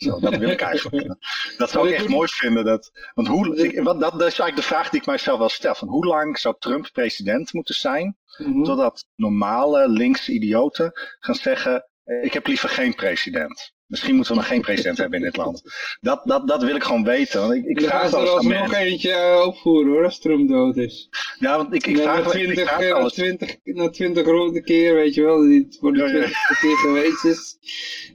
Zo, 0.00 0.20
dat 0.20 0.36
wil 0.36 0.48
ik 0.48 0.60
eigenlijk. 0.60 1.14
Dat 1.56 1.70
zou 1.70 1.88
ik 1.88 1.94
echt 1.94 2.08
mooi 2.08 2.28
vinden. 2.28 2.64
Dat, 2.64 2.90
want 3.14 3.28
hoe, 3.28 3.56
ik, 3.56 3.82
wat, 3.82 4.00
dat, 4.00 4.12
dat 4.12 4.20
is 4.28 4.38
eigenlijk 4.38 4.56
de 4.56 4.62
vraag 4.74 4.88
die 4.90 5.00
ik 5.00 5.06
mijzelf 5.06 5.38
wel 5.38 5.48
stel. 5.48 5.74
Van 5.74 5.88
hoe 5.88 6.06
lang 6.06 6.38
zou 6.38 6.54
Trump 6.58 6.88
president 6.92 7.52
moeten 7.52 7.74
zijn, 7.74 8.18
Mhm. 8.38 8.62
totdat 8.62 9.06
normale 9.14 9.88
linkse 9.88 10.32
idioten 10.32 10.90
gaan 11.18 11.34
zeggen, 11.34 11.86
eh, 12.04 12.24
ik 12.24 12.32
heb 12.32 12.46
liever 12.46 12.68
geen 12.68 12.94
president. 12.94 13.72
Misschien 13.90 14.14
moeten 14.14 14.32
we 14.34 14.38
nog 14.40 14.48
geen 14.48 14.60
president 14.60 14.98
hebben 14.98 15.18
in 15.18 15.24
dit 15.24 15.36
land. 15.36 15.62
Dat, 16.00 16.20
dat, 16.24 16.48
dat 16.48 16.62
wil 16.62 16.74
ik 16.76 16.82
gewoon 16.82 17.04
weten. 17.04 17.40
Want 17.40 17.54
ik, 17.54 17.64
ik 17.64 17.80
vraag 17.80 18.12
er 18.12 18.28
alsnog 18.28 18.72
eentje 18.74 19.12
eh, 19.12 19.46
opvoeren 19.46 19.92
hoor, 19.92 20.04
als 20.04 20.18
Trump 20.20 20.48
dood 20.48 20.76
is. 20.76 21.08
Ja, 21.38 21.56
want 21.56 21.74
ik, 21.74 21.86
ik 21.86 21.96
Na- 21.96 22.02
vraag, 22.02 22.16
na 22.16 22.22
wel- 22.22 22.32
ik 22.32 22.38
20, 22.44 22.68
vraag 22.68 22.80
eh, 22.80 23.02
na. 23.02 23.08
20, 23.08 23.56
na 23.64 23.88
20 23.90 24.26
ronde 24.26 24.62
keer, 24.62 24.94
weet 24.94 25.14
je 25.14 25.22
wel, 25.22 25.40
die 25.40 25.58
het 25.64 25.76
voor 25.80 25.92
de. 25.92 25.98
20 26.08 26.58
keer 26.60 26.76
geweest 26.76 27.24
is. 27.24 27.56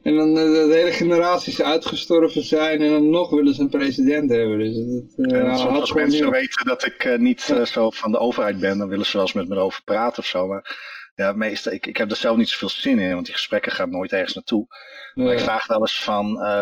En 0.04 0.16
dan 0.16 0.38
eh, 0.38 0.44
de 0.44 0.74
hele 0.74 0.92
generaties 0.92 1.62
uitgestorven 1.62 2.44
zijn 2.44 2.82
en 2.82 2.90
dan 2.90 3.10
nog 3.10 3.30
willen 3.30 3.54
ze 3.54 3.62
een 3.62 3.70
president 3.70 4.30
hebben. 4.30 4.60
Dus 4.60 4.76
dat 5.16 5.32
En 5.32 5.58
soms 5.58 5.72
had 5.72 5.82
als 5.82 5.94
mensen 5.94 6.32
weten 6.32 6.66
dat 6.66 6.86
ik 6.86 7.18
niet 7.20 7.42
zo 7.66 7.90
van 7.90 8.12
de 8.12 8.20
overheid 8.20 8.60
ben, 8.60 8.78
dan 8.78 8.88
willen 8.90 9.06
ze 9.06 9.12
wel 9.18 9.22
eens 9.22 9.34
met 9.34 9.48
me 9.48 9.56
erover 9.56 9.82
praten 9.84 10.20
of 10.20 10.26
zo. 10.26 10.48
Maar 10.48 10.94
ja, 11.16 11.32
meestal, 11.32 11.72
ik, 11.74 11.86
ik 11.88 11.98
heb 11.98 12.12
er 12.12 12.18
zelf 12.18 12.38
niet 12.38 12.50
zoveel 12.50 12.70
zin 12.70 13.00
in, 13.00 13.14
want 13.14 13.26
die 13.26 13.34
gesprekken 13.36 13.72
gaan 13.72 13.90
nooit 13.90 14.12
ergens 14.12 14.34
naartoe. 14.34 14.66
Maar 15.14 15.26
ik 15.34 15.40
vraag 15.40 15.68
wel 15.68 15.80
eens 15.80 16.04
van, 16.04 16.42
eh, 16.44 16.62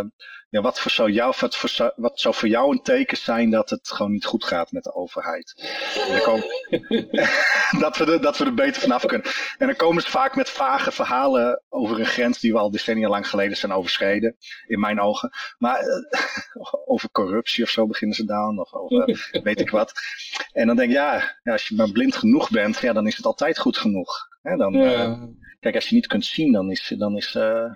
ja, 0.49 0.61
wat, 0.61 0.79
voor 0.79 0.91
zou 0.91 1.11
jou, 1.11 1.33
wat, 1.39 1.55
voor, 1.55 1.69
zou- 1.69 1.91
wat 1.95 2.19
zou 2.19 2.35
voor 2.35 2.47
jou 2.47 2.71
een 2.71 2.81
teken 2.81 3.17
zijn 3.17 3.49
dat 3.49 3.69
het 3.69 3.91
gewoon 3.91 4.11
niet 4.11 4.25
goed 4.25 4.43
gaat 4.45 4.71
met 4.71 4.83
de 4.83 4.93
overheid? 4.95 5.53
En 6.07 6.11
dan 6.11 6.21
komen- 6.21 6.45
dat, 7.83 7.97
we 7.97 8.11
er, 8.11 8.21
dat 8.21 8.37
we 8.37 8.45
er 8.45 8.53
beter 8.53 8.81
vanaf 8.81 9.05
kunnen. 9.05 9.27
En 9.57 9.67
dan 9.67 9.75
komen 9.75 10.03
ze 10.03 10.09
vaak 10.09 10.35
met 10.35 10.49
vage 10.49 10.91
verhalen 10.91 11.61
over 11.69 11.99
een 11.99 12.05
grens 12.05 12.39
die 12.39 12.51
we 12.51 12.57
al 12.57 12.71
decennia 12.71 13.07
lang 13.09 13.27
geleden 13.29 13.57
zijn 13.57 13.71
overschreden, 13.71 14.35
in 14.67 14.79
mijn 14.79 14.99
ogen. 15.01 15.31
Maar 15.57 15.79
eh, 15.79 15.87
over 16.93 17.09
corruptie 17.11 17.63
of 17.63 17.69
zo 17.69 17.87
beginnen 17.87 18.15
ze 18.15 18.25
dan, 18.25 18.59
of 18.59 18.73
over 18.73 19.29
weet 19.43 19.59
ik 19.59 19.69
wat. 19.69 19.91
En 20.51 20.67
dan 20.67 20.75
denk 20.75 20.89
ik, 20.89 20.95
ja, 20.95 21.37
ja, 21.43 21.51
als 21.51 21.67
je 21.67 21.75
maar 21.75 21.91
blind 21.91 22.15
genoeg 22.15 22.49
bent, 22.49 22.79
ja, 22.79 22.93
dan 22.93 23.07
is 23.07 23.15
het 23.17 23.25
altijd 23.25 23.59
goed 23.59 23.77
genoeg. 23.77 24.31
Hè, 24.43 24.57
dan, 24.57 24.75
eh, 24.75 24.91
Ja. 24.91 25.29
Kijk, 25.59 25.75
als 25.75 25.89
je 25.89 25.95
niet 25.95 26.07
kunt 26.07 26.25
zien, 26.25 26.51
dan 26.51 26.71
is... 26.71 26.93
Dan 26.97 27.17
is 27.17 27.35
eh, 27.35 27.71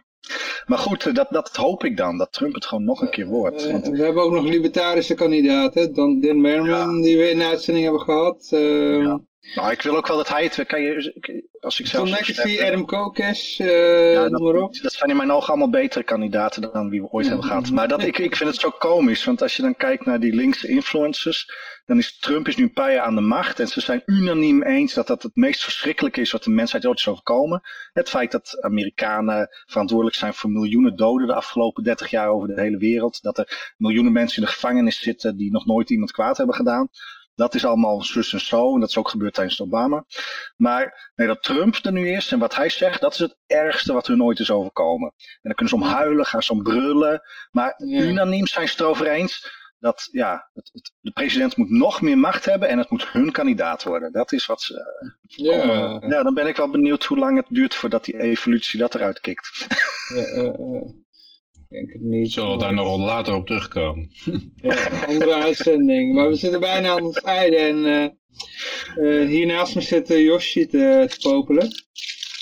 Maar 0.66 0.78
goed, 0.78 1.06
eh, 1.06 1.14
dat, 1.14 1.28
dat 1.30 1.56
hoop 1.56 1.84
ik 1.84 1.98
dan, 1.98 2.18
dat 2.18 2.34
Trump 2.34 2.54
het 2.54 2.66
gewoon 2.66 2.84
nog 2.84 3.02
een 3.02 3.10
keer 3.10 3.28
wordt. 3.28 3.72
Want, 3.72 3.88
we 3.88 4.04
hebben 4.04 4.24
ook 4.24 4.32
nog 4.32 4.44
libertarische 4.44 5.14
kandidaten. 5.14 5.94
Dan 5.94 6.20
Dan 6.20 6.42
Merriman, 6.42 7.02
die 7.02 7.18
we 7.18 7.30
in 7.30 7.38
de 7.38 7.46
uitzending 7.46 7.86
hebben 7.86 8.04
gehad. 8.04 8.50
Uh, 8.54 9.02
Ja. 9.04 9.22
Nou, 9.56 9.72
ik 9.72 9.82
wil 9.82 9.96
ook 9.98 10.08
wel 10.08 10.18
dat 10.18 10.30
hij 10.30 10.44
het... 10.44 10.64
Kan 10.68 10.82
je, 10.82 11.44
als 11.60 11.80
ik 11.80 11.88
zelf 11.88 12.08
stemmen- 12.08 12.66
Adam 12.66 12.86
Kokes, 12.86 13.60
eh 13.60 14.14
Ja, 14.14 14.28
noem 14.28 14.44
maar 14.54 14.62
op. 14.62 14.74
dat, 14.74 14.84
dat 14.84 14.94
zijn 14.94 15.10
in 15.10 15.18
mijn 15.18 15.32
ogen 15.32 15.48
allemaal 15.48 15.70
betere 15.70 16.04
kandidaten 16.04 16.62
dan 16.62 16.90
wie 16.90 17.02
we 17.02 17.08
ooit 17.08 17.28
hebben 17.28 17.46
gehad. 17.46 17.72
Maar 17.72 17.88
dat, 17.88 18.04
ik, 18.04 18.18
ik 18.18 18.36
vind 18.36 18.50
het 18.50 18.60
zo 18.60 18.70
komisch, 18.70 19.24
want 19.26 19.42
als 19.42 19.56
je 19.56 19.62
dan 19.62 19.76
kijkt 19.76 20.06
naar 20.06 20.20
die 20.20 20.36
linkse 20.36 20.68
influencers, 20.68 21.52
dan 21.86 21.98
is 21.98 22.18
Trump 22.20 22.48
is 22.48 22.56
nu 22.56 22.64
een 22.64 22.74
paar 22.74 22.94
jaar 22.94 23.04
aan 23.04 23.16
de 23.16 23.22
macht 23.22 23.60
en 23.60 23.68
ze 23.68 23.82
zijn 23.82 24.02
unaniem 24.06 24.64
eens 24.64 24.94
dat 24.94 25.08
dat 25.08 25.24
het 25.24 25.36
meest 25.36 25.64
verschrikkelijke 25.64 26.22
is 26.22 26.32
wat 26.32 26.44
de 26.44 26.50
mensheid 26.50 26.86
ooit 26.86 27.00
is 27.00 27.08
overkomen. 27.08 27.62
Het 27.94 28.10
feit 28.10 28.32
dat 28.32 28.58
Amerikanen 28.62 29.48
verantwoordelijk 29.66 30.18
zijn 30.18 30.34
voor 30.34 30.50
miljoenen 30.50 30.96
doden 30.96 31.28
de 31.28 31.34
afgelopen 31.34 31.84
30 31.84 32.10
jaar 32.10 32.30
over 32.30 32.48
de 32.48 32.62
hele 32.62 32.78
wereld, 32.78 33.22
dat 33.22 33.38
er 33.38 33.74
miljoenen 33.78 34.12
mensen 34.12 34.38
in 34.42 34.48
de 34.48 34.54
gevangenis 34.54 35.00
zitten 35.02 35.38
die 35.38 35.52
nog 35.52 35.66
nooit 35.66 35.90
iemand 35.90 36.12
kwaad 36.12 36.38
hebben 36.38 36.56
gedaan. 36.56 36.90
Dat 37.38 37.56
is 37.56 37.66
allemaal 37.66 38.04
zus 38.04 38.34
en 38.34 38.40
zo. 38.40 38.74
En 38.74 38.80
dat 38.80 38.90
is 38.90 38.98
ook 38.98 39.10
gebeurd 39.10 39.34
tijdens 39.34 39.62
Obama. 39.62 40.06
Maar 40.56 41.12
nee, 41.16 41.28
dat 41.28 41.44
Trump 41.44 41.76
er 41.76 41.92
nu 41.92 42.10
is 42.12 42.32
en 42.32 42.40
wat 42.40 42.56
hij 42.56 42.70
zegt, 42.70 43.02
dat 43.02 43.14
is 43.14 43.20
het 43.20 43.38
ergste 43.46 43.94
wat 43.94 44.08
hun 44.08 44.24
ooit 44.24 44.40
is 44.40 44.52
overkomen. 44.52 45.14
En 45.18 45.40
dan 45.42 45.54
kunnen 45.54 45.78
ze 45.78 45.84
om 45.84 45.92
huilen, 45.92 46.26
gaan 46.26 46.44
ze 46.44 46.52
om 46.52 46.64
brullen. 46.64 47.22
Maar 47.52 47.74
Ja. 47.86 48.02
unaniem 48.02 48.48
zijn 48.48 48.66
ze 48.68 48.72
het 48.74 48.82
erover 48.82 49.08
eens 49.08 49.66
dat 49.80 50.08
ja, 50.12 50.50
het, 50.54 50.70
het- 50.74 50.94
de 51.00 51.12
president 51.12 51.58
moet 51.58 51.70
nog 51.70 52.02
meer 52.02 52.18
macht 52.18 52.46
hebben 52.46 52.68
en 52.70 52.78
het 52.78 52.90
moet 52.90 53.08
hun 53.12 53.32
kandidaat 53.32 53.84
worden. 53.84 54.12
Dat 54.12 54.32
is 54.32 54.46
wat 54.46 54.62
ze... 54.62 55.06
Ja, 55.28 56.00
Ja, 56.08 56.24
dan 56.24 56.34
ben 56.34 56.48
ik 56.48 56.56
wel 56.56 56.70
benieuwd 56.70 57.04
hoe 57.04 57.18
lang 57.18 57.38
het 57.38 57.46
duurt 57.50 57.76
voordat 57.76 58.06
die 58.06 58.20
evolutie 58.20 58.80
dat 58.80 58.96
eruit 58.96 59.20
kikt. 59.20 59.68
eh, 60.16 60.38
eh, 60.38 60.48
eh, 60.48 60.82
ik 60.86 61.07
denk 61.70 61.92
het 61.92 62.02
niet. 62.02 62.32
Zullen 62.32 62.52
we 62.52 62.58
daar 62.58 62.74
nog 62.74 62.98
later 62.98 63.34
op 63.34 63.46
terugkomen? 63.46 64.12
Ja, 64.62 64.90
andere 65.08 65.34
uitzending. 65.34 66.14
Maar 66.14 66.30
we 66.30 66.36
zitten 66.36 66.60
bijna 66.60 66.90
aan 66.90 67.06
het 67.06 67.22
einde. 67.24 67.58
En 67.58 67.86
eh, 67.86 68.04
eh, 69.22 69.28
hier 69.28 69.46
naast 69.46 69.76
me 69.76 69.82
zit 69.82 70.12
eh, 70.12 70.24
Yoshi 70.24 70.66
te, 70.66 71.06
te 71.10 71.30
popelen. 71.30 71.68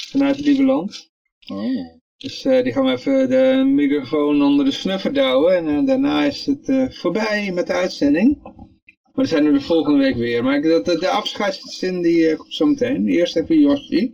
Vanuit 0.10 0.40
Lieberland. 0.40 1.12
Oh. 1.48 2.04
Dus 2.18 2.46
eh, 2.46 2.64
die 2.64 2.74
gaan 2.74 2.86
we 2.86 2.92
even 2.92 3.30
de 3.30 3.64
microfoon 3.66 4.42
onder 4.42 4.66
de 4.66 4.72
snuffer 4.72 5.14
douwen. 5.14 5.56
En 5.56 5.68
eh, 5.68 5.86
daarna 5.86 6.24
is 6.24 6.46
het 6.46 6.70
eh, 6.70 6.90
voorbij 6.90 7.52
met 7.54 7.68
de 7.68 7.74
uitzending. 7.74 8.40
Maar 8.44 8.54
dan 9.14 9.26
zijn 9.26 9.46
we 9.46 9.52
de 9.52 9.62
volgende 9.62 10.00
week 10.00 10.16
weer. 10.16 10.44
Maar 10.44 10.62
de, 10.62 10.82
de, 10.84 11.00
de 11.00 11.10
afscheidszin 11.10 12.02
die 12.02 12.30
eh, 12.30 12.38
komt 12.38 12.54
zo 12.54 12.66
meteen. 12.66 13.08
Eerst 13.08 13.36
even 13.36 13.60
Yoshi. 13.60 14.14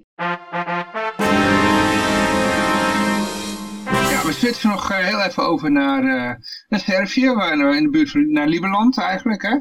We 4.31 4.37
switchen 4.37 4.69
nog 4.69 4.91
eh, 4.91 4.97
heel 4.97 5.21
even 5.21 5.43
over 5.43 5.71
naar, 5.71 6.03
eh, 6.03 6.35
naar 6.67 6.79
Servië. 6.79 7.29
Waar, 7.33 7.57
we 7.57 7.75
in 7.75 7.83
de 7.83 7.89
buurt 7.89 8.09
van 8.09 8.31
naar 8.31 8.47
Lieberland 8.47 8.99
eigenlijk. 8.99 9.41
Hè? 9.41 9.55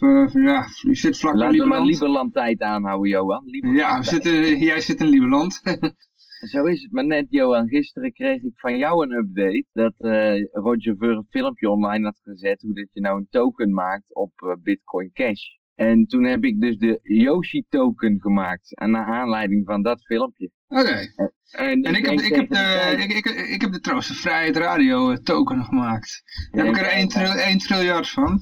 Eh, 0.00 0.32
ja, 0.32 0.66
je 0.82 0.94
zit 0.94 1.18
vlak 1.18 1.34
Laten 1.34 1.58
we 1.58 1.66
maar 1.66 1.80
Lieberland. 1.80 1.86
Lieberland 1.86 2.32
tijd 2.32 2.60
aanhouden, 2.60 3.10
Johan. 3.10 3.42
Lieberland 3.44 3.78
Ja, 3.80 3.98
we 3.98 4.04
tijd. 4.04 4.22
zitten, 4.24 4.58
jij 4.58 4.80
zit 4.80 5.00
in 5.00 5.08
Lieberland. 5.08 5.60
Zo 6.52 6.64
is 6.64 6.82
het 6.82 6.92
maar 6.92 7.06
net, 7.06 7.26
Johan. 7.28 7.68
Gisteren 7.68 8.12
kreeg 8.12 8.42
ik 8.42 8.52
van 8.54 8.76
jou 8.76 9.02
een 9.02 9.12
update 9.12 9.66
dat 9.72 9.94
eh, 9.98 10.44
Roger 10.52 10.96
Ver 10.96 11.10
een 11.10 11.26
filmpje 11.30 11.70
online 11.70 12.04
had 12.04 12.20
gezet 12.22 12.62
hoe 12.62 12.74
dat 12.74 12.88
je 12.92 13.00
nou 13.00 13.18
een 13.18 13.28
token 13.30 13.72
maakt 13.74 14.14
op 14.14 14.32
eh, 14.36 14.52
Bitcoin 14.62 15.10
Cash. 15.12 15.42
En 15.88 16.06
toen 16.06 16.24
heb 16.24 16.44
ik 16.44 16.60
dus 16.60 16.76
de 16.78 17.00
Yoshi 17.02 17.64
token 17.68 18.20
gemaakt, 18.20 18.76
en 18.76 18.90
naar 18.90 19.06
aanleiding 19.06 19.66
van 19.66 19.82
dat 19.82 20.04
filmpje. 20.04 20.50
Oké. 20.68 20.98
En, 21.50 21.82
En 21.82 21.94
ik 21.94 22.06
heb, 22.06 22.18
ik, 22.20 22.34
heb 22.34 22.48
de, 22.50 22.94
ik, 22.98 23.12
ik, 23.12 23.24
ik 23.48 23.60
heb 23.60 23.72
de 23.72 23.80
Troost 23.80 24.08
de 24.08 24.14
Vrijheid 24.14 24.56
Radio 24.56 25.10
eh, 25.10 25.16
token 25.16 25.64
gemaakt. 25.64 26.22
Daar 26.50 26.64
heb 26.66 26.74
ik 26.74 26.80
er 26.80 26.86
Ja, 26.88 26.96
1 26.98 27.08
tril, 27.08 27.32
1 27.32 27.58
triljard 27.58 28.08
van. 28.08 28.40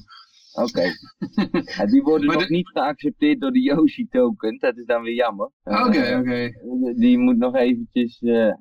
Oké. 0.53 0.81
Ja, 1.77 1.85
die 1.85 2.01
worden 2.01 2.27
Maar 2.27 2.35
nog 2.35 2.47
de- 2.47 2.53
niet 2.53 2.67
geaccepteerd 2.69 3.39
door 3.41 3.51
de 3.51 3.61
Yoshi 3.61 4.07
token, 4.09 4.57
dat 4.59 4.77
is 4.77 4.85
dan 4.85 5.01
weer 5.01 5.13
jammer. 5.13 5.51
Oké, 5.63 5.97
Eh, 5.99 6.19
oké. 6.19 6.51
Die 6.95 7.17
moet 7.17 7.37
nog 7.37 7.55
eventjes... 7.55 8.19
eh, 8.21 8.53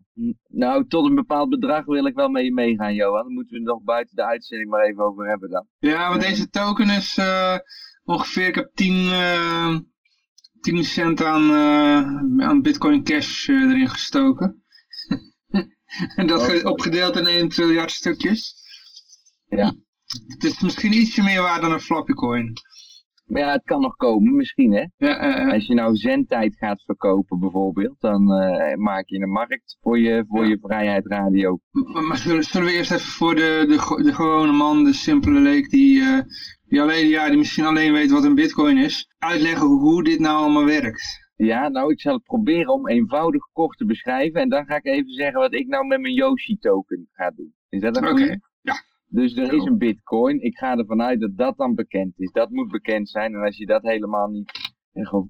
nou, 0.48 0.86
tot 0.88 1.06
een 1.09 1.14
bepaald 1.14 1.48
bedrag 1.48 1.84
wil 1.84 2.06
ik 2.06 2.14
wel 2.14 2.28
met 2.28 2.44
je 2.44 2.52
meegaan, 2.52 2.94
Johan. 2.94 3.22
Dan 3.22 3.32
moeten 3.32 3.52
we 3.52 3.59
het 3.59 3.68
nog 3.68 3.82
buiten 3.82 4.16
de 4.16 4.24
uitzending 4.26 4.70
maar 4.70 4.84
even 4.84 5.05
over 5.05 5.28
hebben 5.28 5.50
dan. 5.50 5.66
Ja, 5.78 6.09
want 6.09 6.20
deze 6.20 6.48
token 6.50 6.88
is 6.88 7.16
eh, 7.18 7.56
ongeveer, 8.09 8.47
ik 8.47 8.55
heb 8.55 8.70
10, 8.74 8.94
eh 8.94 9.76
10 10.60 10.85
cent 10.85 11.22
aan, 11.22 11.51
eh, 11.51 12.47
aan 12.47 12.62
Bitcoin 12.62 13.02
Cash 13.02 13.48
eh, 13.48 13.55
erin 13.55 13.89
gestoken. 13.89 14.64
en 16.16 16.26
dat 16.26 16.40
Oké. 16.40 16.68
opgedeeld 16.68 17.16
in 17.16 17.26
1 17.26 17.48
triljard 17.48 17.90
stukjes. 17.90 18.55
Ja. 19.48 19.74
Het 20.26 20.44
is 20.44 20.60
misschien 20.60 20.93
ietsje 20.93 21.22
meer 21.22 21.43
waard 21.43 21.62
dan 21.62 21.72
een 21.72 21.80
floppy 21.80 22.12
coin. 22.12 22.52
Maar 23.28 23.40
ja, 23.40 23.52
het 23.52 23.64
kan 23.64 23.80
nog 23.80 23.96
komen, 23.96 24.36
misschien 24.36 24.72
hè. 24.72 24.84
Ja, 24.96 25.50
Als 25.52 25.66
je 25.66 25.74
nou 25.74 25.96
zendtijd 25.96 26.56
gaat 26.56 26.82
verkopen 26.84 27.38
bijvoorbeeld, 27.38 28.00
dan 28.00 28.32
eh, 28.32 28.76
maak 28.76 29.09
je 29.09 29.20
een 29.20 29.30
markt 29.30 29.76
voor 29.80 29.98
je, 29.98 30.24
voor 30.28 30.42
Ja. 30.42 30.48
je 30.48 30.59
vrijheid 30.62 31.06
radio. 31.06 31.59
Maar, 31.70 32.02
maar 32.02 32.16
zullen, 32.16 32.42
zullen 32.42 32.66
we 32.66 32.72
eerst 32.72 32.90
even 32.92 33.06
voor 33.06 33.34
de, 33.34 33.64
de, 33.68 34.02
de 34.02 34.14
gewone 34.14 34.52
man, 34.52 34.84
de 34.84 34.92
simpele 34.92 35.40
leek, 35.40 35.70
die, 35.70 36.00
eh, 36.00 36.18
die, 36.68 36.80
alleen, 36.82 37.09
ja, 37.09 37.28
die 37.28 37.38
misschien 37.38 37.64
alleen 37.64 37.92
weet 37.92 38.10
wat 38.10 38.24
een 38.24 38.34
bitcoin 38.34 38.76
is, 38.78 39.09
uitleggen 39.18 39.66
hoe 39.66 40.05
dit 40.05 40.18
nou 40.18 40.36
allemaal 40.36 40.64
werkt? 40.64 41.26
Ja, 41.36 41.68
nou 41.68 41.92
ik 41.92 42.00
zal 42.00 42.14
het 42.14 42.22
proberen 42.22 42.72
om 42.72 42.88
eenvoudig 42.88 43.42
kort 43.52 43.78
te 43.78 43.84
beschrijven 43.86 44.40
en 44.40 44.48
dan 44.48 44.64
ga 44.66 44.76
ik 44.76 44.84
even 44.86 45.12
zeggen 45.12 45.40
wat 45.40 45.55
ik 45.55 45.66
nou 45.66 45.86
met 45.86 46.00
mijn 46.00 46.14
Yoshi 46.14 46.56
token 46.59 47.09
ga 47.12 47.30
doen. 47.36 47.55
Is 47.68 47.80
dat 47.80 47.96
een 47.96 48.02
Oké, 48.02 48.12
goeie? 48.12 48.40
ja. 48.60 48.74
Dus 49.09 49.36
er 49.36 49.52
is 49.52 49.64
een 49.64 49.78
bitcoin. 49.78 50.40
Ik 50.40 50.56
ga 50.56 50.76
ervan 50.76 51.02
uit 51.02 51.20
dat 51.20 51.36
dat 51.36 51.56
dan 51.56 51.74
bekend 51.74 52.18
is. 52.18 52.32
Dat 52.32 52.51
moet 52.51 52.70
bekend 52.70 53.09
zijn. 53.09 53.35
En 53.35 53.40
als 53.40 53.56
je 53.56 53.66
dat 53.66 53.82
helemaal 53.82 54.28
niet 54.28 54.52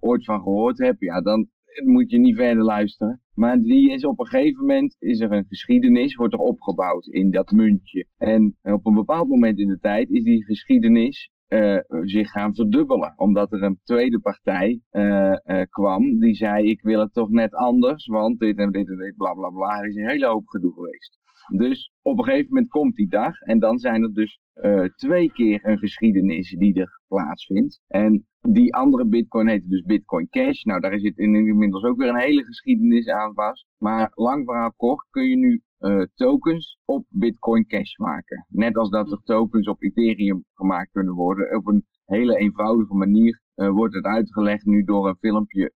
ooit 0.01 0.25
van 0.25 0.43
gehoord 0.43 0.79
hebt, 0.79 1.01
ja, 1.01 1.21
dan 1.21 1.49
moet 1.85 2.11
je 2.11 2.19
niet 2.19 2.37
verder 2.37 2.65
luisteren. 2.65 3.21
Maar 3.35 3.59
die 3.61 3.91
is 3.91 4.05
op 4.05 4.21
een 4.21 4.27
gegeven 4.27 4.61
moment, 4.61 4.97
is 4.99 5.21
er 5.21 5.33
een 5.33 5.47
geschiedenis, 5.49 6.15
wordt 6.15 6.35
er 6.35 6.41
opgebouwd 6.41 7.07
in 7.07 7.31
dat 7.31 7.51
muntje. 7.51 8.07
En 8.17 8.57
op 8.63 8.87
een 8.87 8.95
bepaald 8.95 9.29
moment 9.29 9.59
in 9.59 9.69
de 9.69 9.79
tijd 9.79 10.11
is 10.11 10.23
die 10.23 10.45
geschiedenis 10.45 11.31
eh, 11.49 11.79
zich 11.89 12.31
gaan 12.31 12.55
verdubbelen. 12.55 13.13
Omdat 13.17 13.53
er 13.53 13.63
een 13.63 13.81
tweede 13.85 14.21
partij 14.21 14.81
eh, 14.91 15.33
eh, 15.33 15.67
kwam 15.71 16.19
die 16.19 16.35
zei, 16.35 16.71
ik 16.71 16.83
wil 16.83 17.01
het 17.01 17.13
toch 17.13 17.31
net 17.31 17.55
anders, 17.55 18.07
want 18.07 18.39
dit 18.39 18.59
en 18.59 18.71
dit 18.71 18.89
en 18.89 18.97
dit, 18.97 19.17
bla 19.17 19.33
bla 19.33 19.49
bla. 19.49 19.79
Er 19.79 19.89
is 19.89 19.97
een 19.97 20.09
hele 20.09 20.27
hoop 20.27 20.49
gedoe 20.49 20.73
geweest. 20.73 21.18
Dus 21.57 21.93
op 22.03 22.19
een 22.19 22.25
gegeven 22.25 22.49
moment 22.49 22.69
komt 22.71 22.95
die 22.95 23.09
dag 23.09 23.41
en 23.41 23.59
dan 23.59 23.79
zijn 23.79 24.03
er 24.03 24.13
dus 24.15 24.41
eh, 24.53 24.85
twee 24.85 25.33
keer 25.33 25.67
een 25.67 25.79
geschiedenis 25.79 26.51
die 26.59 26.75
er 26.75 27.01
plaatsvindt. 27.09 27.81
En 27.87 28.27
die 28.41 28.75
andere 28.75 29.07
bitcoin 29.07 29.49
heet 29.49 29.69
dus 29.69 29.83
Bitcoin 29.83 30.29
Cash. 30.29 30.63
Nou, 30.63 30.81
daar 30.81 30.99
zit 30.99 31.19
in- 31.19 31.35
inmiddels 31.35 31.83
ook 31.85 31.97
weer 31.99 32.09
een 32.09 32.21
hele 32.21 32.45
geschiedenis 32.45 33.09
aan 33.09 33.35
vast. 33.35 33.67
Maar 33.79 34.11
lang 34.15 34.45
verhaal 34.45 34.73
kort 34.77 35.07
kun 35.11 35.25
je 35.29 35.37
nu 35.37 35.63
eh, 35.79 36.03
tokens 36.15 36.79
op 36.85 37.05
Bitcoin 37.09 37.67
Cash 37.67 37.97
maken. 37.97 38.47
Net 38.49 38.77
als 38.77 38.91
dat 38.91 39.11
er 39.13 39.21
tokens 39.23 39.69
op 39.69 39.83
Ethereum 39.83 40.45
gemaakt 40.55 40.91
kunnen 40.93 41.15
worden. 41.15 41.57
Op 41.57 41.67
een 41.67 41.85
hele 42.05 42.37
eenvoudige 42.37 42.95
manier 42.95 43.41
eh, 43.55 43.69
wordt 43.71 43.95
het 43.95 44.05
uitgelegd 44.05 44.65
nu 44.65 44.85
door 44.85 45.09
een 45.09 45.17
filmpje, 45.19 45.73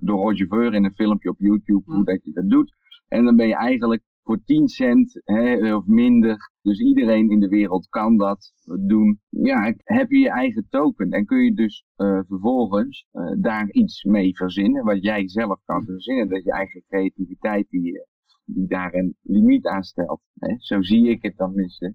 door 0.00 0.20
Roger 0.20 0.46
Ver 0.46 0.74
in 0.74 0.84
een 0.84 0.94
filmpje 0.94 1.30
op 1.30 1.38
YouTube, 1.38 1.82
hoe 1.92 2.04
dat 2.04 2.24
je 2.24 2.32
dat 2.32 2.48
doet. 2.50 2.74
En 3.08 3.24
dan 3.24 3.36
ben 3.36 3.48
je 3.48 3.54
eigenlijk 3.56 4.02
voor 4.26 4.44
10 4.44 4.68
cent 4.68 5.20
hè, 5.24 5.74
of 5.74 5.86
minder. 5.86 6.50
Dus 6.62 6.80
iedereen 6.80 7.30
in 7.30 7.40
de 7.40 7.48
wereld 7.48 7.88
kan 7.88 8.16
dat 8.16 8.52
doen. 8.86 9.20
Ja, 9.28 9.74
heb 9.84 10.10
je 10.10 10.18
je 10.18 10.30
eigen 10.30 10.66
token. 10.68 11.10
En 11.10 11.24
kun 11.24 11.44
je 11.44 11.54
dus 11.54 11.84
eh, 11.96 12.20
vervolgens 12.28 13.06
eh, 13.10 13.32
daar 13.38 13.70
iets 13.70 14.04
mee 14.04 14.36
verzinnen. 14.36 14.84
Wat 14.84 15.02
jij 15.02 15.28
zelf 15.28 15.60
kan 15.64 15.84
verzinnen. 15.84 16.28
Dat 16.28 16.44
je 16.44 16.52
eigen 16.52 16.84
creativiteit 16.88 17.66
die, 17.70 17.98
eh, 17.98 18.06
die 18.44 18.66
daar 18.66 18.94
een 18.94 19.16
limiet 19.22 19.66
aan 19.66 19.82
stelt. 19.82 20.20
Hè? 20.34 20.54
Zo 20.58 20.82
zie 20.82 21.08
ik 21.08 21.22
het 21.22 21.36
tenminste. 21.36 21.94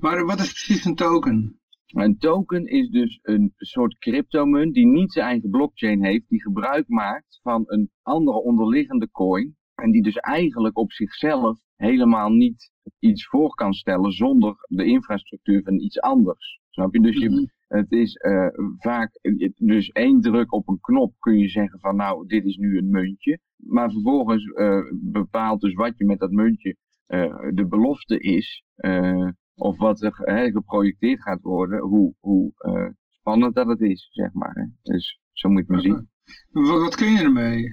Maar 0.00 0.24
wat 0.24 0.40
is 0.40 0.52
precies 0.52 0.84
een 0.84 0.94
token? 0.94 1.58
Een 1.86 2.18
token 2.18 2.66
is 2.66 2.90
dus 2.90 3.18
een 3.22 3.52
soort 3.56 3.98
cryptomunt 3.98 4.74
die 4.74 4.86
niet 4.86 5.12
zijn 5.12 5.26
eigen 5.26 5.50
blockchain 5.50 6.04
heeft, 6.04 6.28
die 6.28 6.42
gebruik 6.42 6.88
maakt 6.88 7.40
van 7.42 7.62
een 7.66 7.90
andere 8.02 8.42
onderliggende 8.42 9.10
coin. 9.10 9.56
En 9.74 9.90
die 9.90 10.02
dus 10.02 10.16
eigenlijk 10.16 10.78
op 10.78 10.92
zichzelf 10.92 11.58
helemaal 11.76 12.28
niet 12.30 12.70
iets 12.98 13.26
voor 13.26 13.54
kan 13.54 13.72
stellen 13.72 14.12
zonder 14.12 14.54
de 14.68 14.84
infrastructuur 14.84 15.62
van 15.62 15.74
iets 15.80 16.00
anders. 16.00 16.60
Snap 16.70 16.94
je? 16.94 17.00
Dus 17.00 17.18
je, 17.18 17.30
Mhm. 17.30 17.44
het 17.68 17.92
is 17.92 18.14
eh, 18.14 18.46
vaak, 18.78 19.18
dus 19.56 19.88
één 19.88 20.20
druk 20.20 20.52
op 20.52 20.68
een 20.68 20.80
knop 20.80 21.14
kun 21.18 21.38
je 21.38 21.48
zeggen 21.48 21.80
van 21.80 21.96
nou, 21.96 22.26
dit 22.26 22.44
is 22.44 22.56
nu 22.56 22.78
een 22.78 22.90
muntje. 22.90 23.38
Maar 23.56 23.90
vervolgens 23.90 24.44
eh, 24.52 24.78
bepaalt 24.92 25.60
dus 25.60 25.74
wat 25.74 25.98
je 25.98 26.04
met 26.04 26.18
dat 26.18 26.30
muntje 26.30 26.76
eh, 27.06 27.36
de 27.54 27.66
belofte 27.66 28.18
is. 28.18 28.62
eh, 28.74 29.28
of 29.56 29.78
wat 29.78 30.02
er 30.02 30.12
eh, 30.20 30.52
geprojecteerd 30.52 31.22
gaat 31.22 31.40
worden, 31.42 31.80
hoe, 31.80 32.14
hoe 32.20 32.52
eh, 32.56 32.88
spannend 33.08 33.54
dat 33.54 33.66
het 33.66 33.80
is, 33.80 34.08
zeg 34.12 34.32
maar. 34.32 34.54
Hè. 34.54 34.64
Dus 34.92 35.20
zo 35.32 35.48
moet 35.48 35.66
je 35.66 35.72
het 35.74 35.84
maar 35.84 35.94
zien. 35.94 36.08
Wat, 36.50 36.80
wat 36.80 36.94
kun 36.94 37.10
je 37.12 37.18
ermee? 37.22 37.64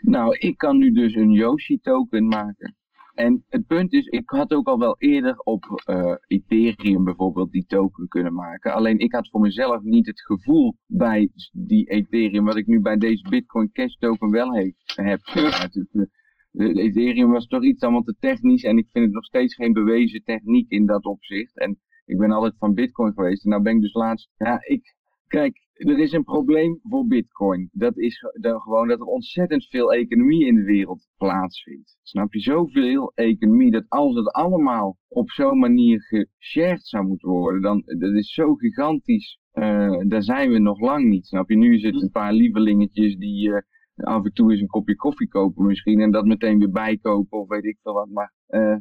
Nou, 0.00 0.36
ik 0.38 0.56
kan 0.56 0.78
nu 0.78 0.92
dus 0.92 1.14
een 1.14 1.32
Yoshi 1.32 1.78
token 1.80 2.26
maken. 2.26 2.76
En 3.16 3.44
het 3.48 3.66
punt 3.66 3.92
is, 3.92 4.06
ik 4.06 4.30
had 4.30 4.52
ook 4.52 4.66
al 4.66 4.78
wel 4.78 4.96
eerder 4.98 5.38
op 5.38 5.82
eh, 5.84 6.14
Ethereum 6.26 7.04
bijvoorbeeld 7.04 7.50
die 7.50 7.66
token 7.66 8.08
kunnen 8.08 8.34
maken. 8.34 8.74
Alleen 8.74 8.98
ik 8.98 9.12
had 9.12 9.28
voor 9.28 9.40
mezelf 9.40 9.82
niet 9.82 10.06
het 10.06 10.20
gevoel 10.20 10.76
bij 10.86 11.30
die 11.52 11.90
Ethereum, 11.90 12.44
wat 12.44 12.56
ik 12.56 12.66
nu 12.66 12.80
bij 12.80 12.96
deze 12.96 13.28
Bitcoin 13.28 13.72
Cash 13.72 13.94
token 13.94 14.30
wel 14.30 14.54
heb. 14.54 15.20
eh, 15.34 16.04
de 16.50 16.72
Ethereum 16.80 17.30
was 17.30 17.46
toch 17.46 17.62
iets 17.62 17.82
allemaal 17.82 18.02
te 18.02 18.16
technisch 18.18 18.62
en 18.62 18.78
ik 18.78 18.88
vind 18.92 19.04
het 19.04 19.14
nog 19.14 19.24
steeds 19.24 19.54
geen 19.54 19.72
bewezen 19.72 20.22
techniek 20.24 20.70
in 20.70 20.86
dat 20.86 21.04
opzicht. 21.04 21.58
En 21.58 21.78
ik 22.04 22.18
ben 22.18 22.30
altijd 22.30 22.54
van 22.58 22.74
Bitcoin 22.74 23.12
geweest 23.12 23.44
en 23.44 23.50
nou 23.50 23.62
ben 23.62 23.74
ik 23.74 23.80
dus 23.80 23.94
laatst, 23.94 24.30
ja, 24.36 24.58
ik, 24.62 24.94
kijk, 25.26 25.65
er 25.76 25.98
is 25.98 26.12
een 26.12 26.24
probleem 26.24 26.78
voor 26.82 27.06
Bitcoin. 27.06 27.68
Dat 27.72 27.98
is 27.98 28.24
gewoon 28.40 28.88
dat 28.88 29.00
er 29.00 29.06
ontzettend 29.06 29.66
veel 29.66 29.92
economie 29.92 30.46
in 30.46 30.54
de 30.54 30.62
wereld 30.62 31.08
plaatsvindt. 31.16 31.98
Snap 32.02 32.32
je? 32.32 32.40
Zoveel 32.40 33.12
economie 33.14 33.70
dat 33.70 33.84
als 33.88 34.16
het 34.16 34.32
allemaal 34.32 34.96
op 35.08 35.30
zo'n 35.30 35.58
manier 35.58 36.00
geshared 36.02 36.86
zou 36.86 37.06
moeten 37.06 37.28
worden, 37.28 37.62
dan 37.62 37.82
dat 37.84 38.14
is 38.14 38.32
zo 38.32 38.54
gigantisch. 38.54 39.38
eh, 39.52 39.98
daar 40.06 40.22
zijn 40.22 40.50
we 40.50 40.58
nog 40.58 40.80
lang 40.80 41.04
niet. 41.08 41.26
Snap 41.26 41.50
je? 41.50 41.56
Nu 41.56 41.74
is 41.74 41.82
het 41.82 42.02
een 42.02 42.10
paar 42.10 42.32
lievelingetjes 42.32 43.16
die 43.16 43.52
eh, 43.52 43.62
af 43.94 44.24
en 44.24 44.32
toe 44.32 44.50
eens 44.50 44.60
een 44.60 44.66
kopje 44.66 44.96
koffie 44.96 45.28
kopen 45.28 45.66
misschien 45.66 46.00
en 46.00 46.10
dat 46.10 46.24
meteen 46.24 46.58
weer 46.58 46.70
bijkopen 46.70 47.38
of 47.38 47.48
weet 47.48 47.64
ik 47.64 47.78
veel 47.82 47.92
wat. 47.92 48.08
Maar 48.08 48.32
eh, 48.46 48.76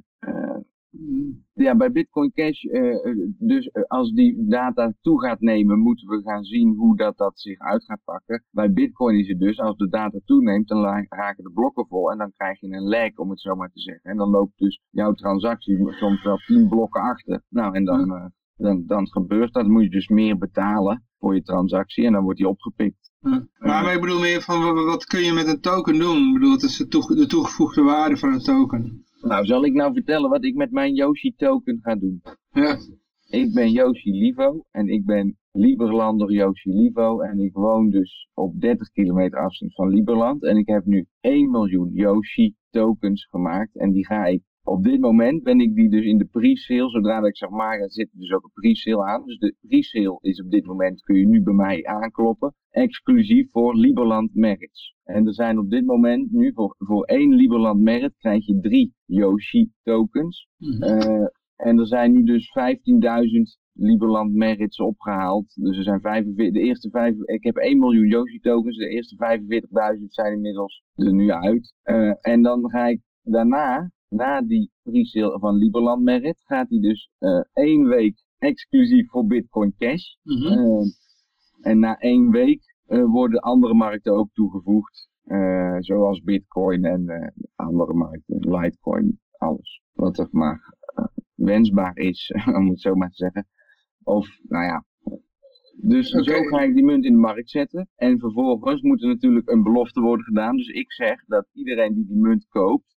ja, 1.53 1.75
bij 1.75 1.91
Bitcoin 1.91 2.31
Cash, 2.31 2.63
eh, 2.63 3.05
eh, 3.05 3.15
dus 3.37 3.67
eh, 3.67 3.83
als 3.87 4.11
die 4.11 4.45
data 4.47 4.93
toe 5.01 5.21
gaat 5.21 5.39
nemen, 5.39 5.79
moeten 5.79 6.07
we 6.07 6.21
gaan 6.21 6.43
zien 6.43 6.75
hoe 6.75 6.97
dat, 6.97 7.17
dat 7.17 7.39
zich 7.39 7.59
uit 7.59 7.83
gaat 7.83 8.01
pakken. 8.03 8.43
Bij 8.51 8.71
Bitcoin 8.71 9.19
is 9.19 9.27
het 9.27 9.39
dus, 9.39 9.59
als 9.59 9.77
de 9.77 9.89
data 9.89 10.19
toeneemt, 10.25 10.67
dan 10.67 10.83
raken 11.09 11.43
de 11.43 11.51
blokken 11.53 11.87
vol 11.87 12.11
en 12.11 12.17
dan 12.17 12.31
krijg 12.37 12.59
je 12.59 12.67
een 12.67 12.87
lag, 12.87 13.15
om 13.15 13.29
het 13.29 13.41
zo 13.41 13.55
maar 13.55 13.71
te 13.71 13.79
zeggen. 13.79 14.09
En 14.09 14.17
dan 14.17 14.29
loopt 14.29 14.57
dus 14.57 14.81
jouw 14.89 15.13
transactie 15.13 15.93
soms 15.93 16.23
wel 16.23 16.37
10 16.37 16.67
blokken 16.67 17.01
achter. 17.01 17.41
Nou, 17.49 17.75
en 17.75 17.85
dan, 17.85 18.31
dan, 18.57 18.83
dan 18.85 19.07
gebeurt 19.07 19.53
dat. 19.53 19.63
Dan 19.63 19.71
moet 19.71 19.83
je 19.83 19.89
dus 19.89 20.07
meer 20.07 20.37
betalen 20.37 21.03
voor 21.19 21.35
je 21.35 21.41
transactie 21.41 22.05
en 22.05 22.11
dan 22.11 22.23
wordt 22.23 22.37
die 22.37 22.47
opgepikt. 22.47 23.11
Ja. 23.19 23.47
Maar, 23.57 23.93
ik 23.93 24.01
bedoel 24.01 24.19
meer 24.19 24.41
van, 24.41 24.61
wa- 24.61 24.83
wat 24.83 25.05
kun 25.05 25.23
je 25.23 25.33
met 25.33 25.47
een 25.47 25.61
token 25.61 25.99
doen? 25.99 26.27
Ik 26.27 26.33
bedoel, 26.33 26.51
het 26.51 26.63
is 26.63 26.77
de, 26.77 26.87
toege- 26.87 27.15
de 27.15 27.25
toegevoegde 27.25 27.81
waarde 27.81 28.17
van 28.17 28.33
een 28.33 28.39
token. 28.39 29.05
Nou, 29.25 29.45
zal 29.45 29.65
ik 29.65 29.73
nou 29.73 29.93
vertellen 29.93 30.29
wat 30.29 30.43
ik 30.43 30.55
met 30.55 30.71
mijn 30.71 30.93
Yoshi 30.93 31.33
token 31.35 31.79
ga 31.81 31.95
doen? 31.95 32.21
Ja. 32.51 32.77
Ik 33.29 33.53
ben 33.53 33.71
Yoshi 33.71 34.11
Livo 34.11 34.65
en 34.71 34.87
ik 34.87 35.05
ben 35.05 35.37
Liberlander 35.51 36.31
Yoshi 36.31 36.69
Livo 36.73 37.19
en 37.19 37.39
ik 37.39 37.53
woon 37.53 37.89
dus 37.89 38.29
op 38.33 38.61
30 38.61 38.91
kilometer 38.91 39.39
afstand 39.39 39.73
van 39.73 39.89
Liberland 39.89 40.43
en 40.43 40.57
ik 40.57 40.67
heb 40.67 40.85
nu 40.85 41.05
1 41.19 41.51
miljoen 41.51 41.89
Yoshi 41.93 42.55
tokens 42.69 43.25
gemaakt 43.25 43.77
en 43.77 43.91
die 43.91 44.05
ga 44.05 44.25
ik 44.25 44.41
op 44.65 44.83
dit 44.83 44.99
moment 44.99 45.43
ben 45.43 45.59
ik 45.59 45.75
die 45.75 45.89
dus 45.89 46.05
in 46.05 46.17
de 46.17 46.25
pre-sale, 46.25 46.89
zodra 46.89 47.19
dat 47.19 47.29
ik 47.29 47.37
zeg 47.37 47.49
maar, 47.49 47.79
er 47.79 47.91
zit 47.91 48.09
dus 48.11 48.31
ook 48.31 48.43
een 48.43 48.51
pre-sale 48.53 49.05
aan. 49.05 49.25
Dus 49.25 49.37
de 49.37 49.55
pre-sale 49.67 50.17
is 50.21 50.41
op 50.41 50.51
dit 50.51 50.65
moment, 50.65 51.01
kun 51.01 51.15
je 51.15 51.27
nu 51.27 51.43
bij 51.43 51.53
mij 51.53 51.85
aankloppen, 51.85 52.53
exclusief 52.69 53.51
voor 53.51 53.75
Liberland 53.75 54.35
merits. 54.35 54.95
En 55.03 55.27
er 55.27 55.33
zijn 55.33 55.59
op 55.59 55.69
dit 55.69 55.85
moment 55.85 56.31
nu 56.31 56.51
voor, 56.53 56.75
voor 56.77 57.03
één 57.03 57.33
Liberland 57.33 57.79
merit 57.81 58.17
krijg 58.17 58.45
je 58.45 58.59
drie 58.59 58.93
Yoshi 59.05 59.71
tokens. 59.83 60.47
Mhm. 60.57 60.83
Eh, 60.83 61.27
en 61.55 61.79
er 61.79 61.87
zijn 61.87 62.11
nu 62.11 62.23
dus 62.23 62.51
15.000 62.51 63.57
Liberland 63.77 64.33
merits 64.33 64.79
opgehaald. 64.79 65.53
Dus 65.55 65.77
er 65.77 65.83
zijn 65.83 66.01
45, 66.01 66.53
de 66.53 66.59
eerste 66.59 66.89
vijf, 66.89 67.15
ik 67.25 67.43
heb 67.43 67.55
1 67.55 67.79
miljoen 67.79 68.07
Yoshi 68.07 68.39
tokens. 68.39 68.77
De 68.77 68.89
eerste 68.89 69.15
45.000 69.99 70.05
zijn 70.07 70.33
inmiddels 70.33 70.83
er 70.95 71.13
nu 71.13 71.31
uit. 71.31 71.73
Eh, 71.81 72.13
en 72.21 72.41
dan 72.41 72.69
ga 72.69 72.87
ik 72.87 73.01
daarna, 73.21 73.91
na 74.15 74.41
die 74.41 74.71
pre-sale 74.83 75.39
van 75.39 75.55
Liberland 75.55 76.03
merit, 76.03 76.43
gaat 76.43 76.69
hij 76.69 76.79
dus 76.79 77.09
eh 77.19 77.41
één 77.53 77.87
week 77.87 78.23
exclusief 78.37 79.09
voor 79.09 79.25
Bitcoin 79.25 79.73
Cash. 79.77 80.15
Mhm. 80.23 80.47
Eh, 80.47 80.85
en 81.61 81.79
na 81.79 81.97
één 81.97 82.31
week 82.31 82.75
eh, 82.85 83.03
worden 83.03 83.39
andere 83.39 83.73
markten 83.73 84.13
ook 84.13 84.29
toegevoegd. 84.33 85.13
zoals 85.79 86.21
Bitcoin 86.21 86.85
en 86.85 87.33
andere 87.55 87.93
markten, 87.93 88.37
Litecoin, 88.39 89.19
alles. 89.37 89.81
Wat 89.93 90.17
er 90.17 90.27
maar 90.31 90.75
wensbaar 91.35 91.97
is, 91.97 92.31
om 92.57 92.69
het 92.69 92.81
zo 92.81 92.95
maar 92.95 93.09
te 93.09 93.15
zeggen. 93.15 93.47
Of, 94.03 94.39
nou 94.43 94.65
ja. 94.65 94.85
Dus 95.77 96.09
zo 96.09 96.41
ga 96.41 96.61
ik 96.61 96.73
die 96.73 96.83
munt 96.83 97.05
in 97.05 97.13
de 97.13 97.19
markt 97.19 97.49
zetten. 97.49 97.89
En 97.95 98.19
vervolgens 98.19 98.81
moet 98.81 99.01
er 99.01 99.07
natuurlijk 99.07 99.49
een 99.49 99.63
belofte 99.63 100.01
worden 100.01 100.25
gedaan. 100.25 100.55
Dus 100.55 100.67
ik 100.67 100.91
zeg 100.91 101.25
dat 101.25 101.47
iedereen 101.53 101.93
die 101.93 102.05
die 102.05 102.17
munt 102.17 102.47
koopt, 102.47 102.94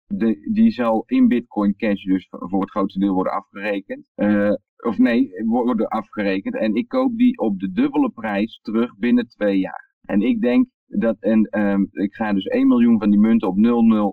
die 0.52 0.72
zal 0.72 1.04
in 1.06 1.28
Bitcoin 1.28 1.76
Cash 1.76 2.04
dus 2.04 2.28
voor 2.30 2.62
het 2.62 2.70
grootste 2.70 3.00
deel 3.00 3.14
worden 3.14 3.34
afgerekend. 3.34 4.12
Eh, 4.16 4.54
of 4.78 4.98
nee, 4.98 5.30
worden 5.46 5.88
afgerekend. 5.88 6.56
En 6.56 6.76
ik 6.76 6.88
koop 6.88 7.18
die 7.18 7.38
op 7.38 7.60
de 7.60 7.72
dubbele 7.72 8.10
prijs 8.10 8.60
terug 8.62 8.98
binnen 8.98 9.28
twee 9.28 9.60
jaar. 9.60 9.96
En 10.02 10.22
ik 10.22 10.42
denk 10.42 10.68
dat, 10.86 11.18
en 11.20 11.44
ehm, 11.44 11.82
ik 11.92 12.14
ga 12.14 12.34
dus 12.34 12.46
1 12.46 12.68
miljoen 12.68 13.00
van 13.00 13.10
die 13.10 13.20
munten 13.20 13.48
op 13.48 13.58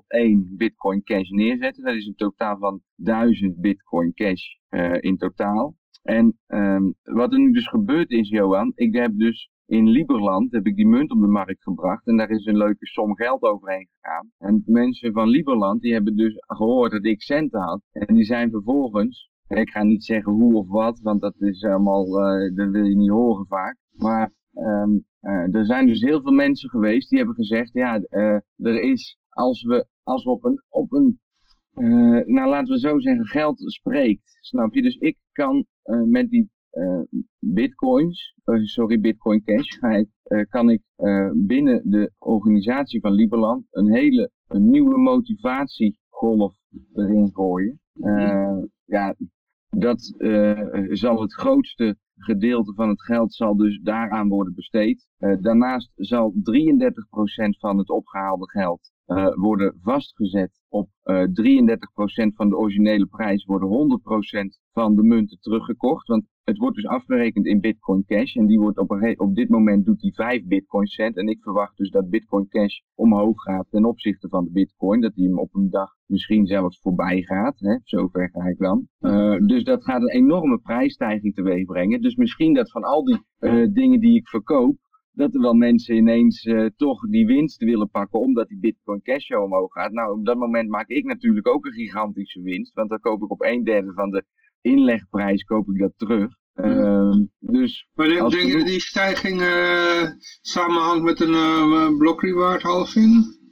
001 0.09 0.55
Bitcoin 0.57 1.03
Cash 1.03 1.29
neerzetten. 1.29 1.85
Dat 1.85 1.95
is 1.95 2.07
een 2.07 2.15
totaal 2.15 2.59
van 2.59 2.81
1000 2.95 3.61
Bitcoin 3.61 4.13
Cash 4.15 4.43
eh, 4.69 4.97
in 5.01 5.17
totaal. 5.17 5.75
En 6.03 6.39
ehm, 6.47 6.91
wat 7.03 7.33
er 7.33 7.39
nu 7.39 7.53
dus 7.53 7.69
gebeurd 7.69 8.11
is, 8.11 8.29
Johan, 8.29 8.73
ik 8.75 8.95
heb 8.95 9.13
dus 9.15 9.51
in 9.67 9.89
Liberland 9.89 10.53
heb 10.53 10.67
ik 10.67 10.77
die 10.77 10.87
munt 10.87 11.11
op 11.11 11.21
de 11.21 11.27
markt 11.27 11.63
gebracht 11.63 12.07
en 12.07 12.17
daar 12.17 12.31
is 12.31 12.47
een 12.47 12.57
leuke 12.57 12.87
som 12.87 13.17
geld 13.17 13.43
overheen 13.43 13.89
gegaan. 13.95 14.31
En 14.39 14.63
mensen 14.67 15.13
van 15.13 15.29
Liberland 15.29 15.81
die 15.81 15.93
hebben 15.93 16.17
dus 16.17 16.35
gehoord 16.39 16.91
dat 16.91 17.05
ik 17.05 17.23
centen 17.23 17.61
had 17.61 17.81
en 17.93 18.15
die 18.15 18.25
zijn 18.25 18.51
vervolgens, 18.51 19.31
ik 19.49 19.71
ga 19.71 19.83
niet 19.83 20.05
zeggen 20.05 20.33
hoe 20.33 20.55
of 20.55 20.69
wat, 20.69 21.01
want 21.01 21.21
dat 21.21 21.35
is 21.41 21.65
allemaal, 21.65 22.21
eh, 22.21 22.55
dat 22.55 22.71
wil 22.71 22.85
je 22.85 22.97
niet 22.97 23.11
horen 23.11 23.47
vaak, 23.47 23.77
maar 23.91 24.33
ehm, 24.53 24.99
eh, 25.21 25.55
er 25.55 25.65
zijn 25.65 25.87
dus 25.87 26.01
heel 26.01 26.23
veel 26.23 26.33
mensen 26.33 26.71
geweest 26.71 27.09
die 27.09 27.19
hebben 27.19 27.37
gezegd, 27.37 27.73
ja, 27.73 28.01
eh, 28.01 28.39
er 28.57 28.83
is, 28.83 29.19
als 29.29 29.63
we, 29.63 29.87
als 30.03 30.25
op 30.25 30.45
een, 30.45 30.63
op 30.69 30.93
een 30.93 31.19
nou 32.27 32.49
laten 32.49 32.73
we 32.73 32.79
zo 32.79 32.99
zeggen, 32.99 33.27
geld 33.27 33.63
spreekt, 33.73 34.39
snap 34.41 34.75
je? 34.75 34.83
Dus 34.83 34.97
ik 34.97 35.17
kan 35.33 35.67
met 36.05 36.31
die 36.31 36.51
bitcoins, 37.39 38.35
eh, 38.45 38.63
sorry, 38.63 39.01
bitcoin 39.01 39.43
cash, 39.45 39.79
eh, 39.81 40.41
kan 40.49 40.71
ik 40.71 40.83
eh, 40.97 41.31
binnen 41.35 41.91
de 41.91 42.13
organisatie 42.19 43.01
van 43.01 43.13
Liberland 43.13 43.67
een 43.71 43.93
hele 43.93 44.31
een 44.49 44.71
nieuwe 44.71 44.99
motivatiegolf 44.99 46.55
erin 46.95 47.31
gooien. 47.33 47.81
Eh, 48.01 48.59
ja, 48.85 49.15
dat 49.71 50.15
eh, 50.19 50.61
zal 50.91 51.21
het 51.21 51.35
grootste 51.35 51.97
gedeelte 52.17 52.75
van 52.75 52.89
het 52.89 53.03
geld 53.03 53.35
zal 53.35 53.57
dus 53.57 53.81
daaraan 53.83 54.29
worden 54.29 54.55
besteed. 54.55 55.07
Eh, 55.17 55.37
daarnaast 55.41 55.91
zal 55.95 56.35
33% 56.43 57.59
van 57.59 57.79
het 57.79 57.91
opgehaalde 57.91 58.51
geld 58.51 58.93
eh, 59.07 59.35
worden 59.35 59.79
vastgezet 59.83 60.63
op 60.69 60.89
eh 61.03 61.23
33% 61.23 62.35
van 62.35 62.49
de 62.49 62.57
originele 62.57 63.07
prijs, 63.07 63.45
worden 63.45 63.69
100% 63.69 64.61
van 64.73 64.97
de 64.97 65.03
munten 65.03 65.39
teruggekocht. 65.41 66.07
Want 66.07 66.25
het 66.45 66.59
wordt 66.59 66.77
dus 66.77 66.87
afgerekend 66.87 67.47
in 67.47 67.61
Bitcoin 67.61 68.05
Cash 68.05 68.37
en 68.37 68.47
die 68.47 68.59
wordt 68.59 68.79
op, 68.79 69.15
op 69.17 69.35
dit 69.35 69.49
moment 69.49 69.85
doet 69.85 70.01
die 70.01 70.15
5 70.15 70.45
Bitcoin 70.45 70.87
cent. 70.87 71.17
En 71.17 71.29
ik 71.29 71.43
verwacht 71.43 71.77
dus 71.77 71.91
dat 71.91 72.11
Bitcoin 72.11 72.49
Cash 72.49 72.79
omhoog 72.95 73.43
gaat 73.43 73.67
ten 73.71 73.85
opzichte 73.85 74.29
van 74.29 74.45
de 74.45 74.51
Bitcoin, 74.51 75.01
dat 75.01 75.15
die 75.15 75.29
hem 75.29 75.39
op 75.39 75.55
een 75.55 75.71
dag 75.71 75.91
misschien 76.07 76.47
zelfs 76.47 76.81
voorbij 76.81 77.23
gaat. 77.23 77.59
Hè? 77.59 77.77
Zover 77.83 78.31
ga 78.31 78.45
ik 78.45 78.59
dan. 78.59 78.89
Eh, 78.99 79.37
dus 79.47 79.65
dat 79.65 79.85
gaat 79.85 80.03
een 80.03 80.11
enorme 80.11 80.59
prijsstijging 80.59 81.35
teweeg 81.35 81.65
brengen. 81.65 82.01
Dus 82.01 82.15
misschien 82.17 82.55
dat 82.55 82.71
van 82.71 82.83
al 82.83 83.05
die 83.05 83.25
eh, 83.39 83.67
dingen 83.73 84.01
die 84.01 84.17
ik 84.17 84.29
verkoop, 84.29 84.77
dat 85.15 85.35
er 85.35 85.41
wel 85.41 85.55
mensen 85.55 85.97
ineens 85.97 86.45
eh, 86.45 86.67
toch 86.77 87.01
die 87.09 87.27
winst 87.27 87.65
willen 87.65 87.91
pakken 87.91 88.21
omdat 88.21 88.49
die 88.49 88.59
Bitcoin 88.59 89.03
Cash 89.03 89.27
zo 89.27 89.43
omhoog 89.43 89.73
gaat. 89.73 89.93
Nou, 89.93 90.19
op 90.19 90.27
dat 90.27 90.37
moment 90.37 90.69
maak 90.69 90.89
ik 90.89 91.05
natuurlijk 91.05 91.49
ook 91.49 91.65
een 91.65 91.73
gigantische 91.73 92.43
winst, 92.43 92.75
want 92.75 92.89
dan 92.91 93.01
koop 93.01 93.23
ik 93.23 93.31
op 93.31 93.43
een 93.43 93.65
derde 93.65 93.93
van 93.93 94.11
de 94.11 94.25
inlegprijs 94.61 95.45
koop 95.45 95.69
ik 95.69 95.79
dat 95.79 95.93
terug. 95.97 96.33
Ehm, 96.55 97.25
dus 97.39 97.89
Maar 97.95 98.09
denk, 98.09 98.33
je 98.33 98.57
dat 98.57 98.67
die 98.67 98.81
stijging 98.81 99.41
eh, 99.41 100.03
samenhangt 100.41 101.05
met 101.05 101.21
een 101.21 101.35
eh 101.35 101.97
block 101.99 102.23
reward 102.23 102.63
halving? 102.63 103.43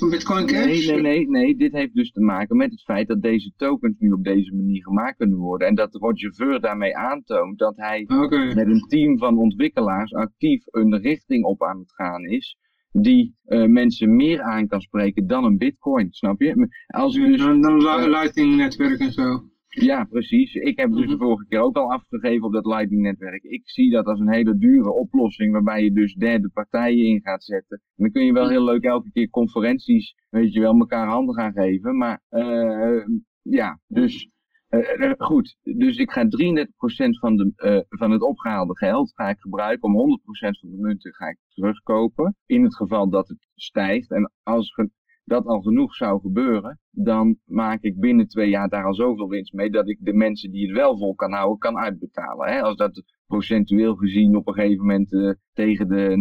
Van 0.00 0.10
Bitcoin 0.10 0.46
Cash? 0.46 0.86
Nee, 0.86 0.86
nee, 0.86 1.00
nee, 1.00 1.28
nee. 1.28 1.56
Dit 1.56 1.72
heeft 1.72 1.94
dus 1.94 2.12
te 2.12 2.20
maken 2.20 2.56
met 2.56 2.70
het 2.70 2.82
feit 2.82 3.08
dat 3.08 3.22
deze 3.22 3.52
tokens 3.56 3.98
nu 3.98 4.12
op 4.12 4.24
deze 4.24 4.54
manier 4.54 4.82
gemaakt 4.82 5.16
kunnen 5.16 5.38
worden. 5.38 5.68
En 5.68 5.74
dat 5.74 5.94
Roger 5.94 6.34
Ver 6.34 6.60
daarmee 6.60 6.96
aantoont 6.96 7.58
dat 7.58 7.76
hij 7.76 8.04
met 8.54 8.66
een 8.66 8.84
team 8.88 9.18
van 9.18 9.38
ontwikkelaars 9.38 10.14
actief 10.14 10.62
een 10.66 10.98
richting 11.00 11.44
op 11.44 11.62
aan 11.62 11.78
het 11.78 11.92
gaan 11.92 12.24
is. 12.24 12.56
Die 12.92 13.34
eh, 13.44 13.64
mensen 13.66 14.16
meer 14.16 14.42
aan 14.42 14.66
kan 14.66 14.80
spreken 14.80 15.26
dan 15.26 15.44
een 15.44 15.58
bitcoin, 15.58 16.12
snap 16.12 16.40
je? 16.40 16.68
Als 16.86 17.16
ik 17.16 17.26
dus, 17.26 17.38
Dan, 17.38 18.10
Lightning 18.10 18.56
netwerk 18.56 19.00
en 19.00 19.12
zo. 19.12 19.49
Ja, 19.70 20.04
precies. 20.04 20.54
Ik 20.54 20.78
heb 20.78 20.90
dus 20.90 21.06
de 21.06 21.14
Mhm. 21.14 21.22
vorige 21.22 21.46
keer 21.48 21.60
ook 21.60 21.76
al 21.76 21.92
afgegeven 21.92 22.46
op 22.46 22.52
dat 22.52 22.66
Lightning 22.66 23.02
netwerk. 23.02 23.42
Ik 23.42 23.70
zie 23.70 23.90
dat 23.90 24.06
als 24.06 24.20
een 24.20 24.32
hele 24.32 24.58
dure 24.58 24.90
oplossing 24.92 25.52
waarbij 25.52 25.84
je 25.84 25.92
dus 25.92 26.14
derde 26.14 26.48
partijen 26.48 27.04
in 27.06 27.20
gaat 27.22 27.44
zetten. 27.44 27.76
En 27.78 28.02
dan 28.04 28.10
kun 28.12 28.24
je 28.24 28.32
wel 28.32 28.48
heel 28.48 28.64
leuk 28.64 28.82
elke 28.84 29.10
keer 29.12 29.30
conferenties, 29.30 30.14
weet 30.30 30.52
je 30.52 30.60
wel, 30.60 30.78
elkaar 30.78 31.06
handen 31.08 31.34
gaan 31.34 31.52
geven. 31.52 31.96
Maar 31.96 32.22
eh, 32.28 33.04
ja, 33.42 33.80
dus 33.86 34.28
eh, 34.68 35.02
eh, 35.10 35.12
goed. 35.18 35.56
Dus 35.62 35.96
ik 35.96 36.10
ga 36.10 36.28
33% 36.28 37.18
van, 37.18 37.36
de, 37.36 37.84
van 37.88 38.10
het 38.10 38.22
opgehaalde 38.22 38.76
geld 38.76 39.12
ga 39.14 39.28
ik 39.28 39.38
gebruiken 39.40 39.88
om 39.88 39.94
100% 39.96 40.58
van 40.60 40.70
de 40.70 40.76
munten 40.78 41.14
ga 41.14 41.26
ik 41.28 41.38
terugkopen. 41.48 42.36
In 42.46 42.62
het 42.62 42.76
geval 42.76 43.08
dat 43.10 43.28
het 43.28 43.48
stijgt. 43.54 44.10
En 44.10 44.32
als 44.42 44.74
dat 45.24 45.46
al 45.46 45.60
genoeg 45.60 45.94
zou 45.94 46.20
gebeuren, 46.20 46.78
dan 46.90 47.38
maak 47.44 47.82
ik 47.82 48.00
binnen 48.00 48.28
twee 48.28 48.48
jaar 48.48 48.68
daar 48.68 48.84
al 48.84 48.94
zoveel 48.94 49.28
winst 49.28 49.52
mee 49.52 49.70
dat 49.70 49.88
ik 49.88 49.98
de 50.00 50.12
mensen 50.12 50.50
die 50.50 50.66
het 50.66 50.76
wel 50.76 50.98
vol 50.98 51.14
kan 51.14 51.32
houden, 51.32 51.58
kan 51.58 51.78
uitbetalen. 51.78 52.48
Hè? 52.48 52.62
Als 52.62 52.76
dat 52.76 53.02
procentueel 53.26 53.94
gezien 53.94 54.36
op 54.36 54.48
een 54.48 54.54
gegeven 54.54 54.86
moment 54.86 55.12
eh, 55.12 55.30
tegen 55.52 55.88
de 55.88 56.16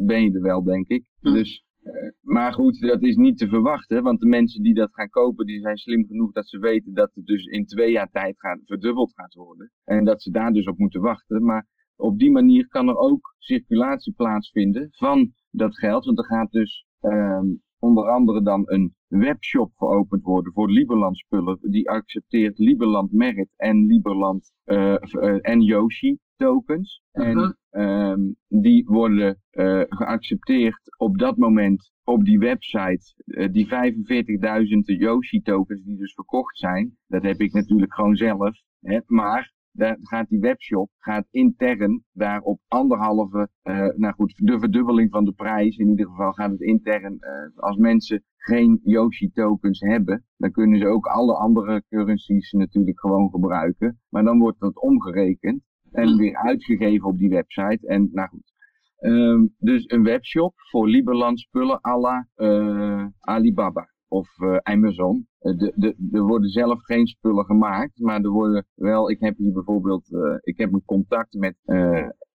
90% 0.00 0.04
ben 0.06 0.22
je 0.22 0.32
er 0.32 0.42
wel, 0.42 0.62
denk 0.62 0.88
ik. 0.88 1.04
Hm. 1.20 1.32
Dus, 1.32 1.64
eh, 1.82 1.92
maar 2.20 2.52
goed, 2.52 2.80
dat 2.80 3.02
is 3.02 3.16
niet 3.16 3.38
te 3.38 3.48
verwachten, 3.48 4.02
want 4.02 4.20
de 4.20 4.26
mensen 4.26 4.62
die 4.62 4.74
dat 4.74 4.94
gaan 4.94 5.08
kopen, 5.08 5.46
die 5.46 5.60
zijn 5.60 5.76
slim 5.76 6.06
genoeg 6.06 6.32
dat 6.32 6.48
ze 6.48 6.58
weten 6.58 6.94
dat 6.94 7.10
het 7.14 7.26
dus 7.26 7.44
in 7.44 7.66
twee 7.66 7.92
jaar 7.92 8.10
tijd 8.10 8.34
gaat, 8.38 8.60
verdubbeld 8.64 9.12
gaat 9.14 9.34
worden. 9.34 9.70
En 9.84 10.04
dat 10.04 10.22
ze 10.22 10.30
daar 10.30 10.52
dus 10.52 10.66
op 10.66 10.78
moeten 10.78 11.00
wachten. 11.00 11.44
Maar 11.44 11.66
op 11.96 12.18
die 12.18 12.30
manier 12.30 12.68
kan 12.68 12.88
er 12.88 12.96
ook 12.96 13.34
circulatie 13.38 14.12
plaatsvinden 14.12 14.88
van 14.90 15.32
dat 15.50 15.78
geld. 15.78 16.04
Want 16.04 16.18
er 16.18 16.24
gaat 16.24 16.50
dus 16.50 16.86
ehm, 17.00 17.46
onder 17.78 18.10
andere 18.10 18.42
dan 18.42 18.62
een 18.66 18.94
webshop 19.08 19.72
geopend 19.76 20.22
worden 20.22 20.52
voor 20.52 20.70
Liberland 20.70 21.16
spullen. 21.16 21.58
Die 21.62 21.90
accepteert 21.90 22.58
Liberland 22.58 23.12
Merit 23.12 23.48
en 23.56 23.86
Liberland 23.86 24.52
eh, 24.64 24.94
eh, 24.94 25.38
en 25.40 25.60
Yoshi 25.60 26.18
tokens. 26.36 27.02
Mhm. 27.12 27.24
En 27.26 27.58
ehm, 27.70 28.20
die 28.48 28.84
worden 28.86 29.42
eh, 29.50 29.82
geaccepteerd 29.88 30.96
op 30.96 31.18
dat 31.18 31.36
moment 31.36 31.92
op 32.04 32.24
die 32.24 32.38
website. 32.38 33.14
Die 33.52 33.66
45.000 33.66 34.98
Yoshi 34.98 35.40
tokens 35.40 35.82
die 35.82 35.96
dus 35.96 36.14
verkocht 36.14 36.58
zijn. 36.58 36.96
Dat 37.06 37.22
heb 37.22 37.40
ik 37.40 37.52
natuurlijk 37.52 37.94
gewoon 37.94 38.16
zelf. 38.16 38.56
Hè, 38.80 39.00
maar 39.06 39.54
daar 39.76 39.96
gaat 40.00 40.28
die 40.28 40.40
webshop 40.40 40.90
gaat 40.98 41.26
intern 41.30 42.04
daar 42.12 42.40
op 42.40 42.60
anderhalve, 42.68 43.48
eh, 43.62 43.88
nou 43.96 44.14
goed, 44.14 44.34
de 44.36 44.58
verdubbeling 44.58 45.10
van 45.10 45.24
de 45.24 45.32
prijs. 45.32 45.76
In 45.76 45.88
ieder 45.88 46.06
geval 46.06 46.32
gaat 46.32 46.50
het 46.50 46.60
intern, 46.60 47.18
eh, 47.18 47.32
als 47.56 47.76
mensen 47.76 48.24
geen 48.36 48.80
Yoshi 48.82 49.30
tokens 49.30 49.80
hebben, 49.80 50.24
dan 50.36 50.50
kunnen 50.50 50.78
ze 50.78 50.86
ook 50.86 51.06
alle 51.06 51.34
andere 51.34 51.82
currencies 51.88 52.52
natuurlijk 52.52 53.00
gewoon 53.00 53.30
gebruiken. 53.30 54.00
Maar 54.08 54.24
dan 54.24 54.38
wordt 54.38 54.60
dat 54.60 54.80
omgerekend 54.80 55.62
en 55.90 56.16
weer 56.16 56.36
uitgegeven 56.36 57.08
op 57.08 57.18
die 57.18 57.28
website. 57.28 57.86
En 57.86 58.08
nou 58.12 58.28
goed. 58.28 58.54
Ehm, 58.96 59.46
dus 59.58 59.84
een 59.90 60.02
webshop 60.02 60.52
voor 60.56 60.88
Liberland 60.88 61.40
spullen 61.40 61.78
à 61.82 61.98
la 61.98 62.28
eh, 62.34 63.06
Alibaba 63.20 63.94
of 64.08 64.28
eh, 64.38 64.56
Amazon. 64.56 65.26
Eh, 65.38 65.56
de, 65.56 65.72
de, 65.76 65.96
er 66.12 66.22
worden 66.22 66.50
zelf 66.50 66.82
geen 66.82 67.06
spullen 67.06 67.44
gemaakt, 67.44 67.98
maar 67.98 68.20
er 68.20 68.30
worden 68.30 68.66
wel, 68.74 69.10
ik 69.10 69.20
heb 69.20 69.36
hier 69.36 69.52
bijvoorbeeld, 69.52 70.12
eh, 70.12 70.36
ik 70.40 70.58
heb 70.58 70.72
een 70.72 70.84
contact 70.84 71.34
met 71.34 71.56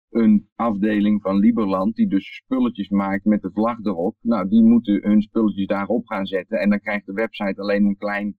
een 0.09 0.49
afdeling 0.55 1.21
van 1.21 1.37
Liberland 1.37 1.95
die 1.95 2.07
dus 2.07 2.35
spulletjes 2.35 2.89
maakt 2.89 3.25
met 3.25 3.41
de 3.41 3.51
vlag 3.53 3.77
erop. 3.83 4.15
Nou, 4.21 4.49
die 4.49 4.63
moeten 4.63 5.03
hun 5.03 5.21
spulletjes 5.21 5.67
daarop 5.67 6.07
gaan 6.07 6.25
zetten 6.25 6.59
en 6.59 6.69
dan 6.69 6.79
krijgt 6.79 7.05
de 7.05 7.13
website 7.13 7.61
alleen 7.61 7.85
een 7.85 7.97
klein 7.97 8.35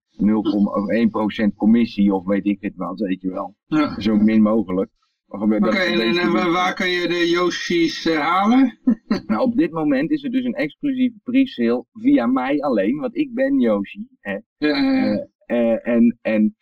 0,1% 1.50 1.56
commissie 1.56 2.14
of 2.14 2.24
weet 2.24 2.46
ik 2.46 2.60
het 2.60 2.76
wat, 2.76 3.00
weet 3.00 3.20
je 3.20 3.30
wel. 3.30 3.54
Ja. 3.66 4.00
Zo 4.00 4.16
min 4.16 4.42
mogelijk. 4.42 4.90
Oké, 5.32 5.78
en, 5.78 6.00
en, 6.00 6.16
en 6.18 6.32
waar- 6.32 6.50
waar 6.50 6.74
kun 6.74 6.88
je 6.88 7.08
de 7.08 7.28
Yoshi's 7.28 8.06
eh, 8.06 8.18
halen? 8.18 8.78
Nou, 9.26 9.40
op 9.40 9.56
dit 9.56 9.70
moment 9.72 10.10
is 10.10 10.24
er 10.24 10.30
dus 10.30 10.44
een 10.44 10.54
exclusieve 10.54 11.16
pre-sale 11.22 11.84
via 11.92 12.26
mij 12.26 12.60
alleen, 12.60 12.96
want 12.98 13.16
ik 13.16 13.34
ben 13.34 13.60
Yoshi. 13.60 14.06
Hè. 14.20 14.38
Eh, 14.58 15.18
Eh, 15.46 15.88
en 15.88 16.18
en 16.22 16.56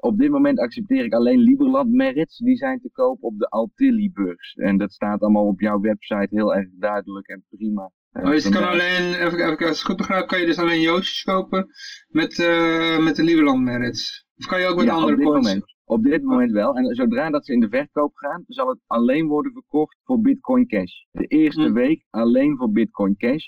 op 0.00 0.18
dit 0.18 0.30
moment 0.30 0.58
accepteer 0.58 1.04
ik 1.04 1.12
alleen 1.12 1.38
Liberland 1.38 1.92
merits, 1.92 2.38
die 2.38 2.56
zijn 2.56 2.80
te 2.80 2.90
koop 2.92 3.22
op 3.22 3.38
de 3.38 3.48
Altilli-beurs. 3.48 4.54
En 4.54 4.76
dat 4.78 4.92
staat 4.92 5.20
allemaal 5.20 5.46
op 5.46 5.60
jouw 5.60 5.80
website 5.80 6.28
heel 6.30 6.54
erg 6.54 6.68
duidelijk 6.78 7.28
en 7.28 7.44
prima. 7.50 7.90
Oh, 8.12 8.30
dus 8.30 8.48
kan 8.48 8.68
alleen, 8.68 9.14
even, 9.14 9.26
even, 9.26 9.44
als 9.44 9.52
ik 9.52 9.58
het 9.66 9.82
goed 9.82 9.96
begrijp, 9.96 10.26
kan 10.26 10.40
je 10.40 10.46
dus 10.46 10.58
alleen 10.58 10.80
Yoshi's 10.80 11.22
kopen 11.22 11.66
met, 12.08 12.38
met 13.00 13.16
de 13.16 13.22
Lieberland 13.22 13.62
merits. 13.64 14.26
Of 14.36 14.46
kan 14.46 14.60
je 14.60 14.66
ook 14.66 14.76
met 14.76 14.84
Ja, 14.86 14.92
andere 14.92 15.12
op 15.12 15.18
dit 15.18 15.26
coins? 15.26 15.78
Op 15.90 16.02
dit 16.02 16.22
moment 16.22 16.52
wel. 16.52 16.74
En 16.76 16.94
zodra 16.94 17.30
dat 17.30 17.44
ze 17.46 17.52
in 17.52 17.60
de 17.60 17.68
verkoop 17.68 18.14
gaan, 18.14 18.44
zal 18.46 18.68
het 18.68 18.78
alleen 18.86 19.26
worden 19.26 19.52
verkocht 19.52 19.96
voor 20.04 20.20
Bitcoin 20.20 20.66
Cash. 20.66 20.92
De 21.10 21.26
eerste 21.26 21.62
Hm. 21.66 21.72
week 21.72 22.04
alleen 22.10 22.56
voor 22.56 22.70
Bitcoin 22.72 23.16
Cash. 23.16 23.44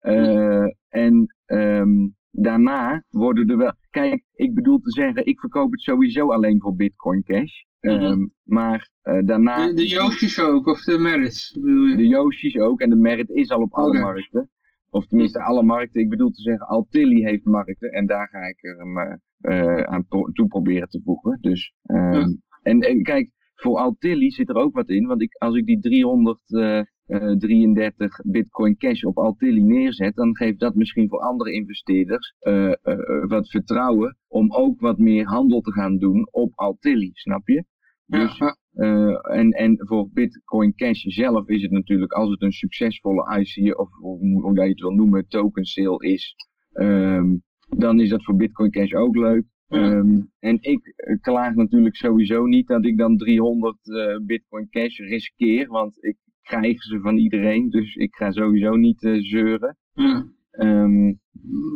Eh, 0.00 0.64
En 0.88 1.34
ehm, 1.44 2.08
daarna 2.30 3.04
worden 3.10 3.48
er 3.48 3.56
wel... 3.56 3.72
Kijk, 3.90 4.24
ik 4.34 4.54
bedoel 4.54 4.78
te 4.78 4.90
zeggen, 4.90 5.26
ik 5.26 5.40
verkoop 5.40 5.70
het 5.70 5.80
sowieso 5.80 6.32
alleen 6.32 6.60
voor 6.60 6.74
Bitcoin 6.76 7.22
Cash. 7.22 7.52
Ehm, 7.80 8.02
Mhm. 8.02 8.26
Maar 8.42 8.90
eh, 9.02 9.18
daarna... 9.24 9.66
De, 9.66 9.74
de 9.74 9.88
Yoshi's 9.88 10.38
ook, 10.38 10.66
of 10.66 10.80
de 10.80 10.98
merits, 10.98 11.58
bedoel 11.60 11.84
je? 11.86 11.96
De 11.96 12.06
Yoshi's 12.06 12.56
ook. 12.58 12.80
En 12.80 12.90
de 12.90 12.96
Merit 12.96 13.28
is 13.30 13.50
al 13.50 13.60
op 13.60 13.72
alle 13.72 13.98
markten. 14.00 14.50
Of 14.92 15.06
tenminste 15.06 15.42
alle 15.42 15.62
markten. 15.62 16.00
Ik 16.00 16.08
bedoel 16.08 16.30
te 16.30 16.42
zeggen, 16.42 16.66
Altilli 16.66 17.24
heeft 17.24 17.44
markten. 17.44 17.90
En 17.90 18.06
daar 18.06 18.28
ga 18.28 18.38
ik 18.48 18.64
er 18.64 18.76
hem 18.78 18.98
eh, 18.98 19.14
eh, 19.40 19.82
aan 19.82 20.06
pro- 20.06 20.30
toe 20.32 20.46
proberen 20.46 20.88
te 20.88 21.00
voegen. 21.04 21.38
Dus, 21.40 21.72
ehm, 21.82 22.12
Ja. 22.12 22.26
en, 22.62 22.80
en 22.80 23.02
kijk, 23.02 23.30
voor 23.54 23.76
Altilli 23.78 24.30
zit 24.30 24.48
er 24.48 24.54
ook 24.56 24.74
wat 24.74 24.88
in. 24.88 25.06
Want 25.06 25.22
ik, 25.22 25.34
als 25.38 25.54
ik 25.56 25.66
die 25.66 25.80
333 25.80 28.16
Bitcoin 28.24 28.76
Cash 28.76 29.02
op 29.02 29.18
Altilli 29.18 29.62
neerzet. 29.62 30.14
Dan 30.14 30.36
geeft 30.36 30.60
dat 30.60 30.74
misschien 30.74 31.08
voor 31.08 31.20
andere 31.20 31.52
investeerders 31.52 32.34
eh, 32.38 32.66
eh, 32.66 32.72
eh, 32.82 33.24
wat 33.28 33.48
vertrouwen. 33.50 34.16
Om 34.28 34.52
ook 34.52 34.80
wat 34.80 34.98
meer 34.98 35.26
handel 35.26 35.60
te 35.60 35.72
gaan 35.72 35.98
doen 35.98 36.28
op 36.30 36.52
Altilli. 36.54 37.10
Snap 37.12 37.48
je? 37.48 37.64
Dus 38.12 38.38
ja, 38.38 38.56
eh, 38.72 39.36
en, 39.38 39.50
en 39.50 39.76
voor 39.78 40.08
Bitcoin 40.12 40.74
Cash 40.74 41.02
zelf 41.02 41.48
is 41.48 41.62
het 41.62 41.70
natuurlijk, 41.70 42.12
als 42.12 42.30
het 42.30 42.42
een 42.42 42.52
succesvolle 42.52 43.38
IC, 43.38 43.78
of 43.78 43.88
hoe, 43.92 44.40
hoe 44.42 44.54
je 44.54 44.68
het 44.68 44.80
wil 44.80 44.90
noemen, 44.90 45.28
token 45.28 45.64
sale 45.64 46.06
is, 46.06 46.34
ehm, 46.72 47.36
dan 47.68 48.00
is 48.00 48.08
dat 48.08 48.24
voor 48.24 48.36
Bitcoin 48.36 48.70
Cash 48.70 48.92
ook 48.92 49.16
leuk. 49.16 49.44
Ja. 49.66 49.78
Ehm, 49.78 50.20
en 50.38 50.58
ik 50.60 50.92
eh, 50.96 51.20
klaag 51.20 51.54
natuurlijk 51.54 51.96
sowieso 51.96 52.46
niet 52.46 52.66
dat 52.66 52.84
ik 52.84 52.98
dan 52.98 53.16
300 53.16 53.76
eh, 53.82 54.16
Bitcoin 54.26 54.68
Cash 54.70 54.98
riskeer, 54.98 55.68
want 55.68 56.04
ik 56.04 56.16
krijg 56.42 56.82
ze 56.82 57.00
van 57.00 57.16
iedereen, 57.16 57.70
dus 57.70 57.94
ik 57.94 58.14
ga 58.14 58.30
sowieso 58.30 58.76
niet 58.76 59.00
zeuren. 59.20 59.76
ja. 59.94 60.26
Ehm, 60.52 61.12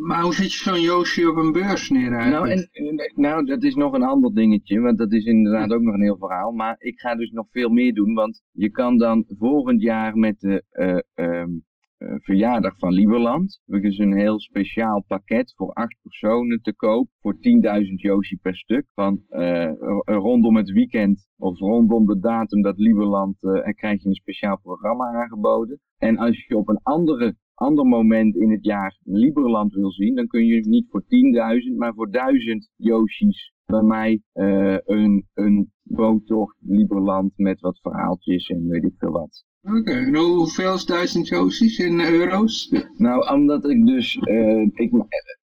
Maar 0.07 0.23
hoe 0.23 0.35
zet 0.35 0.53
je 0.53 0.59
zo'n 0.59 0.81
Yoshi 0.81 1.27
op 1.27 1.37
een 1.37 1.53
beurs 1.53 1.91
neer 1.91 2.11
nou, 2.11 2.51
en, 2.51 2.69
nou, 3.15 3.45
dat 3.45 3.63
is 3.63 3.75
nog 3.75 3.93
een 3.93 4.03
ander 4.03 4.35
dingetje, 4.35 4.81
want 4.81 4.99
dat 4.99 5.13
is 5.13 5.25
inderdaad 5.25 5.73
ook 5.73 5.83
nog 5.83 5.95
een 5.95 6.03
heel 6.03 6.19
verhaal. 6.19 6.53
Maar 6.53 6.77
ik 6.79 7.01
ga 7.01 7.15
dus 7.15 7.31
nog 7.31 7.47
veel 7.51 7.69
meer 7.69 7.95
doen, 7.95 8.15
want 8.15 8.43
je 8.53 8.71
kan 8.71 8.99
dan 8.99 9.25
volgend 9.39 9.83
jaar 9.83 10.17
met 10.17 10.41
de 10.41 10.65
eh, 10.71 10.99
ehm, 11.15 11.51
eh, 11.99 12.15
verjaardag 12.19 12.79
van 12.79 12.93
Lieberland, 12.93 13.61
er 13.67 13.85
is 13.85 13.99
een 13.99 14.17
heel 14.17 14.41
speciaal 14.41 15.05
pakket 15.07 15.53
voor 15.57 15.73
acht 15.73 15.97
personen 16.03 16.61
te 16.63 16.75
koop 16.75 17.09
voor 17.21 17.37
10.000 17.41 18.01
Yoshi 18.01 18.37
per 18.37 18.57
stuk. 18.57 18.87
Van 18.95 19.23
eh, 19.29 19.71
rondom 20.05 20.57
het 20.57 20.71
weekend 20.71 21.29
of 21.37 21.59
rondom 21.59 22.07
de 22.07 22.19
datum 22.19 22.63
dat 22.63 22.79
Lieberland, 22.79 23.37
eh, 23.41 23.75
krijg 23.75 24.03
je 24.03 24.09
een 24.09 24.15
speciaal 24.15 24.59
programma 24.61 25.13
aangeboden. 25.13 25.81
En 25.99 26.19
als 26.19 26.47
je 26.47 26.57
op 26.57 26.69
een 26.69 26.81
andere 26.83 27.37
ander 27.57 27.87
moment 27.87 28.37
in 28.37 28.51
het 28.51 28.65
jaar 28.65 28.99
Liberland 29.05 29.73
wil 29.73 29.91
zien, 29.91 30.15
dan 30.15 30.27
kun 30.27 30.47
je 30.47 30.69
niet 30.69 30.87
voor 30.91 31.03
10.000, 31.03 31.77
maar 31.77 31.95
voor 31.95 32.11
1000 32.11 32.71
Yoshi's 32.77 33.53
bij 33.67 33.83
mij 33.83 34.23
eh, 34.33 34.77
een, 34.85 35.27
een 35.35 35.71
boottocht 35.83 36.57
Liberland 36.61 37.33
met 37.37 37.61
wat 37.61 37.81
verhaaltjes 37.81 38.49
en 38.49 38.69
weet 38.69 38.85
ik 38.85 38.95
veel 38.99 39.11
wat. 39.11 39.45
Oké, 39.63 39.93
en 39.93 40.17
hoeveel 40.17 40.75
is 40.75 40.85
duizend 40.85 41.29
Yoshi's 41.29 41.79
in 41.79 42.01
euro's? 42.01 42.73
Nou, 42.97 43.35
omdat 43.35 43.69
ik 43.69 43.87
dus, 43.87 44.17
eh, 44.17 44.63
ik, 44.63 44.91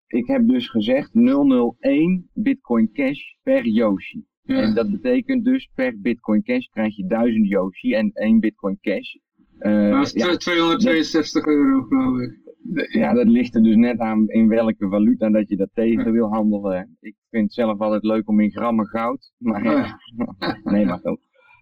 ik 0.07 0.27
heb 0.27 0.47
dus 0.47 0.69
gezegd 0.69 1.11
001 1.13 2.29
Bitcoin 2.33 2.91
Cash 2.91 3.19
per 3.43 3.67
Yoshi. 3.67 4.25
Ja. 4.41 4.61
En 4.61 4.73
dat 4.73 4.91
betekent 4.91 5.43
dus 5.43 5.69
per 5.75 5.99
Bitcoin 6.01 6.43
Cash 6.43 6.65
krijg 6.65 6.95
je 6.95 7.05
1000 7.05 7.47
Yoshi 7.47 7.93
en 7.93 8.11
1 8.13 8.39
Bitcoin 8.39 8.77
Cash. 8.81 9.15
Eh, 9.59 9.91
dat 9.91 10.05
is 10.05 10.11
ja, 10.11 10.35
262 10.35 11.45
euro 11.45 11.81
geloof 11.81 12.19
ik. 12.19 12.41
Ja, 12.89 13.13
dat 13.13 13.27
ligt 13.27 13.55
er 13.55 13.63
dus 13.63 13.75
net 13.75 13.99
aan 13.99 14.29
in 14.29 14.47
welke 14.47 14.87
valuta 14.89 15.29
dat 15.29 15.49
je 15.49 15.55
dat 15.55 15.69
tegen 15.73 16.11
wil 16.11 16.29
handelen. 16.29 16.97
Ik 16.99 17.15
vind 17.29 17.43
het 17.43 17.53
zelf 17.53 17.79
altijd 17.79 18.03
leuk 18.03 18.29
om 18.29 18.39
in 18.39 18.51
grammen 18.51 18.87
goud. 18.87 19.31
Maar 19.37 19.63
ja, 19.63 19.99
nee, 20.63 20.85
maar 20.85 20.99
goed. 21.03 21.19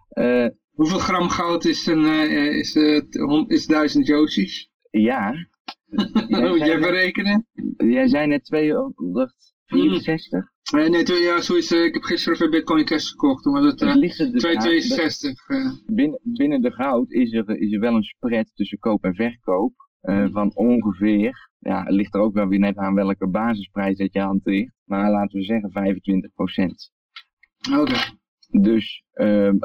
Eh, 0.10 0.48
Hoeveel 0.72 1.00
gram 1.00 1.30
goud 1.30 1.66
is, 1.66 1.86
een, 1.86 2.06
eh, 2.06 2.58
is, 2.58 2.76
is 3.48 3.66
1000 3.66 4.08
Josies? 4.08 4.70
ja. 4.92 5.34
Moet 6.28 6.66
jij 6.66 6.80
berekenen? 6.80 7.48
Jij 7.78 8.08
zei 8.08 8.28
net 8.28 8.48
264. 9.76 10.50
Nee, 10.72 10.90
nee, 10.90 11.04
twee- 11.04 11.22
ja, 11.24 11.42
zo 11.42 11.56
is, 11.56 11.72
eh, 11.72 11.84
ik 11.84 11.94
heb 11.94 12.04
gisteren 12.04 12.38
voor 12.38 12.50
Bitcoin 12.50 12.86
Cash 12.86 13.10
gekocht. 13.10 13.44
Toen 13.44 13.54
was 13.54 13.64
het 13.66 13.80
Het 13.80 13.90
eh, 13.90 13.96
ligt 13.96 14.20
er 14.20 14.32
dus 14.32 14.46
aan- 14.46 14.52
262. 14.60 15.48
eh. 15.48 15.72
binnen, 15.86 16.20
binnen 16.24 16.62
de 16.62 16.72
goud 16.72 17.12
is 17.12 17.34
er, 17.34 17.50
is 17.60 17.74
er 17.74 17.80
wel 17.80 17.96
een 17.96 18.04
spread 18.04 18.52
tussen 18.54 18.80
koop 18.80 19.04
en 19.04 19.16
verkoop. 19.16 19.74
eh, 20.02 20.28
van 20.32 20.56
ongeveer, 20.56 21.50
ja, 21.60 21.84
het 21.84 21.94
ligt 21.94 22.16
er 22.16 22.22
ook 22.22 22.34
wel 22.34 22.48
weer 22.48 22.60
net 22.60 22.78
aan 22.78 22.94
welke 22.94 23.28
basisprijs 23.28 23.98
dat 23.98 24.14
je 24.14 24.20
hanteert. 24.20 24.74
Maar 24.84 25.12
laten 25.12 25.40
we 25.40 25.46
zeggen 25.46 25.72
25% 25.72 26.92
Oké. 27.80 27.94
Dus 28.62 29.04
ehm, 29.14 29.56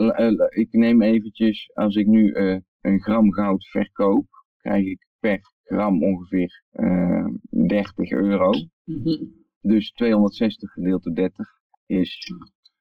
ik 0.49 0.69
neem 0.73 1.03
eventjes, 1.03 1.71
als 1.75 1.95
ik 1.97 2.07
nu 2.07 2.31
eh, 2.33 2.57
een 2.81 3.03
gram 3.03 3.33
goud 3.33 3.67
verkoop, 3.69 4.27
krijg 4.59 4.85
ik 4.87 5.07
per 5.21 5.41
gram 5.65 6.03
ongeveer 6.05 6.63
eh, 6.71 7.27
30 7.67 8.11
euro. 8.11 8.51
Mhm. 8.85 9.25
Dus 9.67 9.91
260 9.93 10.73
gedeeld 10.73 11.03
door 11.03 11.15
30 11.15 11.49
is 11.87 12.33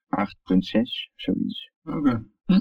8,6, 0.08 1.10
zoiets. 1.14 1.70
Oké. 1.84 2.24
Hm. 2.46 2.60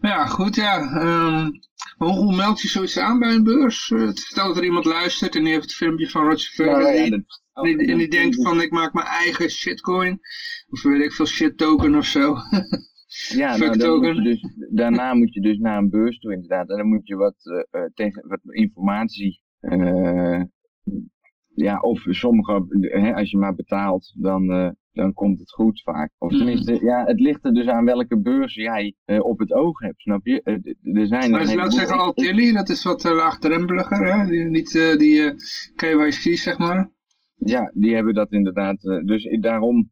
Ja, 0.00 0.26
goed, 0.26 0.54
ja. 0.54 0.78
ehm, 0.80 1.50
hoe, 1.96 2.12
hoe 2.12 2.36
meld 2.36 2.60
je 2.60 2.68
zoiets 2.68 2.98
aan 2.98 3.18
bij 3.18 3.34
een 3.34 3.44
beurs? 3.44 3.90
Eh, 3.90 4.08
stel 4.08 4.46
dat 4.46 4.56
er 4.56 4.64
iemand 4.64 4.84
luistert 4.84 5.36
en 5.36 5.42
die 5.44 5.52
heeft 5.52 5.64
het 5.64 5.74
filmpje 5.74 6.10
van 6.10 6.22
Roger 6.22 6.50
Ver 6.54 6.66
ja, 6.66 7.04
en, 7.04 7.26
die, 7.62 7.86
en 7.86 8.10
denkt 8.10 8.42
van 8.42 8.60
ik 8.60 8.70
maak 8.70 8.92
mijn 8.92 9.06
eigen 9.06 9.50
shitcoin. 9.50 10.20
Of 10.68 10.82
weet 10.82 11.02
ik 11.02 11.12
veel 11.12 11.26
shit 11.26 11.56
token 11.56 11.94
of 11.94 12.06
zo. 12.06 12.34
Ja, 13.28 13.56
nou, 13.56 14.00
moet 14.00 14.16
je 14.16 14.22
dus, 14.22 14.44
daarna 14.70 15.14
moet 15.14 15.34
je 15.34 15.40
dus 15.40 15.58
naar 15.58 15.78
een 15.78 15.90
beurs 15.90 16.18
toe 16.18 16.32
inderdaad. 16.32 16.70
En 16.70 16.76
dan 16.76 16.88
moet 16.88 17.06
je 17.06 17.16
wat, 17.16 17.34
eh, 17.70 17.80
eh, 17.82 17.90
tegen, 17.94 18.28
wat 18.28 18.40
informatie. 18.44 19.42
eh, 19.60 20.42
ja, 21.62 21.78
of 21.80 22.00
sommige, 22.08 22.66
hè, 22.80 23.14
als 23.14 23.30
je 23.30 23.36
maar 23.38 23.54
betaalt, 23.54 24.14
dan, 24.18 24.50
eh, 24.50 24.68
dan 24.92 25.12
komt 25.12 25.38
het 25.38 25.50
goed 25.52 25.82
vaak. 25.82 26.10
Of 26.18 26.30
Mhm. 26.30 26.38
tenminste, 26.38 26.78
ja, 26.84 27.04
het 27.04 27.20
ligt 27.20 27.44
er 27.44 27.52
dus 27.54 27.66
aan 27.66 27.84
welke 27.84 28.20
beurs 28.20 28.54
jij 28.54 28.94
eh, 29.04 29.24
op 29.24 29.38
het 29.38 29.52
oog 29.52 29.78
hebt, 29.80 30.00
snap 30.00 30.26
je? 30.26 30.40
D- 30.40 30.96
er 30.96 31.06
zijn 31.06 31.22
er 31.22 31.30
Maar 31.30 31.46
heleboel- 31.46 31.70
zeggen 31.70 31.98
Altilli, 31.98 32.52
dat 32.52 32.68
is 32.68 32.82
wat 32.84 33.04
uh, 33.04 33.12
laagdrempeliger, 33.14 34.14
hè? 34.14 34.26
Die, 34.30 34.44
niet 34.44 34.72
die 34.98 35.34
KYC, 35.76 36.36
zeg 36.36 36.58
maar. 36.58 36.90
Ja, 37.36 37.70
die 37.74 37.94
hebben 37.94 38.14
dat 38.14 38.32
inderdaad. 38.32 38.80
dus 39.04 39.36
daarom, 39.40 39.90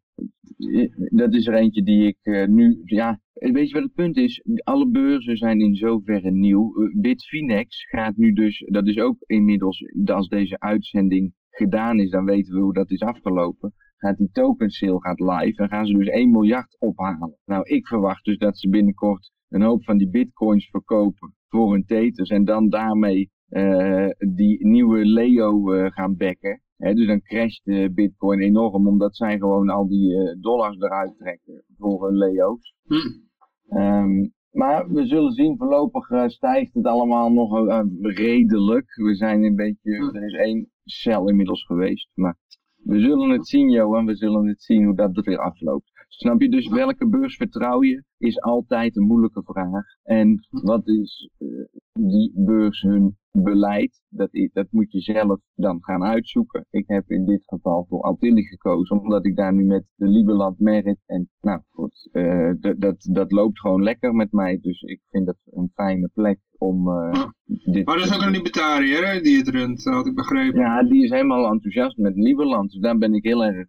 dat 1.10 1.34
is 1.34 1.46
er 1.46 1.54
eentje 1.54 1.82
die 1.82 2.06
ik 2.06 2.48
nu, 2.48 2.80
ja, 2.84 3.20
weet 3.34 3.68
je 3.68 3.74
wat 3.74 3.82
het 3.82 3.94
punt 3.94 4.16
is? 4.16 4.42
Alle 4.64 4.88
beurzen 4.88 5.36
zijn 5.36 5.60
in 5.60 5.74
zoverre 5.76 6.30
nieuw. 6.30 6.72
Bitfinex 7.00 7.84
gaat 7.88 8.16
nu 8.16 8.32
dus, 8.32 8.64
dat 8.66 8.86
is 8.86 8.98
ook 8.98 9.16
inmiddels, 9.26 9.84
als 10.04 10.28
deze 10.28 10.58
uitzending 10.60 11.32
gedaan 11.58 12.00
is, 12.00 12.10
dan 12.10 12.24
weten 12.24 12.54
we 12.54 12.60
hoe 12.60 12.72
dat 12.72 12.90
is 12.90 13.00
afgelopen. 13.00 13.74
Gaat 13.96 14.16
die 14.16 14.30
token 14.32 14.70
sale 14.70 15.00
gaat 15.00 15.20
live 15.20 15.62
en 15.62 15.68
gaan 15.68 15.86
ze 15.86 15.92
dus 15.92 16.08
1 16.08 16.30
miljard 16.30 16.76
ophalen. 16.78 17.36
Nou, 17.44 17.62
ik 17.62 17.86
verwacht 17.86 18.24
dus 18.24 18.38
dat 18.38 18.58
ze 18.58 18.68
binnenkort 18.68 19.30
een 19.48 19.62
hoop 19.62 19.84
van 19.84 19.98
die 19.98 20.10
bitcoins 20.10 20.68
verkopen 20.70 21.34
voor 21.48 21.72
hun 21.72 21.84
teters 21.84 22.28
en 22.28 22.44
dan 22.44 22.68
daarmee 22.68 23.30
eh, 23.48 24.08
die 24.18 24.66
nieuwe 24.66 25.04
Leo 25.04 25.72
eh, 25.72 25.90
gaan 25.90 26.16
backen. 26.16 26.62
Hè, 26.76 26.94
dus 26.94 27.06
dan 27.06 27.22
crasht 27.22 27.64
de 27.64 27.90
bitcoin 27.94 28.40
enorm, 28.40 28.86
omdat 28.86 29.16
zij 29.16 29.38
gewoon 29.38 29.68
al 29.68 29.88
die 29.88 30.14
eh, 30.14 30.40
dollars 30.40 30.76
eruit 30.76 31.16
trekken 31.18 31.64
voor 31.78 32.06
hun 32.06 32.16
Leo's. 32.16 32.74
Hm. 32.82 33.76
Ehm, 33.76 34.28
maar 34.58 34.88
we 34.88 35.06
zullen 35.06 35.32
zien, 35.32 35.56
voorlopig 35.56 36.10
eh, 36.10 36.26
stijgt 36.26 36.74
het 36.74 36.86
allemaal 36.86 37.32
nog 37.32 37.68
eh, 37.68 37.80
redelijk. 38.00 38.94
We 38.94 39.14
zijn 39.14 39.42
een 39.42 39.56
beetje, 39.56 40.10
er 40.12 40.24
is 40.24 40.34
één 40.34 40.70
cel 40.84 41.28
inmiddels 41.28 41.64
geweest. 41.64 42.08
Maar 42.14 42.36
we 42.76 43.00
zullen 43.00 43.30
het 43.30 43.48
zien, 43.48 43.70
Johan, 43.70 44.06
we 44.06 44.16
zullen 44.16 44.46
het 44.46 44.62
zien 44.62 44.84
hoe 44.84 44.94
dat 44.94 45.16
er 45.16 45.22
weer 45.22 45.38
afloopt. 45.38 45.90
Snap 46.08 46.40
je? 46.40 46.48
Dus 46.48 46.68
welke 46.68 47.08
beurs 47.08 47.36
vertrouw 47.36 47.82
je, 47.82 48.02
is 48.18 48.40
altijd 48.40 48.96
een 48.96 49.06
moeilijke 49.06 49.42
vraag. 49.44 49.84
En 50.02 50.46
wat 50.50 50.86
is 50.88 51.30
eh, 51.38 51.48
die 51.92 52.32
beurs 52.34 52.82
hun 52.82 53.16
beleid? 53.30 54.02
Dat, 54.08 54.28
dat 54.52 54.66
moet 54.70 54.92
je 54.92 55.00
zelf 55.00 55.40
dan 55.54 55.78
gaan 55.84 56.02
uitzoeken. 56.04 56.66
Ik 56.70 56.84
heb 56.86 57.10
in 57.10 57.24
dit 57.24 57.42
geval 57.44 57.86
voor 57.88 58.00
Altilli 58.02 58.42
gekozen, 58.42 59.00
omdat 59.00 59.26
ik 59.26 59.36
daar 59.36 59.54
nu 59.54 59.64
met 59.64 59.84
de 59.94 60.06
Lieberland 60.08 60.58
Merit 60.58 60.98
en 61.06 61.28
nou 61.40 61.60
goed, 61.70 62.08
eh, 62.12 62.50
dat- 62.78 63.08
dat, 63.12 63.32
loopt 63.32 63.60
gewoon 63.60 63.82
lekker 63.82 64.14
met 64.14 64.32
mij. 64.32 64.58
Dus 64.60 64.82
ik 64.82 65.00
vind 65.10 65.26
dat 65.26 65.36
een 65.44 65.70
fijne 65.74 66.10
plek 66.14 66.38
om 66.58 66.88
eh, 66.88 67.24
dit 67.44 67.86
Maar 67.86 67.96
dat 67.96 68.04
is 68.06 68.14
ook 68.14 68.22
een 68.22 68.30
libertariër, 68.30 69.12
hè, 69.12 69.20
die 69.20 69.36
het 69.38 69.48
runt, 69.48 69.84
had 69.84 70.06
ik 70.06 70.14
begrepen. 70.14 70.60
ja, 70.60 70.82
die 70.82 71.04
is 71.04 71.10
helemaal 71.10 71.50
enthousiast 71.52 71.96
met 71.96 72.14
Lieberland. 72.16 72.70
Dus 72.70 72.80
daar 72.80 72.98
ben 72.98 73.14
ik 73.14 73.24
heel 73.24 73.44
erg, 73.44 73.68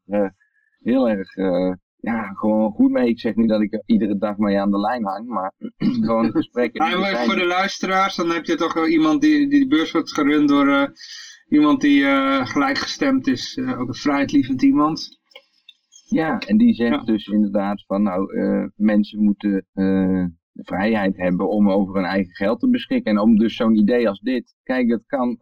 heel 0.80 1.10
erg, 1.10 1.36
ja, 2.02 2.24
gewoon 2.24 2.72
goed 2.72 2.92
mee. 2.92 3.08
Ik 3.10 3.20
zeg 3.20 3.36
niet 3.36 3.50
dat 3.50 3.62
ik 3.62 3.74
er 3.74 3.84
iedere 3.86 4.18
dag 4.18 4.38
mee 4.38 4.60
aan 4.60 4.72
de 4.72 4.80
lijn 4.80 5.06
hang, 5.06 5.28
maar 5.28 5.54
gewoon 6.06 6.26
de 6.26 6.32
gesprekken. 6.32 6.86
zijn. 7.00 7.26
voor 7.26 7.36
de 7.36 7.46
luisteraars, 7.46 8.16
dan 8.16 8.30
heb 8.30 8.46
je 8.46 8.56
toch 8.56 8.74
wel 8.74 8.88
iemand 8.88 9.22
die, 9.22 9.50
die 9.50 9.60
de 9.60 9.68
beurs 9.68 9.92
wordt 9.92 10.14
gerund 10.14 10.50
door 10.50 10.68
eh, 10.68 10.88
iemand 11.50 11.82
die 11.82 12.06
eh, 12.06 12.46
gelijkgestemd 12.46 13.28
is. 13.28 13.58
eh, 13.58 13.80
ook 13.80 13.88
een 13.88 13.94
vrijheidlievend 13.94 14.62
iemand. 14.62 15.18
Ja, 16.10 16.40
en 16.40 16.58
die 16.58 16.74
zegt 16.74 16.96
Ja. 17.00 17.04
dus 17.04 17.28
inderdaad 17.28 17.84
van, 17.86 18.04
nou, 18.04 18.32
mensen 18.76 19.24
moeten 19.24 19.66
de 20.52 20.64
vrijheid 20.64 21.18
hebben 21.18 21.50
om 21.50 21.70
over 21.72 21.96
hun 21.96 22.06
eigen 22.06 22.36
geld 22.36 22.60
te 22.60 22.70
beschikken. 22.70 23.12
En 23.12 23.20
om 23.20 23.38
dus 23.38 23.56
zo'n 23.56 23.76
idee 23.78 24.10
als 24.10 24.20
dit, 24.20 24.56
kijk, 24.64 24.90
dat 24.90 25.04
kan, 25.06 25.38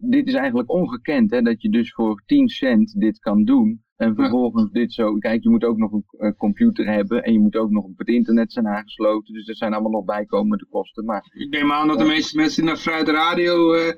dit 0.00 0.26
is 0.26 0.34
eigenlijk 0.34 0.70
ongekend, 0.70 1.30
hè, 1.30 1.42
dat 1.42 1.62
je 1.62 1.68
dus 1.70 1.92
voor 1.92 2.22
10 2.26 2.48
cent 2.48 3.00
dit 3.00 3.18
kan 3.18 3.44
doen. 3.44 3.82
En 4.02 4.14
vervolgens 4.14 4.70
dit 4.70 4.92
zo, 4.92 5.16
kijk, 5.18 5.42
je 5.42 5.50
moet 5.50 5.64
ook 5.64 5.76
nog 5.76 5.92
een 5.92 6.04
eh, 6.18 6.32
computer 6.36 6.86
hebben 6.86 7.22
en 7.22 7.32
je 7.32 7.38
moet 7.38 7.56
ook 7.56 7.70
nog 7.70 7.84
op 7.84 7.98
het 7.98 8.08
internet 8.08 8.52
zijn 8.52 8.68
aangesloten. 8.68 9.34
Dus 9.34 9.46
dat 9.46 9.56
zijn 9.56 9.72
allemaal 9.72 9.90
nog 9.90 10.04
bijkomende 10.04 10.66
kosten. 10.70 11.04
Maar 11.04 11.32
Ik 11.36 11.50
neem 11.50 11.72
aan 11.72 11.88
dat 11.88 11.98
de 11.98 12.04
meeste 12.04 12.36
mensen 12.36 12.64
naar 12.64 12.78
Vrijheid 12.78 13.08
Radio 13.08 13.72
eh, 13.72 13.94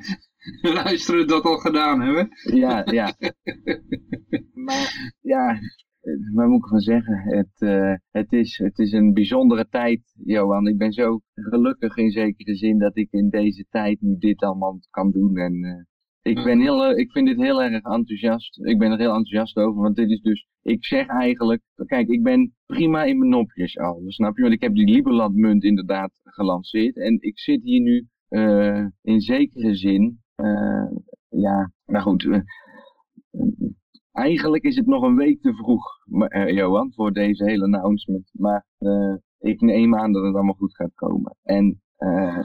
luisteren 0.85 1.27
dat 1.27 1.45
al 1.45 1.57
gedaan 1.57 2.01
hebben. 2.01 2.29
Ja, 2.55 2.83
ja. 2.85 3.15
maar 4.67 5.15
ja, 5.21 5.59
wat 6.35 6.47
moet 6.47 6.59
ik 6.59 6.65
ervan 6.65 6.81
zeggen? 6.81 7.19
Het, 7.19 7.55
eh, 7.59 7.95
het, 8.11 8.33
is, 8.33 8.59
het 8.59 8.79
is 8.79 8.93
een 8.93 9.13
bijzondere 9.13 9.69
tijd, 9.69 10.01
Johan. 10.25 10.67
Ik 10.67 10.79
ben 10.79 10.93
zo 10.93 11.21
gelukkig 11.35 11.97
in 11.97 12.11
zekere 12.11 12.55
zin 12.55 12.79
dat 12.79 12.97
ik 12.97 13.09
in 13.11 13.29
deze 13.29 13.67
tijd 13.71 14.01
nu 14.01 14.17
dit 14.19 14.43
allemaal 14.43 14.79
kan 14.91 15.11
doen. 15.11 15.37
En 15.37 15.87
ik, 16.25 16.45
ben 16.45 16.61
heel, 16.61 16.85
eh, 16.85 16.99
ik 16.99 17.11
vind 17.11 17.27
dit 17.27 17.41
heel 17.41 17.63
erg 17.63 17.83
enthousiast. 17.83 18.65
Ik 18.65 18.79
ben 18.79 18.91
er 18.91 18.99
heel 18.99 19.15
enthousiast 19.15 19.57
over, 19.57 19.83
want 19.83 19.97
dit 19.97 20.11
is 20.11 20.21
dus... 20.21 20.47
Ik 20.63 20.85
zeg 20.85 21.07
eigenlijk, 21.07 21.63
kijk, 21.87 22.09
ik 22.09 22.23
ben 22.23 22.55
prima 22.67 23.05
in 23.05 23.19
mijn 23.19 23.31
nopjes 23.31 23.79
al, 23.79 24.03
snap 24.07 24.37
je? 24.37 24.43
Want 24.43 24.55
ik 24.55 24.63
heb 24.63 24.75
die 24.75 24.91
Liberland 24.91 25.35
munt 25.35 25.65
inderdaad 25.65 26.13
gelanceerd. 26.23 26.97
En 26.97 27.17
ik 27.21 27.39
zit 27.39 27.63
hier 27.63 27.81
nu 27.81 28.07
eh, 28.29 28.87
in 29.03 29.21
zekere 29.21 29.75
zin... 29.75 30.21
eh, 30.35 30.87
ja, 31.29 31.73
nou 31.87 32.03
goed, 32.03 32.43
eigenlijk 34.13 34.63
is 34.65 34.77
het 34.77 34.87
nog 34.87 35.03
een 35.03 35.17
week 35.17 35.43
te 35.43 35.55
vroeg, 35.55 35.85
maar, 36.05 36.53
Johan, 36.53 36.93
voor 36.93 37.13
deze 37.13 37.45
hele 37.45 37.65
announcement. 37.65 38.31
Maar 38.33 38.67
ik 39.39 39.61
neem 39.61 39.97
aan 39.97 40.13
dat 40.13 40.25
het 40.25 40.35
allemaal 40.35 40.55
goed 40.55 40.75
gaat 40.75 40.95
komen. 40.95 41.37
En 41.43 41.83
eh, 41.97 42.39
eh, 42.39 42.45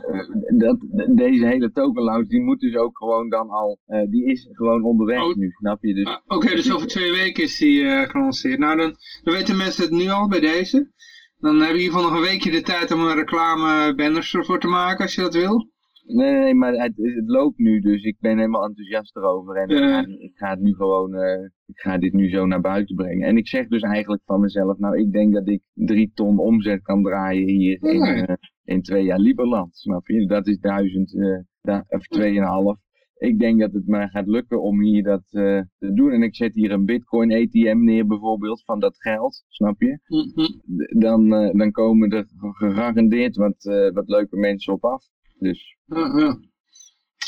dat, 0.58 0.78
deze 1.16 1.46
hele 1.46 1.72
token 1.72 2.04
launch, 2.04 2.28
die 2.28 2.42
moet 2.42 2.60
dus 2.60 2.76
ook 2.76 2.98
gewoon 2.98 3.30
dan 3.30 3.50
al, 3.50 3.80
eh, 3.86 4.10
die 4.10 4.26
is 4.26 4.48
gewoon 4.52 4.84
onderweg 4.84 5.24
Oh. 5.24 5.36
nu, 5.36 5.50
snap 5.50 5.84
je? 5.84 5.94
Dus, 5.94 6.06
Ah, 6.06 6.18
Oké, 6.38 6.56
dus 6.56 6.74
over 6.74 6.88
twee 6.88 7.12
weken 7.12 7.44
is 7.44 7.58
die 7.58 7.84
eh, 7.88 8.10
gelanceerd. 8.10 8.60
Nou, 8.60 8.78
dan, 8.78 8.96
dan 9.24 9.34
weten 9.34 9.58
mensen 9.58 9.84
het 9.84 9.92
nu 9.92 10.08
al 10.10 10.28
bij 10.28 10.40
deze. 10.40 10.92
Dan 11.40 11.60
heb 11.60 11.68
je 11.68 11.74
in 11.74 11.80
ieder 11.80 11.94
geval 11.94 12.10
nog 12.10 12.20
een 12.20 12.28
weekje 12.28 12.52
de 12.52 12.62
tijd 12.62 12.92
om 12.92 13.00
een 13.00 13.16
reclame 13.16 13.96
banners 13.96 14.34
ervoor 14.34 14.60
te 14.60 14.68
maken, 14.68 15.04
als 15.04 15.16
je 15.16 15.22
dat 15.22 15.34
wil. 15.34 15.70
Nee, 16.16 16.32
nee, 16.32 16.42
nee, 16.42 16.54
maar 16.54 16.74
het, 16.74 16.94
het 16.98 17.28
loopt 17.30 17.58
nu, 17.58 17.80
dus 17.80 18.04
ik 18.04 18.16
ben 18.20 18.38
helemaal 18.38 18.66
enthousiast 18.66 19.16
erover. 19.16 19.56
En 19.56 19.70
ik, 19.70 19.78
ga, 19.78 20.06
ik 20.08 20.32
ga 20.38 20.50
het 20.50 20.60
nu 20.60 20.74
gewoon, 20.74 21.16
eh, 21.16 21.44
ik 21.66 21.80
ga 21.80 21.98
dit 21.98 22.14
nu 22.14 22.30
zo 22.30 22.46
naar 22.46 22.62
buiten 22.62 22.96
brengen. 22.96 23.28
En 23.28 23.38
ik 23.38 23.48
zeg 23.48 23.68
dus 23.68 23.82
eigenlijk 23.82 24.22
van 24.26 24.40
mezelf, 24.40 24.78
nou, 24.78 24.98
ik 25.00 25.12
denk 25.12 25.34
dat 25.34 25.48
ik 25.48 25.62
drie 25.74 26.12
ton 26.14 26.40
omzet 26.40 26.82
kan 26.82 27.04
draaien 27.04 27.48
hier 27.48 27.84
in, 27.84 28.02
eh, 28.02 28.36
in 28.64 28.82
twee 28.82 29.04
jaar 29.04 29.20
Lieberland, 29.20 29.76
snap 29.78 30.08
je? 30.08 30.26
Dat 30.28 30.48
is 30.48 30.60
duizend, 30.60 31.16
eh, 31.16 31.38
da- 31.62 31.86
of 31.88 32.02
tweeënhalf. 32.08 32.78
Ik 33.18 33.40
denk 33.40 33.60
dat 33.60 33.74
het 33.74 33.88
mij 33.88 34.08
gaat 34.08 34.28
lukken 34.28 34.62
om 34.62 34.82
hier 34.82 35.04
dat 35.04 35.22
te 35.30 35.66
doen. 35.78 36.12
En 36.12 36.24
ik 36.24 36.36
zet 36.36 36.54
hier 36.54 36.72
een 36.72 36.86
bitcoin 36.86 37.32
ATM 37.34 37.84
neer 37.84 38.08
bijvoorbeeld 38.08 38.64
van 38.64 38.80
dat 38.80 38.98
geld, 38.98 39.44
snap 39.48 39.82
je? 39.82 40.00
Mhm. 40.08 41.00
Dan, 41.00 41.30
dan 41.58 41.72
komen 41.72 42.10
er 42.10 42.26
gegarandeerd 42.38 43.36
wat, 43.36 43.64
wat 43.94 44.10
leuke 44.10 44.38
mensen 44.38 44.74
op 44.74 44.84
af. 44.84 45.04
Dus. 45.40 45.78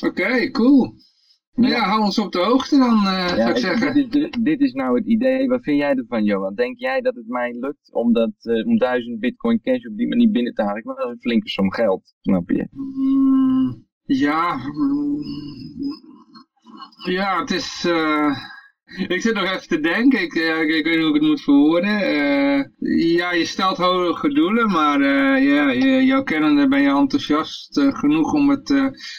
Oké, 0.05 0.51
cool. 0.51 0.93
Nou 1.53 1.71
ja, 1.73 1.83
hou 1.83 2.01
ons 2.01 2.19
op 2.19 2.31
de 2.31 2.39
hoogte 2.39 2.77
dan, 2.77 2.97
eh, 3.05 3.27
zou 3.27 3.49
ik 3.49 3.55
ik- 3.55 3.57
zeggen. 3.61 3.93
Dit, 3.93 4.15
is, 4.15 4.29
dit 4.41 4.59
is 4.61 4.73
nou 4.73 4.97
het 4.97 5.05
idee. 5.05 5.47
Wat 5.47 5.63
vind 5.63 5.77
jij 5.77 5.95
ervan, 5.95 6.23
Johan? 6.23 6.55
Denk 6.55 6.79
jij 6.79 7.01
dat 7.01 7.15
het 7.15 7.27
mij 7.27 7.53
lukt 7.59 7.93
om, 7.93 8.13
dat, 8.13 8.31
eh, 8.41 8.65
om 8.65 8.77
duizend 8.77 9.19
bitcoin 9.19 9.61
cash 9.61 9.85
op 9.85 9.97
die 9.97 10.07
manier 10.07 10.31
binnen 10.31 10.53
te 10.53 10.61
halen? 10.61 10.77
Ik 10.77 10.83
wil 10.83 10.95
wel 10.95 11.09
een 11.09 11.19
flinke 11.19 11.49
som 11.49 11.71
geld, 11.71 12.13
snap 12.21 12.49
je? 12.49 12.67
Mm, 12.71 13.85
ja, 14.03 14.55
mm, 14.55 15.17
ja, 17.05 17.39
het 17.39 17.51
is... 17.51 17.85
eh, 17.85 18.35
ik 19.15 19.21
zit 19.21 19.33
nog 19.33 19.43
even 19.43 19.67
te 19.67 19.79
denken, 19.79 20.21
ik, 20.21 20.33
eh, 20.33 20.61
ik, 20.61 20.83
weet 20.83 20.85
niet 20.85 21.05
hoe 21.05 21.07
ik 21.07 21.21
het 21.21 21.29
moet 21.29 21.41
verwoorden. 21.41 22.01
Eh, 22.01 22.63
ja, 23.15 23.33
je 23.33 23.45
stelt 23.45 23.77
hoge 23.77 24.33
doelen, 24.33 24.71
maar 24.71 25.01
eh, 25.01 25.45
ja, 25.45 25.71
je, 25.71 26.05
jouw 26.05 26.23
kennende 26.23 26.67
ben 26.67 26.81
je 26.81 26.89
enthousiast 26.89 27.79
genoeg 27.79 28.33
om 28.33 28.49
het 28.49 28.65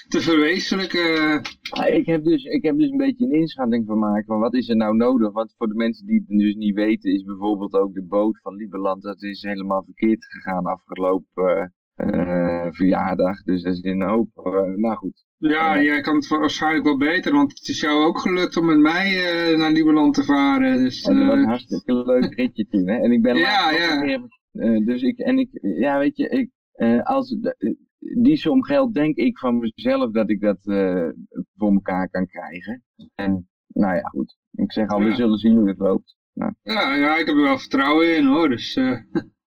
te 0.09 0.21
verwezenlijken. 0.21 1.41
Ik 1.87 2.07
heb, 2.07 2.25
dus, 2.25 2.45
ik 2.45 2.63
heb 2.63 2.79
dus 2.79 2.91
een 2.91 2.97
beetje 2.97 3.25
een 3.25 3.41
inschatting 3.41 3.87
van 3.87 3.99
maken 3.99 4.25
van 4.25 4.41
wat 4.41 4.55
is 4.55 4.69
er 4.69 4.77
nou 4.77 4.97
nodig. 4.97 5.33
Want 5.33 5.55
voor 5.57 5.69
de 5.69 5.75
mensen 5.75 6.07
die 6.07 6.25
het 6.27 6.39
dus 6.39 6.55
niet 6.55 6.75
weten 6.75 7.13
is 7.13 7.23
bijvoorbeeld 7.23 7.75
ook 7.75 7.95
de 7.95 8.05
boot 8.05 8.41
van 8.43 8.55
Lieberland. 8.55 9.03
Dat 9.03 9.23
is 9.23 9.43
helemaal 9.43 9.85
verkeerd 9.85 10.25
gegaan 10.25 10.67
afgelopen 10.67 11.75
eh, 11.95 12.65
eh, 12.67 12.73
verjaardag. 12.73 13.43
Dus 13.43 13.63
dat 13.63 13.73
is 13.73 13.83
een 13.83 14.03
hoop. 14.03 14.29
eh, 14.35 14.53
nou 14.77 14.97
goed. 14.97 15.25
Ja, 15.37 15.83
jij 15.83 16.01
kan 16.01 16.15
het 16.15 16.29
waarschijnlijk 16.29 16.85
wel 16.85 16.97
beter, 16.97 17.33
want 17.33 17.51
het 17.59 17.69
is 17.69 17.81
jou 17.81 18.05
ook 18.05 18.19
gelukt 18.19 18.57
om 18.57 18.67
met 18.67 18.79
mij 18.79 19.07
eh, 19.53 19.59
naar 19.59 19.71
Lieberland 19.73 20.15
te 20.15 20.25
varen. 20.25 20.79
Dus, 20.79 21.03
dat 21.03 21.15
was 21.17 21.23
eh, 21.25 21.31
een 21.41 21.47
hartstikke 21.47 21.95
leuk 21.95 22.35
ritje 22.35 22.67
toen. 22.67 22.89
Hè? 22.89 22.97
En 22.97 23.13
ik 23.13 23.23
ben 23.23 23.37
Ja, 23.37 23.71
ja. 23.71 24.03
eh, 24.53 24.85
dus 24.87 25.03
ik, 25.03 25.19
en 25.19 25.39
ik, 25.39 25.49
ja 25.61 25.99
weet 25.99 26.17
je, 26.17 26.29
ik, 26.29 26.51
eh, 26.73 27.03
als, 27.03 27.37
eh, 27.59 27.73
die 28.23 28.37
som 28.37 28.65
geld 28.65 28.95
denk 28.95 29.17
ik 29.17 29.39
van 29.39 29.59
mezelf 29.59 30.11
dat 30.13 30.31
ik 30.31 30.41
dat 30.41 30.59
eh, 30.67 31.09
voor 31.57 31.73
elkaar 31.73 32.09
kan 32.11 32.27
krijgen. 32.27 32.83
En 33.15 33.49
nou 33.67 33.95
ja, 33.95 34.03
goed. 34.09 34.37
Ik 34.53 34.73
zeg 34.73 34.89
al, 34.89 35.01
we 35.03 35.15
zullen 35.15 35.39
zien 35.39 35.57
hoe 35.57 35.69
het 35.69 35.79
loopt. 35.79 36.17
Ja, 36.33 36.55
ja, 36.95 37.19
ik 37.19 37.27
heb 37.27 37.37
er 37.37 37.43
wel 37.43 37.59
vertrouwen 37.59 38.17
in 38.17 38.27
hoor. 38.27 38.49
Dus 38.49 38.75
eh, 38.77 38.99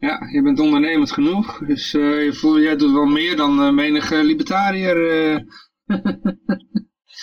ja, 0.00 0.28
je 0.32 0.42
bent 0.42 0.60
ondernemend 0.60 1.12
genoeg. 1.12 1.58
Dus 1.66 1.94
eh, 1.94 2.24
je 2.24 2.32
voelt, 2.32 2.62
jij 2.62 2.76
doet 2.76 2.92
wel 2.92 3.06
meer 3.06 3.36
dan 3.36 3.60
eh, 3.60 3.72
menige 3.72 4.24
libertariër. 4.24 4.96
eh. 5.10 5.40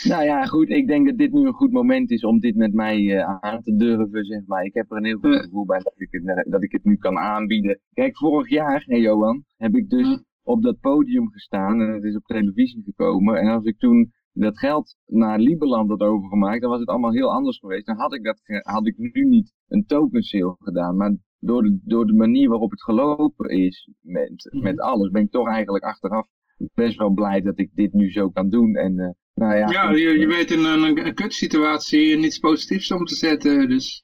Nou 0.04 0.24
ja, 0.24 0.46
goed. 0.46 0.70
Ik 0.70 0.88
denk 0.88 1.08
dat 1.08 1.18
dit 1.18 1.32
nu 1.32 1.46
een 1.48 1.54
goed 1.54 1.72
moment 1.72 2.12
is 2.12 2.24
om 2.24 2.40
dit 2.40 2.56
met 2.56 2.74
mij 2.74 3.26
aan 3.26 3.62
te 3.62 3.76
durven, 3.76 4.26
zeg 4.26 4.46
maar. 4.46 4.64
Ik 4.64 4.74
heb 4.74 4.92
er 4.92 4.98
een 4.98 5.06
heel 5.06 5.18
goed 5.18 5.36
gevoel 5.36 5.66
bij 5.66 5.80
dat 5.80 5.94
ik, 5.96 6.08
het, 6.12 6.46
dat 6.50 6.64
ik 6.64 6.72
het 6.72 6.84
nu 6.84 6.96
kan 6.96 7.18
aanbieden. 7.18 7.80
Kijk, 7.94 8.18
vorig 8.18 8.50
jaar, 8.50 8.84
hè 8.88 8.96
Johan, 8.96 9.44
heb 9.58 9.76
ik 9.76 9.90
dus 9.90 10.24
op 10.44 10.64
dat 10.64 10.80
podium 10.80 11.32
gestaan 11.32 11.82
en 11.82 11.94
het 11.94 12.04
is 12.04 12.16
op 12.16 12.24
televisie 12.24 12.84
gekomen. 12.84 13.36
En 13.40 13.48
als 13.48 13.66
ik 13.66 13.78
toen 13.78 14.12
dat 14.34 14.60
geld 14.60 14.96
naar 15.06 15.40
Lieberland 15.40 15.90
had 15.90 16.02
overgemaakt, 16.02 16.62
dan 16.62 16.70
was 16.70 16.80
het 16.80 16.90
allemaal 16.90 17.12
heel 17.12 17.32
anders 17.34 17.60
geweest. 17.60 17.86
Dan 17.86 17.98
had 17.98 18.14
ik, 18.14 18.24
dat, 18.24 18.40
had 18.64 18.88
ik 18.88 18.98
nu 18.98 19.26
niet 19.26 19.54
een 19.68 19.86
token 19.86 20.24
sale 20.24 20.56
gedaan. 20.60 20.96
Maar 20.98 21.16
door 21.40 21.64
de, 21.64 21.80
door 21.84 22.06
de 22.06 22.14
manier 22.14 22.50
waarop 22.50 22.72
het 22.72 22.84
gelopen 22.84 23.50
is 23.50 23.90
met, 24.02 24.50
Mhm. 24.52 24.64
met 24.64 24.80
alles, 24.80 25.10
ben 25.10 25.22
ik 25.22 25.32
toch 25.32 25.48
eigenlijk 25.48 25.84
achteraf 25.84 26.28
best 26.74 26.98
wel 26.98 27.10
blij 27.10 27.42
dat 27.42 27.60
ik 27.60 27.70
dit 27.74 27.94
nu 27.94 28.12
zo 28.12 28.30
kan 28.30 28.50
doen. 28.50 28.76
En 28.76 29.00
eh, 29.00 29.10
nou 29.34 29.56
ja, 29.56 29.70
Ja, 29.70 29.92
je, 29.92 29.98
je 29.98 30.26
eh, 30.26 30.28
weet 30.36 30.52
in 30.52 30.64
een, 30.64 31.06
een 31.06 31.14
kutsituatie 31.14 32.18
niets 32.18 32.40
positiefs 32.40 32.92
om 32.92 33.06
te 33.06 33.16
zetten. 33.16 33.70
Dus 33.70 34.04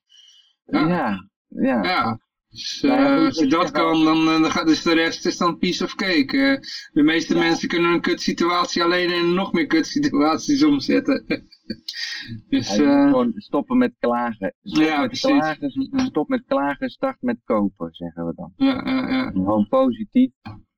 ja, 0.65 0.87
ja, 0.87 1.29
ja. 1.47 1.83
ja. 1.83 2.19
Dus, 2.53 2.79
ja, 2.81 3.15
eh, 3.17 3.25
als 3.25 3.39
je 3.39 3.47
dat 3.47 3.71
kan, 3.71 4.03
dan, 4.03 4.17
eh, 4.17 4.41
dan 4.41 4.51
gaat 4.51 4.67
dus 4.67 4.83
de 4.83 4.93
rest 4.93 5.25
is 5.25 5.37
dan 5.37 5.57
piece 5.57 5.83
of 5.83 5.95
cake. 5.95 6.37
Eh, 6.37 6.59
de 6.93 7.03
meeste 7.03 7.35
mensen 7.37 7.67
kunnen 7.67 7.91
een 7.91 8.01
kutsituatie 8.01 8.83
alleen 8.83 9.09
in 9.13 9.33
nog 9.33 9.53
meer 9.53 9.65
kutsituaties 9.67 10.63
omzetten. 10.63 11.23
dus 12.49 12.75
Ja, 12.75 13.03
eh, 13.03 13.09
gewoon 13.09 13.33
stoppen 13.35 13.77
met 13.77 13.93
klagen. 13.99 14.53
Stop, 14.63 14.83
Ja, 14.83 14.99
met 14.99 15.07
precies. 15.07 15.29
klagen. 15.29 15.71
stop 16.05 16.27
met 16.27 16.43
klagen, 16.47 16.89
start 16.89 17.21
met 17.21 17.37
kopen, 17.43 17.89
zeggen 17.93 18.25
we 18.25 18.33
dan. 18.35 18.53
ja, 18.55 18.81
ja, 18.85 19.09
ja. 19.09 19.29
Gewoon 19.31 19.67
positief. 19.67 20.31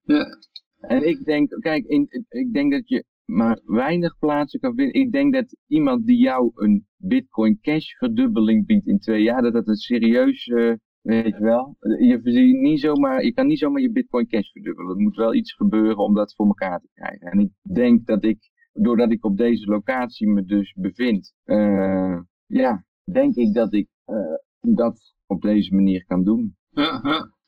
Ja. 0.03 0.25
En 0.79 1.07
ik 1.07 1.23
denk, 1.25 1.57
kijk, 1.59 1.85
in, 1.85 2.07
ik 2.29 2.53
denk 2.53 2.71
dat 2.71 2.89
je 2.89 3.05
maar 3.25 3.59
weinig 3.65 4.17
plaatsen 4.19 4.59
kan 4.59 4.75
vinden. 4.75 5.01
Ik 5.01 5.11
denk 5.11 5.33
dat 5.33 5.57
iemand 5.67 6.05
die 6.05 6.17
jou 6.17 6.51
een 6.55 6.85
Bitcoin 6.97 7.57
Cash 7.61 7.87
verdubbeling 7.97 8.65
biedt 8.65 8.87
in 8.87 8.99
twee 8.99 9.23
jaar, 9.23 9.41
dat 9.41 9.53
dat 9.53 9.67
een 9.67 9.75
serieus, 9.75 10.45
eh, 10.45 10.73
weet 11.05 11.37
je 11.37 11.43
wel. 11.43 11.75
Je, 11.79 12.19
niet 12.61 12.79
zomaar, 12.79 13.23
je 13.23 13.33
kan 13.33 13.47
niet 13.47 13.59
zomaar 13.59 13.81
je 13.81 13.91
Bitcoin 13.91 14.27
Cash 14.27 14.51
verdubbelen. 14.51 14.95
Er 14.95 15.01
moet 15.01 15.15
wel 15.15 15.33
iets 15.33 15.53
gebeuren 15.53 15.97
om 15.97 16.13
dat 16.13 16.35
voor 16.35 16.45
elkaar 16.45 16.79
te 16.79 16.89
krijgen. 16.93 17.31
En 17.31 17.39
ik 17.39 17.51
denk 17.73 18.05
dat 18.05 18.23
ik, 18.23 18.49
doordat 18.73 19.11
ik 19.11 19.25
op 19.25 19.37
deze 19.37 19.65
locatie 19.65 20.27
me 20.27 20.45
dus 20.45 20.73
bevind, 20.77 21.33
eh, 21.43 22.19
ja, 22.45 22.85
denk 23.11 23.35
ik 23.35 23.53
dat 23.53 23.73
ik 23.73 23.87
eh, 24.05 24.73
dat 24.75 25.15
op 25.25 25.41
deze 25.41 25.75
manier 25.75 26.05
kan 26.05 26.23
doen. 26.23 26.55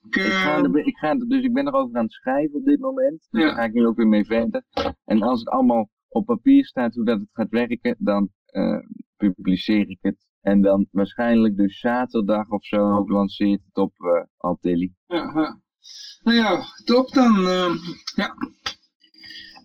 Ik, 0.10 0.22
ga 0.22 0.64
er, 0.64 0.86
ik 0.86 0.98
ga 0.98 1.10
er, 1.10 1.28
dus 1.28 1.44
ik 1.44 1.54
ben 1.54 1.68
erover 1.68 1.98
aan 1.98 2.04
het 2.04 2.14
schrijven 2.14 2.60
op 2.60 2.66
dit 2.66 2.80
moment. 2.80 3.28
Dus 3.30 3.42
Ja. 3.42 3.48
Daar 3.48 3.56
ga 3.56 3.64
ik 3.64 3.74
nu 3.74 3.86
ook 3.86 3.98
weer 3.98 4.08
mee 4.08 4.26
verder. 4.26 4.64
En 5.06 5.22
als 5.22 5.40
het 5.40 5.50
allemaal 5.50 5.90
op 6.08 6.26
papier 6.26 6.66
staat 6.66 6.96
hoe 6.96 7.06
dat 7.06 7.20
het 7.20 7.30
gaat 7.32 7.50
werken, 7.50 7.96
dan 8.00 8.30
eh, 8.46 8.80
publiceer 9.18 9.90
ik 9.90 9.98
het. 10.02 10.27
En 10.48 10.62
dan 10.62 10.88
waarschijnlijk 10.92 11.58
dus 11.58 11.80
zaterdag 11.80 12.50
of 12.50 12.66
zo 12.66 13.06
lanceert 13.08 13.62
het 13.66 13.78
op 13.78 13.94
eh 13.98 14.24
Altilli. 14.38 14.94
Ja, 15.08 15.32
ja. 15.36 15.60
Nou 16.24 16.38
ja, 16.38 16.62
top 16.86 17.14
dan. 17.14 17.48
ehm, 17.48 17.72
ja. 18.16 18.34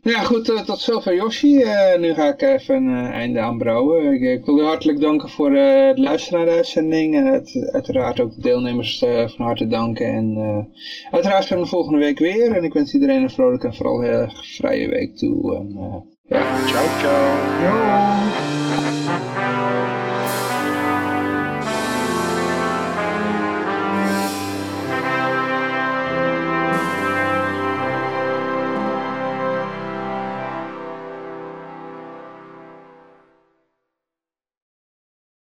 Ja, 0.02 0.20
goed, 0.22 0.48
eh, 0.48 0.60
tot 0.60 0.78
zover 0.80 1.14
Yoshi. 1.14 1.62
Eh, 1.62 1.98
nu 2.00 2.14
ga 2.14 2.28
ik 2.32 2.42
even 2.42 2.74
een 2.74 3.04
eh, 3.06 3.10
einde 3.10 3.40
aanbrouwen. 3.40 4.12
Ik, 4.12 4.20
ik 4.38 4.44
wil 4.44 4.58
u 4.58 4.62
hartelijk 4.62 5.00
danken 5.00 5.28
voor 5.28 5.54
eh, 5.54 5.86
het 5.86 5.98
luisteren 5.98 6.38
naar 6.38 6.48
de 6.48 6.54
uitzending. 6.56 7.14
En 7.14 7.26
het, 7.26 7.70
uiteraard 7.72 8.20
ook 8.20 8.34
de 8.34 8.40
deelnemers 8.40 9.02
eh, 9.02 9.28
van 9.28 9.44
harte 9.46 9.66
danken. 9.66 10.06
En 10.06 10.36
eh, 10.36 10.64
uiteraard 11.10 11.44
zijn 11.44 11.60
we 11.60 11.66
volgende 11.66 11.98
week 11.98 12.18
weer. 12.18 12.52
En 12.52 12.64
ik 12.64 12.72
wens 12.72 12.94
iedereen 12.94 13.22
een 13.22 13.30
vrolijke 13.30 13.66
en 13.66 13.74
vooral 13.74 14.00
heel 14.00 14.10
erg 14.12 14.46
vrije 14.56 14.88
week 14.88 15.16
toe. 15.16 15.56
En, 15.56 15.76
eh, 15.76 15.96
ja. 16.22 16.66
Ciao, 16.66 16.86
ciao. 16.98 17.36
Yo. 17.62 19.31